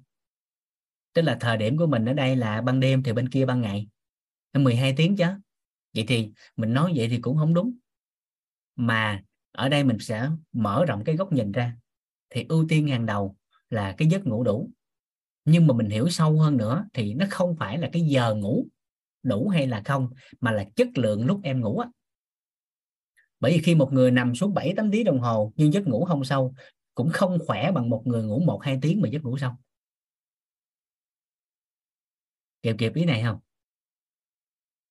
Tức 1.12 1.22
là 1.22 1.36
thời 1.40 1.56
điểm 1.56 1.78
của 1.78 1.86
mình 1.86 2.04
ở 2.04 2.12
đây 2.12 2.36
là 2.36 2.60
ban 2.60 2.80
đêm 2.80 3.02
thì 3.02 3.12
bên 3.12 3.28
kia 3.28 3.46
ban 3.46 3.60
ngày. 3.60 3.88
12 4.54 4.94
tiếng 4.96 5.16
chứ. 5.16 5.26
Vậy 5.94 6.04
thì 6.08 6.32
mình 6.56 6.74
nói 6.74 6.92
vậy 6.96 7.08
thì 7.08 7.18
cũng 7.18 7.36
không 7.36 7.54
đúng. 7.54 7.72
Mà 8.76 9.22
ở 9.52 9.68
đây 9.68 9.84
mình 9.84 9.98
sẽ 9.98 10.28
mở 10.52 10.84
rộng 10.84 11.04
cái 11.04 11.16
góc 11.16 11.32
nhìn 11.32 11.52
ra. 11.52 11.76
Thì 12.30 12.46
ưu 12.48 12.66
tiên 12.68 12.88
hàng 12.88 13.06
đầu 13.06 13.36
là 13.70 13.94
cái 13.98 14.08
giấc 14.08 14.26
ngủ 14.26 14.44
đủ. 14.44 14.70
Nhưng 15.44 15.66
mà 15.66 15.74
mình 15.74 15.90
hiểu 15.90 16.08
sâu 16.08 16.38
hơn 16.38 16.56
nữa 16.56 16.84
thì 16.92 17.14
nó 17.14 17.26
không 17.30 17.56
phải 17.56 17.78
là 17.78 17.88
cái 17.92 18.02
giờ 18.02 18.34
ngủ 18.34 18.66
đủ 19.22 19.48
hay 19.48 19.66
là 19.66 19.82
không, 19.84 20.10
mà 20.40 20.50
là 20.50 20.64
chất 20.76 20.88
lượng 20.94 21.26
lúc 21.26 21.40
em 21.42 21.60
ngủ 21.60 21.78
á 21.78 21.88
bởi 23.42 23.52
vì 23.52 23.62
khi 23.62 23.74
một 23.74 23.92
người 23.92 24.10
nằm 24.10 24.34
xuống 24.34 24.54
7 24.54 24.74
8 24.76 24.90
tiếng 24.90 25.04
đồng 25.04 25.20
hồ 25.20 25.52
nhưng 25.56 25.72
giấc 25.72 25.86
ngủ 25.86 26.04
không 26.04 26.24
sâu 26.24 26.54
cũng 26.94 27.10
không 27.12 27.38
khỏe 27.46 27.70
bằng 27.72 27.90
một 27.90 28.02
người 28.06 28.22
ngủ 28.22 28.42
1 28.46 28.62
2 28.62 28.78
tiếng 28.82 29.00
mà 29.00 29.08
giấc 29.08 29.22
ngủ 29.22 29.38
sâu. 29.38 29.52
Kịp 32.62 32.76
kịp 32.78 32.94
ý 32.94 33.04
này 33.04 33.22
không? 33.22 33.38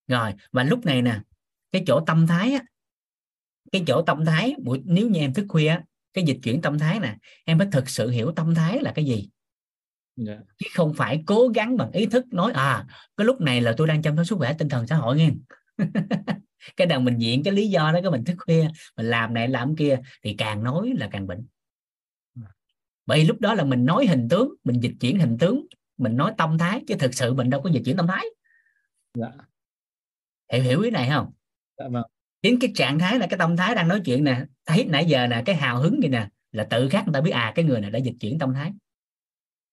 Rồi 0.07 0.33
và 0.51 0.63
lúc 0.63 0.85
này 0.85 1.01
nè 1.01 1.21
cái 1.71 1.83
chỗ 1.87 2.03
tâm 2.07 2.27
thái 2.27 2.53
á 2.53 2.63
cái 3.71 3.83
chỗ 3.87 4.01
tâm 4.01 4.25
thái 4.25 4.55
buổi 4.63 4.81
nếu 4.85 5.09
như 5.09 5.19
em 5.19 5.33
thức 5.33 5.45
khuya 5.49 5.67
á, 5.67 5.83
cái 6.13 6.23
dịch 6.23 6.39
chuyển 6.43 6.61
tâm 6.61 6.79
thái 6.79 6.99
nè 6.99 7.17
em 7.45 7.57
phải 7.57 7.67
thực 7.71 7.89
sự 7.89 8.09
hiểu 8.09 8.31
tâm 8.35 8.55
thái 8.55 8.79
là 8.81 8.91
cái 8.95 9.05
gì. 9.05 9.29
Dạ. 10.15 10.39
Chứ 10.57 10.67
không 10.75 10.93
phải 10.93 11.23
cố 11.25 11.47
gắng 11.47 11.77
bằng 11.77 11.91
ý 11.91 12.05
thức 12.05 12.25
nói 12.31 12.51
à 12.51 12.87
cái 13.17 13.25
lúc 13.25 13.41
này 13.41 13.61
là 13.61 13.73
tôi 13.77 13.87
đang 13.87 14.01
chăm 14.01 14.15
sóc 14.17 14.25
sức 14.25 14.35
khỏe 14.37 14.55
tinh 14.59 14.69
thần 14.69 14.87
xã 14.87 14.95
hội 14.95 15.17
nghe 15.17 15.31
cái 16.77 16.87
đằng 16.87 17.05
mình 17.05 17.17
diện 17.17 17.43
cái 17.43 17.53
lý 17.53 17.67
do 17.67 17.91
đó 17.91 17.99
cái 18.01 18.11
mình 18.11 18.23
thức 18.23 18.35
khuya 18.37 18.67
mình 18.97 19.05
làm 19.05 19.33
này 19.33 19.47
làm 19.47 19.75
kia 19.75 19.99
thì 20.23 20.35
càng 20.37 20.63
nói 20.63 20.93
là 20.97 21.09
càng 21.11 21.27
bệnh. 21.27 21.45
Bởi 23.05 23.19
vì 23.19 23.27
lúc 23.27 23.39
đó 23.39 23.53
là 23.53 23.63
mình 23.63 23.85
nói 23.85 24.05
hình 24.05 24.27
tướng 24.29 24.53
mình 24.63 24.79
dịch 24.79 24.93
chuyển 24.99 25.19
hình 25.19 25.37
tướng 25.37 25.65
mình 25.97 26.17
nói 26.17 26.33
tâm 26.37 26.57
thái 26.57 26.81
chứ 26.87 26.95
thực 26.99 27.13
sự 27.13 27.33
mình 27.33 27.49
đâu 27.49 27.61
có 27.61 27.69
dịch 27.69 27.81
chuyển 27.85 27.97
tâm 27.97 28.07
thái. 28.07 28.25
Dạ. 29.13 29.27
Hiểu 30.53 30.63
hiểu 30.63 30.81
ý 30.81 30.91
này 30.91 31.09
không? 31.09 31.31
Dạ 31.77 31.87
vâng. 31.87 32.03
Chính 32.41 32.59
cái 32.59 32.71
trạng 32.75 32.99
thái 32.99 33.19
là 33.19 33.27
cái 33.27 33.39
tâm 33.39 33.57
thái 33.57 33.75
đang 33.75 33.87
nói 33.87 34.01
chuyện 34.05 34.23
nè. 34.23 34.45
Thấy 34.65 34.85
nãy 34.85 35.05
giờ 35.05 35.27
nè 35.27 35.43
cái 35.45 35.55
hào 35.55 35.81
hứng 35.81 36.03
gì 36.03 36.09
nè 36.09 36.27
là 36.51 36.63
tự 36.63 36.89
khắc 36.89 37.05
người 37.05 37.13
ta 37.13 37.21
biết 37.21 37.31
à 37.31 37.51
cái 37.55 37.65
người 37.65 37.81
này 37.81 37.91
đã 37.91 37.99
dịch 37.99 38.15
chuyển 38.19 38.39
tâm 38.39 38.53
thái. 38.53 38.71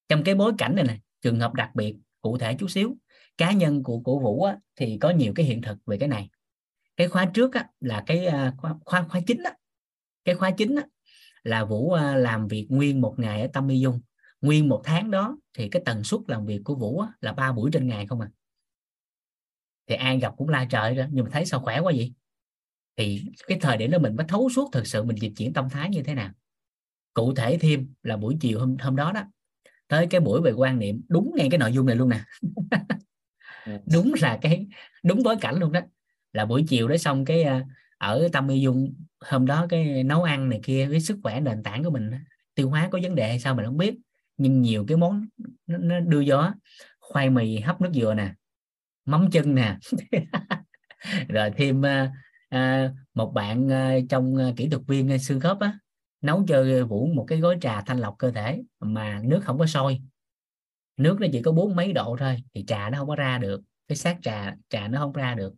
Trong 0.09 0.23
cái 0.23 0.35
bối 0.35 0.53
cảnh 0.57 0.75
này 0.75 0.85
nè 0.87 0.97
trường 1.21 1.39
hợp 1.39 1.53
đặc 1.53 1.69
biệt 1.73 1.95
cụ 2.21 2.37
thể 2.37 2.55
chút 2.59 2.67
xíu 2.67 2.97
cá 3.37 3.51
nhân 3.51 3.83
của 3.83 3.99
của 3.99 4.19
vũ 4.19 4.43
á, 4.43 4.57
thì 4.75 4.97
có 5.01 5.09
nhiều 5.09 5.33
cái 5.35 5.45
hiện 5.45 5.61
thực 5.61 5.77
về 5.85 5.97
cái 5.97 6.09
này 6.09 6.29
cái 6.99 7.07
khóa 7.07 7.25
trước 7.33 7.53
á, 7.53 7.67
là 7.79 8.03
cái 8.05 8.25
à, 8.25 8.53
khóa 8.57 8.75
khóa 8.85 9.05
khóa 9.09 9.21
chính 9.27 9.43
á. 9.43 9.53
cái 10.25 10.35
khóa 10.35 10.51
chính 10.51 10.75
á, 10.75 10.83
là 11.43 11.65
vũ 11.65 11.91
à, 11.91 12.15
làm 12.15 12.47
việc 12.47 12.67
nguyên 12.69 13.01
một 13.01 13.15
ngày 13.17 13.41
ở 13.41 13.47
tâm 13.53 13.67
y 13.67 13.79
dung. 13.79 14.01
Nguyên 14.41 14.69
một 14.69 14.81
tháng 14.83 15.11
đó 15.11 15.37
thì 15.53 15.69
cái 15.69 15.81
tần 15.85 16.03
suất 16.03 16.19
làm 16.27 16.45
việc 16.45 16.61
của 16.63 16.75
vũ 16.75 16.99
á, 16.99 17.07
là 17.21 17.33
ba 17.33 17.51
buổi 17.51 17.69
trên 17.73 17.87
ngày 17.87 18.07
không 18.07 18.21
à. 18.21 18.29
Thì 19.87 19.95
ai 19.95 20.19
gặp 20.19 20.33
cũng 20.37 20.49
la 20.49 20.65
trời 20.65 20.95
ra 20.95 21.07
nhưng 21.11 21.25
mà 21.25 21.31
thấy 21.33 21.45
sao 21.45 21.59
khỏe 21.59 21.79
quá 21.79 21.91
vậy? 21.95 22.13
Thì 22.97 23.25
cái 23.47 23.57
thời 23.61 23.77
điểm 23.77 23.91
đó 23.91 23.99
mình 23.99 24.15
mới 24.15 24.25
thấu 24.29 24.49
suốt 24.55 24.69
thực 24.73 24.87
sự 24.87 25.03
mình 25.03 25.17
dịch 25.21 25.33
chuyển 25.37 25.53
tâm 25.53 25.69
thái 25.69 25.89
như 25.89 26.03
thế 26.03 26.13
nào. 26.13 26.31
Cụ 27.13 27.35
thể 27.35 27.57
thêm 27.61 27.93
là 28.03 28.17
buổi 28.17 28.37
chiều 28.39 28.59
hôm 28.59 28.77
hôm 28.79 28.95
đó 28.95 29.11
đó 29.11 29.23
tới 29.87 30.07
cái 30.07 30.21
buổi 30.21 30.41
về 30.41 30.51
quan 30.51 30.79
niệm 30.79 31.01
đúng 31.07 31.31
ngay 31.35 31.47
cái 31.51 31.57
nội 31.57 31.73
dung 31.73 31.85
này 31.85 31.95
luôn 31.95 32.09
nè. 32.09 32.21
Đúng 33.93 34.13
là 34.21 34.39
cái 34.41 34.67
đúng 35.03 35.23
bối 35.23 35.35
cảnh 35.41 35.55
luôn 35.59 35.71
đó 35.71 35.81
là 36.33 36.45
buổi 36.45 36.65
chiều 36.67 36.87
đó 36.87 36.97
xong 36.97 37.25
cái 37.25 37.43
à, 37.43 37.65
ở 37.97 38.27
tâm 38.33 38.47
y 38.47 38.61
dung 38.61 38.93
hôm 39.19 39.45
đó 39.45 39.65
cái 39.69 40.03
nấu 40.03 40.23
ăn 40.23 40.49
này 40.49 40.59
kia 40.63 40.85
với 40.85 40.99
sức 40.99 41.19
khỏe 41.23 41.39
nền 41.39 41.63
tảng 41.63 41.83
của 41.83 41.89
mình 41.91 42.11
tiêu 42.55 42.69
hóa 42.69 42.89
có 42.91 42.99
vấn 43.03 43.15
đề 43.15 43.27
hay 43.27 43.39
sao 43.39 43.55
mình 43.55 43.65
không 43.65 43.77
biết. 43.77 43.95
Nhưng 44.37 44.61
nhiều 44.61 44.85
cái 44.87 44.97
món 44.97 45.27
nó, 45.67 45.77
nó 45.77 45.99
đưa 45.99 46.19
gió 46.19 46.53
khoai 46.99 47.29
mì 47.29 47.59
hấp 47.59 47.81
nước 47.81 47.89
dừa 47.93 48.13
nè 48.13 48.33
mắm 49.05 49.29
chân 49.31 49.55
nè. 49.55 49.77
Rồi 51.29 51.51
thêm 51.57 51.85
à, 51.85 52.11
à, 52.49 52.91
một 53.13 53.31
bạn 53.33 53.71
à, 53.71 53.95
trong 54.09 54.35
à, 54.35 54.51
kỹ 54.57 54.69
thuật 54.69 54.81
viên 54.87 55.11
à, 55.11 55.17
xương 55.17 55.39
khớp 55.39 55.59
á 55.59 55.79
nấu 56.21 56.45
cho 56.47 56.85
Vũ 56.89 57.07
một 57.13 57.25
cái 57.27 57.39
gói 57.39 57.57
trà 57.61 57.81
thanh 57.81 57.99
lọc 57.99 58.15
cơ 58.19 58.31
thể 58.31 58.63
mà 58.79 59.21
nước 59.23 59.41
không 59.43 59.59
có 59.59 59.65
sôi. 59.65 60.01
Nước 60.97 61.17
nó 61.21 61.27
chỉ 61.31 61.41
có 61.41 61.51
bốn 61.51 61.75
mấy 61.75 61.93
độ 61.93 62.15
thôi 62.19 62.37
thì 62.53 62.65
trà 62.67 62.89
nó 62.89 62.97
không 62.97 63.07
có 63.07 63.15
ra 63.15 63.37
được 63.37 63.61
cái 63.87 63.95
xác 63.95 64.17
trà 64.21 64.55
trà 64.69 64.87
nó 64.87 64.99
không 64.99 65.13
ra 65.13 65.35
được 65.35 65.53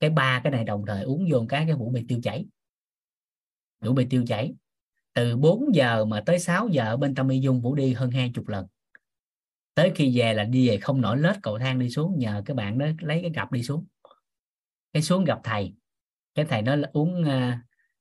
cái 0.00 0.10
ba 0.10 0.40
cái 0.44 0.50
này 0.50 0.64
đồng 0.64 0.84
thời 0.86 1.02
uống 1.02 1.26
vô 1.30 1.46
cái 1.48 1.64
cái 1.66 1.76
Vũ 1.76 1.90
bị 1.90 2.04
tiêu 2.08 2.20
chảy. 2.22 2.46
Vũ 3.80 3.92
bị 3.92 4.06
tiêu 4.10 4.24
chảy. 4.26 4.54
Từ 5.12 5.36
4 5.36 5.74
giờ 5.74 6.04
mà 6.04 6.20
tới 6.26 6.38
6 6.38 6.68
giờ 6.68 6.96
bên 6.96 7.14
Tâm 7.14 7.28
Y 7.28 7.40
Dung 7.40 7.60
Vũ 7.60 7.74
đi 7.74 7.92
hơn 7.92 8.10
hai 8.10 8.32
chục 8.34 8.48
lần. 8.48 8.66
Tới 9.74 9.92
khi 9.94 10.18
về 10.18 10.34
là 10.34 10.44
đi 10.44 10.68
về 10.68 10.78
không 10.78 11.00
nổi 11.00 11.18
lết 11.18 11.36
cầu 11.42 11.58
thang 11.58 11.78
đi 11.78 11.90
xuống 11.90 12.18
nhờ 12.18 12.42
cái 12.46 12.54
bạn 12.54 12.78
đó 12.78 12.86
lấy 13.00 13.22
cái 13.22 13.30
cặp 13.34 13.52
đi 13.52 13.62
xuống. 13.62 13.86
Cái 14.92 15.02
xuống 15.02 15.24
gặp 15.24 15.40
thầy. 15.44 15.74
Cái 16.34 16.44
thầy 16.44 16.62
nó 16.62 16.76
uống 16.92 17.24
ờ, 17.24 17.48
uh, 17.48 17.54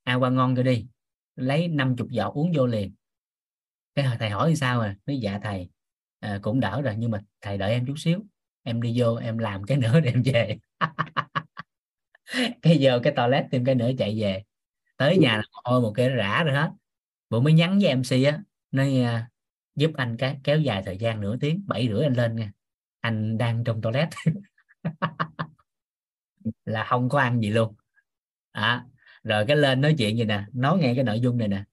a 0.03 0.15
qua 0.15 0.29
ngon 0.29 0.55
cho 0.55 0.63
đi. 0.63 0.87
Lấy 1.35 1.67
50 1.67 2.07
giọt 2.11 2.33
uống 2.33 2.51
vô 2.55 2.65
liền. 2.67 2.93
Cái 3.95 4.05
thầy 4.19 4.29
hỏi 4.29 4.49
thì 4.49 4.55
sao 4.55 4.81
à? 4.81 4.95
Nói 5.05 5.17
dạ 5.19 5.39
thầy 5.43 5.69
à, 6.19 6.39
cũng 6.41 6.59
đỡ 6.59 6.81
rồi 6.81 6.95
nhưng 6.97 7.11
mà 7.11 7.21
thầy 7.41 7.57
đợi 7.57 7.71
em 7.71 7.85
chút 7.85 7.95
xíu. 7.97 8.19
Em 8.63 8.81
đi 8.81 8.93
vô 8.99 9.15
em 9.15 9.37
làm 9.37 9.63
cái 9.63 9.77
nữa 9.77 9.99
để 9.99 10.11
em 10.11 10.23
về. 10.23 10.57
cái 12.61 12.77
vô 12.81 12.91
cái 13.03 13.13
toilet 13.15 13.45
thêm 13.51 13.65
cái 13.65 13.75
nữa 13.75 13.91
chạy 13.97 14.21
về. 14.21 14.43
Tới 14.97 15.17
nhà 15.17 15.37
là 15.37 15.43
ôi 15.63 15.81
một 15.81 15.91
cái 15.95 16.09
rã 16.09 16.43
rồi 16.43 16.55
hết. 16.55 16.71
Bữa 17.29 17.39
mới 17.39 17.53
nhắn 17.53 17.79
với 17.81 17.95
mc 17.95 18.25
á 18.25 18.39
nói 18.71 19.01
uh, 19.01 19.07
giúp 19.75 19.91
anh 19.95 20.17
cái 20.17 20.37
kéo 20.43 20.59
dài 20.59 20.83
thời 20.85 20.97
gian 20.97 21.21
nửa 21.21 21.37
tiếng 21.37 21.63
bảy 21.67 21.87
rưỡi 21.87 22.03
anh 22.03 22.13
lên 22.13 22.35
nha. 22.35 22.51
Anh 22.99 23.37
đang 23.37 23.63
trong 23.63 23.81
toilet. 23.81 24.09
Là 26.65 26.83
không 26.83 27.09
có 27.09 27.19
ăn 27.19 27.41
gì 27.41 27.49
luôn. 27.49 27.75
À, 28.51 28.85
rồi 29.23 29.45
cái 29.47 29.57
lên 29.57 29.81
nói 29.81 29.95
chuyện 29.97 30.17
gì 30.17 30.23
nè 30.23 30.45
nói 30.53 30.77
nghe 30.79 30.95
cái 30.95 31.03
nội 31.03 31.19
dung 31.19 31.37
này 31.37 31.47
nè. 31.47 31.63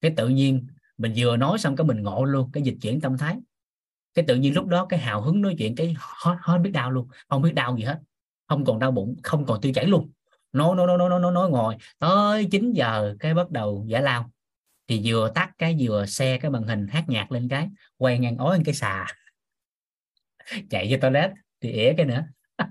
Cái 0.00 0.12
tự 0.16 0.28
nhiên 0.28 0.66
mình 0.98 1.12
vừa 1.16 1.36
nói 1.36 1.58
xong 1.58 1.76
cái 1.76 1.86
mình 1.86 2.02
ngộ 2.02 2.24
luôn 2.24 2.50
cái 2.52 2.62
dịch 2.62 2.76
chuyển 2.82 3.00
tâm 3.00 3.18
thái. 3.18 3.36
Cái 4.14 4.24
tự 4.28 4.36
nhiên 4.36 4.54
lúc 4.54 4.66
đó 4.66 4.86
cái 4.86 5.00
hào 5.00 5.22
hứng 5.22 5.42
nói 5.42 5.54
chuyện 5.58 5.74
cái 5.74 5.94
hết 5.98 6.36
hết 6.40 6.58
biết 6.58 6.70
đau 6.70 6.90
luôn 6.90 7.08
không 7.28 7.42
biết 7.42 7.52
đau 7.54 7.76
gì 7.76 7.84
hết 7.84 8.00
không 8.52 8.64
còn 8.64 8.78
đau 8.78 8.90
bụng 8.90 9.16
không 9.22 9.46
còn 9.46 9.60
tiêu 9.60 9.72
chảy 9.74 9.86
luôn. 9.86 10.10
Nói 10.52 10.76
nói 10.76 10.86
nói 10.86 10.98
nói 10.98 11.20
nói 11.20 11.32
nói 11.32 11.50
ngồi 11.50 11.76
tới 11.98 12.48
9 12.50 12.72
giờ 12.72 13.16
cái 13.20 13.34
bắt 13.34 13.50
đầu 13.50 13.84
giải 13.88 14.02
lao. 14.02 14.30
Thì 14.88 15.00
vừa 15.04 15.30
tắt 15.34 15.50
cái 15.58 15.76
vừa 15.80 16.06
xe 16.06 16.38
cái 16.38 16.50
màn 16.50 16.62
hình 16.62 16.86
hát 16.88 17.04
nhạc 17.08 17.32
lên 17.32 17.48
cái 17.48 17.68
quay 17.96 18.18
ngang 18.18 18.36
ói 18.36 18.60
cái 18.64 18.74
xà. 18.74 19.06
Chạy 20.70 20.88
vô 20.90 20.96
toilet 21.00 21.30
thì 21.60 21.72
ỉa 21.72 21.92
cái 21.96 22.06
nữa. 22.06 22.24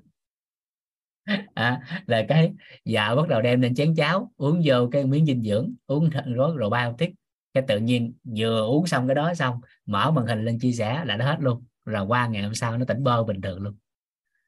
À, 1.54 1.82
là 2.08 2.26
cái 2.28 2.54
dạ 2.86 3.16
bắt 3.16 3.28
đầu 3.28 3.42
đem 3.42 3.62
lên 3.62 3.76
chén 3.76 3.96
cháo 3.96 4.32
uống 4.38 4.62
vô 4.66 4.90
cái 4.92 5.06
miếng 5.06 5.26
dinh 5.26 5.44
dưỡng 5.44 5.74
uống 5.88 6.10
rồi 6.10 6.58
rồi 6.58 6.70
bao 6.70 6.96
tiết 6.98 7.12
cái 7.54 7.64
tự 7.68 7.78
nhiên 7.78 8.14
vừa 8.38 8.62
uống 8.62 8.88
xong 8.88 9.08
cái 9.08 9.16
đó 9.16 9.34
xong 9.34 9.62
mở 9.86 10.12
màn 10.12 10.26
hình 10.26 10.46
lên 10.46 10.60
chia 10.60 10.72
sẻ 10.72 11.02
là 11.06 11.18
nó 11.18 11.26
hết 11.26 11.38
luôn. 11.40 11.64
Rồi 11.86 12.06
qua 12.06 12.28
ngày 12.28 12.44
hôm 12.44 12.54
sau 12.54 12.78
nó 12.78 12.86
tỉnh 12.86 13.04
bơ 13.04 13.24
bình 13.24 13.42
thường 13.42 13.62
luôn 13.62 13.76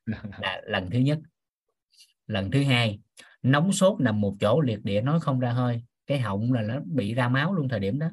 là 0.06 0.62
lần 0.66 0.90
thứ 0.90 1.00
nhất. 1.00 1.20
Lần 2.28 2.52
thứ 2.52 2.64
hai, 2.64 3.00
nóng 3.42 3.72
sốt 3.74 4.02
nằm 4.02 4.22
một 4.22 4.36
chỗ, 4.40 4.62
liệt 4.62 4.84
địa 4.84 5.02
nói 5.02 5.20
không 5.20 5.40
ra 5.40 5.52
hơi. 5.52 5.84
Cái 6.08 6.20
họng 6.20 6.54
là 6.54 6.62
nó 6.62 6.80
bị 6.86 7.14
ra 7.14 7.30
máu 7.30 7.54
luôn 7.54 7.70
thời 7.70 7.80
điểm 7.80 8.00
đó. 8.00 8.10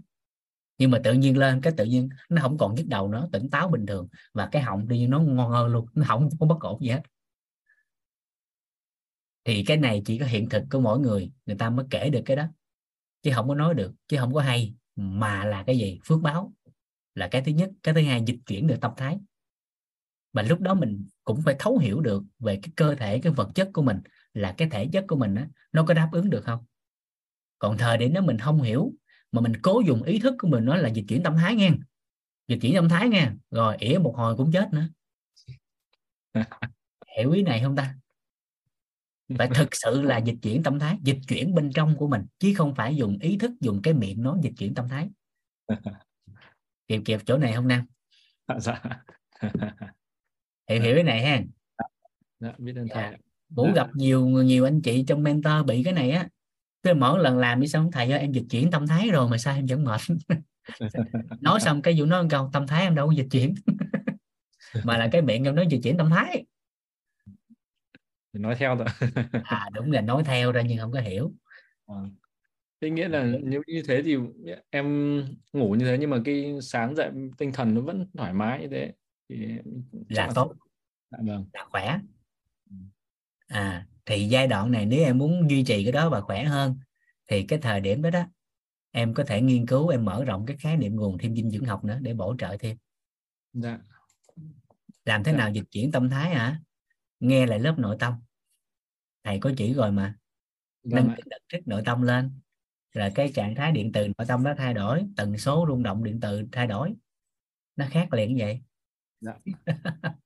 Nhưng 0.79 0.91
mà 0.91 1.01
tự 1.05 1.13
nhiên 1.13 1.39
lên, 1.39 1.61
cái 1.61 1.73
tự 1.77 1.85
nhiên 1.85 2.09
nó 2.29 2.43
không 2.43 2.59
còn 2.59 2.75
nhức 2.75 2.87
đầu 2.87 3.09
nữa, 3.09 3.29
tỉnh 3.33 3.51
táo 3.51 3.69
bình 3.69 3.87
thường. 3.87 4.09
Và 4.35 4.49
cái 4.53 4.63
họng 4.63 4.89
tự 4.89 4.97
nhiên 4.97 5.11
nó 5.11 5.21
ngon 5.21 5.51
hơn 5.51 5.73
luôn, 5.73 5.87
nó 5.95 6.05
không 6.09 6.29
có 6.41 6.47
bất 6.47 6.61
ổn 6.61 6.81
gì 6.83 6.89
hết. 6.89 7.03
Thì 9.45 9.65
cái 9.65 9.77
này 9.77 10.03
chỉ 10.05 10.19
có 10.19 10.27
hiện 10.27 10.49
thực 10.49 10.65
của 10.71 10.81
mỗi 10.81 10.99
người 11.01 11.33
người 11.47 11.57
ta 11.57 11.71
mới 11.71 11.87
kể 11.91 12.11
được 12.11 12.23
cái 12.25 12.37
đó. 12.37 12.47
Chứ 13.23 13.31
không 13.35 13.49
có 13.49 13.55
nói 13.55 13.75
được, 13.75 13.93
chứ 14.09 14.17
không 14.21 14.35
có 14.35 14.41
hay, 14.41 14.75
mà 14.97 15.45
là 15.45 15.65
cái 15.67 15.79
gì? 15.79 16.01
Phước 16.05 16.21
báo 16.21 16.53
là 17.15 17.29
cái 17.29 17.43
thứ 17.43 17.53
nhất. 17.53 17.71
Cái 17.83 17.95
thứ 17.95 18.03
hai 18.03 18.23
dịch 18.27 18.39
chuyển 18.47 18.67
được 18.67 18.77
tâm 18.81 18.93
thái 18.97 19.19
và 20.33 20.43
lúc 20.43 20.61
đó 20.61 20.75
mình 20.75 21.07
cũng 21.25 21.43
phải 21.43 21.57
thấu 21.59 21.79
hiểu 21.79 22.01
được 22.01 22.23
về 22.39 22.59
cái 22.63 22.73
cơ 22.77 22.95
thể 22.95 23.19
cái 23.19 23.33
vật 23.33 23.49
chất 23.55 23.71
của 23.73 23.83
mình 23.83 24.01
là 24.35 24.55
cái 24.59 24.69
thể 24.71 24.89
chất 24.93 25.05
của 25.09 25.17
mình 25.17 25.35
đó, 25.35 25.43
nó 25.73 25.85
có 25.85 25.95
đáp 25.95 26.09
ứng 26.13 26.31
được 26.31 26.45
không? 26.45 26.65
Còn 27.59 27.79
thời 27.79 27.99
điểm 27.99 28.13
đó 28.13 28.21
mình 28.21 28.39
không 28.39 28.63
hiểu 28.63 28.93
mà 29.33 29.41
mình 29.41 29.53
cố 29.63 29.83
dùng 29.87 30.03
ý 30.03 30.19
thức 30.19 30.35
của 30.39 30.49
mình 30.49 30.65
nói 30.65 30.79
là 30.79 30.89
dịch 30.89 31.05
chuyển 31.09 31.23
tâm 31.23 31.37
thái 31.37 31.55
nghe. 31.55 31.71
Dịch 32.49 32.59
chuyển 32.63 32.75
tâm 32.75 32.89
thái 32.89 33.09
nghe 33.09 33.31
rồi 33.51 33.77
ỉa 33.79 33.99
một 33.99 34.17
hồi 34.17 34.37
cũng 34.37 34.53
chết 34.53 34.69
nữa. 34.73 34.89
Hiểu 37.19 37.33
ý 37.33 37.43
này 37.43 37.63
không 37.63 37.77
ta? 37.77 37.95
Phải 39.39 39.49
thực 39.55 39.69
sự 39.73 40.03
là 40.03 40.19
dịch 40.19 40.37
chuyển 40.43 40.63
tâm 40.63 40.79
thái 40.79 40.99
dịch 41.03 41.19
chuyển 41.29 41.55
bên 41.55 41.73
trong 41.73 41.97
của 41.97 42.09
mình 42.09 42.27
chứ 42.39 42.55
không 42.57 42.75
phải 42.75 42.97
dùng 42.97 43.19
ý 43.19 43.39
thức 43.39 43.51
dùng 43.61 43.83
cái 43.83 43.95
miệng 43.95 44.23
nói 44.23 44.39
dịch 44.43 44.53
chuyển 44.59 44.75
tâm 44.75 44.89
thái. 44.89 45.11
Kịp 46.89 47.03
kịp 47.05 47.21
chỗ 47.27 47.39
này 47.39 47.53
không 47.53 47.69
nam? 47.69 47.87
Dạ 48.61 48.83
hiểu 50.71 50.83
hiểu 50.83 50.95
cái 50.95 51.05
này 51.05 51.23
ha. 51.23 51.43
Dạ 52.41 52.53
biết 52.59 52.73
ơn 52.77 52.87
thầy. 52.91 53.17
Cũng 53.57 53.73
gặp 53.73 53.89
nhiều 53.95 54.27
nhiều 54.27 54.65
anh 54.65 54.83
chị 54.83 55.05
trong 55.09 55.23
mentor 55.23 55.67
bị 55.67 55.83
cái 55.85 55.93
này 55.93 56.11
á. 56.11 56.29
Tôi 56.83 56.95
mỗi 56.95 57.23
lần 57.23 57.39
làm 57.39 57.61
đi 57.61 57.69
xong 57.69 57.93
thầy 57.93 58.13
ơi 58.13 58.21
em 58.21 58.33
dịch 58.33 58.45
chuyển 58.51 58.71
tâm 58.71 58.87
thái 58.87 59.09
rồi 59.09 59.29
mà 59.29 59.39
sao 59.39 59.55
em 59.55 59.67
vẫn 59.67 59.85
mệt? 59.85 60.01
Nói 61.41 61.61
xong 61.61 61.83
cái 61.83 61.95
vụ 61.99 62.07
nói 62.07 62.27
câu 62.31 62.51
tâm 62.53 62.67
thái 62.67 62.83
em 62.83 62.95
đâu 62.95 63.07
có 63.07 63.13
dịch 63.13 63.29
chuyển. 63.31 63.55
Mà 64.85 64.99
là 64.99 65.09
cái 65.13 65.23
miệng 65.23 65.45
em 65.45 65.55
nói 65.55 65.67
dịch 65.71 65.81
chuyển 65.83 65.97
tâm 65.97 66.11
thái. 66.11 66.45
Nói 68.33 68.55
theo 68.55 68.77
thôi. 68.77 68.87
À 69.45 69.69
đúng 69.73 69.93
là 69.93 70.01
nói 70.01 70.23
theo 70.25 70.53
ra 70.53 70.63
nhưng 70.63 70.79
không 70.79 70.93
có 70.93 71.01
hiểu. 71.01 71.33
Thế 72.81 72.91
nghĩa 72.91 73.09
là 73.09 73.25
nếu 73.43 73.63
như 73.67 73.83
thế 73.89 74.03
thì 74.03 74.17
em 74.71 75.17
ngủ 75.53 75.75
như 75.75 75.85
thế 75.85 75.99
nhưng 75.99 76.11
mà 76.11 76.19
cái 76.25 76.59
sáng 76.63 76.97
dậy 76.97 77.11
tinh 77.39 77.53
thần 77.53 77.75
nó 77.75 77.81
vẫn 77.81 78.07
thoải 78.17 78.33
mái 78.33 78.61
như 78.61 78.69
thế 78.69 78.93
thì 79.31 79.59
là 80.09 80.31
tốt. 80.35 80.55
Dạ, 81.11 81.19
vâng. 81.27 81.47
là 81.53 81.65
khỏe. 81.71 81.99
À 83.47 83.87
thì 84.07 84.29
giai 84.29 84.47
đoạn 84.47 84.71
này 84.71 84.87
nếu 84.87 85.05
em 85.05 85.19
muốn 85.19 85.51
duy 85.51 85.65
trì 85.65 85.85
cái 85.85 85.93
đó 85.93 86.11
và 86.11 86.21
khỏe 86.21 86.45
hơn 86.45 86.79
thì 87.27 87.43
cái 87.43 87.59
thời 87.59 87.81
điểm 87.81 88.03
đó 88.03 88.11
đó 88.11 88.25
em 88.91 89.15
có 89.15 89.25
thể 89.25 89.41
nghiên 89.41 89.67
cứu 89.67 89.89
em 89.89 90.05
mở 90.05 90.25
rộng 90.25 90.47
cái 90.47 90.57
khái 90.57 90.77
niệm 90.77 90.97
nguồn 90.97 91.19
thêm 91.19 91.35
dinh 91.35 91.51
dưỡng 91.51 91.65
học 91.65 91.85
nữa 91.85 91.99
để 92.01 92.15
bổ 92.15 92.37
trợ 92.39 92.57
thêm. 92.61 92.77
Dạ. 93.53 93.79
làm 95.05 95.25
thế 95.25 95.33
dạ. 95.33 95.39
nào 95.39 95.51
dịch 95.51 95.65
chuyển 95.71 95.93
tâm 95.93 96.11
thái 96.11 96.35
hả? 96.35 96.61
Nghe 97.21 97.47
lại 97.47 97.59
lớp 97.59 97.75
nội 97.79 97.97
tâm. 98.01 98.15
Thầy 99.25 99.39
có 99.39 99.53
chỉ 99.57 99.75
rồi 99.75 99.93
mà. 99.93 100.15
Vâng 100.83 101.07
nâng 101.07 101.17
cái 101.31 101.41
thức 101.53 101.69
nội 101.69 101.83
tâm 101.85 102.03
lên 102.03 102.41
rồi 102.93 103.11
cái 103.15 103.33
trạng 103.35 103.55
thái 103.55 103.73
điện 103.73 103.93
từ 103.93 104.09
nội 104.19 104.27
tâm 104.29 104.43
nó 104.43 104.55
thay 104.59 104.75
đổi 104.75 105.07
tần 105.17 105.39
số 105.39 105.67
rung 105.69 105.83
động 105.83 106.05
điện 106.05 106.21
từ 106.21 106.43
thay 106.53 106.67
đổi. 106.67 106.95
Nó 107.77 107.87
khác 107.91 108.13
liền 108.13 108.37
vậy 108.39 108.61
dạ. 109.21 109.33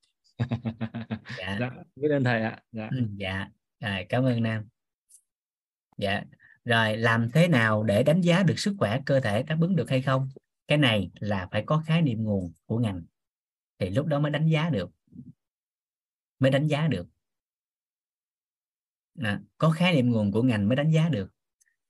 dạ. 1.38 1.56
dạ 1.60 1.70
biết 1.96 2.08
ơn 2.10 2.24
thầy 2.24 2.42
ạ. 2.42 2.62
Dạ. 2.72 2.88
Ừ, 2.92 2.98
dạ. 3.16 3.48
Rồi, 3.80 4.06
cảm 4.08 4.24
ơn 4.24 4.42
nam. 4.42 4.64
Dạ. 5.96 6.24
Rồi 6.64 6.96
làm 6.96 7.30
thế 7.30 7.48
nào 7.48 7.82
để 7.82 8.02
đánh 8.02 8.20
giá 8.20 8.42
được 8.42 8.58
sức 8.58 8.74
khỏe 8.78 9.00
cơ 9.06 9.20
thể 9.20 9.42
đáp 9.42 9.56
ứng 9.60 9.76
được 9.76 9.90
hay 9.90 10.02
không? 10.02 10.28
Cái 10.66 10.78
này 10.78 11.10
là 11.14 11.48
phải 11.50 11.62
có 11.66 11.82
khái 11.86 12.02
niệm 12.02 12.24
nguồn 12.24 12.52
của 12.66 12.78
ngành. 12.78 13.02
Thì 13.78 13.90
lúc 13.90 14.06
đó 14.06 14.20
mới 14.20 14.30
đánh 14.30 14.48
giá 14.48 14.70
được. 14.70 14.90
Mới 16.38 16.50
đánh 16.50 16.66
giá 16.66 16.88
được. 16.88 17.06
À, 19.18 19.40
có 19.58 19.70
khái 19.70 19.94
niệm 19.94 20.10
nguồn 20.10 20.32
của 20.32 20.42
ngành 20.42 20.68
mới 20.68 20.76
đánh 20.76 20.90
giá 20.90 21.08
được. 21.08 21.30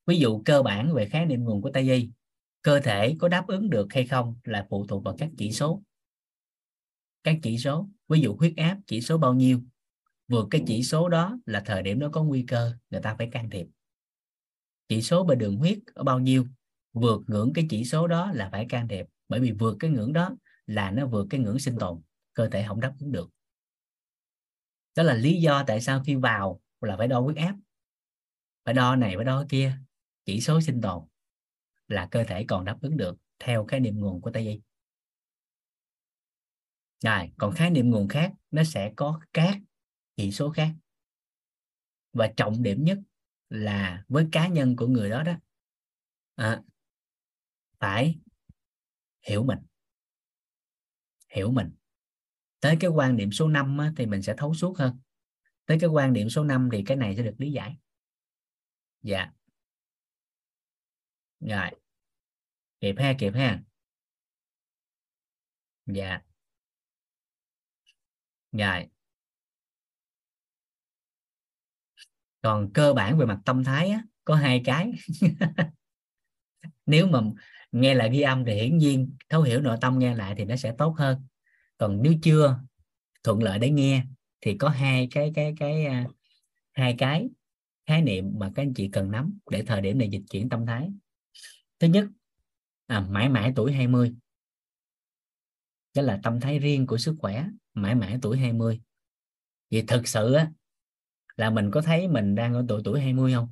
Ví 0.06 0.18
dụ 0.18 0.42
cơ 0.44 0.62
bản 0.62 0.94
về 0.94 1.08
khái 1.08 1.26
niệm 1.26 1.44
nguồn 1.44 1.62
của 1.62 1.70
tây 1.70 1.92
y. 1.92 2.10
Cơ 2.62 2.80
thể 2.80 3.16
có 3.18 3.28
đáp 3.28 3.46
ứng 3.46 3.70
được 3.70 3.86
hay 3.90 4.06
không 4.06 4.36
là 4.44 4.66
phụ 4.70 4.86
thuộc 4.86 5.04
vào 5.04 5.16
các 5.18 5.30
chỉ 5.38 5.52
số 5.52 5.82
các 7.24 7.36
chỉ 7.42 7.58
số 7.58 7.88
ví 8.08 8.20
dụ 8.20 8.36
huyết 8.36 8.52
áp 8.56 8.78
chỉ 8.86 9.00
số 9.00 9.18
bao 9.18 9.34
nhiêu 9.34 9.60
vượt 10.28 10.48
cái 10.50 10.62
chỉ 10.66 10.82
số 10.82 11.08
đó 11.08 11.38
là 11.46 11.62
thời 11.66 11.82
điểm 11.82 11.98
đó 11.98 12.08
có 12.12 12.22
nguy 12.22 12.44
cơ 12.48 12.72
người 12.90 13.00
ta 13.00 13.14
phải 13.18 13.28
can 13.32 13.50
thiệp. 13.50 13.66
Chỉ 14.88 15.02
số 15.02 15.24
về 15.24 15.36
đường 15.36 15.56
huyết 15.56 15.78
ở 15.94 16.02
bao 16.02 16.18
nhiêu 16.18 16.46
vượt 16.92 17.22
ngưỡng 17.26 17.52
cái 17.54 17.66
chỉ 17.70 17.84
số 17.84 18.06
đó 18.06 18.32
là 18.34 18.48
phải 18.52 18.66
can 18.68 18.88
thiệp 18.88 19.06
bởi 19.28 19.40
vì 19.40 19.52
vượt 19.52 19.76
cái 19.80 19.90
ngưỡng 19.90 20.12
đó 20.12 20.36
là 20.66 20.90
nó 20.90 21.06
vượt 21.06 21.26
cái 21.30 21.40
ngưỡng 21.40 21.58
sinh 21.58 21.78
tồn 21.78 22.00
cơ 22.34 22.48
thể 22.48 22.64
không 22.68 22.80
đáp 22.80 22.94
ứng 23.00 23.12
được. 23.12 23.30
Đó 24.96 25.02
là 25.02 25.14
lý 25.14 25.40
do 25.40 25.64
tại 25.66 25.80
sao 25.80 26.02
khi 26.06 26.14
vào 26.14 26.60
là 26.80 26.96
phải 26.96 27.08
đo 27.08 27.20
huyết 27.20 27.36
áp 27.36 27.56
phải 28.64 28.74
đo 28.74 28.96
này 28.96 29.16
phải 29.16 29.24
đo 29.24 29.44
kia 29.48 29.78
chỉ 30.24 30.40
số 30.40 30.60
sinh 30.60 30.80
tồn 30.80 31.02
là 31.88 32.08
cơ 32.10 32.24
thể 32.24 32.44
còn 32.48 32.64
đáp 32.64 32.78
ứng 32.80 32.96
được 32.96 33.16
theo 33.38 33.64
khái 33.64 33.80
niệm 33.80 34.00
nguồn 34.00 34.20
của 34.20 34.30
tây 34.30 34.46
y 34.46 34.60
rồi 37.02 37.32
còn 37.38 37.54
khái 37.54 37.70
niệm 37.70 37.90
nguồn 37.90 38.08
khác 38.08 38.32
nó 38.50 38.64
sẽ 38.64 38.92
có 38.96 39.20
các 39.32 39.58
chỉ 40.16 40.32
số 40.32 40.50
khác. 40.50 40.68
Và 42.12 42.32
trọng 42.36 42.62
điểm 42.62 42.84
nhất 42.84 42.98
là 43.48 44.04
với 44.08 44.26
cá 44.32 44.48
nhân 44.48 44.76
của 44.76 44.86
người 44.86 45.10
đó 45.10 45.22
đó 45.22 45.32
à, 46.34 46.62
phải 47.78 48.18
hiểu 49.22 49.44
mình. 49.44 49.58
Hiểu 51.28 51.50
mình. 51.50 51.70
Tới 52.60 52.76
cái 52.80 52.90
quan 52.90 53.16
điểm 53.16 53.32
số 53.32 53.48
5 53.48 53.78
á, 53.78 53.92
thì 53.96 54.06
mình 54.06 54.22
sẽ 54.22 54.34
thấu 54.38 54.54
suốt 54.54 54.78
hơn. 54.78 54.98
Tới 55.66 55.78
cái 55.80 55.90
quan 55.90 56.12
điểm 56.12 56.30
số 56.30 56.44
5 56.44 56.68
thì 56.72 56.82
cái 56.86 56.96
này 56.96 57.16
sẽ 57.16 57.22
được 57.22 57.34
lý 57.38 57.52
giải. 57.52 57.76
Dạ. 59.02 59.32
Rồi. 61.40 61.70
Kịp 62.80 62.94
ha 62.98 63.14
kịp 63.18 63.32
ha. 63.34 63.62
Dạ 65.86 66.20
rồi. 68.58 68.86
Còn 72.42 72.72
cơ 72.72 72.92
bản 72.92 73.18
về 73.18 73.26
mặt 73.26 73.38
tâm 73.44 73.64
thái 73.64 73.90
á, 73.90 74.02
có 74.24 74.34
hai 74.34 74.62
cái. 74.64 74.92
Nếu 76.86 77.06
mà 77.06 77.20
nghe 77.72 77.94
lại 77.94 78.10
ghi 78.12 78.20
âm 78.20 78.44
thì 78.44 78.54
hiển 78.54 78.78
nhiên 78.78 79.16
thấu 79.28 79.42
hiểu 79.42 79.60
nội 79.60 79.76
tâm 79.80 79.98
nghe 79.98 80.14
lại 80.14 80.34
thì 80.38 80.44
nó 80.44 80.56
sẽ 80.56 80.74
tốt 80.78 80.94
hơn. 80.98 81.26
Còn 81.78 82.02
nếu 82.02 82.14
chưa 82.22 82.58
thuận 83.24 83.42
lợi 83.42 83.58
để 83.58 83.70
nghe 83.70 84.04
thì 84.40 84.56
có 84.58 84.68
hai 84.68 85.08
cái 85.10 85.32
cái 85.34 85.54
cái 85.58 85.84
à, 85.86 86.06
hai 86.72 86.94
cái 86.98 87.28
khái 87.86 88.02
niệm 88.02 88.32
mà 88.38 88.52
các 88.54 88.62
anh 88.62 88.74
chị 88.74 88.88
cần 88.92 89.10
nắm 89.10 89.38
để 89.50 89.62
thời 89.66 89.80
điểm 89.80 89.98
này 89.98 90.08
dịch 90.08 90.22
chuyển 90.30 90.48
tâm 90.48 90.66
thái. 90.66 90.90
Thứ 91.78 91.86
nhất 91.88 92.06
à, 92.86 93.00
mãi 93.00 93.28
mãi 93.28 93.52
tuổi 93.56 93.72
20 93.72 94.14
đó 95.94 96.02
là 96.02 96.20
tâm 96.22 96.40
thái 96.40 96.58
riêng 96.58 96.86
của 96.86 96.98
sức 96.98 97.16
khỏe 97.18 97.46
mãi 97.74 97.94
mãi 97.94 98.18
tuổi 98.22 98.38
20 98.38 98.80
vì 99.70 99.82
thực 99.82 100.08
sự 100.08 100.32
á 100.32 100.50
là 101.36 101.50
mình 101.50 101.70
có 101.70 101.82
thấy 101.82 102.08
mình 102.08 102.34
đang 102.34 102.54
ở 102.54 102.62
độ 102.62 102.80
tuổi 102.84 103.00
20 103.00 103.32
không? 103.32 103.48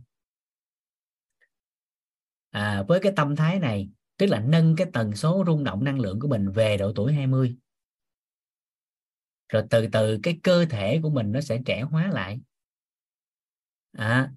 À, 2.50 2.82
với 2.88 3.00
cái 3.00 3.12
tâm 3.16 3.36
thái 3.36 3.58
này 3.58 3.90
tức 4.16 4.26
là 4.26 4.40
nâng 4.40 4.76
cái 4.76 4.86
tần 4.92 5.16
số 5.16 5.44
rung 5.46 5.64
động 5.64 5.84
năng 5.84 6.00
lượng 6.00 6.20
của 6.20 6.28
mình 6.28 6.52
về 6.52 6.76
độ 6.76 6.92
tuổi 6.94 7.12
20 7.12 7.56
rồi 9.48 9.62
từ 9.70 9.86
từ 9.92 10.18
cái 10.22 10.40
cơ 10.42 10.64
thể 10.64 11.00
của 11.02 11.10
mình 11.10 11.32
nó 11.32 11.40
sẽ 11.40 11.58
trẻ 11.66 11.82
hóa 11.82 12.10
lại. 12.12 12.40
À, 13.92 14.30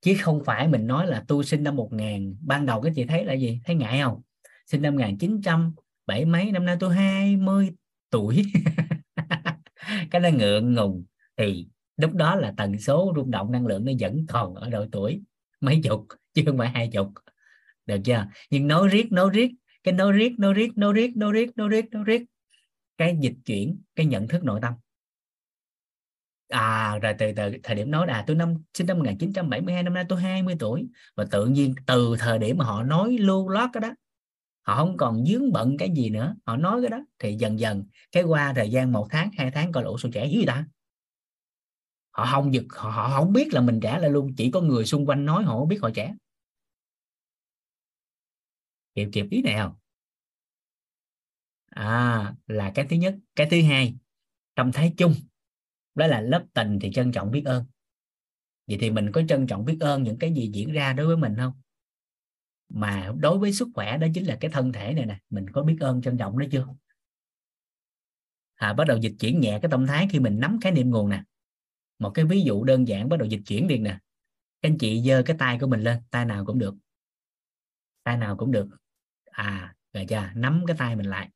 chứ 0.00 0.16
không 0.22 0.44
phải 0.44 0.68
mình 0.68 0.86
nói 0.86 1.06
là 1.06 1.24
tu 1.28 1.42
sinh 1.42 1.62
năm 1.62 1.76
1000 1.76 2.36
ban 2.40 2.66
đầu 2.66 2.82
cái 2.82 2.92
chị 2.96 3.04
thấy 3.04 3.24
là 3.24 3.32
gì? 3.32 3.60
Thấy 3.64 3.76
ngại 3.76 4.00
không? 4.02 4.22
Sinh 4.66 4.82
năm 4.82 4.94
1900 4.94 5.74
bảy 6.06 6.24
mấy 6.24 6.52
năm 6.52 6.64
nay 6.64 6.76
tôi 6.80 6.94
20 6.94 7.70
tuổi. 8.10 8.42
cái 10.12 10.20
nó 10.20 10.28
ngượng 10.28 10.74
ngùng, 10.74 11.04
thì 11.36 11.66
lúc 11.96 12.14
đó 12.14 12.36
là 12.36 12.54
tần 12.56 12.78
số 12.78 13.12
rung 13.16 13.30
động 13.30 13.52
năng 13.52 13.66
lượng 13.66 13.84
nó 13.84 13.92
vẫn 14.00 14.26
còn 14.28 14.54
ở 14.54 14.70
độ 14.70 14.86
tuổi 14.92 15.22
mấy 15.60 15.80
chục, 15.84 16.06
chứ 16.34 16.42
không 16.46 16.58
phải 16.58 16.68
hai 16.68 16.88
chục. 16.92 17.08
Được 17.86 17.98
chưa? 18.04 18.26
Nhưng 18.50 18.68
nói 18.68 18.88
riết 18.88 19.12
nói 19.12 19.30
riết, 19.32 19.50
cái 19.82 19.94
nói 19.94 20.12
riết 20.12 20.32
nói 20.38 20.54
riết 20.54 20.78
nói 20.78 20.92
riết 20.92 21.16
nói 21.16 21.32
riết 21.32 21.56
nói 21.56 21.68
riết 21.68 21.90
nói 21.90 22.04
riết, 22.04 22.22
cái 22.98 23.16
dịch 23.20 23.34
chuyển, 23.44 23.80
cái 23.96 24.06
nhận 24.06 24.28
thức 24.28 24.44
nội 24.44 24.60
tâm. 24.62 24.74
À 26.48 26.98
rồi 27.02 27.14
từ 27.18 27.32
từ 27.36 27.52
thời 27.62 27.76
điểm 27.76 27.90
nói 27.90 28.06
là 28.06 28.24
tôi 28.26 28.36
năm, 28.36 28.54
sinh 28.74 28.86
năm 28.86 28.98
1972 28.98 29.82
năm 29.82 29.94
nay 29.94 30.04
tôi 30.08 30.20
20 30.20 30.56
tuổi. 30.58 30.88
Và 31.16 31.24
tự 31.30 31.46
nhiên 31.46 31.74
từ 31.86 32.16
thời 32.18 32.38
điểm 32.38 32.58
mà 32.58 32.64
họ 32.64 32.82
nói 32.82 33.16
lưu 33.20 33.48
lót 33.48 33.70
cái 33.72 33.80
đó 33.80 33.94
họ 34.62 34.76
không 34.76 34.96
còn 34.96 35.24
dướng 35.26 35.52
bận 35.52 35.76
cái 35.78 35.90
gì 35.96 36.10
nữa. 36.10 36.36
Họ 36.46 36.56
nói 36.56 36.80
cái 36.80 36.90
đó 36.90 37.04
thì 37.18 37.34
dần 37.34 37.58
dần 37.60 37.84
cái 38.12 38.22
qua 38.22 38.52
thời 38.56 38.70
gian 38.70 38.92
một 38.92 39.06
tháng 39.10 39.30
hai 39.38 39.50
tháng 39.50 39.72
coi 39.72 39.84
lỗ 39.84 39.98
sao 39.98 40.10
trẻ 40.14 40.26
dữ 40.26 40.44
ta? 40.46 40.64
Họ 42.10 42.26
không 42.32 42.54
giật 42.54 42.64
họ, 42.70 42.90
họ 42.90 43.18
không 43.20 43.32
biết 43.32 43.54
là 43.54 43.60
mình 43.60 43.80
trẻ 43.80 43.98
là 43.98 44.08
luôn 44.08 44.34
chỉ 44.36 44.50
có 44.50 44.60
người 44.60 44.86
xung 44.86 45.06
quanh 45.06 45.24
nói 45.24 45.44
họ 45.44 45.58
không 45.58 45.68
biết 45.68 45.78
họ 45.82 45.90
trẻ. 45.94 46.14
Kịp 48.94 49.08
kịp 49.12 49.26
ý 49.30 49.42
này 49.42 49.54
không? 49.58 49.72
À 51.70 52.34
là 52.46 52.72
cái 52.74 52.86
thứ 52.90 52.96
nhất. 52.96 53.14
Cái 53.36 53.48
thứ 53.50 53.62
hai 53.62 53.94
tâm 54.54 54.72
thái 54.72 54.94
chung. 54.96 55.14
Đó 55.94 56.06
là 56.06 56.20
lớp 56.20 56.44
tình 56.54 56.78
thì 56.82 56.90
trân 56.92 57.12
trọng 57.12 57.30
biết 57.30 57.42
ơn. 57.44 57.64
Vậy 58.66 58.78
thì 58.80 58.90
mình 58.90 59.12
có 59.12 59.22
trân 59.28 59.46
trọng 59.46 59.64
biết 59.64 59.76
ơn 59.80 60.02
những 60.02 60.18
cái 60.18 60.34
gì 60.34 60.50
diễn 60.54 60.72
ra 60.72 60.92
đối 60.92 61.06
với 61.06 61.16
mình 61.16 61.34
không? 61.36 61.52
Mà 62.74 63.12
đối 63.18 63.38
với 63.38 63.52
sức 63.52 63.68
khỏe 63.74 63.98
đó 63.98 64.06
chính 64.14 64.26
là 64.26 64.36
cái 64.40 64.50
thân 64.50 64.72
thể 64.72 64.94
này 64.94 65.06
nè 65.06 65.18
mình 65.30 65.50
có 65.50 65.62
biết 65.62 65.76
ơn 65.80 66.02
trân 66.02 66.18
trọng 66.18 66.38
nó 66.38 66.46
chưa? 66.50 66.66
À, 68.54 68.72
bắt 68.72 68.84
đầu 68.86 68.96
dịch 68.96 69.14
chuyển 69.20 69.40
nhẹ 69.40 69.58
cái 69.62 69.70
tâm 69.70 69.86
thái 69.86 70.08
khi 70.10 70.18
mình 70.20 70.40
nắm 70.40 70.60
khái 70.60 70.72
niệm 70.72 70.90
nguồn 70.90 71.08
nè. 71.08 71.22
Một 71.98 72.10
cái 72.10 72.24
ví 72.24 72.40
dụ 72.40 72.64
đơn 72.64 72.88
giản 72.88 73.08
bắt 73.08 73.16
đầu 73.16 73.28
dịch 73.28 73.42
chuyển 73.46 73.66
liền 73.66 73.82
nè. 73.82 73.98
Các 74.62 74.68
anh 74.68 74.78
chị 74.78 75.02
giơ 75.06 75.22
cái 75.26 75.36
tay 75.38 75.58
của 75.60 75.66
mình 75.66 75.80
lên 75.80 75.98
tay 76.10 76.24
nào 76.24 76.44
cũng 76.44 76.58
được. 76.58 76.74
Tay 78.02 78.16
nào 78.16 78.36
cũng 78.36 78.52
được. 78.52 78.68
À 79.24 79.74
rồi 79.92 80.06
cha 80.08 80.32
nắm 80.36 80.64
cái 80.66 80.76
tay 80.78 80.96
mình 80.96 81.06
lại. 81.06 81.30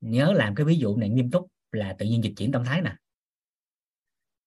Nhớ 0.00 0.32
làm 0.36 0.54
cái 0.54 0.66
ví 0.66 0.78
dụ 0.78 0.96
này 0.96 1.08
nghiêm 1.08 1.30
túc 1.30 1.46
là 1.72 1.96
tự 1.98 2.06
nhiên 2.06 2.24
dịch 2.24 2.32
chuyển 2.36 2.52
tâm 2.52 2.64
thái 2.64 2.82
nè. 2.82 2.96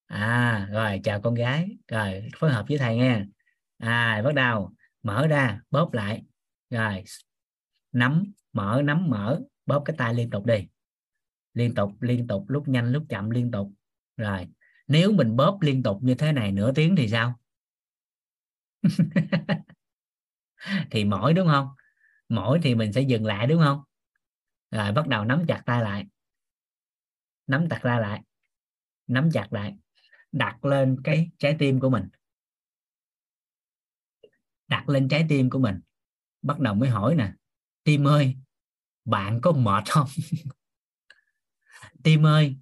À 0.06 0.68
rồi 0.72 1.02
chào 1.04 1.22
con 1.22 1.34
gái. 1.34 1.78
Rồi 1.88 2.30
phối 2.36 2.52
hợp 2.52 2.66
với 2.68 2.78
thầy 2.78 2.98
nghe. 2.98 3.26
À 3.78 4.22
bắt 4.26 4.36
đầu 4.36 4.72
mở 5.06 5.28
ra, 5.28 5.62
bóp 5.72 5.94
lại. 5.94 6.24
Rồi, 6.70 7.04
nắm, 7.92 8.34
mở 8.54 8.82
nắm, 8.86 9.10
mở, 9.10 9.40
bóp 9.66 9.82
cái 9.86 9.96
tay 9.98 10.14
liên 10.14 10.30
tục 10.30 10.46
đi. 10.46 10.68
Liên 11.54 11.76
tục 11.76 12.02
liên 12.02 12.28
tục, 12.28 12.46
lúc 12.48 12.68
nhanh, 12.68 12.92
lúc 12.92 13.06
chậm, 13.10 13.30
liên 13.30 13.52
tục. 13.52 13.72
Rồi, 14.18 14.48
nếu 14.88 15.12
mình 15.12 15.36
bóp 15.36 15.58
liên 15.62 15.84
tục 15.84 15.98
như 16.02 16.16
thế 16.16 16.32
này 16.32 16.52
nửa 16.52 16.72
tiếng 16.72 16.96
thì 16.96 17.10
sao? 17.10 17.40
Thì 20.92 21.06
mỏi, 21.06 21.34
đúng 21.34 21.48
không? 21.48 21.68
Mỏi 22.30 22.60
thì 22.64 22.76
mình 22.76 22.94
sẽ 22.94 23.02
dừng 23.02 23.26
lại, 23.26 23.48
đúng 23.48 23.62
không? 23.62 23.82
Rồi, 24.72 24.92
bắt 24.92 25.08
đầu 25.08 25.26
nắm 25.26 25.44
chặt 25.48 25.62
tay 25.66 25.82
lại. 25.82 26.06
Nắm 27.48 27.68
chặt 27.70 27.80
tay 27.84 28.02
lại. 28.02 28.22
Nắm 29.08 29.30
chặt 29.34 29.54
lại. 29.54 29.76
Đặt 30.32 30.66
lên 30.66 30.98
cái 31.04 31.30
trái 31.38 31.56
tim 31.60 31.80
của 31.80 31.90
mình 31.90 32.10
đặt 34.68 34.90
lên 34.90 35.08
trái 35.08 35.26
tim 35.30 35.50
của 35.50 35.60
mình. 35.60 35.80
Bắt 36.42 36.60
đầu 36.60 36.74
mới 36.74 36.90
hỏi 36.90 37.16
nè, 37.16 37.34
tim 37.84 38.08
ơi, 38.08 38.36
bạn 39.06 39.42
có 39.42 39.52
mệt 39.52 39.84
không? 39.90 40.08
Tim 42.04 42.26
ơi, 42.26 42.56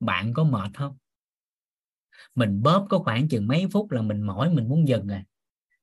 bạn 0.00 0.34
có 0.34 0.44
mệt 0.44 0.70
không? 0.74 0.98
Mình 2.34 2.62
bóp 2.62 2.86
có 2.90 2.98
khoảng 2.98 3.28
chừng 3.28 3.46
mấy 3.46 3.66
phút 3.72 3.90
là 3.90 4.02
mình 4.02 4.22
mỏi, 4.22 4.50
mình 4.50 4.68
muốn 4.68 4.88
dừng 4.88 5.06
rồi 5.06 5.22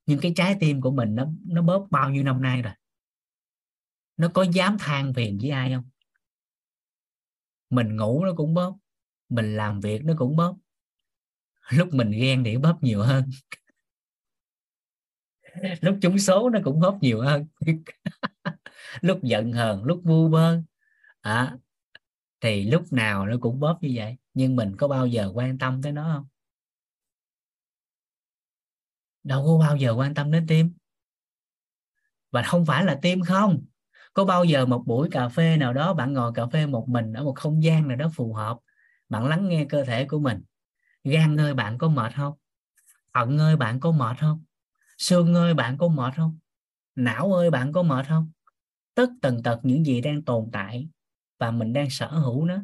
nhưng 0.05 0.19
cái 0.19 0.33
trái 0.35 0.57
tim 0.59 0.81
của 0.81 0.91
mình 0.91 1.15
nó 1.15 1.27
nó 1.45 1.61
bóp 1.61 1.87
bao 1.91 2.09
nhiêu 2.09 2.23
năm 2.23 2.41
nay 2.41 2.61
rồi? 2.61 2.73
Nó 4.17 4.27
có 4.33 4.43
dám 4.43 4.77
than 4.79 5.13
phiền 5.13 5.37
với 5.41 5.49
ai 5.49 5.73
không? 5.73 5.89
Mình 7.69 7.95
ngủ 7.95 8.25
nó 8.25 8.33
cũng 8.35 8.53
bóp, 8.53 8.77
mình 9.29 9.55
làm 9.55 9.79
việc 9.79 10.03
nó 10.03 10.13
cũng 10.17 10.35
bóp. 10.35 10.57
Lúc 11.69 11.93
mình 11.93 12.11
ghen 12.11 12.43
thì 12.43 12.57
bóp 12.57 12.77
nhiều 12.81 13.01
hơn. 13.03 13.29
lúc 15.81 15.97
trúng 16.01 16.19
số 16.19 16.49
nó 16.49 16.59
cũng 16.63 16.79
hốt 16.79 16.97
nhiều 17.01 17.21
hơn. 17.21 17.45
Lúc 19.01 19.19
giận 19.23 19.51
hờn 19.53 19.83
lúc 19.83 20.01
vu 20.03 20.27
vơ. 20.29 20.61
À, 21.21 21.57
thì 22.41 22.63
lúc 22.71 22.93
nào 22.93 23.25
nó 23.27 23.37
cũng 23.41 23.59
bóp 23.59 23.77
như 23.81 23.91
vậy. 23.95 24.17
Nhưng 24.33 24.55
mình 24.55 24.75
có 24.77 24.87
bao 24.87 25.07
giờ 25.07 25.31
quan 25.35 25.57
tâm 25.57 25.81
tới 25.83 25.91
nó 25.91 26.03
không? 26.15 26.25
Đâu 29.23 29.43
có 29.45 29.57
bao 29.67 29.77
giờ 29.77 29.93
quan 29.97 30.13
tâm 30.13 30.31
đến 30.31 30.45
tim. 30.47 30.73
Và 32.31 32.43
không 32.43 32.65
phải 32.65 32.85
là 32.85 32.99
tim 33.01 33.21
không. 33.21 33.65
Có 34.13 34.25
bao 34.25 34.43
giờ 34.43 34.65
một 34.65 34.83
buổi 34.85 35.09
cà 35.11 35.29
phê 35.29 35.57
nào 35.57 35.73
đó 35.73 35.93
bạn 35.93 36.13
ngồi 36.13 36.31
cà 36.35 36.45
phê 36.47 36.65
một 36.65 36.89
mình 36.89 37.13
ở 37.13 37.23
một 37.23 37.33
không 37.35 37.63
gian 37.63 37.87
nào 37.87 37.97
đó 37.97 38.09
phù 38.15 38.33
hợp 38.33 38.57
bạn 39.09 39.25
lắng 39.27 39.49
nghe 39.49 39.65
cơ 39.69 39.83
thể 39.83 40.05
của 40.05 40.19
mình. 40.19 40.43
Gan 41.03 41.39
ơi 41.39 41.53
bạn 41.53 41.77
có 41.77 41.87
mệt 41.89 42.13
không? 42.15 42.33
Thận 43.13 43.39
ơi 43.39 43.57
bạn 43.57 43.79
có 43.79 43.91
mệt 43.91 44.17
không? 44.21 44.43
Xương 44.97 45.33
ơi, 45.33 45.53
bạn 45.53 45.77
có 45.77 45.87
mệt 45.87 46.13
không? 46.15 46.37
Não 46.95 47.33
ơi, 47.33 47.51
bạn 47.51 47.71
có 47.71 47.83
mệt 47.83 48.05
không? 48.07 48.31
Tất 48.95 49.09
tần 49.21 49.43
tật 49.43 49.59
những 49.63 49.85
gì 49.85 50.01
đang 50.01 50.21
tồn 50.21 50.49
tại 50.51 50.87
và 51.39 51.51
mình 51.51 51.73
đang 51.73 51.89
sở 51.89 52.07
hữu 52.07 52.45
nó 52.45 52.63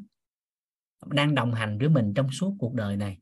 đang 1.05 1.35
đồng 1.35 1.53
hành 1.53 1.77
với 1.77 1.89
mình 1.89 2.13
trong 2.13 2.31
suốt 2.31 2.55
cuộc 2.59 2.73
đời 2.73 2.95
này. 2.95 3.17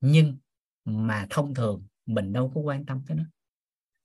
Nhưng 0.00 0.36
mà 0.84 1.26
thông 1.30 1.54
thường 1.54 1.86
mình 2.06 2.32
đâu 2.32 2.52
có 2.54 2.60
quan 2.60 2.86
tâm 2.86 3.02
tới 3.06 3.16
nó. 3.16 3.24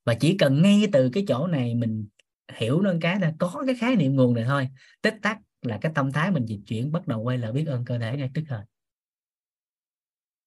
Và 0.06 0.16
chỉ 0.20 0.38
cần 0.38 0.62
ngay 0.62 0.88
từ 0.94 1.10
cái 1.14 1.26
chỗ 1.28 1.48
này 1.48 1.76
mình 1.76 2.08
hiểu 2.54 2.82
nó 2.82 2.94
cái 3.02 3.20
là 3.20 3.34
có 3.40 3.64
cái 3.66 3.76
khái 3.76 3.96
niệm 3.96 4.16
nguồn 4.16 4.34
này 4.34 4.44
thôi, 4.48 4.70
tích 5.02 5.16
tắc 5.22 5.40
là 5.62 5.78
cái 5.82 5.92
tâm 5.96 6.12
thái 6.12 6.32
mình 6.32 6.46
dịch 6.46 6.62
chuyển 6.68 6.92
bắt 6.92 7.08
đầu 7.08 7.22
quay 7.22 7.38
lại 7.38 7.52
biết 7.52 7.66
ơn 7.68 7.86
cơ 7.86 8.00
thể 8.00 8.18
ngay 8.18 8.32
tức 8.34 8.44
thời. 8.48 8.66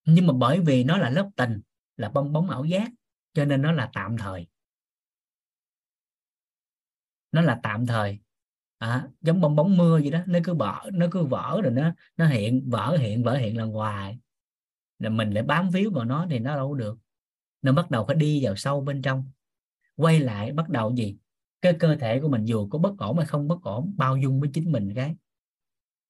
Nhưng 0.05 0.27
mà 0.27 0.33
bởi 0.39 0.61
vì 0.61 0.85
nó 0.85 0.99
là 0.99 1.11
lớp 1.11 1.31
tình, 1.37 1.61
là 1.97 2.09
bong 2.09 2.33
bóng 2.33 2.51
ảo 2.51 2.65
giác 2.65 2.91
cho 3.37 3.45
nên 3.45 3.63
nó 3.63 3.73
là 3.73 3.91
tạm 3.95 4.17
thời. 4.19 4.47
Nó 7.33 7.41
là 7.43 7.61
tạm 7.63 7.87
thời. 7.87 8.19
À, 8.79 9.09
giống 9.21 9.41
bong 9.41 9.57
bóng 9.57 9.77
mưa 9.77 10.01
vậy 10.01 10.11
đó 10.11 10.21
nó 10.27 10.39
cứ 10.45 10.55
vỡ 10.55 10.91
nó 10.93 11.07
cứ 11.11 11.25
vỡ 11.25 11.61
rồi 11.65 11.73
nó 11.73 11.93
nó 12.17 12.27
hiện 12.27 12.71
vỡ 12.71 12.97
hiện 13.01 13.23
vỡ 13.23 13.37
hiện 13.37 13.57
là 13.57 13.65
hoài. 13.65 14.19
Là 14.99 15.11
mình 15.11 15.31
lại 15.31 15.43
bám 15.43 15.71
víu 15.71 15.91
vào 15.91 16.05
nó 16.05 16.27
thì 16.31 16.39
nó 16.39 16.57
đâu 16.57 16.75
được. 16.75 16.99
Nó 17.63 17.73
bắt 17.73 17.91
đầu 17.91 18.05
phải 18.07 18.17
đi 18.17 18.45
vào 18.45 18.57
sâu 18.57 18.81
bên 18.81 19.03
trong. 19.03 19.31
Quay 19.97 20.21
lại 20.21 20.53
bắt 20.53 20.69
đầu 20.69 20.95
gì? 20.95 21.17
Cái 21.63 21.77
cơ 21.79 21.97
thể 21.97 22.21
của 22.21 22.29
mình 22.29 22.45
dù 22.45 22.69
có 22.69 22.79
bất 22.79 22.99
ổn 22.99 23.17
hay 23.17 23.27
không 23.27 23.49
bất 23.49 23.63
ổn 23.63 23.95
bao 23.97 24.17
dung 24.17 24.41
với 24.41 24.51
chính 24.55 24.73
mình 24.73 24.93
cái 24.95 25.17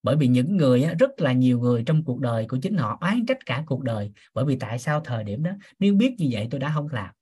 bởi 0.07 0.17
vì 0.17 0.26
những 0.26 0.57
người 0.57 0.83
á, 0.83 0.94
rất 0.99 1.10
là 1.17 1.33
nhiều 1.33 1.60
người 1.60 1.83
trong 1.86 2.05
cuộc 2.05 2.20
đời 2.20 2.47
của 2.49 2.59
chính 2.62 2.76
họ 2.76 2.99
oán 3.01 3.26
trách 3.26 3.47
cả 3.47 3.65
cuộc 3.67 3.83
đời. 3.83 4.12
Bởi 4.35 4.44
vì 4.44 4.57
tại 4.60 4.78
sao 4.78 5.01
thời 5.01 5.25
điểm 5.25 5.43
đó 5.43 5.51
nếu 5.78 5.94
biết 5.94 6.15
như 6.18 6.28
vậy 6.31 6.49
tôi 6.51 6.60
đã 6.60 6.73
không 6.75 6.89
làm. 6.89 7.15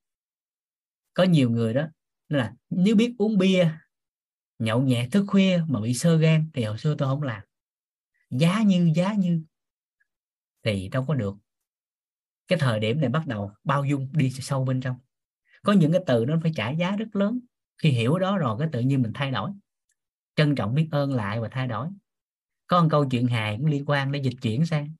Có 1.14 1.22
nhiều 1.22 1.50
người 1.50 1.74
đó 1.74 1.86
là 2.28 2.54
nếu 2.70 2.96
biết 2.96 3.14
uống 3.18 3.38
bia 3.38 3.68
nhậu 4.58 4.82
nhẹt 4.82 5.12
thức 5.12 5.24
khuya 5.28 5.60
mà 5.68 5.80
bị 5.80 5.94
sơ 5.94 6.16
gan 6.16 6.50
thì 6.54 6.64
hồi 6.64 6.78
xưa 6.78 6.94
tôi 6.98 7.08
không 7.08 7.22
làm. 7.22 7.42
Giá 8.30 8.62
như 8.62 8.92
giá 8.94 9.14
như 9.14 9.42
thì 10.62 10.88
đâu 10.88 11.04
có 11.08 11.14
được. 11.14 11.34
Cái 12.48 12.58
thời 12.58 12.80
điểm 12.80 13.00
này 13.00 13.08
bắt 13.08 13.26
đầu 13.26 13.52
bao 13.64 13.84
dung 13.84 14.08
đi 14.12 14.30
sâu 14.30 14.64
bên 14.64 14.80
trong. 14.80 14.96
Có 15.62 15.72
những 15.72 15.92
cái 15.92 16.02
từ 16.06 16.24
nó 16.24 16.38
phải 16.42 16.52
trả 16.56 16.70
giá 16.70 16.96
rất 16.96 17.16
lớn. 17.16 17.40
Khi 17.82 17.90
hiểu 17.90 18.18
đó 18.18 18.38
rồi 18.38 18.56
cái 18.58 18.68
tự 18.72 18.80
nhiên 18.80 19.02
mình 19.02 19.12
thay 19.14 19.30
đổi. 19.30 19.50
Trân 20.36 20.54
trọng 20.54 20.74
biết 20.74 20.88
ơn 20.90 21.12
lại 21.14 21.40
và 21.40 21.48
thay 21.48 21.66
đổi 21.66 21.88
có 22.66 22.82
một 22.82 22.88
câu 22.90 23.04
chuyện 23.10 23.26
hài 23.26 23.56
cũng 23.56 23.66
liên 23.66 23.84
quan 23.86 24.12
để 24.12 24.20
dịch 24.24 24.36
chuyển 24.42 24.66
sang. 24.66 24.94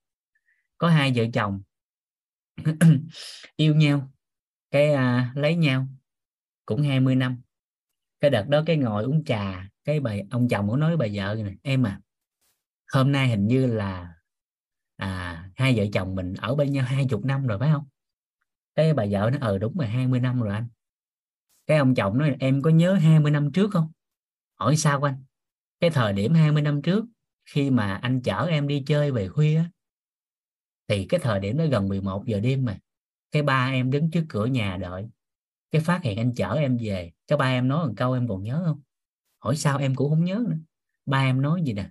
Có 0.78 0.88
hai 0.88 1.12
vợ 1.14 1.24
chồng 1.32 1.62
yêu 3.56 3.74
nhau 3.74 4.10
cái 4.70 4.92
à, 4.92 5.32
lấy 5.34 5.56
nhau 5.56 5.86
cũng 6.66 6.82
20 6.82 7.16
năm. 7.16 7.42
Cái 8.20 8.30
đợt 8.30 8.48
đó 8.48 8.62
cái 8.66 8.76
ngồi 8.76 9.04
uống 9.04 9.24
trà 9.24 9.68
cái 9.84 10.00
bà 10.00 10.14
ông 10.30 10.48
chồng 10.48 10.68
cũng 10.68 10.80
nói 10.80 10.96
bà 10.96 11.06
vợ 11.14 11.36
này 11.44 11.56
em 11.62 11.86
à 11.86 12.00
hôm 12.92 13.12
nay 13.12 13.28
hình 13.28 13.46
như 13.46 13.66
là 13.66 14.14
à, 14.96 15.50
hai 15.56 15.74
vợ 15.76 15.84
chồng 15.92 16.14
mình 16.14 16.34
ở 16.34 16.54
bên 16.54 16.72
nhau 16.72 16.84
hai 16.84 17.06
chục 17.10 17.24
năm 17.24 17.46
rồi 17.46 17.58
phải 17.58 17.70
không? 17.72 17.84
Cái 18.74 18.94
bà 18.94 19.04
vợ 19.10 19.30
nó 19.32 19.38
ờ 19.40 19.50
ừ, 19.52 19.58
đúng 19.58 19.74
rồi 19.76 19.88
20 19.88 20.20
năm 20.20 20.40
rồi 20.40 20.54
anh. 20.54 20.68
Cái 21.66 21.78
ông 21.78 21.94
chồng 21.94 22.18
nói 22.18 22.36
em 22.40 22.62
có 22.62 22.70
nhớ 22.70 22.94
20 22.94 23.30
năm 23.30 23.52
trước 23.52 23.70
không? 23.72 23.92
Hỏi 24.54 24.76
sao 24.76 25.02
anh? 25.02 25.24
Cái 25.80 25.90
thời 25.90 26.12
điểm 26.12 26.34
20 26.34 26.62
năm 26.62 26.82
trước 26.82 27.04
khi 27.44 27.70
mà 27.70 27.94
anh 27.94 28.22
chở 28.22 28.46
em 28.46 28.68
đi 28.68 28.82
chơi 28.86 29.10
về 29.10 29.28
khuya 29.28 29.64
thì 30.88 31.06
cái 31.08 31.20
thời 31.20 31.40
điểm 31.40 31.56
đó 31.58 31.64
gần 31.70 31.88
11 31.88 32.26
giờ 32.26 32.40
đêm 32.40 32.64
mà 32.64 32.78
cái 33.32 33.42
ba 33.42 33.70
em 33.72 33.90
đứng 33.90 34.10
trước 34.10 34.24
cửa 34.28 34.46
nhà 34.46 34.76
đợi 34.76 35.08
cái 35.74 35.82
phát 35.82 36.02
hiện 36.02 36.18
anh 36.18 36.34
chở 36.34 36.52
em 36.52 36.78
về 36.80 37.12
cái 37.26 37.38
ba 37.38 37.46
em 37.46 37.68
nói 37.68 37.86
một 37.86 37.92
câu 37.96 38.12
em 38.12 38.28
còn 38.28 38.42
nhớ 38.42 38.62
không? 38.66 38.80
Hỏi 39.38 39.56
sao 39.56 39.78
em 39.78 39.94
cũng 39.94 40.10
không 40.10 40.24
nhớ 40.24 40.44
nữa. 40.48 40.56
Ba 41.06 41.18
em 41.18 41.42
nói 41.42 41.62
gì 41.62 41.72
nè? 41.72 41.90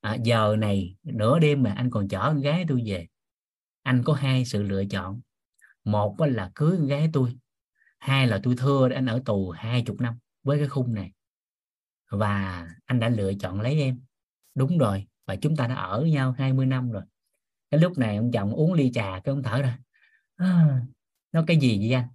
À, 0.00 0.14
giờ 0.14 0.56
này 0.58 0.96
nửa 1.02 1.38
đêm 1.38 1.62
mà 1.62 1.72
anh 1.72 1.90
còn 1.90 2.08
chở 2.08 2.20
con 2.20 2.40
gái 2.40 2.64
tôi 2.68 2.82
về 2.86 3.06
anh 3.82 4.02
có 4.04 4.12
hai 4.12 4.44
sự 4.44 4.62
lựa 4.62 4.84
chọn. 4.84 5.20
Một 5.84 6.16
là 6.20 6.50
cưới 6.54 6.76
con 6.78 6.86
gái 6.86 7.10
tôi 7.12 7.36
hai 7.98 8.26
là 8.26 8.40
tôi 8.42 8.54
thưa 8.58 8.88
anh 8.94 9.06
ở 9.06 9.22
tù 9.24 9.50
hai 9.50 9.82
chục 9.82 10.00
năm 10.00 10.18
với 10.42 10.58
cái 10.58 10.68
khung 10.68 10.94
này. 10.94 11.12
Và 12.10 12.66
anh 12.84 13.00
đã 13.00 13.08
lựa 13.08 13.32
chọn 13.34 13.60
lấy 13.60 13.80
em 13.80 14.00
đúng 14.54 14.78
rồi 14.78 15.06
và 15.26 15.36
chúng 15.36 15.56
ta 15.56 15.66
đã 15.66 15.74
ở 15.74 16.00
với 16.00 16.10
nhau 16.10 16.32
20 16.38 16.66
năm 16.66 16.90
rồi. 16.90 17.02
Cái 17.70 17.80
lúc 17.80 17.98
này 17.98 18.16
ông 18.16 18.30
chồng 18.32 18.52
uống 18.52 18.72
ly 18.72 18.90
trà 18.94 19.20
cái 19.24 19.32
ông 19.32 19.42
thở 19.42 19.62
ra. 19.62 19.78
À, 20.36 20.80
nó 21.32 21.44
cái 21.46 21.56
gì 21.56 21.78
vậy 21.78 21.92
anh? 21.92 22.08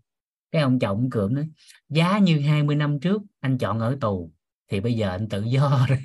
Cái 0.52 0.62
ông 0.62 0.80
chồng 0.80 1.10
cưỡng 1.12 1.34
nói 1.34 1.50
giá 1.90 2.18
như 2.20 2.40
20 2.40 2.76
năm 2.76 3.00
trước 3.00 3.22
anh 3.40 3.58
chọn 3.58 3.80
ở 3.80 3.98
tù 4.02 4.32
thì 4.68 4.80
bây 4.80 4.94
giờ 4.94 5.10
anh 5.10 5.30
tự 5.30 5.44
do 5.44 5.88
rồi. 5.90 6.00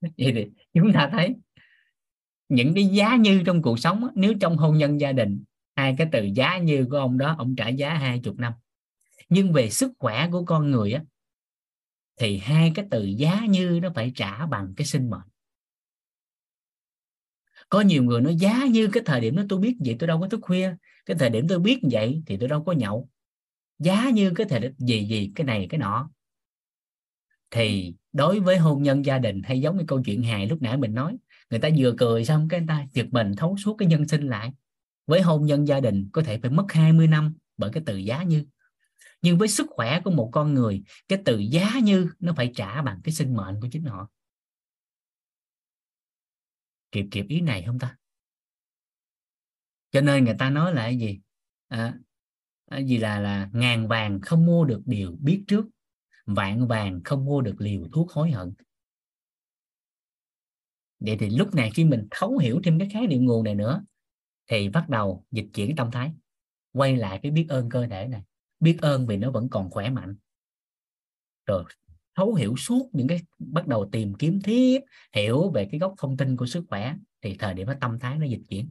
Vậy 0.00 0.32
thì 0.34 0.46
chúng 0.74 0.92
ta 0.92 1.08
thấy 1.12 1.34
những 2.48 2.74
cái 2.74 2.86
giá 2.86 3.16
như 3.16 3.42
trong 3.46 3.62
cuộc 3.62 3.78
sống 3.78 4.08
nếu 4.14 4.34
trong 4.40 4.56
hôn 4.56 4.78
nhân 4.78 5.00
gia 5.00 5.12
đình 5.12 5.44
hai 5.76 5.94
cái 5.98 6.08
từ 6.12 6.28
giá 6.34 6.58
như 6.58 6.86
của 6.90 6.96
ông 6.96 7.18
đó, 7.18 7.34
ông 7.38 7.56
trả 7.56 7.68
giá 7.68 7.94
hai 7.94 8.20
chục 8.24 8.38
năm. 8.38 8.52
Nhưng 9.28 9.52
về 9.52 9.70
sức 9.70 9.92
khỏe 9.98 10.28
của 10.32 10.44
con 10.44 10.70
người 10.70 10.92
á, 10.92 11.04
thì 12.16 12.38
hai 12.38 12.72
cái 12.74 12.84
từ 12.90 13.04
giá 13.04 13.46
như 13.48 13.80
nó 13.82 13.90
phải 13.94 14.12
trả 14.14 14.46
bằng 14.46 14.74
cái 14.76 14.86
sinh 14.86 15.10
mệnh. 15.10 15.28
Có 17.68 17.80
nhiều 17.80 18.02
người 18.02 18.20
nói 18.20 18.36
giá 18.36 18.64
như 18.64 18.88
cái 18.92 19.02
thời 19.06 19.20
điểm 19.20 19.36
đó 19.36 19.42
tôi 19.48 19.58
biết 19.58 19.76
vậy, 19.84 19.96
tôi 19.98 20.06
đâu 20.06 20.20
có 20.20 20.28
thức 20.28 20.40
khuya. 20.42 20.74
Cái 21.06 21.16
thời 21.20 21.30
điểm 21.30 21.48
tôi 21.48 21.58
biết 21.58 21.80
vậy 21.90 22.22
thì 22.26 22.36
tôi 22.36 22.48
đâu 22.48 22.64
có 22.64 22.72
nhậu. 22.72 23.08
Giá 23.78 24.10
như 24.10 24.32
cái 24.34 24.46
thời 24.50 24.60
điểm 24.60 24.72
gì 24.78 25.04
gì, 25.08 25.32
cái 25.34 25.44
này, 25.44 25.66
cái 25.70 25.78
nọ. 25.78 26.10
Thì 27.50 27.94
đối 28.12 28.40
với 28.40 28.58
hôn 28.58 28.82
nhân 28.82 29.04
gia 29.04 29.18
đình 29.18 29.42
hay 29.42 29.60
giống 29.60 29.76
như 29.76 29.84
câu 29.86 30.02
chuyện 30.04 30.22
hài 30.22 30.46
lúc 30.46 30.62
nãy 30.62 30.76
mình 30.76 30.94
nói, 30.94 31.16
người 31.50 31.60
ta 31.60 31.68
vừa 31.78 31.94
cười 31.98 32.24
xong 32.24 32.48
cái 32.48 32.60
người 32.60 32.66
ta 32.68 32.86
giật 32.92 33.06
mình 33.10 33.32
thấu 33.36 33.56
suốt 33.56 33.76
cái 33.78 33.88
nhân 33.88 34.08
sinh 34.08 34.28
lại 34.28 34.52
với 35.06 35.22
hôn 35.22 35.46
nhân 35.46 35.68
gia 35.68 35.80
đình 35.80 36.08
có 36.12 36.22
thể 36.22 36.38
phải 36.42 36.50
mất 36.50 36.66
20 36.68 37.06
năm 37.06 37.34
bởi 37.56 37.70
cái 37.72 37.82
từ 37.86 37.96
giá 37.96 38.22
như. 38.22 38.46
Nhưng 39.22 39.38
với 39.38 39.48
sức 39.48 39.66
khỏe 39.70 40.00
của 40.04 40.10
một 40.10 40.30
con 40.32 40.54
người 40.54 40.82
cái 41.08 41.22
từ 41.24 41.38
giá 41.38 41.78
như 41.82 42.10
nó 42.20 42.32
phải 42.36 42.52
trả 42.54 42.82
bằng 42.82 43.00
cái 43.04 43.14
sinh 43.14 43.36
mệnh 43.36 43.60
của 43.60 43.68
chính 43.72 43.84
họ. 43.84 44.10
Kịp 46.92 47.06
kịp 47.10 47.26
ý 47.28 47.40
này 47.40 47.62
không 47.66 47.78
ta? 47.78 47.96
Cho 49.90 50.00
nên 50.00 50.24
người 50.24 50.36
ta 50.38 50.50
nói 50.50 50.74
là 50.74 50.82
cái 50.82 50.98
gì? 50.98 51.20
À, 51.68 51.94
gì 52.84 52.98
là 52.98 53.18
là 53.18 53.50
ngàn 53.52 53.88
vàng 53.88 54.20
không 54.20 54.46
mua 54.46 54.64
được 54.64 54.82
điều 54.86 55.16
biết 55.20 55.44
trước 55.48 55.66
vạn 56.26 56.68
vàng 56.68 57.00
không 57.04 57.24
mua 57.24 57.40
được 57.40 57.54
liều 57.58 57.88
thuốc 57.92 58.10
hối 58.10 58.30
hận. 58.30 58.54
Vậy 61.00 61.16
thì 61.20 61.30
lúc 61.30 61.54
này 61.54 61.70
khi 61.74 61.84
mình 61.84 62.08
thấu 62.10 62.38
hiểu 62.38 62.60
thêm 62.64 62.78
cái 62.78 62.88
khái 62.92 63.06
niệm 63.06 63.24
nguồn 63.24 63.44
này 63.44 63.54
nữa 63.54 63.84
thì 64.46 64.68
bắt 64.68 64.88
đầu 64.88 65.24
dịch 65.30 65.46
chuyển 65.54 65.76
tâm 65.76 65.90
thái. 65.90 66.12
Quay 66.72 66.96
lại 66.96 67.20
cái 67.22 67.32
biết 67.32 67.46
ơn 67.48 67.68
cơ 67.68 67.86
thể 67.86 68.08
này. 68.08 68.22
Biết 68.60 68.78
ơn 68.82 69.06
vì 69.06 69.16
nó 69.16 69.30
vẫn 69.30 69.48
còn 69.50 69.70
khỏe 69.70 69.90
mạnh. 69.90 70.16
Rồi, 71.46 71.64
thấu 72.14 72.34
hiểu 72.34 72.56
suốt 72.56 72.90
những 72.92 73.08
cái, 73.08 73.20
bắt 73.38 73.66
đầu 73.66 73.88
tìm 73.92 74.14
kiếm 74.18 74.40
tiếp 74.44 74.80
hiểu 75.12 75.50
về 75.50 75.68
cái 75.70 75.80
gốc 75.80 75.94
thông 75.98 76.16
tin 76.16 76.36
của 76.36 76.46
sức 76.46 76.64
khỏe, 76.68 76.94
thì 77.22 77.36
thời 77.38 77.54
điểm 77.54 77.66
đó 77.66 77.74
tâm 77.80 77.98
thái 77.98 78.18
nó 78.18 78.26
dịch 78.26 78.42
chuyển. 78.48 78.70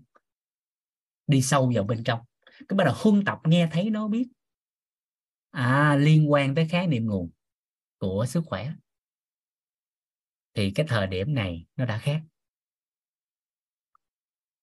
Đi 1.27 1.41
sâu 1.41 1.71
vào 1.75 1.83
bên 1.83 2.03
trong. 2.03 2.19
Cái 2.67 2.75
bắt 2.77 2.83
đầu 2.83 2.93
huân 2.97 3.25
tập 3.25 3.39
nghe 3.43 3.69
thấy 3.71 3.89
nó 3.89 4.07
biết. 4.07 4.27
À 5.51 5.95
liên 5.95 6.31
quan 6.31 6.55
tới 6.55 6.67
khái 6.67 6.87
niệm 6.87 7.05
nguồn 7.05 7.29
của 7.97 8.25
sức 8.27 8.43
khỏe. 8.45 8.73
Thì 10.53 10.71
cái 10.71 10.85
thời 10.89 11.07
điểm 11.07 11.33
này 11.33 11.65
nó 11.75 11.85
đã 11.85 11.97
khác. 11.97 12.21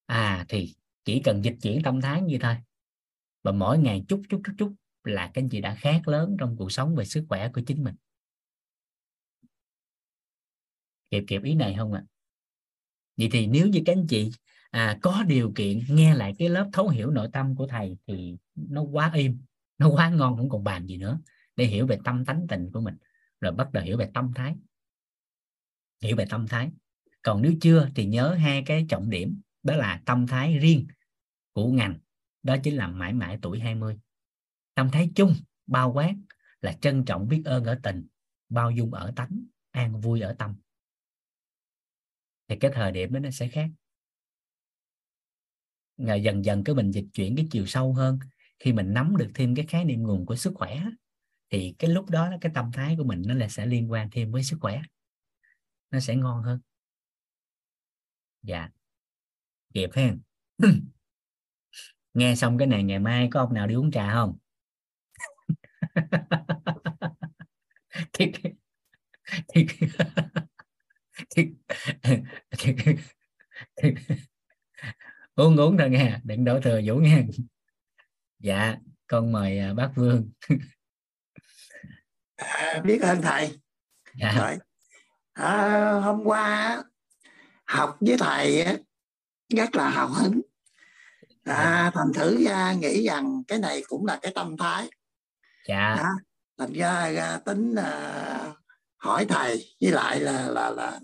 À 0.07 0.45
thì 0.49 0.75
chỉ 1.05 1.21
cần 1.25 1.45
dịch 1.45 1.57
chuyển 1.63 1.83
tâm 1.83 2.01
thái 2.01 2.23
như 2.23 2.39
thôi. 2.41 2.57
Và 3.43 3.53
mỗi 3.53 3.79
ngày 3.79 4.05
chút 4.09 4.23
chút 4.29 4.41
chút 4.45 4.53
chút 4.59 4.75
là 5.05 5.31
cái 5.35 5.49
gì 5.51 5.61
đã 5.61 5.75
khác 5.75 6.09
lớn 6.09 6.37
trong 6.41 6.57
cuộc 6.57 6.73
sống 6.73 6.97
về 6.97 7.05
sức 7.05 7.25
khỏe 7.29 7.51
của 7.55 7.61
chính 7.67 7.85
mình. 7.85 7.95
Kịp 11.11 11.25
kịp 11.27 11.43
ý 11.43 11.55
này 11.55 11.75
không 11.79 11.93
ạ? 11.93 12.05
À? 12.07 12.09
vậy 13.17 13.29
thì 13.33 13.47
nếu 13.47 13.69
như 13.69 13.83
các 13.87 13.93
anh 13.93 14.07
chị 14.07 14.31
à, 14.71 14.99
có 15.03 15.25
điều 15.29 15.53
kiện 15.55 15.81
nghe 15.89 16.15
lại 16.15 16.35
cái 16.39 16.49
lớp 16.49 16.71
thấu 16.73 16.89
hiểu 16.89 17.11
nội 17.11 17.29
tâm 17.33 17.57
của 17.57 17.67
thầy 17.67 17.97
thì 18.07 18.37
nó 18.55 18.83
quá 18.83 19.11
im 19.15 19.39
nó 19.79 19.89
quá 19.89 20.11
ngon 20.11 20.37
không 20.37 20.49
còn 20.49 20.65
bàn 20.65 20.87
gì 20.87 20.97
nữa 20.97 21.21
để 21.57 21.65
hiểu 21.65 21.87
về 21.87 21.99
tâm 22.05 22.25
tánh 22.25 22.47
tình 22.49 22.71
của 22.73 22.81
mình. 22.81 22.97
Rồi 23.41 23.53
bắt 23.53 23.73
đầu 23.73 23.85
hiểu 23.85 23.97
về 23.97 24.11
tâm 24.15 24.33
thái. 24.35 24.55
Hiểu 26.03 26.17
về 26.17 26.25
tâm 26.31 26.49
thái. 26.49 26.71
Còn 27.23 27.43
nếu 27.43 27.53
chưa 27.61 27.89
thì 27.95 28.07
nhớ 28.07 28.35
hai 28.35 28.63
cái 28.67 28.87
trọng 28.89 29.11
điểm 29.11 29.41
đó 29.63 29.77
là 29.77 30.03
tâm 30.07 30.27
thái 30.27 30.59
riêng 30.59 30.87
của 31.53 31.73
ngành. 31.73 31.99
Đó 32.43 32.57
chính 32.63 32.77
là 32.77 32.89
mãi 32.89 33.13
mãi 33.13 33.39
tuổi 33.43 33.61
20 33.61 33.99
tâm 34.75 34.91
thái 34.91 35.11
chung, 35.15 35.35
bao 35.67 35.93
quát 35.93 36.15
là 36.61 36.73
trân 36.73 37.05
trọng 37.05 37.29
biết 37.29 37.43
ơn 37.45 37.65
ở 37.65 37.81
tình, 37.83 38.07
bao 38.49 38.71
dung 38.71 38.95
ở 38.95 39.13
tánh, 39.17 39.45
an 39.71 40.01
vui 40.01 40.21
ở 40.21 40.35
tâm. 40.39 40.57
Thì 42.49 42.57
cái 42.61 42.71
thời 42.75 42.93
điểm 42.93 43.13
đó 43.13 43.21
nó 43.21 43.31
sẽ 43.31 43.49
khác. 43.49 43.71
Ngày 45.97 46.23
dần 46.23 46.45
dần 46.45 46.65
cái 46.65 46.75
mình 46.75 46.91
dịch 46.91 47.07
chuyển 47.13 47.37
cái 47.37 47.49
chiều 47.51 47.67
sâu 47.67 47.95
hơn, 47.95 48.19
khi 48.59 48.73
mình 48.73 48.95
nắm 48.95 49.17
được 49.17 49.31
thêm 49.35 49.55
cái 49.55 49.67
khái 49.67 49.85
niệm 49.85 50.03
nguồn 50.03 50.27
của 50.27 50.37
sức 50.37 50.53
khỏe, 50.55 50.83
thì 51.51 51.75
cái 51.79 51.91
lúc 51.91 52.11
đó 52.11 52.31
cái 52.41 52.53
tâm 52.55 52.73
thái 52.73 52.97
của 52.99 53.05
mình 53.05 53.23
nó 53.27 53.35
là 53.35 53.49
sẽ 53.49 53.67
liên 53.67 53.91
quan 53.91 54.11
thêm 54.11 54.33
với 54.33 54.43
sức 54.43 54.57
khỏe. 54.61 54.83
Nó 55.91 56.01
sẽ 56.01 56.17
ngon 56.17 56.43
hơn. 56.43 56.61
Dạ 58.43 58.71
kịp 59.75 59.91
ha 59.95 60.15
nghe 62.15 62.35
xong 62.35 62.59
cái 62.59 62.67
này 62.67 62.83
ngày 62.83 62.99
mai 62.99 63.29
có 63.31 63.41
ông 63.41 63.55
nào 63.55 63.67
đi 63.67 63.75
uống 63.75 63.91
trà 63.91 64.13
không 64.13 64.39
thì, 68.13 68.33
thì, 69.49 69.67
thì, 71.31 71.55
thì, 72.59 72.75
thì, 73.77 73.95
uống 75.35 75.57
uống 75.57 75.79
thôi 75.79 75.91
nghe 75.91 76.21
đừng 76.25 76.45
đổ 76.45 76.61
thừa 76.61 76.81
vũ 76.85 76.97
nghe 76.97 77.25
dạ 78.39 78.77
con 79.07 79.33
mời 79.33 79.59
à, 79.59 79.75
bác 79.75 79.91
vương 79.97 80.31
à, 82.37 82.81
biết 82.85 83.03
ơn 83.03 83.23
thầy 83.23 83.59
dạ. 84.15 84.35
Rồi. 84.39 84.59
À, 85.33 85.93
hôm 85.93 86.23
qua 86.25 86.83
học 87.65 87.97
với 88.01 88.17
thầy 88.19 88.65
rất 89.57 89.75
là 89.75 89.89
hào 89.89 90.09
hứng. 90.09 90.41
À, 91.45 91.91
thành 91.95 92.13
thử 92.15 92.45
ra 92.45 92.73
nghĩ 92.73 93.07
rằng 93.07 93.43
cái 93.49 93.59
này 93.59 93.83
cũng 93.89 94.07
là 94.07 94.19
cái 94.23 94.33
tâm 94.35 94.57
thái. 94.57 94.91
Dạ. 95.69 95.95
À, 95.99 96.09
thành 96.59 96.73
ra, 96.73 97.11
ra 97.11 97.39
tính 97.39 97.73
uh, 97.73 98.57
hỏi 98.97 99.25
thầy 99.29 99.75
với 99.81 99.93
lại 99.93 100.21
là 100.21 100.49
là 100.49 100.71
là 100.71 101.01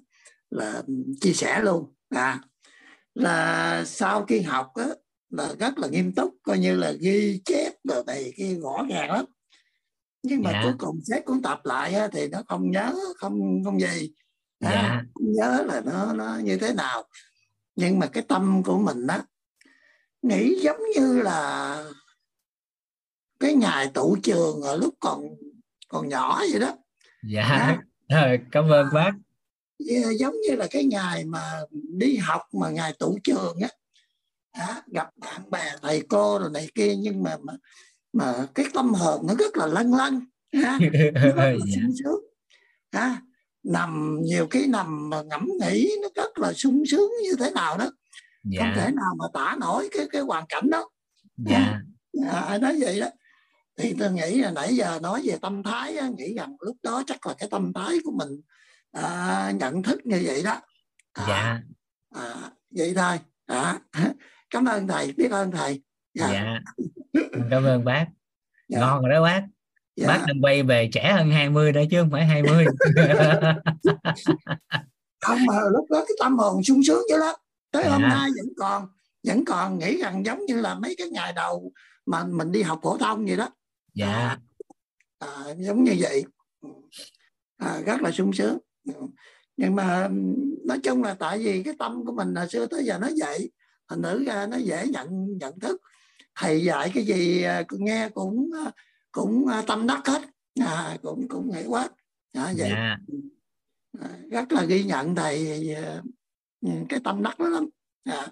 là 0.51 0.83
chia 1.21 1.33
sẻ 1.33 1.61
luôn. 1.63 1.95
À 2.09 2.41
là 3.19 3.85
sau 3.85 4.25
khi 4.25 4.41
học 4.41 4.73
á, 4.75 4.87
là 5.31 5.55
rất 5.61 5.79
là 5.79 5.89
nghiêm 5.89 6.15
túc 6.15 6.35
coi 6.43 6.59
như 6.59 6.77
là 6.77 6.93
ghi 6.93 7.41
chép 7.45 7.73
rồi 7.85 8.05
này 8.07 8.33
cái 8.37 8.55
rõ 8.55 8.87
ràng 8.91 9.11
lắm. 9.11 9.25
Nhưng 10.23 10.43
mà 10.43 10.51
dạ. 10.53 10.61
cuối 10.65 10.73
cùng 10.79 11.01
xét 11.05 11.25
cuốn 11.25 11.43
tập 11.43 11.61
lại 11.65 11.95
á, 11.95 12.09
thì 12.13 12.29
nó 12.29 12.43
không 12.49 12.71
nhớ 12.71 12.95
không 13.17 13.65
không 13.65 13.81
gì. 13.81 14.13
À, 14.61 14.71
dạ. 14.71 15.03
không 15.15 15.33
nhớ 15.33 15.65
là 15.67 15.81
nó 15.81 16.13
nó 16.13 16.39
như 16.39 16.59
thế 16.59 16.75
nào 16.75 17.05
nhưng 17.79 17.99
mà 17.99 18.07
cái 18.07 18.23
tâm 18.29 18.63
của 18.63 18.79
mình 18.79 19.07
á 19.07 19.23
nghĩ 20.23 20.61
giống 20.63 20.81
như 20.95 21.23
là 21.23 21.85
cái 23.41 23.55
ngày 23.55 23.91
tụ 23.95 24.17
trường 24.23 24.63
ở 24.63 24.77
lúc 24.77 24.95
còn 25.01 25.29
còn 25.89 26.09
nhỏ 26.09 26.43
vậy 26.51 26.61
đó. 26.61 26.77
Dạ. 27.23 27.79
À, 28.09 28.37
cảm 28.53 28.69
ơn 28.69 28.87
bác. 28.95 29.13
Giống 30.19 30.35
như 30.49 30.57
là 30.57 30.67
cái 30.71 30.85
ngày 30.85 31.25
mà 31.25 31.61
đi 31.73 32.17
học 32.17 32.43
mà 32.53 32.71
ngày 32.71 32.93
tụ 32.99 33.19
trường 33.25 33.57
á. 33.63 33.69
À, 34.53 34.83
gặp 34.87 35.09
bạn 35.17 35.51
bè 35.51 35.73
thầy 35.83 36.03
cô 36.09 36.39
rồi 36.39 36.51
này 36.51 36.69
kia 36.75 36.97
nhưng 36.97 37.23
mà 37.23 37.37
mà, 37.43 37.53
mà 38.13 38.47
cái 38.55 38.67
tâm 38.75 38.95
hồn 38.95 39.27
nó 39.27 39.35
rất 39.35 39.57
là 39.57 39.67
lân 39.67 39.95
lân 39.95 40.21
ha. 40.63 40.79
Rất 41.15 41.33
là 41.37 41.53
dạ. 41.53 41.75
sung 41.75 41.93
sướng 42.05 42.25
ha 42.93 43.23
nằm 43.65 44.19
nhiều 44.23 44.47
cái 44.51 44.67
nằm 44.67 45.11
mà 45.11 45.23
ngẫm 45.23 45.49
nghĩ 45.61 45.91
nó 46.03 46.09
rất 46.15 46.39
là 46.39 46.53
sung 46.53 46.83
sướng 46.87 47.11
như 47.23 47.37
thế 47.39 47.51
nào 47.51 47.79
đó. 47.79 47.91
Dạ. 48.45 48.63
không 48.63 48.73
thể 48.75 48.93
nào 48.93 49.15
mà 49.19 49.25
tả 49.35 49.57
nổi 49.61 49.89
cái 49.93 50.09
cái 50.13 50.23
hoàn 50.23 50.45
cảnh 50.49 50.71
đó. 50.71 50.89
Dạ. 51.37 51.81
À, 52.33 52.59
nói 52.59 52.77
vậy 52.81 53.01
đó. 53.01 53.07
Thì 53.77 53.95
tôi 53.99 54.13
nghĩ 54.13 54.39
là 54.39 54.51
nãy 54.51 54.77
giờ 54.77 54.99
nói 55.03 55.23
về 55.25 55.39
tâm 55.43 55.63
thái 55.63 55.97
á, 55.97 56.09
nghĩ 56.17 56.35
rằng 56.35 56.57
lúc 56.61 56.77
đó 56.83 57.03
chắc 57.07 57.27
là 57.27 57.35
cái 57.39 57.49
tâm 57.51 57.73
thái 57.73 57.97
của 58.05 58.13
mình 58.13 58.41
à, 58.93 59.53
nhận 59.61 59.83
thức 59.83 60.01
như 60.07 60.23
vậy 60.25 60.43
đó. 60.45 60.61
À, 61.13 61.25
dạ. 61.29 61.61
à, 62.23 62.51
vậy 62.71 62.95
thôi. 62.97 63.19
À, 63.47 63.79
cảm 64.51 64.65
ơn 64.65 64.89
thầy 64.89 65.13
biết 65.13 65.31
ơn 65.31 65.51
thầy. 65.51 65.83
Dạ, 66.15 66.29
dạ. 66.33 66.61
cảm 67.51 67.65
ơn 67.65 67.85
bác. 67.85 68.07
Dạ. 68.69 68.81
ngon 68.81 69.03
rồi 69.03 69.11
đó 69.11 69.23
bác 69.23 69.43
dạ. 70.01 70.09
bác 70.09 70.25
đang 70.27 70.41
quay 70.45 70.63
về 70.63 70.89
trẻ 70.93 71.13
hơn 71.13 71.31
20 71.31 71.73
đó 71.73 71.81
chứ 71.91 72.01
không 72.01 72.11
phải 72.11 72.27
20 72.27 72.65
không 75.21 75.39
mà 75.47 75.55
lúc 75.73 75.87
đó 75.91 76.05
cái 76.09 76.17
tâm 76.21 76.39
hồn 76.39 76.65
sung 76.65 76.83
sướng 76.87 77.03
dữ 77.11 77.17
lắm. 77.17 77.35
Tới 77.71 77.85
hôm 77.89 78.03
Dạ. 78.03 78.09
nay 78.09 78.31
vẫn 78.37 78.53
còn 78.57 78.89
vẫn 79.27 79.45
còn 79.45 79.79
nghĩ 79.79 80.03
rằng 80.03 80.27
giống 80.27 80.47
như 80.47 80.61
là 80.61 80.75
mấy 80.75 80.95
cái 80.99 81.09
ngày 81.09 81.33
đầu 81.33 81.73
mà 82.07 82.25
mình 82.25 82.53
đi 82.53 82.63
học 82.63 82.81
phổ 82.83 82.99
thông 82.99 83.27
vậy 83.27 83.37
đó. 83.37 83.49
Dạ. 83.95 84.37
À, 85.19 85.29
giống 85.59 85.85
như 85.85 85.97
vậy. 85.99 86.25
À, 87.57 87.81
rất 87.87 88.03
là 88.03 88.11
sung 88.11 88.33
sướng. 88.33 88.59
Nhưng 89.57 89.77
mà 89.77 90.09
nói 90.67 90.79
chung 90.85 91.03
là 91.03 91.15
tại 91.15 91.39
vì 91.39 91.63
cái 91.63 91.75
tâm 91.79 92.05
của 92.05 92.13
mình 92.13 92.35
hồi 92.35 92.49
xưa 92.49 92.67
tới 92.67 92.85
giờ 92.85 92.99
nó 92.99 93.09
vậy. 93.21 93.51
Thành 93.89 94.03
nữ 94.03 94.25
ra 94.27 94.47
nó 94.47 94.57
dễ 94.57 94.87
nhận 94.87 95.39
nhận 95.39 95.61
thức. 95.61 95.81
Thầy 96.35 96.65
dạy 96.65 96.91
cái 96.95 97.05
gì 97.05 97.43
à, 97.43 97.63
nghe 97.71 98.09
cũng 98.09 98.51
à, 98.67 98.73
cũng 99.13 99.47
à, 99.47 99.63
tâm 99.67 99.87
đắc 99.87 100.01
hết. 100.07 100.23
À, 100.61 100.97
cũng 101.03 101.29
cũng 101.29 101.51
nghĩ 101.51 101.63
quá. 101.67 101.89
À, 102.33 102.53
vậy. 102.57 102.71
Dạ. 102.71 102.97
À, 104.01 104.09
rất 104.31 104.53
là 104.53 104.65
ghi 104.65 104.85
nhận 104.85 105.15
thầy 105.15 105.75
à, 105.75 106.03
cái 106.89 107.01
tâm 107.05 107.23
đắc 107.23 107.39
đó 107.39 107.49
lắm. 107.49 107.69
À. 108.05 108.27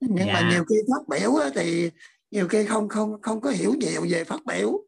nhưng 0.00 0.26
mà 0.26 0.40
Dạ. 0.40 0.50
nhiều 0.50 0.64
khi 0.68 0.74
phát 0.88 1.08
biểu 1.08 1.34
á, 1.36 1.50
thì 1.54 1.90
nhiều 2.30 2.48
khi 2.48 2.64
không 2.66 2.88
không 2.88 3.22
không 3.22 3.40
có 3.40 3.50
hiểu 3.50 3.74
nhiều 3.74 4.06
về 4.10 4.24
phát 4.24 4.40
biểu. 4.46 4.80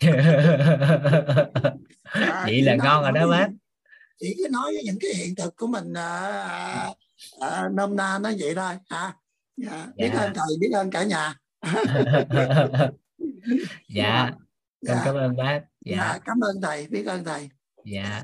À, 2.10 2.42
vậy 2.46 2.62
là 2.62 2.76
ngon 2.76 3.02
rồi 3.02 3.12
đó 3.12 3.28
bác. 3.28 3.48
Chỉ 4.18 4.36
nói 4.50 4.72
với 4.72 4.82
những 4.84 4.98
cái 5.00 5.14
hiện 5.14 5.34
thực 5.34 5.56
của 5.56 5.66
mình 5.66 5.92
à, 5.92 6.18
à, 7.40 7.48
à, 7.48 7.68
nôm 7.72 7.96
na 7.96 8.18
nó 8.22 8.30
vậy 8.40 8.54
thôi. 8.54 8.74
À, 8.88 9.14
dạ. 9.56 9.86
biết 9.96 10.10
Dạ. 10.14 10.20
ơn 10.20 10.32
thầy 10.34 10.56
biết 10.60 10.70
ơn 10.72 10.90
cả 10.90 11.02
nhà. 11.04 11.34
Dạ 13.88 14.30
con 14.86 14.96
dạ. 14.96 15.02
cảm 15.04 15.14
ơn 15.14 15.36
bác. 15.36 15.60
Dạ. 15.80 15.96
dạ 15.96 16.18
cảm 16.24 16.40
ơn 16.40 16.60
thầy 16.62 16.86
biết 16.86 17.06
ơn 17.06 17.24
thầy. 17.24 17.48
Dạ. 17.84 18.22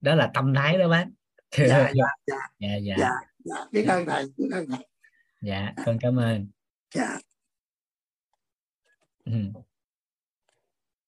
Đó 0.00 0.14
là 0.14 0.30
tâm 0.34 0.54
thái 0.54 0.78
đó 0.78 0.88
bác. 0.88 1.06
Dạ 1.58 1.90
dạ 1.94 2.04
dạ. 2.26 2.36
Dạ 2.58 2.76
dạ. 2.82 2.94
Dạ, 2.98 3.10
dạ. 3.44 3.66
biết 3.72 3.86
ơn 3.88 4.06
thầy 4.06 4.24
biết 4.36 4.48
ơn 4.52 4.66
thầy. 4.70 4.86
Dạ 5.42 5.72
con 5.86 5.98
cảm 6.00 6.16
ơn. 6.16 6.48
Dạ. 6.94 7.18
Ừ. 9.24 9.32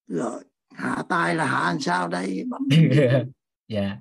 rồi 0.07 0.45
hạ 0.75 1.03
tay 1.09 1.35
là 1.35 1.45
hạ 1.45 1.61
làm 1.67 1.81
sao 1.81 2.09
đây? 2.09 2.45
Bấm 2.49 2.63
dạ. 3.69 3.97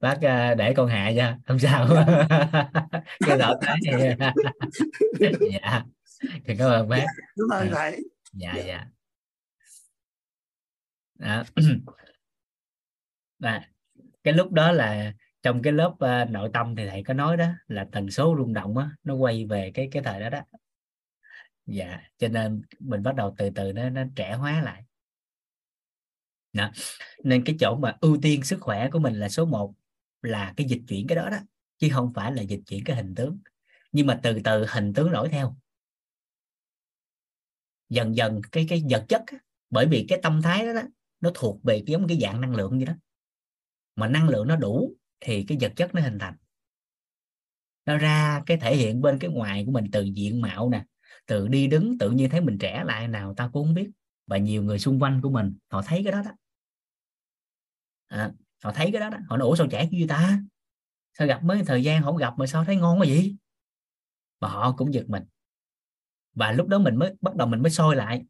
Bác 0.00 0.18
à, 0.22 0.54
để 0.54 0.74
con 0.76 0.88
hạ 0.88 1.12
cho 1.16 1.36
không 1.46 1.58
sao. 1.58 1.88
Cái 3.26 3.38
động 3.38 3.56
thái 3.62 3.76
này. 3.86 4.16
Dạ. 5.52 5.84
Thì 6.44 6.54
cảm 6.58 6.70
ơn 6.70 6.88
bác. 6.88 7.06
Cảm 7.36 7.60
ơn 7.60 7.68
Dạ. 7.68 7.74
thầy. 7.74 8.04
Dạ. 8.32 8.54
dạ 8.66 8.84
đó. 11.18 11.44
Và 13.38 13.62
cái 14.24 14.34
lúc 14.34 14.52
đó 14.52 14.72
là 14.72 15.14
trong 15.42 15.62
cái 15.62 15.72
lớp 15.72 15.94
ờ, 15.98 16.24
nội 16.24 16.50
tâm 16.52 16.76
thì 16.76 16.86
thầy 16.88 17.02
có 17.04 17.14
nói 17.14 17.36
đó 17.36 17.46
là 17.68 17.88
tần 17.92 18.10
số 18.10 18.34
rung 18.38 18.52
động 18.54 18.78
á 18.78 18.90
nó 19.04 19.14
quay 19.14 19.46
về 19.46 19.70
cái 19.74 19.88
cái 19.92 20.02
thời 20.02 20.20
đó 20.20 20.30
đó 20.30 20.40
dạ 21.66 22.00
cho 22.18 22.28
nên 22.28 22.62
mình 22.78 23.02
bắt 23.02 23.14
đầu 23.14 23.34
từ 23.38 23.50
từ 23.50 23.72
nó 23.72 23.90
nó 23.90 24.02
trẻ 24.16 24.34
hóa 24.34 24.62
lại 24.62 24.84
đó. 26.52 26.70
nên 27.24 27.44
cái 27.44 27.56
chỗ 27.60 27.76
mà 27.76 27.96
ưu 28.00 28.18
tiên 28.22 28.44
sức 28.44 28.60
khỏe 28.60 28.90
của 28.90 28.98
mình 28.98 29.14
là 29.14 29.28
số 29.28 29.44
1 29.46 29.74
là 30.22 30.54
cái 30.56 30.66
dịch 30.66 30.82
chuyển 30.88 31.06
cái 31.06 31.16
đó 31.16 31.30
đó 31.30 31.38
chứ 31.78 31.88
không 31.92 32.12
phải 32.14 32.32
là 32.32 32.42
dịch 32.42 32.60
chuyển 32.66 32.84
cái 32.84 32.96
hình 32.96 33.14
tướng 33.14 33.38
nhưng 33.92 34.06
mà 34.06 34.20
từ 34.22 34.40
từ 34.44 34.66
hình 34.68 34.94
tướng 34.94 35.12
đổi 35.12 35.28
theo 35.28 35.56
dần 37.88 38.16
dần 38.16 38.40
cái 38.52 38.66
cái 38.68 38.82
vật 38.90 39.04
chất 39.08 39.22
á, 39.26 39.38
bởi 39.70 39.86
vì 39.86 40.06
cái 40.08 40.20
tâm 40.22 40.42
thái 40.42 40.66
đó, 40.66 40.72
đó 40.72 40.82
nó 41.20 41.30
thuộc 41.34 41.62
về 41.62 41.82
giống 41.86 42.08
cái 42.08 42.18
dạng 42.20 42.40
năng 42.40 42.54
lượng 42.54 42.78
như 42.78 42.84
đó. 42.84 42.92
Mà 43.96 44.08
năng 44.08 44.28
lượng 44.28 44.48
nó 44.48 44.56
đủ 44.56 44.94
thì 45.20 45.44
cái 45.48 45.58
vật 45.60 45.72
chất 45.76 45.94
nó 45.94 46.00
hình 46.00 46.18
thành. 46.18 46.34
Nó 47.86 47.98
ra 47.98 48.42
cái 48.46 48.56
thể 48.56 48.76
hiện 48.76 49.00
bên 49.00 49.18
cái 49.18 49.30
ngoài 49.30 49.62
của 49.66 49.72
mình 49.72 49.84
từ 49.92 50.02
diện 50.02 50.40
mạo 50.40 50.70
nè 50.70 50.84
từ 51.26 51.48
đi 51.48 51.66
đứng 51.66 51.98
tự 51.98 52.10
nhiên 52.10 52.30
thấy 52.30 52.40
mình 52.40 52.58
trẻ 52.58 52.84
lại 52.86 53.08
nào 53.08 53.34
ta 53.34 53.50
cũng 53.52 53.66
không 53.66 53.74
biết. 53.74 53.90
Và 54.26 54.36
nhiều 54.36 54.62
người 54.62 54.78
xung 54.78 55.02
quanh 55.02 55.20
của 55.22 55.30
mình 55.30 55.56
họ 55.68 55.82
thấy 55.82 56.00
cái 56.04 56.12
đó 56.12 56.22
đó. 56.22 56.30
À, 58.06 58.32
họ 58.64 58.72
thấy 58.72 58.90
cái 58.92 59.00
đó 59.00 59.10
đó. 59.10 59.18
Họ 59.28 59.36
nói 59.36 59.48
ủa 59.48 59.56
sao 59.56 59.66
trẻ 59.70 59.88
như 59.90 60.06
ta? 60.08 60.40
Sao 61.18 61.26
gặp 61.26 61.44
mấy 61.44 61.62
thời 61.66 61.82
gian 61.82 62.02
không 62.02 62.16
gặp 62.16 62.34
mà 62.38 62.46
sao 62.46 62.64
thấy 62.64 62.76
ngon 62.76 63.00
quá 63.00 63.06
vậy? 63.08 63.36
Và 64.40 64.48
họ 64.48 64.74
cũng 64.76 64.94
giật 64.94 65.04
mình. 65.08 65.22
Và 66.34 66.52
lúc 66.52 66.68
đó 66.68 66.78
mình 66.78 66.96
mới 66.96 67.14
bắt 67.20 67.36
đầu 67.36 67.48
mình 67.48 67.62
mới 67.62 67.70
soi 67.70 67.96
lại 67.96 68.24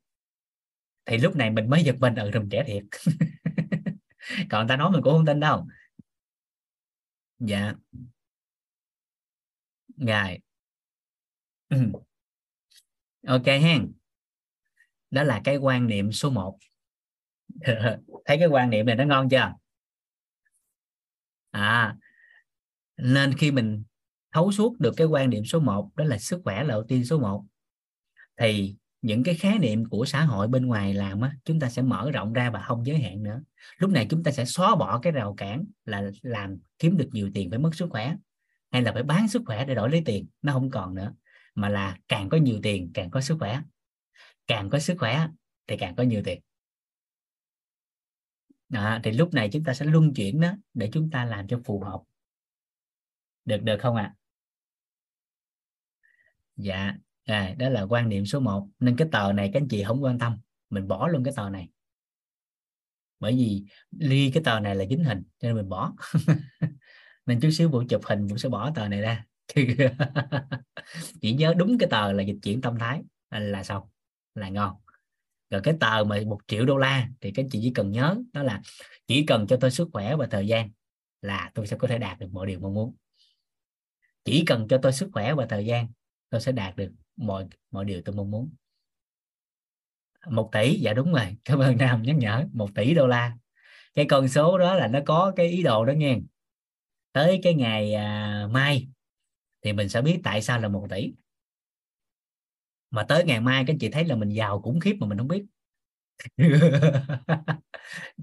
thì 1.09 1.19
lúc 1.19 1.37
này 1.37 1.51
mình 1.51 1.71
mới 1.71 1.83
giật 1.85 1.97
mình 1.99 2.15
ở 2.15 2.31
rùm 2.35 2.49
trẻ 2.49 2.65
thiệt. 2.67 2.85
Còn 4.51 4.69
ta 4.69 4.77
nói 4.77 4.91
mình 4.91 5.03
cũng 5.03 5.13
không 5.13 5.27
tin 5.27 5.41
đâu. 5.41 5.67
Dạ. 7.39 7.75
Ngài. 9.97 10.41
Ừ. 11.69 11.77
ok 13.27 13.47
hen 13.47 13.93
đó 15.11 15.23
là 15.23 15.41
cái 15.45 15.57
quan 15.57 15.87
niệm 15.87 16.13
số 16.13 16.31
1 16.31 16.59
thấy 18.25 18.39
cái 18.39 18.47
quan 18.47 18.71
niệm 18.71 18.87
này 18.87 18.97
nó 18.97 19.05
ngon 19.05 19.29
chưa? 19.29 19.53
À 21.51 21.97
nên 22.99 23.35
khi 23.39 23.51
mình 23.51 23.85
thấu 24.33 24.53
suốt 24.53 24.81
được 24.81 24.95
cái 24.97 25.07
quan 25.07 25.31
điểm 25.31 25.45
số 25.45 25.61
1 25.61 25.91
đó 25.97 26.05
là 26.05 26.19
sức 26.19 26.41
khỏe 26.45 26.65
là 26.65 26.75
ưu 26.75 26.85
tiên 26.89 27.05
số 27.05 27.19
1 27.19 27.45
thì 28.37 28.77
những 29.03 29.25
cái 29.25 29.35
khái 29.35 29.59
niệm 29.59 29.85
của 29.85 30.05
xã 30.05 30.25
hội 30.25 30.49
bên 30.49 30.67
ngoài 30.67 30.95
làm 30.95 31.21
á 31.21 31.33
chúng 31.45 31.61
ta 31.61 31.71
sẽ 31.71 31.83
mở 31.83 32.11
rộng 32.11 32.33
ra 32.33 32.51
và 32.51 32.61
không 32.61 32.87
giới 32.87 32.99
hạn 32.99 33.23
nữa. 33.23 33.43
Lúc 33.79 33.91
này 33.91 34.07
chúng 34.11 34.23
ta 34.23 34.31
sẽ 34.31 34.45
xóa 34.45 34.77
bỏ 34.77 34.99
cái 34.99 35.13
rào 35.13 35.35
cản 35.35 35.65
là 35.85 36.11
làm 36.23 36.59
kiếm 36.79 36.97
được 36.97 37.09
nhiều 37.13 37.31
tiền 37.35 37.51
phải 37.51 37.59
mất 37.59 37.75
sức 37.75 37.89
khỏe 37.91 38.17
hay 38.71 38.83
là 38.83 38.93
phải 38.93 39.03
bán 39.03 39.29
sức 39.29 39.43
khỏe 39.47 39.65
để 39.65 39.75
đổi 39.75 39.91
lấy 39.91 40.03
tiền. 40.05 40.27
Nó 40.43 40.53
không 40.53 40.71
còn 40.71 40.95
nữa 40.95 41.15
mà 41.55 41.69
là 41.69 41.99
càng 42.09 42.29
có 42.29 42.37
nhiều 42.37 42.61
tiền 42.63 42.91
càng 42.95 43.11
có 43.11 43.21
sức 43.21 43.37
khỏe. 43.39 43.63
Càng 44.47 44.71
có 44.71 44.79
sức 44.79 44.97
khỏe 44.99 45.29
thì 45.67 45.77
càng 45.77 45.97
có 45.97 46.03
nhiều 46.03 46.23
tiền. 46.25 46.41
Đó, 48.69 48.99
thì 49.05 49.13
lúc 49.13 49.35
này 49.35 49.49
chúng 49.53 49.65
ta 49.65 49.75
sẽ 49.75 49.87
luân 49.87 50.15
chuyển 50.15 50.41
đó 50.41 50.53
để 50.75 50.91
chúng 50.93 51.11
ta 51.11 51.25
làm 51.25 51.49
cho 51.49 51.61
phù 51.65 51.81
hợp. 51.81 52.01
Được 53.45 53.63
được 53.63 53.77
không 53.81 53.97
ạ? 53.97 54.03
À? 54.03 54.17
dạ 56.57 56.95
à, 57.29 57.55
đó 57.59 57.69
là 57.69 57.83
quan 57.83 58.09
niệm 58.09 58.27
số 58.27 58.41
1 58.41 58.69
nên 58.81 58.97
cái 58.97 59.09
tờ 59.13 59.33
này 59.33 59.51
các 59.53 59.61
anh 59.61 59.69
chị 59.69 59.85
không 59.85 60.05
quan 60.05 60.19
tâm. 60.19 60.39
Mình 60.71 60.89
bỏ 60.89 61.09
luôn 61.09 61.25
cái 61.25 61.35
tờ 61.37 61.51
này. 61.51 61.69
Bởi 63.21 63.33
vì 63.33 63.65
ly 63.99 64.31
cái 64.35 64.43
tờ 64.43 64.61
này 64.61 64.75
là 64.75 64.85
dính 64.91 65.05
hình 65.05 65.23
cho 65.39 65.49
nên 65.49 65.57
mình 65.57 65.69
bỏ. 65.69 65.93
Nên 67.27 67.41
chút 67.41 67.51
xíu 67.51 67.69
vụ 67.69 67.83
chụp 67.89 68.01
hình 68.05 68.29
cũng 68.29 68.39
sẽ 68.39 68.49
bỏ 68.49 68.71
tờ 68.75 68.89
này 68.89 69.01
ra. 69.01 69.25
Chỉ 71.21 71.33
nhớ 71.33 71.55
đúng 71.57 71.79
cái 71.79 71.89
tờ 71.91 72.13
là 72.13 72.23
dịch 72.23 72.39
chuyển 72.43 72.61
tâm 72.61 72.79
thái. 72.79 73.03
Là, 73.31 73.39
là 73.39 73.65
xong. 73.65 73.89
Là 74.35 74.49
ngon. 74.49 74.77
Rồi 75.51 75.61
cái 75.65 75.75
tờ 75.81 76.05
mà 76.05 76.21
một 76.27 76.39
triệu 76.47 76.67
đô 76.67 76.77
la 76.77 77.09
thì 77.21 77.31
các 77.31 77.47
chị 77.51 77.59
chỉ 77.63 77.73
cần 77.75 77.91
nhớ 77.91 78.17
đó 78.33 78.43
là 78.43 78.63
chỉ 79.07 79.27
cần 79.27 79.47
cho 79.47 79.57
tôi 79.61 79.71
sức 79.71 79.89
khỏe 79.93 80.17
và 80.17 80.27
thời 80.31 80.47
gian 80.47 80.71
là 81.23 81.51
tôi 81.55 81.67
sẽ 81.67 81.77
có 81.77 81.89
thể 81.89 81.99
đạt 81.99 82.19
được 82.19 82.29
mọi 82.33 82.47
điều 82.47 82.61
mong 82.61 82.75
muốn. 82.75 82.97
Chỉ 84.25 84.45
cần 84.47 84.69
cho 84.69 84.79
tôi 84.83 84.93
sức 84.93 85.11
khỏe 85.13 85.35
và 85.35 85.47
thời 85.47 85.67
gian 85.67 85.89
tôi 86.31 86.41
sẽ 86.41 86.53
đạt 86.53 86.77
được 86.77 86.93
mọi 87.17 87.49
mọi 87.71 87.85
điều 87.85 88.03
tôi 88.05 88.15
mong 88.15 88.31
muốn. 88.31 88.51
Một 90.27 90.51
tỷ 90.53 90.81
dạ 90.81 90.93
đúng 90.93 91.13
rồi 91.13 91.37
cảm 91.45 91.59
ơn 91.59 91.77
nam 91.77 92.03
nhắc 92.03 92.17
nhở 92.17 92.45
một 92.53 92.69
tỷ 92.75 92.95
đô 92.95 93.07
la. 93.07 93.37
Cái 93.95 94.07
con 94.09 94.29
số 94.29 94.59
đó 94.59 94.75
là 94.75 94.87
nó 94.87 94.99
có 95.07 95.33
cái 95.37 95.47
ý 95.47 95.63
đồ 95.63 95.85
đó 95.85 95.93
nghe. 95.93 96.19
Tới 97.13 97.41
cái 97.43 97.55
ngày 97.55 97.95
à, 97.95 98.47
mai 98.51 98.89
thì 99.63 99.73
mình 99.73 99.89
sẽ 99.89 100.03
biết 100.03 100.21
tại 100.25 100.43
sao 100.43 100.61
là 100.61 100.69
một 100.69 100.87
tỷ. 100.91 101.13
Mà 102.91 103.05
tới 103.09 103.25
ngày 103.25 103.41
mai 103.41 103.65
các 103.67 103.77
chị 103.81 103.91
thấy 103.91 104.05
là 104.05 104.17
mình 104.17 104.29
giàu 104.29 104.61
khủng 104.63 104.81
khiếp 104.81 104.97
mà 105.01 105.07
mình 105.07 105.19
không 105.19 105.29
biết. 105.29 105.45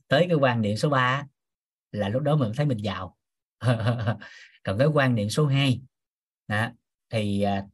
Tới 0.07 0.25
cái 0.29 0.37
quan 0.39 0.61
niệm 0.61 0.77
số 0.77 0.89
3 0.89 1.27
là 1.91 2.09
lúc 2.09 2.23
đó 2.23 2.35
mình 2.35 2.51
thấy 2.55 2.65
mình 2.65 2.77
giàu. 2.77 3.17
Còn 4.63 4.77
cái 4.77 4.87
quan 4.87 5.15
niệm 5.15 5.29
số 5.29 5.45
2 5.45 5.81
đó, 6.47 6.71
thì 7.09 7.41
à, 7.41 7.65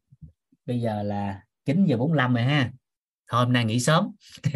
bây 0.66 0.82
giờ 0.82 1.04
là 1.04 1.42
9 1.66 1.86
giờ 1.86 1.98
45 1.98 2.34
rồi 2.34 2.44
ha. 2.44 2.72
Thôi 3.28 3.46
hôm 3.46 3.54
nay 3.54 3.66
nghỉ 3.66 3.80
sớm. 3.80 4.12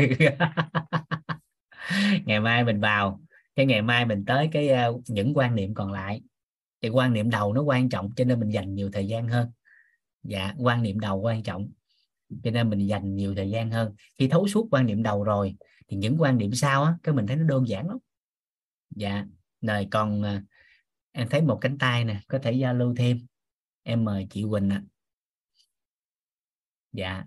Ngày 2.25 2.40
mai 2.40 2.64
mình 2.64 2.80
vào. 2.80 3.22
Cái 3.56 3.66
ngày 3.66 3.82
mai 3.82 4.06
mình 4.06 4.25
tới 4.25 4.50
cái 4.51 4.69
uh, 4.90 5.01
những 5.08 5.34
quan 5.38 5.56
niệm 5.56 5.74
còn 5.74 5.92
lại. 5.92 6.22
Thì 6.82 6.90
quan 6.90 7.14
niệm 7.14 7.30
đầu 7.30 7.53
nó 7.53 7.61
quan 7.61 7.90
trọng 7.90 8.16
cho 8.16 8.25
nên 8.25 8.40
mình 8.40 8.50
dành 8.50 8.75
nhiều 8.75 8.90
thời 8.93 9.08
gian 9.08 9.27
hơn. 9.27 9.51
Dạ 10.24 10.53
quan 10.58 10.84
niệm 10.84 11.00
đầu 11.00 11.19
quan 11.19 11.43
trọng 11.43 11.69
cho 12.43 12.51
nên 12.51 12.69
mình 12.69 12.88
dành 12.88 13.16
nhiều 13.16 13.35
thời 13.35 13.50
gian 13.50 13.72
hơn. 13.72 13.95
Khi 14.19 14.27
thấu 14.27 14.48
suốt 14.48 14.67
quan 14.72 14.85
niệm 14.85 15.03
đầu 15.03 15.24
rồi 15.24 15.56
thì 15.88 15.98
những 15.98 16.17
quan 16.19 16.38
niệm 16.38 16.53
sau 16.53 16.84
á 16.84 16.95
cái 17.03 17.16
mình 17.16 17.27
thấy 17.27 17.35
nó 17.35 17.43
đơn 17.43 17.67
giản 17.67 17.88
lắm. 17.88 17.98
Dạ 18.95 19.25
rồi 19.61 19.88
còn 19.92 20.22
uh, 20.22 20.43
em 21.11 21.27
thấy 21.30 21.42
một 21.42 21.58
cánh 21.61 21.77
tay 21.77 22.06
nè 22.06 22.19
có 22.27 22.40
thể 22.40 22.51
giao 22.51 22.74
lưu 22.74 22.95
thêm. 22.98 23.25
Em 23.84 24.06
mời 24.06 24.27
chị 24.30 24.45
Quỳnh 24.50 24.69
ạ. 24.69 24.82
à 24.85 24.94
dạ 26.95 27.24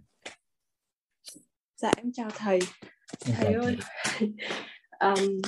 Dạ 1.76 1.90
em 1.96 2.12
chào 2.12 2.28
thầy. 2.36 2.58
Em 3.26 3.34
Thầy 3.36 3.52
chào 3.52 3.62
ơi, 3.62 3.76
um, 5.00 5.40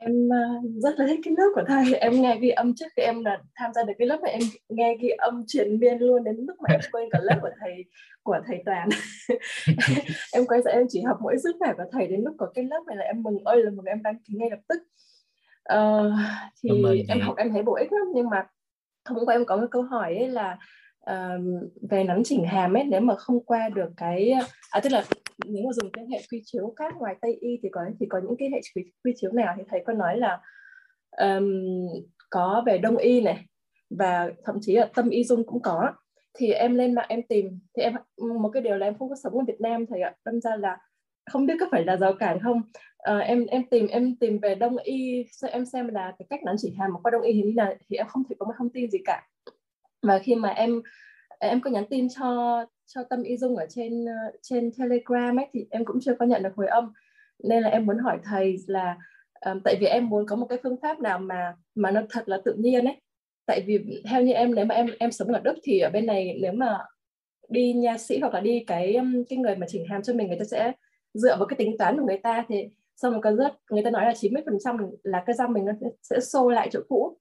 em 0.00 0.28
uh, 0.28 0.82
rất 0.82 0.98
là 0.98 1.06
thích 1.06 1.20
cái 1.24 1.34
lớp 1.38 1.50
của 1.54 1.62
thầy. 1.68 1.94
Em 1.94 2.22
nghe 2.22 2.38
ghi 2.40 2.48
âm 2.48 2.74
trước 2.74 2.86
khi 2.96 3.02
em 3.02 3.24
là 3.24 3.38
tham 3.54 3.72
gia 3.74 3.82
được 3.82 3.92
cái 3.98 4.08
lớp 4.08 4.20
này 4.22 4.32
em 4.32 4.42
nghe 4.68 4.96
ghi 5.00 5.08
âm 5.08 5.44
truyền 5.46 5.78
miên 5.80 5.98
luôn 5.98 6.24
đến 6.24 6.46
mức 6.46 6.54
mà 6.60 6.74
em 6.74 6.80
quên 6.92 7.08
cả 7.10 7.18
lớp 7.22 7.38
của 7.42 7.50
thầy 7.60 7.84
của 8.22 8.38
thầy 8.46 8.62
Toàn. 8.66 8.88
em 10.32 10.46
quay 10.46 10.62
ra 10.62 10.72
em 10.72 10.86
chỉ 10.88 11.02
học 11.02 11.18
mỗi 11.22 11.38
sức 11.42 11.56
khỏe 11.58 11.72
của 11.76 11.84
thầy 11.92 12.06
đến 12.06 12.20
lúc 12.24 12.34
có 12.38 12.50
cái 12.54 12.64
lớp 12.64 12.80
này 12.86 12.96
là 12.96 13.04
em 13.04 13.22
mừng 13.22 13.44
ơi 13.44 13.62
là 13.62 13.70
mừng 13.70 13.86
em 13.86 14.02
đăng 14.02 14.18
ký 14.18 14.34
ngay 14.36 14.50
lập 14.50 14.60
tức. 14.68 14.82
Ờ, 15.62 16.12
thì 16.62 17.04
em 17.08 17.20
học 17.20 17.36
em 17.36 17.52
thấy 17.52 17.62
bổ 17.62 17.74
ích 17.74 17.92
lắm 17.92 18.06
nhưng 18.14 18.30
mà 18.30 18.46
hôm 19.04 19.26
qua 19.26 19.34
em 19.34 19.44
có 19.44 19.56
một 19.56 19.66
câu 19.70 19.82
hỏi 19.82 20.14
ấy 20.14 20.28
là 20.28 20.58
um, 21.06 21.68
về 21.90 22.04
nắn 22.04 22.22
chỉnh 22.24 22.44
hàm 22.44 22.76
ấy 22.76 22.84
nếu 22.84 23.00
mà 23.00 23.14
không 23.14 23.44
qua 23.44 23.68
được 23.68 23.90
cái 23.96 24.30
à 24.70 24.80
tức 24.80 24.92
là 24.92 25.04
nếu 25.46 25.62
mà 25.66 25.72
dùng 25.72 25.90
cái 25.92 26.06
hệ 26.12 26.20
quy 26.30 26.42
chiếu 26.44 26.74
khác 26.76 26.94
ngoài 26.98 27.16
tây 27.20 27.38
y 27.40 27.58
thì 27.62 27.68
có 27.72 27.80
thì 28.00 28.06
có 28.06 28.18
những 28.18 28.36
cái 28.38 28.50
hệ 28.52 28.60
quy, 28.74 28.84
quy 29.04 29.12
chiếu 29.16 29.32
nào? 29.32 29.54
Thì 29.56 29.62
thầy 29.68 29.82
có 29.86 29.92
nói 29.92 30.18
là 30.18 30.40
um, 31.10 31.44
có 32.30 32.62
về 32.66 32.78
đông 32.78 32.96
y 32.96 33.20
này 33.20 33.46
và 33.90 34.30
thậm 34.44 34.58
chí 34.60 34.74
là 34.74 34.88
tâm 34.94 35.10
y 35.10 35.24
dung 35.24 35.46
cũng 35.46 35.62
có. 35.62 35.92
Thì 36.38 36.52
em 36.52 36.74
lên 36.74 36.94
mạng 36.94 37.06
em 37.08 37.22
tìm 37.22 37.58
thì 37.76 37.82
em 37.82 37.94
một 38.40 38.50
cái 38.52 38.62
điều 38.62 38.76
là 38.76 38.86
em 38.86 38.98
không 38.98 39.08
có 39.08 39.16
sống 39.22 39.38
ở 39.38 39.44
Việt 39.46 39.60
Nam 39.60 39.86
thầy 39.86 40.00
ạ 40.00 40.14
đâm 40.24 40.40
ra 40.40 40.56
là 40.56 40.78
không 41.30 41.46
biết 41.46 41.54
có 41.60 41.66
phải 41.70 41.84
là 41.84 41.96
rào 41.96 42.12
cản 42.12 42.38
không. 42.42 42.62
À, 42.98 43.18
em 43.18 43.46
em 43.46 43.62
tìm 43.70 43.86
em 43.86 44.16
tìm 44.16 44.38
về 44.38 44.54
đông 44.54 44.76
y 44.76 45.24
em 45.50 45.64
xem 45.64 45.88
là 45.88 46.14
cái 46.18 46.26
cách 46.30 46.42
nắn 46.44 46.56
chỉ 46.58 46.74
hàm 46.78 46.92
mà 46.92 47.00
qua 47.02 47.10
đông 47.10 47.22
y 47.22 47.32
thì 47.32 47.42
như 47.42 47.52
nào 47.56 47.74
thì 47.88 47.96
em 47.96 48.06
không 48.06 48.22
thể 48.30 48.36
có 48.38 48.46
một 48.46 48.52
thông 48.58 48.70
tin 48.70 48.90
gì 48.90 48.98
cả 49.04 49.26
và 50.02 50.18
khi 50.18 50.34
mà 50.34 50.48
em 50.48 50.82
em 51.38 51.60
có 51.60 51.70
nhắn 51.70 51.84
tin 51.90 52.08
cho 52.08 52.64
cho 52.86 53.02
tâm 53.10 53.22
y 53.22 53.36
dung 53.36 53.56
ở 53.56 53.66
trên 53.68 54.04
ờ, 54.04 54.38
trên 54.42 54.70
telegram 54.78 55.36
ấy 55.36 55.46
thì 55.52 55.66
em 55.70 55.84
cũng 55.84 55.98
chưa 56.00 56.14
có 56.18 56.26
nhận 56.26 56.42
được 56.42 56.52
hồi 56.56 56.66
âm. 56.66 56.92
Nên 57.44 57.62
là 57.62 57.68
em 57.68 57.86
muốn 57.86 57.98
hỏi 57.98 58.18
thầy 58.24 58.56
là 58.66 58.96
um, 59.46 59.60
tại 59.64 59.76
vì 59.80 59.86
em 59.86 60.08
muốn 60.08 60.26
có 60.26 60.36
một 60.36 60.46
cái 60.46 60.58
phương 60.62 60.80
pháp 60.82 61.00
nào 61.00 61.18
mà 61.18 61.54
mà 61.74 61.90
nó 61.90 62.00
thật 62.10 62.28
là 62.28 62.38
tự 62.44 62.54
nhiên 62.54 62.84
ấy. 62.84 63.00
Tại 63.46 63.64
vì 63.66 64.02
theo 64.10 64.22
như 64.22 64.32
em 64.32 64.54
nếu 64.54 64.64
mà 64.64 64.74
em 64.74 64.86
em 64.98 65.12
sống 65.12 65.28
ở 65.28 65.40
đức 65.40 65.54
thì 65.62 65.80
ở 65.80 65.90
bên 65.90 66.06
này 66.06 66.38
nếu 66.42 66.52
mà 66.52 66.78
đi 67.48 67.72
nha 67.72 67.98
sĩ 67.98 68.20
hoặc 68.20 68.34
là 68.34 68.40
đi 68.40 68.64
cái 68.66 68.96
cái 69.28 69.38
người 69.38 69.56
mà 69.56 69.66
chỉnh 69.68 69.86
hàm 69.88 70.02
cho 70.02 70.12
mình 70.14 70.28
người 70.28 70.38
ta 70.38 70.44
sẽ 70.44 70.72
dựa 71.14 71.36
vào 71.36 71.46
cái 71.46 71.56
tính 71.56 71.78
toán 71.78 71.96
của 71.98 72.06
người 72.06 72.18
ta 72.18 72.44
thì 72.48 72.68
xong 72.96 73.14
một 73.14 73.20
có 73.22 73.32
rất 73.32 73.52
người 73.70 73.82
ta 73.84 73.90
nói 73.90 74.04
là 74.04 74.12
90 74.16 74.42
phần 74.46 74.58
trăm 74.64 74.76
là 75.02 75.22
cái 75.26 75.36
răng 75.36 75.52
mình 75.52 75.64
nó 75.64 75.72
sẽ 76.02 76.20
xô 76.20 76.50
lại 76.50 76.68
chỗ 76.72 76.80
cũ. 76.88 77.18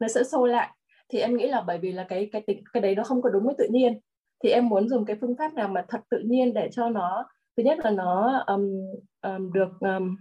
Nó 0.00 0.08
sẽ 0.08 0.24
xô 0.24 0.46
lại 0.46 0.68
thì 1.12 1.18
em 1.18 1.36
nghĩ 1.36 1.48
là 1.48 1.60
bởi 1.60 1.78
vì 1.78 1.92
là 1.92 2.06
cái 2.08 2.28
cái 2.32 2.42
tính 2.46 2.64
cái 2.72 2.80
đấy 2.80 2.94
nó 2.94 3.04
không 3.04 3.22
có 3.22 3.30
đúng 3.30 3.44
với 3.44 3.54
tự 3.58 3.68
nhiên. 3.70 4.00
Thì 4.42 4.50
em 4.50 4.68
muốn 4.68 4.88
dùng 4.88 5.04
cái 5.04 5.16
phương 5.20 5.36
pháp 5.36 5.54
nào 5.54 5.68
mà 5.68 5.84
thật 5.88 6.00
tự 6.10 6.18
nhiên 6.18 6.54
để 6.54 6.68
cho 6.72 6.88
nó 6.88 7.28
thứ 7.56 7.62
nhất 7.62 7.78
là 7.84 7.90
nó 7.90 8.44
um, 8.46 8.70
um, 9.22 9.52
được 9.52 9.70
um, 9.80 10.16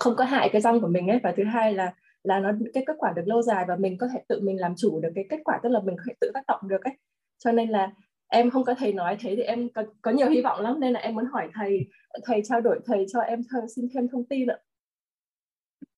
không 0.00 0.16
có 0.16 0.24
hại 0.24 0.48
cái 0.52 0.60
răng 0.60 0.80
của 0.80 0.86
mình 0.86 1.08
ấy. 1.08 1.20
Và 1.22 1.32
thứ 1.36 1.44
hai 1.44 1.74
là 1.74 1.94
là 2.22 2.40
nó 2.40 2.52
cái 2.74 2.84
kết 2.86 2.94
quả 2.98 3.12
được 3.16 3.22
lâu 3.26 3.42
dài 3.42 3.64
và 3.68 3.76
mình 3.76 3.98
có 3.98 4.08
thể 4.12 4.20
tự 4.28 4.40
mình 4.40 4.60
làm 4.60 4.74
chủ 4.76 5.00
được 5.00 5.12
cái 5.14 5.24
kết 5.30 5.40
quả 5.44 5.60
tức 5.62 5.68
là 5.68 5.80
mình 5.80 5.96
có 5.96 6.02
thể 6.08 6.14
tự 6.20 6.30
tác 6.34 6.44
động 6.48 6.60
được 6.68 6.84
ấy. 6.84 6.94
Cho 7.38 7.52
nên 7.52 7.68
là 7.68 7.92
em 8.28 8.50
không 8.50 8.64
có 8.64 8.74
thầy 8.74 8.92
nói 8.92 9.16
thế 9.20 9.36
thì 9.36 9.42
em 9.42 9.68
có, 9.68 9.84
có 10.02 10.10
nhiều 10.10 10.28
hy 10.28 10.42
vọng 10.42 10.60
lắm. 10.60 10.80
Nên 10.80 10.92
là 10.92 11.00
em 11.00 11.14
muốn 11.14 11.24
hỏi 11.24 11.48
thầy 11.54 11.86
thầy 12.24 12.42
trao 12.44 12.60
đổi 12.60 12.80
thầy 12.86 13.06
cho 13.12 13.20
em 13.20 13.40
th- 13.40 13.66
xin 13.76 13.88
thêm 13.94 14.08
thông 14.08 14.24
tin 14.24 14.46
ạ. 14.46 14.58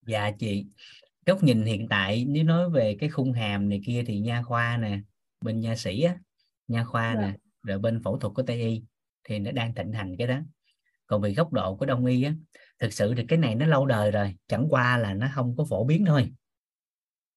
Dạ 0.07 0.31
chị, 0.39 0.65
góc 1.25 1.43
nhìn 1.43 1.65
hiện 1.65 1.87
tại 1.89 2.25
nếu 2.27 2.43
nói 2.43 2.69
về 2.69 2.97
cái 2.99 3.09
khung 3.09 3.33
hàm 3.33 3.69
này 3.69 3.81
kia 3.85 4.03
thì 4.07 4.19
nha 4.19 4.41
khoa 4.41 4.77
nè, 4.77 4.99
bên 5.41 5.59
nha 5.59 5.75
sĩ 5.75 6.01
á, 6.01 6.15
nha 6.67 6.83
khoa 6.83 7.13
Dạ. 7.15 7.21
nè, 7.21 7.33
rồi 7.63 7.79
bên 7.79 8.03
phẫu 8.03 8.19
thuật 8.19 8.33
của 8.33 8.43
Tây 8.43 8.61
y 8.61 8.83
thì 9.23 9.39
nó 9.39 9.51
đang 9.51 9.75
thịnh 9.75 9.93
hành 9.93 10.15
cái 10.17 10.27
đó. 10.27 10.39
Còn 11.07 11.21
về 11.21 11.33
góc 11.33 11.53
độ 11.53 11.75
của 11.75 11.85
Đông 11.85 12.05
y 12.05 12.23
á, 12.23 12.33
thực 12.79 12.93
sự 12.93 13.13
thì 13.15 13.25
cái 13.27 13.39
này 13.39 13.55
nó 13.55 13.65
lâu 13.65 13.85
đời 13.85 14.11
rồi, 14.11 14.35
chẳng 14.47 14.67
qua 14.69 14.97
là 14.97 15.13
nó 15.13 15.27
không 15.35 15.55
có 15.57 15.65
phổ 15.69 15.83
biến 15.83 16.05
thôi. 16.05 16.33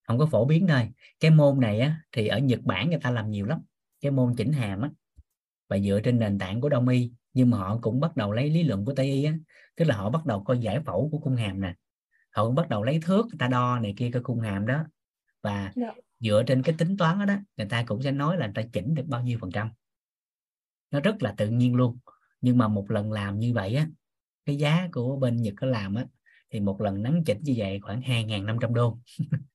Không 0.06 0.18
có 0.18 0.26
phổ 0.26 0.44
biến 0.44 0.66
thôi. 0.66 0.88
Cái 1.20 1.30
môn 1.30 1.60
này 1.60 1.80
á 1.80 2.00
thì 2.12 2.26
ở 2.26 2.38
Nhật 2.38 2.60
Bản 2.62 2.90
người 2.90 2.98
ta 3.02 3.10
làm 3.10 3.30
nhiều 3.30 3.46
lắm. 3.46 3.60
Cái 4.00 4.12
môn 4.12 4.34
chỉnh 4.36 4.52
hàm 4.52 4.80
á 4.80 4.90
và 5.68 5.78
dựa 5.78 6.00
trên 6.04 6.18
nền 6.18 6.38
tảng 6.38 6.60
của 6.60 6.68
Đông 6.68 6.88
y 6.88 7.12
nhưng 7.32 7.50
mà 7.50 7.58
họ 7.58 7.78
cũng 7.82 8.00
bắt 8.00 8.16
đầu 8.16 8.32
lấy 8.32 8.50
lý 8.50 8.62
luận 8.62 8.84
của 8.84 8.94
Tây 8.94 9.06
y 9.06 9.24
á, 9.24 9.34
tức 9.76 9.84
là 9.84 9.96
họ 9.96 10.10
bắt 10.10 10.26
đầu 10.26 10.44
coi 10.44 10.58
giải 10.58 10.80
phẫu 10.80 11.08
của 11.12 11.18
cung 11.18 11.36
hàm 11.36 11.60
nè 11.60 11.74
họ 12.30 12.44
cũng 12.44 12.54
bắt 12.54 12.68
đầu 12.68 12.82
lấy 12.82 13.00
thước 13.02 13.26
người 13.26 13.38
ta 13.38 13.48
đo 13.48 13.78
này 13.78 13.94
kia 13.96 14.10
cái 14.12 14.22
cung 14.22 14.40
hàm 14.40 14.66
đó. 14.66 14.84
Và 15.42 15.72
Dạ. 15.76 15.92
dựa 16.20 16.42
trên 16.46 16.62
cái 16.62 16.74
tính 16.78 16.96
toán 16.96 17.18
đó, 17.18 17.24
đó 17.24 17.34
người 17.56 17.66
ta 17.66 17.84
cũng 17.86 18.02
sẽ 18.02 18.12
nói 18.12 18.36
là 18.38 18.46
người 18.46 18.54
ta 18.54 18.62
chỉnh 18.72 18.94
được 18.94 19.04
bao 19.06 19.22
nhiêu 19.22 19.38
phần 19.40 19.50
trăm. 19.50 19.70
Nó 20.90 21.00
rất 21.00 21.22
là 21.22 21.34
tự 21.36 21.48
nhiên 21.48 21.74
luôn. 21.74 21.98
Nhưng 22.40 22.58
mà 22.58 22.68
một 22.68 22.90
lần 22.90 23.12
làm 23.12 23.38
như 23.38 23.52
vậy 23.54 23.74
á 23.74 23.86
cái 24.46 24.56
giá 24.56 24.88
của 24.92 25.16
bên 25.16 25.36
Nhật 25.36 25.54
có 25.56 25.66
làm 25.66 25.94
á 25.94 26.04
thì 26.50 26.60
một 26.60 26.80
lần 26.80 27.02
nắn 27.02 27.22
chỉnh 27.26 27.38
như 27.42 27.54
vậy 27.56 27.78
khoảng 27.82 28.00
2.500 28.00 28.74
đô. 28.74 28.98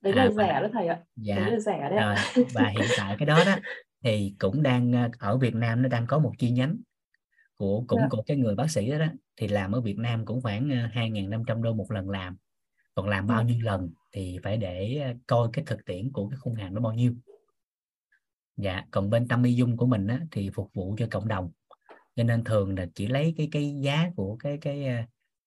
Đấy 0.00 0.12
À, 0.16 0.24
là 0.24 0.30
và- 0.34 0.44
rẻ 0.46 0.60
đó 0.62 0.68
thầy 0.72 0.86
ạ. 0.86 1.00
Dạ. 1.16 1.36
Đấy 1.36 1.50
là 1.50 1.58
rẻ 1.60 1.78
đấy 1.90 2.00
rồi 2.00 2.44
và 2.54 2.68
hiện 2.68 2.88
tại 2.98 3.16
cái 3.18 3.26
đó 3.26 3.44
đó 3.46 3.56
thì 4.04 4.34
cũng 4.38 4.62
đang 4.62 4.92
ờ, 4.92 5.08
ở 5.18 5.38
Việt 5.38 5.54
Nam 5.54 5.82
nó 5.82 5.88
đang 5.88 6.06
có 6.06 6.18
một 6.18 6.32
chi 6.38 6.50
nhánh 6.50 6.76
của 7.56 7.84
cũng 7.88 8.00
Dạ. 8.00 8.08
của 8.08 8.22
cái 8.26 8.36
người 8.36 8.54
bác 8.54 8.70
sĩ 8.70 8.90
đó, 8.90 8.98
đó 8.98 9.06
thì 9.36 9.48
làm 9.48 9.72
ở 9.72 9.80
Việt 9.80 9.98
Nam 9.98 10.24
cũng 10.26 10.42
khoảng 10.42 10.70
ờ, 10.70 10.76
2.500 10.92 11.62
đô 11.62 11.74
một 11.74 11.90
lần 11.92 12.10
làm. 12.10 12.36
Còn 12.94 13.08
làm 13.08 13.26
bao 13.26 13.38
Dạ. 13.40 13.44
nhiêu 13.44 13.60
lần 13.62 13.90
thì 14.12 14.38
phải 14.42 14.56
để 14.56 14.96
ờ, 15.04 15.12
coi 15.26 15.48
cái 15.52 15.64
thực 15.68 15.84
tiễn 15.86 16.12
của 16.12 16.28
cái 16.28 16.38
khung 16.40 16.54
hàm 16.54 16.74
nó 16.74 16.80
bao 16.80 16.92
nhiêu. 16.94 17.14
Dạ 18.56 18.84
còn 18.90 19.10
bên 19.10 19.28
tâm 19.28 19.42
y 19.42 19.54
dung 19.54 19.76
của 19.76 19.86
mình 19.86 20.06
á, 20.06 20.20
thì 20.32 20.50
phục 20.54 20.70
vụ 20.74 20.96
cho 20.98 21.06
cộng 21.10 21.28
đồng. 21.28 21.50
Cho 22.16 22.24
nên 22.24 22.44
thường 22.44 22.78
là 22.78 22.86
chỉ 22.94 23.06
lấy 23.06 23.34
cái 23.38 23.48
cái 23.52 23.74
giá 23.82 24.10
của 24.16 24.36
cái 24.36 24.58
cái 24.60 24.86
ờ, 24.86 24.96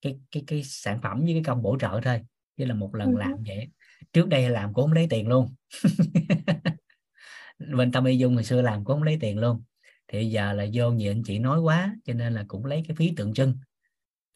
cái 0.01 0.19
cái 0.31 0.43
cái 0.47 0.63
sản 0.63 0.99
phẩm 1.03 1.21
với 1.25 1.33
cái 1.33 1.43
công 1.45 1.61
bổ 1.61 1.77
trợ 1.81 1.99
thôi. 2.03 2.21
Chứ 2.57 2.65
là 2.65 2.73
một 2.75 2.95
lần 2.95 3.09
Ừ. 3.09 3.15
làm 3.15 3.43
vậy. 3.47 3.69
Trước 4.13 4.27
đây 4.29 4.49
làm 4.49 4.73
cũng 4.73 4.83
không 4.85 4.93
lấy 4.93 5.07
tiền 5.09 5.27
luôn. 5.27 5.55
Bên 7.77 7.91
tâm 7.91 8.05
y 8.05 8.17
dung 8.17 8.33
hồi 8.35 8.43
xưa 8.43 8.61
làm 8.61 8.85
cũng 8.85 8.95
không 8.97 9.03
lấy 9.03 9.17
tiền 9.21 9.39
luôn 9.39 9.61
thì 10.11 10.25
giờ 10.25 10.53
là 10.53 10.65
vô 10.73 10.91
nhiều 10.91 11.11
anh 11.11 11.23
chị 11.23 11.39
nói 11.39 11.59
quá 11.59 11.95
cho 12.05 12.13
nên 12.13 12.33
là 12.33 12.45
cũng 12.47 12.65
lấy 12.65 12.83
cái 12.88 12.95
phí 12.95 13.13
tượng 13.17 13.33
trưng 13.33 13.53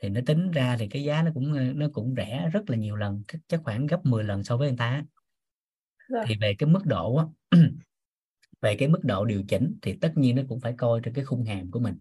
thì 0.02 0.10
nó 0.10 0.22
tính 0.26 0.52
ra 0.52 0.78
thì 0.80 0.88
cái 0.88 1.04
giá 1.04 1.24
nó 1.24 1.32
cũng 1.34 1.54
ờ, 1.54 1.64
nó 1.76 1.88
cũng 1.94 2.14
rẻ 2.18 2.50
rất 2.54 2.70
là 2.70 2.78
nhiều 2.78 2.96
lần 2.96 3.24
chắc- 3.48 3.62
khoảng 3.64 3.88
gấp 3.88 4.06
10 4.06 4.24
lần 4.24 4.44
so 4.44 4.58
với 4.58 4.68
người 4.70 4.78
ta. 4.78 5.04
Dạ. 6.10 6.24
thì 6.28 6.36
về 6.42 6.56
cái 6.60 6.70
mức 6.70 6.86
độ 6.86 7.16
á 7.16 7.26
về 8.62 8.76
cái 8.76 8.88
mức 8.88 9.00
độ 9.04 9.26
điều 9.26 9.44
chỉnh 9.48 9.78
thì 9.82 9.98
tất 10.02 10.12
nhiên 10.16 10.36
nó 10.36 10.42
cũng 10.50 10.60
phải 10.60 10.74
coi 10.78 11.02
trên 11.04 11.14
cái 11.14 11.26
khung 11.26 11.46
hàm 11.46 11.72
của 11.72 11.80
mình 11.80 11.98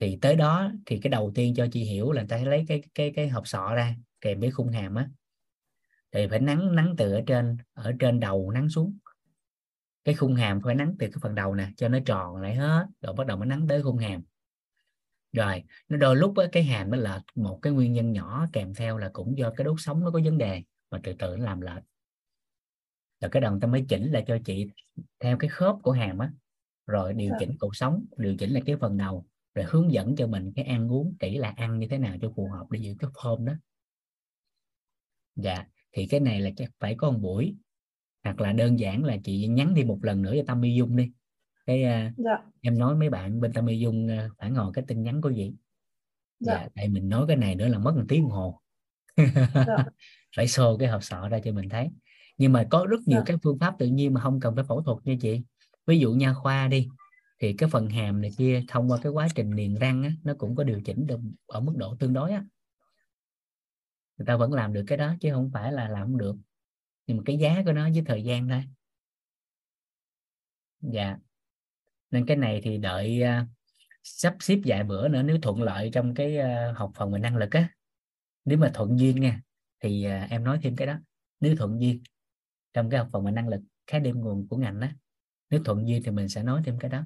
thì 0.00 0.18
tới 0.20 0.36
đó 0.36 0.72
thì 0.86 0.98
cái 0.98 1.10
đầu 1.10 1.32
tiên 1.34 1.54
cho 1.54 1.66
chị 1.72 1.84
hiểu 1.84 2.12
là 2.12 2.24
ta 2.28 2.38
lấy 2.38 2.64
cái 2.68 2.82
cái 2.94 3.12
cái 3.16 3.28
hộp 3.28 3.48
sọ 3.48 3.74
ra 3.74 3.96
kèm 4.20 4.40
với 4.40 4.50
khung 4.50 4.68
hàm 4.68 4.94
á 4.94 5.08
thì 6.12 6.26
phải 6.26 6.40
nắng 6.40 6.74
nắng 6.74 6.94
từ 6.98 7.12
ở 7.12 7.22
trên 7.26 7.56
ở 7.72 7.92
trên 7.98 8.20
đầu 8.20 8.50
nắng 8.50 8.68
xuống 8.68 8.98
cái 10.06 10.14
khung 10.14 10.34
hàm 10.34 10.60
phải 10.64 10.74
nắng 10.74 10.94
từ 10.98 11.06
cái 11.06 11.18
phần 11.22 11.34
đầu 11.34 11.54
nè 11.54 11.68
cho 11.76 11.88
nó 11.88 11.98
tròn 12.06 12.36
lại 12.36 12.54
hết. 12.54 12.86
Rồi 13.00 13.14
bắt 13.14 13.26
đầu 13.26 13.36
mới 13.36 13.46
nắng 13.46 13.66
tới 13.68 13.82
khung 13.82 13.98
hàm. 13.98 14.22
Rồi 15.32 15.62
nó 15.88 15.96
đôi 15.96 16.16
lúc 16.16 16.34
cái 16.52 16.64
hàm 16.64 16.90
nó 16.90 16.96
lệch 16.96 17.22
một 17.34 17.58
cái 17.62 17.72
nguyên 17.72 17.92
nhân 17.92 18.12
nhỏ 18.12 18.46
kèm 18.52 18.74
theo 18.74 18.98
là 18.98 19.10
cũng 19.12 19.38
do 19.38 19.50
cái 19.50 19.64
đốt 19.64 19.76
sống 19.78 20.00
nó 20.00 20.10
có 20.10 20.20
vấn 20.24 20.38
đề 20.38 20.62
mà 20.90 21.00
từ 21.02 21.14
từ 21.18 21.36
nó 21.36 21.44
làm 21.44 21.60
lệch. 21.60 21.82
Rồi 23.20 23.30
cái 23.30 23.40
đầu 23.40 23.58
ta 23.60 23.68
mới 23.68 23.84
chỉnh 23.88 24.12
lại 24.12 24.24
cho 24.26 24.38
chị 24.44 24.70
theo 25.20 25.36
cái 25.38 25.48
khớp 25.48 25.76
của 25.82 25.92
hàm 25.92 26.18
á. 26.18 26.32
Rồi 26.86 27.12
điều 27.14 27.30
Dạ. 27.30 27.36
chỉnh 27.40 27.56
cột 27.58 27.70
sống 27.74 28.06
điều 28.16 28.36
chỉnh 28.38 28.50
lại 28.50 28.62
cái 28.66 28.76
phần 28.76 28.96
đầu 28.96 29.26
rồi 29.54 29.66
hướng 29.68 29.92
dẫn 29.92 30.16
cho 30.16 30.26
mình 30.26 30.52
cái 30.56 30.64
ăn 30.64 30.92
uống 30.92 31.16
kỹ 31.18 31.38
là 31.38 31.50
ăn 31.56 31.78
như 31.78 31.88
thế 31.88 31.98
nào 31.98 32.16
cho 32.22 32.32
phù 32.36 32.48
hợp 32.48 32.70
để 32.70 32.80
giữ 32.80 32.94
cái 32.98 33.10
form 33.10 33.44
đó. 33.44 33.52
Dạ 35.36 35.64
thì 35.92 36.06
cái 36.06 36.20
này 36.20 36.40
là 36.40 36.50
chắc 36.56 36.70
phải 36.80 36.94
có 36.98 37.10
một 37.10 37.18
buổi 37.22 37.56
hoặc 38.26 38.40
là 38.40 38.52
đơn 38.52 38.78
giản 38.78 39.04
là 39.04 39.16
chị 39.24 39.46
nhắn 39.46 39.74
đi 39.74 39.84
một 39.84 39.98
lần 40.02 40.22
nữa 40.22 40.34
cho 40.36 40.42
tâm 40.46 40.62
y 40.62 40.74
dung 40.74 40.96
đi. 40.96 41.12
Cái 41.66 41.84
à, 41.84 42.12
dạ. 42.16 42.38
em 42.60 42.78
nói 42.78 42.94
mấy 42.96 43.10
bạn 43.10 43.40
bên 43.40 43.52
tâm 43.52 43.66
y 43.66 43.78
dung 43.78 44.08
à, 44.08 44.28
phản 44.38 44.54
hồi 44.54 44.72
cái 44.74 44.84
tin 44.88 45.02
nhắn 45.02 45.20
của 45.20 45.30
gì 45.30 45.54
Dạ. 46.40 46.54
dạ 46.54 46.68
tại 46.74 46.88
mình 46.88 47.08
nói 47.08 47.24
cái 47.28 47.36
này 47.36 47.54
nữa 47.54 47.68
là 47.68 47.78
mất 47.78 47.94
một 47.96 48.04
tiếng 48.08 48.22
đồng 48.22 48.30
hồ. 48.30 48.60
Dạ. 49.16 49.76
phải 50.36 50.46
show 50.46 50.78
cái 50.78 50.88
hộp 50.88 51.02
sọ 51.02 51.28
ra 51.28 51.38
cho 51.44 51.52
mình 51.52 51.68
thấy. 51.68 51.88
Nhưng 52.38 52.52
mà 52.52 52.66
có 52.70 52.86
rất 52.90 53.00
nhiều 53.06 53.18
Dạ. 53.18 53.24
các 53.26 53.38
phương 53.42 53.58
pháp 53.58 53.74
tự 53.78 53.86
nhiên 53.86 54.14
mà 54.14 54.20
không 54.20 54.40
cần 54.40 54.54
phải 54.54 54.64
phẫu 54.64 54.82
thuật 54.82 54.98
nha 55.04 55.14
chị. 55.20 55.42
Ví 55.86 55.98
dụ 55.98 56.12
nha 56.12 56.34
khoa 56.34 56.68
đi 56.68 56.88
thì 57.40 57.52
cái 57.52 57.68
phần 57.68 57.90
hàm 57.90 58.20
này 58.20 58.30
kia 58.38 58.62
thông 58.68 58.90
qua 58.90 58.98
cái 59.02 59.12
quá 59.12 59.28
trình 59.34 59.50
niềng 59.50 59.74
răng 59.74 60.02
á, 60.02 60.10
nó 60.24 60.34
cũng 60.38 60.56
có 60.56 60.64
điều 60.64 60.80
chỉnh 60.84 61.06
được 61.06 61.20
ở 61.46 61.60
mức 61.60 61.72
độ 61.76 61.96
tương 61.96 62.12
đối 62.12 62.32
á. 62.32 62.44
Người 64.18 64.26
ta 64.26 64.36
vẫn 64.36 64.52
làm 64.52 64.72
được 64.72 64.84
cái 64.86 64.98
đó 64.98 65.14
chứ 65.20 65.30
không 65.32 65.50
phải 65.54 65.72
là 65.72 65.88
làm 65.88 66.06
không 66.06 66.18
được 66.18 66.36
nhưng 67.06 67.16
mà 67.16 67.22
cái 67.26 67.38
giá 67.38 67.62
của 67.64 67.72
nó 67.72 67.88
với 67.90 68.02
thời 68.06 68.24
gian 68.24 68.48
thôi. 68.48 68.64
Dạ. 70.80 71.16
Nên 72.10 72.26
cái 72.26 72.36
này 72.36 72.60
thì 72.64 72.78
đợi 72.78 73.22
uh, 73.22 73.48
sắp 74.02 74.36
xếp 74.40 74.60
vài 74.64 74.84
bữa 74.84 75.08
nữa 75.08 75.22
nếu 75.22 75.38
thuận 75.42 75.62
lợi 75.62 75.90
trong 75.92 76.14
cái 76.14 76.38
uh, 76.38 76.76
học 76.76 76.92
phần 76.94 77.12
về 77.12 77.18
năng 77.18 77.36
lực 77.36 77.50
á. 77.50 77.68
Nếu 78.44 78.58
mà 78.58 78.70
thuận 78.74 78.98
duyên 78.98 79.20
nha 79.20 79.42
thì 79.80 80.06
uh, 80.06 80.30
em 80.30 80.44
nói 80.44 80.58
thêm 80.62 80.76
cái 80.76 80.86
đó. 80.86 80.98
Nếu 81.40 81.56
thuận 81.56 81.80
duyên 81.80 82.02
trong 82.72 82.90
cái 82.90 82.98
học 82.98 83.08
phần 83.12 83.24
về 83.24 83.32
năng 83.32 83.48
lực 83.48 83.60
khái 83.86 84.00
niệm 84.00 84.20
nguồn 84.20 84.48
của 84.48 84.56
ngành 84.56 84.80
đó 84.80 84.88
nếu 85.50 85.64
thuận 85.64 85.88
duyên 85.88 86.02
thì 86.02 86.10
mình 86.10 86.28
sẽ 86.28 86.42
nói 86.42 86.62
thêm 86.64 86.78
cái 86.78 86.90
đó. 86.90 87.04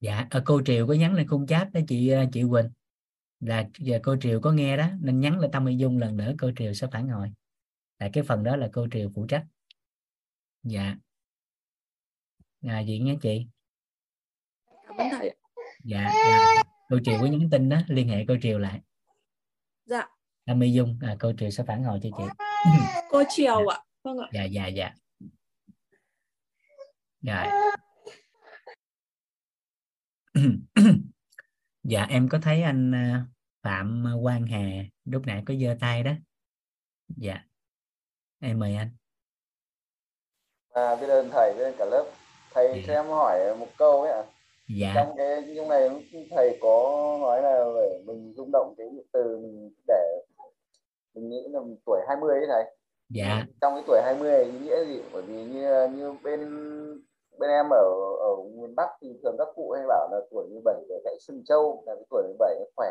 Dạ 0.00 0.26
ờ, 0.30 0.42
cô 0.46 0.62
Triều 0.64 0.86
có 0.86 0.94
nhắn 0.94 1.14
lên 1.14 1.28
khung 1.28 1.46
chat 1.46 1.72
đó 1.72 1.80
chị 1.88 2.12
chị 2.32 2.42
Quỳnh 2.50 2.70
là 3.40 3.68
giờ 3.78 4.00
cô 4.02 4.16
Triều 4.20 4.40
có 4.40 4.52
nghe 4.52 4.76
đó 4.76 4.88
nên 5.00 5.20
nhắn 5.20 5.40
lên 5.40 5.50
Tâm 5.50 5.64
Mỹ 5.64 5.76
Dung 5.76 5.98
lần 5.98 6.16
nữa 6.16 6.32
cô 6.38 6.50
Triều 6.56 6.74
sẽ 6.74 6.86
phản 6.92 7.08
hồi. 7.08 7.32
Là 7.98 8.08
cái 8.12 8.24
phần 8.24 8.44
đó 8.44 8.56
là 8.56 8.68
cô 8.72 8.86
Triều 8.92 9.10
phụ 9.14 9.26
trách. 9.26 9.44
Dạ. 10.62 10.96
À, 12.62 12.80
gì 12.80 12.98
nghe 12.98 13.16
chị. 13.22 13.46
Cảm 14.98 15.08
thầy 15.10 15.36
dạ, 15.84 16.12
dạ. 16.14 16.62
cô 16.88 16.98
Triều 17.04 17.18
có 17.20 17.26
nhắn 17.26 17.48
tin 17.50 17.68
đó 17.68 17.80
liên 17.88 18.08
hệ 18.08 18.24
cô 18.28 18.34
Triều 18.42 18.58
lại. 18.58 18.80
Dạ. 19.84 20.06
Tâm 20.44 20.58
Mỹ 20.58 20.72
Dung 20.72 20.98
à, 21.02 21.16
cô 21.20 21.32
Triều 21.38 21.50
sẽ 21.50 21.64
phản 21.66 21.84
hồi 21.84 22.00
cho 22.02 22.08
chị. 22.18 22.24
Cô 23.10 23.22
Triều 23.28 23.66
ạ. 23.66 23.78
Vâng 24.02 24.18
ạ. 24.18 24.28
Dạ 24.32 24.44
dạ 24.44 24.66
dạ. 24.66 24.94
Rồi 27.22 27.46
dạ 31.88 32.06
em 32.10 32.28
có 32.28 32.38
thấy 32.42 32.62
anh 32.62 32.92
à, 32.94 33.26
Phạm 33.62 34.04
Quang 34.22 34.46
Hà 34.46 34.60
lúc 35.04 35.22
nãy 35.26 35.42
có 35.46 35.54
giơ 35.54 35.76
tay 35.80 36.02
đó 36.02 36.12
dạ 37.08 37.44
em 38.40 38.58
mời 38.58 38.76
anh 38.76 38.90
À, 40.72 40.96
biết 40.96 41.06
ơn 41.08 41.28
thầy, 41.32 41.54
biết 41.58 41.64
ơn 41.64 41.74
cả 41.78 41.84
lớp. 41.90 42.04
Thầy 42.54 42.68
Dạ. 42.72 42.82
cho 42.86 42.92
em 42.92 43.06
hỏi 43.06 43.56
một 43.58 43.66
câu 43.78 44.02
ấy 44.02 44.12
ạ. 44.12 44.22
dạ 44.68 44.94
Trong 44.94 45.14
cái 45.18 45.54
trong 45.56 45.68
này 45.68 45.90
thầy 46.30 46.58
có 46.62 46.68
nói 47.22 47.42
là 47.42 47.64
để 47.76 48.02
mình 48.06 48.34
rung 48.36 48.50
động 48.52 48.74
cái 48.78 48.86
từ 49.12 49.38
mình 49.42 49.70
để 49.88 50.22
mình 51.14 51.28
nghĩ 51.30 51.48
là 51.50 51.60
mình 51.60 51.76
tuổi 51.86 52.00
20 52.08 52.34
ấy 52.34 52.46
thầy. 52.48 52.64
dạ 53.08 53.46
Trong 53.60 53.74
cái 53.74 53.84
tuổi 53.86 54.00
20 54.04 54.30
này 54.32 54.44
ý 54.44 54.52
nghĩa 54.60 54.84
gì? 54.86 55.02
Bởi 55.12 55.22
vì 55.22 55.44
như 55.44 55.88
như 55.96 56.12
bên 56.22 56.40
bên 57.38 57.50
em 57.50 57.66
ở 57.70 57.84
ở 58.20 58.30
miền 58.60 58.74
Bắc 58.76 58.88
thì 59.02 59.08
thường 59.22 59.34
các 59.38 59.48
cụ 59.54 59.72
hay 59.76 59.84
bảo 59.88 60.08
là 60.12 60.18
tuổi 60.30 60.48
17 60.52 60.74
để 60.88 60.94
gãy 61.04 61.16
sừng 61.20 61.42
trâu 61.48 61.82
là 61.86 61.94
cái 61.94 62.04
tuổi 62.10 62.22
17 62.22 62.54
nó 62.58 62.64
khỏe. 62.76 62.88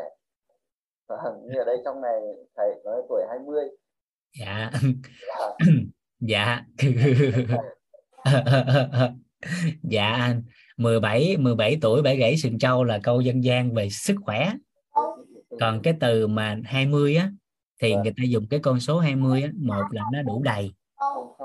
Và 1.07 1.15
như 1.43 1.59
ở 1.59 1.65
đây 1.65 1.77
trong 1.85 2.01
này 2.01 2.19
thầy 2.57 2.67
nói 2.85 3.01
tuổi 3.09 3.21
20 3.29 3.63
dạ. 4.39 4.71
Là 5.27 5.55
dạ. 6.19 6.65
Dạ 9.83 10.07
anh. 10.21 10.43
17 10.77 11.37
17 11.37 11.77
tuổi 11.81 12.01
bẻ 12.01 12.15
gãy 12.15 12.37
sừng 12.37 12.59
trâu 12.59 12.83
là 12.83 12.99
câu 13.03 13.21
dân 13.21 13.43
gian 13.43 13.73
về 13.73 13.89
sức 13.89 14.15
khỏe. 14.25 14.53
Còn 15.59 15.81
cái 15.83 15.93
từ 15.99 16.27
mà 16.27 16.59
20 16.63 17.15
á 17.15 17.31
thì 17.81 17.93
Vâng. 17.93 18.03
người 18.03 18.13
ta 18.17 18.23
dùng 18.27 18.47
cái 18.49 18.59
con 18.59 18.79
số 18.79 18.99
20 18.99 19.41
á 19.41 19.49
một 19.55 19.83
là 19.91 20.03
nó 20.13 20.21
đủ 20.21 20.43
đầy. 20.43 20.73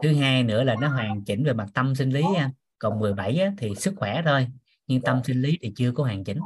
Thứ 0.03 0.15
hai 0.15 0.43
nữa 0.43 0.65
là 0.65 0.77
nó 0.81 0.89
hoàn 0.89 1.25
chỉnh 1.25 1.45
về 1.45 1.53
mặt 1.53 1.67
tâm 1.75 1.95
sinh 1.95 2.11
lý 2.11 2.23
á. 2.37 2.51
Còn 2.83 2.99
17 2.99 3.39
á, 3.39 3.53
thì 3.59 3.75
sức 3.75 3.95
khỏe 3.97 4.23
thôi 4.25 4.47
nhưng 4.87 5.01
tâm 5.01 5.21
sinh 5.25 5.43
lý 5.43 5.59
thì 5.63 5.73
chưa 5.77 5.93
có 5.93 6.05
hoàn 6.05 6.25
chỉnh. 6.25 6.41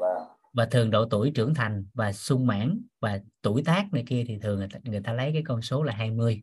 Và 0.00 0.08
và 0.52 0.66
thường 0.66 0.90
độ 0.90 1.04
tuổi 1.04 1.32
trưởng 1.34 1.54
thành 1.54 1.84
và 1.94 2.12
sung 2.12 2.46
mãn 2.46 2.82
và 3.00 3.20
tuổi 3.42 3.62
tác 3.64 3.92
này 3.92 4.04
kia 4.06 4.24
thì 4.28 4.38
thường 4.38 4.58
người 4.58 4.68
ta, 4.72 4.78
người 4.84 5.00
ta 5.00 5.12
lấy 5.12 5.32
cái 5.32 5.42
con 5.46 5.62
số 5.62 5.82
là 5.82 5.92
20 5.92 6.42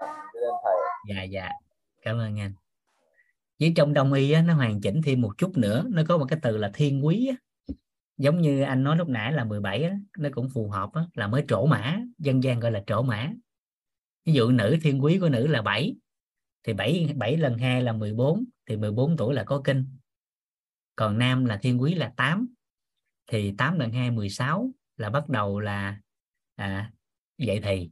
biết 0.00 0.40
ơn 0.42 0.54
thầy. 0.64 0.74
dạ 1.08 1.22
dạ. 1.22 1.50
Cảm 2.02 2.18
ơn 2.18 2.40
anh. 2.40 2.52
Với 3.60 3.72
trong 3.76 3.94
đông 3.94 4.12
y 4.12 4.30
á, 4.30 4.42
nó 4.42 4.54
hoàn 4.54 4.80
chỉnh 4.80 5.00
thêm 5.04 5.20
một 5.20 5.38
chút 5.38 5.58
nữa 5.58 5.84
nó 5.88 6.02
có 6.08 6.18
một 6.18 6.26
cái 6.28 6.38
từ 6.42 6.56
là 6.56 6.70
thiên 6.74 7.06
quý 7.06 7.28
á. 7.30 7.36
giống 8.18 8.40
như 8.40 8.62
anh 8.62 8.84
nói 8.84 8.96
lúc 8.96 9.08
nãy 9.08 9.32
là 9.32 9.44
17 9.44 9.82
á, 9.82 9.96
nó 10.18 10.28
cũng 10.32 10.48
phù 10.54 10.68
hợp 10.68 10.92
á, 10.92 11.02
là 11.14 11.26
mới 11.26 11.44
trổ 11.48 11.66
mã 11.66 12.00
dân 12.18 12.42
gian 12.42 12.60
gọi 12.60 12.72
là 12.72 12.82
trổ 12.86 13.02
mã. 13.02 13.32
Ví 14.24 14.32
dụ 14.32 14.50
nữ 14.50 14.76
thiên 14.82 15.04
quý 15.04 15.18
của 15.18 15.28
nữ 15.28 15.46
là 15.46 15.62
7 15.62 15.96
thì 16.66 16.72
7 16.72 17.14
7 17.16 17.36
lần 17.36 17.58
2 17.58 17.82
là 17.82 17.92
14 17.92 18.44
thì 18.66 18.76
14 18.76 19.16
tuổi 19.16 19.34
là 19.34 19.44
có 19.44 19.60
kinh. 19.64 19.96
Còn 20.96 21.18
nam 21.18 21.44
là 21.44 21.58
thiên 21.62 21.80
quý 21.82 21.94
là 21.94 22.12
8 22.16 22.54
thì 23.26 23.54
8 23.58 23.78
lần 23.78 23.92
2 23.92 24.10
16 24.10 24.70
là 24.96 25.10
bắt 25.10 25.28
đầu 25.28 25.60
là 25.60 26.00
à, 26.54 26.92
dậy 27.38 27.60
thì. 27.62 27.90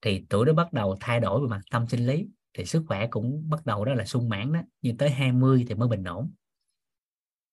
Thì 0.00 0.26
tuổi 0.28 0.46
đó 0.46 0.52
bắt 0.52 0.72
đầu 0.72 0.96
thay 1.00 1.20
đổi 1.20 1.40
về 1.40 1.46
mặt 1.46 1.60
tâm 1.70 1.86
sinh 1.86 2.06
lý 2.06 2.28
thì 2.54 2.64
sức 2.64 2.84
khỏe 2.86 3.06
cũng 3.10 3.48
bắt 3.50 3.66
đầu 3.66 3.84
đó 3.84 3.94
là 3.94 4.04
sung 4.04 4.28
mãn 4.28 4.52
đó 4.52 4.60
nhưng 4.82 4.96
tới 4.96 5.10
20 5.10 5.64
thì 5.68 5.74
mới 5.74 5.88
bình 5.88 6.04
ổn. 6.04 6.32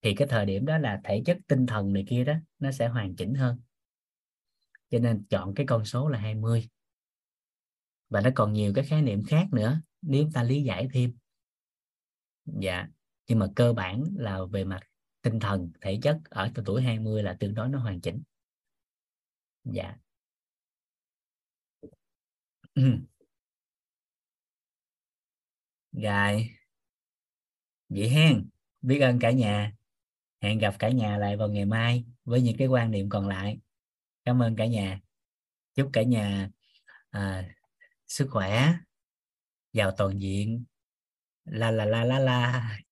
Thì 0.01 0.15
cái 0.15 0.27
thời 0.27 0.45
điểm 0.45 0.65
đó 0.65 0.77
là 0.77 1.01
thể 1.03 1.21
chất 1.25 1.37
tinh 1.47 1.65
thần 1.65 1.93
này 1.93 2.05
kia 2.07 2.23
đó 2.23 2.33
nó 2.59 2.71
sẽ 2.71 2.87
hoàn 2.87 3.15
chỉnh 3.15 3.33
hơn. 3.35 3.59
Cho 4.89 4.99
nên 4.99 5.25
chọn 5.29 5.53
cái 5.53 5.65
con 5.65 5.85
số 5.85 6.09
là 6.09 6.19
20 6.19 6.69
và 8.09 8.21
nó 8.21 8.29
còn 8.35 8.53
nhiều 8.53 8.73
cái 8.75 8.85
khái 8.85 9.01
niệm 9.01 9.23
khác 9.23 9.47
nữa 9.51 9.81
nếu 10.01 10.29
ta 10.33 10.43
lý 10.43 10.63
giải 10.63 10.87
thêm. 10.93 11.17
Dạ 12.45 12.87
nhưng 13.29 13.39
mà 13.39 13.47
cơ 13.55 13.73
bản 13.73 14.03
là 14.17 14.39
về 14.51 14.63
mặt 14.63 14.79
tinh 15.21 15.39
thần 15.39 15.71
thể 15.81 15.99
chất 16.03 16.17
ở 16.29 16.51
từ 16.55 16.63
tuổi 16.65 16.81
20 16.81 17.23
là 17.23 17.37
tương 17.39 17.53
đối 17.53 17.69
nó 17.69 17.79
hoàn 17.79 18.01
chỉnh. 18.01 18.23
Dạ. 19.63 19.95
Rồi. 25.91 26.49
Vậy 27.89 28.09
hen 28.09 28.49
biết 28.81 28.99
ơn 28.99 29.19
cả 29.19 29.31
nhà. 29.31 29.73
Hẹn 30.41 30.59
gặp 30.59 30.75
cả 30.79 30.89
nhà 30.89 31.17
lại 31.17 31.37
vào 31.37 31.47
ngày 31.49 31.65
mai 31.65 32.05
với 32.23 32.41
những 32.41 32.57
cái 32.57 32.67
quan 32.67 32.91
niệm 32.91 33.09
còn 33.09 33.27
lại. 33.27 33.59
Cảm 34.25 34.41
ơn 34.41 34.55
cả 34.55 34.65
nhà. 34.65 35.01
Chúc 35.75 35.89
cả 35.93 36.03
nhà 36.03 36.49
à, 37.09 37.55
sức 38.07 38.27
khỏe 38.31 38.73
giàu 39.79 39.91
toàn 39.97 40.19
diện 40.21 40.63
la 41.45 41.71
la 41.71 41.85
la 41.85 42.03
la 42.03 42.19
la 42.19 42.79